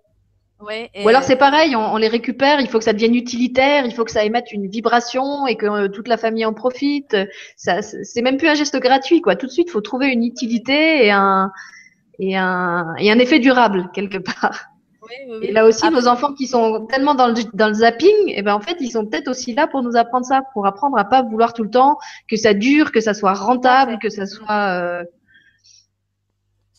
Ou 1.04 1.08
alors 1.08 1.22
c'est 1.22 1.36
pareil, 1.36 1.74
on, 1.76 1.96
les 1.96 2.08
récupère, 2.08 2.60
il 2.60 2.68
faut 2.68 2.78
que 2.78 2.84
ça 2.84 2.92
devienne 2.92 3.14
utilitaire, 3.14 3.84
il 3.84 3.92
faut 3.92 4.04
que 4.04 4.10
ça 4.10 4.24
émette 4.24 4.52
une 4.52 4.68
vibration 4.68 5.46
et 5.46 5.56
que 5.56 5.66
euh, 5.66 5.88
toute 5.88 6.08
la 6.08 6.16
famille 6.16 6.44
en 6.44 6.52
profite. 6.52 7.16
Ça, 7.56 7.82
c'est 7.82 8.22
même 8.22 8.36
plus 8.36 8.48
un 8.48 8.54
geste 8.54 8.78
gratuit, 8.78 9.20
quoi. 9.20 9.36
Tout 9.36 9.46
de 9.46 9.52
suite, 9.52 9.68
il 9.68 9.72
faut 9.72 9.80
trouver 9.80 10.08
une 10.08 10.24
utilité 10.24 11.06
et 11.06 11.10
un, 11.10 11.50
et 12.18 12.36
un, 12.36 12.94
et 12.98 13.10
un 13.10 13.18
effet 13.18 13.38
durable 13.38 13.90
quelque 13.94 14.18
part. 14.18 14.72
Et 15.42 15.52
là 15.52 15.66
aussi, 15.66 15.88
nos 15.90 16.06
enfants 16.06 16.32
qui 16.32 16.46
sont 16.46 16.86
tellement 16.86 17.14
dans 17.14 17.28
le, 17.28 17.34
dans 17.54 17.68
le 17.68 17.74
zapping, 17.74 18.28
et 18.28 18.34
eh 18.36 18.42
ben 18.42 18.54
en 18.54 18.60
fait, 18.60 18.76
ils 18.80 18.90
sont 18.90 19.04
peut-être 19.04 19.28
aussi 19.28 19.52
là 19.52 19.66
pour 19.66 19.82
nous 19.82 19.96
apprendre 19.96 20.24
ça, 20.24 20.42
pour 20.54 20.66
apprendre 20.66 20.96
à 20.96 21.04
pas 21.04 21.22
vouloir 21.22 21.52
tout 21.52 21.64
le 21.64 21.70
temps 21.70 21.98
que 22.28 22.36
ça 22.36 22.54
dure, 22.54 22.92
que 22.92 23.00
ça 23.00 23.12
soit 23.12 23.34
rentable, 23.34 23.98
que 24.00 24.08
ça 24.08 24.26
soit 24.26 24.78
euh, 24.78 25.04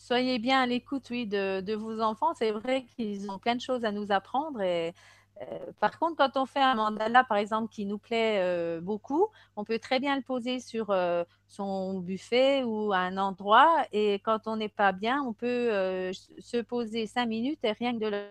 soyez 0.04 0.38
bien 0.38 0.60
à 0.62 0.66
l'écoute, 0.66 1.08
oui, 1.10 1.26
de, 1.26 1.74
vos 1.74 2.00
enfants. 2.00 2.34
C'est 2.34 2.50
vrai 2.50 2.84
qu'ils 2.84 3.30
ont 3.30 3.38
plein 3.38 3.54
de 3.54 3.60
choses 3.60 3.84
à 3.84 3.92
nous 3.92 4.12
apprendre. 4.12 4.60
Et, 4.60 4.94
euh, 5.42 5.72
par 5.80 5.98
contre, 5.98 6.16
quand 6.16 6.36
on 6.36 6.46
fait 6.46 6.60
un 6.60 6.74
mandala, 6.74 7.24
par 7.24 7.38
exemple, 7.38 7.68
qui 7.72 7.86
nous 7.86 7.98
plaît 7.98 8.38
euh, 8.40 8.80
beaucoup, 8.80 9.28
on 9.56 9.64
peut 9.64 9.78
très 9.78 10.00
bien 10.00 10.16
le 10.16 10.22
poser 10.22 10.60
sur 10.60 10.90
euh, 10.90 11.24
son 11.48 12.00
buffet 12.00 12.64
ou 12.64 12.92
un 12.92 13.16
endroit. 13.16 13.86
Et 13.92 14.14
quand 14.24 14.46
on 14.46 14.56
n'est 14.56 14.68
pas 14.68 14.92
bien, 14.92 15.22
on 15.22 15.32
peut 15.32 16.12
se 16.12 16.60
poser 16.62 17.06
cinq 17.06 17.26
minutes 17.26 17.60
et 17.64 17.72
rien 17.72 17.94
que 17.94 18.04
de 18.04 18.08
le 18.08 18.26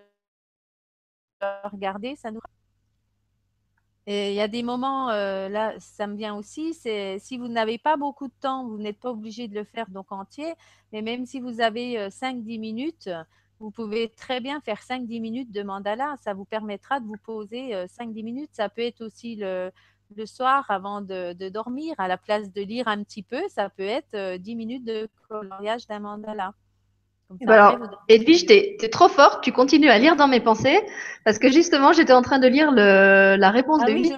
regarder, 1.65 2.15
ça 2.15 2.31
nous. 2.31 2.39
Et 4.05 4.31
il 4.31 4.35
y 4.35 4.41
a 4.41 4.47
des 4.49 4.63
moments, 4.63 5.09
euh, 5.11 5.47
là, 5.47 5.73
ça 5.79 6.07
me 6.07 6.15
vient 6.15 6.35
aussi, 6.35 6.73
c'est 6.73 7.19
si 7.19 7.37
vous 7.37 7.47
n'avez 7.47 7.77
pas 7.77 7.95
beaucoup 7.95 8.27
de 8.27 8.33
temps, 8.41 8.67
vous 8.67 8.77
n'êtes 8.77 8.99
pas 8.99 9.11
obligé 9.11 9.47
de 9.47 9.55
le 9.55 9.63
faire 9.63 9.89
donc 9.89 10.11
entier, 10.11 10.53
mais 10.91 11.01
même 11.01 11.25
si 11.25 11.39
vous 11.39 11.61
avez 11.61 12.09
5-10 12.09 12.59
minutes, 12.59 13.09
vous 13.59 13.71
pouvez 13.71 14.09
très 14.09 14.41
bien 14.41 14.59
faire 14.59 14.81
5-10 14.81 15.21
minutes 15.21 15.51
de 15.53 15.63
mandala. 15.63 16.15
Ça 16.19 16.33
vous 16.33 16.43
permettra 16.43 16.99
de 16.99 17.05
vous 17.05 17.17
poser 17.23 17.71
5-10 17.85 18.23
minutes. 18.23 18.49
Ça 18.51 18.67
peut 18.67 18.81
être 18.81 18.99
aussi 19.01 19.37
le, 19.37 19.71
le 20.15 20.25
soir 20.25 20.65
avant 20.69 21.01
de, 21.01 21.49
dormir, 21.49 21.95
à 21.97 22.07
la 22.07 22.17
place 22.17 22.51
de 22.51 22.61
lire 22.61 22.87
un 22.87 23.03
petit 23.03 23.23
peu, 23.23 23.41
ça 23.49 23.69
peut 23.69 23.83
être 23.83 24.37
10 24.37 24.55
minutes 24.55 24.85
de 24.85 25.09
coloriage 25.27 25.87
d'un 25.87 25.99
mandala. 25.99 26.53
Alors, 27.47 27.79
Edwige, 28.07 28.45
tu 28.45 28.53
es, 28.53 28.89
trop 28.89 29.07
forte, 29.07 29.43
tu 29.43 29.51
continues 29.51 29.89
à 29.89 29.97
lire 29.97 30.15
dans 30.15 30.27
mes 30.27 30.39
pensées, 30.39 30.79
parce 31.25 31.39
que 31.39 31.51
justement, 31.51 31.93
j'étais 31.93 32.13
en 32.13 32.21
train 32.21 32.39
de 32.39 32.47
lire 32.47 32.71
le, 32.71 33.35
la 33.37 33.49
réponse 33.49 33.81
ah 33.83 33.87
de 33.87 33.93
oui, 33.93 34.13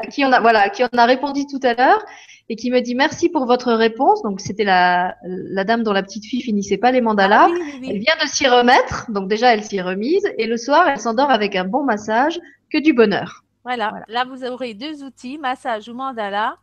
à 0.00 0.06
qui 0.06 0.24
on 0.24 0.32
a, 0.32 0.40
voilà, 0.40 0.68
qui 0.70 0.84
on 0.84 0.96
a 0.96 1.04
répondu 1.04 1.42
tout 1.46 1.60
à 1.62 1.74
l'heure, 1.74 2.02
et 2.48 2.56
qui 2.56 2.70
me 2.70 2.80
dit 2.80 2.94
merci 2.94 3.28
pour 3.28 3.46
votre 3.46 3.72
réponse. 3.72 4.22
Donc, 4.22 4.40
c'était 4.40 4.64
la, 4.64 5.16
la 5.24 5.64
dame 5.64 5.82
dont 5.82 5.92
la 5.92 6.02
petite 6.02 6.24
fille 6.24 6.40
finissait 6.40 6.78
pas 6.78 6.92
les 6.92 7.00
mandalas. 7.00 7.48
Ah 7.50 7.58
elle 7.82 7.98
vient 7.98 8.16
de 8.22 8.26
s'y 8.26 8.48
remettre, 8.48 9.10
donc 9.10 9.28
déjà, 9.28 9.52
elle 9.52 9.64
s'y 9.64 9.80
remise, 9.80 10.26
et 10.38 10.46
le 10.46 10.56
soir, 10.56 10.88
elle 10.88 11.00
s'endort 11.00 11.30
avec 11.30 11.56
un 11.56 11.64
bon 11.64 11.84
massage, 11.84 12.40
que 12.70 12.78
du 12.78 12.92
bonheur. 12.92 13.44
Voilà. 13.64 14.02
là, 14.08 14.24
vous 14.24 14.44
aurez 14.44 14.72
deux 14.72 15.04
outils, 15.04 15.36
massage 15.36 15.88
ou 15.88 15.94
mandala, 15.94 16.56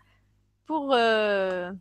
pour, 0.65 0.93
euh, 0.93 1.71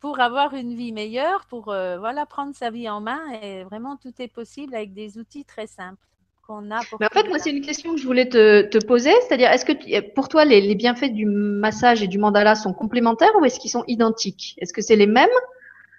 pour 0.00 0.20
avoir 0.20 0.54
une 0.54 0.74
vie 0.74 0.92
meilleure, 0.92 1.46
pour 1.48 1.68
euh, 1.70 1.98
voilà, 1.98 2.26
prendre 2.26 2.54
sa 2.54 2.70
vie 2.70 2.88
en 2.88 3.00
main. 3.00 3.20
Et 3.42 3.64
vraiment, 3.64 3.96
tout 3.96 4.12
est 4.18 4.28
possible 4.28 4.74
avec 4.74 4.92
des 4.92 5.18
outils 5.18 5.44
très 5.44 5.66
simples 5.66 6.06
qu'on 6.46 6.70
a. 6.70 6.80
Pour 6.90 6.98
Mais 7.00 7.06
en 7.06 7.14
fait, 7.14 7.28
moi, 7.28 7.38
c'est 7.38 7.50
une 7.50 7.62
question 7.62 7.94
que 7.94 8.00
je 8.00 8.06
voulais 8.06 8.28
te, 8.28 8.62
te 8.62 8.84
poser. 8.84 9.12
C'est-à-dire, 9.22 9.50
est-ce 9.50 9.64
que 9.64 10.12
pour 10.14 10.28
toi, 10.28 10.44
les, 10.44 10.60
les, 10.60 10.74
bienfaits 10.74 11.12
du 11.12 11.26
massage 11.26 12.02
et 12.02 12.08
du 12.08 12.18
mandala 12.18 12.54
sont 12.54 12.72
complémentaires 12.72 13.34
ou 13.40 13.44
est-ce 13.44 13.58
qu'ils 13.58 13.70
sont 13.70 13.84
identiques? 13.86 14.54
Est-ce 14.58 14.72
que 14.72 14.82
c'est 14.82 14.96
les 14.96 15.06
mêmes 15.06 15.28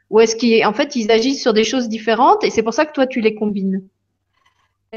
ou 0.09 0.19
est-ce 0.19 0.35
qu'en 0.35 0.73
fait, 0.73 0.95
ils 0.95 1.11
agissent 1.11 1.41
sur 1.41 1.53
des 1.53 1.63
choses 1.63 1.89
différentes 1.89 2.43
et 2.43 2.49
c'est 2.49 2.63
pour 2.63 2.73
ça 2.73 2.85
que 2.85 2.93
toi, 2.93 3.07
tu 3.07 3.19
les 3.19 3.35
combines? 3.35 3.87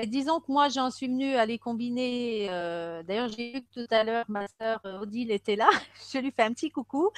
Disons 0.06 0.38
que 0.38 0.52
moi, 0.52 0.68
j'en 0.68 0.90
suis 0.90 1.08
venue 1.08 1.34
à 1.34 1.44
les 1.46 1.58
combiner. 1.58 2.46
Euh, 2.48 3.02
d'ailleurs, 3.02 3.28
j'ai 3.28 3.52
vu 3.52 3.60
que 3.62 3.80
tout 3.80 3.92
à 3.92 4.04
l'heure, 4.04 4.24
ma 4.28 4.46
sœur 4.60 4.80
Odile 5.02 5.32
était 5.32 5.56
là. 5.56 5.68
Je 6.12 6.18
lui 6.18 6.30
fais 6.30 6.42
un 6.42 6.52
petit 6.52 6.70
coucou 6.70 7.10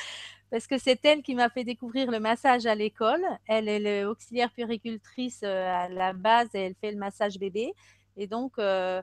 parce 0.53 0.67
que 0.67 0.77
c'est 0.77 1.03
elle 1.07 1.23
qui 1.23 1.35
m'a 1.35 1.49
fait 1.49 1.65
découvrir 1.65 2.11
le 2.11 2.21
massage 2.21 2.67
à 2.67 2.75
l'école. 2.75 3.25
Elle 3.47 3.71
est 3.71 4.03
l'auxiliaire 4.03 4.53
puéricultrice 4.53 5.41
euh, 5.45 5.73
à 5.75 5.89
la 5.89 6.13
base 6.13 6.51
et 6.53 6.61
elle 6.61 6.75
fait 6.75 6.93
le 6.93 6.99
massage 6.99 7.39
bébé. 7.39 7.73
Et 8.19 8.27
donc, 8.27 8.59
euh, 8.59 9.01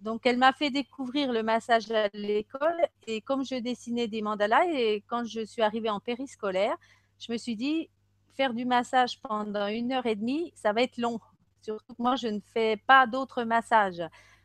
donc 0.00 0.26
elle 0.26 0.36
m'a 0.36 0.52
fait 0.52 0.70
découvrir 0.70 1.32
le 1.32 1.42
massage 1.42 1.90
à 1.90 2.08
l'école. 2.14 2.80
Et 3.08 3.20
comme 3.20 3.44
je 3.44 3.56
dessinais 3.56 4.06
des 4.06 4.22
mandalas 4.22 4.64
et 4.66 5.02
quand 5.08 5.24
je 5.24 5.44
suis 5.44 5.62
arrivée 5.62 5.90
en 5.90 5.98
périscolaire, 5.98 6.76
je 7.18 7.32
me 7.32 7.36
suis 7.36 7.56
dit, 7.56 7.90
faire 8.36 8.54
du 8.54 8.66
massage 8.66 9.20
pendant 9.22 9.66
une 9.66 9.90
heure 9.90 10.06
et 10.06 10.14
demie, 10.14 10.52
ça 10.54 10.72
va 10.72 10.82
être 10.82 10.98
long. 10.98 11.18
Surtout 11.62 11.94
que 11.94 12.02
moi, 12.02 12.14
je 12.14 12.28
ne 12.28 12.38
fais 12.38 12.76
pas 12.86 13.08
d'autres 13.08 13.42
massages. 13.42 14.04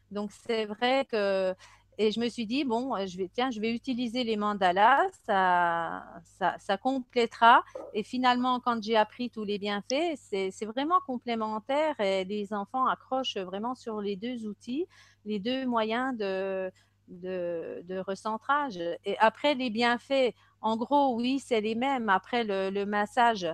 Donc, 0.10 0.31
c'est 0.31 0.65
vrai 0.65 1.06
que. 1.06 1.53
Et 2.01 2.11
je 2.11 2.19
me 2.21 2.30
suis 2.30 2.45
dit, 2.45 2.63
bon, 2.63 2.95
je 3.05 3.17
vais, 3.17 3.27
tiens, 3.27 3.51
je 3.51 3.59
vais 3.59 3.76
utiliser 3.76 4.23
les 4.23 4.38
mandalas, 4.38 5.05
ça, 5.26 6.01
ça, 6.23 6.55
ça 6.57 6.77
complétera. 6.77 7.61
Et 7.93 8.03
finalement, 8.03 8.61
quand 8.61 8.81
j'ai 8.81 8.95
appris 8.95 9.30
tous 9.30 9.43
les 9.43 9.59
bienfaits, 9.59 10.15
c'est 10.15 10.65
vraiment 10.65 11.01
complémentaire 11.05 11.99
et 11.99 12.23
les 12.23 12.53
enfants 12.53 12.88
accrochent 12.88 13.35
vraiment 13.35 13.76
sur 13.76 13.99
les 13.99 14.15
deux 14.15 14.47
outils, 14.47 14.88
les 15.26 15.39
deux 15.39 15.65
moyens 15.65 16.15
de, 16.15 16.71
de, 17.09 17.99
recentrage. 18.07 18.80
Et 19.03 19.17
après, 19.19 19.53
les 19.53 19.69
bienfaits, 19.69 20.34
en 20.61 20.77
gros, 20.77 21.17
oui, 21.17 21.39
c'est 21.39 21.59
les 21.59 21.76
mêmes. 21.76 22.07
Après, 22.07 22.45
le, 22.45 22.69
le 22.69 22.85
massage, 22.85 23.45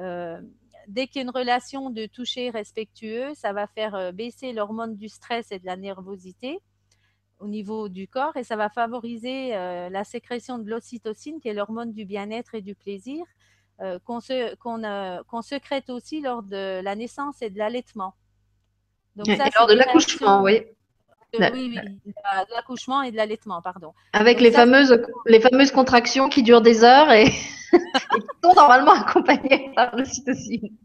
euh, 0.00 0.38
dès 0.86 1.06
qu'il 1.06 1.16
y 1.16 1.18
a 1.20 1.22
une 1.22 1.30
relation 1.30 1.88
de 1.88 2.04
toucher 2.04 2.50
respectueux, 2.50 3.32
ça 3.32 3.54
va 3.54 3.66
faire 3.66 3.94
euh, 3.94 4.12
baisser 4.12 4.52
l'hormone 4.52 4.96
du 4.96 5.08
stress 5.08 5.50
et 5.50 5.58
de 5.58 5.64
la 5.64 5.78
nervosité 5.78 6.60
au 7.40 7.48
niveau 7.48 7.88
du 7.88 8.08
corps 8.08 8.36
et 8.36 8.44
ça 8.44 8.56
va 8.56 8.68
favoriser 8.68 9.54
euh, 9.54 9.88
la 9.90 10.04
sécrétion 10.04 10.58
de 10.58 10.68
l'ocytocine, 10.68 11.40
qui 11.40 11.48
est 11.48 11.54
l'hormone 11.54 11.92
du 11.92 12.04
bien-être 12.04 12.54
et 12.54 12.62
du 12.62 12.74
plaisir, 12.74 13.24
euh, 13.80 13.98
qu'on 13.98 15.42
secrète 15.42 15.90
aussi 15.90 16.20
lors 16.20 16.42
de 16.42 16.80
la 16.80 16.94
naissance 16.94 17.42
et 17.42 17.50
de 17.50 17.58
l'allaitement. 17.58 18.14
Donc, 19.16 19.28
et 19.28 19.36
lors 19.58 19.66
de 19.66 19.74
l'accouchement, 19.74 20.42
oui. 20.42 20.62
oui, 21.38 21.48
oui, 21.52 21.74
de 21.74 22.54
l'accouchement 22.54 23.02
et 23.02 23.10
de 23.10 23.16
l'allaitement, 23.16 23.60
pardon. 23.62 23.92
Avec 24.12 24.40
les, 24.40 24.50
fameuses, 24.50 24.98
les 25.26 25.40
fameuses 25.40 25.70
contractions 25.70 26.28
qui 26.28 26.42
durent 26.42 26.62
des 26.62 26.84
heures 26.84 27.10
et 27.12 27.26
et 27.72 28.20
qui 28.20 28.26
sont 28.42 28.54
normalement 28.54 28.92
accompagnés 28.92 29.72
par 29.74 29.94
l'ocytocine. 29.96 30.76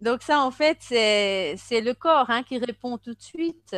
Donc 0.00 0.22
ça, 0.22 0.40
en 0.40 0.50
fait, 0.50 0.78
c'est 0.80 1.80
le 1.80 1.92
corps 1.92 2.30
hein, 2.30 2.42
qui 2.42 2.58
répond 2.58 2.96
tout 2.98 3.14
de 3.14 3.20
suite. 3.20 3.76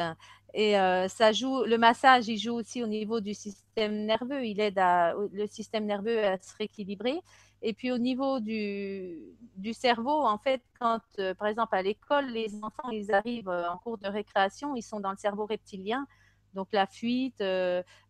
Et 0.54 0.78
euh, 0.78 1.08
ça 1.08 1.32
joue, 1.32 1.64
le 1.64 1.78
massage, 1.78 2.28
il 2.28 2.36
joue 2.36 2.54
aussi 2.54 2.82
au 2.82 2.86
niveau 2.86 3.20
du 3.20 3.32
système 3.32 4.04
nerveux. 4.04 4.44
Il 4.44 4.60
aide 4.60 4.78
à, 4.78 5.14
le 5.32 5.46
système 5.46 5.86
nerveux 5.86 6.22
à 6.24 6.36
se 6.38 6.54
rééquilibrer. 6.56 7.20
Et 7.62 7.72
puis 7.72 7.90
au 7.92 7.98
niveau 7.98 8.40
du, 8.40 9.18
du 9.56 9.72
cerveau, 9.72 10.26
en 10.26 10.36
fait, 10.36 10.60
quand, 10.78 11.00
euh, 11.18 11.32
par 11.34 11.48
exemple, 11.48 11.74
à 11.74 11.82
l'école, 11.82 12.26
les 12.26 12.54
enfants, 12.62 12.90
ils 12.90 13.12
arrivent 13.12 13.48
euh, 13.48 13.70
en 13.70 13.78
cours 13.78 13.98
de 13.98 14.08
récréation, 14.08 14.74
ils 14.74 14.82
sont 14.82 15.00
dans 15.00 15.12
le 15.12 15.16
cerveau 15.16 15.46
reptilien. 15.46 16.06
Donc 16.54 16.68
la 16.72 16.86
fuite, 16.86 17.38
ça 17.38 17.44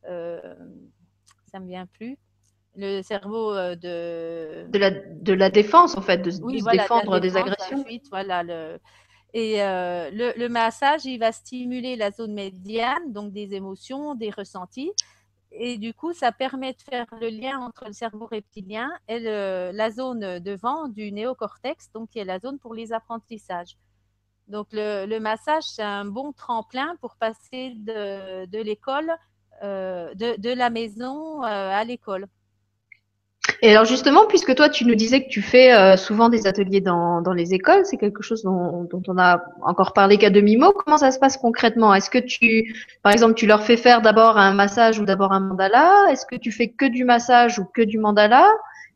ne 0.04 1.60
me 1.60 1.68
vient 1.68 1.86
plus 1.86 2.18
le 2.74 3.02
cerveau 3.02 3.54
de... 3.54 4.66
De 4.68 4.78
la, 4.78 4.90
de 4.90 5.32
la 5.34 5.50
défense, 5.50 5.96
en 5.96 6.00
fait, 6.00 6.18
de, 6.18 6.30
se 6.30 6.40
défendre 6.70 7.20
des 7.20 7.36
agressions. 7.36 7.84
voilà, 8.10 8.42
le... 8.42 8.80
Et 9.34 9.62
euh, 9.62 10.10
le, 10.12 10.48
massage, 10.48 11.04
il 11.06 11.18
va 11.18 11.32
stimuler 11.32 11.96
la 11.96 12.10
zone 12.10 12.34
médiane, 12.34 13.12
donc 13.12 13.32
des 13.32 13.54
émotions, 13.54 14.14
des 14.14 14.30
ressentis. 14.30 14.92
Et 15.50 15.78
du 15.78 15.94
coup, 15.94 16.12
ça 16.12 16.32
permet 16.32 16.72
de 16.72 16.82
faire 16.82 17.06
le 17.20 17.28
lien 17.28 17.58
entre 17.58 17.86
le 17.86 17.92
cerveau 17.92 18.26
reptilien 18.26 18.90
et 19.08 19.20
la 19.20 19.90
zone 19.90 20.38
devant 20.38 20.88
du 20.88 21.12
néocortex, 21.12 21.90
donc 21.92 22.10
qui 22.10 22.18
est 22.18 22.24
la 22.24 22.38
zone 22.38 22.58
pour 22.58 22.74
les 22.74 22.92
apprentissages. 22.92 23.76
Donc, 24.48 24.68
le, 24.72 25.18
massage, 25.18 25.64
c'est 25.64 25.82
un 25.82 26.04
bon 26.04 26.32
tremplin 26.32 26.96
pour 27.00 27.16
passer 27.16 27.74
de, 27.76 28.62
l'école, 28.62 29.12
euh, 29.62 30.12
de, 30.14 30.38
de, 30.38 30.50
la 30.50 30.68
maison 30.68 31.42
à 31.42 31.84
l'école. 31.84 32.28
Et 33.64 33.70
alors 33.70 33.84
justement, 33.84 34.26
puisque 34.26 34.56
toi, 34.56 34.68
tu 34.68 34.84
nous 34.84 34.96
disais 34.96 35.22
que 35.22 35.28
tu 35.28 35.40
fais 35.40 35.72
euh, 35.72 35.96
souvent 35.96 36.28
des 36.28 36.48
ateliers 36.48 36.80
dans, 36.80 37.22
les 37.32 37.54
écoles, 37.54 37.86
c'est 37.86 37.96
quelque 37.96 38.20
chose 38.20 38.42
dont, 38.42 38.88
on 39.06 39.18
a 39.18 39.40
encore 39.62 39.92
parlé 39.92 40.18
qu'à 40.18 40.30
demi-mot. 40.30 40.72
Comment 40.72 40.98
ça 40.98 41.12
se 41.12 41.20
passe 41.20 41.36
concrètement? 41.36 41.94
Est-ce 41.94 42.10
que 42.10 42.18
tu, 42.18 42.74
par 43.04 43.12
exemple, 43.12 43.34
tu 43.34 43.46
leur 43.46 43.62
fais 43.62 43.76
faire 43.76 44.02
d'abord 44.02 44.36
un 44.36 44.52
massage 44.52 44.98
ou 44.98 45.04
d'abord 45.04 45.30
un 45.30 45.38
mandala? 45.38 46.06
Est-ce 46.10 46.26
que 46.26 46.34
tu 46.34 46.50
fais 46.50 46.70
que 46.70 46.86
du 46.86 47.04
massage 47.04 47.60
ou 47.60 47.64
que 47.64 47.82
du 47.82 47.98
mandala? 47.98 48.48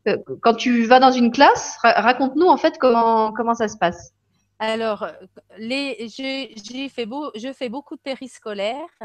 Euh, 0.08 0.16
Quand 0.42 0.54
tu 0.54 0.82
vas 0.82 0.98
dans 0.98 1.12
une 1.12 1.30
classe, 1.30 1.78
raconte-nous 1.84 2.46
en 2.46 2.56
fait 2.56 2.76
comment, 2.78 3.32
comment 3.32 3.54
ça 3.54 3.68
se 3.68 3.76
passe. 3.76 4.12
Alors, 4.58 5.06
les, 5.58 6.08
j'ai 6.08 6.88
fait 6.88 7.06
beau, 7.06 7.30
je 7.36 7.52
fais 7.52 7.68
beaucoup 7.68 7.94
de 7.94 8.00
périscolaires. 8.00 8.98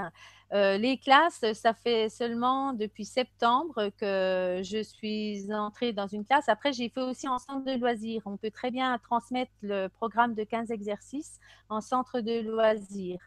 Euh, 0.53 0.78
les 0.78 0.98
classes, 0.98 1.45
ça 1.53 1.73
fait 1.73 2.10
seulement 2.10 2.73
depuis 2.73 3.06
septembre 3.06 3.90
que 3.98 4.61
je 4.64 4.84
suis 4.84 5.53
entrée 5.53 5.94
dans 5.94 6.07
une 6.07 6.26
classe. 6.26 6.49
Après, 6.49 6.73
j'ai 6.73 6.90
fait 6.90 7.02
aussi 7.02 7.28
en 7.28 7.40
centre 7.40 7.64
de 7.64 7.80
loisirs. 7.80 8.22
On 8.26 8.36
peut 8.36 8.52
très 8.52 8.69
bien 8.69 8.98
transmettre 8.98 9.52
le 9.61 9.88
programme 9.88 10.34
de 10.36 10.44
15 10.44 10.72
exercices 10.72 11.40
en 11.69 11.80
centre 11.80 12.19
de 12.19 12.41
loisirs. 12.41 13.22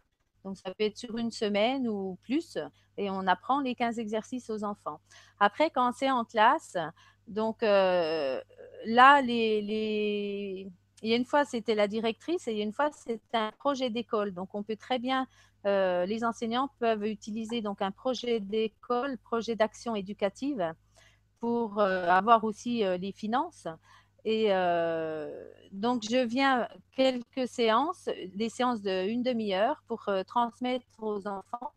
Donc, 0.45 0.59
ça 0.59 0.75
peut 0.75 0.85
être 0.85 0.99
sur 0.99 1.17
une 1.17 1.31
semaine 1.31 1.89
ou 1.89 2.19
plus 2.23 2.59
et 2.99 3.09
on 3.09 3.27
apprend 3.27 3.61
les 3.61 3.75
15 3.75 3.99
exercices 3.99 4.51
aux 4.51 4.63
enfants. 4.63 5.01
Après, 5.41 5.71
quand 5.71 5.93
c'est 5.93 6.11
en 6.11 6.25
classe, 6.27 6.77
donc 7.27 7.63
euh, 7.63 8.39
là, 8.85 9.23
il 9.23 10.71
y 11.03 11.13
a 11.13 11.17
une 11.17 11.25
fois, 11.25 11.47
c'était 11.47 11.75
la 11.75 11.89
directrice 11.89 12.47
et 12.47 12.53
il 12.53 12.59
y 12.59 12.61
a 12.61 12.65
une 12.65 12.73
fois, 12.75 12.91
c'était 12.93 13.21
un 13.33 13.53
projet 13.59 13.89
d'école. 13.89 14.35
Donc, 14.35 14.55
on 14.55 14.63
peut 14.63 14.77
très 14.77 14.99
bien 14.99 15.27
euh, 15.67 16.05
les 16.05 16.25
enseignants 16.25 16.69
peuvent 16.79 17.07
utiliser 17.07 17.63
donc 17.63 17.81
un 17.81 17.91
projet 17.91 18.41
d'école, 18.41 19.17
projet 19.19 19.57
d'action 19.57 19.95
éducative 19.95 20.75
pour 21.41 21.79
euh, 21.79 22.07
avoir 22.09 22.45
aussi 22.45 22.85
euh, 22.85 22.97
les 22.97 23.13
finances. 23.13 23.67
Et 24.27 24.49
donc, 25.71 26.03
je 26.03 26.25
viens 26.25 26.67
quelques 26.97 27.47
séances, 27.47 28.09
des 28.35 28.49
séances 28.49 28.81
d'une 28.81 29.23
demi-heure 29.23 29.83
pour 29.87 30.09
transmettre 30.27 30.87
aux 30.99 31.29
enfants 31.29 31.73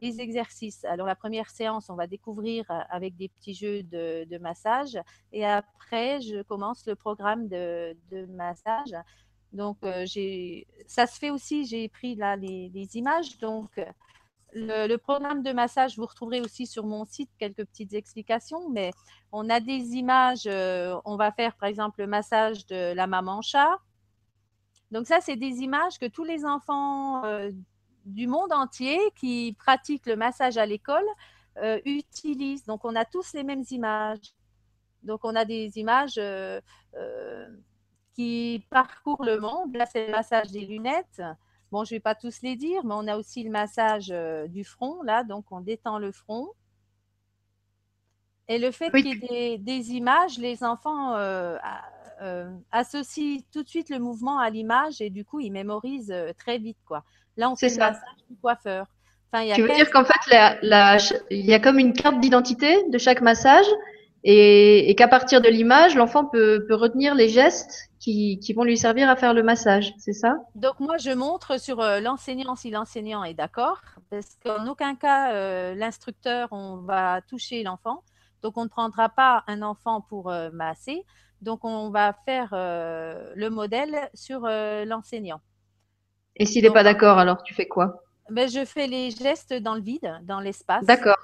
les 0.00 0.20
exercices. 0.20 0.84
Alors, 0.84 1.08
la 1.08 1.16
première 1.16 1.50
séance, 1.50 1.90
on 1.90 1.96
va 1.96 2.06
découvrir 2.06 2.64
avec 2.90 3.16
des 3.16 3.28
petits 3.28 3.54
jeux 3.54 3.82
de, 3.82 4.38
massage. 4.38 4.96
Et 5.32 5.44
après, 5.44 6.20
je 6.20 6.42
commence 6.42 6.86
le 6.86 6.94
programme 6.94 7.48
de, 7.48 7.96
de 8.12 8.26
massage 8.26 8.94
donc, 9.54 9.78
euh, 9.84 10.04
ça 10.86 11.06
se 11.06 11.18
fait 11.18 11.30
aussi, 11.30 11.64
j'ai 11.64 11.88
pris 11.88 12.16
là 12.16 12.34
les, 12.36 12.96
images. 12.96 13.38
Donc, 13.38 13.70
le, 14.52 14.96
programme 14.96 15.44
de 15.44 15.52
massage, 15.52 15.96
vous 15.96 16.06
retrouverez 16.06 16.40
aussi 16.40 16.66
sur 16.66 16.84
mon 16.84 17.04
site 17.04 17.30
quelques 17.38 17.64
petites 17.64 17.94
explications, 17.94 18.68
mais 18.70 18.90
on 19.30 19.48
a 19.48 19.60
des 19.60 19.94
images. 19.94 20.46
Euh, 20.46 20.98
on 21.04 21.16
va 21.16 21.30
faire 21.30 21.54
par 21.56 21.68
exemple 21.68 22.00
le 22.00 22.08
massage 22.08 22.66
de 22.66 22.92
la 22.94 23.06
maman 23.06 23.42
chat. 23.42 23.78
Donc 24.90 25.06
ça, 25.06 25.20
c'est 25.20 25.36
des 25.36 25.62
images 25.62 25.98
que 26.00 26.06
tous 26.06 26.24
les 26.24 26.44
enfants 26.44 27.24
euh, 27.24 27.50
du 28.06 28.26
monde 28.26 28.52
entier 28.52 28.98
qui 29.16 29.56
pratiquent 29.56 30.06
le 30.06 30.16
massage 30.16 30.58
à 30.58 30.66
l'école 30.66 31.06
utilisent. 31.84 32.64
Donc 32.64 32.84
on 32.84 32.96
a 32.96 33.04
tous 33.04 33.32
les 33.34 33.44
mêmes 33.44 33.62
images. 33.70 34.34
Donc 35.04 35.20
on 35.22 35.36
a 35.36 35.44
des 35.44 35.78
images 35.78 36.18
qui 38.14 38.64
parcourent 38.70 39.24
le 39.24 39.40
monde. 39.40 39.76
Là, 39.76 39.86
c'est 39.86 40.06
le 40.06 40.12
massage 40.12 40.50
des 40.50 40.64
lunettes. 40.64 41.22
Bon, 41.70 41.84
je 41.84 41.92
ne 41.92 41.96
vais 41.96 42.00
pas 42.00 42.14
tous 42.14 42.42
les 42.42 42.56
dire, 42.56 42.84
mais 42.84 42.94
on 42.94 43.08
a 43.08 43.16
aussi 43.16 43.42
le 43.42 43.50
massage 43.50 44.08
euh, 44.10 44.46
du 44.46 44.64
front, 44.64 45.02
là, 45.02 45.24
donc 45.24 45.46
on 45.50 45.60
détend 45.60 45.98
le 45.98 46.12
front. 46.12 46.48
Et 48.46 48.58
le 48.58 48.70
fait 48.70 48.90
qu'il 48.90 49.24
y 49.24 49.34
ait 49.34 49.58
des, 49.58 49.92
images, 49.92 50.38
les 50.38 50.62
enfants 50.62 51.16
euh, 51.16 51.56
euh, 52.20 52.50
associent 52.70 53.40
tout 53.50 53.62
de 53.62 53.68
suite 53.68 53.90
le 53.90 53.98
mouvement 53.98 54.38
à 54.38 54.50
l'image 54.50 55.00
et 55.00 55.10
du 55.10 55.24
coup, 55.24 55.40
ils 55.40 55.50
mémorisent 55.50 56.14
très 56.38 56.58
vite. 56.58 56.78
Quoi. 56.86 57.02
Là, 57.36 57.50
on 57.50 57.56
fait 57.56 57.70
le 57.70 57.78
massage 57.78 58.24
du 58.28 58.36
coiffeur. 58.36 58.86
Enfin, 59.32 59.52
tu 59.54 59.62
veux 59.62 59.74
dire 59.74 59.90
qu'en 59.90 60.04
fait, 60.04 60.60
il 61.30 61.46
y 61.46 61.54
a 61.54 61.58
comme 61.58 61.78
une 61.78 61.94
carte 61.94 62.20
d'identité 62.20 62.88
de 62.88 62.98
chaque 62.98 63.22
massage 63.22 63.66
et, 64.26 64.94
qu'à 64.96 65.06
partir 65.06 65.42
de 65.42 65.48
l'image, 65.48 65.94
l'enfant 65.96 66.24
peut, 66.24 66.64
peut, 66.66 66.74
retenir 66.74 67.14
les 67.14 67.28
gestes 67.28 67.90
qui, 68.00 68.38
qui, 68.38 68.54
vont 68.54 68.64
lui 68.64 68.78
servir 68.78 69.10
à 69.10 69.16
faire 69.16 69.34
le 69.34 69.42
massage, 69.42 69.92
c'est 69.98 70.14
ça? 70.14 70.36
Donc 70.54 70.80
moi, 70.80 70.96
je 70.96 71.10
montre 71.10 71.60
sur 71.60 71.80
euh, 71.80 72.00
l'enseignant 72.00 72.56
si 72.56 72.70
l'enseignant 72.70 73.22
est 73.22 73.34
d'accord, 73.34 73.82
parce 74.10 74.38
qu'en 74.42 74.66
aucun 74.66 74.94
cas, 74.94 75.34
euh, 75.34 75.74
l'instructeur, 75.74 76.48
on 76.52 76.78
va 76.78 77.20
toucher 77.20 77.62
l'enfant. 77.62 78.02
Donc 78.42 78.56
on 78.56 78.64
ne 78.64 78.68
prendra 78.68 79.10
pas 79.10 79.44
un 79.46 79.60
enfant 79.60 80.00
pour 80.00 80.30
euh, 80.30 80.48
masser. 80.52 81.04
Donc 81.42 81.64
on 81.64 81.90
va 81.90 82.14
faire 82.24 82.48
le 82.54 83.48
modèle 83.50 84.08
sur 84.14 84.48
l'enseignant. 84.86 85.42
Et 86.36 86.46
s'il 86.46 86.64
n'est 86.64 86.70
pas 86.70 86.82
d'accord, 86.82 87.18
alors 87.18 87.42
tu 87.42 87.52
fais 87.52 87.68
quoi? 87.68 88.02
Ben, 88.30 88.48
Je 88.48 88.64
fais 88.64 88.86
les 88.86 89.10
gestes 89.10 89.52
dans 89.52 89.74
le 89.74 89.82
vide, 89.82 90.10
dans 90.22 90.40
l'espace. 90.40 90.86
D'accord. 90.86 91.18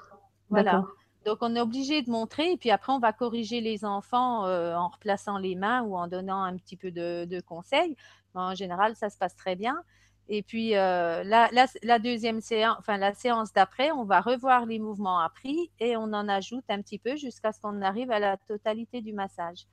Voilà. 0.49 0.83
Donc, 1.25 1.37
on 1.41 1.55
est 1.55 1.61
obligé 1.61 2.01
de 2.01 2.09
montrer, 2.09 2.53
et 2.53 2.57
puis 2.57 2.71
après, 2.71 2.91
on 2.93 2.99
va 2.99 3.13
corriger 3.13 3.61
les 3.61 3.85
enfants 3.85 4.45
euh, 4.45 4.75
en 4.75 4.87
replaçant 4.87 5.37
les 5.37 5.55
mains 5.55 5.83
ou 5.83 5.95
en 5.95 6.07
donnant 6.07 6.41
un 6.41 6.57
petit 6.57 6.77
peu 6.77 6.89
de, 6.91 7.41
conseils. 7.41 7.95
en 8.33 8.55
général, 8.55 8.95
ça 8.95 9.09
se 9.09 9.17
passe 9.17 9.35
très 9.35 9.55
bien. 9.55 9.83
Et 10.29 10.43
puis, 10.43 10.75
euh, 10.77 11.23
la, 11.23 11.99
deuxième 11.99 12.41
séance, 12.41 12.77
enfin, 12.79 12.97
la 12.97 13.13
séance 13.13 13.51
d'après, 13.53 13.91
on 13.91 14.05
va 14.05 14.21
revoir 14.21 14.65
les 14.65 14.79
mouvements 14.79 15.19
appris 15.19 15.71
et 15.79 15.97
on 15.97 16.13
en 16.13 16.27
ajoute 16.29 16.63
un 16.69 16.81
petit 16.81 16.99
peu 16.99 17.17
jusqu'à 17.17 17.51
ce 17.51 17.59
qu'on 17.59 17.81
arrive 17.81 18.11
à 18.11 18.19
la 18.19 18.37
totalité 18.37 19.01
du 19.01 19.13
massage, 19.13 19.67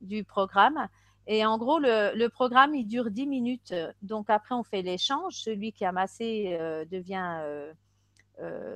du 0.00 0.22
programme. 0.22 0.88
Et 1.26 1.46
en 1.46 1.56
gros, 1.56 1.78
le, 1.78 2.28
programme, 2.28 2.74
il 2.74 2.86
dure 2.86 3.10
10 3.10 3.26
minutes. 3.26 3.74
Donc, 4.02 4.28
après, 4.28 4.54
on 4.54 4.62
fait 4.62 4.82
l'échange. 4.82 5.34
Celui 5.34 5.72
qui 5.72 5.84
a 5.84 5.92
massé 5.92 6.58
euh, 6.60 6.84
devient 6.84 7.40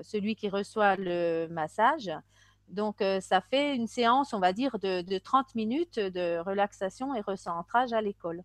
celui 0.02 0.36
qui 0.36 0.48
reçoit 0.48 0.97
le 0.97 1.48
massage. 1.48 2.10
Donc, 2.68 3.01
euh, 3.01 3.20
ça 3.20 3.40
fait 3.40 3.76
une 3.76 3.86
séance, 3.86 4.32
on 4.34 4.40
va 4.40 4.52
dire, 4.52 4.78
de, 4.78 5.18
30 5.18 5.55
minutes 5.55 5.98
de 5.98 6.38
relaxation 6.38 7.14
et 7.14 7.20
recentrage 7.20 7.93
à 7.93 8.01
l'école. 8.01 8.43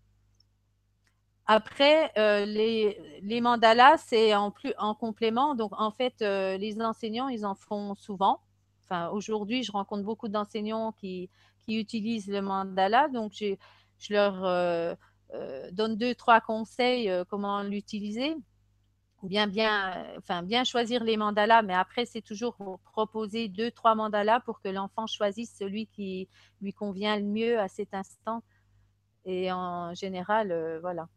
Après, 1.46 2.12
euh, 2.18 2.44
les, 2.46 3.40
mandalas, 3.40 3.98
c'est 3.98 4.34
en, 4.34 4.54
en 4.78 4.94
complément. 4.94 5.54
Donc, 5.54 5.72
en 5.78 5.90
fait, 5.90 6.20
les 6.20 6.80
enseignants, 6.80 7.28
ils 7.28 7.44
en 7.44 7.54
font 7.54 7.94
souvent. 7.94 8.40
Enfin, 8.84 9.08
aujourd'hui, 9.08 9.64
je 9.64 9.72
rencontre 9.72 10.04
beaucoup 10.04 10.28
d'enseignants 10.28 10.92
qui, 10.92 11.30
utilisent 11.68 12.28
le 12.28 12.42
mandala. 12.42 13.08
Donc, 13.08 13.32
je 13.32 14.12
leur 14.12 14.96
donne 15.72 15.96
deux, 15.96 16.14
trois 16.14 16.40
conseils 16.40 17.10
comment 17.28 17.62
l'utiliser 17.62 18.36
ou 19.22 19.28
bien 19.28 19.46
bien, 19.46 20.04
enfin, 20.18 20.42
bien 20.42 20.64
choisir 20.64 21.04
les 21.04 21.16
mandalas, 21.16 21.62
mais 21.62 21.74
après, 21.74 22.06
c'est 22.06 22.22
toujours 22.22 22.56
proposer 22.92 23.48
deux, 23.48 23.70
trois 23.70 23.94
mandalas 23.94 24.40
pour 24.40 24.60
que 24.60 24.68
l'enfant 24.68 25.06
choisisse 25.06 25.54
celui 25.56 25.86
qui 25.86 26.28
lui 26.60 26.72
convient 26.72 27.16
le 27.16 27.24
mieux 27.24 27.58
à 27.60 27.68
cet 27.68 27.94
instant. 27.94 28.42
Et 29.24 29.52
en 29.52 29.94
général, 29.94 30.50
euh, 30.50 30.80
voilà. 30.80 31.08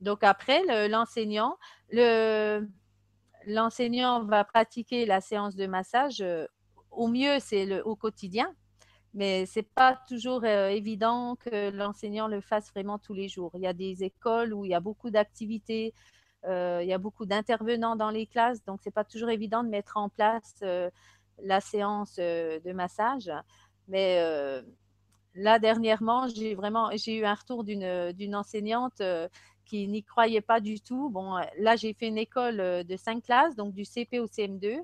Donc 0.00 0.24
après, 0.24 0.88
l'enseignant, 0.88 1.56
le, 1.90 2.68
l'enseignant 3.46 4.24
va 4.24 4.44
pratiquer 4.44 5.06
la 5.06 5.20
séance 5.20 5.56
de 5.56 5.66
massage. 5.66 6.20
Euh, 6.20 6.46
au 6.90 7.08
mieux, 7.08 7.38
c'est 7.40 7.80
au 7.82 7.96
quotidien, 7.96 8.54
mais 9.14 9.46
c'est 9.46 9.62
pas 9.62 9.98
toujours 10.08 10.42
euh, 10.44 10.68
évident 10.68 11.36
que 11.36 11.70
l'enseignant 11.70 12.28
le 12.28 12.40
fasse 12.40 12.70
vraiment 12.70 12.98
tous 12.98 13.14
les 13.14 13.28
jours. 13.28 13.52
Il 13.54 13.60
y 13.60 13.66
a 13.66 13.72
des 13.72 14.04
écoles 14.04 14.52
où 14.52 14.64
il 14.64 14.70
y 14.70 14.74
a 14.74 14.80
beaucoup 14.80 15.10
d'activités, 15.10 15.94
euh, 15.94 16.19
il 16.44 16.86
y 16.86 16.92
a 16.92 16.98
beaucoup 16.98 17.26
d'intervenants 17.26 17.96
dans 17.96 18.10
les 18.10 18.26
classes, 18.26 18.64
donc 18.64 18.80
c'est 18.82 18.90
pas 18.90 19.04
toujours 19.04 19.30
évident 19.30 19.62
de 19.62 19.68
mettre 19.68 19.96
en 19.96 20.08
place 20.08 20.54
euh, 20.62 20.90
la 21.42 21.60
séance 21.60 22.16
euh, 22.18 22.60
de 22.60 22.72
massage. 22.72 23.30
Mais 23.88 24.22
là, 25.34 25.58
dernièrement, 25.58 26.28
j'ai 26.28 26.54
vraiment 26.54 26.90
j'ai 26.94 27.16
eu 27.16 27.24
un 27.24 27.34
retour 27.34 27.64
d'une 27.64 28.36
enseignante 28.36 29.02
qui 29.64 29.88
n'y 29.88 30.04
croyait 30.04 30.40
pas 30.40 30.60
du 30.60 30.80
tout. 30.80 31.10
Bon, 31.10 31.34
là, 31.58 31.74
j'ai 31.74 31.92
fait 31.92 32.06
une 32.06 32.18
école 32.18 32.84
de 32.84 32.96
cinq 32.96 33.24
classes, 33.24 33.56
donc 33.56 33.74
du 33.74 33.84
CP 33.84 34.20
au 34.20 34.26
CM2. 34.26 34.80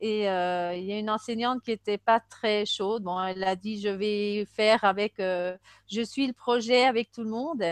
Et 0.00 0.24
il 0.24 0.84
y 0.84 0.92
a 0.92 0.98
une 0.98 1.08
enseignante 1.08 1.62
qui 1.62 1.70
n'était 1.70 1.96
pas 1.96 2.20
très 2.20 2.66
chaude. 2.66 3.04
Bon, 3.04 3.18
elle 3.22 3.42
a 3.42 3.56
dit, 3.56 3.80
je 3.80 3.88
vais 3.88 4.44
faire 4.44 4.84
avec, 4.84 5.14
je 5.16 6.02
suis 6.04 6.26
le 6.26 6.34
projet 6.34 6.84
avec 6.84 7.10
tout 7.10 7.22
le 7.22 7.30
monde 7.30 7.64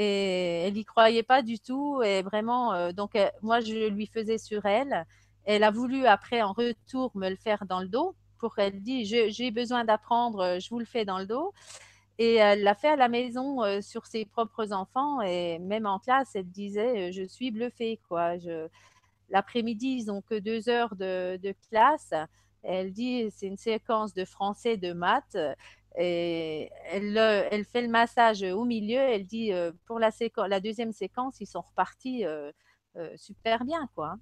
et 0.00 0.62
elle 0.64 0.74
n'y 0.74 0.84
croyait 0.84 1.24
pas 1.24 1.42
du 1.42 1.58
tout. 1.58 2.00
Et 2.02 2.22
vraiment, 2.22 2.72
euh, 2.72 2.92
donc 2.92 3.18
moi, 3.42 3.58
je 3.58 3.88
lui 3.88 4.06
faisais 4.06 4.38
sur 4.38 4.64
elle. 4.64 5.04
Elle 5.44 5.64
a 5.64 5.72
voulu 5.72 6.06
après, 6.06 6.40
en 6.40 6.52
retour, 6.52 7.10
me 7.16 7.28
le 7.28 7.36
faire 7.36 7.66
dans 7.66 7.80
le 7.80 7.88
dos 7.88 8.14
pour 8.38 8.54
qu'elle 8.54 8.80
dise 8.80 9.08
j'ai 9.08 9.50
besoin 9.50 9.84
d'apprendre, 9.84 10.40
euh, 10.40 10.58
je 10.60 10.70
vous 10.70 10.78
le 10.78 10.84
fais 10.84 11.04
dans 11.04 11.18
le 11.18 11.26
dos. 11.26 11.52
Et 12.18 12.34
elle 12.34 12.62
l'a 12.62 12.76
fait 12.76 12.90
à 12.90 12.96
la 12.96 13.08
maison 13.08 13.64
euh, 13.64 13.80
sur 13.80 14.06
ses 14.06 14.24
propres 14.24 14.72
enfants 14.72 15.20
et 15.20 15.58
même 15.58 15.86
en 15.86 15.98
classe, 15.98 16.30
elle 16.34 16.48
disait 16.48 17.12
je 17.12 17.24
suis 17.24 17.50
bluffée 17.50 18.00
quoi. 18.08 18.34
L'après-midi, 19.30 19.98
ils 20.00 20.06
n'ont 20.06 20.22
que 20.22 20.38
deux 20.38 20.68
heures 20.68 20.94
de 20.94 21.54
classe. 21.70 22.14
Elle 22.62 22.92
dit 22.92 23.28
c'est 23.32 23.46
une 23.46 23.56
séquence 23.56 24.14
de 24.14 24.24
français, 24.24 24.76
de 24.76 24.92
maths. 24.92 25.36
Et 25.96 26.70
elle, 26.90 27.16
elle, 27.16 27.64
fait 27.64 27.82
le 27.82 27.88
massage 27.88 28.42
au 28.42 28.64
milieu. 28.64 28.98
Elle 28.98 29.26
dit 29.26 29.52
euh, 29.52 29.72
pour 29.86 29.98
la, 29.98 30.10
deuxième 30.60 30.92
séquence, 30.92 31.40
ils 31.40 31.46
sont 31.46 31.62
repartis 31.62 32.24
euh, 32.24 32.52
euh, 32.96 33.16
super 33.16 33.64
bien, 33.64 33.88
quoi. 33.94 34.16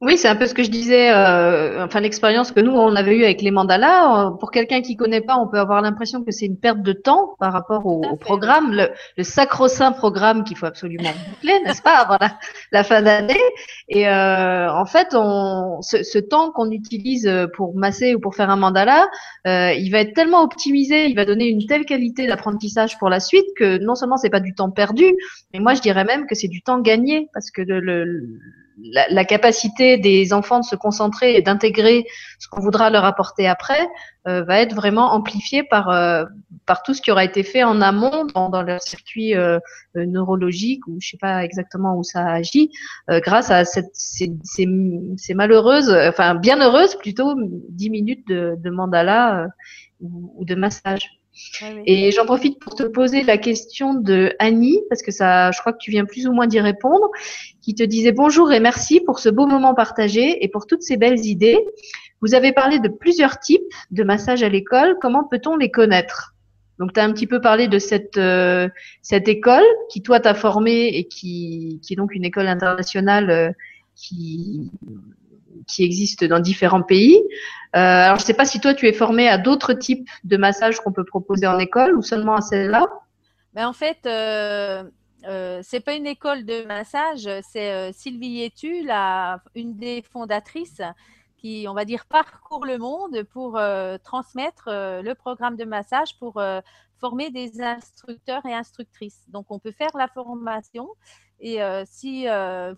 Oui, 0.00 0.18
c'est 0.18 0.28
un 0.28 0.36
peu 0.36 0.46
ce 0.46 0.54
que 0.54 0.62
je 0.62 0.70
disais, 0.70 1.10
euh, 1.10 1.84
enfin 1.84 2.00
l'expérience 2.00 2.52
que 2.52 2.60
nous 2.60 2.72
on 2.72 2.94
avait 2.96 3.16
eue 3.16 3.24
avec 3.24 3.40
les 3.40 3.50
mandalas. 3.50 4.32
Pour 4.38 4.50
quelqu'un 4.50 4.82
qui 4.82 4.96
connaît 4.96 5.22
pas, 5.22 5.36
on 5.36 5.48
peut 5.48 5.58
avoir 5.58 5.80
l'impression 5.80 6.22
que 6.24 6.32
c'est 6.32 6.44
une 6.46 6.58
perte 6.58 6.82
de 6.82 6.92
temps 6.92 7.36
par 7.38 7.52
rapport 7.52 7.86
au, 7.86 8.16
programme, 8.16 8.72
le, 8.72 8.90
le 9.16 9.24
sacro-saint 9.24 9.92
programme 9.92 10.44
qu'il 10.44 10.58
faut 10.58 10.66
absolument 10.66 11.10
boucler, 11.30 11.58
n'est-ce 11.64 11.80
pas, 11.80 11.96
avant 11.96 12.18
la, 12.72 12.84
fin 12.84 13.02
d'année. 13.02 13.40
Et 13.88 14.06
euh, 14.08 14.70
en 14.70 14.84
fait, 14.84 15.14
on, 15.14 15.80
ce, 15.80 16.02
ce 16.02 16.18
temps 16.18 16.50
qu'on 16.50 16.70
utilise 16.70 17.30
pour 17.56 17.74
masser 17.74 18.14
ou 18.14 18.20
pour 18.20 18.34
faire 18.34 18.50
un 18.50 18.56
mandala, 18.56 19.08
euh, 19.46 19.72
il 19.72 19.90
va 19.90 20.00
être 20.00 20.12
tellement 20.12 20.42
optimisé, 20.42 21.06
il 21.06 21.14
va 21.14 21.24
donner 21.24 21.46
une 21.46 21.64
telle 21.66 21.86
qualité 21.86 22.26
d'apprentissage 22.26 22.98
pour 22.98 23.08
la 23.08 23.20
suite 23.20 23.46
que 23.56 23.78
non 23.78 23.94
seulement 23.94 24.16
c'est 24.16 24.28
pas 24.28 24.40
du 24.40 24.54
temps 24.54 24.70
perdu, 24.70 25.14
mais 25.54 25.60
moi 25.60 25.72
je 25.72 25.80
dirais 25.80 26.04
même 26.04 26.26
que 26.26 26.34
c'est 26.34 26.48
du 26.48 26.62
temps 26.62 26.80
gagné 26.80 27.28
parce 27.32 27.50
que 27.50 27.62
le, 27.62 27.80
le 27.80 28.38
la, 28.82 29.24
capacité 29.24 29.98
des 29.98 30.32
enfants 30.32 30.60
de 30.60 30.64
se 30.64 30.76
concentrer 30.76 31.36
et 31.36 31.42
d'intégrer 31.42 32.06
ce 32.38 32.48
qu'on 32.48 32.60
voudra 32.60 32.90
leur 32.90 33.04
apporter 33.04 33.46
après 33.46 33.88
euh, 34.26 34.42
va 34.42 34.60
être 34.60 34.74
vraiment 34.74 35.12
amplifiée 35.12 35.62
par 35.62 35.90
euh, 35.90 36.24
par 36.66 36.82
tout 36.82 36.94
ce 36.94 37.02
qui 37.02 37.10
aura 37.10 37.24
été 37.24 37.42
fait 37.42 37.62
en 37.62 37.80
amont 37.80 38.26
dans, 38.34 38.48
dans 38.48 38.62
leur 38.62 38.82
circuit 38.82 39.34
euh, 39.34 39.58
neurologique 39.94 40.86
ou 40.88 40.98
je 41.00 41.10
sais 41.10 41.18
pas 41.18 41.44
exactement 41.44 41.96
où 41.96 42.02
ça 42.02 42.26
agit 42.26 42.70
grâce 43.08 43.50
à 43.50 43.64
ces, 43.64 44.30
malheureuses 45.34 45.90
enfin 46.08 46.34
bien 46.34 46.60
heureuses 46.60 46.96
plutôt 46.96 47.34
dix 47.68 47.90
minutes 47.90 48.26
de, 48.28 48.70
mandala 48.70 49.48
ou 50.00 50.44
de 50.44 50.54
massage. 50.54 51.23
Et 51.86 52.12
j'en 52.12 52.24
profite 52.24 52.60
pour 52.60 52.74
te 52.74 52.84
poser 52.84 53.22
la 53.22 53.38
question 53.38 53.94
de 53.94 54.34
Annie, 54.38 54.80
parce 54.88 55.02
que 55.02 55.10
ça, 55.10 55.50
je 55.50 55.60
crois 55.60 55.72
que 55.72 55.78
tu 55.78 55.90
viens 55.90 56.04
plus 56.04 56.26
ou 56.26 56.32
moins 56.32 56.46
d'y 56.46 56.60
répondre, 56.60 57.10
qui 57.60 57.74
te 57.74 57.82
disait 57.82 58.12
bonjour 58.12 58.52
et 58.52 58.60
merci 58.60 59.00
pour 59.00 59.18
ce 59.18 59.28
beau 59.28 59.46
moment 59.46 59.74
partagé 59.74 60.44
et 60.44 60.48
pour 60.48 60.66
toutes 60.66 60.82
ces 60.82 60.96
belles 60.96 61.24
idées. 61.24 61.58
Vous 62.20 62.34
avez 62.34 62.52
parlé 62.52 62.78
de 62.78 62.88
plusieurs 62.88 63.38
types 63.38 63.62
de 63.90 64.04
massages 64.04 64.42
à 64.42 64.48
l'école. 64.48 64.96
Comment 65.00 65.24
peut-on 65.24 65.56
les 65.56 65.70
connaître? 65.70 66.34
Donc, 66.78 66.92
tu 66.92 67.00
as 67.00 67.04
un 67.04 67.12
petit 67.12 67.26
peu 67.26 67.40
parlé 67.40 67.68
de 67.68 67.78
cette, 67.78 68.16
euh, 68.16 68.68
cette 69.02 69.28
école 69.28 69.64
qui, 69.90 70.02
toi, 70.02 70.20
t'a 70.20 70.34
formé 70.34 70.88
et 70.88 71.04
qui, 71.04 71.80
qui 71.82 71.92
est 71.92 71.96
donc 71.96 72.14
une 72.14 72.24
école 72.24 72.48
internationale 72.48 73.30
euh, 73.30 73.50
qui, 73.94 74.70
qui 75.66 75.84
existent 75.84 76.26
dans 76.26 76.40
différents 76.40 76.82
pays. 76.82 77.16
Euh, 77.74 77.78
alors, 77.78 78.16
je 78.16 78.22
ne 78.22 78.26
sais 78.26 78.34
pas 78.34 78.44
si 78.44 78.60
toi, 78.60 78.74
tu 78.74 78.86
es 78.86 78.92
formé 78.92 79.28
à 79.28 79.38
d'autres 79.38 79.72
types 79.72 80.08
de 80.24 80.36
massages 80.36 80.78
qu'on 80.80 80.92
peut 80.92 81.04
proposer 81.04 81.46
en 81.46 81.58
école 81.58 81.96
ou 81.96 82.02
seulement 82.02 82.36
à 82.36 82.40
celle-là. 82.40 82.86
Mais 83.54 83.64
en 83.64 83.72
fait, 83.72 83.98
euh, 84.06 84.84
euh, 85.26 85.60
c'est 85.62 85.80
pas 85.80 85.94
une 85.94 86.06
école 86.06 86.44
de 86.44 86.64
massage, 86.64 87.28
c'est 87.42 87.72
euh, 87.72 87.92
Sylvie 87.92 88.28
Yetu, 88.28 88.84
la, 88.84 89.40
une 89.54 89.76
des 89.76 90.02
fondatrices, 90.02 90.82
qui, 91.38 91.66
on 91.68 91.74
va 91.74 91.84
dire, 91.84 92.04
parcourt 92.06 92.66
le 92.66 92.78
monde 92.78 93.22
pour 93.32 93.56
euh, 93.56 93.96
transmettre 94.02 94.64
le 94.68 95.12
programme 95.14 95.56
de 95.56 95.64
massage 95.64 96.18
pour 96.18 96.42
former 96.98 97.30
des 97.30 97.60
instructeurs 97.60 98.44
et 98.46 98.54
instructrices. 98.54 99.24
Donc, 99.28 99.46
on 99.50 99.58
peut 99.58 99.72
faire 99.72 99.94
la 99.94 100.08
formation 100.08 100.88
et 101.40 101.58
si 101.84 102.26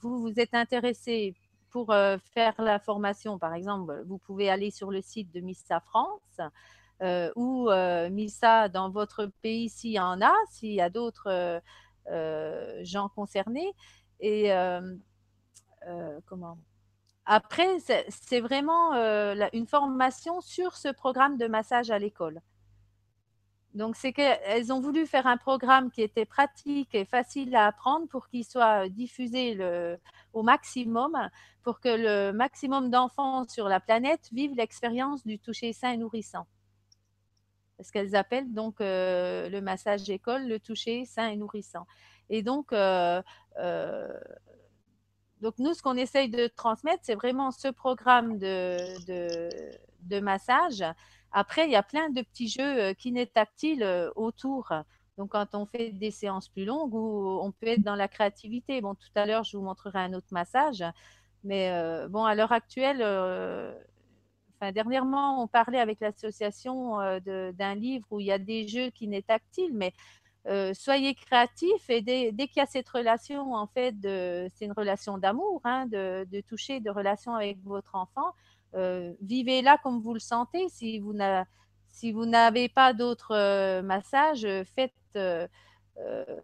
vous 0.03 0.21
vous 0.21 0.33
êtes 0.41 0.55
intéressé 0.55 1.35
pour 1.77 1.91
euh, 1.91 2.17
faire 2.33 2.55
la 2.57 2.79
formation, 2.79 3.39
par 3.39 3.53
exemple, 3.53 4.03
vous 4.07 4.17
pouvez 4.17 4.49
aller 4.49 4.71
sur 4.71 4.91
le 4.91 5.03
site 5.03 5.31
de 5.35 5.41
Missa 5.41 5.81
France 5.81 6.41
euh, 7.03 7.31
ou 7.37 7.69
euh, 7.69 8.09
Missa 8.09 8.71
dans 8.71 8.89
votre 8.89 9.27
pays 9.43 9.69
s'il 9.69 9.91
y 9.91 10.01
en 10.01 10.23
a, 10.23 10.33
s'il 10.49 10.73
y 10.73 10.81
a 10.81 10.89
d'autres 10.89 11.61
gens 12.81 13.11
concernés. 13.11 13.75
Et 14.21 14.51
comment? 16.25 16.57
Après, 17.27 17.69
c'est 18.09 18.41
vraiment 18.41 18.95
une 19.53 19.67
formation 19.67 20.41
sur 20.41 20.79
ce 20.79 20.89
programme 20.89 21.37
de 21.37 21.47
massage 21.47 21.91
à 21.91 21.99
l'école. 21.99 22.41
Donc, 23.77 23.95
c'est 23.95 24.15
qu'elles 24.15 24.73
ont 24.73 24.81
voulu 24.81 25.07
faire 25.07 25.27
un 25.27 25.37
programme 25.37 25.91
qui 25.91 26.01
était 26.01 26.25
pratique 26.25 26.95
et 26.95 27.05
facile 27.05 27.55
à 27.55 27.67
apprendre 27.67 28.09
pour 28.09 28.27
qu'il 28.27 28.43
soit 28.43 28.89
diffusé 28.89 29.53
le, 29.53 29.99
au 30.33 30.43
maximum, 30.43 31.13
pour 31.63 31.79
que 31.81 31.91
le 31.91 32.33
maximum 32.33 32.89
d'enfants 32.89 33.47
sur 33.47 33.69
la 33.69 33.79
planète 33.79 34.31
vivent 34.33 34.57
l'expérience 34.57 35.27
du 35.27 35.39
toucher 35.39 35.75
sain 35.75 35.91
et 35.91 35.99
nourrissant. 35.99 36.47
Ce 37.83 37.93
qu'elles 37.93 38.17
appellent 38.17 38.55
donc 38.55 38.81
euh, 38.81 39.51
le 39.51 39.61
massage 39.61 40.09
école, 40.09 40.49
le 40.49 40.59
toucher 40.59 41.05
sain 41.05 41.29
et 41.29 41.37
nourrissant. 41.37 41.87
Et 42.31 42.43
donc, 42.43 42.73
euh, 42.73 43.21
euh, 43.59 44.19
donc 45.43 45.59
nous, 45.59 45.75
ce 45.75 45.83
qu'on 45.83 45.99
essaye 45.99 46.31
de 46.31 46.47
transmettre, 46.47 47.01
c'est 47.03 47.15
vraiment 47.15 47.51
ce 47.51 47.69
programme 47.69 48.39
de, 48.39 48.79
de 50.01 50.21
massage. 50.21 50.83
Après, 51.39 51.67
il 51.67 51.71
y 51.71 51.77
a 51.77 51.83
plein 51.83 52.09
de 52.09 52.23
petits 52.23 52.49
jeux 52.49 52.63
euh, 52.81 52.95
kinétactiles 52.95 53.83
euh, 53.83 54.11
autour. 54.17 54.73
Donc, 55.19 55.33
quand 55.33 55.55
on 55.55 55.67
fait 55.67 55.91
des 55.91 56.11
séances 56.11 56.49
plus 56.49 56.65
longues, 56.65 56.95
où 56.95 57.39
on 57.43 57.53
peut 57.53 57.67
être 57.67 57.83
dans 57.83 57.95
la 57.95 58.09
créativité. 58.09 58.81
Bon, 58.81 58.95
tout 58.95 59.11
à 59.15 59.27
l'heure, 59.27 59.45
je 59.45 59.55
vous 59.59 59.63
montrerai 59.63 59.99
un 59.99 60.15
autre 60.15 60.29
massage. 60.31 60.83
Mais 61.45 61.71
euh, 61.73 62.09
bon, 62.09 62.25
à 62.25 62.35
l'heure 62.35 62.53
actuelle, 62.53 63.03
enfin, 64.57 64.73
dernièrement, 64.73 65.43
on 65.43 65.47
parlait 65.47 65.79
avec 65.79 66.01
l'association 66.01 66.97
d'un 67.21 67.75
livre 67.75 68.07
où 68.11 68.19
il 68.19 68.27
y 68.27 68.33
a 68.33 68.39
des 68.39 68.67
jeux 68.67 68.89
kinétactiles, 68.89 69.75
mais 69.75 69.93
euh, 70.47 70.73
soyez 70.73 71.15
créatifs 71.15 71.91
et 71.91 72.01
dès, 72.01 72.33
qu'il 72.33 72.57
y 72.57 72.61
a 72.61 72.67
cette 72.67 72.89
relation, 72.89 73.53
en 73.53 73.67
fait, 73.67 73.95
c'est 74.03 74.65
une 74.65 74.73
relation 74.73 75.19
d'amour, 75.19 75.61
hein, 75.65 75.87
de, 75.87 76.27
de 76.31 76.41
toucher, 76.41 76.81
de 76.81 76.91
relation 76.91 77.35
avec 77.35 77.59
votre 77.65 77.95
enfant, 77.95 78.33
euh, 78.75 79.13
vivez-la 79.23 79.79
comme 79.79 80.01
vous 80.01 80.15
le 80.15 80.21
sentez. 80.21 80.69
Si 80.69 80.99
vous 80.99 82.27
n'avez 82.27 82.69
pas 82.69 82.93
d'autres 82.93 83.35
euh, 83.35 83.83
massages, 83.83 84.45
euh, 84.45 84.65
faites, 84.65 84.93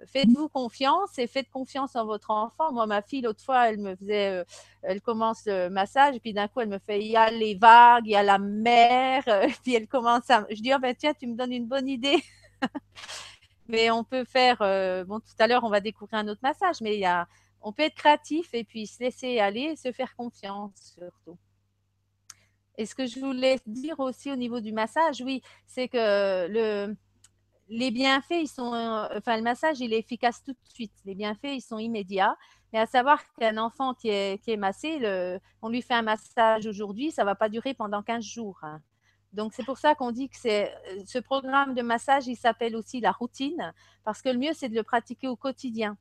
faites-vous 0.07 0.49
confiance 0.49 1.19
et 1.19 1.27
faites 1.27 1.51
confiance 1.51 1.95
en 1.95 2.07
votre 2.07 2.31
enfant. 2.31 2.73
Moi, 2.73 2.87
ma 2.87 3.03
fille, 3.03 3.21
l'autre 3.21 3.45
fois, 3.45 3.69
elle 3.69 3.79
me 3.79 3.95
faisait, 3.97 4.45
elle 4.81 5.03
commence 5.03 5.45
le 5.45 5.69
massage, 5.69 6.19
puis 6.21 6.33
d'un 6.33 6.49
coup, 6.49 6.61
elle 6.61 6.71
me 6.71 6.79
fait, 6.79 7.01
il 7.01 7.09
y 7.09 7.17
a 7.17 7.31
les 7.31 7.55
vagues, 7.55 8.07
il 8.07 8.13
y 8.13 8.17
a 8.17 8.23
la 8.23 8.39
mer, 8.39 9.25
puis 9.63 9.75
elle 9.75 9.89
commence 9.89 10.31
à, 10.31 10.47
je 10.49 10.63
dis, 10.63 10.73
oh 10.75 10.79
ben 10.81 10.95
tiens, 10.95 11.13
tu 11.13 11.27
me 11.27 11.37
donnes 11.37 11.53
une 11.53 11.67
bonne 11.67 11.89
idée. 11.89 12.23
Mais 13.69 13.91
on 13.91 14.05
peut 14.05 14.25
faire, 14.25 14.59
bon, 15.07 15.21
tout 15.21 15.35
à 15.39 15.47
l'heure, 15.47 15.65
on 15.65 15.71
va 15.71 15.81
découvrir 15.81 16.21
un 16.21 16.29
autre 16.29 16.41
massage, 16.43 16.81
mais 16.81 17.01
on 17.63 17.73
peut 17.73 17.85
être 17.85 17.95
créatif 17.95 18.53
et 18.55 18.65
puis 18.65 18.87
se 18.87 19.03
laisser 19.03 19.39
aller 19.39 19.61
et 19.63 19.77
se 19.77 19.93
faire 19.93 20.15
confiance 20.17 20.95
surtout. 20.99 21.39
Et 22.79 22.87
ce 22.87 22.95
que 22.95 23.07
je 23.07 23.21
voulais 23.21 23.59
dire 23.67 24.01
aussi 24.01 24.31
au 24.33 24.37
niveau 24.37 24.61
du 24.61 24.73
massage, 24.73 25.21
oui, 25.21 25.43
c'est 25.67 25.89
que 25.89 26.49
le, 26.49 26.97
les 27.69 27.91
bienfaits, 27.91 28.41
ils 28.43 28.49
sont, 28.49 28.73
euh, 28.75 29.09
enfin, 29.17 29.37
le 29.37 29.43
massage, 29.43 29.81
il 29.81 29.93
est 29.93 29.99
efficace 29.99 30.43
tout 30.43 30.53
de 30.53 30.69
suite. 30.73 30.93
Les 31.05 31.15
bienfaits, 31.15 31.55
ils 31.55 31.61
sont 31.61 31.79
immédiats. 31.79 32.37
Mais 32.73 32.79
à 32.79 32.87
savoir 32.87 33.23
qu'un 33.35 33.59
enfant 33.59 33.95
qui 33.95 34.09
est, 34.09 34.43
qui 34.43 34.51
est 34.51 34.57
massé, 34.57 34.99
on 35.61 35.69
lui 35.69 35.83
fait 35.83 35.95
un 35.95 36.03
massage 36.03 36.67
aujourd'hui, 36.67 37.11
ça 37.11 37.23
ne 37.23 37.27
va 37.27 37.35
pas 37.35 37.49
durer 37.51 37.75
pendant 37.75 38.03
15 38.03 38.25
jours. 38.25 38.59
hein. 38.63 38.81
Donc, 39.33 39.55
c'est 39.55 39.65
pour 39.65 39.79
ça 39.79 39.95
qu'on 39.95 40.13
dit 40.13 40.29
que 40.29 40.37
ce 40.37 41.19
programme 41.19 41.75
de 41.75 41.83
massage, 41.83 42.27
il 42.27 42.37
s'appelle 42.37 42.77
aussi 42.77 43.01
la 43.01 43.13
routine, 43.13 43.73
parce 44.05 44.21
que 44.21 44.29
le 44.29 44.39
mieux, 44.39 44.53
c'est 44.55 44.69
de 44.69 44.75
le 44.75 44.83
pratiquer 44.83 45.29
au 45.29 45.37
quotidien. 45.37 45.97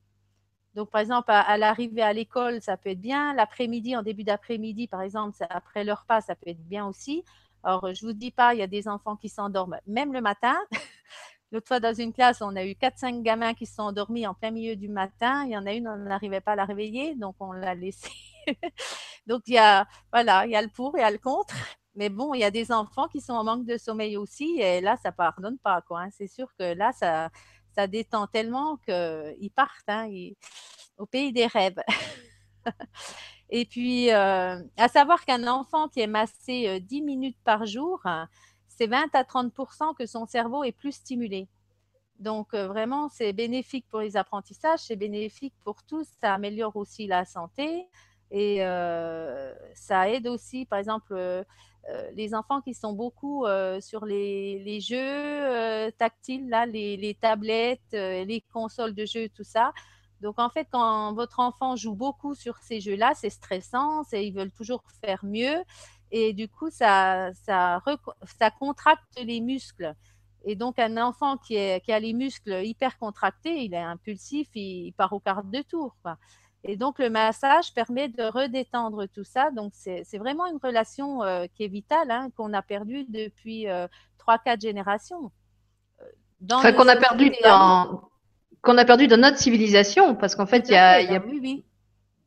Donc, 0.76 0.90
par 0.90 1.02
exemple, 1.02 1.32
à, 1.32 1.58
l'arrivée 1.58 2.02
à 2.02 2.14
l'école, 2.14 2.62
ça 2.62 2.78
peut 2.78 2.92
être 2.92 3.02
bien. 3.02 3.34
L'après-midi, 3.34 3.96
en 3.98 4.04
début 4.04 4.24
d'après-midi, 4.24 4.88
par 4.88 5.02
exemple, 5.02 5.36
après 5.50 5.84
leur 5.84 6.02
repas, 6.02 6.22
ça 6.22 6.36
peut 6.36 6.50
être 6.50 6.64
bien 6.68 6.86
aussi. 6.88 7.24
Alors, 7.64 7.94
je 7.94 8.06
ne 8.06 8.12
vous 8.12 8.18
dis 8.18 8.32
pas, 8.32 8.54
il 8.54 8.60
y 8.60 8.64
a 8.64 8.68
des 8.68 8.88
enfants 8.88 9.16
qui 9.16 9.30
s'endorment 9.30 9.80
même 9.86 10.14
le 10.14 10.22
matin. 10.22 10.56
L'autre 11.52 11.68
fois, 11.68 11.82
dans 11.82 11.94
une 11.94 12.14
classe, 12.14 12.42
on 12.42 12.56
a 12.56 12.66
eu 12.66 12.76
4-5 12.76 13.22
gamins 13.22 13.54
qui 13.54 13.66
se 13.66 13.76
sont 13.76 13.84
endormis 13.84 14.26
en 14.26 14.34
plein 14.34 14.52
milieu 14.52 14.78
du 14.78 14.88
matin. 14.88 15.44
Il 15.46 15.52
y 15.52 15.58
en 15.58 15.66
a 15.66 15.74
une, 15.74 15.88
on 15.88 15.98
n'arrivait 15.98 16.40
pas 16.42 16.54
à 16.54 16.56
la 16.56 16.66
réveiller, 16.66 17.16
donc 17.16 17.36
on 17.42 17.52
l'a 17.52 17.76
laissée. 17.76 18.10
donc, 19.28 19.42
il 19.48 19.56
y 19.56 19.58
a, 19.58 19.86
voilà, 20.14 20.46
il 20.46 20.52
y 20.52 20.56
a 20.56 20.62
le 20.62 20.70
pour, 20.70 20.98
il 20.98 21.02
y 21.02 21.04
a 21.04 21.12
le 21.12 21.18
contre. 21.18 21.54
Mais 21.96 22.08
bon, 22.08 22.34
il 22.34 22.40
y 22.40 22.46
a 22.46 22.52
des 22.52 22.72
enfants 22.72 23.10
qui 23.10 23.20
sont 23.20 23.34
en 23.34 23.44
manque 23.44 23.66
de 23.66 23.78
sommeil 23.78 24.16
aussi, 24.16 24.60
et 24.62 24.80
là, 24.80 24.96
ça 25.04 25.10
ne 25.10 25.16
pardonne 25.16 25.58
pas. 25.58 25.82
quoi. 25.82 26.02
hein. 26.04 26.10
C'est 26.12 26.28
sûr 26.28 26.48
que 26.58 26.74
là, 26.74 26.94
ça, 26.94 27.30
ça 27.76 27.88
détend 27.88 28.28
tellement 28.28 28.78
qu'ils 28.78 29.52
partent 29.56 29.90
hein, 29.90 30.10
au 30.98 31.06
pays 31.06 31.32
des 31.32 31.48
rêves. 31.48 31.82
Et 33.50 33.66
puis, 33.66 34.12
euh, 34.12 34.62
à 34.78 34.88
savoir 34.88 35.26
qu'un 35.26 35.46
enfant 35.48 35.90
qui 35.90 36.00
est 36.00 36.08
massé 36.08 36.68
euh, 36.68 36.80
10 36.80 37.02
minutes 37.02 37.38
par 37.44 37.66
jour, 37.66 38.02
c'est 38.68 38.88
20 38.88 39.14
à 39.14 39.24
30% 39.24 39.94
que 39.94 40.06
son 40.06 40.26
cerveau 40.26 40.64
est 40.64 40.72
plus 40.72 40.94
stimulé. 40.94 41.50
Donc, 42.22 42.54
euh, 42.54 42.68
vraiment, 42.68 43.10
c'est 43.10 43.34
bénéfique 43.34 43.86
pour 43.90 44.00
les 44.00 44.16
apprentissages, 44.16 44.80
c'est 44.80 44.96
bénéfique 44.96 45.54
pour 45.66 45.84
tous. 45.84 46.08
Ça 46.22 46.36
améliore 46.36 46.76
aussi 46.76 47.08
la 47.08 47.26
santé 47.26 47.88
et 48.32 48.64
euh, 48.64 49.54
ça 49.74 50.10
aide 50.10 50.28
aussi, 50.28 50.66
par 50.66 50.80
exemple, 50.80 51.14
euh, 51.14 51.42
euh, 51.42 51.44
les 52.14 52.34
enfants 52.36 52.62
qui 52.62 52.74
sont 52.74 52.94
beaucoup 52.94 53.46
euh, 53.46 53.82
sur 53.82 54.06
les, 54.06 54.80
jeux 54.82 54.98
euh, 54.98 55.92
tactiles, 55.92 56.50
là, 56.50 56.66
les, 56.66 57.18
tablettes, 57.20 57.80
euh, 57.94 58.24
les 58.26 58.42
consoles 58.54 58.94
de 58.94 59.06
jeux, 59.06 59.30
tout 59.30 59.44
ça. 59.44 59.74
Donc, 60.22 60.40
en 60.40 60.50
fait, 60.50 60.68
quand 60.72 61.14
votre 61.14 61.40
enfant 61.40 61.76
joue 61.76 61.96
beaucoup 61.96 62.36
sur 62.36 62.58
ces 62.60 62.80
jeux-là, 62.80 63.14
c'est 63.16 63.32
stressant, 63.32 64.04
ils 64.14 64.34
veulent 64.34 64.52
toujours 64.52 64.84
faire 65.04 65.20
mieux. 65.24 65.64
Et 66.12 66.34
du 66.34 66.48
coup, 66.48 66.70
ça, 66.70 67.32
ça, 67.34 67.82
contracte 68.60 69.20
les 69.24 69.42
muscles. 69.42 69.96
Et 70.44 70.56
donc, 70.56 70.78
un 70.78 70.98
enfant 70.98 71.38
qui, 71.38 71.58
a 71.58 72.00
les 72.00 72.14
muscles 72.14 72.64
hyper 72.64 72.98
contractés, 73.00 73.64
il 73.64 73.74
est 73.74 73.78
impulsif, 73.78 74.48
il, 74.54 74.88
il 74.88 74.94
part 74.94 75.14
au 75.14 75.20
quart 75.20 75.44
de 75.44 75.62
tour. 75.62 75.96
Quoi. 76.04 76.18
Et 76.64 76.76
donc, 76.76 77.00
le 77.00 77.10
massage 77.10 77.74
permet 77.74 78.08
de 78.08 78.24
redétendre 78.24 79.08
tout 79.08 79.24
ça. 79.24 79.50
Donc, 79.52 79.72
c'est 79.74 80.18
vraiment 80.18 80.46
une 80.46 80.60
relation 80.62 81.24
euh, 81.24 81.46
qui 81.56 81.64
est 81.64 81.68
vitale, 81.68 82.12
hein, 82.12 82.30
qu'on 82.38 82.54
a 82.54 82.62
perdue 82.62 83.06
depuis 83.10 83.68
euh, 83.68 83.88
3-4 84.28 84.62
générations. 84.62 85.32
Euh, 86.02 86.06
Dans 86.40 86.58
Enfin, 86.58 86.72
qu'on 86.74 86.88
a 86.88 86.96
perdu 86.96 87.32
dans 87.44 88.10
qu'on 88.62 88.78
a 88.78 88.86
perdu 88.86 89.08
dans 89.08 89.18
notre 89.18 89.40
civilisation, 89.40 90.14
parce 90.14 90.36
qu'en 90.36 90.46
fait, 90.46 90.70
il 90.70 90.74
y 90.74 90.76
a, 90.76 90.98
fait, 91.00 91.06
il 91.06 91.12
y 91.12 91.16
a 91.16 91.20
ben 91.20 91.30
oui, 91.32 91.40
oui. 91.42 91.64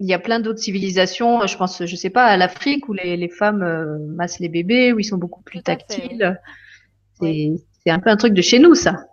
il 0.01 0.09
y 0.09 0.15
a 0.15 0.19
plein 0.19 0.40
d'autres 0.40 0.59
civilisations. 0.59 1.47
Je 1.47 1.56
pense, 1.56 1.85
je 1.85 1.94
sais 1.94 2.11
pas, 2.11 2.24
à 2.24 2.36
l'Afrique 2.36 2.89
où 2.89 2.93
les, 2.93 3.16
les 3.16 3.28
femmes 3.28 3.62
euh, 3.62 3.98
massent 4.01 4.40
les 4.40 4.48
bébés, 4.48 4.93
où 4.93 4.98
ils 4.98 5.05
sont 5.05 5.16
beaucoup 5.16 5.43
plus 5.43 5.62
tactiles. 5.62 6.40
C'est 7.20 7.90
un 7.90 8.01
peu 8.01 8.11
un 8.11 8.16
truc 8.16 8.35
de 8.35 8.43
chez 8.43 8.59
nous, 8.59 8.74
ça. 8.74 9.05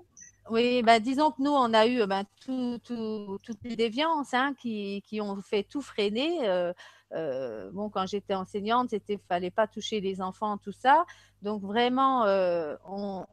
Oui, 0.52 0.84
ben, 0.84 1.00
disons 1.02 1.32
que 1.32 1.42
nous, 1.42 1.52
on 1.52 1.74
a 1.74 1.88
eu 1.88 2.06
ben, 2.06 2.26
tout, 2.46 2.78
tout- 2.84 3.38
toutes 3.42 3.64
les 3.64 3.78
déviances 3.78 4.34
hein, 4.34 4.54
qui, 4.60 5.02
qui 5.08 5.22
ont 5.22 5.42
fait 5.42 5.64
tout 5.64 5.82
freiner. 5.82 6.46
Euh, 6.50 6.74
euh, 7.14 7.72
bon, 7.72 7.90
quand 7.90 8.06
j'étais 8.06 8.36
enseignante, 8.36 8.90
c'était 8.90 9.18
fallait 9.30 9.50
pas 9.52 9.68
toucher 9.68 10.02
les 10.02 10.22
enfants, 10.22 10.58
tout 10.58 10.74
ça. 10.74 11.06
Donc 11.42 11.62
vraiment, 11.64 12.26
euh, 12.26 12.76
on, 12.86 13.26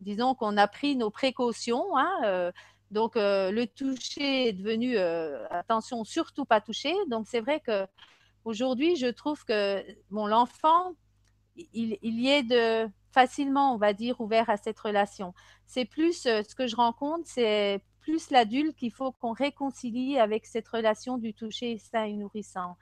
disons 0.00 0.34
qu'on 0.34 0.56
a 0.56 0.66
pris 0.66 0.96
nos 0.96 1.10
précautions. 1.10 1.96
hein, 1.96 2.52
donc 2.90 3.16
le 3.16 3.64
toucher 3.66 4.48
est 4.48 4.52
devenu 4.54 4.96
attention, 5.50 6.04
surtout 6.04 6.46
pas 6.46 6.60
toucher. 6.62 6.94
Donc 7.10 7.26
c'est 7.28 7.40
vrai 7.40 7.60
que 7.60 7.86
aujourd'hui, 8.44 8.96
je 8.96 9.08
trouve 9.08 9.44
que 9.44 9.84
bon, 10.10 10.26
l'enfant, 10.26 10.94
il, 11.56 11.98
il 12.02 12.20
y 12.20 12.30
est 12.30 12.42
de 12.44 12.90
facilement, 13.14 13.72
on 13.72 13.78
va 13.78 13.92
dire, 13.92 14.20
ouvert 14.20 14.50
à 14.50 14.56
cette 14.56 14.78
relation. 14.78 15.32
C'est 15.66 15.84
plus 15.84 16.26
euh, 16.26 16.42
ce 16.42 16.54
que 16.56 16.66
je 16.66 16.74
rencontre, 16.74 17.22
c'est 17.26 17.80
plus 18.00 18.30
l'adulte 18.30 18.76
qu'il 18.76 18.90
faut 18.90 19.12
qu'on 19.12 19.32
réconcilie 19.32 20.18
avec 20.18 20.44
cette 20.44 20.68
relation 20.68 21.16
du 21.16 21.32
toucher 21.32 21.78
sain 21.78 22.04
et 22.04 22.12
nourrissant. 22.12 22.76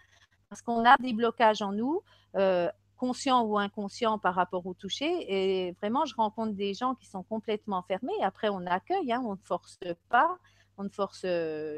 Parce 0.48 0.62
qu'on 0.62 0.84
a 0.84 0.96
des 0.96 1.12
blocages 1.12 1.62
en 1.62 1.72
nous, 1.72 2.00
euh, 2.36 2.68
conscients 2.96 3.42
ou 3.42 3.58
inconscients 3.58 4.18
par 4.18 4.34
rapport 4.34 4.66
au 4.66 4.74
toucher. 4.74 5.12
Et 5.28 5.72
vraiment, 5.80 6.06
je 6.06 6.14
rencontre 6.14 6.54
des 6.54 6.72
gens 6.72 6.94
qui 6.94 7.06
sont 7.06 7.22
complètement 7.22 7.82
fermés. 7.82 8.12
Après, 8.22 8.48
on 8.48 8.66
accueille, 8.66 9.12
hein, 9.12 9.22
on 9.24 9.32
ne 9.32 9.44
force 9.44 9.78
pas, 10.08 10.38
on 10.78 10.84
ne 10.84 10.88
force 10.88 11.26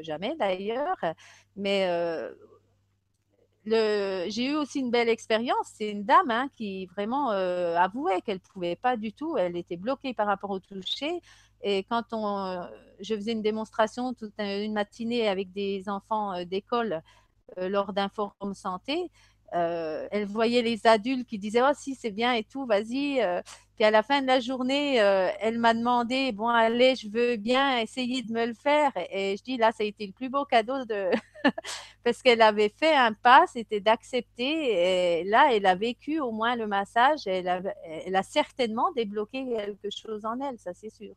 jamais 0.01 0.35
d'ailleurs. 0.37 0.97
Mais 1.55 1.87
euh, 1.89 2.33
j'ai 3.65 4.45
eu 4.45 4.55
aussi 4.55 4.79
une 4.79 4.91
belle 4.91 5.09
expérience. 5.09 5.71
C'est 5.73 5.89
une 5.89 6.03
dame 6.03 6.29
hein, 6.29 6.49
qui 6.55 6.85
vraiment 6.87 7.31
euh, 7.31 7.75
avouait 7.75 8.21
qu'elle 8.21 8.37
ne 8.37 8.53
pouvait 8.53 8.75
pas 8.75 8.97
du 8.97 9.13
tout. 9.13 9.37
Elle 9.37 9.57
était 9.57 9.77
bloquée 9.77 10.13
par 10.13 10.27
rapport 10.27 10.51
au 10.51 10.59
toucher. 10.59 11.21
Et 11.61 11.83
quand 11.83 12.03
on, 12.11 12.67
je 12.99 13.15
faisais 13.15 13.31
une 13.31 13.41
démonstration 13.41 14.13
toute 14.13 14.33
une 14.37 14.73
matinée 14.73 15.27
avec 15.27 15.51
des 15.51 15.89
enfants 15.89 16.33
euh, 16.33 16.45
d'école 16.45 17.01
euh, 17.57 17.69
lors 17.69 17.93
d'un 17.93 18.09
forum 18.09 18.53
santé, 18.53 19.09
elle 19.51 20.25
voyait 20.25 20.61
les 20.61 20.85
adultes 20.85 21.27
qui 21.27 21.39
disaient 21.39 21.61
Oh, 21.63 21.71
si, 21.73 21.95
c'est 21.95 22.11
bien 22.11 22.33
et 22.33 22.43
tout, 22.43 22.65
vas-y. 22.65 23.21
Puis 23.75 23.83
à 23.83 23.91
la 23.91 24.03
fin 24.03 24.21
de 24.21 24.27
la 24.27 24.39
journée, 24.39 25.01
euh, 25.01 25.27
elle 25.41 25.59
m'a 25.59 25.73
demandé, 25.73 26.31
bon, 26.31 26.47
allez, 26.47 26.95
je 26.95 27.09
veux 27.09 27.35
bien 27.35 27.79
essayer 27.79 28.21
de 28.21 28.31
me 28.31 28.45
le 28.45 28.53
faire. 28.53 28.91
Et 29.11 29.35
je 29.37 29.43
dis, 29.43 29.57
là, 29.57 29.71
ça 29.73 29.83
a 29.83 29.85
été 29.85 30.07
le 30.07 30.13
plus 30.13 30.29
beau 30.29 30.45
cadeau 30.45 30.85
de... 30.85 31.09
parce 32.03 32.21
qu'elle 32.21 32.41
avait 32.41 32.73
fait 32.79 32.95
un 32.95 33.11
pas, 33.11 33.43
c'était 33.51 33.81
d'accepter. 33.81 35.19
Et 35.19 35.23
là, 35.25 35.49
elle 35.51 35.65
a 35.65 35.75
vécu 35.75 36.21
au 36.21 36.31
moins 36.31 36.55
le 36.55 36.67
massage. 36.67 37.27
Elle 37.27 37.49
a, 37.49 37.61
elle 38.05 38.15
a 38.15 38.23
certainement 38.23 38.91
débloqué 38.95 39.45
quelque 39.45 39.89
chose 39.89 40.23
en 40.23 40.39
elle, 40.39 40.57
ça 40.57 40.71
c'est 40.73 40.89
sûr. 40.89 41.13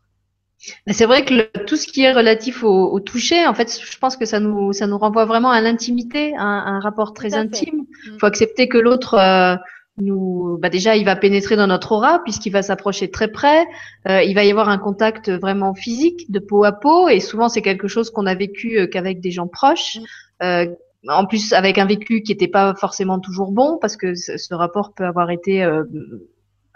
C'est 0.89 1.06
vrai 1.06 1.24
que 1.24 1.64
tout 1.66 1.76
ce 1.76 1.86
qui 1.86 2.02
est 2.02 2.12
relatif 2.12 2.64
au, 2.64 2.98
toucher, 2.98 3.47
en 3.47 3.55
fait, 3.55 3.80
je 3.80 3.98
pense 3.98 4.16
que 4.16 4.24
ça 4.24 4.40
nous, 4.40 4.72
ça 4.72 4.89
nous 4.89 4.98
renvoie 4.98 5.24
vraiment 5.24 5.52
à 5.52 5.60
l'intimité, 5.60 6.35
à, 6.36 6.43
un 6.43 6.80
rapport 6.80 7.14
très 7.14 7.35
intime. 7.35 7.85
Il 8.06 8.14
mm. 8.14 8.18
faut 8.18 8.26
accepter 8.26 8.68
que 8.68 8.78
l'autre... 8.78 9.14
Euh, 9.14 9.56
nous, 10.00 10.58
bah 10.60 10.68
déjà, 10.68 10.96
il 10.96 11.04
va 11.04 11.16
pénétrer 11.16 11.56
dans 11.56 11.66
notre 11.66 11.92
aura 11.92 12.22
puisqu'il 12.22 12.50
va 12.50 12.62
s'approcher 12.62 13.10
très 13.10 13.28
près. 13.28 13.66
Euh, 14.08 14.22
il 14.22 14.34
va 14.34 14.44
y 14.44 14.50
avoir 14.50 14.68
un 14.68 14.78
contact 14.78 15.30
vraiment 15.30 15.74
physique, 15.74 16.30
de 16.30 16.38
peau 16.38 16.64
à 16.64 16.72
peau, 16.72 17.08
et 17.08 17.20
souvent 17.20 17.48
c'est 17.48 17.62
quelque 17.62 17.88
chose 17.88 18.10
qu'on 18.10 18.26
a 18.26 18.34
vécu 18.34 18.78
euh, 18.78 18.86
qu'avec 18.86 19.20
des 19.20 19.30
gens 19.30 19.48
proches. 19.48 19.98
Mm. 19.98 20.44
Euh, 20.44 20.66
en 21.08 21.26
plus, 21.26 21.52
avec 21.52 21.78
un 21.78 21.86
vécu 21.86 22.22
qui 22.22 22.32
n'était 22.32 22.48
pas 22.48 22.74
forcément 22.74 23.20
toujours 23.20 23.52
bon, 23.52 23.78
parce 23.80 23.96
que 23.96 24.14
ce, 24.14 24.54
rapport 24.54 24.92
peut 24.94 25.04
avoir 25.04 25.30
été 25.30 25.62
euh, 25.62 25.84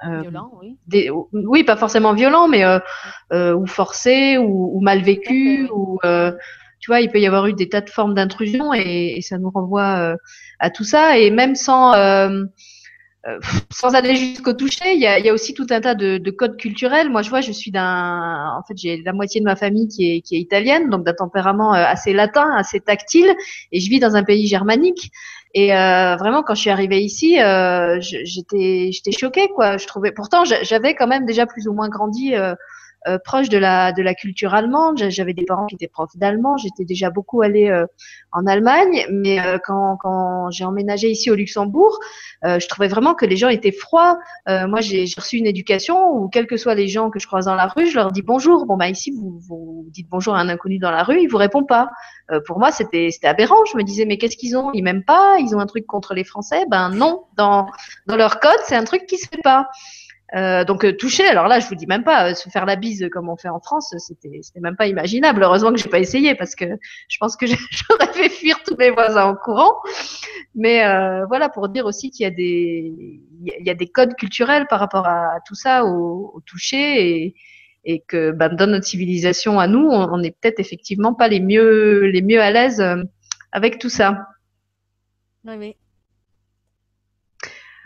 euh 0.06 0.20
violent, 0.20 0.52
oui. 0.60 1.10
oui, 1.32 1.64
pas 1.64 1.76
forcément 1.76 2.14
violent, 2.14 2.48
mais 2.48 2.64
euh, 2.64 3.54
ou 3.54 3.66
forcé 3.66 4.38
ou, 4.38 4.76
ou 4.76 4.80
mal 4.80 5.02
vécu, 5.02 5.68
ou 5.74 5.98
tu 6.78 6.90
vois, 6.90 7.00
il 7.00 7.10
peut 7.10 7.20
y 7.20 7.26
avoir 7.26 7.46
eu 7.46 7.52
des 7.52 7.68
tas 7.68 7.80
de 7.80 7.90
formes 7.90 8.14
d'intrusion, 8.14 8.74
et, 8.74 9.14
et, 9.16 9.22
ça 9.22 9.38
nous 9.38 9.50
renvoie 9.50 10.16
à 10.58 10.70
tout 10.70 10.84
ça. 10.84 11.18
Et 11.18 11.30
même 11.30 11.54
sans 11.54 11.92
euh, 13.28 13.38
sans 13.70 13.94
aller 13.94 14.16
jusqu'au 14.16 14.52
toucher, 14.52 14.94
il 14.94 15.00
y, 15.00 15.06
a, 15.06 15.18
il 15.18 15.24
y 15.24 15.28
a, 15.28 15.32
aussi 15.32 15.54
tout 15.54 15.66
un 15.70 15.80
tas 15.80 15.94
de, 15.94 16.18
de, 16.18 16.30
codes 16.32 16.56
culturels. 16.56 17.08
Moi, 17.08 17.22
je 17.22 17.30
vois, 17.30 17.40
je 17.40 17.52
suis 17.52 17.70
d'un, 17.70 18.56
en 18.58 18.62
fait, 18.66 18.74
j'ai 18.76 19.00
la 19.02 19.12
moitié 19.12 19.40
de 19.40 19.44
ma 19.44 19.54
famille 19.54 19.86
qui 19.86 20.10
est, 20.10 20.20
qui 20.22 20.34
est 20.34 20.40
italienne, 20.40 20.90
donc 20.90 21.04
d'un 21.04 21.14
tempérament 21.14 21.72
euh, 21.72 21.84
assez 21.84 22.12
latin, 22.12 22.50
assez 22.56 22.80
tactile, 22.80 23.32
et 23.70 23.78
je 23.78 23.88
vis 23.88 24.00
dans 24.00 24.16
un 24.16 24.24
pays 24.24 24.48
germanique. 24.48 25.12
Et 25.54 25.72
euh, 25.72 26.16
vraiment, 26.16 26.42
quand 26.42 26.54
je 26.54 26.62
suis 26.62 26.70
arrivée 26.70 27.00
ici, 27.00 27.40
euh, 27.40 27.98
j'étais, 28.00 28.90
j'étais 28.90 29.12
choquée, 29.12 29.48
quoi. 29.54 29.76
Je 29.76 29.86
trouvais, 29.86 30.10
pourtant, 30.10 30.44
j'avais 30.44 30.94
quand 30.94 31.06
même 31.06 31.24
déjà 31.24 31.46
plus 31.46 31.68
ou 31.68 31.74
moins 31.74 31.88
grandi 31.88 32.34
euh, 33.06 33.12
euh, 33.12 33.18
proche 33.18 33.48
de 33.48 33.58
la, 33.58 33.92
de 33.92 34.02
la 34.02 34.14
culture 34.14 34.54
allemande. 34.54 35.02
J'avais 35.08 35.34
des 35.34 35.44
parents 35.44 35.66
qui 35.66 35.74
étaient 35.74 35.88
profs 35.88 36.16
d'allemand. 36.16 36.56
J'étais 36.56 36.84
déjà 36.84 37.10
beaucoup 37.10 37.42
allée 37.42 37.68
euh, 37.68 37.86
en 38.32 38.46
Allemagne. 38.46 39.06
Mais 39.10 39.40
euh, 39.40 39.58
quand, 39.64 39.96
quand 40.00 40.50
j'ai 40.50 40.64
emménagé 40.64 41.10
ici 41.10 41.30
au 41.30 41.34
Luxembourg, 41.34 41.98
je 42.44 42.66
trouvais 42.66 42.88
vraiment 42.88 43.14
que 43.14 43.24
les 43.24 43.36
gens 43.36 43.48
étaient 43.48 43.72
froids. 43.72 44.18
moi, 44.48 44.80
j'ai 44.80 45.04
reçu 45.16 45.36
une 45.36 45.46
éducation 45.46 46.10
où, 46.10 46.28
quels 46.28 46.46
que 46.46 46.56
soient 46.56 46.74
les 46.74 46.88
gens 46.88 47.08
que 47.10 47.20
je 47.20 47.26
croise 47.26 47.44
dans 47.44 47.54
la 47.54 47.66
rue, 47.66 47.88
je 47.88 47.94
leur 47.94 48.10
dis 48.10 48.22
bonjour. 48.22 48.66
Bon, 48.66 48.76
bah 48.76 48.88
ici, 48.88 49.12
vous, 49.12 49.38
vous 49.38 49.86
dites 49.90 50.08
bonjour 50.08 50.34
à 50.34 50.40
un 50.40 50.48
inconnu 50.48 50.78
dans 50.78 50.90
la 50.90 51.04
rue, 51.04 51.20
il 51.20 51.28
vous 51.28 51.36
répond 51.36 51.62
pas. 51.62 51.88
pour 52.46 52.58
moi, 52.58 52.72
c'était 52.72 53.10
aberrant. 53.22 53.64
Je 53.70 53.76
me 53.76 53.84
disais, 53.84 54.06
mais 54.06 54.18
qu'est-ce 54.18 54.36
qu'ils 54.36 54.56
ont? 54.56 54.72
Ils 54.72 54.82
m'aiment 54.82 55.04
pas? 55.04 55.36
Ils 55.38 55.54
ont 55.54 55.60
un 55.60 55.66
truc 55.66 55.86
contre 55.86 56.14
les 56.14 56.24
Français? 56.24 56.64
Ben 56.68 56.90
non. 56.90 57.24
Dans, 57.36 57.68
dans 58.06 58.16
leur 58.16 58.40
code, 58.40 58.60
c'est 58.64 58.76
un 58.76 58.84
truc 58.84 59.06
qui 59.06 59.18
se 59.18 59.28
fait 59.28 59.42
pas. 59.42 59.68
Euh, 60.34 60.64
donc 60.64 60.84
euh, 60.84 60.96
toucher, 60.96 61.26
alors 61.26 61.46
là, 61.46 61.60
je 61.60 61.66
vous 61.66 61.74
dis 61.74 61.86
même 61.86 62.04
pas 62.04 62.30
euh, 62.30 62.34
se 62.34 62.48
faire 62.48 62.64
la 62.64 62.76
bise 62.76 63.06
comme 63.12 63.28
on 63.28 63.36
fait 63.36 63.50
en 63.50 63.60
France, 63.60 63.94
c'était 63.98 64.40
c'était 64.42 64.60
même 64.60 64.76
pas 64.76 64.86
imaginable. 64.86 65.42
Heureusement 65.42 65.72
que 65.72 65.78
j'ai 65.78 65.90
pas 65.90 65.98
essayé 65.98 66.34
parce 66.34 66.54
que 66.54 66.64
je 67.08 67.18
pense 67.18 67.36
que 67.36 67.44
j'aurais 67.70 68.12
fait 68.12 68.30
fuir 68.30 68.56
tous 68.64 68.76
mes 68.76 68.90
voisins 68.90 69.26
en 69.26 69.34
courant. 69.34 69.74
Mais 70.54 70.86
euh, 70.86 71.26
voilà 71.26 71.50
pour 71.50 71.68
dire 71.68 71.84
aussi 71.84 72.10
qu'il 72.10 72.24
y 72.24 72.26
a 72.26 72.30
des 72.30 72.92
il 73.44 73.66
y 73.66 73.70
a 73.70 73.74
des 73.74 73.88
codes 73.88 74.14
culturels 74.14 74.66
par 74.68 74.80
rapport 74.80 75.06
à, 75.06 75.40
tout 75.46 75.54
ça 75.54 75.84
au, 75.84 76.32
au 76.34 76.40
toucher 76.40 77.24
et 77.24 77.34
et 77.84 78.00
que 78.00 78.30
ben, 78.30 78.54
dans 78.54 78.68
notre 78.70 78.86
civilisation 78.86 79.58
à 79.58 79.66
nous, 79.66 79.88
on, 79.88 80.16
n'est 80.16 80.30
peut-être 80.30 80.60
effectivement 80.60 81.14
pas 81.14 81.26
les 81.26 81.40
mieux 81.40 82.04
les 82.06 82.22
mieux 82.22 82.40
à 82.40 82.50
l'aise 82.50 82.82
avec 83.50 83.78
tout 83.78 83.88
ça. 83.90 84.28
Oui, 85.44 85.54
oui. 85.58 85.76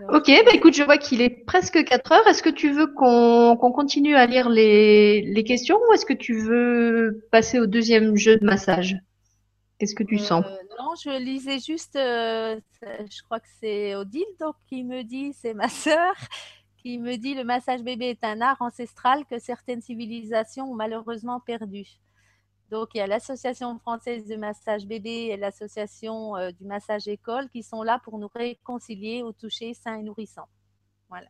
Ok, 0.01 0.31
bah 0.45 0.51
écoute, 0.53 0.75
je 0.75 0.83
vois 0.83 0.99
qu'il 0.99 1.23
est 1.23 1.31
presque 1.47 1.83
4 1.83 2.13
heures. 2.13 2.27
Est-ce 2.27 2.43
que 2.43 2.51
tu 2.51 2.71
veux 2.71 2.87
qu'on 2.87 3.57
continue 3.57 4.15
à 4.15 4.27
lire 4.27 4.49
les, 4.51 5.45
questions 5.47 5.79
ou 5.89 5.93
est-ce 5.95 6.05
que 6.05 6.13
tu 6.13 6.39
veux 6.39 7.27
passer 7.31 7.59
au 7.59 7.67
deuxième 7.67 8.17
jeu 8.17 8.37
de 8.37 8.45
massage? 8.45 8.97
Qu'est-ce 9.79 9.95
que 9.95 10.05
tu 10.05 10.19
sens? 10.19 10.45
Euh, 10.45 10.57
Non, 10.79 10.95
je 11.03 11.19
lisais 11.19 11.59
juste, 11.59 11.97
euh, 11.97 12.59
je 12.83 13.23
crois 13.23 13.41
que 13.41 13.49
c'est 13.61 13.95
Odile 13.95 14.25
qui 14.69 14.85
me 14.85 15.03
dit, 15.03 15.33
c'est 15.33 15.55
ma 15.55 15.69
sœur, 15.69 16.15
qui 16.83 16.99
me 16.99 17.17
dit 17.17 17.35
le 17.35 17.45
massage 17.45 17.83
bébé 17.83 18.11
est 18.11 18.25
un 18.25 18.41
art 18.41 18.61
ancestral 18.61 19.25
que 19.25 19.39
certaines 19.39 19.83
civilisations 19.83 20.71
ont 20.71 20.75
malheureusement 20.75 21.41
perdu. 21.41 21.87
Donc, 22.71 22.91
il 22.95 22.99
y 22.99 23.01
a 23.01 23.07
l'Association 23.07 23.79
française 23.79 24.27
de 24.27 24.37
massage 24.37 24.87
bébé 24.87 25.29
et 25.31 25.37
l'Association 25.37 26.37
euh, 26.37 26.51
du 26.51 26.65
massage 26.65 27.07
école 27.07 27.49
qui 27.51 27.63
sont 27.63 27.83
là 27.83 28.01
pour 28.03 28.19
nous 28.19 28.29
réconcilier 28.35 29.23
au 29.23 29.33
toucher 29.33 29.73
sain 29.75 29.99
et 29.99 30.03
nourrissant. 30.03 30.49
Voilà. 31.09 31.29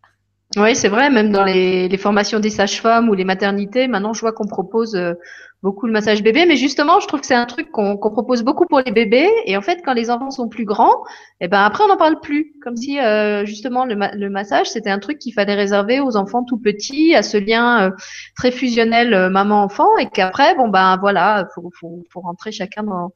Oui, 0.55 0.77
c'est 0.77 0.89
vrai, 0.89 1.11
même 1.11 1.33
dans 1.33 1.43
les, 1.43 1.95
formations 1.99 2.39
des 2.39 2.51
sages-femmes 2.51 3.09
ou 3.09 3.15
les 3.15 3.25
maternités, 3.25 3.89
maintenant 3.89 4.13
je 4.13 4.21
vois 4.21 4.33
qu'on 4.33 4.47
propose 4.47 4.95
euh, 4.95 5.15
beaucoup 5.63 5.87
le 5.87 5.93
massage 5.93 6.23
bébé, 6.23 6.47
mais 6.47 6.55
justement, 6.55 7.01
je 7.01 7.09
trouve 7.09 7.21
que 7.21 7.27
c'est 7.27 7.35
un 7.35 7.47
truc 7.47 7.71
qu'on 7.73 7.99
propose 7.99 8.45
beaucoup 8.45 8.65
pour 8.65 8.81
les 8.81 8.93
bébés, 8.93 9.29
et 9.45 9.57
en 9.57 9.61
fait, 9.61 9.81
quand 9.85 9.93
les 9.93 10.09
enfants 10.09 10.31
sont 10.31 10.49
plus 10.49 10.65
grands, 10.65 11.03
eh 11.41 11.49
ben 11.49 11.63
après 11.65 11.83
on 11.85 11.89
n'en 11.89 11.97
parle 11.97 12.21
plus, 12.21 12.55
comme 12.63 12.77
si 12.77 13.01
euh, 13.01 13.45
justement 13.45 13.85
le, 13.85 13.97
le 14.15 14.31
massage 14.31 14.71
c'était 14.71 14.89
un 14.89 15.01
truc 15.01 15.19
qu'il 15.19 15.35
fallait 15.35 15.57
réserver 15.57 15.99
aux 15.99 16.17
enfants 16.17 16.45
tout 16.45 16.59
petits, 16.59 17.15
à 17.17 17.23
ce 17.25 17.37
lien 17.39 17.89
euh, 17.89 17.91
très 18.37 18.53
fusionnel 18.53 19.29
maman-enfant, 19.31 19.99
et 19.99 20.07
qu'après, 20.09 20.55
bon 20.55 20.69
ben 20.69 20.97
voilà, 21.01 21.49
faut, 21.57 21.71
faut, 21.79 22.05
faut 22.11 22.21
rentrer 22.21 22.53
chacun 22.53 22.85
dans, 22.85 23.13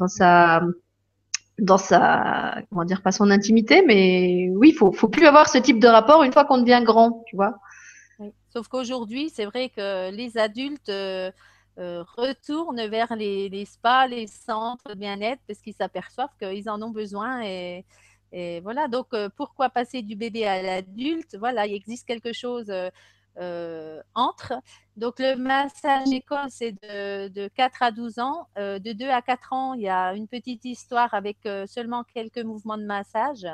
dans 0.00 0.08
sa 0.08 0.62
dans 1.58 1.78
sa, 1.78 2.62
comment 2.70 2.84
dire, 2.84 3.02
pas 3.02 3.12
son 3.12 3.30
intimité, 3.30 3.82
mais 3.86 4.48
oui, 4.54 4.72
faut, 4.72 4.92
faut 4.92 5.08
plus 5.08 5.26
avoir 5.26 5.48
ce 5.48 5.58
type 5.58 5.78
de 5.78 5.88
rapport 5.88 6.22
une 6.22 6.32
fois 6.32 6.44
qu'on 6.44 6.58
devient 6.58 6.82
grand, 6.84 7.22
tu 7.26 7.36
vois. 7.36 7.54
Sauf 8.52 8.68
qu'aujourd'hui, 8.68 9.30
c'est 9.30 9.44
vrai 9.44 9.68
que 9.70 10.10
les 10.10 10.36
adultes 10.36 10.88
euh, 10.88 11.30
euh, 11.78 12.04
retournent 12.16 12.86
vers 12.86 13.16
les, 13.16 13.64
spas, 13.64 14.06
les 14.06 14.26
centres 14.26 14.90
de 14.90 14.94
bien-être, 14.94 15.40
parce 15.46 15.60
qu'ils 15.60 15.74
s'aperçoivent 15.74 16.36
qu'ils 16.38 16.68
en 16.68 16.80
ont 16.82 16.90
besoin. 16.90 17.42
Et, 17.42 17.84
et 18.32 18.60
voilà, 18.60 18.88
donc 18.88 19.06
euh, 19.14 19.28
pourquoi 19.34 19.70
passer 19.70 20.02
du 20.02 20.16
bébé 20.16 20.46
à 20.46 20.62
l'adulte? 20.62 21.36
Voilà, 21.38 21.66
il 21.66 21.74
existe 21.74 22.06
quelque 22.06 22.32
chose 22.32 22.72
entre. 24.14 24.54
Donc, 24.96 25.18
le 25.18 25.36
massage 25.36 26.08
école, 26.12 26.50
c'est 26.50 26.72
de, 26.72 27.28
de, 27.28 27.48
4 27.48 27.82
à 27.82 27.90
12 27.90 28.18
ans. 28.18 28.48
Euh, 28.58 28.78
de 28.78 28.92
2 28.92 29.08
à 29.08 29.22
4 29.22 29.52
ans, 29.52 29.74
il 29.74 29.82
y 29.82 29.88
a 29.88 30.14
une 30.14 30.28
petite 30.28 30.64
histoire 30.66 31.14
avec 31.14 31.38
euh, 31.46 31.66
seulement 31.66 32.04
quelques 32.04 32.38
mouvements 32.38 32.76
de 32.76 32.84
massage. 32.84 33.46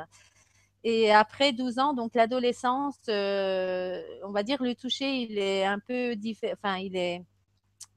Et 0.83 1.11
après 1.11 1.53
12 1.53 1.79
ans, 1.79 1.93
donc 1.93 2.15
l'adolescence, 2.15 2.95
on 3.07 4.31
va 4.31 4.43
dire 4.43 4.63
le 4.63 4.75
toucher, 4.75 5.23
il 5.23 5.37
est 5.37 5.65
un 5.65 5.79
peu 5.79 6.15
enfin, 6.53 6.77
il 6.77 6.95
est 6.95 7.21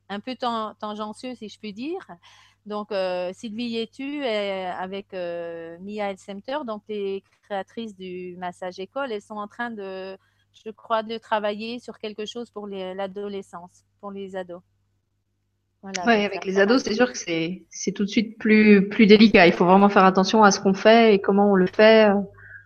un 0.08 0.18
peu 0.20 0.34
tangentieux, 0.36 1.34
si 1.36 1.48
je 1.48 1.58
puis 1.58 1.72
dire. 1.72 2.06
Donc, 2.66 2.92
Sylvie 3.34 3.70
Yetu 3.70 4.24
avec 4.24 5.12
Mia 5.12 6.10
Elsemter, 6.10 6.58
donc 6.66 6.82
les 6.88 7.22
créatrices 7.44 7.94
du 7.94 8.36
massage 8.36 8.80
école, 8.80 9.12
elles 9.12 9.22
sont 9.22 9.36
en 9.36 9.48
train 9.48 9.70
de 9.70 10.18
je 10.64 10.70
crois, 10.70 11.02
de 11.02 11.18
travailler 11.18 11.78
sur 11.78 11.98
quelque 11.98 12.26
chose 12.26 12.50
pour 12.50 12.66
l'adolescence, 12.66 13.84
pour 14.00 14.10
les 14.10 14.36
ados. 14.36 14.62
Voilà, 15.82 16.04
oui, 16.06 16.24
avec 16.24 16.44
les 16.44 16.60
ados, 16.60 16.84
c'est 16.84 16.94
sûr 16.94 17.10
que 17.10 17.18
c'est 17.18 17.92
tout 17.92 18.04
de 18.04 18.08
suite 18.08 18.38
plus, 18.38 18.88
plus 18.88 19.06
délicat. 19.06 19.48
Il 19.48 19.52
faut 19.52 19.64
vraiment 19.64 19.88
faire 19.88 20.04
attention 20.04 20.44
à 20.44 20.52
ce 20.52 20.60
qu'on 20.60 20.74
fait 20.74 21.14
et 21.14 21.20
comment 21.20 21.50
on 21.50 21.54
le 21.56 21.66
fait. 21.66 22.08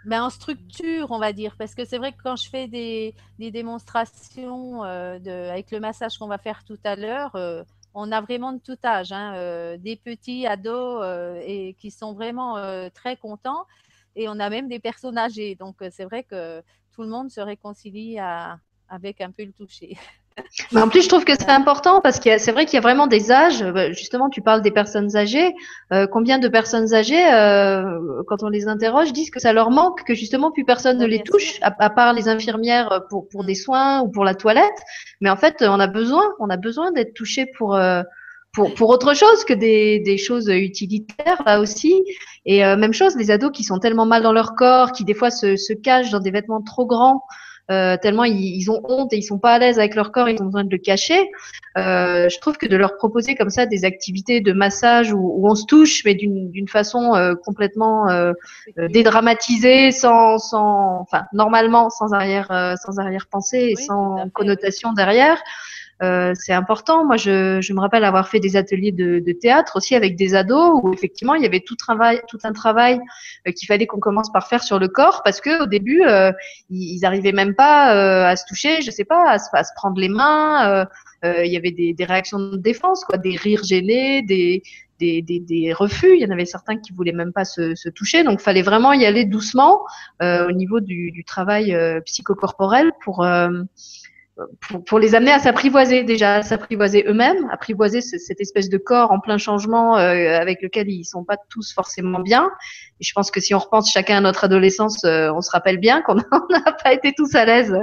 Ben, 0.04 0.22
en 0.22 0.30
structure, 0.30 1.10
on 1.10 1.18
va 1.18 1.32
dire, 1.32 1.56
parce 1.58 1.74
que 1.74 1.86
c'est 1.86 1.96
vrai 1.96 2.12
que 2.12 2.22
quand 2.22 2.36
je 2.36 2.48
fais 2.48 2.68
des, 2.68 3.14
des 3.38 3.50
démonstrations 3.50 4.84
euh, 4.84 5.18
de, 5.18 5.30
avec 5.30 5.70
le 5.70 5.80
massage 5.80 6.18
qu'on 6.18 6.28
va 6.28 6.36
faire 6.36 6.62
tout 6.64 6.78
à 6.84 6.94
l'heure, 6.94 7.34
euh, 7.36 7.64
on 7.94 8.12
a 8.12 8.20
vraiment 8.20 8.52
de 8.52 8.60
tout 8.60 8.76
âge, 8.84 9.10
hein, 9.12 9.76
des 9.78 9.96
petits 9.96 10.46
ados 10.46 11.02
et 11.46 11.74
qui 11.78 11.90
sont 11.90 12.12
vraiment 12.12 12.56
très 12.90 13.16
contents. 13.16 13.64
Et 14.14 14.28
on 14.28 14.38
a 14.38 14.50
même 14.50 14.68
des 14.68 14.78
personnes 14.78 15.16
âgées. 15.16 15.54
Donc, 15.54 15.76
c'est 15.90 16.04
vrai 16.04 16.22
que 16.22 16.62
tout 16.96 17.02
le 17.02 17.08
monde 17.08 17.30
se 17.30 17.40
réconcilie 17.40 18.18
avec 18.88 19.20
un 19.20 19.30
peu 19.30 19.44
le 19.44 19.52
toucher. 19.52 19.96
Mais 20.72 20.82
en 20.82 20.88
plus, 20.88 21.02
je 21.02 21.08
trouve 21.08 21.24
que 21.24 21.34
c'est 21.34 21.50
important 21.50 22.00
parce 22.00 22.20
que 22.20 22.38
c'est 22.38 22.52
vrai 22.52 22.66
qu'il 22.66 22.74
y 22.74 22.78
a 22.78 22.82
vraiment 22.82 23.06
des 23.06 23.32
âges. 23.32 23.62
Euh, 23.62 23.92
justement, 23.92 24.28
tu 24.28 24.42
parles 24.42 24.60
des 24.62 24.70
personnes 24.70 25.16
âgées. 25.16 25.54
Euh, 25.92 26.06
combien 26.06 26.38
de 26.38 26.48
personnes 26.48 26.92
âgées, 26.94 27.32
euh, 27.32 28.22
quand 28.26 28.42
on 28.42 28.48
les 28.48 28.68
interroge, 28.68 29.12
disent 29.12 29.30
que 29.30 29.40
ça 29.40 29.52
leur 29.52 29.70
manque, 29.70 30.04
que 30.04 30.14
justement 30.14 30.50
plus 30.50 30.64
personne 30.64 30.98
ne 30.98 31.06
les 31.06 31.22
touche, 31.22 31.58
à, 31.62 31.90
part 31.90 32.12
les 32.12 32.28
infirmières 32.28 33.04
pour, 33.08 33.28
pour 33.28 33.44
des 33.44 33.54
soins 33.54 34.00
ou 34.00 34.08
pour 34.08 34.24
la 34.24 34.34
toilette. 34.34 34.82
Mais 35.20 35.30
en 35.30 35.36
fait, 35.36 35.56
on 35.62 35.80
a 35.80 35.86
besoin, 35.86 36.34
on 36.38 36.50
a 36.50 36.56
besoin 36.56 36.92
d'être 36.92 37.14
touché 37.14 37.46
pour, 37.56 37.74
euh, 37.74 38.02
pour, 38.56 38.74
pour 38.74 38.90
autre 38.90 39.14
chose 39.14 39.44
que 39.44 39.54
des, 39.54 40.00
des 40.00 40.18
choses 40.18 40.48
utilitaires 40.48 41.40
là 41.46 41.60
aussi. 41.60 42.02
Et 42.44 42.60
même 42.60 42.92
chose, 42.92 43.16
les 43.16 43.30
ados 43.30 43.50
qui 43.52 43.64
sont 43.64 43.78
tellement 43.78 44.06
mal 44.06 44.22
dans 44.22 44.32
leur 44.32 44.54
corps, 44.54 44.92
qui 44.92 45.04
des 45.04 45.14
fois 45.14 45.30
se, 45.30 45.56
se 45.56 45.72
cachent 45.72 46.10
dans 46.10 46.20
des 46.20 46.30
vêtements 46.30 46.62
trop 46.62 46.86
grands. 46.86 47.22
Euh, 47.68 47.96
tellement 48.00 48.22
ils, 48.22 48.70
ont 48.70 48.80
honte 48.84 49.12
et 49.12 49.16
ils 49.16 49.24
sont 49.24 49.40
pas 49.40 49.54
à 49.54 49.58
l'aise 49.58 49.80
avec 49.80 49.96
leur 49.96 50.12
corps, 50.12 50.28
ils 50.28 50.40
ont 50.40 50.44
besoin 50.44 50.62
de 50.62 50.70
le 50.70 50.78
cacher. 50.78 51.28
Euh, 51.76 52.28
je 52.28 52.38
trouve 52.38 52.56
que 52.58 52.66
de 52.66 52.76
leur 52.76 52.96
proposer 52.96 53.34
comme 53.34 53.50
ça 53.50 53.66
des 53.66 53.84
activités 53.84 54.40
de 54.40 54.52
massage 54.52 55.12
où, 55.12 55.18
où 55.18 55.48
on 55.50 55.56
se 55.56 55.66
touche, 55.66 56.04
mais 56.04 56.14
d'une 56.14 56.68
façon 56.68 57.16
euh, 57.16 57.34
complètement 57.34 58.08
euh, 58.08 58.32
euh, 58.78 58.86
dédramatisée, 58.88 59.90
sans, 59.90 60.38
sans, 60.38 61.00
enfin 61.00 61.24
normalement 61.32 61.90
sans 61.90 62.12
arrière, 62.12 62.76
sans 62.80 62.98
arrière 63.00 63.26
pensée 63.26 63.72
et 63.72 63.76
sans 63.76 64.30
connotation 64.32 64.92
derrière. 64.92 65.42
Euh, 66.02 66.32
c'est 66.34 66.52
important. 66.52 67.06
Moi, 67.06 67.16
je, 67.16 67.60
je, 67.62 67.72
me 67.72 67.80
rappelle 67.80 68.04
avoir 68.04 68.28
fait 68.28 68.40
des 68.40 68.56
ateliers 68.56 68.92
de, 68.92 69.18
de, 69.18 69.32
théâtre 69.32 69.76
aussi 69.76 69.94
avec 69.94 70.14
des 70.16 70.34
ados 70.34 70.80
où 70.82 70.92
effectivement 70.92 71.34
il 71.34 71.42
y 71.42 71.46
avait 71.46 71.60
tout, 71.60 71.76
travail, 71.76 72.20
tout 72.28 72.38
un 72.44 72.52
travail 72.52 73.00
euh, 73.46 73.52
qu'il 73.52 73.66
fallait 73.66 73.86
qu'on 73.86 74.00
commence 74.00 74.30
par 74.30 74.46
faire 74.46 74.62
sur 74.62 74.78
le 74.78 74.88
corps 74.88 75.22
parce 75.24 75.40
que 75.40 75.62
au 75.62 75.66
début 75.66 76.02
euh, 76.02 76.32
ils, 76.68 76.96
ils 76.96 77.06
arrivaient 77.06 77.32
même 77.32 77.54
pas 77.54 77.94
euh, 77.94 78.26
à 78.26 78.36
se 78.36 78.44
toucher, 78.46 78.82
je 78.82 78.90
sais 78.90 79.06
pas, 79.06 79.30
à 79.30 79.38
se, 79.38 79.48
à 79.54 79.64
se 79.64 79.70
prendre 79.74 79.98
les 79.98 80.10
mains. 80.10 80.86
il 81.24 81.50
y 81.50 81.56
avait 81.56 81.72
des, 81.72 81.94
des, 81.94 82.04
réactions 82.04 82.38
de 82.38 82.56
défense, 82.56 83.04
quoi, 83.04 83.16
des 83.16 83.36
rires 83.36 83.64
gênés, 83.64 84.22
des, 84.22 84.62
des, 84.98 85.22
des, 85.22 85.40
des, 85.40 85.72
refus. 85.72 86.14
Il 86.14 86.20
y 86.20 86.26
en 86.26 86.30
avait 86.30 86.44
certains 86.44 86.76
qui 86.76 86.92
voulaient 86.92 87.12
même 87.12 87.32
pas 87.32 87.44
se, 87.44 87.74
se 87.74 87.88
toucher. 87.88 88.24
Donc, 88.24 88.40
fallait 88.40 88.62
vraiment 88.62 88.92
y 88.92 89.04
aller 89.04 89.24
doucement 89.24 89.84
euh, 90.22 90.48
au 90.48 90.52
niveau 90.52 90.80
du, 90.80 91.10
du 91.10 91.24
travail 91.24 91.74
euh, 91.74 92.00
psychocorporel 92.02 92.92
pour 93.02 93.26
pour, 94.86 94.98
les 94.98 95.14
amener 95.14 95.32
à 95.32 95.38
s'apprivoiser 95.38 96.04
déjà, 96.04 96.36
à 96.36 96.42
s'apprivoiser 96.42 97.04
eux-mêmes, 97.08 97.48
apprivoiser 97.50 98.02
cette 98.02 98.40
espèce 98.40 98.68
de 98.68 98.76
corps 98.76 99.10
en 99.10 99.18
plein 99.18 99.38
changement 99.38 99.96
euh, 99.96 100.38
avec 100.38 100.60
lequel 100.60 100.90
ils 100.90 101.04
sont 101.04 101.24
pas 101.24 101.38
tous 101.48 101.72
forcément 101.72 102.20
bien. 102.20 102.50
Et 103.00 103.04
je 103.04 103.12
pense 103.14 103.30
que 103.30 103.40
si 103.40 103.54
on 103.54 103.58
repense 103.58 103.90
chacun 103.90 104.18
à 104.18 104.20
notre 104.20 104.44
adolescence, 104.44 105.04
euh, 105.04 105.32
on 105.32 105.40
se 105.40 105.50
rappelle 105.50 105.78
bien 105.78 106.02
qu'on 106.02 106.14
n'a 106.50 106.72
pas 106.84 106.92
été 106.92 107.14
tous 107.16 107.34
à 107.34 107.46
l'aise 107.46 107.74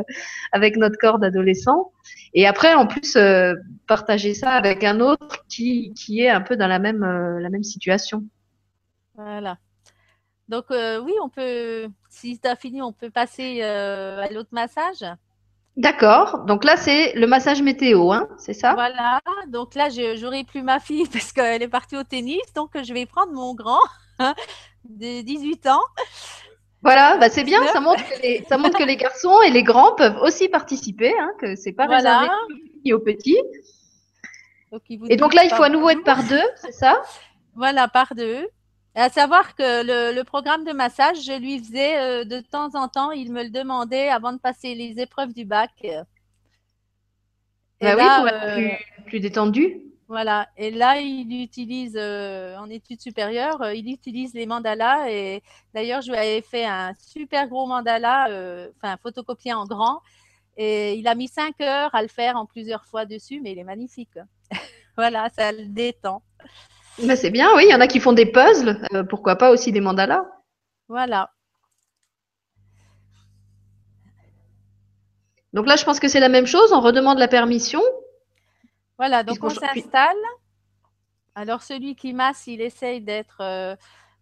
avec 0.51 0.77
notre 0.77 0.97
corps 0.99 1.17
d'adolescent. 1.17 1.91
Et 2.35 2.45
après, 2.45 2.75
en 2.75 2.85
plus, 2.85 3.15
euh, 3.15 3.55
partager 3.87 4.35
ça 4.35 4.51
avec 4.51 4.83
un 4.83 4.99
autre 4.99 5.45
qui, 5.49 5.93
qui 5.95 6.21
est 6.21 6.29
un 6.29 6.41
peu 6.41 6.55
dans 6.55 6.67
la 6.67 6.77
même, 6.77 7.03
la 7.39 7.49
même 7.49 7.63
situation. 7.63 8.23
Voilà. 9.15 9.57
Donc 10.49 10.65
oui, 10.69 11.13
on 11.23 11.29
peut, 11.29 11.87
si 12.09 12.39
tu 12.39 12.49
fini, 12.59 12.81
on 12.81 12.93
peut 12.93 13.09
passer 13.09 13.63
à 13.63 14.29
l'autre 14.31 14.49
massage. 14.51 15.03
D'accord. 15.75 16.45
Donc 16.45 16.63
là, 16.63 16.77
c'est 16.77 17.13
le 17.13 17.25
massage 17.25 17.61
météo, 17.61 18.11
hein, 18.11 18.27
c'est 18.37 18.53
ça? 18.53 18.73
Voilà. 18.73 19.19
Donc 19.47 19.73
là, 19.73 19.89
je 19.89 20.21
n'aurai 20.21 20.43
plus 20.43 20.61
ma 20.61 20.79
fille 20.79 21.07
parce 21.11 21.31
qu'elle 21.31 21.63
est 21.63 21.67
partie 21.67 21.97
au 21.97 22.03
tennis. 22.03 22.41
Donc, 22.55 22.71
je 22.81 22.93
vais 22.93 23.05
prendre 23.05 23.31
mon 23.33 23.55
grand 23.55 23.81
hein, 24.19 24.35
de 24.85 25.21
18 25.21 25.67
ans. 25.67 25.81
Voilà, 26.83 27.17
bah 27.17 27.29
c'est 27.29 27.45
bien. 27.45 27.65
Ça 27.67 27.79
montre, 27.79 28.03
que 28.03 28.21
les, 28.21 28.45
ça 28.49 28.57
montre 28.57 28.77
que 28.77 28.83
les 28.83 28.97
garçons 28.97 29.41
et 29.41 29.49
les 29.49 29.63
grands 29.63 29.95
peuvent 29.95 30.17
aussi 30.21 30.49
participer, 30.49 31.13
hein, 31.17 31.31
que 31.39 31.55
c'est 31.55 31.71
pas 31.71 31.85
réservé 31.85 32.27
aux 32.91 32.99
petits. 32.99 33.39
et 35.09 35.15
donc 35.15 35.33
là, 35.33 35.45
il 35.45 35.49
faut 35.49 35.63
à 35.63 35.69
nouveau 35.69 35.89
être 35.89 36.03
par 36.03 36.23
deux, 36.23 36.43
c'est 36.57 36.73
ça? 36.73 37.01
Voilà, 37.55 37.87
par 37.87 38.13
deux. 38.15 38.47
À 38.95 39.09
savoir 39.09 39.55
que 39.55 39.83
le, 39.83 40.15
le, 40.15 40.23
programme 40.23 40.65
de 40.65 40.71
massage, 40.71 41.23
je 41.23 41.33
lui 41.39 41.57
faisais 41.57 41.97
euh, 41.97 42.25
de 42.25 42.39
temps 42.39 42.75
en 42.75 42.87
temps, 42.87 43.11
il 43.11 43.31
me 43.31 43.43
le 43.43 43.49
demandait 43.49 44.09
avant 44.09 44.33
de 44.33 44.37
passer 44.37 44.75
les 44.75 44.99
épreuves 44.99 45.33
du 45.33 45.45
bac. 45.45 45.71
Et 45.81 45.95
bah 47.81 47.95
là, 47.95 48.23
oui, 48.23 48.29
pour 48.29 48.37
être 48.37 48.43
euh, 48.43 48.55
plus, 48.55 49.03
plus, 49.05 49.19
détendu. 49.19 49.81
Voilà. 50.07 50.47
Et 50.57 50.69
là, 50.69 50.99
il 50.99 51.41
utilise, 51.41 51.97
euh, 51.97 52.55
en 52.57 52.69
études 52.69 53.01
supérieures, 53.01 53.71
il 53.71 53.91
utilise 53.91 54.35
les 54.35 54.45
mandalas. 54.45 55.09
Et 55.09 55.41
d'ailleurs, 55.73 56.03
je 56.03 56.11
lui 56.11 56.17
avais 56.17 56.43
fait 56.43 56.65
un 56.65 56.93
super 56.99 57.47
gros 57.47 57.65
mandala, 57.65 58.27
enfin, 58.77 58.95
photocopié 59.01 59.53
en 59.53 59.65
grand. 59.65 60.01
Et 60.55 60.93
il 60.93 61.07
a 61.07 61.15
mis 61.15 61.27
cinq 61.27 61.59
heures 61.61 61.95
à 61.95 62.03
le 62.03 62.07
faire 62.07 62.37
en 62.37 62.45
plusieurs 62.45 62.85
fois 62.85 63.05
dessus, 63.05 63.41
mais 63.41 63.53
il 63.53 63.57
est 63.57 63.63
magnifique. 63.63 64.19
voilà, 64.97 65.29
ça 65.29 65.51
le 65.51 65.65
détend. 65.65 66.21
Bah, 66.99 67.15
c'est 67.15 67.31
bien, 67.31 67.49
oui. 67.55 67.63
Il 67.67 67.71
y 67.71 67.75
en 67.75 67.81
a 67.81 67.87
qui 67.87 67.99
font 67.99 68.13
des 68.13 68.25
puzzles. 68.25 68.79
Euh, 68.93 69.03
pourquoi 69.03 69.35
pas 69.35 69.51
aussi 69.51 69.71
des 69.71 69.81
mandalas 69.81 70.25
Voilà. 70.87 71.31
Donc 75.53 75.67
là, 75.67 75.75
je 75.75 75.85
pense 75.85 75.99
que 75.99 76.07
c'est 76.07 76.19
la 76.19 76.29
même 76.29 76.47
chose. 76.47 76.71
On 76.71 76.81
redemande 76.81 77.19
la 77.19 77.27
permission. 77.27 77.81
Voilà, 78.97 79.23
donc 79.23 79.43
on 79.43 79.49
s'installe. 79.49 80.17
Alors, 81.35 81.63
celui 81.63 81.95
qui 81.95 82.13
masse, 82.13 82.45
il 82.47 82.61
essaye 82.61 83.01
d'être 83.01 83.41
euh, 83.41 83.75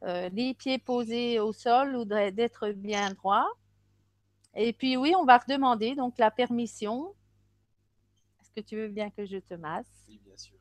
euh, 0.04 0.30
les 0.30 0.54
pieds 0.54 0.78
posés 0.78 1.40
au 1.40 1.52
sol 1.52 1.96
ou 1.96 2.06
d'être 2.06 2.70
bien 2.70 3.12
droit. 3.12 3.48
Et 4.56 4.74
puis, 4.74 4.98
oui, 4.98 5.14
on 5.18 5.26
va 5.26 5.38
redemander 5.38 5.96
donc 5.96 6.18
la 6.18 6.32
permission. 6.32 7.14
Est-ce 8.42 8.52
que 8.52 8.62
tu 8.62 8.76
veux 8.76 8.90
bien 8.90 9.10
que 9.10 9.26
je 9.26 9.38
te 9.38 9.54
masse? 9.54 9.88
Oui, 10.08 10.22
bien 10.26 10.38
sûr. 10.38 10.61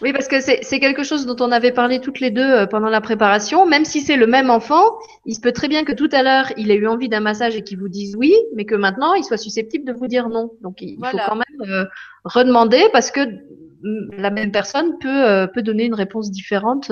Oui, 0.00 0.12
parce 0.12 0.28
que 0.28 0.40
c'est 0.40 0.80
quelque 0.80 1.02
chose 1.02 1.26
dont 1.26 1.36
on 1.40 1.52
avait 1.52 1.72
parlé 1.72 2.00
toutes 2.00 2.20
les 2.20 2.30
deux 2.30 2.42
euh, 2.42 2.66
pendant 2.66 2.88
la 2.88 3.00
préparation. 3.00 3.66
Même 3.66 3.84
si 3.84 4.00
c'est 4.00 4.16
le 4.16 4.26
même 4.26 4.50
enfant, 4.50 4.98
il 5.24 5.34
se 5.34 5.40
peut 5.40 5.52
très 5.52 5.68
bien 5.68 5.84
que 5.84 5.92
tout 5.92 6.08
à 6.12 6.22
l'heure, 6.22 6.52
il 6.56 6.70
ait 6.70 6.76
eu 6.76 6.86
envie 6.86 7.08
d'un 7.08 7.20
massage 7.20 7.56
et 7.56 7.62
qu'il 7.62 7.78
vous 7.78 7.88
dise 7.88 8.16
oui, 8.16 8.34
mais 8.54 8.64
que 8.64 8.74
maintenant, 8.74 9.14
il 9.14 9.24
soit 9.24 9.36
susceptible 9.36 9.84
de 9.84 9.92
vous 9.92 10.06
dire 10.06 10.28
non. 10.28 10.50
Donc, 10.62 10.82
il 10.82 10.96
faut 10.96 11.16
quand 11.16 11.36
même 11.36 11.70
euh, 11.70 11.84
redemander 12.24 12.82
parce 12.92 13.10
que 13.10 13.20
mm, 13.20 14.16
la 14.18 14.30
même 14.30 14.52
personne 14.52 14.98
peut, 14.98 15.24
euh, 15.28 15.46
peut 15.46 15.62
donner 15.62 15.84
une 15.84 15.94
réponse 15.94 16.30
différente 16.30 16.90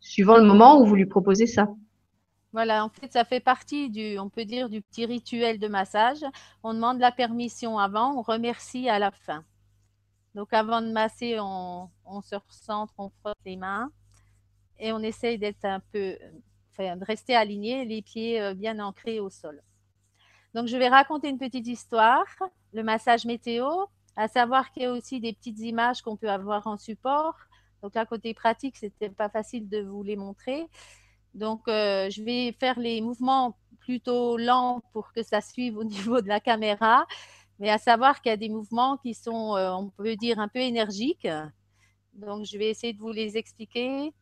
suivant 0.00 0.36
le 0.36 0.44
moment 0.44 0.80
où 0.80 0.86
vous 0.86 0.96
lui 0.96 1.06
proposez 1.06 1.46
ça. 1.46 1.68
Voilà, 2.52 2.84
en 2.84 2.90
fait, 2.90 3.10
ça 3.10 3.24
fait 3.24 3.40
partie 3.40 3.88
du, 3.88 4.18
on 4.18 4.28
peut 4.28 4.44
dire, 4.44 4.68
du 4.68 4.82
petit 4.82 5.06
rituel 5.06 5.58
de 5.58 5.68
massage. 5.68 6.22
On 6.62 6.74
demande 6.74 6.98
la 6.98 7.10
permission 7.10 7.78
avant, 7.78 8.14
on 8.18 8.22
remercie 8.22 8.90
à 8.90 8.98
la 8.98 9.10
fin. 9.10 9.42
Donc, 10.34 10.52
avant 10.52 10.80
de 10.80 10.90
masser, 10.90 11.38
on, 11.38 11.90
se 12.22 12.34
recentre, 12.34 12.94
on 12.98 13.10
frotte 13.20 13.38
les 13.44 13.56
mains 13.56 13.90
et 14.78 14.92
on 14.92 15.00
essaye 15.00 15.38
d'être 15.38 15.64
un 15.64 15.80
peu, 15.92 16.16
enfin, 16.70 16.96
de 16.96 17.04
rester 17.04 17.36
aligné, 17.36 17.84
les 17.84 18.02
pieds 18.02 18.40
euh, 18.40 18.54
bien 18.54 18.78
ancrés 18.78 19.20
au 19.20 19.28
sol. 19.28 19.62
Donc, 20.54 20.68
je 20.68 20.76
vais 20.76 20.88
raconter 20.88 21.28
une 21.28 21.38
petite 21.38 21.66
histoire, 21.66 22.26
le 22.72 22.82
massage 22.82 23.24
météo, 23.24 23.68
à 24.16 24.28
savoir 24.28 24.70
qu'il 24.70 24.82
y 24.82 24.86
a 24.86 24.92
aussi 24.92 25.20
des 25.20 25.32
petites 25.32 25.60
images 25.60 26.02
qu'on 26.02 26.16
peut 26.16 26.30
avoir 26.30 26.66
en 26.66 26.78
support. 26.78 27.36
Donc, 27.82 27.94
là, 27.94 28.06
côté 28.06 28.32
pratique, 28.32 28.76
c'était 28.76 29.10
pas 29.10 29.28
facile 29.28 29.68
de 29.68 29.82
vous 29.82 30.02
les 30.02 30.16
montrer. 30.16 30.66
Donc, 31.34 31.68
euh, 31.68 32.08
je 32.10 32.22
vais 32.22 32.52
faire 32.52 32.78
les 32.78 33.00
mouvements 33.00 33.56
plutôt 33.80 34.36
lents 34.36 34.82
pour 34.92 35.12
que 35.12 35.22
ça 35.22 35.40
suive 35.40 35.76
au 35.76 35.84
niveau 35.96 36.20
de 36.20 36.28
la 36.28 36.40
caméra 36.40 37.06
mais 37.62 37.70
à 37.70 37.78
savoir 37.78 38.20
qu'il 38.20 38.30
y 38.30 38.32
a 38.32 38.36
des 38.36 38.48
mouvements 38.48 38.96
qui 38.96 39.14
sont, 39.14 39.56
euh, 39.56 39.70
on 39.70 39.88
peut 39.90 40.16
dire, 40.16 40.40
un 40.40 40.48
peu 40.48 40.58
énergiques. 40.58 41.28
Donc, 42.12 42.44
je 42.44 42.58
vais 42.58 42.68
essayer 42.70 42.92
de 42.92 42.98
vous 42.98 43.12
les 43.12 43.36
expliquer. 43.36 44.12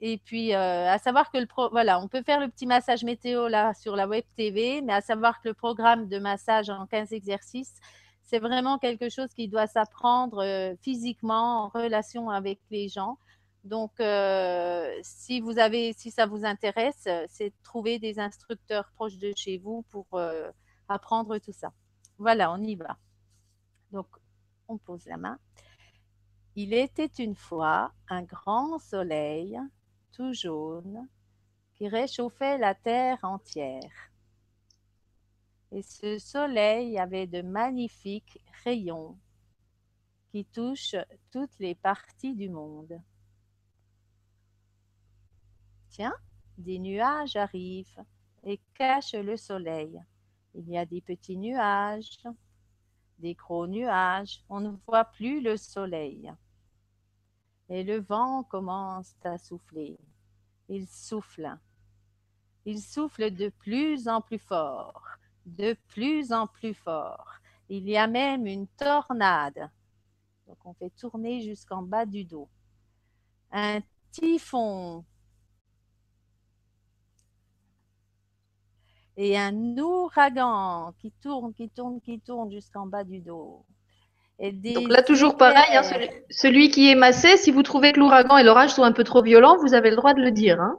Et 0.00 0.16
puis, 0.16 0.54
euh, 0.54 0.90
à 0.90 0.96
savoir 0.98 1.30
que 1.30 1.36
le 1.36 1.46
voilà, 1.70 2.00
on 2.00 2.08
peut 2.08 2.22
faire 2.22 2.40
le 2.40 2.48
petit 2.48 2.64
massage 2.64 3.04
météo 3.04 3.48
là 3.48 3.74
sur 3.74 3.94
la 3.94 4.08
web 4.08 4.24
TV, 4.36 4.80
mais 4.80 4.94
à 4.94 5.02
savoir 5.02 5.42
que 5.42 5.48
le 5.48 5.54
programme 5.54 6.08
de 6.08 6.18
massage 6.18 6.70
en 6.70 6.86
15 6.86 7.12
exercices, 7.12 7.74
c'est 8.22 8.38
vraiment 8.38 8.78
quelque 8.78 9.10
chose 9.10 9.28
qui 9.34 9.48
doit 9.48 9.66
s'apprendre 9.66 10.42
euh, 10.42 10.74
physiquement 10.80 11.64
en 11.64 11.68
relation 11.68 12.30
avec 12.30 12.58
les 12.70 12.88
gens. 12.88 13.18
Donc, 13.64 13.92
si 15.02 15.40
vous 15.40 15.58
avez, 15.58 15.92
si 15.92 16.10
ça 16.10 16.24
vous 16.24 16.46
intéresse, 16.46 17.06
c'est 17.28 17.50
de 17.50 17.62
trouver 17.64 17.98
des 17.98 18.18
instructeurs 18.18 18.90
proches 18.94 19.18
de 19.18 19.32
chez 19.36 19.58
vous 19.58 19.84
pour 19.90 20.06
apprendre 20.88 21.36
tout 21.38 21.52
ça. 21.52 21.72
Voilà, 22.18 22.52
on 22.52 22.62
y 22.62 22.74
va. 22.74 22.96
Donc, 23.92 24.08
on 24.68 24.78
pose 24.78 25.04
la 25.06 25.16
main. 25.16 25.38
Il 26.54 26.72
était 26.72 27.10
une 27.18 27.34
fois 27.34 27.92
un 28.08 28.22
grand 28.22 28.78
soleil, 28.78 29.58
tout 30.12 30.32
jaune, 30.32 31.08
qui 31.74 31.88
réchauffait 31.88 32.56
la 32.56 32.74
terre 32.74 33.18
entière. 33.22 34.10
Et 35.72 35.82
ce 35.82 36.18
soleil 36.18 36.98
avait 36.98 37.26
de 37.26 37.42
magnifiques 37.42 38.40
rayons 38.64 39.18
qui 40.30 40.44
touche 40.46 40.94
toutes 41.30 41.58
les 41.58 41.74
parties 41.74 42.34
du 42.34 42.48
monde. 42.48 43.00
Tiens, 45.90 46.16
des 46.56 46.78
nuages 46.78 47.36
arrivent 47.36 48.04
et 48.44 48.60
cachent 48.74 49.14
le 49.14 49.36
soleil. 49.36 50.00
Il 50.58 50.70
y 50.70 50.78
a 50.78 50.86
des 50.86 51.02
petits 51.02 51.36
nuages, 51.36 52.18
des 53.18 53.34
gros 53.34 53.66
nuages. 53.66 54.42
On 54.48 54.60
ne 54.60 54.70
voit 54.86 55.04
plus 55.04 55.42
le 55.42 55.58
soleil. 55.58 56.32
Et 57.68 57.84
le 57.84 58.00
vent 58.00 58.42
commence 58.44 59.14
à 59.24 59.36
souffler. 59.36 59.98
Il 60.68 60.86
souffle. 60.86 61.58
Il 62.64 62.80
souffle 62.80 63.30
de 63.30 63.50
plus 63.50 64.08
en 64.08 64.22
plus 64.22 64.38
fort, 64.38 65.02
de 65.44 65.76
plus 65.88 66.32
en 66.32 66.46
plus 66.46 66.74
fort. 66.74 67.34
Il 67.68 67.88
y 67.88 67.96
a 67.96 68.06
même 68.06 68.46
une 68.46 68.66
tornade. 68.66 69.70
Donc 70.46 70.56
on 70.64 70.72
fait 70.74 70.90
tourner 70.90 71.42
jusqu'en 71.42 71.82
bas 71.82 72.06
du 72.06 72.24
dos. 72.24 72.48
Un 73.52 73.80
typhon. 74.10 75.04
Et 79.16 79.38
un 79.38 79.54
ouragan 79.78 80.92
qui 81.00 81.10
tourne, 81.22 81.54
qui 81.54 81.68
tourne, 81.68 82.00
qui 82.00 82.20
tourne 82.20 82.50
jusqu'en 82.50 82.86
bas 82.86 83.04
du 83.04 83.20
dos. 83.20 83.64
Donc 84.38 84.90
là, 84.90 85.02
toujours 85.02 85.38
pareil, 85.38 85.74
hein, 85.74 85.82
celui, 86.28 86.68
qui 86.68 86.90
est 86.90 86.94
massé, 86.94 87.38
si 87.38 87.50
vous 87.50 87.62
trouvez 87.62 87.92
que 87.92 88.00
l'ouragan 88.00 88.36
et 88.36 88.42
l'orage 88.42 88.70
sont 88.70 88.82
un 88.82 88.92
peu 88.92 89.02
trop 89.02 89.22
violents, 89.22 89.56
vous 89.56 89.72
avez 89.72 89.88
le 89.88 89.96
droit 89.96 90.12
de 90.12 90.20
le 90.20 90.30
dire. 90.30 90.60
Hein. 90.60 90.78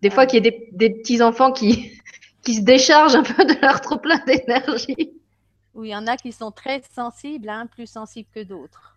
Des 0.00 0.08
fois 0.08 0.24
qu'il 0.24 0.42
y 0.42 0.48
a 0.48 0.50
des, 0.72 0.90
petits-enfants 0.90 1.52
qui, 1.52 1.92
qui 2.42 2.54
se 2.54 2.62
déchargent 2.62 3.14
un 3.14 3.22
peu 3.22 3.44
de 3.44 3.60
leur 3.60 3.82
trop 3.82 3.98
plein 3.98 4.18
d'énergie. 4.26 5.12
Oui, 5.74 5.88
il 5.88 5.90
y 5.90 5.96
en 5.96 6.06
a 6.06 6.16
qui 6.16 6.32
sont 6.32 6.50
très 6.50 6.82
sensibles, 6.94 7.50
hein, 7.50 7.66
plus 7.66 7.86
sensibles 7.86 8.28
que 8.34 8.42
d'autres. 8.42 8.96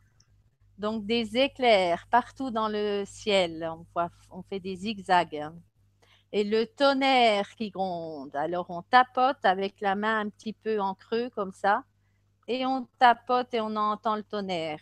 Donc 0.78 1.06
des 1.06 1.38
éclairs 1.38 2.08
partout 2.10 2.52
dans 2.52 2.70
le 2.70 3.04
ciel, 3.06 3.70
on, 3.70 3.86
voit, 3.94 4.10
on 4.32 4.42
fait 4.42 4.60
des 4.60 4.76
zigzags. 4.76 5.52
Et 6.36 6.44
le 6.44 6.68
tonnerre 6.68 7.50
qui 7.56 7.70
gronde. 7.70 8.36
Alors 8.36 8.70
on 8.70 8.82
tapote 8.82 9.44
avec 9.46 9.80
la 9.80 9.96
main 9.96 10.20
un 10.20 10.30
petit 10.30 10.52
peu 10.52 10.82
en 10.82 10.94
creux 10.94 11.30
comme 11.30 11.54
ça 11.54 11.86
et 12.50 12.66
on 12.66 12.88
tapote 13.00 13.54
et 13.54 13.62
on 13.62 13.74
entend 13.78 14.18
le 14.18 14.24
tonnerre. 14.24 14.82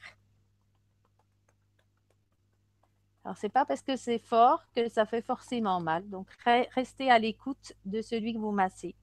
Alors, 3.23 3.37
c'est 3.37 3.49
pas 3.49 3.65
parce 3.65 3.81
que 3.81 3.95
c'est 3.95 4.19
fort 4.19 4.63
que 4.75 4.89
ça 4.89 5.05
fait 5.05 5.21
forcément 5.21 5.79
mal. 5.79 6.09
Donc, 6.09 6.27
restez 6.75 7.09
à 7.09 7.19
l'écoute 7.19 7.73
de 7.85 8.01
celui 8.01 8.33
que 8.33 8.39
vous 8.39 8.51
massez. 8.51 8.95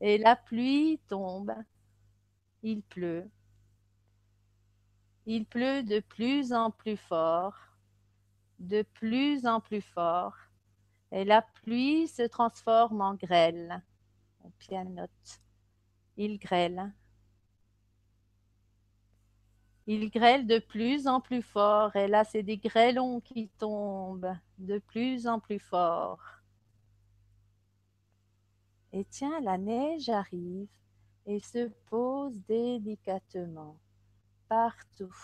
Et 0.00 0.18
la 0.18 0.34
pluie 0.34 0.98
tombe. 1.08 1.54
Il 2.64 2.82
pleut. 2.82 3.30
Il 5.26 5.46
pleut 5.46 5.84
de 5.84 6.00
plus 6.00 6.52
en 6.52 6.72
plus 6.72 6.96
fort, 6.96 7.54
de 8.58 8.82
plus 8.94 9.46
en 9.46 9.60
plus 9.60 9.82
fort. 9.82 10.34
Et 11.12 11.24
la 11.24 11.42
pluie 11.42 12.08
se 12.08 12.22
transforme 12.22 13.02
en 13.02 13.14
grêle. 13.14 13.82
On 14.42 14.50
pianote. 14.58 15.40
Il 16.16 16.38
grêle. 16.38 16.90
Il 19.86 20.10
grêle 20.10 20.46
de 20.46 20.58
plus 20.58 21.06
en 21.06 21.20
plus 21.20 21.42
fort 21.42 21.94
et 21.96 22.08
là, 22.08 22.24
c'est 22.24 22.42
des 22.42 22.56
grêlons 22.56 23.20
qui 23.20 23.48
tombent 23.58 24.34
de 24.58 24.78
plus 24.78 25.26
en 25.26 25.38
plus 25.38 25.58
fort. 25.58 26.22
Et 28.92 29.04
tiens, 29.04 29.40
la 29.40 29.58
neige 29.58 30.08
arrive 30.08 30.68
et 31.26 31.40
se 31.40 31.68
pose 31.90 32.40
délicatement 32.46 33.76
partout. 34.48 35.16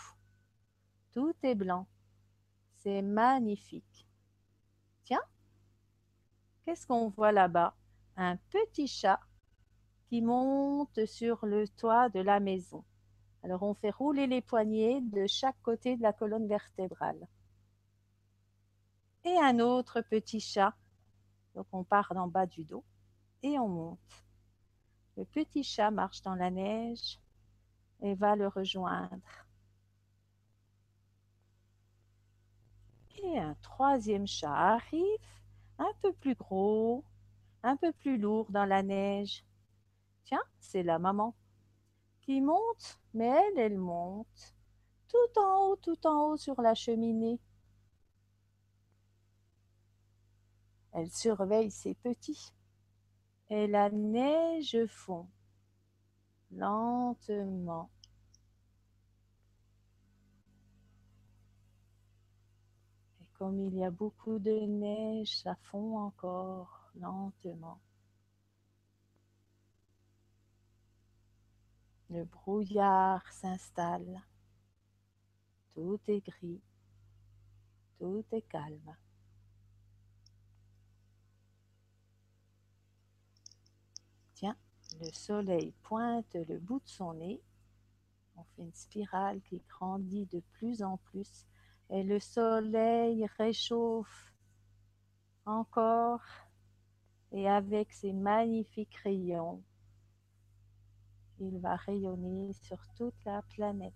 Tout 1.12 1.35
est 1.43 1.55
blanc. 1.55 1.86
C'est 2.77 3.02
magnifique. 3.02 4.07
Qu'est-ce 6.69 6.86
qu'on 6.86 7.09
voit 7.09 7.32
là-bas? 7.32 7.74
Un 8.19 8.36
petit 8.51 8.89
chat 8.89 9.20
qui 10.05 10.20
monte 10.20 11.07
sur 11.07 11.47
le 11.47 11.66
toit 11.66 12.11
de 12.11 12.20
la 12.20 12.40
maison. 12.40 12.85
Alors 13.43 13.62
on 13.62 13.73
fait 13.73 13.89
rouler 13.89 14.27
les 14.27 14.43
poignets 14.43 15.01
de 15.01 15.27
chaque 15.27 15.59
côté 15.62 15.97
de 15.97 16.03
la 16.03 16.12
colonne 16.12 16.47
vertébrale. 16.47 17.27
Et 19.24 19.35
un 19.39 19.61
autre 19.61 20.03
petit 20.03 20.40
chat. 20.40 20.74
Donc 21.55 21.66
on 21.73 21.85
part 21.85 22.12
d'en 22.12 22.28
bas 22.28 22.45
du 22.45 22.65
dos 22.65 22.85
et 23.43 23.59
on 23.59 23.69
monte. 23.69 24.24
Le 25.16 25.24
petit 25.24 25.65
chat 25.65 25.90
marche 25.90 26.20
dans 26.20 26.35
la 26.35 26.51
neige 26.51 27.19
et 28.03 28.15
va 28.15 28.36
le 28.36 28.47
rejoindre. 28.47 29.47
Et 33.23 33.39
un 33.39 33.55
troisième 33.62 34.27
chat 34.27 34.53
arrive, 34.53 35.38
un 35.79 35.93
peu 36.03 36.13
plus 36.13 36.35
gros, 36.35 37.05
un 37.63 37.77
peu 37.77 37.93
plus 37.93 38.19
lourd 38.19 38.51
dans 38.51 38.65
la 38.65 38.83
neige. 38.83 39.45
Tiens, 40.25 40.43
c'est 40.59 40.83
la 40.83 40.99
maman 40.99 41.35
qui 42.21 42.41
monte, 42.41 43.01
mais 43.15 43.27
elle, 43.27 43.59
elle 43.59 43.79
monte 43.79 44.55
tout 45.09 45.41
en 45.41 45.69
haut, 45.69 45.77
tout 45.77 46.07
en 46.07 46.27
haut 46.27 46.37
sur 46.37 46.61
la 46.61 46.75
cheminée. 46.75 47.41
Elle 50.93 51.11
surveille 51.11 51.71
ses 51.71 51.95
petits. 51.95 52.53
Et 53.51 53.67
la 53.67 53.89
neige 53.89 54.85
fond 54.87 55.27
lentement. 56.51 57.91
Comme 63.39 63.60
il 63.60 63.74
y 63.77 63.85
a 63.85 63.90
beaucoup 63.90 64.40
de 64.40 64.51
neige, 64.51 65.39
ça 65.39 65.55
fond 65.70 65.97
encore 65.97 66.90
lentement. 66.97 67.81
Le 72.10 72.24
brouillard 72.24 73.31
s'installe. 73.32 74.23
Tout 75.74 76.01
est 76.09 76.20
gris. 76.27 76.60
Tout 77.98 78.24
est 78.32 78.43
calme. 78.43 78.97
Tiens, 84.35 84.56
le 85.01 85.12
soleil 85.12 85.73
pointe 85.82 86.35
le 86.35 86.59
bout 86.59 86.81
de 86.81 86.89
son 86.89 87.15
nez. 87.15 87.40
On 88.36 88.43
fait 88.43 88.62
une 88.62 88.74
spirale 88.74 89.40
qui 89.43 89.62
grandit 89.69 90.27
de 90.27 90.40
plus 90.52 90.82
en 90.82 90.97
plus. 90.97 91.47
Et 91.90 92.02
le 92.02 92.20
soleil 92.20 93.27
réchauffe 93.39 94.32
encore. 95.47 96.23
Et 97.32 97.48
avec 97.48 97.93
ses 97.93 98.12
magnifiques 98.12 98.97
rayons, 99.05 99.62
il 101.40 101.59
va 101.59 101.77
rayonner 101.77 102.52
sur 102.55 102.78
toute 102.97 103.23
la 103.24 103.43
planète. 103.43 103.93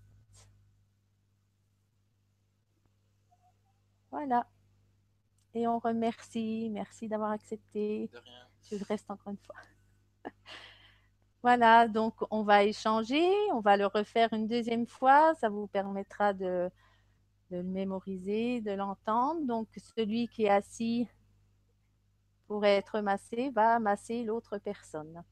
Voilà. 4.10 4.46
Et 5.54 5.66
on 5.66 5.78
remercie. 5.78 6.68
Merci 6.70 7.08
d'avoir 7.08 7.30
accepté. 7.30 8.08
De 8.12 8.18
rien. 8.18 8.48
Je 8.70 8.84
reste 8.84 9.10
encore 9.10 9.32
une 9.32 9.38
fois. 9.38 9.56
voilà, 11.42 11.88
donc 11.88 12.14
on 12.30 12.42
va 12.42 12.64
échanger. 12.64 13.26
On 13.52 13.60
va 13.60 13.76
le 13.76 13.86
refaire 13.86 14.32
une 14.34 14.46
deuxième 14.46 14.86
fois. 14.86 15.34
Ça 15.36 15.48
vous 15.48 15.66
permettra 15.66 16.34
de, 16.34 16.70
de 17.52 17.58
le 17.58 17.62
mémoriser, 17.62 18.60
de 18.60 18.72
l'entendre. 18.72 19.42
Donc 19.46 19.68
celui 19.96 20.28
qui 20.28 20.44
est 20.44 20.50
assis 20.50 21.06
pour 22.46 22.64
être 22.64 23.00
massé 23.00 23.50
va 23.50 23.78
masser 23.78 24.24
l'autre 24.24 24.58
personne. 24.58 25.22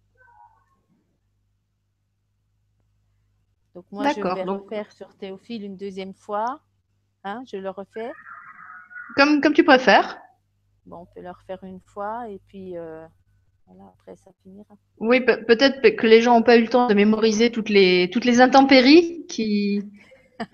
Donc 3.74 3.84
moi, 3.90 4.08
je 4.12 4.20
vais 4.20 4.44
donc... 4.44 4.64
refaire 4.64 4.92
sur 4.92 5.14
Théophile 5.14 5.64
une 5.64 5.76
deuxième 5.76 6.14
fois. 6.14 6.60
Hein, 7.24 7.42
je 7.46 7.56
le 7.56 7.70
refais. 7.70 8.12
Comme, 9.16 9.40
comme 9.40 9.54
tu 9.54 9.64
préfères. 9.64 10.18
Bon, 10.86 10.98
on 10.98 11.06
peut 11.06 11.22
le 11.22 11.30
refaire 11.30 11.62
une 11.62 11.80
fois 11.80 12.28
et 12.28 12.40
puis 12.48 12.76
euh, 12.76 13.06
voilà, 13.66 13.92
après 13.94 14.16
ça 14.16 14.30
finira. 14.42 14.74
Oui, 14.98 15.20
peut-être 15.20 15.96
que 15.96 16.06
les 16.06 16.20
gens 16.20 16.34
n'ont 16.34 16.42
pas 16.42 16.56
eu 16.56 16.62
le 16.62 16.68
temps 16.68 16.88
de 16.88 16.94
mémoriser 16.94 17.52
toutes 17.52 17.68
les, 17.68 18.10
toutes 18.10 18.24
les 18.24 18.40
intempéries 18.40 19.26
qui, 19.26 19.82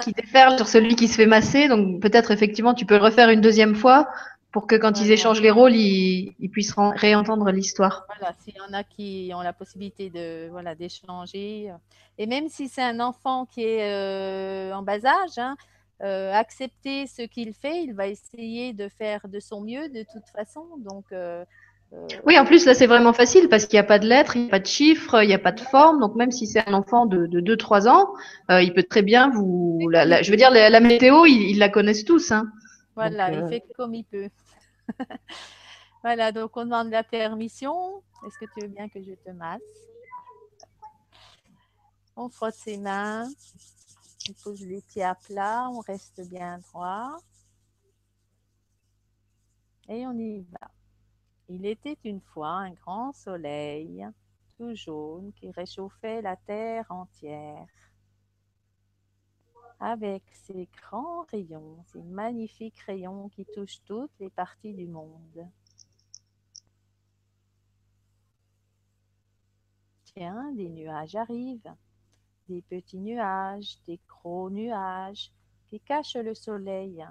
qui 0.00 0.12
déferlent 0.12 0.56
sur 0.56 0.68
celui 0.68 0.96
qui 0.96 1.08
se 1.08 1.16
fait 1.16 1.26
masser. 1.26 1.68
Donc 1.68 2.00
peut-être 2.00 2.30
effectivement 2.30 2.74
tu 2.74 2.86
peux 2.86 2.96
le 2.96 3.04
refaire 3.04 3.30
une 3.30 3.40
deuxième 3.40 3.74
fois 3.74 4.08
pour 4.52 4.66
que 4.66 4.74
quand 4.74 5.00
ils 5.00 5.10
échangent 5.10 5.42
les 5.42 5.50
rôles, 5.50 5.74
ils, 5.74 6.34
ils 6.38 6.48
puissent 6.48 6.74
réentendre 6.76 7.50
l'histoire. 7.50 8.06
Voilà, 8.06 8.34
s'il 8.42 8.54
y 8.56 8.60
en 8.60 8.72
a 8.72 8.84
qui 8.84 9.30
ont 9.34 9.42
la 9.42 9.52
possibilité 9.52 10.08
de 10.08 10.48
voilà 10.50 10.74
d'échanger, 10.74 11.70
et 12.18 12.26
même 12.26 12.48
si 12.48 12.68
c'est 12.68 12.82
un 12.82 13.00
enfant 13.00 13.46
qui 13.46 13.62
est 13.62 13.92
euh, 13.92 14.74
en 14.74 14.82
bas 14.82 15.04
âge, 15.04 15.36
hein, 15.36 15.56
euh, 16.02 16.32
accepter 16.32 17.06
ce 17.06 17.22
qu'il 17.22 17.54
fait, 17.54 17.82
il 17.82 17.94
va 17.94 18.06
essayer 18.06 18.72
de 18.72 18.88
faire 18.88 19.28
de 19.28 19.40
son 19.40 19.62
mieux 19.62 19.88
de 19.88 20.04
toute 20.12 20.26
façon. 20.34 20.64
Donc, 20.78 21.04
euh, 21.12 21.44
Oui, 22.24 22.38
en 22.38 22.44
plus, 22.44 22.66
là, 22.66 22.74
c'est 22.74 22.86
vraiment 22.86 23.12
facile 23.12 23.48
parce 23.48 23.66
qu'il 23.66 23.76
n'y 23.76 23.80
a 23.80 23.84
pas 23.84 23.98
de 23.98 24.06
lettres, 24.06 24.36
il 24.36 24.42
n'y 24.42 24.48
a 24.48 24.50
pas 24.50 24.58
de 24.58 24.66
chiffres, 24.66 25.22
il 25.22 25.28
n'y 25.28 25.34
a 25.34 25.38
pas 25.38 25.52
de 25.52 25.60
forme. 25.60 26.00
Donc, 26.00 26.14
même 26.16 26.30
si 26.32 26.46
c'est 26.46 26.66
un 26.68 26.74
enfant 26.74 27.06
de, 27.06 27.26
de 27.26 27.40
2-3 27.40 27.88
ans, 27.88 28.12
euh, 28.50 28.60
il 28.62 28.74
peut 28.74 28.82
très 28.82 29.02
bien 29.02 29.30
vous. 29.30 29.88
La, 29.90 30.04
la- 30.04 30.22
je 30.22 30.30
veux 30.30 30.36
dire, 30.36 30.50
la, 30.50 30.68
la 30.68 30.80
météo, 30.80 31.24
ils, 31.26 31.50
ils 31.50 31.58
la 31.58 31.68
connaissent 31.68 32.04
tous. 32.04 32.32
Hein. 32.32 32.50
Voilà, 32.94 33.28
Donc, 33.28 33.34
il 33.38 33.42
euh, 33.44 33.48
fait 33.48 33.64
comme 33.76 33.94
il 33.94 34.04
peut. 34.04 34.28
Voilà, 36.02 36.30
donc 36.32 36.56
on 36.56 36.64
demande 36.64 36.90
la 36.90 37.02
permission. 37.02 38.02
Est-ce 38.26 38.38
que 38.38 38.44
tu 38.54 38.60
veux 38.60 38.68
bien 38.72 38.88
que 38.88 39.02
je 39.02 39.12
te 39.12 39.30
masse? 39.30 39.60
On 42.16 42.28
frotte 42.28 42.54
ses 42.54 42.78
mains, 42.78 43.28
on 44.28 44.32
pose 44.44 44.60
les 44.66 44.80
pieds 44.82 45.04
à 45.04 45.14
plat, 45.14 45.68
on 45.70 45.80
reste 45.80 46.20
bien 46.28 46.58
droit. 46.58 47.18
Et 49.88 50.06
on 50.06 50.12
y 50.18 50.42
va. 50.42 50.75
Il 51.48 51.64
était 51.64 51.96
une 52.04 52.20
fois 52.20 52.48
un 52.48 52.70
grand 52.72 53.12
soleil, 53.12 54.04
tout 54.56 54.74
jaune, 54.74 55.32
qui 55.34 55.50
réchauffait 55.52 56.20
la 56.20 56.36
terre 56.36 56.86
entière. 56.90 57.68
Avec 59.78 60.24
ses 60.32 60.68
grands 60.82 61.22
rayons, 61.30 61.84
ses 61.86 62.02
magnifiques 62.02 62.78
rayons 62.80 63.28
qui 63.28 63.44
touchent 63.44 63.82
toutes 63.84 64.10
les 64.18 64.30
parties 64.30 64.74
du 64.74 64.88
monde. 64.88 65.48
Tiens, 70.04 70.50
des 70.52 70.68
nuages 70.68 71.14
arrivent, 71.14 71.74
des 72.48 72.62
petits 72.62 72.98
nuages, 72.98 73.78
des 73.86 74.00
gros 74.08 74.50
nuages 74.50 75.30
qui 75.68 75.78
cachent 75.78 76.16
le 76.16 76.34
soleil. 76.34 77.06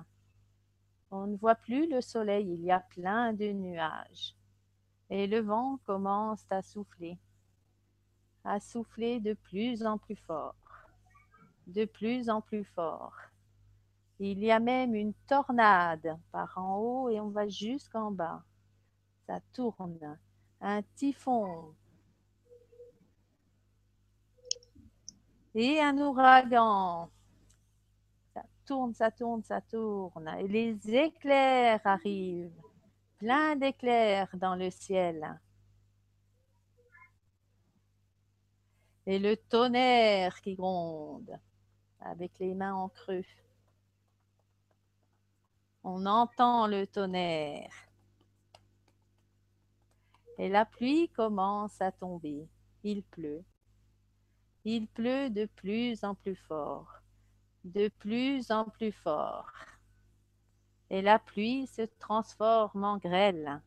On 1.18 1.28
ne 1.28 1.38
voit 1.38 1.56
plus 1.56 1.88
le 1.90 2.02
soleil, 2.02 2.46
il 2.46 2.62
y 2.62 2.72
a 2.72 2.82
plein 2.82 3.32
de 3.32 3.46
nuages. 3.54 4.36
Et 5.10 5.28
le 5.28 5.40
vent 5.40 5.80
commence 5.86 6.46
à 6.50 6.62
souffler, 6.62 7.18
à 8.44 8.60
souffler 8.60 9.22
de 9.22 9.34
plus 9.34 9.86
en 9.86 9.98
plus 9.98 10.18
fort, 10.18 10.56
de 11.68 11.86
plus 11.86 12.30
en 12.30 12.42
plus 12.42 12.66
fort. 12.66 13.16
Il 14.20 14.40
y 14.40 14.52
a 14.52 14.60
même 14.60 14.94
une 14.94 15.14
tornade 15.26 16.20
par 16.34 16.58
en 16.58 16.80
haut 16.80 17.10
et 17.10 17.22
on 17.22 17.30
va 17.30 17.48
jusqu'en 17.48 18.12
bas. 18.12 18.44
Ça 19.26 19.40
tourne. 19.54 20.20
Un 20.60 20.82
typhon. 20.96 21.74
Et 25.54 25.80
un 25.80 25.98
ouragan. 25.98 27.10
Tourne, 28.66 28.94
ça 28.94 29.12
tourne, 29.12 29.44
ça 29.44 29.62
tourne. 29.62 30.28
Et 30.40 30.48
les 30.48 30.96
éclairs 30.96 31.82
arrivent. 31.86 32.62
Plein 33.18 33.56
d'éclairs 33.56 34.30
dans 34.36 34.56
le 34.56 34.70
ciel. 34.70 35.40
Et 39.06 39.20
le 39.20 39.38
tonnerre 39.38 40.42
qui 40.42 40.56
gronde 40.56 41.40
avec 42.00 42.40
les 42.40 42.56
mains 42.56 42.74
en 42.74 42.90
creux. 42.90 43.26
On 45.84 46.06
entend 46.08 46.66
le 46.66 46.88
tonnerre. 46.88 47.72
Et 50.38 50.50
la 50.50 50.66
pluie 50.66 51.10
commence 51.10 51.80
à 51.82 51.92
tomber. 51.92 52.48
Il 52.84 53.04
pleut. 53.04 53.44
Il 54.64 54.88
pleut 54.88 55.30
de 55.30 55.46
plus 55.46 56.04
en 56.04 56.16
plus 56.16 56.36
fort, 56.36 57.02
de 57.66 57.90
plus 57.90 58.52
en 58.52 58.66
plus 58.66 58.92
fort. 58.92 59.52
Et 60.90 61.02
la 61.02 61.20
pluie 61.20 61.68
se 61.68 61.82
transforme 62.00 62.84
en 62.84 62.98
grêle. 62.98 63.62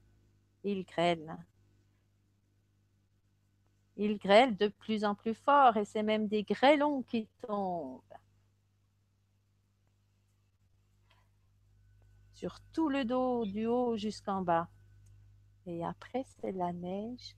Il 0.63 0.85
grêle. 0.85 1.37
Il 3.97 4.19
grêle 4.19 4.57
de 4.57 4.69
plus 4.69 5.05
en 5.05 5.17
plus 5.17 5.35
fort 5.35 5.77
et 5.77 5.85
c'est 5.85 6.05
même 6.05 6.29
des 6.29 6.45
grêlons 6.45 7.03
qui 7.03 7.29
tombent. 7.47 8.01
Sur 12.35 12.61
tout 12.73 12.89
le 12.89 13.05
dos, 13.05 13.45
du 13.45 13.67
haut 13.67 13.97
jusqu'en 13.97 14.43
bas. 14.43 14.69
Et 15.67 15.85
après, 15.85 16.25
c'est 16.41 16.53
la 16.53 16.73
neige 16.73 17.35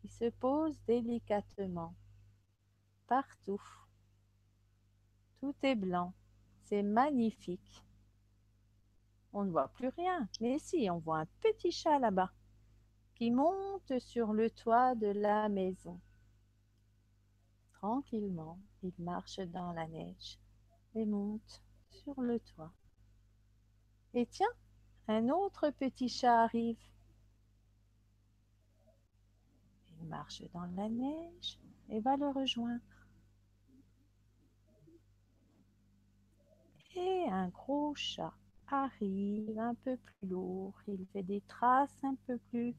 qui 0.00 0.08
se 0.08 0.28
pose 0.30 0.76
délicatement 0.88 1.94
partout. 3.06 3.62
Tout 5.44 5.56
est 5.62 5.74
blanc. 5.74 6.14
C'est 6.62 6.82
magnifique. 6.82 7.84
On 9.34 9.44
ne 9.44 9.50
voit 9.50 9.68
plus 9.68 9.88
rien. 9.88 10.26
Mais 10.40 10.58
si, 10.58 10.88
on 10.90 11.00
voit 11.00 11.18
un 11.18 11.26
petit 11.42 11.70
chat 11.70 11.98
là-bas 11.98 12.32
qui 13.14 13.30
monte 13.30 13.98
sur 13.98 14.32
le 14.32 14.48
toit 14.48 14.94
de 14.94 15.08
la 15.08 15.50
maison. 15.50 16.00
Tranquillement, 17.74 18.58
il 18.82 18.94
marche 18.98 19.38
dans 19.40 19.72
la 19.72 19.86
neige 19.86 20.38
et 20.94 21.04
monte 21.04 21.62
sur 21.90 22.18
le 22.22 22.40
toit. 22.40 22.72
Et 24.14 24.24
tiens, 24.24 24.54
un 25.08 25.28
autre 25.28 25.68
petit 25.68 26.08
chat 26.08 26.44
arrive. 26.44 26.80
Il 30.00 30.06
marche 30.06 30.42
dans 30.54 30.64
la 30.74 30.88
neige 30.88 31.58
et 31.90 32.00
va 32.00 32.16
le 32.16 32.30
rejoindre. 32.30 32.93
Et 36.96 37.26
un 37.30 37.48
gros 37.48 37.94
chat 37.94 38.32
arrive 38.68 39.58
un 39.58 39.74
peu 39.74 39.96
plus 39.96 40.28
lourd. 40.28 40.74
Il 40.86 41.06
fait 41.12 41.22
des 41.22 41.40
traces 41.42 41.98
un 42.02 42.14
peu 42.26 42.38
plus 42.50 42.74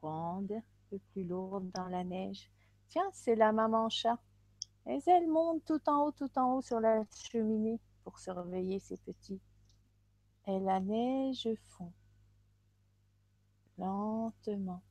grandes, 0.00 0.52
un 0.52 0.62
peu 0.90 0.98
plus 1.12 1.24
lourdes 1.24 1.70
dans 1.72 1.88
la 1.88 2.04
neige. 2.04 2.50
Tiens, 2.88 3.08
c'est 3.12 3.36
la 3.36 3.52
maman 3.52 3.88
chat. 3.88 4.18
Et 4.86 4.98
elle 5.06 5.28
monte 5.28 5.64
tout 5.64 5.88
en 5.88 6.06
haut, 6.06 6.12
tout 6.12 6.30
en 6.38 6.56
haut 6.56 6.62
sur 6.62 6.80
la 6.80 7.04
cheminée 7.14 7.78
pour 8.02 8.18
surveiller 8.18 8.80
ses 8.80 8.96
petits. 8.96 9.40
Et 10.46 10.58
la 10.58 10.80
neige 10.80 11.48
fond 11.68 11.92
lentement. 13.78 14.82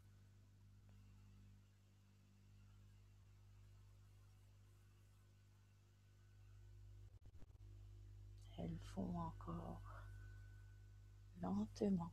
Encore 8.98 9.82
lentement. 11.42 12.12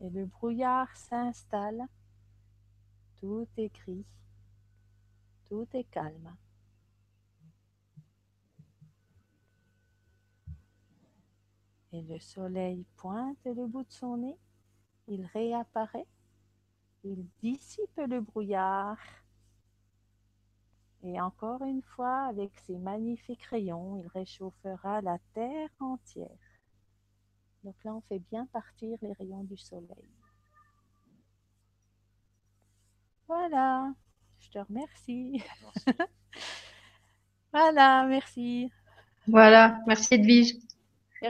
Et 0.00 0.10
le 0.10 0.26
brouillard 0.26 0.94
s'installe. 0.96 1.86
Tout 3.16 3.46
est 3.56 3.74
gris. 3.74 4.06
Tout 5.46 5.68
est 5.74 5.84
calme. 5.84 6.36
Et 11.92 12.02
le 12.02 12.20
soleil 12.20 12.84
pointe 12.96 13.38
le 13.44 13.66
bout 13.66 13.82
de 13.82 13.90
son 13.90 14.16
nez. 14.16 14.38
Il 15.08 15.26
réapparaît. 15.26 16.06
Il 17.02 17.26
dissipe 17.40 17.96
le 17.96 18.20
brouillard. 18.20 18.98
Et 21.02 21.20
encore 21.20 21.62
une 21.64 21.82
fois, 21.82 22.26
avec 22.26 22.52
ses 22.66 22.76
magnifiques 22.76 23.44
rayons, 23.44 23.96
il 23.96 24.06
réchauffera 24.08 25.00
la 25.00 25.18
terre 25.34 25.70
entière. 25.80 26.28
Donc 27.64 27.74
là, 27.84 27.94
on 27.94 28.00
fait 28.02 28.18
bien 28.30 28.46
partir 28.46 28.96
les 29.02 29.12
rayons 29.14 29.44
du 29.44 29.56
soleil. 29.56 30.08
Voilà, 33.26 33.92
je 34.40 34.50
te 34.50 34.58
remercie. 34.58 35.42
voilà, 37.52 38.04
merci. 38.06 38.70
Voilà, 39.26 39.78
merci 39.86 40.14
Edwige. 40.14 40.56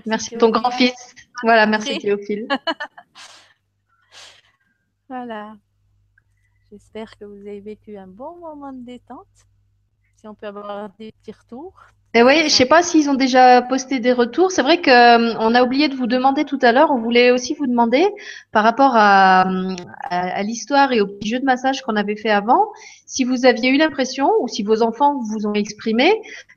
Merci, 0.07 0.31
ton 0.31 0.51
Théophile. 0.51 0.53
grand-fils. 0.53 1.15
Voilà, 1.43 1.67
merci. 1.67 1.99
Théophile. 1.99 2.49
Voilà. 5.09 5.57
J'espère 6.71 7.19
que 7.19 7.25
vous 7.25 7.41
avez 7.41 7.61
vécu 7.61 7.97
un 7.97 8.07
bon 8.07 8.39
moment 8.39 8.73
de 8.73 8.85
détente. 8.85 9.27
Si 10.21 10.29
on 10.29 10.35
peut 10.35 10.49
avoir 10.49 10.91
des 10.99 11.13
petits 11.13 11.33
retours. 11.33 11.73
Et 12.13 12.23
oui, 12.23 12.43
je 12.45 12.51
sais 12.51 12.67
pas 12.67 12.83
s'ils 12.83 13.09
ont 13.09 13.15
déjà 13.15 13.63
posté 13.63 14.01
des 14.01 14.13
retours. 14.13 14.53
C'est 14.53 14.61
vrai 14.61 14.83
que 14.83 14.91
euh, 14.91 15.35
on 15.41 15.55
a 15.55 15.63
oublié 15.63 15.89
de 15.89 15.95
vous 15.95 16.07
demander 16.07 16.45
tout 16.45 16.59
à 16.61 16.73
l'heure. 16.73 16.91
On 16.91 16.99
voulait 16.99 17.31
aussi 17.31 17.55
vous 17.55 17.67
demander 17.67 18.07
par 18.53 18.63
rapport 18.63 18.93
à, 18.95 19.49
à 20.11 20.43
l'histoire 20.43 20.93
et 20.93 21.01
au 21.01 21.07
petit 21.07 21.31
jeu 21.31 21.41
de 21.41 21.47
massage 21.47 21.81
qu'on 21.81 21.97
avait 21.97 22.17
fait 22.17 22.29
avant, 22.29 22.67
si 23.07 23.25
vous 23.25 23.47
aviez 23.47 23.71
eu 23.71 23.79
l'impression 23.79 24.31
ou 24.43 24.49
si 24.49 24.63
vos 24.63 24.83
enfants 24.83 25.19
vous 25.23 25.47
ont 25.47 25.55
exprimé 25.55 26.13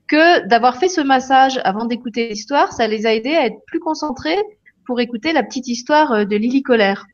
que 0.07 0.45
d'avoir 0.47 0.75
fait 0.75 0.89
ce 0.89 0.99
massage 0.99 1.61
avant 1.63 1.85
d'écouter 1.85 2.27
l'histoire, 2.27 2.73
ça 2.73 2.87
les 2.87 3.05
a 3.05 3.13
aidés 3.13 3.35
à 3.35 3.45
être 3.45 3.63
plus 3.65 3.79
concentrés 3.79 4.43
pour 4.85 4.99
écouter 4.99 5.33
la 5.33 5.43
petite 5.43 5.67
histoire 5.67 6.11
euh, 6.11 6.25
de 6.25 6.35
Lily 6.35 6.63
Colère. 6.63 7.05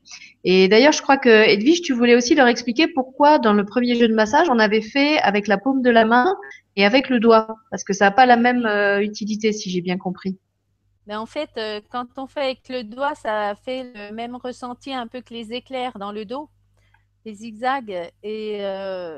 Et 0.43 0.67
d'ailleurs, 0.67 0.93
je 0.93 1.01
crois 1.01 1.17
que 1.17 1.29
Edwige, 1.29 1.81
tu 1.81 1.93
voulais 1.93 2.15
aussi 2.15 2.35
leur 2.35 2.47
expliquer 2.47 2.87
pourquoi 2.87 3.39
dans 3.39 3.53
le 3.53 3.65
premier 3.65 3.95
jeu 3.95 4.07
de 4.07 4.13
massage, 4.13 4.47
on 4.49 4.59
avait 4.59 4.81
fait 4.81 5.19
avec 5.19 5.47
la 5.47 5.57
paume 5.57 5.81
de 5.81 5.89
la 5.89 6.05
main 6.05 6.35
et 6.75 6.85
avec 6.85 7.09
le 7.09 7.19
doigt, 7.19 7.47
parce 7.71 7.83
que 7.83 7.93
ça 7.93 8.05
n'a 8.05 8.11
pas 8.11 8.25
la 8.25 8.37
même 8.37 8.65
euh, 8.65 9.01
utilité, 9.01 9.51
si 9.51 9.69
j'ai 9.69 9.81
bien 9.81 9.97
compris. 9.97 10.37
Mais 11.07 11.15
en 11.15 11.25
fait, 11.25 11.49
euh, 11.57 11.81
quand 11.89 12.07
on 12.17 12.27
fait 12.27 12.41
avec 12.41 12.69
le 12.69 12.83
doigt, 12.83 13.15
ça 13.15 13.55
fait 13.65 13.91
le 13.95 14.13
même 14.13 14.35
ressenti 14.35 14.93
un 14.93 15.07
peu 15.07 15.21
que 15.21 15.33
les 15.33 15.53
éclairs 15.53 15.97
dans 15.97 16.11
le 16.11 16.23
dos, 16.25 16.49
les 17.25 17.33
zigzags. 17.33 18.11
Et 18.23 18.61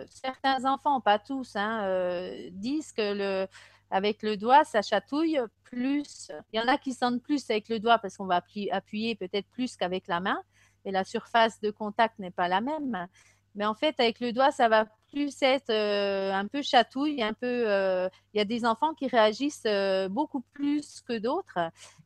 certains 0.09 0.65
enfants, 0.65 1.01
pas 1.01 1.19
tous, 1.19 1.55
hein, 1.55 2.31
disent 2.51 2.93
que 2.93 3.13
le, 3.13 3.47
avec 3.91 4.23
le 4.23 4.37
doigt, 4.37 4.63
ça 4.63 4.81
chatouille 4.81 5.39
plus. 5.63 6.31
Il 6.51 6.59
y 6.59 6.63
en 6.63 6.67
a 6.67 6.77
qui 6.77 6.93
sentent 6.93 7.21
plus 7.21 7.49
avec 7.49 7.69
le 7.69 7.79
doigt 7.79 7.99
parce 7.99 8.17
qu'on 8.17 8.25
va 8.25 8.41
appuyer 8.71 9.15
peut-être 9.15 9.47
plus 9.49 9.75
qu'avec 9.77 10.07
la 10.07 10.19
main, 10.19 10.41
et 10.85 10.91
la 10.91 11.03
surface 11.03 11.59
de 11.61 11.69
contact 11.71 12.17
n'est 12.19 12.31
pas 12.31 12.47
la 12.47 12.61
même. 12.61 13.07
Mais 13.55 13.65
en 13.65 13.73
fait, 13.73 13.99
avec 13.99 14.19
le 14.19 14.31
doigt, 14.31 14.51
ça 14.51 14.69
va 14.69 14.85
plus 15.11 15.41
être 15.41 15.69
euh, 15.69 16.31
un 16.33 16.47
peu 16.47 16.61
chatouille, 16.61 17.21
un 17.21 17.33
peu. 17.33 17.69
Euh, 17.69 18.07
il 18.33 18.37
y 18.37 18.41
a 18.41 18.45
des 18.45 18.65
enfants 18.65 18.93
qui 18.93 19.07
réagissent 19.07 19.63
euh, 19.65 20.07
beaucoup 20.07 20.41
plus 20.53 21.01
que 21.01 21.17
d'autres. 21.17 21.59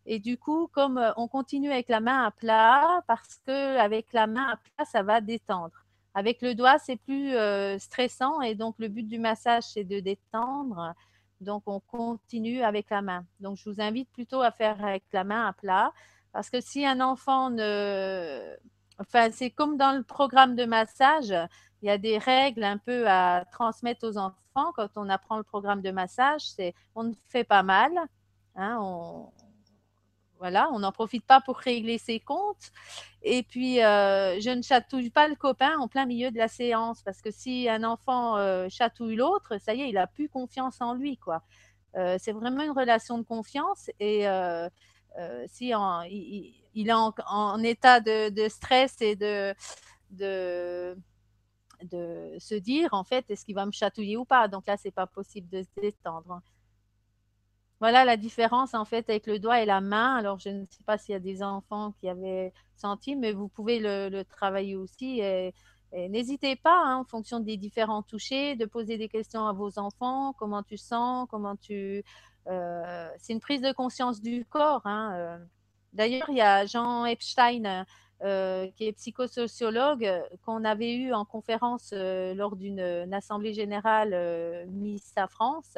Et 0.08 0.20
du 0.20 0.38
coup, 0.38 0.68
comme 0.74 1.14
on 1.18 1.28
continue 1.28 1.72
avec 1.72 1.88
la 1.90 2.00
main 2.00 2.26
à 2.26 2.32
plat, 2.32 3.04
parce 3.08 3.40
que 3.46 3.78
avec 3.78 4.12
la 4.12 4.28
main 4.28 4.48
à 4.54 4.58
plat, 4.58 4.86
ça 4.86 5.04
va 5.04 5.22
détendre. 5.22 5.86
Avec 6.16 6.42
le 6.42 6.56
doigt, 6.56 6.80
c'est 6.80 6.96
plus 6.96 7.36
stressant 7.78 8.40
et 8.42 8.56
donc 8.56 8.76
le 8.80 8.88
but 8.88 9.04
du 9.04 9.20
massage, 9.20 9.64
c'est 9.64 9.84
de 9.84 10.00
détendre. 10.00 10.94
Donc, 11.42 11.64
on 11.66 11.80
continue 11.80 12.62
avec 12.64 12.90
la 12.90 13.02
main. 13.02 13.26
Donc, 13.40 13.58
je 13.58 13.70
vous 13.70 13.82
invite 13.82 14.10
plutôt 14.12 14.42
à 14.42 14.52
faire 14.52 14.84
avec 14.84 15.04
la 15.12 15.24
main 15.24 15.48
à 15.48 15.54
plat 15.54 15.92
parce 16.32 16.50
que 16.50 16.60
si 16.62 16.86
un 16.86 17.00
enfant 17.02 17.50
ne 17.50 18.58
Enfin, 18.98 19.30
c'est 19.32 19.50
comme 19.50 19.78
dans 19.78 19.92
le 19.96 20.04
programme 20.04 20.56
de 20.56 20.66
massage, 20.66 21.34
il 21.82 21.88
y 21.88 21.90
a 21.90 21.98
des 21.98 22.18
règles 22.18 22.64
un 22.64 22.78
peu 22.78 23.08
à 23.10 23.44
transmettre 23.52 24.08
aux 24.08 24.18
enfants 24.18 24.72
quand 24.76 24.90
on 24.96 25.10
apprend 25.10 25.38
le 25.38 25.44
programme 25.44 25.82
de 25.82 25.92
massage. 25.92 26.42
C'est 26.42 26.74
on 26.96 27.04
ne 27.04 27.14
fait 27.28 27.44
pas 27.44 27.64
mal, 27.64 27.92
hein, 28.56 28.78
voilà, 30.40 30.70
on 30.72 30.80
n'en 30.80 30.92
profite 30.92 31.26
pas 31.26 31.42
pour 31.42 31.58
régler 31.58 31.98
ses 31.98 32.20
comptes. 32.20 32.72
Et 33.24 33.44
puis, 33.44 33.84
euh, 33.84 34.40
je 34.40 34.50
ne 34.50 34.62
chatouille 34.62 35.10
pas 35.10 35.28
le 35.28 35.36
copain 35.36 35.78
en 35.80 35.88
plein 35.88 36.06
milieu 36.06 36.32
de 36.32 36.38
la 36.38 36.48
séance 36.48 37.02
parce 37.02 37.22
que 37.22 37.32
si 37.32 37.68
un 37.70 37.84
enfant 37.84 38.38
euh, 38.38 38.68
chatouille 38.70 39.16
l'autre, 39.16 39.60
ça 39.60 39.74
y 39.74 39.82
est, 39.82 39.90
il 39.90 39.98
a 39.98 40.08
plus 40.08 40.30
confiance 40.30 40.82
en 40.82 40.94
lui. 40.94 41.20
Euh, 41.96 42.18
c'est 42.20 42.34
vraiment 42.34 42.62
une 42.64 42.72
relation 42.72 43.18
de 43.18 43.24
confiance 43.24 43.90
et 44.00 44.26
si 45.48 45.70
il, 45.70 46.90
est 46.90 46.94
en, 46.94 47.64
état 47.64 48.00
de, 48.02 48.48
stress 48.50 49.02
et 49.02 49.16
de, 49.16 49.56
de, 50.12 50.96
se 52.40 52.56
dire, 52.56 52.90
en 52.94 53.04
fait, 53.04 53.26
est-ce 53.30 53.46
qu'il 53.46 53.56
va 53.56 53.66
me 53.66 53.72
chatouiller 53.72 54.18
ou 54.18 54.26
pas? 54.26 54.48
Donc 54.48 54.68
là, 54.68 54.76
c'est 54.78 54.92
pas 54.92 55.08
possible 55.08 55.50
de 55.50 55.64
se 55.64 55.82
détendre. 55.82 56.42
Voilà 57.82 58.06
la 58.06 58.18
différence 58.18 58.74
en 58.74 58.86
fait 58.86 59.10
avec 59.10 59.28
le 59.28 59.40
doigt 59.40 59.62
et 59.62 59.66
la 59.66 59.82
main. 59.82 60.16
Alors 60.16 60.40
je 60.40 60.50
ne 60.50 60.66
sais 60.66 60.84
pas 60.86 60.98
s'il 60.98 61.14
y 61.14 61.16
a 61.16 61.20
des 61.20 61.44
enfants 61.44 61.94
qui 62.00 62.10
avaient 62.10 62.54
senti, 62.76 63.16
mais 63.16 63.32
vous 63.32 63.48
pouvez 63.48 63.80
le, 63.80 64.24
travailler 64.24 64.76
aussi. 64.76 65.20
Et, 65.20 65.54
n'hésitez 65.94 66.56
pas, 66.56 66.82
hein, 66.84 66.98
en 66.98 67.04
fonction 67.06 67.40
des 67.40 67.58
différents 67.58 68.02
touchés, 68.02 68.56
de 68.56 68.66
poser 68.66 68.98
des 68.98 69.08
questions 69.08 69.48
à 69.48 69.54
vos 69.54 69.80
enfants. 69.80 70.34
Comment 70.34 70.64
tu 70.64 70.78
sens? 70.78 71.28
Comment 71.30 71.56
tu 71.56 72.04
euh, 72.48 73.10
c'est 73.18 73.34
une 73.34 73.40
prise 73.40 73.62
de 73.62 73.72
conscience 73.72 74.22
du 74.22 74.46
corps. 74.46 74.86
Hein, 74.86 75.14
euh. 75.16 75.38
D'ailleurs, 75.94 76.30
il 76.30 76.38
y 76.38 76.42
a 76.42 76.66
Jean 76.66 77.06
Epstein, 77.06 77.86
euh, 78.24 78.68
qui 78.76 78.88
est 78.88 78.94
psychosociologue, 78.94 80.10
qu'on 80.46 80.64
avait 80.66 80.94
eu 80.94 81.14
en 81.14 81.26
conférence 81.26 81.94
lors 81.94 82.56
d'une 82.56 83.14
assemblée 83.14 83.54
générale 83.54 84.68
Miss 84.70 85.14
à 85.16 85.28
France, 85.28 85.78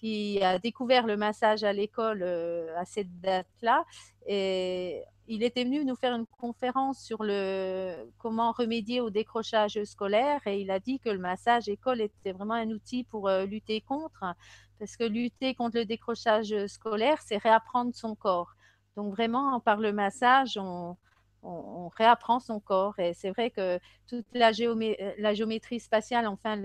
qui 0.00 0.42
a 0.42 0.58
découvert 0.58 1.06
le 1.06 1.16
massage 1.16 1.62
à 1.62 1.72
l'école 1.72 2.22
à 2.76 2.84
cette 2.84 3.20
date-là. 3.20 3.84
Et 4.26 5.02
il 5.26 5.42
était 5.42 5.64
venu 5.64 5.84
nous 5.84 5.94
faire 5.94 6.14
une 6.14 6.26
conférence 6.26 7.00
sur 7.00 7.22
le 7.22 8.10
comment 8.18 8.52
remédier 8.52 9.00
au 9.00 9.10
décrochage 9.10 9.82
scolaire 9.84 10.40
et 10.46 10.60
il 10.60 10.70
a 10.70 10.80
dit 10.80 10.98
que 10.98 11.10
le 11.10 11.18
massage 11.18 11.68
école 11.68 12.00
était 12.00 12.32
vraiment 12.32 12.54
un 12.54 12.70
outil 12.70 13.04
pour 13.04 13.28
lutter 13.28 13.80
contre 13.80 14.24
parce 14.80 14.96
que 14.96 15.04
lutter 15.04 15.54
contre 15.54 15.76
le 15.76 15.84
décrochage 15.84 16.66
scolaire, 16.66 17.20
c'est 17.20 17.36
réapprendre 17.36 17.94
son 17.94 18.14
corps. 18.14 18.54
Donc 18.96 19.12
vraiment, 19.12 19.60
par 19.60 19.76
le 19.76 19.92
massage, 19.92 20.56
on, 20.56 20.96
réapprend 21.42 22.40
son 22.40 22.60
corps. 22.60 22.98
Et 22.98 23.14
c'est 23.14 23.30
vrai 23.30 23.50
que 23.50 23.78
toute 24.06 24.26
la, 24.32 24.52
géométrie 24.52 25.80
spatiale, 25.80 26.26
enfin 26.26 26.56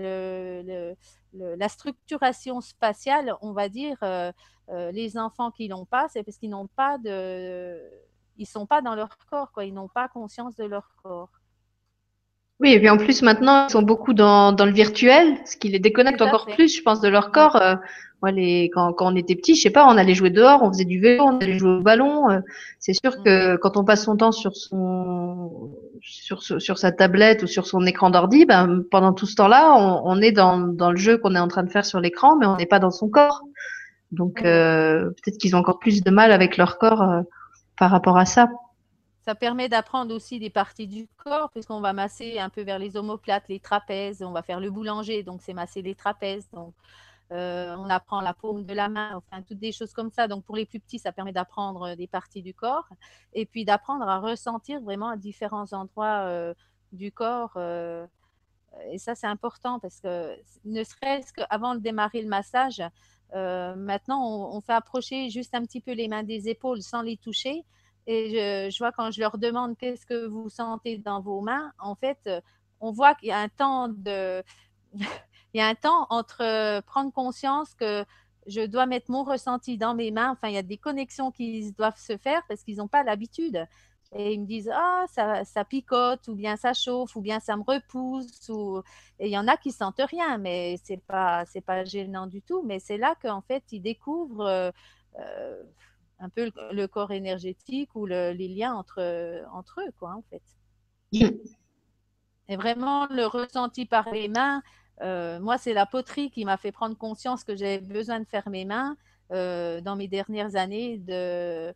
la 1.32 1.68
structuration 1.68 2.60
spatiale, 2.60 3.34
on 3.42 3.52
va 3.52 3.68
dire, 3.68 3.96
euh, 4.02 4.32
euh, 4.70 4.90
les 4.92 5.16
enfants 5.18 5.50
qui 5.50 5.68
l'ont 5.68 5.84
pas, 5.84 6.06
c'est 6.08 6.22
parce 6.22 6.38
qu'ils 6.38 6.50
n'ont 6.50 6.68
pas 6.68 6.98
de, 6.98 7.80
ils 8.36 8.46
sont 8.46 8.66
pas 8.66 8.82
dans 8.82 8.94
leur 8.94 9.16
corps, 9.30 9.52
quoi. 9.52 9.64
Ils 9.64 9.74
n'ont 9.74 9.88
pas 9.88 10.08
conscience 10.08 10.56
de 10.56 10.64
leur 10.64 10.94
corps. 11.02 11.30
Oui, 12.58 12.72
et 12.72 12.78
puis 12.78 12.88
en 12.88 12.96
plus 12.96 13.20
maintenant, 13.20 13.66
ils 13.66 13.70
sont 13.70 13.82
beaucoup 13.82 14.14
dans, 14.14 14.52
dans 14.52 14.64
le 14.64 14.72
virtuel, 14.72 15.36
ce 15.44 15.58
qui 15.58 15.68
les 15.68 15.78
déconnecte 15.78 16.22
encore 16.22 16.46
plus, 16.46 16.74
je 16.74 16.82
pense, 16.82 17.02
de 17.02 17.08
leur 17.08 17.30
corps. 17.30 17.56
Euh, 17.56 17.76
moi, 18.22 18.30
les, 18.30 18.70
quand, 18.72 18.92
quand 18.94 19.12
on 19.12 19.16
était 19.16 19.34
petit, 19.34 19.54
je 19.54 19.62
sais 19.62 19.70
pas, 19.70 19.86
on 19.86 19.96
allait 19.96 20.14
jouer 20.14 20.30
dehors, 20.30 20.62
on 20.62 20.72
faisait 20.72 20.86
du 20.86 21.00
vélo, 21.00 21.24
on 21.24 21.38
allait 21.38 21.58
jouer 21.58 21.76
au 21.76 21.82
ballon. 21.82 22.30
Euh, 22.30 22.40
c'est 22.78 22.94
sûr 22.94 23.22
que 23.22 23.54
mm. 23.54 23.58
quand 23.58 23.76
on 23.76 23.84
passe 23.84 24.04
son 24.04 24.16
temps 24.16 24.32
sur 24.32 24.56
son 24.56 25.70
sur, 26.00 26.42
sur 26.42 26.78
sa 26.78 26.92
tablette 26.92 27.42
ou 27.42 27.46
sur 27.46 27.66
son 27.66 27.84
écran 27.84 28.10
d'ordi, 28.10 28.46
ben, 28.46 28.82
pendant 28.90 29.12
tout 29.12 29.26
ce 29.26 29.34
temps-là, 29.34 29.74
on, 29.76 30.02
on 30.04 30.20
est 30.22 30.32
dans, 30.32 30.58
dans 30.58 30.90
le 30.90 30.96
jeu 30.96 31.18
qu'on 31.18 31.34
est 31.34 31.38
en 31.38 31.48
train 31.48 31.62
de 31.62 31.70
faire 31.70 31.84
sur 31.84 32.00
l'écran, 32.00 32.36
mais 32.36 32.46
on 32.46 32.56
n'est 32.56 32.66
pas 32.66 32.78
dans 32.78 32.90
son 32.90 33.08
corps. 33.08 33.42
Donc 34.12 34.40
mm. 34.40 34.46
euh, 34.46 35.10
peut-être 35.10 35.38
qu'ils 35.38 35.54
ont 35.54 35.58
encore 35.58 35.78
plus 35.78 36.02
de 36.02 36.10
mal 36.10 36.32
avec 36.32 36.56
leur 36.56 36.78
corps 36.78 37.02
euh, 37.02 37.20
par 37.78 37.90
rapport 37.90 38.16
à 38.16 38.24
ça. 38.24 38.48
Ça 39.26 39.34
permet 39.34 39.68
d'apprendre 39.68 40.14
aussi 40.14 40.38
des 40.38 40.50
parties 40.50 40.86
du 40.86 41.08
corps, 41.16 41.50
puisqu'on 41.50 41.80
va 41.80 41.92
masser 41.92 42.38
un 42.38 42.48
peu 42.48 42.62
vers 42.62 42.78
les 42.78 42.96
omoplates, 42.96 43.48
les 43.48 43.58
trapèzes, 43.58 44.22
on 44.22 44.30
va 44.30 44.42
faire 44.42 44.60
le 44.60 44.70
boulanger, 44.70 45.24
donc 45.24 45.40
c'est 45.42 45.52
masser 45.52 45.82
les 45.82 45.96
trapèzes. 45.96 46.48
Donc, 46.52 46.72
on 47.30 47.88
apprend 47.90 48.20
la 48.20 48.34
paume 48.34 48.64
de 48.64 48.74
la 48.74 48.88
main, 48.88 49.14
enfin, 49.16 49.42
toutes 49.42 49.58
des 49.58 49.72
choses 49.72 49.92
comme 49.92 50.10
ça. 50.10 50.28
Donc, 50.28 50.44
pour 50.44 50.56
les 50.56 50.66
plus 50.66 50.80
petits, 50.80 50.98
ça 50.98 51.12
permet 51.12 51.32
d'apprendre 51.32 51.94
des 51.94 52.06
parties 52.06 52.42
du 52.42 52.54
corps 52.54 52.88
et 53.32 53.46
puis 53.46 53.64
d'apprendre 53.64 54.08
à 54.08 54.18
ressentir 54.18 54.80
vraiment 54.80 55.08
à 55.08 55.16
différents 55.16 55.72
endroits 55.72 56.26
euh, 56.26 56.54
du 56.92 57.12
corps. 57.12 57.52
Euh, 57.56 58.06
et 58.90 58.98
ça, 58.98 59.14
c'est 59.14 59.26
important 59.26 59.80
parce 59.80 60.00
que 60.00 60.36
ne 60.64 60.84
serait-ce 60.84 61.32
qu'avant 61.32 61.74
de 61.74 61.80
démarrer 61.80 62.22
le 62.22 62.28
massage, 62.28 62.82
maintenant, 63.32 64.50
on, 64.54 64.60
fait 64.60 64.72
approcher 64.72 65.30
juste 65.30 65.54
un 65.54 65.62
petit 65.62 65.80
peu 65.80 65.92
les 65.92 66.08
mains 66.08 66.22
des 66.22 66.48
épaules 66.48 66.80
sans 66.80 67.02
les 67.02 67.16
toucher 67.16 67.64
et 68.06 68.70
je, 68.70 68.78
vois 68.78 68.92
quand 68.92 69.10
je 69.10 69.20
leur 69.20 69.36
demande 69.36 69.76
qu'est-ce 69.76 70.06
que 70.06 70.26
vous 70.26 70.48
sentez 70.48 70.98
dans 70.98 71.20
vos 71.20 71.40
mains, 71.40 71.72
en 71.78 71.96
fait, 71.96 72.18
euh, 72.26 72.40
on 72.80 72.92
voit 72.92 73.14
qu'il 73.14 73.28
y 73.28 73.32
a 73.32 73.38
un 73.40 73.48
temps 73.48 73.88
de, 73.88 74.42
il 75.56 75.60
y 75.60 75.62
a 75.62 75.68
un 75.68 75.74
temps 75.74 76.06
entre 76.10 76.42
euh, 76.42 76.82
prendre 76.82 77.10
conscience 77.10 77.72
que 77.74 78.04
je 78.46 78.60
dois 78.60 78.84
mettre 78.84 79.10
mon 79.10 79.24
ressenti 79.24 79.78
dans 79.78 79.94
mes 79.94 80.10
mains. 80.10 80.32
Enfin, 80.32 80.48
il 80.48 80.54
y 80.54 80.58
a 80.58 80.62
des 80.62 80.76
connexions 80.76 81.30
qui 81.30 81.72
doivent 81.72 81.98
se 81.98 82.18
faire 82.18 82.42
parce 82.46 82.62
qu'ils 82.62 82.76
n'ont 82.76 82.88
pas 82.88 83.02
l'habitude. 83.02 83.66
Et 84.12 84.34
ils 84.34 84.40
me 84.42 84.46
disent 84.46 84.70
ah 84.72 85.06
ça, 85.08 85.46
ça, 85.46 85.64
picote 85.64 86.28
ou 86.28 86.34
bien 86.34 86.56
ça 86.56 86.74
chauffe 86.74 87.16
ou 87.16 87.22
bien 87.22 87.40
ça 87.40 87.56
me 87.56 87.62
repousse 87.62 88.50
ou 88.50 88.82
et 89.18 89.28
il 89.28 89.32
y 89.32 89.38
en 89.38 89.48
a 89.48 89.56
qui 89.56 89.72
sentent 89.72 90.00
rien 90.10 90.38
mais 90.38 90.76
c'est 90.84 91.02
pas 91.08 91.44
c'est 91.46 91.60
pas 91.60 91.84
gênant 91.84 92.28
du 92.28 92.40
tout 92.40 92.62
mais 92.62 92.78
c'est 92.78 92.98
là 92.98 93.16
qu'en 93.20 93.40
fait 93.40 93.64
ils 93.72 93.80
découvrent 93.80 94.72
euh, 95.18 95.62
un 96.20 96.28
peu 96.28 96.52
le, 96.70 96.86
corps 96.86 97.10
énergétique 97.10 97.90
ou 97.94 98.06
les 98.06 98.48
liens 98.48 98.74
entre, 98.74 99.44
entre 99.52 99.80
eux, 99.80 99.92
quoi, 99.98 100.14
en 100.14 100.22
fait. 100.30 100.42
Et 102.48 102.56
vraiment, 102.56 103.06
le 103.06 103.26
ressenti 103.26 103.86
par 103.86 104.10
les 104.12 104.28
mains, 104.28 104.62
euh, 105.02 105.38
moi, 105.40 105.58
c'est 105.58 105.74
la 105.74 105.86
poterie 105.86 106.30
qui 106.30 106.44
m'a 106.44 106.56
fait 106.56 106.72
prendre 106.72 106.96
conscience 106.96 107.44
que 107.44 107.54
j'avais 107.54 107.80
besoin 107.80 108.20
de 108.20 108.24
faire 108.24 108.48
mes 108.48 108.64
mains 108.64 108.96
euh, 109.32 109.80
dans 109.80 109.96
mes 109.96 110.08
dernières 110.08 110.56
années 110.56 110.98
de, 110.98 111.74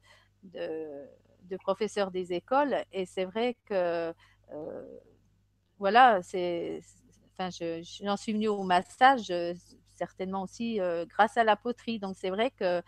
professeur 1.59 2.11
des 2.11 2.33
écoles. 2.33 2.77
Et 2.93 3.07
c'est 3.07 3.25
vrai 3.25 3.57
que, 3.67 4.15
euh, 4.53 4.99
voilà, 5.79 6.21
j'en 6.23 8.17
suis 8.17 8.33
venue 8.33 8.49
au 8.49 8.63
massage, 8.63 9.33
certainement 9.97 10.43
aussi 10.43 10.81
grâce 11.09 11.37
à 11.37 11.45
la 11.45 11.57
poterie. 11.57 11.99
Donc, 11.99 12.17
c'est 12.19 12.31
vrai 12.31 12.51
que 12.51 12.83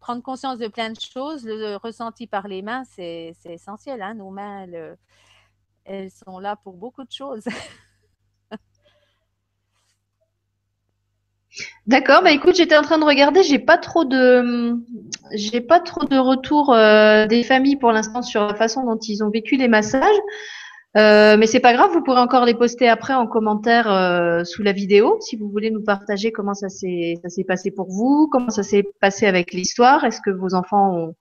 prendre 0.00 0.22
conscience 0.22 0.58
de 0.58 0.68
plein 0.68 0.90
de 0.90 1.00
choses, 1.00 1.44
le 1.44 1.76
ressenti 1.76 2.26
par 2.26 2.48
les 2.48 2.62
mains, 2.62 2.84
c'est 2.84 3.34
essentiel. 3.44 4.02
Hein. 4.02 4.14
Nos 4.14 4.30
mains, 4.30 4.66
elles, 5.84 6.10
sont 6.10 6.38
là 6.38 6.56
pour 6.56 6.74
beaucoup 6.74 7.04
de 7.04 7.12
choses. 7.12 7.44
D'accord, 11.86 12.22
bah 12.22 12.32
écoute, 12.32 12.56
j'étais 12.56 12.76
en 12.76 12.82
train 12.82 12.98
de 12.98 13.04
regarder, 13.04 13.42
j'ai 13.42 13.58
pas 13.58 13.78
trop 13.78 14.04
de 14.04 14.74
j'ai 15.34 15.60
pas 15.60 15.80
trop 15.80 16.04
de 16.04 16.18
retours 16.18 16.72
euh, 16.72 17.26
des 17.26 17.42
familles 17.42 17.76
pour 17.76 17.92
l'instant 17.92 18.22
sur 18.22 18.46
la 18.46 18.54
façon 18.54 18.84
dont 18.84 18.98
ils 18.98 19.22
ont 19.24 19.30
vécu 19.30 19.56
les 19.56 19.68
massages. 19.68 20.16
Euh, 20.96 21.36
mais 21.36 21.46
c'est 21.46 21.60
pas 21.60 21.74
grave, 21.74 21.90
vous 21.92 22.02
pourrez 22.02 22.20
encore 22.20 22.46
les 22.46 22.54
poster 22.54 22.88
après 22.88 23.12
en 23.14 23.26
commentaire 23.26 23.92
euh, 23.92 24.42
sous 24.44 24.62
la 24.62 24.72
vidéo 24.72 25.18
si 25.20 25.36
vous 25.36 25.48
voulez 25.48 25.70
nous 25.70 25.82
partager 25.82 26.32
comment 26.32 26.54
ça 26.54 26.68
s'est 26.70 27.20
passé 27.46 27.70
pour 27.70 27.88
vous, 27.88 28.28
comment 28.32 28.50
ça 28.50 28.62
s'est 28.62 28.84
passé 29.00 29.26
avec 29.26 29.52
l'histoire. 29.52 30.04
Est-ce 30.04 30.20
que 30.22 30.30
vos 30.30 30.54
enfants 30.54 31.12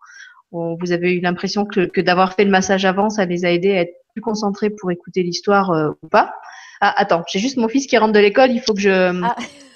ont, 0.52 0.78
vous 0.82 0.92
avez 0.94 1.14
eu 1.14 1.20
l'impression 1.20 1.66
que, 1.66 1.82
que 1.86 2.02
d'avoir 2.02 2.34
fait 2.34 2.46
le 2.46 2.50
massage 2.50 2.86
avant, 2.86 3.10
ça 3.10 3.26
les 3.26 3.46
a 3.46 3.52
aidés 3.52 3.74
à 3.74 3.82
être 3.82 3.94
plus 4.14 4.22
concentrés 4.22 4.70
pour 4.70 4.90
écouter 4.90 5.22
l'histoire 5.22 5.72
euh, 5.72 5.90
ou 6.02 6.08
pas? 6.08 6.34
Ah 6.80 6.94
attends, 6.96 7.24
j'ai 7.28 7.40
juste 7.40 7.58
mon 7.58 7.68
fils 7.68 7.88
qui 7.88 7.98
rentre 7.98 8.14
de 8.14 8.20
l'école, 8.20 8.52
il 8.52 8.62
faut 8.62 8.74
que 8.74 8.80
je 8.80 9.22
Ah. 9.24 9.36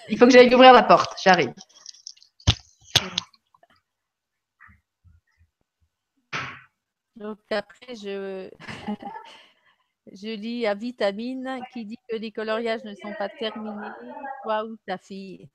Il 0.09 0.17
faut 0.17 0.25
que 0.25 0.31
j'aille 0.31 0.53
ouvrir 0.53 0.73
la 0.73 0.83
porte. 0.83 1.13
J'arrive. 1.23 1.53
Donc 7.21 7.37
après, 7.51 7.95
je, 7.95 8.49
lis 10.35 10.65
à 10.65 10.73
Vitamine 10.73 11.59
qui 11.71 11.85
dit 11.85 11.99
que 12.09 12.15
les 12.15 12.31
coloriages 12.31 12.83
ne 12.83 12.95
sont 12.95 13.13
pas 13.17 13.29
terminés, 13.29 13.91
toi 14.43 14.65
ou 14.65 14.75
ta 14.87 14.97
fille. 14.97 15.47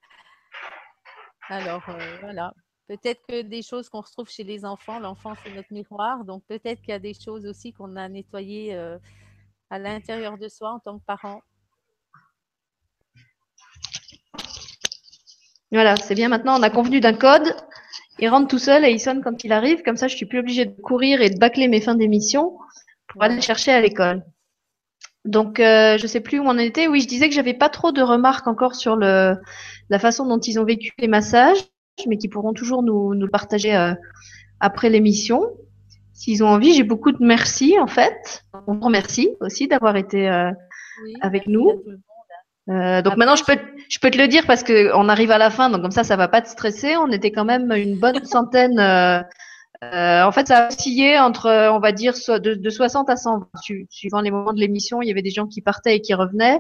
Alors 1.48 1.82
euh, 1.88 2.18
voilà, 2.20 2.54
peut-être 2.86 3.20
que 3.26 3.42
des 3.42 3.62
choses 3.62 3.88
qu'on 3.88 4.00
retrouve 4.00 4.28
chez 4.28 4.44
les 4.44 4.64
enfants, 4.64 5.00
l'enfant 5.00 5.34
c'est 5.42 5.52
notre 5.54 5.72
miroir, 5.72 6.24
donc 6.24 6.44
peut-être 6.46 6.80
qu'il 6.80 6.90
y 6.90 6.92
a 6.92 7.00
des 7.00 7.14
choses 7.14 7.46
aussi 7.46 7.72
qu'on 7.72 7.96
a 7.96 8.08
nettoyées 8.08 8.74
euh, 8.74 8.98
à 9.70 9.78
l'intérieur 9.80 10.38
de 10.38 10.48
soi 10.48 10.72
en 10.72 10.78
tant 10.78 10.98
que 10.98 11.04
parent. 11.04 11.42
Voilà, 15.72 15.96
c'est 15.96 16.14
bien. 16.14 16.28
Maintenant, 16.28 16.58
on 16.58 16.62
a 16.62 16.70
convenu 16.70 17.00
d'un 17.00 17.14
code. 17.14 17.54
Il 18.18 18.28
rentre 18.28 18.48
tout 18.48 18.58
seul 18.58 18.84
et 18.84 18.90
il 18.90 19.00
sonne 19.00 19.22
quand 19.22 19.44
il 19.44 19.52
arrive. 19.52 19.82
Comme 19.82 19.96
ça, 19.96 20.08
je 20.08 20.16
suis 20.16 20.26
plus 20.26 20.38
obligée 20.38 20.64
de 20.64 20.80
courir 20.80 21.20
et 21.20 21.30
de 21.30 21.38
bâcler 21.38 21.68
mes 21.68 21.80
fins 21.80 21.94
d'émission 21.94 22.56
pour 23.08 23.22
aller 23.22 23.36
le 23.36 23.40
chercher 23.40 23.72
à 23.72 23.80
l'école. 23.80 24.24
Donc, 25.24 25.58
euh, 25.58 25.98
je 25.98 26.06
sais 26.06 26.20
plus 26.20 26.38
où 26.38 26.44
on 26.44 26.50
en 26.50 26.58
était. 26.58 26.86
Oui, 26.86 27.00
je 27.00 27.08
disais 27.08 27.28
que 27.28 27.34
j'avais 27.34 27.54
pas 27.54 27.68
trop 27.68 27.90
de 27.90 28.00
remarques 28.00 28.46
encore 28.46 28.74
sur 28.76 28.96
le, 28.96 29.36
la 29.90 29.98
façon 29.98 30.24
dont 30.26 30.38
ils 30.38 30.60
ont 30.60 30.64
vécu 30.64 30.92
les 30.98 31.08
massages, 31.08 31.58
mais 32.06 32.16
qui 32.16 32.28
pourront 32.28 32.52
toujours 32.52 32.82
nous, 32.82 33.28
partager 33.28 33.74
euh, 33.74 33.92
après 34.60 34.88
l'émission. 34.88 35.42
S'ils 36.12 36.44
ont 36.44 36.48
envie, 36.48 36.74
j'ai 36.74 36.84
beaucoup 36.84 37.12
de 37.12 37.18
merci 37.20 37.78
en 37.78 37.88
fait. 37.88 38.44
On 38.66 38.74
vous 38.74 38.86
remercie 38.86 39.30
aussi 39.40 39.66
d'avoir 39.66 39.96
été 39.96 40.28
euh, 40.30 40.50
Oui, 41.04 41.14
Avec 41.20 41.46
nous. 41.48 41.82
Euh, 42.68 43.02
donc 43.02 43.12
Après, 43.14 43.16
maintenant, 43.16 43.36
je 43.36 43.44
peux, 43.44 43.58
je 43.88 43.98
peux 44.00 44.10
te 44.10 44.18
le 44.18 44.28
dire 44.28 44.44
parce 44.46 44.62
que 44.62 44.92
on 44.94 45.08
arrive 45.08 45.30
à 45.30 45.38
la 45.38 45.50
fin, 45.50 45.70
donc 45.70 45.82
comme 45.82 45.90
ça, 45.92 46.04
ça 46.04 46.16
va 46.16 46.28
pas 46.28 46.42
te 46.42 46.48
stresser. 46.48 46.96
On 46.96 47.10
était 47.12 47.30
quand 47.32 47.44
même 47.44 47.70
une 47.72 47.98
bonne 47.98 48.24
centaine. 48.24 48.78
euh, 48.80 49.20
euh, 49.84 50.22
en 50.24 50.32
fait, 50.32 50.48
ça 50.48 50.64
a 50.64 50.68
oscillé 50.68 51.18
entre, 51.18 51.50
on 51.70 51.78
va 51.80 51.92
dire, 51.92 52.14
de, 52.28 52.54
de 52.54 52.70
60 52.70 53.10
à 53.10 53.16
120. 53.16 53.46
Su- 53.62 53.86
Suivant 53.90 54.20
les 54.22 54.30
moments 54.30 54.52
de 54.54 54.58
l'émission, 54.60 55.02
il 55.02 55.08
y 55.08 55.10
avait 55.12 55.22
des 55.22 55.30
gens 55.30 55.46
qui 55.46 55.60
partaient 55.62 55.96
et 55.96 56.00
qui 56.00 56.14
revenaient. 56.14 56.58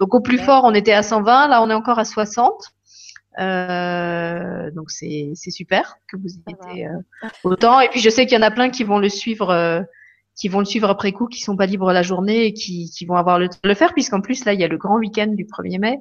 Donc 0.00 0.14
au 0.14 0.20
plus 0.20 0.38
Ouais. 0.38 0.44
fort, 0.44 0.64
on 0.64 0.74
était 0.74 0.92
à 0.92 1.02
120. 1.02 1.48
Là, 1.48 1.62
on 1.62 1.70
est 1.70 1.74
encore 1.74 1.98
à 2.00 2.04
60. 2.04 2.52
Euh, 3.38 4.70
donc 4.72 4.90
c'est 4.90 5.32
c'est 5.34 5.50
super 5.50 5.96
que 6.10 6.16
vous 6.16 6.28
Ça 6.28 6.36
ayez 6.48 6.56
été 6.82 6.86
euh, 6.88 7.28
autant. 7.44 7.80
Et 7.80 7.88
puis 7.88 8.00
je 8.00 8.08
sais 8.10 8.26
qu'il 8.26 8.36
y 8.38 8.40
en 8.40 8.46
a 8.46 8.50
plein 8.50 8.70
qui 8.70 8.82
vont 8.84 8.98
le 8.98 9.08
suivre, 9.08 9.50
euh, 9.50 9.80
qui 10.36 10.48
vont 10.48 10.58
le 10.58 10.66
suivre 10.66 10.88
après 10.90 11.12
coup, 11.12 11.26
qui 11.26 11.40
sont 11.40 11.56
pas 11.56 11.66
libres 11.66 11.92
la 11.92 12.02
journée 12.02 12.44
et 12.44 12.52
qui, 12.52 12.90
qui 12.90 13.06
vont 13.06 13.16
avoir 13.16 13.38
le 13.38 13.48
temps 13.48 13.58
de 13.64 13.68
le 13.68 13.74
faire, 13.74 13.94
puisqu'en 13.94 14.20
plus 14.20 14.44
là 14.44 14.52
il 14.52 14.60
y 14.60 14.64
a 14.64 14.68
le 14.68 14.76
grand 14.76 14.98
week-end 14.98 15.28
du 15.28 15.44
1er 15.46 15.78
mai. 15.80 15.98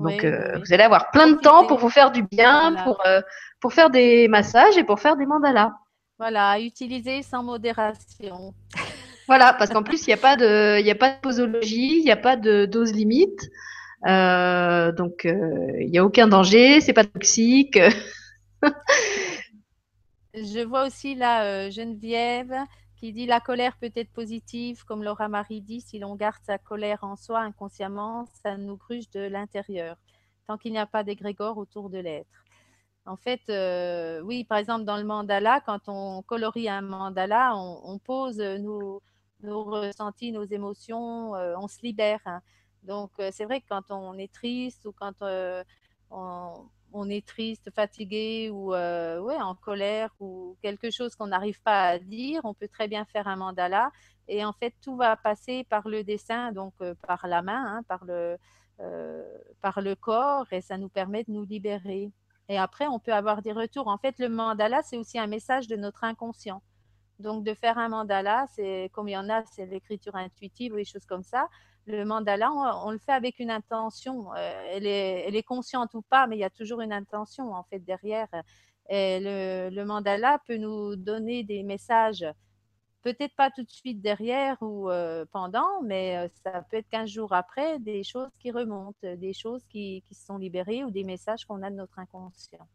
Donc 0.00 0.20
Oui, 0.22 0.26
euh, 0.26 0.54
oui, 0.54 0.60
vous 0.64 0.72
allez 0.72 0.82
avoir 0.82 1.10
plein 1.10 1.28
de 1.28 1.36
temps 1.36 1.66
pour 1.66 1.78
vous 1.78 1.90
faire 1.90 2.10
du 2.10 2.22
bien, 2.22 2.70
Voilà. 2.70 2.82
pour 2.82 3.06
euh, 3.06 3.20
pour 3.60 3.72
faire 3.72 3.90
des 3.90 4.26
massages 4.28 4.76
et 4.76 4.84
pour 4.84 4.98
faire 5.00 5.16
des 5.16 5.26
mandalas. 5.26 5.72
Voilà, 6.18 6.58
utiliser 6.58 7.22
sans 7.22 7.44
modération. 7.44 8.54
Voilà, 9.26 9.54
parce 9.54 9.70
qu'en 9.70 9.82
plus 9.82 10.06
il 10.06 10.10
n'y 10.10 10.12
a 10.12 10.18
pas 10.18 10.36
de, 10.36 10.78
il 10.78 10.86
y 10.86 10.90
a 10.90 10.94
pas 10.94 11.08
de 11.08 11.18
posologie, 11.22 11.96
il 11.96 12.04
n'y 12.04 12.10
a 12.10 12.16
pas 12.16 12.36
de 12.36 12.66
dose 12.66 12.92
limite. 12.92 13.40
Euh, 14.06 14.92
donc 14.92 15.24
il 15.24 15.88
n'y 15.90 15.96
a 15.96 16.04
aucun 16.04 16.28
danger, 16.28 16.82
c'est 16.82 16.92
pas 16.92 17.04
toxique. 17.04 17.78
Je 20.34 20.62
vois 20.66 20.84
aussi 20.86 21.14
là 21.14 21.70
Geneviève 21.70 22.54
dit 23.12 23.26
la 23.26 23.40
colère 23.40 23.76
peut 23.76 23.92
être 23.94 24.10
positive, 24.12 24.84
comme 24.84 25.02
Laura 25.02 25.28
Marie 25.28 25.60
dit, 25.60 25.80
si 25.80 25.98
l'on 25.98 26.14
garde 26.16 26.42
sa 26.42 26.58
colère 26.58 27.04
en 27.04 27.16
soi 27.16 27.40
inconsciemment, 27.40 28.26
ça 28.42 28.56
nous 28.56 28.76
gruge 28.76 29.10
de 29.10 29.20
l'intérieur, 29.20 29.96
tant 30.46 30.58
qu'il 30.58 30.72
n'y 30.72 30.78
a 30.78 30.86
pas 30.86 31.04
d'égrégore 31.04 31.58
autour 31.58 31.90
de 31.90 31.98
l'être. 31.98 32.44
En 33.06 33.16
fait, 33.16 33.42
euh, 33.50 34.20
oui, 34.22 34.44
par 34.44 34.58
exemple, 34.58 34.84
dans 34.84 34.96
le 34.96 35.04
mandala, 35.04 35.60
quand 35.60 35.88
on 35.88 36.22
colorie 36.22 36.68
un 36.68 36.80
mandala, 36.80 37.54
on, 37.56 37.98
pose 37.98 38.38
nos, 38.38 39.02
ressentis, 39.42 40.32
nos 40.32 40.44
émotions, 40.44 41.34
euh, 41.34 41.54
on 41.58 41.68
se 41.68 41.82
libère. 41.82 42.20
hein. 42.24 42.40
Donc, 42.82 43.10
euh, 43.20 43.30
c'est 43.32 43.44
vrai 43.44 43.60
que 43.60 43.66
quand 43.68 43.90
on 43.90 44.16
est 44.16 44.32
triste 44.32 44.86
ou 44.86 44.92
quand 44.92 45.22
on, 46.10 46.68
on 46.94 47.10
est 47.10 47.26
triste, 47.26 47.70
fatigué 47.74 48.50
ou 48.50 48.72
euh, 48.72 49.18
ouais, 49.20 49.36
en 49.36 49.54
colère 49.56 50.10
ou 50.20 50.56
quelque 50.62 50.90
chose 50.90 51.16
qu'on 51.16 51.26
n'arrive 51.26 51.60
pas 51.60 51.88
à 51.88 51.98
dire, 51.98 52.40
on 52.44 52.54
peut 52.54 52.68
très 52.68 52.88
bien 52.88 53.04
faire 53.04 53.26
un 53.26 53.36
mandala. 53.36 53.90
Et 54.28 54.44
en 54.44 54.52
fait, 54.52 54.72
tout 54.80 54.96
va 54.96 55.16
passer 55.16 55.64
par 55.64 55.88
le 55.88 56.04
dessin, 56.04 56.52
donc 56.52 56.72
euh, 56.80 56.94
par 57.06 57.26
la 57.26 57.42
main, 57.42 57.64
hein, 57.66 57.82
par, 57.88 58.04
le, 58.04 58.38
euh, 58.80 59.22
par 59.60 59.80
le 59.80 59.96
corps, 59.96 60.46
et 60.52 60.60
ça 60.60 60.78
nous 60.78 60.88
permet 60.88 61.24
de 61.24 61.32
nous 61.32 61.44
libérer. 61.44 62.12
Et 62.48 62.58
après, 62.58 62.86
on 62.86 63.00
peut 63.00 63.12
avoir 63.12 63.42
des 63.42 63.52
retours. 63.52 63.88
En 63.88 63.98
fait, 63.98 64.18
le 64.20 64.28
mandala, 64.28 64.82
c'est 64.82 64.96
aussi 64.96 65.18
un 65.18 65.26
message 65.26 65.66
de 65.66 65.76
notre 65.76 66.04
inconscient. 66.04 66.62
Donc, 67.18 67.44
de 67.44 67.54
faire 67.54 67.76
un 67.76 67.88
mandala, 67.88 68.46
c'est 68.54 68.90
comme 68.92 69.08
il 69.08 69.12
y 69.12 69.16
en 69.16 69.28
a, 69.28 69.44
c'est 69.46 69.66
l'écriture 69.66 70.14
intuitive 70.14 70.72
ou 70.74 70.76
des 70.76 70.84
choses 70.84 71.06
comme 71.06 71.24
ça. 71.24 71.48
Le 71.86 72.04
mandala, 72.04 72.50
on, 72.52 72.90
le 72.90 72.98
fait 72.98 73.12
avec 73.12 73.38
une 73.38 73.50
intention. 73.50 74.32
Euh, 74.34 74.62
elle, 74.70 74.86
est, 74.86 75.42
consciente 75.42 75.92
ou 75.94 76.02
pas, 76.02 76.26
mais 76.26 76.36
il 76.36 76.40
y 76.40 76.44
a 76.44 76.50
toujours 76.50 76.80
une 76.80 76.92
intention 76.92 77.52
en 77.52 77.62
fait 77.64 77.80
derrière. 77.80 78.28
Le, 78.90 79.84
mandala 79.84 80.40
peut 80.46 80.56
nous 80.56 80.96
donner 80.96 81.44
des 81.44 81.62
messages, 81.62 82.24
peut-être 83.02 83.34
pas 83.36 83.50
tout 83.50 83.62
de 83.62 83.70
suite 83.70 84.00
derrière 84.00 84.56
ou 84.62 84.90
euh, 84.90 85.26
pendant, 85.30 85.82
mais 85.82 86.16
euh, 86.16 86.28
ça 86.42 86.62
peut 86.70 86.78
être 86.78 86.88
15 86.88 87.10
jours 87.10 87.32
après, 87.34 87.78
des 87.80 88.02
choses 88.02 88.30
qui 88.38 88.50
remontent, 88.50 88.98
des 89.02 89.34
choses 89.34 89.62
qui, 89.68 90.02
qui 90.06 90.14
se 90.14 90.24
sont 90.24 90.38
libérées 90.38 90.84
ou 90.84 90.90
des 90.90 91.04
messages 91.04 91.44
qu'on 91.44 91.62
a 91.62 91.70
de 91.70 91.76
notre 91.76 91.98
inconscient. 91.98 92.66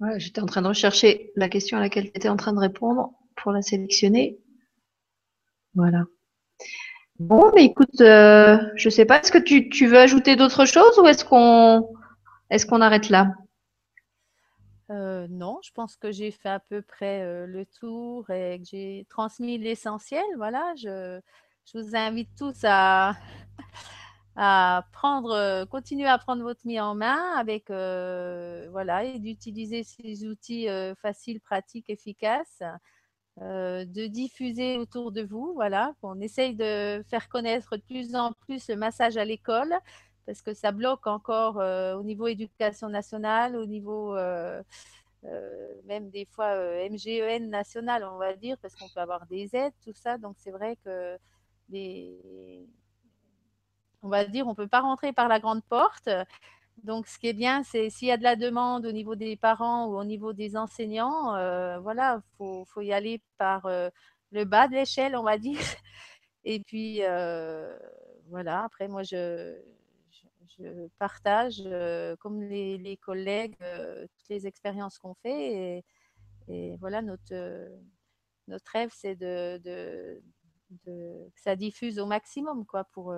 Ouais, 0.00 0.18
J'étais 0.18 0.40
en 0.40 0.46
train 0.46 0.62
de 0.62 0.68
rechercher 0.68 1.30
la 1.36 1.48
question 1.48 1.76
à 1.76 1.80
laquelle 1.80 2.10
tu 2.10 2.16
étais 2.16 2.28
en 2.28 2.36
train 2.36 2.52
de 2.52 2.58
répondre 2.58 3.12
pour 3.36 3.52
la 3.52 3.62
sélectionner. 3.62 4.40
Voilà. 5.74 6.04
Bon, 7.18 7.52
mais 7.54 7.66
écoute, 7.66 8.00
euh, 8.00 8.58
je 8.74 8.88
sais 8.88 9.04
pas, 9.04 9.20
est-ce 9.20 9.30
que 9.30 9.38
tu, 9.38 9.86
veux 9.86 9.98
ajouter 9.98 10.34
d'autres 10.34 10.64
choses 10.64 10.98
ou 10.98 11.06
est-ce 11.06 11.24
qu'on 11.24 12.80
arrête 12.80 13.10
là? 13.10 13.28
Euh, 14.90 15.26
non, 15.30 15.60
je 15.62 15.70
pense 15.72 15.96
que 15.96 16.10
j'ai 16.10 16.32
fait 16.32 16.48
à 16.48 16.58
peu 16.58 16.82
près 16.82 17.22
euh, 17.22 17.46
le 17.46 17.64
tour 17.64 18.28
et 18.30 18.58
que 18.58 18.64
j'ai 18.68 19.06
transmis 19.08 19.56
l'essentiel. 19.56 20.24
Voilà, 20.36 20.74
je, 20.76 21.20
vous 21.74 21.94
invite 21.94 22.28
tous 22.36 22.64
à, 22.64 23.14
prendre, 24.92 25.64
continuer 25.66 26.08
à 26.08 26.18
prendre 26.18 26.42
votre 26.42 26.66
vie 26.66 26.80
en 26.80 26.96
main 26.96 27.36
avec, 27.36 27.68
voilà, 27.68 29.04
et 29.04 29.20
d'utiliser 29.20 29.84
ces 29.84 30.26
outils 30.26 30.66
faciles, 31.00 31.40
pratiques, 31.40 31.88
efficaces, 31.88 32.62
euh, 33.40 33.86
de 33.86 34.06
diffuser 34.06 34.76
autour 34.76 35.10
de 35.10 35.22
vous. 35.22 35.52
Voilà, 35.54 35.94
on 36.02 36.20
essaye 36.20 36.54
de 36.54 37.02
faire 37.08 37.28
connaître 37.28 37.76
de 37.76 37.82
plus 37.82 38.14
en 38.14 38.32
plus 38.32 38.68
le 38.68 38.76
massage 38.76 39.16
à 39.16 39.24
l'école 39.24 39.74
parce 40.26 40.42
que 40.42 40.54
ça 40.54 40.70
bloque 40.70 41.06
encore 41.06 41.58
euh, 41.58 41.96
au 41.96 42.02
niveau 42.02 42.26
éducation 42.28 42.88
nationale, 42.88 43.56
au 43.56 43.66
niveau 43.66 44.14
euh, 44.16 44.62
même 45.86 46.10
des 46.10 46.26
fois 46.26 46.54
MGEN 46.90 47.48
national, 47.48 48.04
on 48.04 48.18
va 48.18 48.34
dire, 48.34 48.56
parce 48.58 48.74
qu'on 48.76 48.88
peut 48.88 49.00
avoir 49.00 49.26
des 49.26 49.48
aides, 49.56 49.72
tout 49.82 49.94
ça. 49.94 50.18
Donc 50.18 50.36
c'est 50.38 50.50
vrai 50.50 50.76
que 50.84 51.16
les... 51.70 52.68
on 54.02 54.08
va 54.08 54.24
dire, 54.24 54.46
on 54.46 54.54
peut 54.54 54.68
pas 54.68 54.80
rentrer 54.80 55.12
par 55.12 55.28
la 55.28 55.40
grande 55.40 55.64
porte. 55.64 56.08
Donc, 56.78 57.06
ce 57.06 57.18
qui 57.18 57.28
est 57.28 57.32
bien, 57.32 57.62
c'est 57.62 57.90
s'il 57.90 58.08
y 58.08 58.10
a 58.12 58.16
de 58.16 58.22
la 58.24 58.34
demande 58.36 58.86
au 58.86 58.92
niveau 58.92 59.14
des 59.14 59.36
parents 59.36 59.86
ou 59.86 59.96
au 59.96 60.04
niveau 60.04 60.32
des 60.32 60.56
enseignants, 60.56 61.34
euh, 61.36 61.78
voilà, 61.78 62.22
faut, 62.36 62.64
faut 62.64 62.80
y 62.80 62.92
aller 62.92 63.20
par 63.38 63.66
euh, 63.66 63.88
le 64.32 64.44
bas 64.44 64.66
de 64.66 64.74
l'échelle, 64.74 65.16
on 65.16 65.22
va 65.22 65.38
dire. 65.38 65.60
Et 66.44 66.60
puis, 66.60 66.98
euh, 67.02 67.78
voilà, 68.28 68.64
après, 68.64 68.88
moi, 68.88 69.02
je, 69.04 69.56
partage, 70.98 71.62
comme 72.20 72.42
les, 72.42 72.98
collègues, 73.00 73.56
toutes 73.58 74.28
les 74.28 74.46
expériences 74.46 74.98
qu'on 74.98 75.14
fait. 75.14 75.84
Et, 76.48 76.76
voilà, 76.78 77.02
notre, 77.02 77.34
rêve, 78.72 78.90
c'est 78.92 79.16
de, 79.16 80.20
que 80.84 81.28
ça 81.36 81.56
diffuse 81.56 81.98
au 81.98 82.06
maximum, 82.06 82.66
quoi, 82.66 82.84
pour 82.84 83.14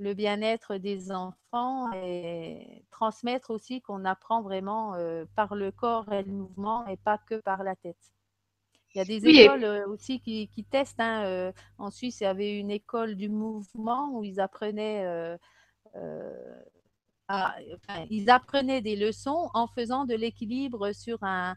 le 0.00 0.14
bien-être 0.14 0.76
des 0.76 1.12
enfants 1.12 1.92
et 1.92 2.84
transmettre 2.90 3.50
aussi 3.50 3.80
qu'on 3.82 4.04
apprend 4.04 4.42
vraiment 4.42 4.94
euh, 4.94 5.24
par 5.36 5.54
le 5.54 5.70
corps 5.70 6.10
et 6.12 6.22
le 6.22 6.32
mouvement 6.32 6.86
et 6.86 6.96
pas 6.96 7.18
que 7.18 7.36
par 7.36 7.62
la 7.62 7.76
tête. 7.76 8.12
Il 8.94 8.98
y 8.98 9.00
a 9.02 9.04
des 9.04 9.24
écoles 9.24 9.84
aussi 9.86 10.20
qui, 10.20 10.48
testent. 10.68 10.98
Hein, 10.98 11.52
en 11.78 11.90
Suisse, 11.90 12.20
il 12.20 12.24
y 12.24 12.26
avait 12.26 12.58
une 12.58 12.72
école 12.72 13.14
du 13.14 13.28
mouvement 13.28 14.10
où 14.12 14.24
ils 14.24 14.40
apprenaient 14.40 15.36
ils 18.10 18.30
apprenaient 18.30 18.80
des 18.80 18.96
leçons 18.96 19.50
en 19.54 19.66
faisant 19.68 20.04
de 20.04 20.14
l'équilibre 20.14 20.92
sur 20.92 21.22
un, 21.22 21.54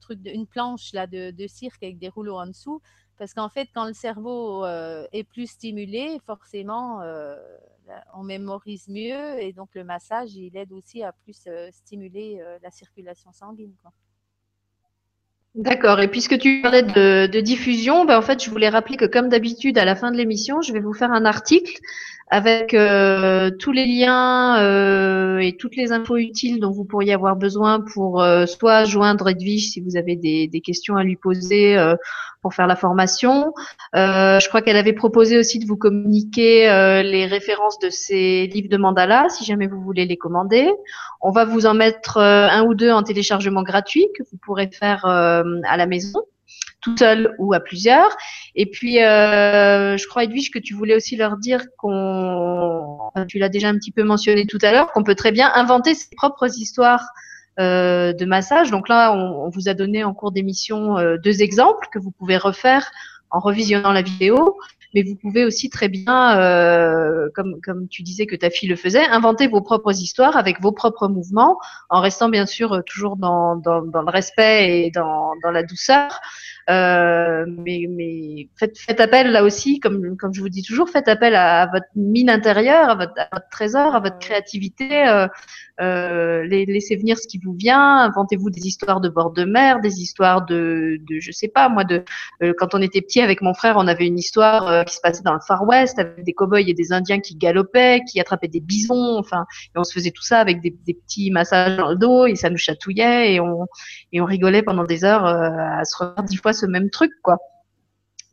truc, 0.00 0.20
une 0.24 0.46
planche 0.46 0.92
là, 0.92 1.06
de, 1.06 1.46
cirque 1.46 1.82
avec 1.82 1.98
des 1.98 2.08
rouleaux 2.08 2.38
en 2.38 2.46
dessous. 2.46 2.80
Parce 3.18 3.34
qu'en 3.34 3.50
fait, 3.50 3.68
quand 3.74 3.84
le 3.84 3.92
cerveau 3.92 4.64
euh, 4.64 5.06
est 5.12 5.24
plus 5.24 5.46
stimulé, 5.46 6.18
forcément, 6.24 7.02
euh, 7.02 7.36
on 8.14 8.22
mémorise 8.22 8.88
mieux 8.88 9.40
et 9.40 9.52
donc 9.52 9.70
le 9.74 9.84
massage, 9.84 10.34
il 10.34 10.56
aide 10.56 10.72
aussi 10.72 11.02
à 11.02 11.12
plus 11.12 11.44
euh, 11.46 11.68
stimuler 11.72 12.42
la 12.62 12.70
circulation 12.70 13.32
sanguine. 13.32 13.74
D'accord. 15.56 16.00
Et 16.00 16.08
puisque 16.08 16.38
tu 16.38 16.62
parlais 16.62 16.84
de, 16.84 17.40
diffusion, 17.40 18.04
ben 18.04 18.16
en 18.16 18.22
fait, 18.22 18.42
je 18.42 18.50
voulais 18.50 18.68
rappeler 18.68 18.96
que 18.96 19.04
comme 19.04 19.28
d'habitude, 19.28 19.78
à 19.78 19.84
la 19.84 19.96
fin 19.96 20.12
de 20.12 20.16
l'émission, 20.16 20.62
je 20.62 20.72
vais 20.72 20.78
vous 20.80 20.92
faire 20.92 21.10
un 21.10 21.24
article 21.24 21.80
avec 22.30 22.74
euh, 22.74 23.50
tous 23.50 23.72
les 23.72 23.86
liens 23.86 24.62
euh, 24.62 25.38
et 25.38 25.56
toutes 25.56 25.74
les 25.74 25.90
infos 25.90 26.16
utiles 26.16 26.60
dont 26.60 26.70
vous 26.70 26.84
pourriez 26.84 27.12
avoir 27.12 27.34
besoin 27.34 27.80
pour 27.80 28.22
euh, 28.22 28.46
soit 28.46 28.84
joindre 28.84 29.28
Edwige 29.28 29.70
si 29.70 29.80
vous 29.80 29.96
avez 29.96 30.14
des, 30.14 30.46
des 30.46 30.60
questions 30.60 30.96
à 30.96 31.02
lui 31.02 31.16
poser 31.16 31.76
pour 32.40 32.54
faire 32.54 32.68
la 32.68 32.76
formation. 32.76 33.52
je 33.94 34.48
crois 34.48 34.62
qu'elle 34.62 34.76
avait 34.76 34.92
proposé 34.92 35.38
aussi 35.38 35.58
de 35.58 35.66
vous 35.66 35.76
communiquer 35.76 36.66
les 37.02 37.26
références 37.26 37.78
de 37.80 37.90
ces 37.90 38.46
livres 38.46 38.68
de 38.68 38.76
mandala 38.76 39.28
si 39.28 39.44
jamais 39.44 39.66
vous 39.66 39.80
voulez 39.80 40.06
les 40.06 40.16
commander. 40.16 40.70
On 41.20 41.32
va 41.32 41.44
vous 41.44 41.66
en 41.66 41.74
mettre 41.74 42.18
un 42.18 42.64
ou 42.64 42.74
deux 42.74 42.90
en 42.90 43.02
téléchargement 43.02 43.62
gratuit 43.62 44.06
que 44.16 44.22
vous 44.30 44.38
pourrez 44.38 44.70
faire 44.72 45.04
à 45.04 45.76
la 45.76 45.86
maison 45.86 46.22
tout 46.80 46.96
seul 46.96 47.34
ou 47.38 47.52
à 47.52 47.60
plusieurs. 47.60 48.16
Et 48.54 48.66
puis, 48.66 49.02
euh, 49.02 49.96
je 49.96 50.06
crois, 50.06 50.24
Edwige, 50.24 50.50
que 50.50 50.58
tu 50.58 50.74
voulais 50.74 50.94
aussi 50.94 51.16
leur 51.16 51.36
dire 51.36 51.64
qu'on, 51.76 52.98
tu 53.28 53.38
l'as 53.38 53.48
déjà 53.48 53.68
un 53.68 53.74
petit 53.74 53.92
peu 53.92 54.02
mentionné 54.02 54.46
tout 54.46 54.58
à 54.62 54.72
l'heure, 54.72 54.92
qu'on 54.92 55.04
peut 55.04 55.14
très 55.14 55.32
bien 55.32 55.50
inventer 55.54 55.94
ses 55.94 56.14
propres 56.16 56.58
histoires 56.58 57.04
euh, 57.58 58.12
de 58.14 58.24
massage. 58.24 58.70
Donc 58.70 58.88
là, 58.88 59.12
on, 59.12 59.50
vous 59.50 59.68
a 59.68 59.74
donné 59.74 60.02
en 60.02 60.14
cours 60.14 60.32
d'émission 60.32 60.96
euh, 60.96 61.18
deux 61.18 61.42
exemples 61.42 61.88
que 61.92 61.98
vous 61.98 62.10
pouvez 62.10 62.38
refaire 62.38 62.90
en 63.30 63.38
revisionnant 63.38 63.92
la 63.92 64.02
vidéo. 64.02 64.56
Mais 64.94 65.02
vous 65.02 65.14
pouvez 65.14 65.44
aussi 65.44 65.68
très 65.68 65.88
bien, 65.88 66.38
euh, 66.38 67.28
comme, 67.34 67.60
comme 67.62 67.86
tu 67.88 68.02
disais 68.02 68.26
que 68.26 68.34
ta 68.34 68.50
fille 68.50 68.68
le 68.68 68.76
faisait, 68.76 69.04
inventer 69.04 69.46
vos 69.46 69.60
propres 69.60 69.92
histoires 69.92 70.36
avec 70.36 70.60
vos 70.60 70.72
propres 70.72 71.06
mouvements, 71.06 71.58
en 71.90 72.00
restant 72.00 72.28
bien 72.28 72.46
sûr 72.46 72.82
toujours 72.86 73.16
dans, 73.16 73.56
dans, 73.56 73.82
dans 73.82 74.02
le 74.02 74.10
respect 74.10 74.86
et 74.86 74.90
dans, 74.90 75.32
dans 75.42 75.50
la 75.50 75.62
douceur. 75.62 76.20
Euh, 76.70 77.46
mais, 77.48 77.86
mais 77.88 78.48
faites, 78.56 78.78
faites, 78.78 79.00
appel 79.00 79.32
là 79.32 79.42
aussi, 79.42 79.80
comme, 79.80 80.16
comme 80.16 80.32
je 80.32 80.40
vous 80.40 80.48
dis 80.48 80.62
toujours, 80.62 80.88
faites 80.88 81.08
appel 81.08 81.34
à, 81.34 81.66
votre 81.66 81.86
mine 81.96 82.30
intérieure, 82.30 82.90
à 82.90 82.94
votre, 82.94 83.12
à 83.18 83.28
votre, 83.32 83.48
trésor, 83.50 83.94
à 83.94 84.00
votre 84.00 84.18
créativité. 84.18 85.08
Euh, 85.08 85.26
euh, 85.80 86.44
laissez 86.44 86.94
venir 86.96 87.18
ce 87.18 87.26
qui 87.26 87.40
vous 87.42 87.54
vient. 87.54 87.98
Inventez-vous 87.98 88.50
des 88.50 88.66
histoires 88.66 89.00
de 89.00 89.08
bord 89.08 89.32
de 89.32 89.44
mer, 89.44 89.80
des 89.80 90.00
histoires 90.00 90.44
de, 90.44 90.98
de 91.08 91.18
je 91.18 91.32
sais 91.32 91.48
pas 91.48 91.68
moi, 91.68 91.84
de 91.84 92.04
quand 92.58 92.74
on 92.74 92.82
était 92.82 93.00
petit 93.00 93.20
avec 93.20 93.40
mon 93.40 93.54
frère, 93.54 93.76
on 93.78 93.86
avait 93.88 94.06
une 94.06 94.18
histoire 94.18 94.84
qui 94.84 94.94
se 94.94 95.00
passait 95.00 95.22
dans 95.22 95.32
le 95.32 95.40
Far 95.40 95.66
West 95.66 95.98
avec 95.98 96.22
des 96.22 96.34
cow-boys 96.34 96.68
et 96.68 96.74
des 96.74 96.92
Indiens 96.92 97.20
qui 97.20 97.34
galopaient, 97.34 98.02
qui 98.06 98.20
attrapaient 98.20 98.48
des 98.48 98.60
bisons. 98.60 99.16
Enfin, 99.18 99.46
et 99.74 99.78
on 99.78 99.84
se 99.84 99.94
faisait 99.94 100.10
tout 100.10 100.22
ça 100.22 100.38
avec 100.38 100.60
des, 100.60 100.76
des 100.86 100.94
petits 100.94 101.30
massages 101.30 101.78
dans 101.78 101.88
le 101.88 101.96
dos 101.96 102.26
et 102.26 102.34
ça 102.36 102.50
nous 102.50 102.58
chatouillait 102.58 103.34
et 103.34 103.40
on 103.40 103.66
et 104.12 104.20
on 104.20 104.26
rigolait 104.26 104.62
pendant 104.62 104.84
des 104.84 105.04
heures 105.04 105.24
à 105.24 105.84
se 105.84 105.96
refaire 105.96 106.24
dix 106.24 106.36
fois 106.36 106.52
ce 106.60 106.66
même 106.66 106.90
truc, 106.90 107.12
quoi. 107.22 107.38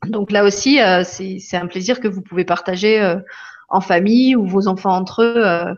Donc 0.06 0.32
là 0.32 0.44
aussi, 0.44 0.82
euh, 0.82 1.04
c'est 1.04 1.58
un 1.58 1.68
plaisir 1.68 2.00
que 2.00 2.08
vous 2.08 2.22
pouvez 2.22 2.46
partager 2.46 3.02
euh, 3.02 3.20
en 3.70 3.82
famille 3.82 4.36
ou 4.36 4.46
vos 4.46 4.68
enfants 4.68 4.96
entre 4.96 5.24
eux. 5.24 5.76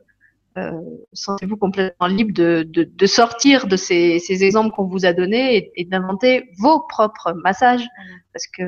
Euh, 0.57 0.71
sentez-vous 1.13 1.57
complètement 1.57 2.07
libre 2.07 2.33
de, 2.33 3.05
sortir 3.05 3.67
de 3.67 3.77
ces, 3.77 4.19
ces 4.19 4.43
exemples 4.43 4.75
qu'on 4.75 4.87
vous 4.87 5.05
a 5.05 5.13
donnés 5.13 5.71
et, 5.75 5.85
d'inventer 5.85 6.49
vos 6.57 6.81
propres 6.81 7.33
massages 7.33 7.85
parce 8.33 8.45
que 8.47 8.63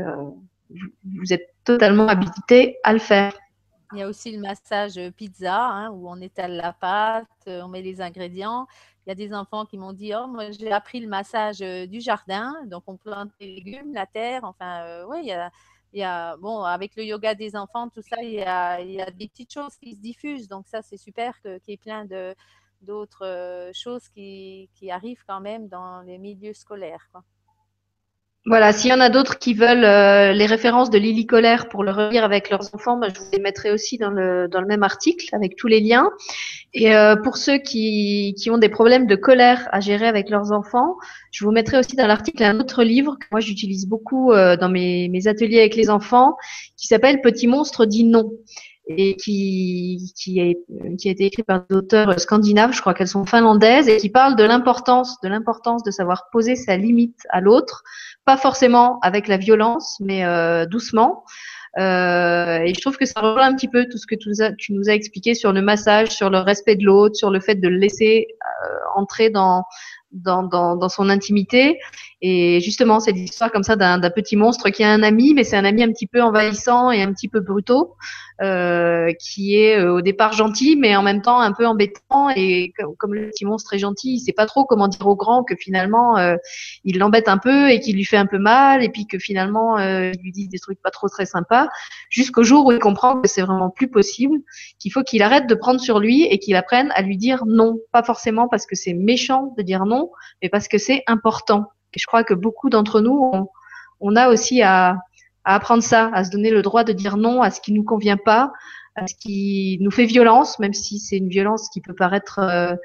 vous, 0.70 1.34
êtes 1.34 1.50
totalement 1.66 2.08
habilité 2.08 2.78
à 2.84 2.94
le 2.94 3.00
faire. 3.00 3.34
Il 3.94 4.00
y 4.00 4.04
a 4.04 4.08
aussi 4.08 4.32
le 4.32 4.40
massage 4.40 4.98
pizza 5.18 5.54
hein, 5.54 5.90
où 5.92 6.10
on 6.10 6.22
étale 6.22 6.54
la 6.54 6.72
pâte, 6.72 7.28
on 7.46 7.68
met 7.68 7.82
les 7.82 8.00
ingrédients 8.00 8.68
il 9.06 9.10
y 9.10 9.12
a 9.12 9.16
des 9.16 9.34
enfants 9.34 9.66
qui 9.66 9.78
m'ont 9.78 9.94
dit 9.94 10.14
Oh, 10.16 10.28
moi, 10.28 10.52
j'ai 10.52 10.72
appris 10.72 11.00
le 11.00 11.08
massage 11.08 11.60
du 11.60 12.02
jardin. 12.02 12.54
Donc, 12.66 12.84
on 12.88 12.98
plante 12.98 13.32
les 13.40 13.56
légumes, 13.56 13.94
la 13.94 14.06
terre. 14.06 14.44
Enfin, 14.44 15.06
oui, 15.08 15.32
il 15.94 16.00
y 16.00 16.04
a, 16.04 16.38
bon, 16.38 16.64
avec 16.64 16.96
le 16.96 17.04
yoga 17.04 17.36
des 17.36 17.56
enfants, 17.56 17.90
tout 17.90 18.02
ça, 18.02 18.22
il 18.22 18.34
y 18.34 18.44
a, 18.44 18.80
il 18.82 18.92
y 18.92 19.02
a 19.02 19.10
des 19.12 19.28
petites 19.28 19.54
choses 19.54 19.76
qui 19.78 19.94
se 19.94 20.00
diffusent. 20.00 20.48
Donc, 20.48 20.68
ça, 20.68 20.82
c'est 20.82 20.98
super 20.98 21.40
qu'il 21.42 21.60
y 21.68 21.74
ait 21.74 21.78
plein 21.78 22.08
d'autres 22.82 23.72
choses 23.74 24.08
qui, 24.10 24.70
arrivent 24.90 25.24
quand 25.28 25.42
même 25.42 25.68
dans 25.68 26.02
les 26.02 26.18
milieux 26.18 26.54
scolaires. 26.54 27.10
Voilà, 28.48 28.74
s'il 28.74 28.90
y 28.90 28.94
en 28.94 29.00
a 29.00 29.10
d'autres 29.10 29.38
qui 29.38 29.54
veulent 29.54 29.86
euh, 29.86 30.34
les 30.34 30.48
références 30.48 30.90
de 30.90 30.98
Lily 30.98 31.28
Colère 31.28 31.70
pour 31.70 31.84
le 31.84 31.92
relire 31.92 32.24
avec 32.24 32.50
leurs 32.50 32.74
enfants, 32.74 32.98
bah, 32.98 33.08
je 33.14 33.20
vous 33.20 33.28
les 33.32 33.40
mettrai 33.40 33.70
aussi 33.70 34.00
dans 34.00 34.10
le, 34.10 34.48
dans 34.48 34.62
le 34.62 34.66
même 34.66 34.82
article 34.82 35.28
avec 35.36 35.56
tous 35.56 35.68
les 35.68 35.80
liens. 35.80 36.10
Et 36.74 36.96
euh, 36.96 37.16
pour 37.16 37.38
ceux 37.38 37.60
qui, 37.60 38.34
qui 38.36 38.50
ont 38.50 38.58
des 38.58 38.70
problèmes 38.70 39.06
de 39.06 39.16
colère 39.16 39.70
à 39.72 39.80
gérer 39.80 40.08
avec 40.08 40.32
leurs 40.32 40.52
enfants, 40.54 40.98
je 41.30 41.46
vous 41.46 41.52
mettrai 41.52 41.78
aussi 41.78 41.96
dans 41.96 42.08
l'article 42.08 42.44
un 42.44 42.60
autre 42.60 42.84
livre 42.84 43.16
que 43.20 43.28
moi 43.30 43.42
j'utilise 43.42 43.88
beaucoup 43.88 44.32
euh, 44.32 44.58
dans 44.58 44.70
mes, 44.70 45.08
mes 45.10 45.28
ateliers 45.28 45.60
avec 45.60 45.76
les 45.76 45.92
enfants, 45.92 46.36
qui 46.78 46.88
s'appelle 46.88 47.22
Petit 47.22 47.46
monstre 47.46 47.86
dit 47.86 48.06
non 48.06 48.32
et 48.88 49.16
qui, 49.16 50.14
qui, 50.16 50.40
est, 50.40 50.58
qui 50.98 51.08
a 51.08 51.12
été 51.12 51.26
écrit 51.26 51.44
par 51.44 51.66
des 51.70 51.76
auteurs 51.76 52.20
scandinaves, 52.20 52.74
je 52.74 52.82
crois 52.82 52.94
qu'elles 52.94 53.08
sont 53.08 53.26
finlandaises, 53.26 53.88
et 53.88 53.98
qui 53.98 54.10
parle 54.10 54.36
de 54.36 54.44
l'importance, 54.44 55.20
de 55.22 55.30
l'importance 55.30 55.84
de 55.84 55.92
savoir 55.92 56.26
poser 56.32 56.56
sa 56.56 56.78
limite 56.78 57.20
à 57.30 57.42
l'autre, 57.42 57.84
pas 58.26 58.38
forcément 58.38 59.00
avec 59.02 59.28
la 59.28 59.38
violence, 59.38 59.98
mais 60.00 60.26
euh, 60.26 60.66
doucement. 60.66 61.24
Euh, 61.78 62.60
et 62.60 62.74
je 62.74 62.82
trouve 62.82 62.98
que 62.98 63.06
ça 63.06 63.22
rejoint 63.22 63.48
un 63.48 63.56
petit 63.56 63.70
peu 63.70 63.88
tout 63.90 63.98
ce 63.98 64.06
que 64.06 64.16
tu 64.16 64.28
nous, 64.28 64.42
as, 64.42 64.52
tu 64.54 64.74
nous 64.74 64.90
as 64.90 64.94
expliqué 64.94 65.34
sur 65.34 65.54
le 65.54 65.62
massage, 65.62 66.10
sur 66.10 66.30
le 66.30 66.40
respect 66.40 66.76
de 66.76 66.84
l'autre, 66.84 67.16
sur 67.16 67.30
le 67.30 67.40
fait 67.40 67.56
de 67.56 67.68
le 67.68 67.78
laisser 67.78 68.28
euh, 68.66 68.78
entrer 68.96 69.30
dans, 69.30 69.64
dans, 70.12 70.90
son 70.90 71.10
intimité. 71.10 71.80
Et 72.24 72.60
justement, 72.62 73.00
c'est 73.00 73.14
l'histoire 73.14 73.52
comme 73.52 73.64
ça 73.64 73.76
d'un 73.76 74.00
petit 74.12 74.36
monstre 74.36 74.70
qui 74.70 74.84
a 74.84 74.92
un 74.92 75.02
ami, 75.02 75.34
mais 75.34 75.44
c'est 75.44 75.58
un 75.58 75.66
ami 75.66 75.84
un 75.84 75.92
petit 75.92 76.06
peu 76.06 76.22
envahissant 76.22 76.92
et 76.92 77.02
un 77.02 77.12
petit 77.14 77.28
peu 77.28 77.40
brutaux, 77.40 77.96
euh, 78.42 79.12
qui 79.20 79.56
est 79.56 79.80
euh, 79.80 79.94
au 79.94 80.02
départ 80.02 80.34
gentil, 80.34 80.76
mais 80.76 80.96
en 80.96 81.02
même 81.02 81.22
temps 81.22 81.40
un 81.40 81.52
peu 81.52 81.66
embêtant. 81.66 82.30
Et 82.36 82.74
comme, 83.00 83.16
le 83.16 83.30
petit 83.30 83.46
monstre 83.46 83.74
est 83.74 83.80
gentil, 83.80 84.16
il 84.16 84.20
sait 84.20 84.34
pas 84.34 84.46
trop 84.46 84.66
comment 84.66 84.88
dire 84.88 85.08
au 85.08 85.16
grand 85.16 85.44
que 85.44 85.56
finalement 85.56 86.18
euh, 86.18 86.36
il 86.84 87.00
l'embête 87.00 87.28
un 87.28 87.40
peu 87.40 87.72
et 87.72 87.80
qu'il 87.80 87.96
lui 87.96 88.06
fait 88.06 88.18
un 88.18 88.28
peu 88.28 88.38
mal, 88.38 88.84
et 88.84 88.90
puis 88.90 89.08
que 89.08 89.18
finalement 89.18 89.80
il 89.80 90.18
lui 90.22 90.32
dit 90.32 90.48
des 90.48 90.60
trucs 90.60 90.82
pas 90.82 90.92
trop 90.92 91.08
très 91.08 91.26
sympas, 91.26 91.70
jusqu'au 92.10 92.44
jour 92.44 92.66
où 92.68 92.72
il 92.72 92.80
comprend 92.80 93.20
que 93.20 93.28
c'est 93.28 93.42
vraiment 93.42 93.70
plus 93.70 93.90
possible, 93.90 94.38
qu'il 94.80 94.92
faut 94.92 95.04
qu'il 95.04 95.24
arrête 95.24 95.48
de 95.48 95.56
prendre 95.56 95.80
sur 95.80 96.00
lui 96.00 96.24
et 96.24 96.38
qu'il 96.40 96.56
apprenne 96.56 96.92
à 96.96 97.02
lui 97.02 97.18
dire 97.18 97.44
non, 97.48 97.78
pas 97.92 98.04
forcément 98.04 98.48
parce 98.48 98.66
que 98.66 98.76
c'est 98.76 98.94
méchant 98.94 99.54
de 99.58 99.64
dire 99.64 99.86
non, 99.86 100.01
mais 100.42 100.50
parce 100.50 100.68
que 100.68 100.78
c'est 100.78 101.04
important. 101.08 101.66
Et 101.94 102.00
je 102.00 102.06
crois 102.06 102.24
que 102.24 102.34
beaucoup 102.34 102.70
d'entre 102.70 103.02
nous, 103.02 103.32
on, 104.00 104.16
a 104.16 104.30
aussi 104.30 104.62
à, 104.62 104.98
apprendre 105.44 105.84
ça, 105.84 106.10
à 106.14 106.24
se 106.24 106.32
donner 106.32 106.52
le 106.52 106.62
droit 106.62 106.84
de 106.84 106.94
dire 106.94 107.18
non 107.18 107.42
à 107.42 107.52
ce 107.52 107.60
qui 107.62 107.74
nous 107.74 107.84
convient 107.84 108.18
pas, 108.18 108.52
à 108.96 109.08
ce 109.08 109.16
qui 109.16 109.78
nous 109.82 109.92
fait 109.92 110.06
violence, 110.06 110.60
même 110.60 110.74
si 110.74 111.00
c'est 111.00 111.18
une 111.18 111.30
violence 111.30 111.70
qui 111.70 111.82
peut 111.82 111.96
paraître 111.96 112.40
euh, 112.40 112.76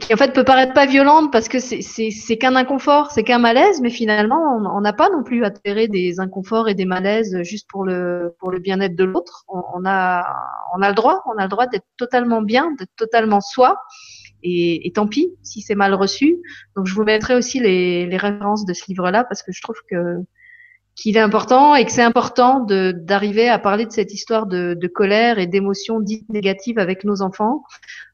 qui 0.00 0.12
en 0.12 0.16
fait 0.16 0.32
peut 0.32 0.44
paraître 0.44 0.72
pas 0.72 0.86
violente 0.86 1.30
parce 1.30 1.48
que 1.48 1.60
c'est 1.60 2.36
qu'un 2.36 2.56
inconfort, 2.56 3.12
c'est 3.12 3.22
qu'un 3.22 3.38
malaise, 3.38 3.80
mais 3.80 3.90
finalement 3.90 4.56
on 4.56 4.80
n'a 4.80 4.92
pas 4.92 5.08
non 5.08 5.22
plus 5.22 5.44
à 5.44 5.50
tolérer 5.50 5.86
des 5.86 6.18
inconforts 6.18 6.68
et 6.68 6.74
des 6.74 6.84
malaises 6.84 7.40
juste 7.42 7.68
pour 7.70 7.84
le 7.84 8.34
pour 8.40 8.50
le 8.50 8.58
bien-être 8.58 8.96
de 8.96 9.04
l'autre. 9.04 9.44
On, 9.48 9.84
a 9.86 10.26
on 10.74 10.82
a 10.82 10.88
le 10.88 10.94
droit, 10.94 11.22
on 11.26 11.38
a 11.38 11.42
le 11.42 11.48
droit 11.48 11.66
d'être 11.68 11.86
totalement 11.96 12.42
bien, 12.42 12.72
d'être 12.78 12.94
totalement 12.96 13.40
soi. 13.40 13.76
Et, 14.42 14.90
tant 14.94 15.06
pis 15.06 15.28
si 15.42 15.60
c'est 15.60 15.74
mal 15.74 15.94
reçu. 15.94 16.38
Donc 16.76 16.86
je 16.86 16.94
vous 16.94 17.04
mettrai 17.04 17.34
aussi 17.34 17.60
les, 17.60 18.08
références 18.16 18.64
de 18.64 18.72
ce 18.72 18.84
livre-là 18.88 19.24
parce 19.24 19.42
que 19.42 19.52
je 19.52 19.60
trouve 19.62 19.76
que 19.88 20.24
qu'il 20.96 21.16
est 21.16 21.20
important 21.20 21.74
et 21.74 21.84
que 21.84 21.92
c'est 21.92 22.02
important 22.02 22.66
d'arriver 22.66 23.48
à 23.48 23.58
parler 23.58 23.86
de 23.86 23.92
cette 23.92 24.12
histoire 24.12 24.46
de, 24.46 24.86
colère 24.92 25.38
et 25.38 25.46
d'émotions 25.46 26.00
dites 26.00 26.28
négatives 26.28 26.78
avec 26.78 27.04
nos 27.04 27.22
enfants, 27.22 27.62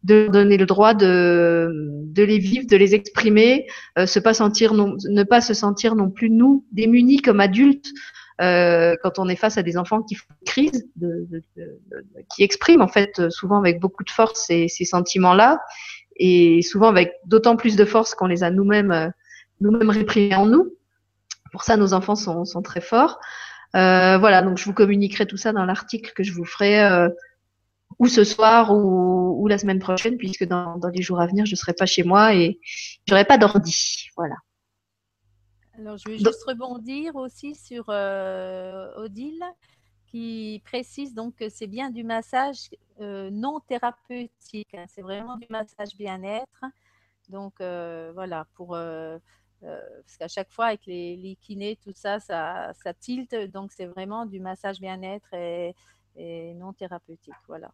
de 0.04 0.14
leur 0.14 0.30
donner 0.30 0.56
le 0.56 0.66
droit 0.66 0.94
de, 0.94 1.68
les 2.16 2.38
vivre, 2.38 2.66
de 2.66 2.76
les 2.76 2.94
exprimer, 2.94 3.66
euh, 3.98 4.06
ne 4.06 5.22
pas 5.24 5.40
se 5.40 5.54
sentir 5.54 5.94
non 5.96 6.10
plus 6.10 6.30
nous 6.30 6.64
démunis 6.70 7.20
comme 7.22 7.40
adultes 7.40 7.92
euh, 8.40 8.94
quand 9.02 9.18
on 9.18 9.28
est 9.28 9.36
face 9.36 9.58
à 9.58 9.62
des 9.62 9.78
enfants 9.78 10.02
qui 10.02 10.14
font 10.14 10.26
une 10.42 10.46
crise, 10.46 10.88
qui 12.34 12.42
expriment 12.44 12.82
en 12.82 12.88
fait 12.88 13.30
souvent 13.30 13.58
avec 13.58 13.80
beaucoup 13.80 14.04
de 14.04 14.10
force 14.10 14.46
ces 14.46 14.68
sentiments-là 14.68 15.58
et 16.18 16.62
souvent 16.62 16.88
avec 16.88 17.14
d'autant 17.24 17.56
plus 17.56 17.76
de 17.76 17.84
force 17.84 18.14
qu'on 18.14 18.26
les 18.26 18.42
a 18.42 18.50
nous-mêmes 18.50 18.92
euh, 18.92 19.08
nous-mêmes 19.60 19.90
réprimés 19.90 20.34
en 20.34 20.46
nous. 20.46 20.74
Pour 21.52 21.62
ça, 21.62 21.76
nos 21.76 21.94
enfants 21.94 22.16
sont, 22.16 22.44
sont 22.44 22.62
très 22.62 22.80
forts. 22.80 23.18
Euh, 23.74 24.18
voilà, 24.18 24.42
donc 24.42 24.58
je 24.58 24.64
vous 24.64 24.74
communiquerai 24.74 25.26
tout 25.26 25.36
ça 25.36 25.52
dans 25.52 25.64
l'article 25.64 26.12
que 26.14 26.22
je 26.22 26.32
vous 26.32 26.44
ferai 26.44 26.82
euh, 26.84 27.08
ou 27.98 28.08
ce 28.08 28.24
soir 28.24 28.74
ou, 28.74 29.42
ou, 29.42 29.48
la 29.48 29.58
semaine 29.58 29.78
prochaine, 29.78 30.16
puisque 30.18 30.44
dans, 30.44 30.78
dans 30.78 30.88
les 30.88 31.02
jours 31.02 31.20
à 31.20 31.26
venir, 31.26 31.46
je 31.46 31.56
serai 31.56 31.72
pas 31.72 31.86
chez 31.86 32.02
moi 32.02 32.34
et 32.34 32.60
j'aurai 33.06 33.24
pas 33.24 33.38
d'ordi. 33.38 34.08
Voilà. 34.16 34.36
Alors, 35.78 35.98
je 35.98 36.08
vais 36.08 36.18
juste 36.18 36.44
rebondir 36.46 37.16
aussi 37.16 37.54
sur 37.54 37.84
euh, 37.88 38.88
Odile 38.96 39.44
qui 40.06 40.62
précise 40.64 41.14
donc 41.14 41.36
que 41.36 41.48
c'est 41.48 41.66
bien 41.66 41.90
du 41.90 42.04
massage 42.04 42.70
euh, 43.00 43.30
non 43.30 43.60
thérapeutique. 43.60 44.74
Hein. 44.74 44.86
c'est 44.88 45.02
vraiment 45.02 45.36
du 45.36 45.46
massage 45.50 45.94
bien-être. 45.96 46.64
Donc, 47.28 47.54
euh, 47.60 48.12
voilà, 48.14 48.46
pour. 48.54 48.74
Euh, 48.74 49.18
parce 49.62 50.16
qu'à 50.18 50.28
chaque 50.28 50.50
fois, 50.50 50.66
avec 50.66 50.86
les, 50.86 51.16
les 51.16 51.34
kinés, 51.36 51.78
tout 51.82 51.92
ça, 51.94 52.20
ça, 52.20 52.72
ça 52.74 52.94
tilte. 52.94 53.34
Donc, 53.52 53.72
c'est 53.72 53.86
vraiment 53.86 54.26
du 54.26 54.38
massage 54.38 54.78
bien-être 54.80 55.32
et, 55.34 55.74
et 56.16 56.54
non 56.54 56.72
thérapeutique. 56.72 57.34
Voilà. 57.48 57.70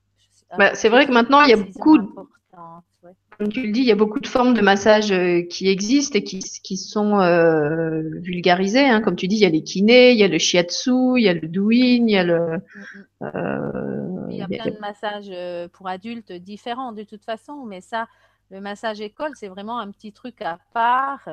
Bah, 0.59 0.75
c'est 0.75 0.89
vrai 0.89 1.07
que 1.07 1.13
maintenant, 1.13 1.43
il 1.43 1.51
y 1.51 1.55
a 1.55 1.57
beaucoup, 1.57 1.99
ouais. 1.99 3.13
comme 3.39 3.49
tu 3.49 3.63
le 3.63 3.73
dis, 3.73 3.81
il 3.81 3.87
y 3.87 3.93
a 3.93 3.97
beaucoup 3.97 4.21
de 4.21 4.27
formes 4.27 4.53
de 4.53 4.61
massage 4.61 5.11
euh, 5.11 5.43
qui 5.43 5.69
existent 5.69 6.19
et 6.19 6.25
qui, 6.25 6.41
qui 6.41 6.77
sont 6.77 7.21
euh, 7.21 8.03
vulgarisées. 8.21 8.87
Hein. 8.87 9.01
Comme 9.01 9.17
tu 9.17 9.29
dis, 9.29 9.37
il 9.37 9.43
y 9.43 9.47
a 9.47 9.51
les 9.51 9.63
kinés, 9.63 10.13
il 10.13 10.19
y 10.19 10.25
a 10.25 10.29
le 10.29 10.39
shiatsu, 10.39 11.17
il 11.17 11.25
y 11.25 11.29
a 11.29 11.35
le 11.35 11.49
douyin, 11.49 12.07
il 12.07 12.11
y 12.11 12.17
a 12.17 12.25
le. 12.25 12.57
Mm. 12.59 13.05
Euh, 13.23 14.27
il 14.31 14.37
y 14.37 14.43
a 14.43 14.47
plein 14.47 14.73
de 14.73 14.79
massages 14.79 15.71
pour 15.73 15.89
adultes 15.89 16.33
différents 16.33 16.93
de 16.93 17.05
toute 17.05 17.25
façon, 17.25 17.65
mais 17.65 17.81
ça, 17.81 18.09
le 18.51 18.61
massage 18.61 19.01
école, 19.01 19.33
c'est 19.35 19.49
vraiment 19.49 19.79
un 19.79 19.91
petit 19.91 20.13
truc 20.13 20.43
à 20.43 20.59
part. 20.75 21.29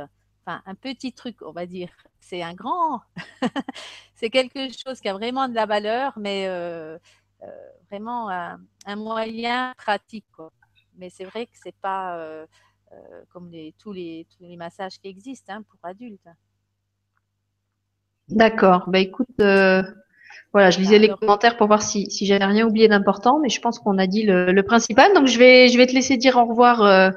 Enfin, 0.49 0.63
un 0.65 0.73
petit 0.73 1.13
truc, 1.13 1.35
on 1.43 1.51
va 1.51 1.67
dire. 1.67 1.89
C'est 2.19 2.41
un 2.41 2.55
grand. 2.55 3.01
c'est 4.15 4.31
quelque 4.31 4.67
chose 4.73 4.99
qui 4.99 5.07
a 5.07 5.13
vraiment 5.13 5.47
de 5.47 5.53
la 5.53 5.67
valeur, 5.67 6.13
mais 6.17 6.47
euh, 6.47 6.97
euh, 7.43 7.47
vraiment 7.91 8.31
un, 8.31 8.59
un, 8.87 8.95
moyen 8.95 9.73
pratique. 9.77 10.25
Quoi. 10.35 10.51
Mais 10.97 11.11
c'est 11.11 11.25
vrai 11.25 11.45
que 11.45 11.51
c'est 11.53 11.75
pas 11.81 12.17
euh, 12.17 12.47
comme 13.29 13.51
les, 13.51 13.75
tous, 13.77 13.93
les, 13.93 14.25
tous 14.35 14.43
les 14.43 14.57
massages 14.57 14.99
qui 14.99 15.07
existent 15.07 15.53
hein, 15.53 15.61
pour 15.61 15.77
adultes. 15.83 16.27
D'accord. 18.29 18.85
Bah 18.87 18.99
écoute, 18.99 19.27
voilà, 19.37 20.71
je 20.71 20.79
lisais 20.79 20.97
les 20.97 21.09
commentaires 21.09 21.57
pour 21.57 21.67
voir 21.67 21.83
si, 21.83 22.09
si 22.09 22.25
j'avais 22.25 22.45
rien 22.45 22.65
oublié 22.65 22.87
d'important, 22.87 23.39
mais 23.39 23.49
je 23.49 23.61
pense 23.61 23.77
qu'on 23.77 23.99
a 23.99 24.07
dit 24.07 24.23
le, 24.23 24.51
le, 24.51 24.63
principal. 24.63 25.13
Donc 25.13 25.27
je 25.27 25.37
vais, 25.37 25.69
je 25.69 25.77
vais 25.77 25.85
te 25.85 25.93
laisser 25.93 26.17
dire 26.17 26.37
au 26.37 26.45
revoir 26.45 27.13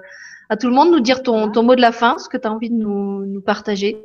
à 0.53 0.57
tout 0.59 0.69
le 0.69 0.75
monde, 0.75 0.91
nous 0.91 1.01
dire 1.01 1.23
ton, 1.23 1.51
ton 1.51 1.63
mot 1.63 1.75
de 1.75 1.81
la 1.81 1.93
fin, 1.93 2.19
ce 2.19 2.29
que 2.29 2.37
tu 2.37 2.47
as 2.47 2.53
envie 2.53 2.69
de 2.69 2.75
nous, 2.75 3.25
nous 3.25 3.41
partager. 3.41 3.97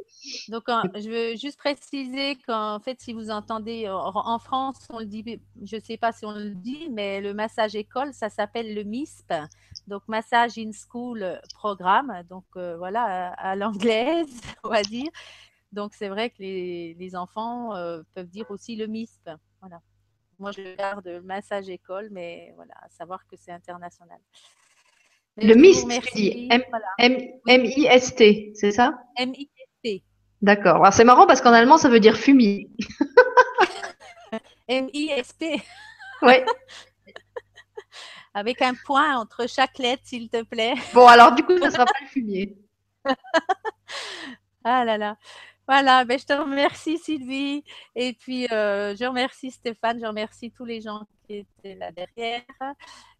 Donc, 0.48 0.64
je 0.96 1.10
veux 1.10 1.36
juste 1.36 1.58
préciser 1.58 2.38
qu'en 2.48 2.80
fait, 2.80 3.02
si 3.02 3.12
vous 3.12 3.30
entendez 3.32 3.90
en 3.90 4.40
France, 4.40 4.78
on 4.90 5.00
le 5.00 5.06
dit, 5.06 5.42
je 5.62 5.76
ne 5.76 5.82
sais 5.82 5.98
pas 5.98 6.14
si 6.14 6.26
on 6.26 6.32
le 6.32 6.56
dit, 6.56 6.88
mais 6.90 7.20
le 7.20 7.34
massage 7.34 7.76
école, 7.76 8.14
ça 8.14 8.30
s'appelle 8.30 8.74
le 8.74 8.84
MISP, 8.84 9.34
donc 9.88 10.04
Massage 10.08 10.58
in 10.58 10.72
School 10.72 11.38
Programme, 11.54 12.24
donc 12.30 12.46
euh, 12.56 12.78
voilà, 12.78 13.34
à, 13.34 13.50
à 13.50 13.56
l'anglaise, 13.58 14.40
on 14.64 14.70
va 14.70 14.84
dire. 14.84 15.10
Donc, 15.74 15.94
c'est 15.96 16.08
vrai 16.08 16.30
que 16.30 16.38
les, 16.40 16.96
les 16.98 17.16
enfants 17.18 17.76
euh, 17.76 18.04
peuvent 18.16 18.30
dire 18.30 18.50
aussi 18.52 18.78
le 18.78 18.88
MISP. 18.88 19.30
Voilà. 19.60 19.82
Moi, 20.40 20.52
je 20.52 20.78
garde 20.78 21.06
le 21.06 21.22
massage 21.22 21.68
école, 21.68 22.08
mais 22.10 22.54
voilà, 22.56 22.74
à 22.84 22.90
savoir 22.90 23.28
que 23.28 23.36
c'est 23.36 23.52
international. 23.52 24.20
Le 25.38 25.54
MIST, 25.54 25.88
M-I-S-T, 27.48 28.52
c'est 28.56 28.72
ça 28.72 28.98
M-I-S-T. 29.18 30.04
D'accord. 30.42 30.78
Alors 30.78 30.94
c'est 30.94 31.04
marrant 31.04 31.28
parce 31.28 31.42
qu'en 31.42 31.54
allemand, 31.54 31.78
ça 31.78 31.90
veut 31.90 32.00
dire 32.00 32.18
fumier. 32.18 32.70
M-I-S-P. 34.68 35.62
Oui. 36.24 36.34
Avec 38.34 38.62
un 38.62 38.74
point 38.86 39.18
entre 39.18 39.48
chaque 39.48 39.78
lettre, 39.78 40.04
s'il 40.06 40.30
te 40.30 40.44
plaît. 40.44 40.76
Bon, 40.94 41.08
alors 41.08 41.34
du 41.34 41.44
coup, 41.44 41.58
ça 41.58 41.68
ne 41.68 41.72
sera 41.72 41.86
pas 41.86 42.00
le 42.02 42.08
fumier. 42.08 42.58
ah 44.64 44.86
là 44.86 44.98
là. 44.98 45.18
Voilà, 45.68 46.06
ben, 46.06 46.18
je 46.18 46.26
te 46.26 46.34
remercie 46.34 46.98
Sylvie 46.98 47.64
et 47.94 48.14
puis 48.14 48.48
euh, 48.52 48.96
je 48.96 49.04
remercie 49.04 49.52
Stéphane, 49.52 50.00
je 50.00 50.06
remercie 50.06 50.50
tous 50.52 50.64
les 50.64 50.80
gens 50.80 51.02
qui 51.28 51.40
étaient 51.40 51.76
là 51.76 51.92
derrière. 51.92 52.44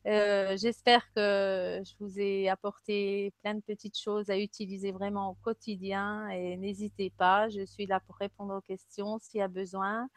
Euh, 0.08 0.56
J'espère 0.56 1.04
que 1.14 1.82
je 1.84 1.94
vous 2.00 2.18
ai 2.20 2.48
apporté 2.48 3.34
plein 3.42 3.56
de 3.56 3.62
petites 3.62 4.00
choses 4.00 4.30
à 4.30 4.38
utiliser 4.38 4.92
vraiment 4.94 5.32
au 5.32 5.34
quotidien 5.44 6.30
et 6.30 6.56
n'hésitez 6.56 7.10
pas, 7.10 7.50
je 7.50 7.66
suis 7.66 7.86
là 7.86 8.00
pour 8.00 8.16
répondre 8.16 8.56
aux 8.56 8.62
questions 8.62 9.20
s'il 9.20 9.40
y 9.40 9.44
a 9.44 9.50
besoin. 9.50 10.08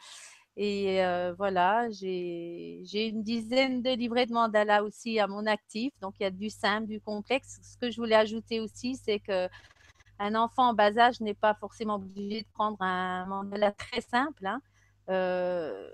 Et 0.57 1.05
euh, 1.05 1.35
voilà, 1.37 1.91
j'ai 1.91 2.83
une 2.93 3.23
dizaine 3.23 3.83
de 3.83 3.91
livrets 3.91 4.27
de 4.27 4.33
mandala 4.33 4.85
aussi 4.85 5.19
à 5.19 5.27
mon 5.27 5.47
actif, 5.47 5.93
donc 6.01 6.15
il 6.21 6.25
y 6.25 6.27
a 6.27 6.31
du 6.31 6.51
simple, 6.51 6.87
du 6.87 7.01
complexe. 7.01 7.59
Ce 7.63 7.77
que 7.77 7.91
je 7.91 7.97
voulais 7.97 8.17
ajouter 8.17 8.61
aussi, 8.61 8.95
c'est 8.95 9.21
que 9.21 9.49
un 10.21 10.35
enfant 10.35 10.69
en 10.69 10.75
bas 10.75 10.97
âge 10.99 11.21
n'est 11.21 11.35
pas 11.35 11.55
forcément 11.55 11.97
obligé 11.97 12.43
de 12.43 12.49
prendre 12.53 12.81
un 12.81 13.27
mandala 13.27 13.73
très 13.73 14.03
simple. 14.03 14.47
Hein. 14.47 14.61
Euh, 15.09 15.89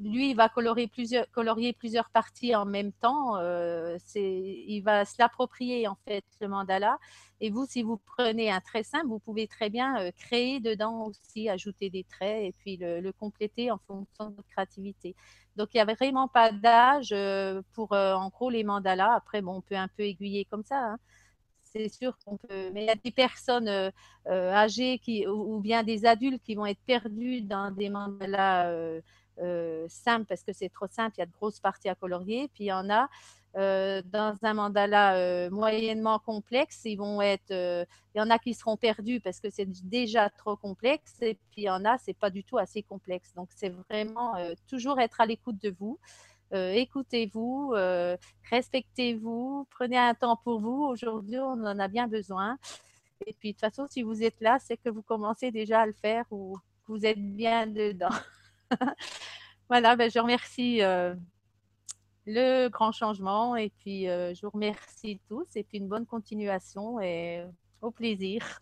lui, 0.00 0.30
il 0.30 0.36
va 0.36 0.48
colorier 0.48 0.88
plusieurs, 0.88 1.30
colorier 1.30 1.72
plusieurs 1.72 2.08
parties 2.10 2.54
en 2.54 2.64
même 2.64 2.92
temps. 2.92 3.36
Euh, 3.36 3.98
il 4.14 4.80
va 4.80 5.04
se 5.04 5.16
l'approprier 5.18 5.86
en 5.88 5.96
fait 6.06 6.24
le 6.40 6.48
mandala. 6.48 6.98
Et 7.40 7.50
vous, 7.50 7.66
si 7.66 7.82
vous 7.82 7.98
prenez 7.98 8.50
un 8.50 8.60
très 8.60 8.82
simple, 8.82 9.06
vous 9.06 9.18
pouvez 9.18 9.46
très 9.46 9.68
bien 9.68 10.00
euh, 10.00 10.10
créer 10.16 10.60
dedans 10.60 11.06
aussi, 11.06 11.48
ajouter 11.48 11.90
des 11.90 12.04
traits 12.04 12.44
et 12.44 12.54
puis 12.58 12.76
le, 12.76 13.10
compléter 13.12 13.70
en 13.70 13.78
fonction 13.86 14.30
de 14.30 14.36
votre 14.36 14.48
créativité. 14.48 15.14
Donc, 15.56 15.68
il 15.74 15.76
n'y 15.76 15.82
avait 15.82 15.94
vraiment 15.94 16.28
pas 16.28 16.52
d'âge 16.52 17.10
euh, 17.12 17.60
pour 17.74 17.92
en 17.92 18.28
gros 18.28 18.50
les 18.50 18.64
mandalas. 18.64 19.14
Après, 19.14 19.42
bon, 19.42 19.56
on 19.56 19.60
peut 19.60 19.76
un 19.76 19.88
peu 19.88 20.04
aiguiller 20.04 20.44
comme 20.46 20.64
ça. 20.64 20.78
Hein 20.78 20.98
c'est 21.72 21.88
sûr 21.88 22.16
qu'on 22.24 22.36
peut. 22.36 22.70
Mais 22.72 22.84
il 22.84 22.86
y 22.86 22.90
a 22.90 22.94
des 22.94 23.10
personnes 23.10 23.68
euh, 23.68 23.90
âgées 24.26 24.98
qui, 24.98 25.26
ou, 25.26 25.60
bien 25.60 25.82
des 25.82 26.04
adultes 26.04 26.42
qui 26.42 26.54
vont 26.54 26.66
être 26.66 26.80
perdus 26.86 27.42
dans 27.42 27.70
des 27.70 27.88
mandalas 27.88 28.68
euh, 28.68 29.00
euh, 29.40 29.86
simples 29.88 30.26
parce 30.26 30.42
que 30.42 30.52
c'est 30.52 30.68
trop 30.68 30.86
simple, 30.88 31.16
il 31.16 31.20
y 31.20 31.22
a 31.22 31.26
de 31.26 31.32
grosses 31.32 31.60
parties 31.60 31.88
à 31.88 31.94
colorier. 31.94 32.48
Puis 32.54 32.64
il 32.64 32.68
y 32.68 32.72
en 32.72 32.90
a 32.90 33.08
dans 33.54 34.34
un 34.40 34.54
mandala 34.54 35.50
moyennement 35.50 36.18
complexe, 36.18 36.80
ils 36.86 36.96
vont 36.96 37.20
être. 37.20 37.50
il 37.50 38.18
y 38.18 38.20
en 38.20 38.30
a 38.30 38.38
qui 38.38 38.54
seront 38.54 38.78
perdus 38.78 39.20
parce 39.20 39.40
que 39.40 39.50
c'est 39.50 39.68
déjà 39.86 40.30
trop 40.30 40.56
complexe, 40.56 41.20
et 41.20 41.34
puis 41.34 41.60
il 41.60 41.64
y 41.64 41.70
en 41.70 41.84
a, 41.84 41.98
c'est 41.98 42.16
pas 42.16 42.30
du 42.30 42.44
tout 42.44 42.56
assez 42.56 42.82
complexe. 42.82 43.34
Donc 43.34 43.50
c'est 43.54 43.68
vraiment 43.90 44.36
toujours 44.68 44.98
être 45.00 45.20
à 45.20 45.26
l'écoute 45.26 45.60
de 45.60 45.74
vous 45.78 45.98
euh, 46.52 46.72
écoutez-vous, 46.72 47.72
euh, 47.74 48.16
respectez-vous, 48.50 49.66
prenez 49.70 49.96
un 49.96 50.14
temps 50.14 50.36
pour 50.36 50.60
vous. 50.60 50.84
Aujourd'hui, 50.84 51.38
on 51.38 51.52
en 51.64 51.78
a 51.78 51.88
bien 51.88 52.08
besoin. 52.08 52.58
Et 53.26 53.32
puis, 53.32 53.50
de 53.50 53.52
toute 53.54 53.60
façon, 53.60 53.86
si 53.88 54.02
vous 54.02 54.22
êtes 54.22 54.40
là, 54.40 54.58
c'est 54.58 54.76
que 54.76 54.90
vous 54.90 55.02
commencez 55.02 55.50
déjà 55.50 55.80
à 55.82 55.86
le 55.86 55.94
faire 55.94 56.26
ou 56.30 56.58
vous 56.88 57.06
êtes 57.06 57.20
bien 57.20 57.66
dedans. 57.66 58.10
voilà, 59.68 59.96
ben, 59.96 60.10
je 60.10 60.18
remercie 60.18 60.82
euh, 60.82 61.14
le 62.26 62.68
grand 62.68 62.92
changement 62.92 63.56
et 63.56 63.70
puis 63.80 64.08
euh, 64.08 64.34
je 64.34 64.42
vous 64.42 64.50
remercie 64.50 65.20
tous 65.28 65.46
et 65.56 65.62
puis 65.62 65.78
une 65.78 65.88
bonne 65.88 66.06
continuation 66.06 67.00
et 67.00 67.44
au 67.80 67.90
plaisir. 67.90 68.60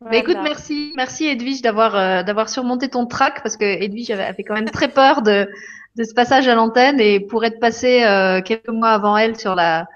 Voilà. 0.00 0.12
Mais 0.12 0.20
écoute, 0.20 0.38
merci, 0.42 0.92
merci 0.96 1.26
Edwige 1.26 1.60
d'avoir 1.60 1.96
euh, 1.96 2.22
d'avoir 2.22 2.48
surmonté 2.48 2.88
ton 2.88 3.06
trac 3.06 3.42
parce 3.42 3.56
que 3.56 3.64
Edwige 3.64 4.10
avait, 4.10 4.24
avait 4.24 4.44
quand 4.44 4.54
même 4.54 4.70
très 4.70 4.88
peur 4.88 5.22
de 5.22 5.50
de 5.96 6.04
ce 6.04 6.14
passage 6.14 6.46
à 6.46 6.54
l'antenne 6.54 7.00
et 7.00 7.18
pour 7.18 7.44
être 7.44 7.58
passé 7.58 8.04
quelques 8.44 8.68
mois 8.68 8.90
avant 8.90 9.16
elle 9.16 9.36
sur 9.36 9.56
la 9.56 9.88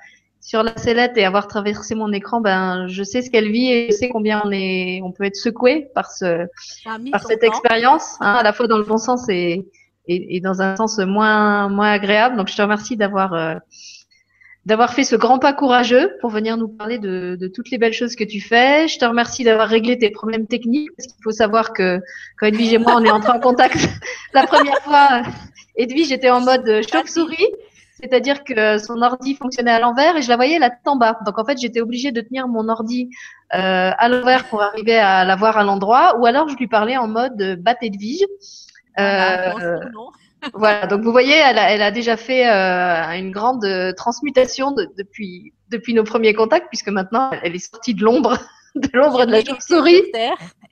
sur 0.43 0.65
la 0.65 0.77
sellette 0.77 1.17
et 1.17 1.25
avoir 1.25 1.47
traversé 1.47 1.95
mon 1.95 2.13
écran, 2.13 2.41
ben 2.41 2.89
je 2.89 3.05
sais 3.05 3.23
ce 3.23 3.31
qu'elle 3.31 3.51
vit 3.51 3.73
et 3.73 3.87
je 3.91 3.97
sais 3.97 4.09
combien 4.09 4.43
on 4.45 4.51
est 4.51 5.01
on 5.05 5.13
peut 5.13 5.25
être 5.25 5.37
secoué 5.37 5.89
par 5.95 6.11
ce 6.11 6.47
par 7.13 7.23
cette 7.23 7.45
expérience, 7.45 8.17
hein, 8.21 8.35
à 8.35 8.43
la 8.43 8.53
fois 8.53 8.67
dans 8.67 8.77
le 8.77 8.85
bon 8.85 8.99
sens 8.99 9.29
et, 9.29 9.65
et, 10.09 10.37
et 10.37 10.41
dans 10.41 10.61
un 10.61 10.75
sens 10.77 10.99
moins 10.99 11.69
moins 11.69 11.93
agréable. 11.93 12.37
Donc 12.37 12.49
je 12.49 12.57
te 12.57 12.63
remercie 12.63 12.97
d'avoir 12.97 13.35
euh, 13.35 13.55
d'avoir 14.67 14.93
fait 14.93 15.05
ce 15.05 15.15
grand 15.15 15.39
pas 15.39 15.53
courageux 15.53 16.11
pour 16.21 16.31
venir 16.31 16.57
nous 16.57 16.69
parler 16.69 16.99
de, 16.99 17.37
de, 17.41 17.47
toutes 17.47 17.71
les 17.71 17.79
belles 17.79 17.93
choses 17.93 18.17
que 18.17 18.25
tu 18.25 18.41
fais. 18.41 18.89
Je 18.89 18.99
te 18.99 19.05
remercie 19.05 19.45
d'avoir 19.45 19.69
réglé 19.69 19.97
tes 19.97 20.11
problèmes 20.11 20.49
techniques 20.49 20.91
parce 20.97 21.07
qu'il 21.07 21.23
faut 21.23 21.33
savoir 21.33 21.73
que 21.73 22.01
quand 22.37 22.47
Edwige 22.47 22.73
et 22.73 22.79
moi 22.79 22.97
on 22.97 23.05
est 23.05 23.11
entrés 23.11 23.33
en 23.33 23.41
contact 23.41 23.77
la 24.35 24.45
première 24.45 24.79
fois, 24.79 25.23
Edwige 25.77 26.09
j'étais 26.09 26.31
en 26.31 26.41
mode 26.41 26.81
chauve-souris, 26.91 27.47
c'est-à-dire 28.03 28.43
que 28.43 28.79
son 28.79 29.01
ordi 29.01 29.35
fonctionnait 29.35 29.71
à 29.71 29.79
l'envers 29.79 30.17
et 30.17 30.23
je 30.23 30.29
la 30.29 30.37
voyais 30.37 30.59
la 30.59 30.71
tête 30.71 30.87
en 30.87 30.97
bas. 30.97 31.19
Donc 31.25 31.39
en 31.39 31.45
fait 31.45 31.59
j'étais 31.59 31.81
obligée 31.81 32.11
de 32.11 32.21
tenir 32.21 32.49
mon 32.49 32.69
ordi 32.69 33.09
euh, 33.55 33.91
à 33.97 34.09
l'envers 34.09 34.49
pour 34.49 34.63
arriver 34.63 34.99
à 34.99 35.25
la 35.25 35.37
voir 35.37 35.57
à 35.57 35.65
l'endroit, 35.65 36.19
ou 36.19 36.27
alors 36.27 36.49
je 36.49 36.57
lui 36.57 36.67
parlais 36.67 36.97
en 36.97 37.07
mode 37.07 37.61
bat 37.61 37.77
Edwige. 37.81 38.25
Ah, 38.97 39.57
euh, 39.61 39.79
voilà, 40.55 40.87
donc 40.87 41.03
vous 41.03 41.13
voyez, 41.13 41.37
elle 41.37 41.59
a, 41.59 41.71
elle 41.71 41.83
a 41.83 41.93
déjà 41.93 42.17
fait 42.17 42.49
euh, 42.51 43.19
une 43.19 43.31
grande 43.31 43.67
transmutation 43.97 44.73
de, 44.73 44.89
depuis, 44.99 45.53
depuis 45.71 45.95
nos 45.95 46.05
premiers 46.05 46.35
contacts, 46.35 46.69
puisque 46.69 46.89
maintenant 46.89 47.31
elle 47.43 47.55
est 47.55 47.73
sortie 47.73 47.95
de 47.95 48.03
l'ombre 48.03 48.37
de 48.77 48.89
l'ombre 48.95 49.27
de 49.27 49.33
la 49.33 49.45
chauve-souris. 49.45 50.03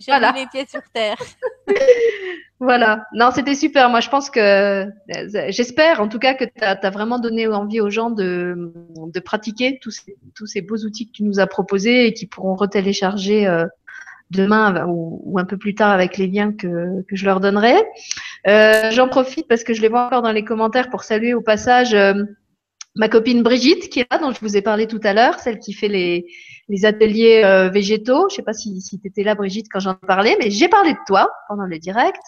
J'ai 0.00 0.12
voilà. 0.12 0.32
mis 0.32 0.40
les 0.40 0.46
pieds 0.46 0.66
sur 0.66 0.80
terre. 0.94 1.16
voilà. 2.60 3.04
Non, 3.12 3.30
c'était 3.34 3.54
super. 3.54 3.90
Moi, 3.90 4.00
je 4.00 4.08
pense 4.08 4.30
que, 4.30 4.86
j'espère 5.48 6.00
en 6.00 6.08
tout 6.08 6.18
cas 6.18 6.34
que 6.34 6.44
tu 6.44 6.62
as, 6.62 6.90
vraiment 6.90 7.18
donné 7.18 7.46
envie 7.46 7.80
aux 7.80 7.90
gens 7.90 8.10
de, 8.10 8.72
de 8.96 9.20
pratiquer 9.20 9.78
tous 9.80 9.90
ces, 9.90 10.16
tous 10.34 10.46
ces 10.46 10.62
beaux 10.62 10.78
outils 10.78 11.06
que 11.06 11.12
tu 11.12 11.24
nous 11.24 11.38
as 11.38 11.46
proposés 11.46 12.06
et 12.06 12.14
qui 12.14 12.26
pourront 12.26 12.54
retélécharger 12.54 13.46
euh, 13.46 13.66
demain 14.30 14.86
ou, 14.88 15.38
un 15.38 15.44
peu 15.44 15.58
plus 15.58 15.74
tard 15.74 15.90
avec 15.90 16.16
les 16.16 16.26
liens 16.26 16.52
que, 16.52 17.02
que 17.02 17.16
je 17.16 17.24
leur 17.26 17.40
donnerai. 17.40 17.74
Euh, 18.46 18.90
J'en 18.92 19.08
profite 19.08 19.48
parce 19.48 19.64
que 19.64 19.74
je 19.74 19.82
les 19.82 19.88
vois 19.88 20.06
encore 20.06 20.22
dans 20.22 20.32
les 20.32 20.44
commentaires 20.44 20.88
pour 20.88 21.04
saluer 21.04 21.34
au 21.34 21.42
passage 21.42 21.94
euh, 21.94 22.14
ma 22.94 23.08
copine 23.08 23.42
Brigitte 23.42 23.90
qui 23.90 24.00
est 24.00 24.06
là, 24.10 24.18
dont 24.18 24.32
je 24.32 24.40
vous 24.40 24.56
ai 24.56 24.62
parlé 24.62 24.86
tout 24.86 25.00
à 25.02 25.12
l'heure, 25.12 25.38
celle 25.40 25.58
qui 25.58 25.72
fait 25.72 25.88
les, 25.88 26.26
les 26.70 26.86
ateliers 26.86 27.42
euh, 27.44 27.68
végétaux. 27.68 28.28
Je 28.30 28.36
sais 28.36 28.42
pas 28.42 28.52
si, 28.52 28.80
si 28.80 28.98
tu 29.00 29.08
étais 29.08 29.24
là, 29.24 29.34
Brigitte, 29.34 29.66
quand 29.70 29.80
j'en 29.80 29.94
parlais, 29.94 30.36
mais 30.38 30.50
j'ai 30.50 30.68
parlé 30.68 30.92
de 30.92 30.98
toi 31.06 31.28
pendant 31.48 31.64
le 31.64 31.78
direct. 31.78 32.22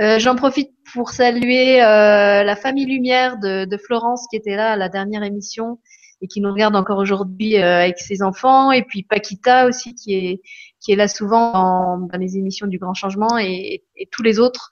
Euh, 0.00 0.18
J'en 0.18 0.36
profite 0.36 0.70
pour 0.92 1.10
saluer 1.10 1.82
euh, 1.82 2.44
la 2.44 2.56
famille 2.56 2.86
Lumière 2.86 3.38
de, 3.38 3.76
Florence 3.84 4.26
qui 4.30 4.36
était 4.36 4.56
là 4.56 4.72
à 4.72 4.76
la 4.76 4.88
dernière 4.88 5.22
émission 5.22 5.78
et 6.20 6.26
qui 6.26 6.40
nous 6.40 6.50
regarde 6.50 6.74
encore 6.74 6.98
aujourd'hui 6.98 7.56
avec 7.58 7.98
ses 7.98 8.22
enfants, 8.22 8.72
et 8.72 8.82
puis 8.82 9.04
Paquita 9.04 9.68
aussi 9.68 9.94
qui 9.94 10.14
est 10.14 10.40
qui 10.80 10.90
est 10.90 10.96
là 10.96 11.06
souvent 11.06 11.98
dans, 11.98 12.18
les 12.18 12.36
émissions 12.36 12.66
du 12.66 12.78
Grand 12.78 12.94
Changement 12.94 13.38
et, 13.38 13.84
tous 14.10 14.22
les 14.22 14.40
autres 14.40 14.70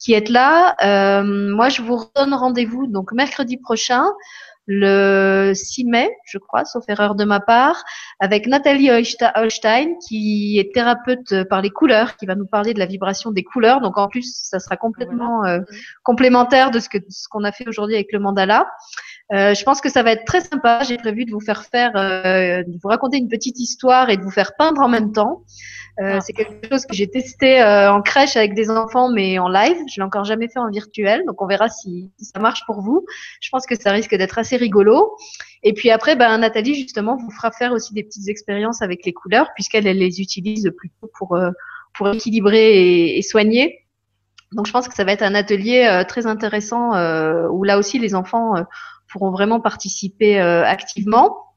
qui 0.00 0.12
êtes 0.12 0.28
là. 0.28 0.74
Moi, 1.22 1.68
je 1.68 1.82
vous 1.82 1.96
redonne 1.96 2.34
rendez-vous 2.34 2.88
donc 2.88 3.12
mercredi 3.12 3.58
prochain 3.58 4.06
le 4.68 5.52
6 5.54 5.86
mai, 5.86 6.10
je 6.24 6.36
crois, 6.36 6.66
sauf 6.66 6.84
erreur 6.88 7.14
de 7.14 7.24
ma 7.24 7.40
part, 7.40 7.82
avec 8.20 8.46
Nathalie 8.46 8.90
Holstein, 8.90 9.94
qui 10.06 10.58
est 10.58 10.74
thérapeute 10.74 11.44
par 11.48 11.62
les 11.62 11.70
couleurs, 11.70 12.16
qui 12.16 12.26
va 12.26 12.34
nous 12.34 12.46
parler 12.46 12.74
de 12.74 12.78
la 12.78 12.84
vibration 12.84 13.30
des 13.30 13.42
couleurs. 13.42 13.80
Donc 13.80 13.96
en 13.96 14.08
plus, 14.08 14.30
ça 14.44 14.60
sera 14.60 14.76
complètement 14.76 15.44
euh, 15.46 15.60
complémentaire 16.02 16.70
de 16.70 16.80
ce 16.80 16.90
que 16.90 16.98
ce 17.08 17.28
qu'on 17.28 17.44
a 17.44 17.52
fait 17.52 17.66
aujourd'hui 17.66 17.94
avec 17.94 18.12
le 18.12 18.18
mandala. 18.20 18.68
Euh, 19.32 19.54
je 19.54 19.62
pense 19.62 19.80
que 19.80 19.90
ça 19.90 20.02
va 20.02 20.12
être 20.12 20.24
très 20.24 20.40
sympa. 20.40 20.82
J'ai 20.84 20.96
prévu 20.96 21.24
de 21.24 21.30
vous 21.30 21.40
faire 21.40 21.64
faire, 21.64 21.90
euh, 21.96 22.62
de 22.62 22.78
vous 22.82 22.88
raconter 22.88 23.18
une 23.18 23.28
petite 23.28 23.58
histoire 23.58 24.08
et 24.10 24.16
de 24.16 24.22
vous 24.22 24.30
faire 24.30 24.52
peindre 24.56 24.80
en 24.80 24.88
même 24.88 25.12
temps. 25.12 25.44
Euh, 26.00 26.14
ah. 26.14 26.20
C'est 26.20 26.32
quelque 26.32 26.68
chose 26.70 26.86
que 26.86 26.94
j'ai 26.94 27.08
testé 27.08 27.60
euh, 27.60 27.92
en 27.92 28.02
crèche 28.02 28.36
avec 28.36 28.54
des 28.54 28.70
enfants, 28.70 29.10
mais 29.10 29.38
en 29.38 29.48
live. 29.48 29.76
Je 29.88 29.96
l'ai 29.96 30.04
encore 30.04 30.24
jamais 30.24 30.48
fait 30.48 30.60
en 30.60 30.70
virtuel, 30.70 31.24
donc 31.26 31.42
on 31.42 31.46
verra 31.46 31.68
si, 31.68 32.12
ça 32.18 32.38
marche 32.38 32.64
pour 32.66 32.80
vous. 32.80 33.04
Je 33.40 33.48
pense 33.50 33.66
que 33.66 33.74
ça 33.74 33.90
risque 33.90 34.14
d'être 34.14 34.38
assez 34.38 34.56
rigolo. 34.56 35.16
Et 35.64 35.72
puis 35.72 35.90
après, 35.90 36.14
ben, 36.14 36.38
Nathalie 36.38 36.74
justement 36.74 37.16
vous 37.16 37.30
fera 37.30 37.50
faire 37.50 37.72
aussi 37.72 37.94
des 37.94 38.04
petites 38.04 38.28
expériences 38.28 38.80
avec 38.80 39.04
les 39.04 39.12
couleurs, 39.12 39.48
puisqu'elle 39.54 39.88
elle 39.88 39.98
les 39.98 40.20
utilise 40.20 40.70
plutôt 40.76 41.10
pour 41.18 41.34
euh, 41.34 41.50
pour 41.94 42.08
équilibrer 42.08 43.16
et, 43.16 43.22
soigner. 43.22 43.84
Donc 44.52 44.66
je 44.66 44.72
pense 44.72 44.86
que 44.86 44.94
ça 44.94 45.02
va 45.02 45.12
être 45.12 45.22
un 45.22 45.34
atelier 45.34 46.04
très 46.06 46.26
intéressant 46.26 46.90
où 47.50 47.64
là 47.64 47.76
aussi 47.76 47.98
les 47.98 48.14
enfants 48.14 48.54
pourront 49.08 49.30
vraiment 49.30 49.60
participer 49.60 50.38
activement. 50.38 51.47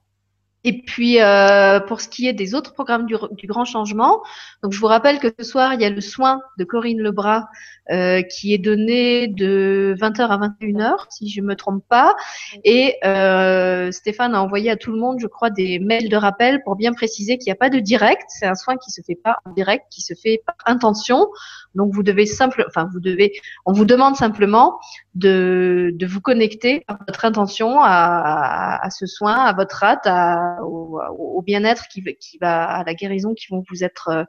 Et 0.63 0.83
puis, 0.83 1.19
euh, 1.19 1.79
pour 1.79 2.01
ce 2.01 2.07
qui 2.07 2.27
est 2.27 2.33
des 2.33 2.53
autres 2.53 2.73
programmes 2.73 3.05
du, 3.05 3.15
du, 3.31 3.47
Grand 3.47 3.65
Changement, 3.65 4.21
donc 4.61 4.73
je 4.73 4.79
vous 4.79 4.87
rappelle 4.87 5.19
que 5.19 5.27
ce 5.39 5.43
soir, 5.43 5.73
il 5.73 5.81
y 5.81 5.85
a 5.85 5.89
le 5.89 6.01
soin 6.01 6.39
de 6.59 6.63
Corinne 6.63 6.99
Lebras 6.99 7.45
euh, 7.89 8.21
qui 8.21 8.53
est 8.53 8.57
donné 8.59 9.27
de 9.27 9.95
20h 9.99 10.21
à 10.21 10.37
21h, 10.37 11.07
si 11.09 11.29
je 11.29 11.41
me 11.41 11.55
trompe 11.55 11.83
pas. 11.89 12.15
Et 12.63 12.95
euh, 13.03 13.91
Stéphane 13.91 14.35
a 14.35 14.41
envoyé 14.41 14.69
à 14.69 14.77
tout 14.77 14.91
le 14.91 14.99
monde, 14.99 15.17
je 15.19 15.27
crois, 15.27 15.49
des 15.49 15.79
mails 15.79 16.07
de 16.07 16.15
rappel 16.15 16.61
pour 16.63 16.75
bien 16.75 16.93
préciser 16.93 17.37
qu'il 17.37 17.47
n'y 17.47 17.53
a 17.53 17.55
pas 17.55 17.69
de 17.69 17.79
direct. 17.79 18.23
C'est 18.29 18.45
un 18.45 18.55
soin 18.55 18.77
qui 18.77 18.91
se 18.91 19.01
fait 19.01 19.15
pas 19.21 19.39
en 19.45 19.51
direct, 19.51 19.85
qui 19.89 20.01
se 20.01 20.13
fait 20.13 20.41
par 20.45 20.55
intention. 20.67 21.27
Donc, 21.73 21.91
vous 21.93 22.03
devez 22.03 22.25
simple, 22.25 22.63
enfin, 22.67 22.87
vous 22.93 22.99
devez, 22.99 23.33
on 23.65 23.73
vous 23.73 23.85
demande 23.85 24.15
simplement 24.15 24.79
de, 25.15 25.91
de 25.93 26.05
vous 26.05 26.21
connecter 26.21 26.85
à 26.87 26.97
votre 27.07 27.25
intention, 27.25 27.81
à, 27.81 28.79
à, 28.81 28.89
ce 28.89 29.05
soin, 29.05 29.35
à 29.35 29.53
votre 29.53 29.77
rate, 29.77 30.05
à, 30.05 30.50
au, 30.63 31.41
bien-être 31.41 31.87
qui, 31.87 32.03
qui 32.19 32.37
va, 32.39 32.65
à 32.65 32.83
la 32.83 32.93
guérison 32.93 33.33
qui 33.33 33.47
vont 33.49 33.63
vous 33.69 33.83
être 33.83 34.09
euh, 34.09 34.23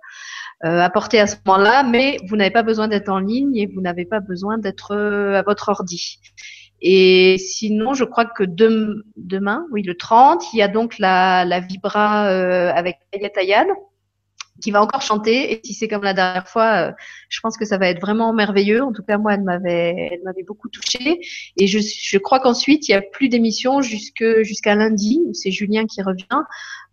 euh, 0.64 0.80
apporté 0.80 1.20
à 1.20 1.26
ce 1.26 1.36
moment-là, 1.46 1.82
mais 1.82 2.18
vous 2.28 2.36
n'avez 2.36 2.50
pas 2.50 2.62
besoin 2.62 2.88
d'être 2.88 3.08
en 3.08 3.18
ligne 3.18 3.56
et 3.56 3.66
vous 3.66 3.80
n'avez 3.80 4.04
pas 4.04 4.20
besoin 4.20 4.58
d'être 4.58 4.92
euh, 4.92 5.38
à 5.38 5.42
votre 5.42 5.68
ordi. 5.68 6.20
Et 6.80 7.36
sinon, 7.38 7.94
je 7.94 8.04
crois 8.04 8.24
que 8.24 8.42
demain, 8.44 9.66
oui, 9.70 9.82
le 9.82 9.96
30, 9.96 10.52
il 10.52 10.58
y 10.58 10.62
a 10.62 10.68
donc 10.68 10.98
la, 10.98 11.60
Vibra 11.60 12.24
avec 12.72 12.96
Ayat 13.12 13.30
Ayad 13.36 13.68
qui 14.62 14.70
va 14.70 14.82
encore 14.82 15.02
chanter. 15.02 15.52
Et 15.52 15.60
si 15.64 15.74
c'est 15.74 15.88
comme 15.88 16.04
la 16.04 16.14
dernière 16.14 16.48
fois, 16.48 16.88
euh, 16.88 16.92
je 17.28 17.40
pense 17.40 17.56
que 17.56 17.64
ça 17.64 17.76
va 17.76 17.88
être 17.88 18.00
vraiment 18.00 18.32
merveilleux. 18.32 18.82
En 18.82 18.92
tout 18.92 19.02
cas, 19.02 19.18
moi, 19.18 19.34
elle 19.34 19.42
m'avait, 19.42 20.10
elle 20.12 20.22
m'avait 20.24 20.44
beaucoup 20.44 20.68
touchée. 20.68 21.20
Et 21.56 21.66
je, 21.66 21.78
je 21.80 22.18
crois 22.18 22.40
qu'ensuite, 22.40 22.88
il 22.88 22.92
y 22.92 22.94
a 22.94 23.02
plus 23.02 23.28
d'émissions 23.28 23.82
jusque 23.82 24.24
jusqu'à 24.42 24.74
lundi 24.74 25.20
c'est 25.32 25.50
Julien 25.50 25.86
qui 25.86 26.02
revient. 26.02 26.42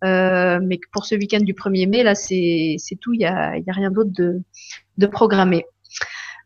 Euh, 0.04 0.60
mais 0.62 0.80
pour 0.92 1.04
ce 1.04 1.14
week-end 1.14 1.40
du 1.40 1.54
1er 1.54 1.88
mai, 1.88 2.02
là, 2.02 2.14
c'est, 2.14 2.76
c'est 2.78 2.96
tout. 2.96 3.12
Il 3.12 3.20
y 3.20 3.26
a, 3.26 3.56
y 3.56 3.70
a 3.70 3.72
rien 3.72 3.90
d'autre 3.90 4.10
de, 4.12 4.42
de 4.98 5.06
programmé. 5.06 5.64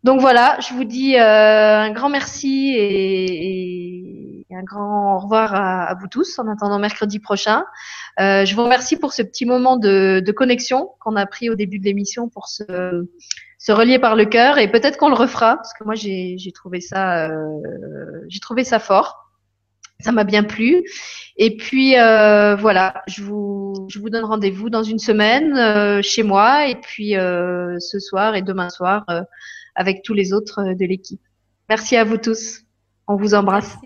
Donc 0.04 0.20
voilà, 0.20 0.58
je 0.60 0.74
vous 0.74 0.84
dis 0.84 1.16
euh, 1.16 1.78
un 1.80 1.90
grand 1.90 2.10
merci 2.10 2.74
et, 2.76 4.46
un 4.54 4.62
grand 4.62 5.16
au 5.16 5.18
revoir 5.18 5.54
à, 5.54 5.94
vous 5.94 6.06
tous 6.06 6.38
en 6.38 6.46
attendant 6.46 6.78
mercredi 6.78 7.18
prochain. 7.18 7.64
Euh, 8.20 8.44
je 8.44 8.54
vous 8.54 8.62
remercie 8.62 8.96
pour 8.96 9.14
ce 9.14 9.22
petit 9.22 9.46
moment 9.46 9.78
de, 9.78 10.22
connexion 10.36 10.90
qu'on 11.00 11.16
a 11.16 11.24
pris 11.24 11.48
au 11.48 11.54
début 11.54 11.78
de 11.78 11.84
l'émission 11.84 12.28
pour 12.28 12.48
se, 12.48 12.62
se 13.58 13.72
relier 13.72 13.98
par 13.98 14.14
le 14.14 14.26
cœur 14.26 14.58
et 14.58 14.70
peut-être 14.70 14.98
qu'on 14.98 15.08
le 15.08 15.16
refera 15.16 15.56
parce 15.56 15.72
que 15.72 15.84
moi 15.84 15.94
j'ai 15.94 16.52
trouvé 16.54 16.80
ça 16.80 17.26
euh, 17.28 17.58
j'ai 18.28 18.40
trouvé 18.40 18.62
ça 18.62 18.78
fort. 18.78 19.32
Ça 20.00 20.12
m'a 20.12 20.24
bien 20.24 20.42
plu. 20.42 20.84
Et 21.36 21.56
puis 21.56 21.94
voilà, 21.94 23.02
je 23.08 23.22
vous, 23.22 23.86
je 23.88 23.98
vous 23.98 24.10
donne 24.10 24.24
rendez-vous 24.24 24.68
dans 24.68 24.82
une 24.82 24.98
semaine 24.98 26.02
chez 26.02 26.22
moi 26.22 26.68
et 26.68 26.74
puis 26.74 27.12
ce 27.14 27.98
soir 27.98 28.36
et 28.36 28.42
demain 28.42 28.68
soir 28.68 29.06
avec 29.74 30.02
tous 30.02 30.14
les 30.14 30.32
autres 30.32 30.74
de 30.74 30.84
l'équipe. 30.84 31.22
Merci 31.68 31.96
à 31.96 32.04
vous 32.04 32.18
tous. 32.18 32.62
On 33.06 33.16
vous 33.16 33.34
embrasse. 33.34 33.76